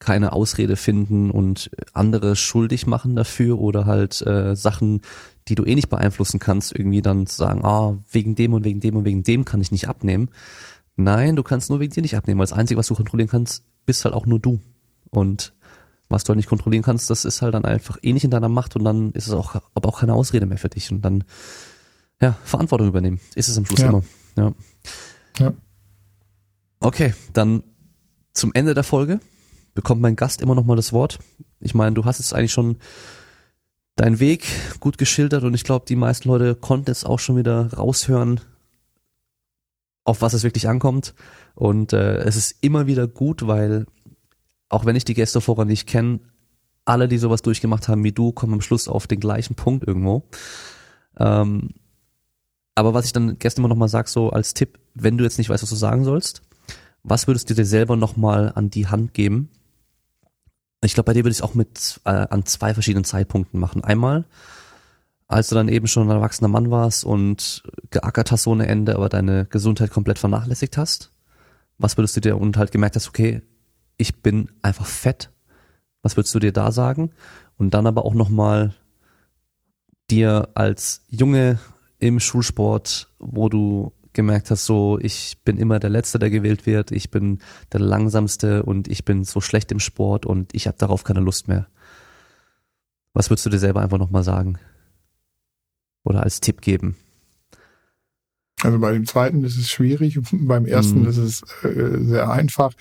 keine 0.00 0.32
Ausrede 0.32 0.74
finden 0.74 1.30
und 1.30 1.70
andere 1.92 2.34
schuldig 2.34 2.88
machen 2.88 3.14
dafür 3.14 3.60
oder 3.60 3.86
halt 3.86 4.20
äh, 4.22 4.56
Sachen, 4.56 5.02
die 5.46 5.54
du 5.54 5.64
eh 5.64 5.76
nicht 5.76 5.88
beeinflussen 5.88 6.40
kannst, 6.40 6.76
irgendwie 6.76 7.02
dann 7.02 7.26
sagen, 7.26 7.64
ah, 7.64 7.96
wegen 8.10 8.34
dem 8.34 8.54
und 8.54 8.64
wegen 8.64 8.80
dem 8.80 8.96
und 8.96 9.04
wegen 9.04 9.22
dem 9.22 9.44
kann 9.44 9.60
ich 9.60 9.70
nicht 9.70 9.88
abnehmen. 9.88 10.30
Nein, 10.96 11.36
du 11.36 11.44
kannst 11.44 11.70
nur 11.70 11.78
wegen 11.78 11.92
dir 11.92 12.02
nicht 12.02 12.16
abnehmen, 12.16 12.40
weil 12.40 12.46
das 12.46 12.52
Einzige, 12.52 12.78
was 12.78 12.88
du 12.88 12.96
kontrollieren 12.96 13.30
kannst, 13.30 13.64
bist 13.86 14.04
halt 14.04 14.16
auch 14.16 14.26
nur 14.26 14.40
du. 14.40 14.58
Und 15.10 15.52
was 16.12 16.24
du 16.24 16.30
halt 16.30 16.36
nicht 16.36 16.48
kontrollieren 16.48 16.82
kannst, 16.82 17.10
das 17.10 17.24
ist 17.24 17.42
halt 17.42 17.54
dann 17.54 17.64
einfach 17.64 17.98
eh 18.02 18.12
nicht 18.12 18.24
in 18.24 18.30
deiner 18.30 18.48
Macht 18.48 18.76
und 18.76 18.84
dann 18.84 19.12
ist 19.12 19.26
es 19.26 19.32
auch, 19.32 19.56
aber 19.74 19.88
auch 19.88 20.00
keine 20.00 20.14
Ausrede 20.14 20.46
mehr 20.46 20.58
für 20.58 20.68
dich 20.68 20.90
und 20.90 21.02
dann, 21.02 21.24
ja, 22.20 22.36
Verantwortung 22.44 22.88
übernehmen. 22.88 23.20
Ist 23.34 23.48
es 23.48 23.58
am 23.58 23.66
Schluss 23.66 23.80
ja. 23.80 23.88
immer. 23.88 24.02
Ja. 24.36 24.52
ja. 25.38 25.52
Okay, 26.80 27.14
dann 27.32 27.62
zum 28.32 28.52
Ende 28.54 28.74
der 28.74 28.84
Folge 28.84 29.20
bekommt 29.74 30.00
mein 30.00 30.16
Gast 30.16 30.40
immer 30.40 30.54
noch 30.54 30.64
mal 30.64 30.76
das 30.76 30.92
Wort. 30.92 31.18
Ich 31.60 31.74
meine, 31.74 31.94
du 31.94 32.04
hast 32.04 32.18
jetzt 32.18 32.34
eigentlich 32.34 32.52
schon 32.52 32.76
deinen 33.96 34.20
Weg 34.20 34.46
gut 34.80 34.98
geschildert 34.98 35.44
und 35.44 35.54
ich 35.54 35.64
glaube, 35.64 35.86
die 35.86 35.96
meisten 35.96 36.28
Leute 36.28 36.54
konnten 36.54 36.90
es 36.90 37.04
auch 37.04 37.18
schon 37.18 37.36
wieder 37.36 37.72
raushören, 37.72 38.40
auf 40.04 40.22
was 40.22 40.32
es 40.32 40.42
wirklich 40.42 40.68
ankommt. 40.68 41.14
Und 41.54 41.92
äh, 41.92 42.16
es 42.18 42.36
ist 42.36 42.56
immer 42.62 42.86
wieder 42.86 43.06
gut, 43.06 43.46
weil 43.46 43.86
auch 44.72 44.86
wenn 44.86 44.96
ich 44.96 45.04
die 45.04 45.14
Gäste 45.14 45.40
vorher 45.40 45.64
nicht 45.64 45.86
kenne, 45.86 46.20
alle, 46.84 47.06
die 47.06 47.18
sowas 47.18 47.42
durchgemacht 47.42 47.88
haben 47.88 48.02
wie 48.04 48.12
du, 48.12 48.32
kommen 48.32 48.54
am 48.54 48.60
Schluss 48.60 48.88
auf 48.88 49.06
den 49.06 49.20
gleichen 49.20 49.54
Punkt 49.54 49.86
irgendwo. 49.86 50.24
Ähm, 51.18 51.70
aber 52.74 52.94
was 52.94 53.04
ich 53.04 53.12
dann 53.12 53.38
gestern 53.38 53.62
immer 53.62 53.68
noch 53.68 53.76
mal 53.76 53.88
sag, 53.88 54.08
so 54.08 54.30
als 54.30 54.54
Tipp, 54.54 54.78
wenn 54.94 55.18
du 55.18 55.24
jetzt 55.24 55.38
nicht 55.38 55.50
weißt, 55.50 55.62
was 55.62 55.70
du 55.70 55.76
sagen 55.76 56.04
sollst, 56.04 56.42
was 57.02 57.26
würdest 57.26 57.50
du 57.50 57.54
dir 57.54 57.66
selber 57.66 57.96
noch 57.96 58.16
mal 58.16 58.50
an 58.54 58.70
die 58.70 58.86
Hand 58.86 59.14
geben, 59.14 59.50
ich 60.84 60.94
glaube, 60.94 61.06
bei 61.06 61.12
dir 61.12 61.24
würde 61.24 61.30
ich 61.32 61.38
es 61.38 61.42
auch 61.42 61.54
mit 61.54 62.00
äh, 62.04 62.10
an 62.10 62.44
zwei 62.44 62.74
verschiedenen 62.74 63.04
Zeitpunkten 63.04 63.60
machen. 63.60 63.84
Einmal, 63.84 64.24
als 65.28 65.48
du 65.48 65.54
dann 65.54 65.68
eben 65.68 65.86
schon 65.86 66.08
ein 66.08 66.16
erwachsener 66.16 66.48
Mann 66.48 66.70
warst 66.72 67.04
und 67.04 67.62
geackert 67.90 68.32
hast 68.32 68.48
ohne 68.48 68.66
Ende, 68.66 68.96
aber 68.96 69.08
deine 69.08 69.46
Gesundheit 69.46 69.90
komplett 69.90 70.18
vernachlässigt 70.18 70.76
hast. 70.76 71.12
Was 71.78 71.96
würdest 71.96 72.16
du 72.16 72.20
dir 72.20 72.36
und 72.36 72.56
halt 72.56 72.72
gemerkt 72.72 72.96
hast, 72.96 73.08
okay, 73.08 73.42
ich 74.02 74.20
bin 74.20 74.50
einfach 74.60 74.86
fett. 74.86 75.30
Was 76.02 76.16
würdest 76.16 76.34
du 76.34 76.40
dir 76.40 76.52
da 76.52 76.72
sagen? 76.72 77.12
Und 77.56 77.72
dann 77.72 77.86
aber 77.86 78.04
auch 78.04 78.14
nochmal 78.14 78.74
dir 80.10 80.48
als 80.54 81.02
Junge 81.08 81.58
im 82.00 82.18
Schulsport, 82.18 83.08
wo 83.18 83.48
du 83.48 83.92
gemerkt 84.12 84.50
hast, 84.50 84.66
so 84.66 84.98
ich 85.00 85.38
bin 85.44 85.56
immer 85.56 85.78
der 85.78 85.88
Letzte, 85.88 86.18
der 86.18 86.30
gewählt 86.30 86.66
wird, 86.66 86.90
ich 86.90 87.10
bin 87.10 87.38
der 87.72 87.80
Langsamste 87.80 88.64
und 88.64 88.88
ich 88.88 89.04
bin 89.04 89.24
so 89.24 89.40
schlecht 89.40 89.72
im 89.72 89.78
Sport 89.78 90.26
und 90.26 90.54
ich 90.54 90.66
habe 90.66 90.76
darauf 90.76 91.04
keine 91.04 91.20
Lust 91.20 91.48
mehr. 91.48 91.68
Was 93.14 93.30
würdest 93.30 93.46
du 93.46 93.50
dir 93.50 93.58
selber 93.58 93.80
einfach 93.80 93.98
nochmal 93.98 94.24
sagen? 94.24 94.58
Oder 96.02 96.24
als 96.24 96.40
Tipp 96.40 96.60
geben? 96.60 96.96
Also 98.62 98.78
bei 98.80 98.92
dem 98.92 99.06
zweiten 99.06 99.44
ist 99.44 99.56
es 99.56 99.70
schwierig, 99.70 100.18
beim 100.32 100.66
ersten 100.66 101.02
mm. 101.02 101.08
ist 101.08 101.16
es 101.18 101.42
äh, 101.62 102.04
sehr 102.04 102.30
einfach. 102.30 102.72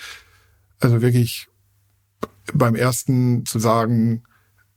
Also 0.82 1.02
wirklich 1.02 1.48
beim 2.54 2.76
ersten 2.76 3.46
zu 3.46 3.60
sagen, 3.60 4.24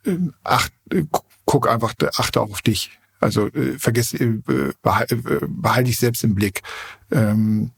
äh, 0.04 0.18
ach, 0.42 0.68
äh, 0.90 1.04
guck 1.44 1.68
einfach, 1.68 1.94
achte 2.16 2.40
auch 2.40 2.50
auf 2.50 2.62
dich. 2.62 2.98
Also 3.20 3.48
äh, 3.48 3.78
vergiss, 3.78 4.12
äh, 4.14 4.40
behalte 4.82 5.14
äh, 5.16 5.46
behalt 5.48 5.86
dich 5.86 5.98
selbst 5.98 6.24
im 6.24 6.34
Blick. 6.34 6.62
Ähm, 7.10 7.72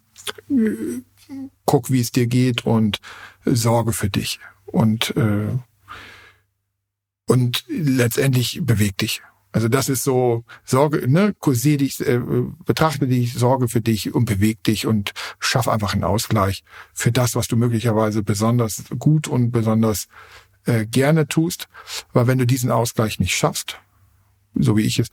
äh, 0.51 1.03
guck, 1.65 1.91
wie 1.91 2.01
es 2.01 2.13
dir 2.13 2.27
geht 2.27 2.67
und 2.67 3.01
sorge 3.45 3.93
für 3.93 4.11
dich. 4.11 4.41
Und 4.67 5.17
äh, 5.17 5.57
und 7.29 7.65
letztendlich 7.69 8.61
beweg 8.63 8.99
dich. 8.99 9.23
Also 9.57 9.69
das 9.69 9.89
ist 9.89 10.05
so 10.05 10.45
Sorge, 10.67 11.11
ne, 11.11 11.35
kursier 11.39 11.79
dich, 11.79 12.07
äh, 12.07 12.21
betrachte 12.67 13.07
dich, 13.07 13.33
sorge 13.33 13.69
für 13.69 13.81
dich 13.81 14.15
und 14.15 14.27
beweg 14.27 14.63
dich 14.65 14.87
und 14.87 15.15
schaff 15.39 15.67
einfach 15.67 15.95
einen 15.95 16.05
Ausgleich 16.05 16.63
für 16.93 17.11
das, 17.11 17.35
was 17.37 17.49
du 17.49 17.57
möglicherweise 17.57 18.23
besonders 18.23 18.85
gut 18.99 19.29
und 19.29 19.53
besonders 19.53 20.09
äh, 20.67 20.85
gerne 20.85 21.27
tust. 21.27 21.69
Weil 22.13 22.27
wenn 22.27 22.37
du 22.37 22.47
diesen 22.47 22.71
Ausgleich 22.71 23.19
nicht 23.19 23.35
schaffst, 23.35 23.81
so 24.55 24.77
wie 24.77 24.83
ich 24.83 24.99
es, 24.99 25.09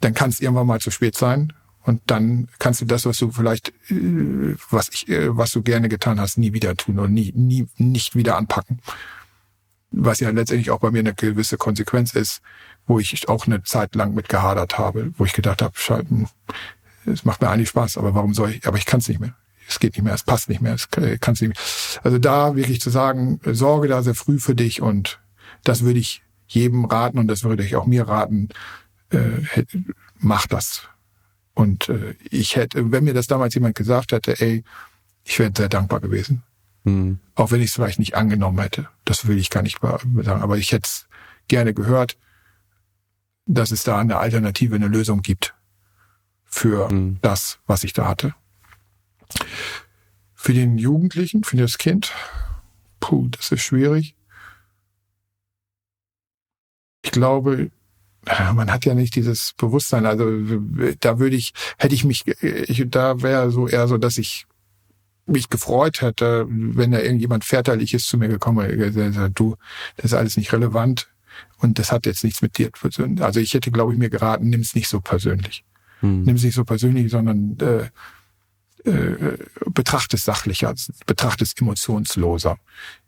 dann 0.00 0.12
kann 0.12 0.30
es 0.30 0.40
irgendwann 0.40 0.66
mal 0.66 0.80
zu 0.80 0.90
spät 0.90 1.16
sein. 1.16 1.52
Und 1.84 2.02
dann 2.06 2.48
kannst 2.58 2.80
du 2.80 2.86
das, 2.86 3.06
was 3.06 3.18
du 3.18 3.30
vielleicht, 3.30 3.68
äh, 3.92 4.56
was 4.70 4.88
ich, 4.88 5.08
äh, 5.08 5.36
was 5.36 5.52
du 5.52 5.62
gerne 5.62 5.88
getan 5.88 6.18
hast, 6.18 6.36
nie 6.36 6.52
wieder 6.52 6.74
tun 6.74 6.98
und 6.98 7.14
nie, 7.14 7.30
nie, 7.36 7.68
nicht 7.76 8.16
wieder 8.16 8.38
anpacken. 8.38 8.80
Was 9.96 10.20
ja 10.20 10.30
letztendlich 10.30 10.70
auch 10.70 10.80
bei 10.80 10.90
mir 10.90 11.00
eine 11.00 11.14
gewisse 11.14 11.56
Konsequenz 11.56 12.14
ist, 12.14 12.40
wo 12.86 12.98
ich 12.98 13.28
auch 13.28 13.46
eine 13.46 13.62
Zeit 13.62 13.94
lang 13.94 14.14
mit 14.14 14.28
gehadert 14.28 14.78
habe, 14.78 15.12
wo 15.16 15.24
ich 15.24 15.32
gedacht 15.32 15.62
habe, 15.62 15.74
schalten, 15.76 16.28
es 17.06 17.24
macht 17.24 17.40
mir 17.40 17.48
eigentlich 17.48 17.68
Spaß, 17.68 17.98
aber 17.98 18.14
warum 18.14 18.34
soll 18.34 18.50
ich, 18.50 18.66
aber 18.66 18.76
ich 18.76 18.86
kann 18.86 19.00
es 19.00 19.08
nicht 19.08 19.20
mehr. 19.20 19.34
Es 19.68 19.78
geht 19.78 19.94
nicht 19.94 20.04
mehr, 20.04 20.14
es 20.14 20.24
passt 20.24 20.48
nicht 20.48 20.60
mehr, 20.60 20.74
es 20.74 20.90
kann 20.90 21.04
es 21.04 21.40
nicht 21.40 21.54
mehr. 21.54 22.02
Also 22.02 22.18
da 22.18 22.54
wirklich 22.54 22.80
zu 22.80 22.90
sagen, 22.90 23.40
sorge 23.44 23.88
da 23.88 24.02
sehr 24.02 24.14
früh 24.14 24.38
für 24.38 24.54
dich 24.54 24.82
und 24.82 25.20
das 25.62 25.82
würde 25.82 25.98
ich 25.98 26.22
jedem 26.46 26.84
raten 26.84 27.18
und 27.18 27.28
das 27.28 27.44
würde 27.44 27.64
ich 27.64 27.76
auch 27.76 27.86
mir 27.86 28.06
raten, 28.06 28.50
äh, 29.10 29.64
mach 30.18 30.46
das. 30.46 30.82
Und 31.54 31.88
äh, 31.88 32.14
ich 32.30 32.56
hätte, 32.56 32.90
wenn 32.92 33.04
mir 33.04 33.14
das 33.14 33.26
damals 33.26 33.54
jemand 33.54 33.76
gesagt 33.76 34.12
hätte, 34.12 34.38
ey, 34.40 34.64
ich 35.24 35.38
wäre 35.38 35.52
sehr 35.56 35.68
dankbar 35.68 36.00
gewesen. 36.00 36.42
Mhm. 36.84 37.18
Auch 37.34 37.50
wenn 37.50 37.60
ich 37.60 37.68
es 37.70 37.74
vielleicht 37.74 37.98
nicht 37.98 38.14
angenommen 38.14 38.60
hätte. 38.60 38.88
Das 39.04 39.26
will 39.26 39.38
ich 39.38 39.50
gar 39.50 39.62
nicht 39.62 39.80
sagen. 39.80 40.42
Aber 40.42 40.56
ich 40.56 40.72
hätte 40.72 40.86
es 40.86 41.08
gerne 41.48 41.74
gehört, 41.74 42.16
dass 43.46 43.70
es 43.70 43.82
da 43.82 43.98
eine 43.98 44.18
Alternative, 44.18 44.74
eine 44.76 44.88
Lösung 44.88 45.22
gibt 45.22 45.54
für 46.44 46.90
mhm. 46.90 47.18
das, 47.20 47.58
was 47.66 47.84
ich 47.84 47.92
da 47.92 48.06
hatte. 48.06 48.34
Für 50.34 50.52
den 50.52 50.78
Jugendlichen, 50.78 51.42
für 51.42 51.56
das 51.56 51.78
Kind, 51.78 52.12
puh, 53.00 53.28
das 53.28 53.50
ist 53.50 53.62
schwierig. 53.62 54.14
Ich 57.02 57.10
glaube, 57.10 57.70
man 58.54 58.70
hat 58.70 58.84
ja 58.84 58.94
nicht 58.94 59.14
dieses 59.16 59.52
Bewusstsein. 59.54 60.06
Also 60.06 60.26
da 61.00 61.18
würde 61.18 61.36
ich, 61.36 61.52
hätte 61.78 61.94
ich 61.94 62.04
mich, 62.04 62.26
ich, 62.26 62.84
da 62.88 63.22
wäre 63.22 63.50
so 63.50 63.68
eher 63.68 63.88
so, 63.88 63.98
dass 63.98 64.16
ich 64.16 64.46
mich 65.26 65.48
gefreut 65.48 66.00
hätte, 66.00 66.46
wenn 66.48 66.90
da 66.90 67.00
irgendjemand 67.00 67.44
väterliches 67.44 68.06
zu 68.06 68.18
mir 68.18 68.28
gekommen 68.28 68.68
wäre, 68.68 69.30
du, 69.30 69.56
das 69.96 70.06
ist 70.06 70.14
alles 70.14 70.36
nicht 70.36 70.52
relevant 70.52 71.08
und 71.58 71.78
das 71.78 71.92
hat 71.92 72.06
jetzt 72.06 72.24
nichts 72.24 72.42
mit 72.42 72.58
dir 72.58 72.72
zu 72.72 72.88
tun. 72.90 73.20
Also 73.20 73.40
ich 73.40 73.54
hätte, 73.54 73.70
glaube 73.70 73.92
ich, 73.92 73.98
mir 73.98 74.10
geraten, 74.10 74.50
nimm 74.50 74.60
es 74.60 74.74
nicht 74.74 74.88
so 74.88 75.00
persönlich. 75.00 75.64
Hm. 76.00 76.22
Nimm 76.22 76.36
es 76.36 76.42
nicht 76.42 76.54
so 76.54 76.64
persönlich, 76.64 77.10
sondern 77.10 77.56
äh, 77.60 77.88
äh, 78.88 79.38
betrachte 79.70 80.16
es 80.16 80.24
sachlicher, 80.24 80.74
betrachte 81.06 81.44
es 81.44 81.54
emotionsloser. 81.58 82.58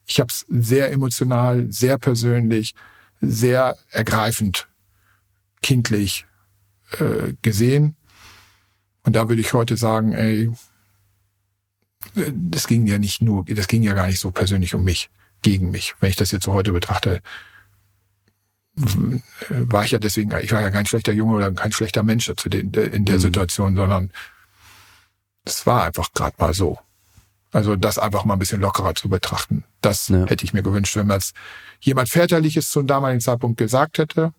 Ich 0.07 0.21
habe 0.21 0.31
es 0.31 0.47
sehr 0.49 0.91
emotional, 0.91 1.67
sehr 1.71 1.99
persönlich, 1.99 2.75
sehr 3.21 3.77
ergreifend 3.91 4.69
kindlich 5.63 6.27
äh, 6.99 7.35
gesehen. 7.43 7.97
Und 9.03 9.17
da 9.17 9.29
würde 9.29 9.41
ich 9.41 9.53
heute 9.53 9.77
sagen, 9.77 10.13
ey, 10.13 10.51
das 12.33 12.67
ging 12.67 12.87
ja 12.87 12.99
nicht 12.99 13.23
nur, 13.23 13.45
das 13.45 13.69
ging 13.69 13.83
ja 13.83 13.95
gar 13.95 14.07
nicht 14.07 14.21
so 14.21 14.31
persönlich 14.31 14.75
um 14.75 14.85
mich, 14.85 15.11
gegen 15.43 15.71
mich. 15.71 15.95
Wenn 16.01 16.11
ich 16.11 16.17
das 16.17 16.33
jetzt 16.33 16.45
so 16.45 16.53
heute 16.53 16.73
betrachte, 16.73 17.21
war 19.49 19.85
ich 19.85 19.93
ja 19.93 19.99
deswegen, 19.99 20.33
ich 20.43 20.53
war 20.53 20.61
ja 20.61 20.71
kein 20.71 20.87
schlechter 20.87 21.13
Junge 21.13 21.37
oder 21.37 21.53
kein 21.53 21.73
schlechter 21.73 22.03
Mensch 22.03 22.31
zu 22.37 22.49
den, 22.49 22.73
in 22.73 23.05
der 23.05 23.17
mhm. 23.17 23.21
Situation, 23.21 23.77
sondern 23.77 24.11
es 25.45 25.67
war 25.67 25.85
einfach 25.85 26.13
gerade 26.13 26.35
mal 26.39 26.53
so. 26.53 26.79
Also 27.53 27.77
das 27.77 27.99
einfach 27.99 28.25
mal 28.25 28.35
ein 28.35 28.39
bisschen 28.39 28.61
lockerer 28.61 28.95
zu 28.95 29.09
betrachten. 29.09 29.65
Das 29.81 30.09
ja. 30.09 30.27
hätte 30.27 30.45
ich 30.45 30.53
mir 30.53 30.63
gewünscht, 30.63 30.97
wenn 30.97 31.07
man 31.07 31.19
es 31.19 31.33
jemand 31.81 32.09
väterliches 32.09 32.71
zum 32.71 32.87
damaligen 32.87 33.21
Zeitpunkt 33.21 33.57
gesagt 33.57 33.99
hätte. 33.99 34.35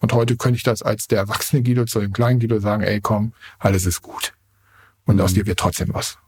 Und 0.00 0.12
heute 0.12 0.36
könnte 0.36 0.56
ich 0.56 0.64
das 0.64 0.82
als 0.82 1.06
der 1.06 1.18
erwachsene 1.18 1.62
Guido 1.62 1.84
zu 1.84 2.00
dem 2.00 2.12
kleinen 2.12 2.40
Guido 2.40 2.58
sagen, 2.58 2.82
ey 2.82 3.00
komm, 3.00 3.32
alles 3.58 3.86
ist 3.86 4.02
gut. 4.02 4.34
Und 5.06 5.16
mhm. 5.16 5.22
aus 5.22 5.34
dir 5.34 5.46
wird 5.46 5.60
trotzdem 5.60 5.94
was. 5.94 6.18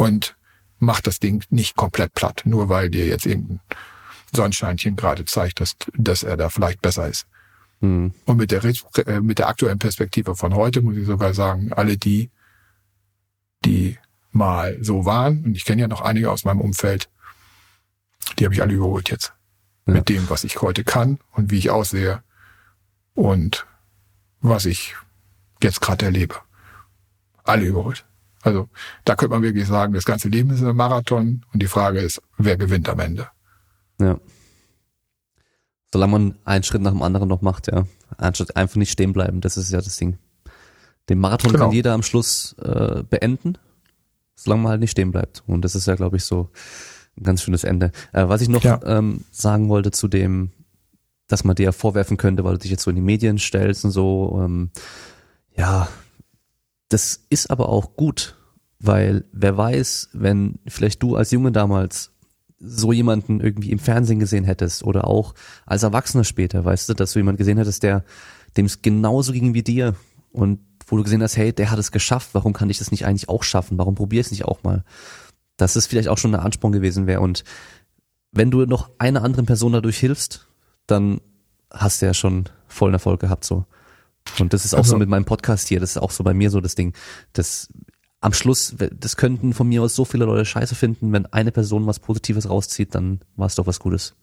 Und 0.00 0.34
mach 0.78 1.02
das 1.02 1.20
Ding 1.20 1.44
nicht 1.50 1.76
komplett 1.76 2.14
platt, 2.14 2.40
nur 2.46 2.70
weil 2.70 2.88
dir 2.88 3.06
jetzt 3.06 3.26
irgendein 3.26 3.60
Sonnenscheinchen 4.34 4.96
gerade 4.96 5.26
zeigt, 5.26 5.60
dass, 5.60 5.76
dass 5.92 6.22
er 6.22 6.38
da 6.38 6.48
vielleicht 6.48 6.80
besser 6.80 7.06
ist. 7.06 7.26
Mhm. 7.80 8.14
Und 8.24 8.38
mit 8.38 8.50
der, 8.50 8.64
äh, 8.64 9.20
mit 9.20 9.38
der 9.38 9.48
aktuellen 9.48 9.78
Perspektive 9.78 10.36
von 10.36 10.54
heute 10.54 10.80
muss 10.80 10.96
ich 10.96 11.04
sogar 11.04 11.34
sagen, 11.34 11.74
alle 11.74 11.98
die, 11.98 12.30
die 13.66 13.98
mal 14.32 14.78
so 14.82 15.04
waren, 15.04 15.44
und 15.44 15.54
ich 15.54 15.66
kenne 15.66 15.82
ja 15.82 15.88
noch 15.88 16.00
einige 16.00 16.30
aus 16.30 16.46
meinem 16.46 16.62
Umfeld, 16.62 17.10
die 18.38 18.46
habe 18.46 18.54
ich 18.54 18.62
alle 18.62 18.72
überholt 18.72 19.10
jetzt. 19.10 19.34
Ja. 19.84 19.92
Mit 19.92 20.08
dem, 20.08 20.30
was 20.30 20.44
ich 20.44 20.62
heute 20.62 20.82
kann 20.82 21.18
und 21.32 21.50
wie 21.50 21.58
ich 21.58 21.68
aussehe 21.68 22.22
und 23.12 23.66
was 24.40 24.64
ich 24.64 24.96
jetzt 25.62 25.82
gerade 25.82 26.06
erlebe. 26.06 26.36
Alle 27.44 27.66
überholt. 27.66 28.06
Also 28.42 28.68
da 29.04 29.16
könnte 29.16 29.34
man 29.34 29.42
wirklich 29.42 29.66
sagen, 29.66 29.92
das 29.92 30.04
ganze 30.04 30.28
Leben 30.28 30.50
ist 30.50 30.62
ein 30.62 30.76
Marathon 30.76 31.44
und 31.52 31.62
die 31.62 31.66
Frage 31.66 32.00
ist, 32.00 32.22
wer 32.38 32.56
gewinnt 32.56 32.88
am 32.88 33.00
Ende. 33.00 33.28
Ja. 34.00 34.18
Solange 35.92 36.12
man 36.12 36.34
einen 36.44 36.64
Schritt 36.64 36.82
nach 36.82 36.92
dem 36.92 37.02
anderen 37.02 37.28
noch 37.28 37.42
macht, 37.42 37.66
ja. 37.66 37.84
Anstatt 38.16 38.56
einfach 38.56 38.76
nicht 38.76 38.90
stehen 38.90 39.12
bleiben, 39.12 39.40
das 39.40 39.56
ist 39.56 39.70
ja 39.70 39.80
das 39.80 39.96
Ding. 39.96 40.18
Den 41.08 41.18
Marathon 41.18 41.52
genau. 41.52 41.64
kann 41.64 41.74
jeder 41.74 41.92
am 41.92 42.02
Schluss 42.02 42.54
äh, 42.62 43.02
beenden, 43.02 43.58
solange 44.34 44.62
man 44.62 44.70
halt 44.70 44.80
nicht 44.80 44.92
stehen 44.92 45.10
bleibt. 45.10 45.42
Und 45.46 45.64
das 45.64 45.74
ist 45.74 45.86
ja, 45.86 45.94
glaube 45.94 46.16
ich, 46.16 46.24
so 46.24 46.50
ein 47.16 47.24
ganz 47.24 47.42
schönes 47.42 47.64
Ende. 47.64 47.92
Äh, 48.12 48.28
was 48.28 48.40
ich 48.40 48.48
noch 48.48 48.62
ja. 48.62 48.80
ähm, 48.84 49.24
sagen 49.30 49.68
wollte 49.68 49.90
zu 49.90 50.08
dem, 50.08 50.50
dass 51.28 51.44
man 51.44 51.56
dir 51.56 51.64
ja 51.64 51.72
vorwerfen 51.72 52.16
könnte, 52.16 52.44
weil 52.44 52.54
du 52.54 52.60
dich 52.60 52.70
jetzt 52.70 52.82
so 52.82 52.90
in 52.90 52.96
die 52.96 53.02
Medien 53.02 53.38
stellst 53.38 53.84
und 53.84 53.90
so, 53.90 54.40
ähm, 54.42 54.70
ja, 55.56 55.88
das 56.90 57.24
ist 57.30 57.50
aber 57.50 57.68
auch 57.68 57.96
gut, 57.96 58.36
weil 58.78 59.24
wer 59.32 59.56
weiß, 59.56 60.10
wenn 60.12 60.58
vielleicht 60.66 61.02
du 61.02 61.16
als 61.16 61.30
Junge 61.30 61.52
damals 61.52 62.12
so 62.58 62.92
jemanden 62.92 63.40
irgendwie 63.40 63.70
im 63.70 63.78
Fernsehen 63.78 64.18
gesehen 64.18 64.44
hättest 64.44 64.84
oder 64.84 65.06
auch 65.06 65.34
als 65.64 65.82
Erwachsener 65.82 66.24
später, 66.24 66.64
weißt 66.64 66.88
du, 66.88 66.94
dass 66.94 67.12
du 67.12 67.18
jemanden 67.18 67.38
gesehen 67.38 67.56
hättest, 67.56 67.82
der 67.82 68.04
dem 68.56 68.66
es 68.66 68.82
genauso 68.82 69.32
ging 69.32 69.54
wie 69.54 69.62
dir 69.62 69.94
und 70.32 70.60
wo 70.86 70.96
du 70.96 71.04
gesehen 71.04 71.22
hast, 71.22 71.36
hey, 71.36 71.52
der 71.52 71.70
hat 71.70 71.78
es 71.78 71.92
geschafft, 71.92 72.30
warum 72.32 72.52
kann 72.52 72.68
ich 72.68 72.78
das 72.78 72.90
nicht 72.90 73.06
eigentlich 73.06 73.28
auch 73.28 73.44
schaffen? 73.44 73.78
Warum 73.78 73.94
probier 73.94 74.20
es 74.20 74.32
nicht 74.32 74.44
auch 74.44 74.64
mal? 74.64 74.84
Dass 75.56 75.76
es 75.76 75.86
vielleicht 75.86 76.08
auch 76.08 76.18
schon 76.18 76.34
ein 76.34 76.40
Ansporn 76.40 76.72
gewesen 76.72 77.06
wäre 77.06 77.20
und 77.20 77.44
wenn 78.32 78.50
du 78.50 78.66
noch 78.66 78.90
einer 78.98 79.22
anderen 79.22 79.46
Person 79.46 79.72
dadurch 79.72 79.98
hilfst, 79.98 80.48
dann 80.86 81.20
hast 81.70 82.02
du 82.02 82.06
ja 82.06 82.14
schon 82.14 82.48
vollen 82.66 82.94
Erfolg 82.94 83.20
gehabt 83.20 83.44
so. 83.44 83.64
Und 84.38 84.52
das 84.52 84.64
ist 84.64 84.74
auch 84.74 84.78
also, 84.78 84.92
so 84.92 84.98
mit 84.98 85.08
meinem 85.08 85.24
Podcast 85.24 85.68
hier, 85.68 85.80
das 85.80 85.90
ist 85.90 85.98
auch 85.98 86.10
so 86.10 86.24
bei 86.24 86.34
mir 86.34 86.50
so 86.50 86.60
das 86.60 86.74
Ding. 86.74 86.94
Das 87.32 87.68
am 88.20 88.32
Schluss, 88.34 88.76
das 88.78 89.16
könnten 89.16 89.54
von 89.54 89.68
mir 89.68 89.82
aus 89.82 89.94
so 89.94 90.04
viele 90.04 90.26
Leute 90.26 90.44
scheiße 90.44 90.74
finden, 90.74 91.12
wenn 91.12 91.26
eine 91.26 91.52
Person 91.52 91.86
was 91.86 92.00
Positives 92.00 92.48
rauszieht, 92.48 92.94
dann 92.94 93.20
war 93.36 93.46
es 93.46 93.54
doch 93.54 93.66
was 93.66 93.80
Gutes. 93.80 94.14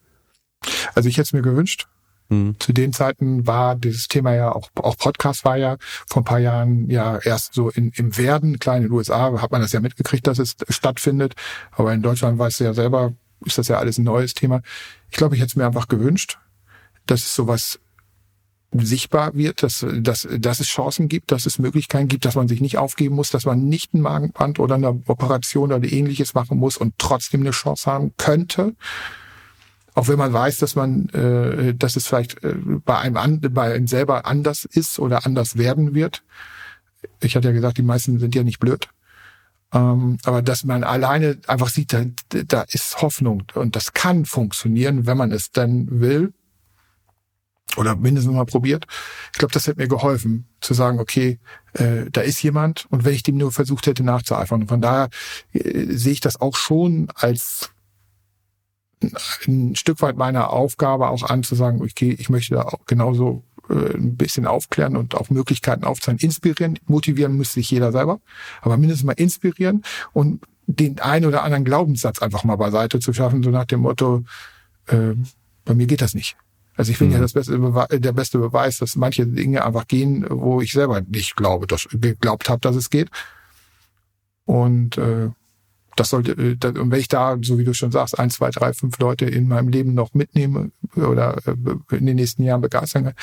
Also 0.94 1.10
ich 1.10 1.18
hätte 1.18 1.28
es 1.28 1.34
mir 1.34 1.42
gewünscht. 1.42 1.88
Mhm. 2.30 2.56
Zu 2.60 2.74
den 2.74 2.94
Zeiten 2.94 3.48
war 3.48 3.76
dieses 3.76 4.08
Thema 4.08 4.36
ja 4.36 4.52
auch, 4.52 4.70
auch 4.76 4.98
Podcast 4.98 5.46
war 5.46 5.58
ja 5.58 5.78
vor 6.08 6.22
ein 6.22 6.26
paar 6.26 6.40
Jahren 6.40 6.90
ja 6.90 7.18
erst 7.18 7.54
so 7.54 7.70
in, 7.70 7.92
im 7.96 8.18
Werden. 8.18 8.60
Klein 8.60 8.84
in 8.84 8.90
den 8.90 8.92
USA 8.92 9.42
hat 9.42 9.52
man 9.52 9.62
das 9.62 9.72
ja 9.72 9.80
mitgekriegt, 9.80 10.28
dass 10.28 10.38
es 10.38 10.56
stattfindet. 10.70 11.36
Aber 11.72 11.94
in 11.94 12.02
Deutschland 12.02 12.38
weißt 12.38 12.60
du 12.60 12.64
ja 12.66 12.74
selber, 12.74 13.14
ist 13.46 13.58
das 13.58 13.68
ja 13.68 13.78
alles 13.80 13.98
ein 13.98 14.04
neues 14.04 14.34
Thema. 14.34 14.62
Ich 15.10 15.18
glaube, 15.18 15.36
ich 15.36 15.42
hätte 15.42 15.52
es 15.52 15.56
mir 15.56 15.66
einfach 15.66 15.88
gewünscht, 15.88 16.38
dass 17.06 17.22
es 17.22 17.34
sowas 17.34 17.80
sichtbar 18.86 19.36
wird, 19.36 19.64
dass, 19.64 19.86
dass, 20.00 20.28
dass 20.32 20.60
es 20.60 20.68
Chancen 20.68 21.08
gibt, 21.08 21.32
dass 21.32 21.46
es 21.46 21.60
Möglichkeiten 21.60 22.08
gibt, 22.08 22.26
dass 22.26 22.36
man 22.36 22.48
sich 22.48 22.62
nicht 22.62 22.78
aufgeben 22.78 23.16
muss, 23.16 23.30
dass 23.30 23.46
man 23.46 23.68
nicht 23.68 23.94
ein 23.94 24.02
Magenband 24.02 24.60
oder 24.60 24.76
eine 24.76 25.02
Operation 25.08 25.72
oder 25.72 25.92
ähnliches 25.92 26.34
machen 26.34 26.58
muss 26.58 26.78
und 26.78 26.96
trotzdem 26.98 27.42
eine 27.42 27.52
Chance 27.52 27.92
haben 27.92 28.14
könnte. 28.18 28.76
Auch 29.94 30.08
wenn 30.08 30.20
man 30.20 30.32
weiß, 30.32 30.60
dass 30.60 30.76
man, 30.76 31.10
äh, 31.10 31.74
dass 31.74 31.96
es 31.96 32.08
vielleicht 32.08 32.44
äh, 32.44 32.54
bei 32.86 32.98
einem, 33.00 33.18
an, 33.18 33.42
bei 33.42 33.74
einem 33.74 33.88
selber 33.88 34.26
anders 34.26 34.66
ist 34.66 35.00
oder 35.00 35.26
anders 35.26 35.58
werden 35.58 35.96
wird. 35.96 36.24
Ich 37.20 37.36
hatte 37.36 37.48
ja 37.48 37.54
gesagt, 37.54 37.78
die 37.78 37.84
meisten 37.84 38.20
sind 38.20 38.36
ja 38.36 38.44
nicht 38.44 38.60
blöd. 38.60 38.90
Ähm, 39.74 40.18
aber 40.24 40.42
dass 40.42 40.64
man 40.64 40.84
alleine 40.84 41.40
einfach 41.48 41.70
sieht, 41.70 41.94
da, 41.94 42.06
da 42.30 42.62
ist 42.70 43.02
Hoffnung 43.02 43.44
und 43.54 43.76
das 43.76 43.94
kann 43.94 44.26
funktionieren, 44.26 45.08
wenn 45.08 45.18
man 45.18 45.32
es 45.32 45.52
dann 45.52 46.00
will 46.00 46.34
oder 47.76 47.96
mindestens 47.96 48.34
mal 48.34 48.46
probiert. 48.46 48.86
Ich 49.34 49.40
glaube, 49.40 49.54
das 49.54 49.68
hätte 49.68 49.82
mir 49.82 49.88
geholfen, 49.88 50.48
zu 50.62 50.74
sagen, 50.74 51.00
okay, 51.00 51.40
äh, 51.74 52.06
da 52.12 52.22
ist 52.22 52.42
jemand 52.42 52.88
und 52.90 53.04
wenn 53.06 53.14
ich 53.14 53.24
dem 53.24 53.38
nur 53.38 53.52
versucht 53.52 53.88
hätte 53.88 54.04
nachzueifern. 54.04 54.62
Und 54.62 54.68
von 54.68 54.82
daher 54.82 55.10
äh, 55.54 55.86
sehe 55.94 56.14
ich 56.14 56.22
das 56.22 56.40
auch 56.40 56.56
schon 56.56 57.10
als 57.16 57.72
ein 59.48 59.76
Stück 59.76 60.02
weit 60.02 60.18
meiner 60.18 60.52
Aufgabe 60.52 61.10
auch 61.10 61.24
an, 61.24 61.44
zu 61.44 61.56
sagen, 61.56 61.82
okay, 61.82 62.16
ich 62.18 62.30
möchte 62.30 62.56
da 62.56 62.64
auch 62.64 62.86
genauso 62.86 63.44
äh, 63.70 63.96
ein 63.96 64.18
bisschen 64.18 64.48
aufklären 64.48 64.96
und 64.96 65.16
auch 65.16 65.30
Möglichkeiten 65.30 65.84
aufzeigen, 65.84 66.20
inspirieren, 66.20 66.80
motivieren 66.86 67.36
müsste 67.38 67.56
sich 67.56 67.70
jeder 67.70 67.92
selber, 67.92 68.20
aber 68.62 68.78
mindestens 68.78 69.06
mal 69.06 69.14
inspirieren 69.14 69.84
und 70.14 70.42
den 70.66 71.00
einen 71.00 71.26
oder 71.26 71.44
anderen 71.44 71.64
Glaubenssatz 71.64 72.20
einfach 72.22 72.44
mal 72.44 72.58
beiseite 72.58 73.00
zu 73.00 73.14
schaffen, 73.14 73.44
so 73.44 73.52
nach 73.52 73.66
dem 73.66 73.82
Motto, 73.82 74.24
äh, 74.88 75.14
bei 75.64 75.74
mir 75.76 75.86
geht 75.86 76.02
das 76.02 76.14
nicht. 76.14 76.38
Also 76.78 76.92
ich 76.92 76.98
finde 76.98 77.16
mhm. 77.16 77.18
ja 77.18 77.22
das 77.24 77.34
beste 77.34 78.00
der 78.00 78.14
beste 78.14 78.38
Beweis, 78.38 78.78
dass 78.78 78.96
manche 78.96 79.26
Dinge 79.26 79.66
einfach 79.66 79.88
gehen, 79.88 80.26
wo 80.30 80.62
ich 80.62 80.72
selber 80.72 81.02
nicht 81.02 81.36
glaube, 81.36 81.68
dass 81.68 81.88
geglaubt 81.92 82.50
habe, 82.50 82.62
dass 82.62 82.76
es 82.76 82.90
geht. 82.90 83.10
Und 84.46 84.98
äh, 84.98 85.30
das 85.96 86.10
sollte, 86.10 86.32
äh, 86.34 86.80
und 86.80 86.92
wenn 86.92 87.00
ich 87.00 87.08
da, 87.08 87.38
so 87.42 87.58
wie 87.58 87.64
du 87.64 87.74
schon 87.74 87.92
sagst, 87.92 88.18
ein, 88.18 88.30
zwei, 88.30 88.52
drei, 88.52 88.74
fünf 88.74 88.98
Leute 89.00 89.26
in 89.26 89.48
meinem 89.48 89.70
Leben 89.70 89.94
noch 89.94 90.14
mitnehme 90.14 90.72
oder 90.96 91.38
äh, 91.46 91.96
in 91.96 92.06
den 92.06 92.16
nächsten 92.16 92.44
Jahren 92.44 92.62
begeistern 92.62 93.06
kann, 93.06 93.14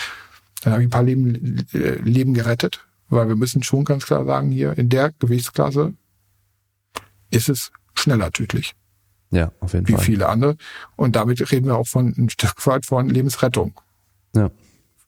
dann 0.63 0.73
habe 0.73 0.83
ich 0.83 0.89
ein 0.89 0.91
paar 0.91 1.03
Leben, 1.03 1.65
äh, 1.73 1.95
Leben 2.03 2.35
gerettet. 2.35 2.85
Weil 3.09 3.29
wir 3.29 3.37
müssen 3.37 3.63
schon 3.63 3.85
ganz 3.85 4.07
klar 4.07 4.25
sagen, 4.25 4.51
hier 4.51 4.77
in 4.77 4.89
der 4.89 5.13
Gewichtsklasse 5.19 5.95
ist 7.31 7.49
es 7.49 7.71
schneller 7.95 8.33
tödlich. 8.33 8.75
Ja, 9.35 9.51
auf 9.59 9.73
jeden 9.73 9.89
wie 9.89 9.93
Fall. 9.93 10.01
Wie 10.01 10.05
viele 10.05 10.29
andere. 10.29 10.57
Und 10.95 11.17
damit 11.17 11.51
reden 11.51 11.67
wir 11.67 11.77
auch 11.77 11.89
von 11.89 12.15
ein 12.17 12.31
Stück 12.31 12.65
weit 12.67 12.87
von 12.87 13.09
Lebensrettung. 13.09 13.81
Ja. 14.35 14.51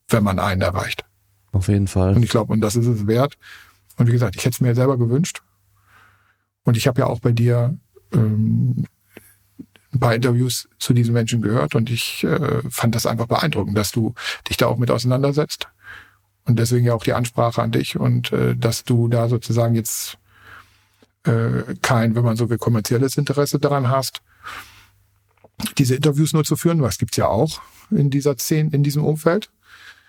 Wenn 0.08 0.24
man 0.24 0.40
einen 0.40 0.62
erreicht. 0.62 1.04
Auf 1.52 1.68
jeden 1.68 1.86
Fall. 1.86 2.14
Und 2.16 2.24
ich 2.24 2.30
glaube, 2.30 2.52
und 2.52 2.60
das 2.60 2.74
ist 2.74 2.86
es 2.86 3.06
wert. 3.06 3.38
Und 3.96 4.08
wie 4.08 4.12
gesagt, 4.12 4.34
ich 4.34 4.44
hätte 4.44 4.54
es 4.54 4.60
mir 4.60 4.74
selber 4.74 4.98
gewünscht. 4.98 5.42
Und 6.64 6.76
ich 6.76 6.88
habe 6.88 7.00
ja 7.00 7.06
auch 7.06 7.20
bei 7.20 7.30
dir 7.30 7.78
ähm, 8.12 8.86
ein 9.92 10.00
paar 10.00 10.14
Interviews 10.14 10.68
zu 10.80 10.92
diesen 10.92 11.14
Menschen 11.14 11.40
gehört 11.40 11.76
und 11.76 11.88
ich 11.88 12.24
äh, 12.24 12.62
fand 12.68 12.96
das 12.96 13.06
einfach 13.06 13.26
beeindruckend, 13.26 13.78
dass 13.78 13.92
du 13.92 14.12
dich 14.48 14.56
da 14.56 14.66
auch 14.66 14.76
mit 14.76 14.90
auseinandersetzt. 14.90 15.68
Und 16.44 16.58
deswegen 16.58 16.84
ja 16.84 16.94
auch 16.94 17.04
die 17.04 17.12
Ansprache 17.12 17.62
an 17.62 17.70
dich 17.70 17.96
und 17.98 18.32
äh, 18.32 18.56
dass 18.56 18.82
du 18.82 19.06
da 19.06 19.28
sozusagen 19.28 19.76
jetzt 19.76 20.18
äh, 21.26 21.74
kein, 21.82 22.14
wenn 22.14 22.24
man 22.24 22.36
so 22.36 22.50
will, 22.50 22.58
kommerzielles 22.58 23.16
Interesse 23.16 23.58
daran 23.58 23.88
hast, 23.88 24.22
diese 25.78 25.94
Interviews 25.94 26.32
nur 26.32 26.44
zu 26.44 26.56
führen, 26.56 26.82
was 26.82 26.98
gibt's 26.98 27.16
ja 27.16 27.28
auch 27.28 27.60
in 27.90 28.10
dieser 28.10 28.36
Szene, 28.36 28.70
in 28.72 28.82
diesem 28.82 29.04
Umfeld. 29.04 29.50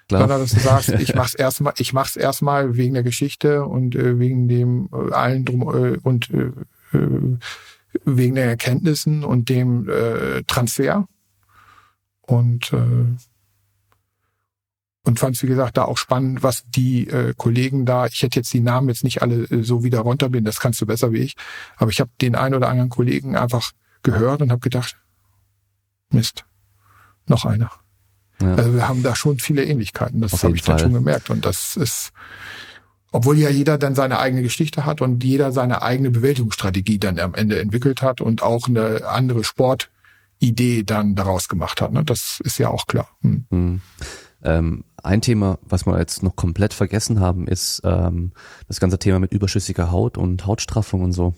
Klar. 0.07 0.21
Sondern 0.21 0.41
dass 0.41 0.51
du 0.51 0.59
sagst, 0.59 0.89
ich 0.89 1.15
mach's 1.15 1.33
erstmal, 1.33 1.73
ich 1.77 1.93
mach's 1.93 2.15
erstmal 2.15 2.77
wegen 2.77 2.93
der 2.93 3.03
Geschichte 3.03 3.65
und 3.65 3.95
äh, 3.95 4.19
wegen 4.19 4.47
dem 4.47 4.89
äh, 4.93 5.13
allen 5.13 5.45
drum 5.45 5.61
äh, 5.63 5.97
und 6.01 6.29
äh, 6.31 6.97
äh, 6.97 7.37
wegen 8.05 8.35
den 8.35 8.47
Erkenntnissen 8.47 9.23
und 9.23 9.49
dem 9.49 9.89
äh, 9.89 10.43
Transfer. 10.43 11.07
Und 12.21 12.73
äh, 12.73 13.17
und 15.07 15.19
fand 15.19 15.37
es, 15.37 15.43
wie 15.43 15.47
gesagt, 15.47 15.77
da 15.77 15.85
auch 15.85 15.97
spannend, 15.97 16.43
was 16.43 16.65
die 16.67 17.07
äh, 17.07 17.33
Kollegen 17.35 17.85
da, 17.85 18.07
ich 18.07 18.21
hätte 18.21 18.39
jetzt 18.39 18.53
die 18.53 18.59
Namen 18.59 18.89
jetzt 18.89 19.05
nicht 19.05 19.21
alle 19.21 19.43
äh, 19.45 19.63
so 19.63 19.83
wieder 19.83 20.01
runterblinden, 20.01 20.45
das 20.45 20.59
kannst 20.59 20.81
du 20.81 20.85
besser 20.85 21.13
wie 21.13 21.19
ich, 21.19 21.35
aber 21.77 21.89
ich 21.89 22.01
habe 22.01 22.11
den 22.21 22.35
einen 22.35 22.55
oder 22.55 22.67
anderen 22.67 22.89
Kollegen 22.89 23.37
einfach 23.37 23.71
gehört 24.03 24.41
und 24.41 24.51
habe 24.51 24.59
gedacht, 24.59 24.97
Mist, 26.09 26.45
noch 27.25 27.45
einer. 27.45 27.71
Ja. 28.41 28.53
Also 28.55 28.73
wir 28.73 28.87
haben 28.87 29.01
da 29.01 29.15
schon 29.15 29.39
viele 29.39 29.63
Ähnlichkeiten, 29.63 30.21
das 30.21 30.43
habe 30.43 30.55
ich 30.55 30.63
Fall. 30.63 30.75
dann 30.75 30.83
schon 30.83 30.93
gemerkt 30.93 31.29
und 31.29 31.45
das 31.45 31.77
ist, 31.77 32.11
obwohl 33.11 33.37
ja 33.37 33.49
jeder 33.49 33.77
dann 33.77 33.95
seine 33.95 34.19
eigene 34.19 34.43
Geschichte 34.43 34.85
hat 34.85 35.01
und 35.01 35.23
jeder 35.23 35.53
seine 35.53 35.83
eigene 35.83 36.11
Bewältigungsstrategie 36.11 36.99
dann 36.99 37.17
am 37.17 37.33
Ende 37.33 37.59
entwickelt 37.61 38.01
hat 38.01 38.19
und 38.19 38.43
auch 38.43 38.67
eine 38.67 39.07
andere 39.07 39.45
Sportidee 39.45 40.83
dann 40.83 41.15
daraus 41.15 41.47
gemacht 41.47 41.79
hat. 41.81 41.93
Ne? 41.93 42.03
Das 42.03 42.41
ist 42.43 42.57
ja 42.57 42.69
auch 42.69 42.87
klar. 42.87 43.07
Hm. 43.21 43.45
Hm. 43.49 43.81
Ähm, 44.43 44.83
ein 45.03 45.21
Thema, 45.21 45.57
was 45.61 45.85
wir 45.85 45.97
jetzt 45.99 46.23
noch 46.23 46.35
komplett 46.35 46.73
vergessen 46.73 47.19
haben, 47.19 47.47
ist 47.47 47.81
ähm, 47.83 48.31
das 48.67 48.79
ganze 48.79 48.99
Thema 48.99 49.19
mit 49.19 49.31
überschüssiger 49.31 49.91
Haut 49.91 50.17
und 50.17 50.45
Hautstraffung 50.45 51.01
und 51.01 51.13
so. 51.13 51.33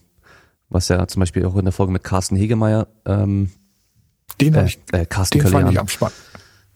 Was 0.70 0.88
ja 0.90 1.08
zum 1.08 1.22
Beispiel 1.22 1.46
auch 1.46 1.56
in 1.56 1.66
der 1.66 1.72
Folge 1.72 1.92
mit 1.92 2.04
Carsten 2.04 2.36
Hegemeier 2.36 2.88
ähm, 3.06 3.52
den 4.40 4.54
äh, 4.54 4.66
ich, 4.66 4.80
äh, 4.92 5.06
Carsten 5.06 5.40
den 5.40 5.48
fand 5.48 5.72
ich 5.72 5.80
am 5.80 5.88
spannend. 5.88 6.16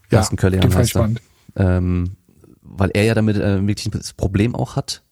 Ja, 0.10 0.18
Carsten 0.18 0.36
Köllian 0.36 0.62
den 0.62 0.72
fand 0.72 0.86
ich 0.86 0.92
spannend. 0.92 1.22
Ähm, 1.56 2.18
weil 2.62 2.92
er 2.94 3.04
ja 3.04 3.14
damit 3.14 3.38
äh, 3.38 3.66
wirklich 3.66 3.94
ein 3.94 4.02
Problem 4.18 4.56
auch 4.56 4.76
hat. 4.76 5.04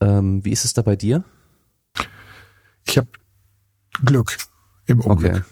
Ähm, 0.00 0.44
wie 0.44 0.50
ist 0.50 0.64
es 0.64 0.72
da 0.74 0.82
bei 0.82 0.96
dir? 0.96 1.24
Ich 2.86 2.96
habe 2.98 3.08
Glück 4.04 4.36
im 4.86 5.00
Unglück. 5.00 5.32
Okay. 5.32 5.42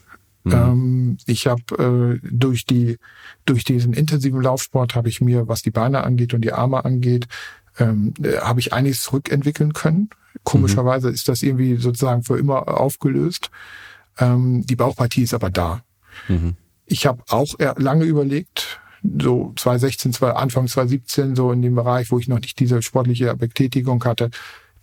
Mhm. 0.44 0.52
Ähm, 0.52 1.16
ich 1.26 1.46
habe 1.46 2.18
äh, 2.22 2.28
durch 2.30 2.64
die 2.66 2.98
durch 3.44 3.64
diesen 3.64 3.92
intensiven 3.92 4.42
Laufsport 4.42 4.94
habe 4.94 5.08
ich 5.08 5.20
mir, 5.20 5.48
was 5.48 5.62
die 5.62 5.70
Beine 5.70 6.04
angeht 6.04 6.34
und 6.34 6.42
die 6.42 6.52
Arme 6.52 6.84
angeht, 6.84 7.28
ähm, 7.78 8.14
äh, 8.22 8.38
habe 8.38 8.60
ich 8.60 8.72
einiges 8.72 9.02
zurückentwickeln 9.02 9.72
können. 9.72 10.10
Komischerweise 10.44 11.08
mhm. 11.08 11.14
ist 11.14 11.28
das 11.28 11.42
irgendwie 11.42 11.76
sozusagen 11.76 12.22
für 12.22 12.38
immer 12.38 12.80
aufgelöst. 12.80 13.50
Ähm, 14.18 14.66
die 14.66 14.76
Bauchpartie 14.76 15.22
ist 15.22 15.34
aber 15.34 15.50
da. 15.50 15.82
Mhm. 16.28 16.56
Ich 16.86 17.06
habe 17.06 17.22
auch 17.28 17.54
lange 17.76 18.04
überlegt, 18.04 18.80
so 19.02 19.52
2016, 19.56 20.14
Anfang 20.22 20.68
2017, 20.68 21.34
so 21.34 21.52
in 21.52 21.62
dem 21.62 21.74
Bereich, 21.74 22.10
wo 22.10 22.18
ich 22.18 22.28
noch 22.28 22.40
nicht 22.40 22.58
diese 22.60 22.82
sportliche 22.82 23.34
Betätigung 23.36 24.04
hatte, 24.04 24.30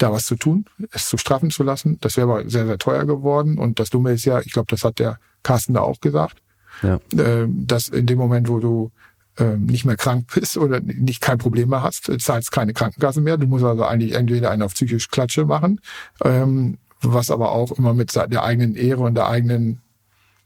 da 0.01 0.11
was 0.11 0.25
zu 0.25 0.35
tun, 0.35 0.65
es 0.91 1.07
zu 1.07 1.17
straffen 1.17 1.51
zu 1.51 1.63
lassen. 1.63 1.97
Das 2.01 2.17
wäre 2.17 2.31
aber 2.31 2.49
sehr, 2.49 2.65
sehr 2.65 2.77
teuer 2.77 3.05
geworden. 3.05 3.57
Und 3.57 3.79
das 3.79 3.89
Dumme 3.89 4.11
ist 4.13 4.25
ja, 4.25 4.39
ich 4.39 4.51
glaube, 4.51 4.67
das 4.69 4.83
hat 4.83 4.99
der 4.99 5.19
Carsten 5.43 5.73
da 5.73 5.81
auch 5.81 5.99
gesagt, 5.99 6.41
ja. 6.81 6.99
äh, 7.17 7.47
dass 7.47 7.89
in 7.89 8.05
dem 8.05 8.17
Moment, 8.17 8.49
wo 8.49 8.59
du 8.59 8.91
äh, 9.37 9.57
nicht 9.57 9.85
mehr 9.85 9.97
krank 9.97 10.31
bist 10.33 10.57
oder 10.57 10.79
nicht 10.79 11.21
kein 11.21 11.37
Problem 11.37 11.69
mehr 11.69 11.83
hast, 11.83 12.11
zahlst 12.19 12.51
keine 12.51 12.73
Krankenkasse 12.73 13.21
mehr. 13.21 13.37
Du 13.37 13.47
musst 13.47 13.63
also 13.63 13.83
eigentlich 13.83 14.13
entweder 14.13 14.51
einen 14.51 14.63
auf 14.63 14.73
psychisch 14.73 15.09
Klatsche 15.09 15.45
machen, 15.45 15.81
ähm, 16.23 16.77
was 17.01 17.31
aber 17.31 17.51
auch 17.51 17.71
immer 17.71 17.93
mit 17.93 18.15
der 18.15 18.43
eigenen 18.43 18.75
Ehre 18.75 19.03
und 19.03 19.15
der 19.15 19.27
eigenen 19.27 19.81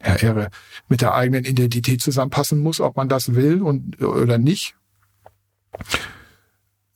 ja, 0.05 0.15
Ehre, 0.15 0.49
mit 0.89 1.01
der 1.01 1.15
eigenen 1.15 1.45
Identität 1.45 2.01
zusammenpassen 2.01 2.59
muss, 2.59 2.81
ob 2.81 2.97
man 2.97 3.09
das 3.09 3.35
will 3.35 3.61
und 3.61 4.01
oder 4.01 4.37
nicht. 4.37 4.75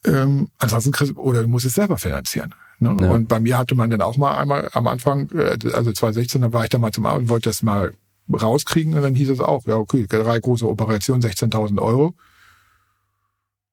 Ähm, 0.08 0.50
ansonsten 0.58 0.92
kriegst, 0.92 1.16
oder 1.18 1.42
du 1.44 1.48
musst 1.48 1.66
es 1.66 1.74
selber 1.74 1.98
finanzieren. 1.98 2.56
Ne? 2.80 2.96
Ja. 3.02 3.12
Und 3.12 3.28
bei 3.28 3.40
mir 3.40 3.58
hatte 3.58 3.76
man 3.76 3.90
dann 3.90 4.02
auch 4.02 4.18
mal 4.18 4.38
einmal 4.38 4.70
am 4.74 4.88
Anfang, 4.88 5.30
äh, 5.32 5.58
also 5.74 5.92
2016, 5.92 6.42
da 6.42 6.54
war 6.54 6.64
ich 6.64 6.70
da 6.70 6.78
mal 6.78 6.92
zum 6.92 7.06
Arzt 7.06 7.20
und 7.20 7.30
wollte 7.30 7.50
das 7.50 7.62
mal 7.64 7.94
rauskriegen 8.32 8.94
und 8.94 9.02
dann 9.02 9.16
hieß 9.16 9.30
es 9.30 9.40
auch, 9.40 9.66
ja 9.68 9.76
okay, 9.76 10.06
drei 10.08 10.40
große 10.40 10.68
Operationen, 10.68 11.22
16.000 11.22 11.82
Euro. 11.82 12.14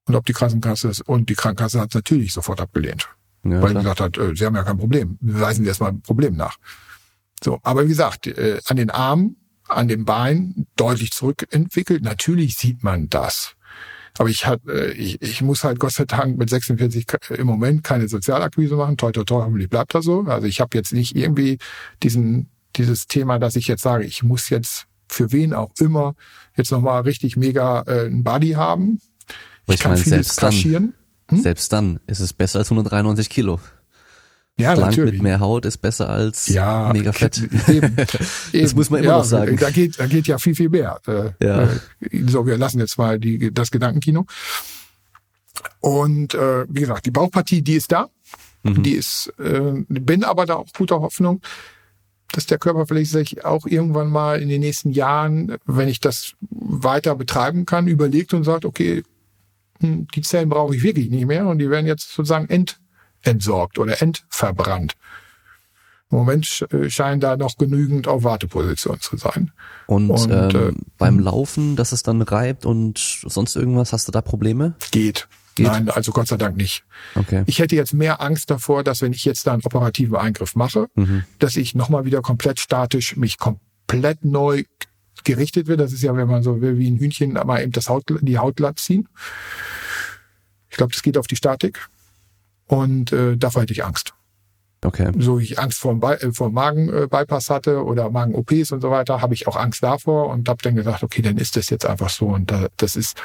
Und 0.07 0.15
ob 0.15 0.27
die 0.27 0.33
Krankenkasse 0.33 0.89
ist, 0.89 1.01
und 1.01 1.29
die 1.31 1.35
Krankenkasse 1.35 1.81
hat 1.81 1.95
natürlich 1.95 2.33
sofort 2.33 2.61
abgelehnt. 2.61 3.09
Ja, 3.45 3.61
weil 3.63 3.71
sie 3.71 3.75
gesagt 3.77 4.01
hat, 4.01 4.19
äh, 4.19 4.35
sie 4.35 4.45
haben 4.45 4.55
ja 4.55 4.63
kein 4.63 4.79
Problem. 4.79 5.19
Weisen 5.21 5.65
Sie 5.65 5.69
erstmal 5.69 5.91
ein 5.91 6.03
Problem 6.03 6.35
nach. 6.35 6.57
So, 7.43 7.59
aber 7.63 7.85
wie 7.85 7.89
gesagt, 7.89 8.27
äh, 8.27 8.61
an 8.67 8.77
den 8.77 8.91
Armen, 8.91 9.37
an 9.69 9.89
den 9.89 10.05
Beinen 10.05 10.67
deutlich 10.77 11.13
zurückentwickelt. 11.13 12.03
Natürlich 12.03 12.57
sieht 12.57 12.83
man 12.83 13.09
das. 13.09 13.55
Aber 14.19 14.29
ich, 14.29 14.47
hat, 14.47 14.61
äh, 14.69 14.93
ich, 14.93 15.21
ich 15.21 15.43
muss 15.43 15.65
halt 15.65 15.81
Gott 15.81 15.93
sei 15.93 16.05
Dank 16.05 16.39
mit 16.39 16.49
46 16.49 17.07
im 17.31 17.47
Moment 17.47 17.83
keine 17.83 18.09
Sozialakquise 18.09 18.77
machen. 18.77 18.97
Toi, 18.97 19.13
toi, 19.13 19.25
toi, 19.25 19.43
hoffentlich 19.43 19.69
bleibt 19.69 19.95
das 19.95 20.05
so. 20.05 20.23
Also 20.23 20.47
ich 20.47 20.61
habe 20.61 20.77
jetzt 20.77 20.93
nicht 20.93 21.17
irgendwie 21.17 21.59
diesen, 22.03 22.49
dieses 22.77 23.07
Thema, 23.07 23.39
dass 23.39 23.57
ich 23.57 23.67
jetzt 23.67 23.83
sage, 23.83 24.05
ich 24.05 24.23
muss 24.23 24.51
jetzt 24.51 24.87
für 25.09 25.33
wen 25.33 25.53
auch 25.53 25.71
immer 25.79 26.15
jetzt 26.57 26.71
nochmal 26.71 27.03
richtig 27.03 27.37
mega 27.37 27.83
äh, 27.83 28.07
ein 28.07 28.23
Body 28.23 28.53
haben. 28.53 29.01
Ich, 29.67 29.75
ich 29.75 29.81
kann 29.81 29.93
meine, 29.93 30.03
vieles 30.03 30.27
selbst 30.27 30.41
kaschieren. 30.41 30.95
Dann, 31.27 31.39
hm? 31.39 31.43
Selbst 31.43 31.73
dann 31.73 32.01
ist 32.07 32.21
es 32.21 32.33
besser 32.33 32.61
als 32.61 32.71
193 32.71 33.29
Kilo. 33.31 33.61
Ja, 34.57 34.77
Schlank 34.77 34.93
natürlich. 34.93 35.15
mit 35.15 35.23
mehr 35.23 35.41
Haut 35.41 35.65
ist 35.65 35.79
besser 35.79 36.09
als 36.09 36.47
ja, 36.47 36.93
mega 36.93 37.13
fett. 37.13 37.39
Eben, 37.69 37.97
das 37.97 38.53
eben, 38.53 38.77
muss 38.77 38.89
man 38.89 39.01
immer 39.01 39.13
ja, 39.13 39.19
noch 39.19 39.25
sagen. 39.25 39.57
Da 39.57 39.71
geht, 39.71 39.99
da 39.99 40.07
geht 40.07 40.29
ja 40.29 40.39
viel, 40.39 40.55
viel 40.55 40.69
mehr. 40.69 41.01
Äh, 41.09 41.31
ja. 41.45 41.65
Äh, 41.65 42.25
so, 42.29 42.47
wir 42.47 42.57
lassen 42.57 42.79
jetzt 42.79 42.97
mal 42.97 43.19
die, 43.19 43.53
das 43.53 43.73
Gedankenkino. 43.73 44.27
Und 45.81 46.35
äh, 46.35 46.67
wie 46.69 46.81
gesagt, 46.81 47.07
die 47.07 47.11
Bauchpartie, 47.11 47.63
die 47.63 47.75
ist 47.75 47.91
da. 47.91 48.09
Mhm. 48.63 48.83
Die 48.85 48.93
ist, 48.93 49.33
äh, 49.39 49.73
bin 49.89 50.23
aber 50.23 50.47
da 50.47 50.55
auch 50.55 50.69
guter 50.77 51.01
Hoffnung, 51.01 51.41
dass 52.33 52.47
der 52.47 52.59
Körper 52.59 52.87
vielleicht 52.87 53.11
sich 53.11 53.45
auch 53.45 53.67
irgendwann 53.67 54.09
mal 54.09 54.41
in 54.41 54.49
den 54.49 54.61
nächsten 54.61 54.91
Jahren, 54.91 55.57
wenn 55.67 55.89
ich 55.89 56.01
das 56.01 56.35
weiter 56.51 57.17
betreiben 57.17 57.67
kann, 57.67 57.89
überlegt 57.89 58.35
und 58.35 58.45
sagt, 58.45 58.65
okay, 58.65 59.03
hm, 59.81 60.07
die 60.15 60.23
Zellen 60.23 60.49
brauche 60.49 60.77
ich 60.77 60.83
wirklich 60.83 61.11
nicht 61.11 61.27
mehr 61.27 61.47
und 61.47 61.59
die 61.59 61.71
werden 61.71 61.87
jetzt 61.87 62.15
sozusagen 62.15 62.49
ent 62.49 62.79
entsorgt 63.25 63.79
oder 63.79 64.01
entverbrannt. 64.01 64.95
Im 66.11 66.19
Moment 66.19 66.67
äh, 66.71 66.89
scheinen 66.91 67.21
da 67.21 67.37
noch 67.37 67.57
genügend 67.57 68.07
auf 68.07 68.23
Warteposition 68.23 69.01
zu 69.01 69.17
sein. 69.17 69.53
Und, 69.87 70.11
und 70.11 70.31
ähm, 70.31 70.51
äh, 70.55 70.73
beim 70.97 71.19
Laufen, 71.19 71.77
dass 71.77 71.93
es 71.93 72.03
dann 72.03 72.23
reibt 72.23 72.67
und 72.67 72.99
sonst 72.99 73.57
irgendwas, 73.57 73.93
hast 73.93 74.07
du 74.07 74.13
da 74.13 74.21
Probleme? 74.21 74.75
Geht. 74.91 75.29
Geht? 75.57 75.67
Nein, 75.67 75.89
also 75.89 76.13
Gott 76.13 76.29
sei 76.29 76.37
Dank 76.37 76.57
nicht. 76.57 76.85
Okay. 77.15 77.45
Ich 77.47 77.59
hätte 77.59 77.77
jetzt 77.77 77.95
mehr 77.95 78.21
Angst 78.21 78.51
davor, 78.51 78.85
dass 78.85 79.03
wenn 79.03 79.13
ich 79.13 79.25
jetzt 79.25 79.47
da 79.47 79.53
einen 79.53 79.63
operativen 79.65 80.17
Eingriff 80.17 80.57
mache, 80.57 80.89
mhm. 80.95 81.25
dass 81.39 81.57
ich 81.57 81.75
nochmal 81.75 82.05
wieder 82.05 82.23
komplett 82.23 82.61
statisch 82.61 83.17
mich 83.17 83.39
komplett 83.39 84.25
neu 84.25 84.65
gerichtet 85.23 85.67
wird. 85.69 85.81
Das 85.81 85.93
ist 85.93 86.03
ja, 86.03 86.15
wenn 86.17 86.29
man 86.29 86.43
so 86.43 86.61
will, 86.61 86.79
wie 86.79 86.91
ein 86.91 86.99
Hühnchen 86.99 87.33
mal 87.33 87.63
eben 87.63 87.73
das 87.73 87.89
Haut, 87.89 88.05
die 88.09 88.39
Haut 88.39 88.57
glatt 88.57 88.79
ziehen. 88.79 89.09
Ich 90.71 90.77
glaube, 90.77 90.93
das 90.93 91.03
geht 91.03 91.17
auf 91.17 91.29
die 91.29 91.37
Statik. 91.37 91.89
Und 92.67 93.13
äh, 93.13 93.37
davor 93.37 93.63
hätte 93.63 93.73
ich 93.73 93.85
Angst. 93.85 94.15
Okay. 94.85 95.11
So 95.19 95.39
wie 95.39 95.45
ich 95.45 95.59
Angst 95.59 95.79
vor, 95.79 95.99
äh, 96.03 96.33
vor 96.33 96.51
Magen-Bypass 96.51 97.51
hatte 97.51 97.83
oder 97.85 98.11
Magen-OPs 98.11 98.71
und 98.73 98.81
so 98.81 98.91
weiter, 98.91 99.23
habe 99.23 99.35
ich 99.35 99.47
auch 99.49 99.57
Angst 99.57 99.83
davor 99.83 100.29
und 100.29 100.49
habe 100.49 100.63
dann 100.63 100.77
gesagt, 100.77 101.03
okay, 101.03 101.23
dann 101.23 101.39
ist 101.39 101.57
das 101.57 101.71
jetzt 101.71 101.87
einfach 101.87 102.11
so. 102.11 102.27
Und 102.27 102.51
da, 102.51 102.67
das 102.77 102.95
ist, 102.95 103.17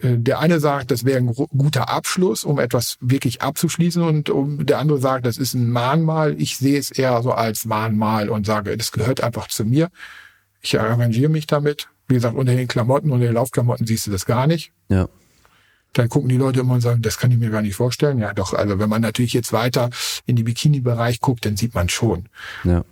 äh, 0.00 0.18
der 0.18 0.38
eine 0.38 0.60
sagt, 0.60 0.90
das 0.90 1.04
wäre 1.04 1.18
ein 1.18 1.32
guter 1.32 1.88
Abschluss, 1.88 2.44
um 2.44 2.58
etwas 2.58 2.96
wirklich 3.00 3.40
abzuschließen 3.40 4.02
und 4.02 4.28
um, 4.28 4.66
der 4.66 4.78
andere 4.78 4.98
sagt, 4.98 5.24
das 5.24 5.38
ist 5.38 5.54
ein 5.54 5.70
Mahnmal. 5.70 6.38
Ich 6.38 6.58
sehe 6.58 6.78
es 6.78 6.90
eher 6.90 7.22
so 7.22 7.32
als 7.32 7.64
Mahnmal 7.64 8.28
und 8.28 8.44
sage, 8.44 8.76
das 8.76 8.92
gehört 8.92 9.22
einfach 9.22 9.48
zu 9.48 9.64
mir. 9.64 9.88
Ich 10.60 10.78
arrangiere 10.78 11.30
mich 11.30 11.46
damit. 11.46 11.88
Wie 12.06 12.14
gesagt, 12.14 12.36
unter 12.36 12.54
den 12.54 12.68
Klamotten, 12.68 13.12
unter 13.12 13.24
den 13.24 13.34
Laufklamotten 13.34 13.86
siehst 13.86 14.06
du 14.06 14.10
das 14.10 14.26
gar 14.26 14.46
nicht. 14.46 14.72
Ja 14.88 15.08
dann 15.92 16.08
gucken 16.08 16.28
die 16.28 16.36
Leute 16.36 16.60
immer 16.60 16.74
und 16.74 16.80
sagen, 16.80 17.02
das 17.02 17.18
kann 17.18 17.30
ich 17.30 17.38
mir 17.38 17.50
gar 17.50 17.62
nicht 17.62 17.74
vorstellen. 17.74 18.18
Ja, 18.18 18.32
doch, 18.32 18.54
also 18.54 18.78
wenn 18.78 18.88
man 18.88 19.02
natürlich 19.02 19.32
jetzt 19.32 19.52
weiter 19.52 19.90
in 20.26 20.36
die 20.36 20.44
Bikini-Bereich 20.44 21.20
guckt, 21.20 21.44
dann 21.44 21.56
sieht 21.56 21.74
man 21.74 21.88
schon. 21.88 22.26
Ja. 22.64 22.84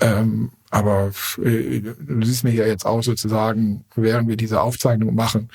Ähm, 0.00 0.50
aber 0.70 1.12
äh, 1.42 1.80
du 1.80 2.24
siehst 2.24 2.44
mir 2.44 2.52
ja 2.52 2.66
jetzt 2.66 2.84
auch 2.84 3.02
sozusagen, 3.02 3.84
während 3.94 4.28
wir 4.28 4.36
diese 4.36 4.60
Aufzeichnung 4.60 5.14
machen, 5.14 5.50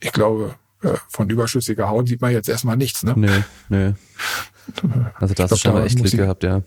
ich 0.00 0.12
glaube, 0.12 0.54
äh, 0.82 0.94
von 1.08 1.28
überschüssiger 1.28 1.88
Haut 1.88 2.08
sieht 2.08 2.20
man 2.20 2.32
jetzt 2.32 2.48
erstmal 2.48 2.76
nichts, 2.76 3.02
ne? 3.02 3.14
Nee, 3.16 3.44
nee. 3.68 3.94
Also 5.18 5.34
da 5.34 5.44
hast 5.44 5.52
du 5.52 5.56
schon 5.56 5.72
mal 5.72 5.86
echt 5.86 5.96
Glück 5.96 6.12
gehabt, 6.12 6.42
ja. 6.44 6.62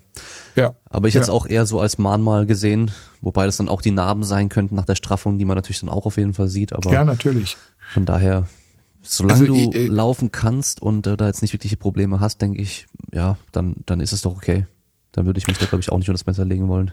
Ja. 0.55 0.75
Aber 0.89 1.07
ich 1.07 1.13
ja. 1.13 1.21
jetzt 1.21 1.29
auch 1.29 1.45
eher 1.45 1.65
so 1.65 1.79
als 1.79 1.97
Mahnmal 1.97 2.45
gesehen, 2.45 2.91
wobei 3.21 3.45
das 3.45 3.57
dann 3.57 3.69
auch 3.69 3.81
die 3.81 3.91
Narben 3.91 4.23
sein 4.23 4.49
könnten 4.49 4.75
nach 4.75 4.85
der 4.85 4.95
Straffung, 4.95 5.37
die 5.37 5.45
man 5.45 5.55
natürlich 5.55 5.81
dann 5.81 5.89
auch 5.89 6.05
auf 6.05 6.17
jeden 6.17 6.33
Fall 6.33 6.47
sieht. 6.47 6.73
Aber 6.73 6.91
ja, 6.91 7.03
natürlich. 7.03 7.57
Von 7.93 8.05
daher 8.05 8.47
Solange 9.03 9.41
also, 9.41 9.53
du 9.53 9.71
ich, 9.73 9.87
laufen 9.89 10.31
kannst 10.31 10.81
und 10.81 11.07
äh, 11.07 11.17
da 11.17 11.27
jetzt 11.27 11.41
nicht 11.41 11.53
wirkliche 11.53 11.77
Probleme 11.77 12.19
hast, 12.19 12.41
denke 12.41 12.61
ich, 12.61 12.87
ja, 13.11 13.37
dann, 13.51 13.75
dann 13.85 13.99
ist 13.99 14.13
es 14.13 14.21
doch 14.21 14.35
okay. 14.35 14.67
Dann 15.11 15.25
würde 15.25 15.39
ich 15.39 15.47
mich 15.47 15.57
da, 15.57 15.65
glaube 15.65 15.81
ich, 15.81 15.91
auch 15.91 15.97
nicht 15.97 16.09
unter 16.09 16.17
das 16.17 16.25
Messer 16.25 16.45
legen 16.45 16.67
wollen. 16.67 16.91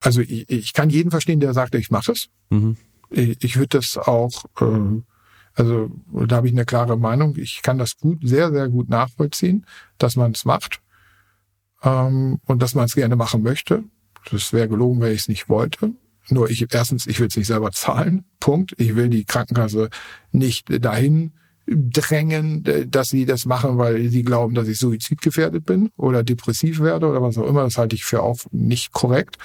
Also 0.00 0.20
ich, 0.20 0.48
ich 0.48 0.72
kann 0.72 0.90
jeden 0.90 1.10
verstehen, 1.10 1.40
der 1.40 1.52
sagt, 1.52 1.74
ich 1.74 1.90
mache 1.90 2.12
es. 2.12 2.28
Mhm. 2.50 2.76
Ich, 3.10 3.42
ich 3.42 3.56
würde 3.56 3.78
das 3.78 3.98
auch, 3.98 4.44
äh, 4.60 5.02
also 5.54 5.90
da 6.26 6.36
habe 6.36 6.46
ich 6.46 6.54
eine 6.54 6.64
klare 6.64 6.96
Meinung. 6.96 7.36
Ich 7.36 7.62
kann 7.62 7.78
das 7.78 7.98
gut, 7.98 8.20
sehr, 8.22 8.50
sehr 8.50 8.68
gut 8.68 8.88
nachvollziehen, 8.88 9.66
dass 9.98 10.16
man 10.16 10.32
es 10.32 10.44
macht 10.44 10.80
ähm, 11.82 12.38
und 12.46 12.62
dass 12.62 12.74
man 12.74 12.84
es 12.84 12.94
gerne 12.94 13.16
machen 13.16 13.42
möchte. 13.42 13.84
Das 14.30 14.52
wäre 14.52 14.68
gelogen, 14.68 15.00
wenn 15.00 15.12
ich 15.12 15.20
es 15.20 15.28
nicht 15.28 15.48
wollte. 15.48 15.92
Nur 16.30 16.50
ich, 16.50 16.66
erstens, 16.72 17.06
ich 17.06 17.20
will 17.20 17.28
es 17.28 17.36
nicht 17.36 17.46
selber 17.46 17.72
zahlen. 17.72 18.24
Punkt. 18.38 18.74
Ich 18.78 18.96
will 18.96 19.08
die 19.08 19.24
Krankenkasse 19.24 19.90
nicht 20.32 20.66
dahin 20.84 21.32
drängen, 21.66 22.64
dass 22.90 23.08
sie 23.08 23.26
das 23.26 23.46
machen, 23.46 23.78
weil 23.78 24.08
sie 24.08 24.22
glauben, 24.22 24.54
dass 24.54 24.68
ich 24.68 24.78
suizidgefährdet 24.78 25.64
bin 25.64 25.90
oder 25.96 26.22
depressiv 26.24 26.80
werde 26.80 27.06
oder 27.06 27.22
was 27.22 27.38
auch 27.38 27.46
immer. 27.46 27.62
Das 27.64 27.78
halte 27.78 27.94
ich 27.94 28.04
für 28.04 28.22
auch 28.22 28.38
nicht 28.50 28.92
korrekt. 28.92 29.36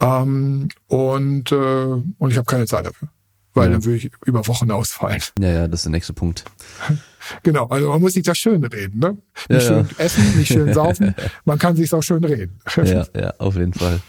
Ähm, 0.00 0.68
und, 0.86 1.52
äh, 1.52 1.54
und 1.54 2.30
ich 2.30 2.36
habe 2.36 2.46
keine 2.46 2.66
Zeit 2.66 2.86
dafür. 2.86 3.08
Weil 3.52 3.66
ja. 3.66 3.72
dann 3.72 3.84
würde 3.84 3.96
ich 3.96 4.10
über 4.24 4.46
Wochen 4.46 4.70
ausfallen. 4.70 5.22
Ja, 5.40 5.48
ja, 5.48 5.68
das 5.68 5.80
ist 5.80 5.84
der 5.84 5.92
nächste 5.92 6.12
Punkt. 6.12 6.44
Genau, 7.42 7.66
also 7.66 7.90
man 7.90 8.00
muss 8.00 8.14
sich 8.14 8.22
das 8.22 8.38
schön 8.38 8.64
reden, 8.64 8.98
ne? 8.98 9.10
Nicht 9.50 9.50
ja, 9.50 9.60
schön 9.60 9.88
ja. 9.90 10.04
essen, 10.04 10.38
nicht 10.38 10.50
schön 10.50 10.72
saufen, 10.72 11.14
man 11.44 11.58
kann 11.58 11.76
sich 11.76 11.92
auch 11.92 12.02
schön 12.02 12.24
reden. 12.24 12.58
Ja, 12.76 13.04
ja, 13.14 13.34
auf 13.36 13.56
jeden 13.56 13.74
Fall. 13.74 14.00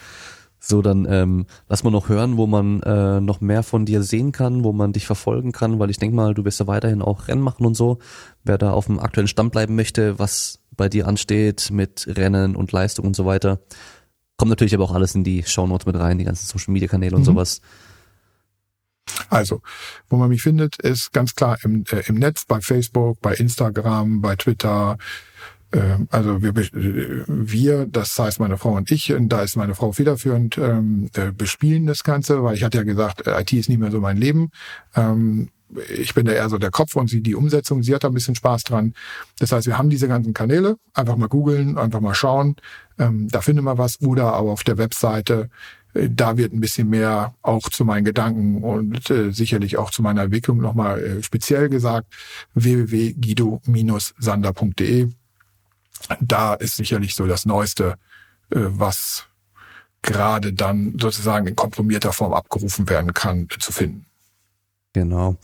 So, 0.63 0.83
dann 0.83 1.07
ähm, 1.09 1.47
lass 1.67 1.83
mal 1.83 1.89
noch 1.89 2.07
hören, 2.07 2.37
wo 2.37 2.45
man 2.45 2.81
äh, 2.83 3.19
noch 3.19 3.41
mehr 3.41 3.63
von 3.63 3.87
dir 3.87 4.03
sehen 4.03 4.31
kann, 4.31 4.63
wo 4.63 4.71
man 4.71 4.93
dich 4.93 5.07
verfolgen 5.07 5.51
kann, 5.51 5.79
weil 5.79 5.89
ich 5.89 5.97
denke 5.97 6.15
mal, 6.15 6.35
du 6.35 6.45
wirst 6.45 6.59
ja 6.59 6.67
weiterhin 6.67 7.01
auch 7.01 7.27
Rennen 7.27 7.41
machen 7.41 7.65
und 7.65 7.73
so. 7.73 7.97
Wer 8.43 8.59
da 8.59 8.71
auf 8.71 8.85
dem 8.85 8.99
aktuellen 8.99 9.27
Stand 9.27 9.51
bleiben 9.51 9.75
möchte, 9.75 10.19
was 10.19 10.59
bei 10.77 10.87
dir 10.87 11.07
ansteht 11.07 11.71
mit 11.71 12.07
Rennen 12.07 12.55
und 12.55 12.71
Leistung 12.71 13.07
und 13.07 13.15
so 13.15 13.25
weiter, 13.25 13.59
kommt 14.37 14.49
natürlich 14.49 14.75
aber 14.75 14.83
auch 14.83 14.93
alles 14.93 15.15
in 15.15 15.23
die 15.23 15.41
Shownotes 15.41 15.87
mit 15.87 15.95
rein, 15.95 16.19
die 16.19 16.25
ganzen 16.25 16.45
Social 16.45 16.71
Media 16.71 16.87
Kanäle 16.87 17.15
und 17.15 17.23
mhm. 17.23 17.25
sowas. 17.25 17.61
Also, 19.29 19.63
wo 20.09 20.17
man 20.17 20.29
mich 20.29 20.43
findet, 20.43 20.77
ist 20.77 21.11
ganz 21.11 21.33
klar 21.33 21.57
im, 21.63 21.85
äh, 21.91 22.03
im 22.05 22.15
Netz, 22.15 22.45
bei 22.45 22.61
Facebook, 22.61 23.19
bei 23.19 23.33
Instagram, 23.33 24.21
bei 24.21 24.35
Twitter, 24.35 24.97
also 26.09 26.41
wir, 26.41 26.53
wir, 26.53 27.85
das 27.85 28.17
heißt 28.17 28.39
meine 28.39 28.57
Frau 28.57 28.73
und 28.73 28.91
ich, 28.91 29.13
und 29.13 29.29
da 29.29 29.41
ist 29.41 29.55
meine 29.55 29.73
Frau 29.73 29.93
federführend, 29.93 30.57
ähm, 30.57 31.09
äh, 31.15 31.31
bespielen 31.31 31.85
das 31.85 32.03
Ganze, 32.03 32.43
weil 32.43 32.55
ich 32.55 32.63
hatte 32.63 32.79
ja 32.79 32.83
gesagt, 32.83 33.25
äh, 33.25 33.39
IT 33.39 33.53
ist 33.53 33.69
nicht 33.69 33.79
mehr 33.79 33.91
so 33.91 34.01
mein 34.01 34.17
Leben. 34.17 34.51
Ähm, 34.95 35.49
ich 35.89 36.13
bin 36.13 36.25
da 36.25 36.33
eher 36.33 36.49
so 36.49 36.57
der 36.57 36.71
Kopf 36.71 36.97
und 36.97 37.09
sie 37.09 37.21
die 37.21 37.35
Umsetzung. 37.35 37.83
Sie 37.83 37.95
hat 37.95 38.03
da 38.03 38.09
ein 38.09 38.13
bisschen 38.13 38.35
Spaß 38.35 38.63
dran. 38.63 38.93
Das 39.39 39.53
heißt, 39.53 39.67
wir 39.67 39.77
haben 39.77 39.89
diese 39.89 40.09
ganzen 40.09 40.33
Kanäle. 40.33 40.75
Einfach 40.93 41.15
mal 41.15 41.29
googeln, 41.29 41.77
einfach 41.77 42.01
mal 42.01 42.13
schauen. 42.13 42.57
Ähm, 42.99 43.29
da 43.29 43.39
findet 43.39 43.63
man 43.63 43.77
was. 43.77 44.01
Oder 44.01 44.33
aber 44.33 44.51
auf 44.51 44.65
der 44.65 44.77
Webseite 44.77 45.49
äh, 45.93 46.09
da 46.09 46.37
wird 46.37 46.53
ein 46.53 46.59
bisschen 46.59 46.89
mehr 46.89 47.35
auch 47.41 47.69
zu 47.69 47.85
meinen 47.85 48.03
Gedanken 48.05 48.63
und 48.63 49.09
äh, 49.09 49.31
sicherlich 49.31 49.77
auch 49.77 49.91
zu 49.91 50.01
meiner 50.01 50.23
Entwicklung 50.23 50.57
nochmal 50.57 51.01
äh, 51.01 51.23
speziell 51.23 51.69
gesagt. 51.69 52.07
www.guido-sander.de. 52.53 55.09
Da 56.19 56.53
ist 56.53 56.75
sicherlich 56.75 57.15
so 57.15 57.27
das 57.27 57.45
Neueste, 57.45 57.95
äh, 58.51 58.59
was 58.59 59.25
gerade 60.01 60.53
dann 60.53 60.97
sozusagen 60.99 61.47
in 61.47 61.55
komprimierter 61.55 62.13
Form 62.13 62.33
abgerufen 62.33 62.89
werden 62.89 63.13
kann, 63.13 63.43
äh, 63.43 63.59
zu 63.59 63.71
finden. 63.71 64.05
Genau. 64.93 65.37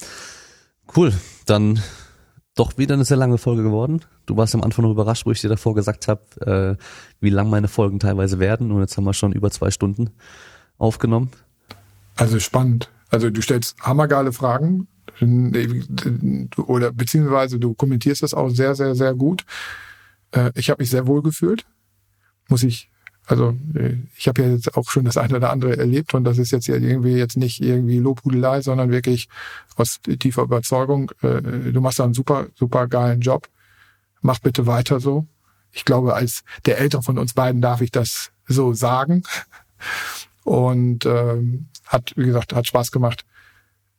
Cool. 0.95 1.13
Dann 1.45 1.81
doch 2.55 2.77
wieder 2.77 2.95
eine 2.95 3.05
sehr 3.05 3.17
lange 3.17 3.37
Folge 3.37 3.63
geworden. 3.63 4.01
Du 4.25 4.35
warst 4.35 4.55
am 4.55 4.63
Anfang 4.63 4.83
noch 4.83 4.91
überrascht, 4.91 5.25
wo 5.25 5.31
ich 5.31 5.41
dir 5.41 5.49
davor 5.49 5.75
gesagt 5.75 6.07
habe, 6.07 6.77
äh, 6.79 6.83
wie 7.21 7.29
lang 7.29 7.49
meine 7.49 7.67
Folgen 7.67 7.99
teilweise 7.99 8.39
werden. 8.39 8.71
Und 8.71 8.81
jetzt 8.81 8.97
haben 8.97 9.05
wir 9.05 9.13
schon 9.13 9.31
über 9.31 9.51
zwei 9.51 9.71
Stunden 9.71 10.09
aufgenommen. 10.77 11.31
Also 12.15 12.39
spannend. 12.39 12.89
Also 13.09 13.29
du 13.29 13.41
stellst 13.41 13.79
hammergeile 13.79 14.33
Fragen 14.33 14.87
oder 16.67 16.91
beziehungsweise 16.91 17.59
du 17.59 17.73
kommentierst 17.73 18.23
das 18.23 18.33
auch 18.33 18.49
sehr, 18.49 18.75
sehr, 18.75 18.95
sehr 18.95 19.13
gut. 19.13 19.45
Äh, 20.31 20.51
ich 20.55 20.69
habe 20.69 20.81
mich 20.81 20.89
sehr 20.89 21.07
wohl 21.07 21.21
gefühlt, 21.21 21.65
muss 22.49 22.63
ich 22.63 22.89
also 23.27 23.57
äh, 23.75 23.97
ich 24.15 24.27
habe 24.27 24.41
ja 24.41 24.49
jetzt 24.49 24.75
auch 24.75 24.89
schon 24.89 25.05
das 25.05 25.17
eine 25.17 25.35
oder 25.35 25.51
andere 25.51 25.77
erlebt 25.77 26.13
und 26.13 26.23
das 26.23 26.37
ist 26.37 26.51
jetzt 26.51 26.67
irgendwie 26.69 27.15
jetzt 27.15 27.37
nicht 27.37 27.61
irgendwie 27.61 27.99
Lobhudelei, 27.99 28.61
sondern 28.61 28.89
wirklich 28.89 29.27
aus 29.75 29.99
tiefer 30.01 30.43
Überzeugung. 30.43 31.11
Äh, 31.21 31.41
du 31.41 31.81
machst 31.81 31.99
da 31.99 32.05
einen 32.05 32.13
super, 32.13 32.47
super 32.55 32.87
geilen 32.87 33.19
Job. 33.19 33.49
Mach 34.21 34.39
bitte 34.39 34.65
weiter 34.65 34.99
so. 34.99 35.27
Ich 35.71 35.83
glaube, 35.83 36.15
als 36.15 36.43
der 36.65 36.79
Ältere 36.79 37.03
von 37.03 37.17
uns 37.17 37.33
beiden 37.33 37.61
darf 37.61 37.81
ich 37.81 37.91
das 37.91 38.31
so 38.47 38.73
sagen. 38.73 39.23
Und 40.43 41.05
ähm, 41.05 41.67
hat, 41.85 42.13
wie 42.15 42.25
gesagt, 42.25 42.55
hat 42.55 42.65
Spaß 42.65 42.91
gemacht, 42.91 43.25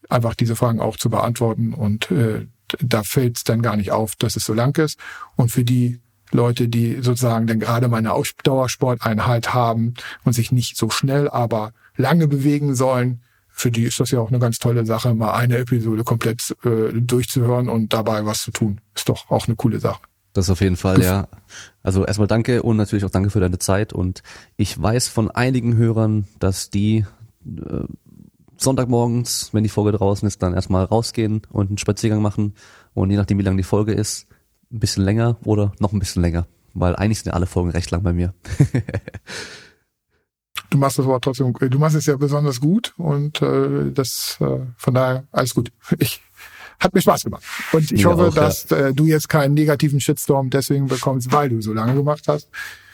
einfach 0.08 0.34
diese 0.34 0.57
Fragen 0.57 0.81
auch 0.81 0.97
zu 0.97 1.10
beantworten. 1.10 1.74
Und 1.74 2.10
äh, 2.10 2.47
da 2.81 3.02
fällt 3.02 3.36
es 3.36 3.44
dann 3.44 3.60
gar 3.60 3.76
nicht 3.76 3.92
auf, 3.92 4.16
dass 4.16 4.36
es 4.36 4.47
so 4.47 4.55
lang 4.55 4.76
ist. 4.82 4.98
Und 5.36 5.52
für 5.52 5.65
die 5.65 6.00
Leute, 6.32 6.68
die 6.68 6.98
sozusagen 7.00 7.47
dann 7.47 7.60
gerade 7.60 7.89
mal 7.89 7.98
eine 7.98 8.12
Ausdauersporteinheit 8.12 9.55
haben 9.55 9.94
und 10.24 10.32
sich 10.32 10.52
nicht 10.52 10.76
so 10.76 10.90
schnell, 10.90 11.28
aber 11.28 11.73
lange 11.97 12.28
bewegen 12.28 12.74
sollen, 12.74 13.23
für 13.48 13.70
die 13.73 13.84
ist 13.84 13.98
das 13.98 14.12
ja 14.12 14.20
auch 14.20 14.28
eine 14.28 14.39
ganz 14.39 14.58
tolle 14.58 14.86
Sache, 14.86 15.15
mal 15.15 15.32
eine 15.32 15.58
Episode 15.58 16.05
komplett 16.05 16.57
äh, 16.65 16.92
durchzuhören 16.92 17.68
und 17.68 17.92
dabei 17.92 18.24
was 18.24 18.42
zu 18.42 18.52
tun. 18.52 18.81
Ist 18.94 19.08
doch 19.08 19.31
auch 19.31 19.48
eine 19.48 19.57
coole 19.57 19.81
Sache. 19.81 20.00
Das 20.32 20.48
auf 20.50 20.60
jeden 20.60 20.76
Fall, 20.76 21.02
ja. 21.02 21.26
Also 21.82 22.05
erstmal 22.05 22.28
danke 22.28 22.62
und 22.62 22.76
natürlich 22.76 23.05
auch 23.05 23.10
danke 23.10 23.31
für 23.31 23.40
deine 23.40 23.58
Zeit. 23.58 23.92
Und 23.92 24.23
ich 24.57 24.81
weiß 24.81 25.08
von 25.08 25.31
einigen 25.31 25.76
Hörern, 25.76 26.28
dass 26.39 26.70
die 26.70 27.05
äh, 27.44 27.84
Sonntagmorgens, 28.57 29.50
wenn 29.52 29.65
die 29.65 29.68
Folge 29.68 29.97
draußen 29.97 30.28
ist, 30.28 30.42
dann 30.42 30.55
erstmal 30.55 30.84
rausgehen 30.84 31.42
und 31.50 31.68
einen 31.68 31.78
Spaziergang 31.78 32.23
machen. 32.23 32.55
Und 32.94 33.10
je 33.10 33.16
nachdem, 33.16 33.39
wie 33.39 33.42
lang 33.42 33.57
die 33.57 33.65
Folge 33.65 33.92
ist, 33.92 34.28
ein 34.72 34.80
bisschen 34.80 35.05
länger 35.05 35.36
oder 35.44 35.72
noch 35.78 35.92
ein 35.92 35.98
bisschen 35.98 36.22
länger. 36.22 36.47
Weil 36.74 36.97
eigentlich 36.97 37.18
sind 37.18 37.28
ja 37.28 37.32
alle 37.32 37.47
Folgen 37.47 37.70
recht 37.70 37.90
lang 37.90 38.02
bei 38.02 38.12
mir. 38.12 38.34
du 40.70 40.78
machst 40.78 40.98
das 40.98 41.06
aber 41.06 41.20
trotzdem, 41.20 41.52
du 41.52 41.78
machst 41.78 41.97
es 41.97 42.06
ja 42.06 42.16
besonders 42.16 42.60
gut 42.60 42.94
und 42.98 43.40
äh, 43.42 43.90
das 43.92 44.36
äh, 44.40 44.60
von 44.76 44.94
daher 44.94 45.24
alles 45.32 45.55
gut. 45.55 45.72
Ich 45.98 46.20
hat 46.80 46.94
mir 46.94 47.00
Spaß 47.00 47.24
gemacht. 47.24 47.42
Und 47.72 47.90
ich 47.90 48.02
ja, 48.02 48.08
hoffe, 48.08 48.28
auch, 48.28 48.34
dass 48.34 48.68
ja. 48.70 48.88
äh, 48.88 48.94
du 48.94 49.06
jetzt 49.06 49.28
keinen 49.28 49.55
negativen 49.55 50.00
Shitstorm 50.00 50.50
deswegen 50.50 50.86
bekommst, 50.86 51.32
weil 51.32 51.48
du 51.48 51.60
so 51.60 51.72
lange 51.72 51.94
gemacht 51.94 52.28
hast. 52.28 52.50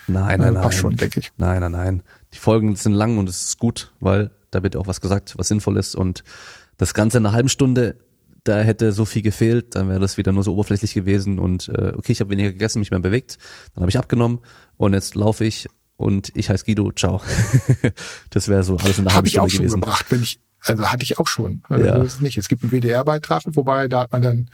Nein, 0.07 0.41
nein, 0.41 0.57
äh, 0.57 0.59
nein. 0.59 0.73
schon, 0.73 0.97
denke 0.97 1.21
ich. 1.21 1.33
Nein, 1.37 1.61
nein, 1.61 1.73
nein. 1.73 2.03
Die 2.33 2.39
Folgen 2.39 2.77
sind 2.77 2.95
lang 2.95 3.19
und 3.19 3.29
es 3.29 3.45
ist 3.45 3.59
gut, 3.59 3.93
weil 4.01 4.31
da 4.51 4.63
wird 4.63 4.77
auch 4.77 4.87
was 4.87 5.01
gesagt, 5.01 5.35
was 5.37 5.49
sinnvoll 5.49 5.77
ist 5.77 5.95
und 5.95 6.25
das 6.77 6.95
Ganze 6.95 7.19
in 7.19 7.27
einer 7.27 7.35
halben 7.35 7.49
Stunde 7.49 7.97
da 8.45 8.61
hätte 8.61 8.93
so 8.93 9.05
viel 9.05 9.23
gefehlt, 9.23 9.75
dann 9.75 9.89
wäre 9.89 10.01
das 10.01 10.17
wieder 10.17 10.33
nur 10.33 10.45
so 10.45 10.53
oberflächlich 10.53 10.95
gewesen 10.95 11.39
und 11.39 11.69
äh, 11.71 11.93
okay, 11.97 12.13
ich 12.13 12.21
habe 12.21 12.31
weniger 12.31 12.53
gegessen, 12.53 12.79
mich 12.79 12.91
mehr 12.91 13.01
bewegt, 13.01 13.39
dann 13.75 13.83
habe 13.83 13.91
ich 13.91 13.99
abgenommen 13.99 14.41
und 14.77 14.93
jetzt 14.93 15.15
laufe 15.15 15.45
ich 15.45 15.69
und 15.97 16.31
ich 16.35 16.51
heiße 16.51 16.65
Guido, 16.65 16.93
ciao. 16.93 17.23
das 18.31 18.49
wäre 18.49 18.63
so 18.63 18.77
alles 18.77 18.99
in 18.99 19.05
der 19.05 19.13
gewesen. 19.13 19.17
Habe 19.17 19.29
ich 19.29 19.41
auch 19.41 19.49
schon 19.49 19.69
gebracht, 19.69 20.07
wenn 20.11 20.23
ich, 20.23 20.41
also 20.61 20.91
hatte 20.91 21.03
ich 21.03 21.19
auch 21.19 21.29
schon. 21.29 21.63
Also 21.69 21.85
ja. 21.85 21.99
das 21.99 22.21
nicht. 22.21 22.37
Es 22.37 22.49
gibt 22.49 22.63
einen 22.63 22.73
WDR-Beitrag, 22.73 23.43
wobei 23.47 23.89
da 23.89 24.01
hat 24.01 24.13
man 24.13 24.23
dann 24.23 24.51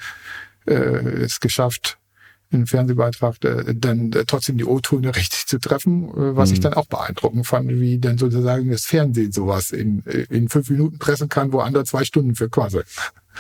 äh, 0.67 0.73
es 0.73 1.41
geschafft, 1.41 1.99
einen 2.52 2.67
Fernsehbeitrag 2.67 3.44
äh, 3.44 3.75
dann 3.75 4.12
äh, 4.12 4.25
trotzdem 4.27 4.59
die 4.59 4.65
O-Töne 4.65 5.09
richtig 5.17 5.47
zu 5.47 5.59
treffen, 5.59 6.09
äh, 6.09 6.36
was 6.36 6.51
mhm. 6.51 6.55
ich 6.55 6.60
dann 6.60 6.75
auch 6.75 6.86
beeindruckend 6.86 7.47
fand, 7.47 7.69
wie 7.69 7.99
dann 7.99 8.19
sozusagen 8.19 8.70
das 8.70 8.85
Fernsehen 8.85 9.33
sowas 9.33 9.70
in, 9.70 10.05
äh, 10.07 10.27
in 10.31 10.49
fünf 10.49 10.70
Minuten 10.70 10.99
pressen 10.99 11.28
kann, 11.28 11.52
wo 11.52 11.60
andere 11.60 11.85
zwei 11.85 12.05
Stunden 12.05 12.35
für 12.35 12.49
quasi. 12.49 12.81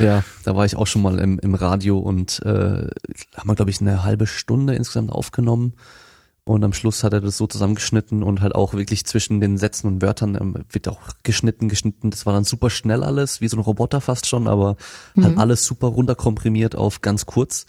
Ja, 0.00 0.24
da 0.44 0.56
war 0.56 0.64
ich 0.64 0.76
auch 0.76 0.86
schon 0.86 1.02
mal 1.02 1.18
im, 1.18 1.38
im 1.38 1.54
Radio 1.54 1.98
und 1.98 2.40
äh, 2.44 2.48
haben 2.48 3.48
wir, 3.48 3.54
glaube 3.54 3.70
ich, 3.70 3.80
eine 3.80 4.02
halbe 4.02 4.26
Stunde 4.26 4.74
insgesamt 4.74 5.10
aufgenommen. 5.10 5.74
Und 6.44 6.64
am 6.64 6.72
Schluss 6.72 7.04
hat 7.04 7.12
er 7.12 7.20
das 7.20 7.36
so 7.36 7.46
zusammengeschnitten 7.46 8.22
und 8.22 8.40
halt 8.40 8.54
auch 8.54 8.74
wirklich 8.74 9.04
zwischen 9.04 9.40
den 9.40 9.58
Sätzen 9.58 9.86
und 9.86 10.02
Wörtern 10.02 10.36
ähm, 10.40 10.56
wird 10.70 10.88
auch 10.88 11.00
geschnitten, 11.22 11.68
geschnitten. 11.68 12.10
Das 12.10 12.26
war 12.26 12.32
dann 12.32 12.44
super 12.44 12.70
schnell 12.70 13.04
alles, 13.04 13.40
wie 13.40 13.48
so 13.48 13.56
ein 13.56 13.60
Roboter 13.60 14.00
fast 14.00 14.26
schon, 14.26 14.48
aber 14.48 14.68
halt 14.68 14.78
mhm. 15.16 15.24
halt 15.24 15.38
alles 15.38 15.64
super 15.64 15.88
runterkomprimiert 15.88 16.74
auf 16.74 17.02
ganz 17.02 17.26
kurz. 17.26 17.66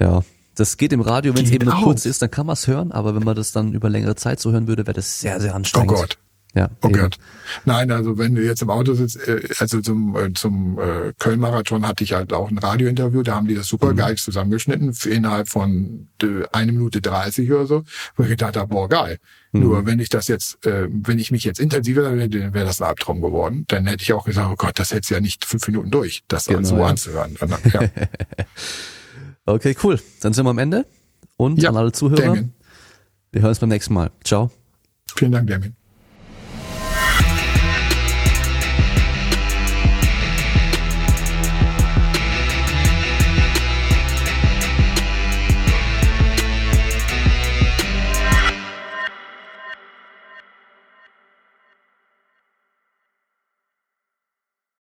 Ja, 0.00 0.22
das 0.54 0.76
geht 0.76 0.92
im 0.92 1.02
Radio, 1.02 1.36
wenn 1.36 1.44
es 1.44 1.50
eben 1.50 1.66
nur 1.66 1.82
kurz 1.82 2.06
ist, 2.06 2.22
dann 2.22 2.30
kann 2.30 2.46
man 2.46 2.54
es 2.54 2.66
hören, 2.66 2.90
aber 2.92 3.14
wenn 3.14 3.24
man 3.24 3.36
das 3.36 3.52
dann 3.52 3.72
über 3.72 3.90
längere 3.90 4.16
Zeit 4.16 4.40
so 4.40 4.52
hören 4.52 4.66
würde, 4.66 4.86
wäre 4.86 4.94
das 4.94 5.20
sehr, 5.20 5.40
sehr 5.40 5.54
anstrengend. 5.54 5.92
Oh 5.92 5.94
Gott. 5.94 6.18
Ja, 6.54 6.70
oh 6.82 6.88
eben. 6.88 6.98
Gott. 6.98 7.18
Nein, 7.64 7.90
also 7.90 8.16
wenn 8.16 8.36
du 8.36 8.42
jetzt 8.44 8.62
im 8.62 8.70
Auto 8.70 8.94
sitzt, 8.94 9.16
äh, 9.26 9.42
also 9.58 9.80
zum, 9.80 10.16
äh, 10.16 10.32
zum 10.34 10.78
äh, 10.78 11.12
Köln-Marathon 11.18 11.86
hatte 11.86 12.04
ich 12.04 12.12
halt 12.12 12.32
auch 12.32 12.48
ein 12.48 12.58
Radiointerview, 12.58 13.22
da 13.22 13.34
haben 13.34 13.48
die 13.48 13.56
das 13.56 13.66
super 13.66 13.92
mhm. 13.92 13.96
geil 13.96 14.16
zusammengeschnitten, 14.16 14.96
innerhalb 15.06 15.48
von 15.48 16.08
eine 16.52 16.72
Minute 16.72 17.00
dreißig 17.00 17.50
oder 17.50 17.66
so, 17.66 17.84
wo 18.16 18.22
ich 18.22 18.28
gedacht 18.28 18.56
habe, 18.56 18.68
boah, 18.68 18.88
geil. 18.88 19.18
Mhm. 19.50 19.60
Nur 19.60 19.86
wenn 19.86 19.98
ich 19.98 20.08
das 20.08 20.28
jetzt, 20.28 20.58
wenn 20.62 21.18
ich 21.18 21.30
mich 21.30 21.44
jetzt 21.44 21.58
intensiver 21.58 22.08
hätte, 22.16 22.38
dann 22.38 22.54
wäre 22.54 22.66
das 22.66 22.80
ein 22.80 22.88
Albtraum 22.88 23.20
geworden. 23.20 23.64
Dann 23.68 23.86
hätte 23.86 24.02
ich 24.02 24.12
auch 24.12 24.24
gesagt, 24.24 24.48
oh 24.50 24.56
Gott, 24.56 24.78
das 24.78 24.92
hätte 24.92 25.12
ja 25.12 25.20
nicht 25.20 25.44
fünf 25.44 25.66
Minuten 25.66 25.90
durch, 25.90 26.22
das 26.28 26.46
genau, 26.46 26.62
so 26.62 26.78
ja. 26.78 26.86
anzuhören. 26.86 27.36
Ja. 27.72 27.80
okay, 29.46 29.76
cool. 29.82 30.00
Dann 30.20 30.32
sind 30.32 30.46
wir 30.46 30.50
am 30.50 30.58
Ende. 30.58 30.86
Und 31.36 31.60
ja, 31.60 31.70
an 31.70 31.76
alle 31.76 31.92
Zuhörer. 31.92 32.22
Damien. 32.22 32.54
Wir 33.32 33.42
hören 33.42 33.50
uns 33.50 33.58
beim 33.58 33.68
nächsten 33.68 33.94
Mal. 33.94 34.10
Ciao. 34.22 34.50
Vielen 35.16 35.32
Dank, 35.32 35.48
Damien. 35.48 35.76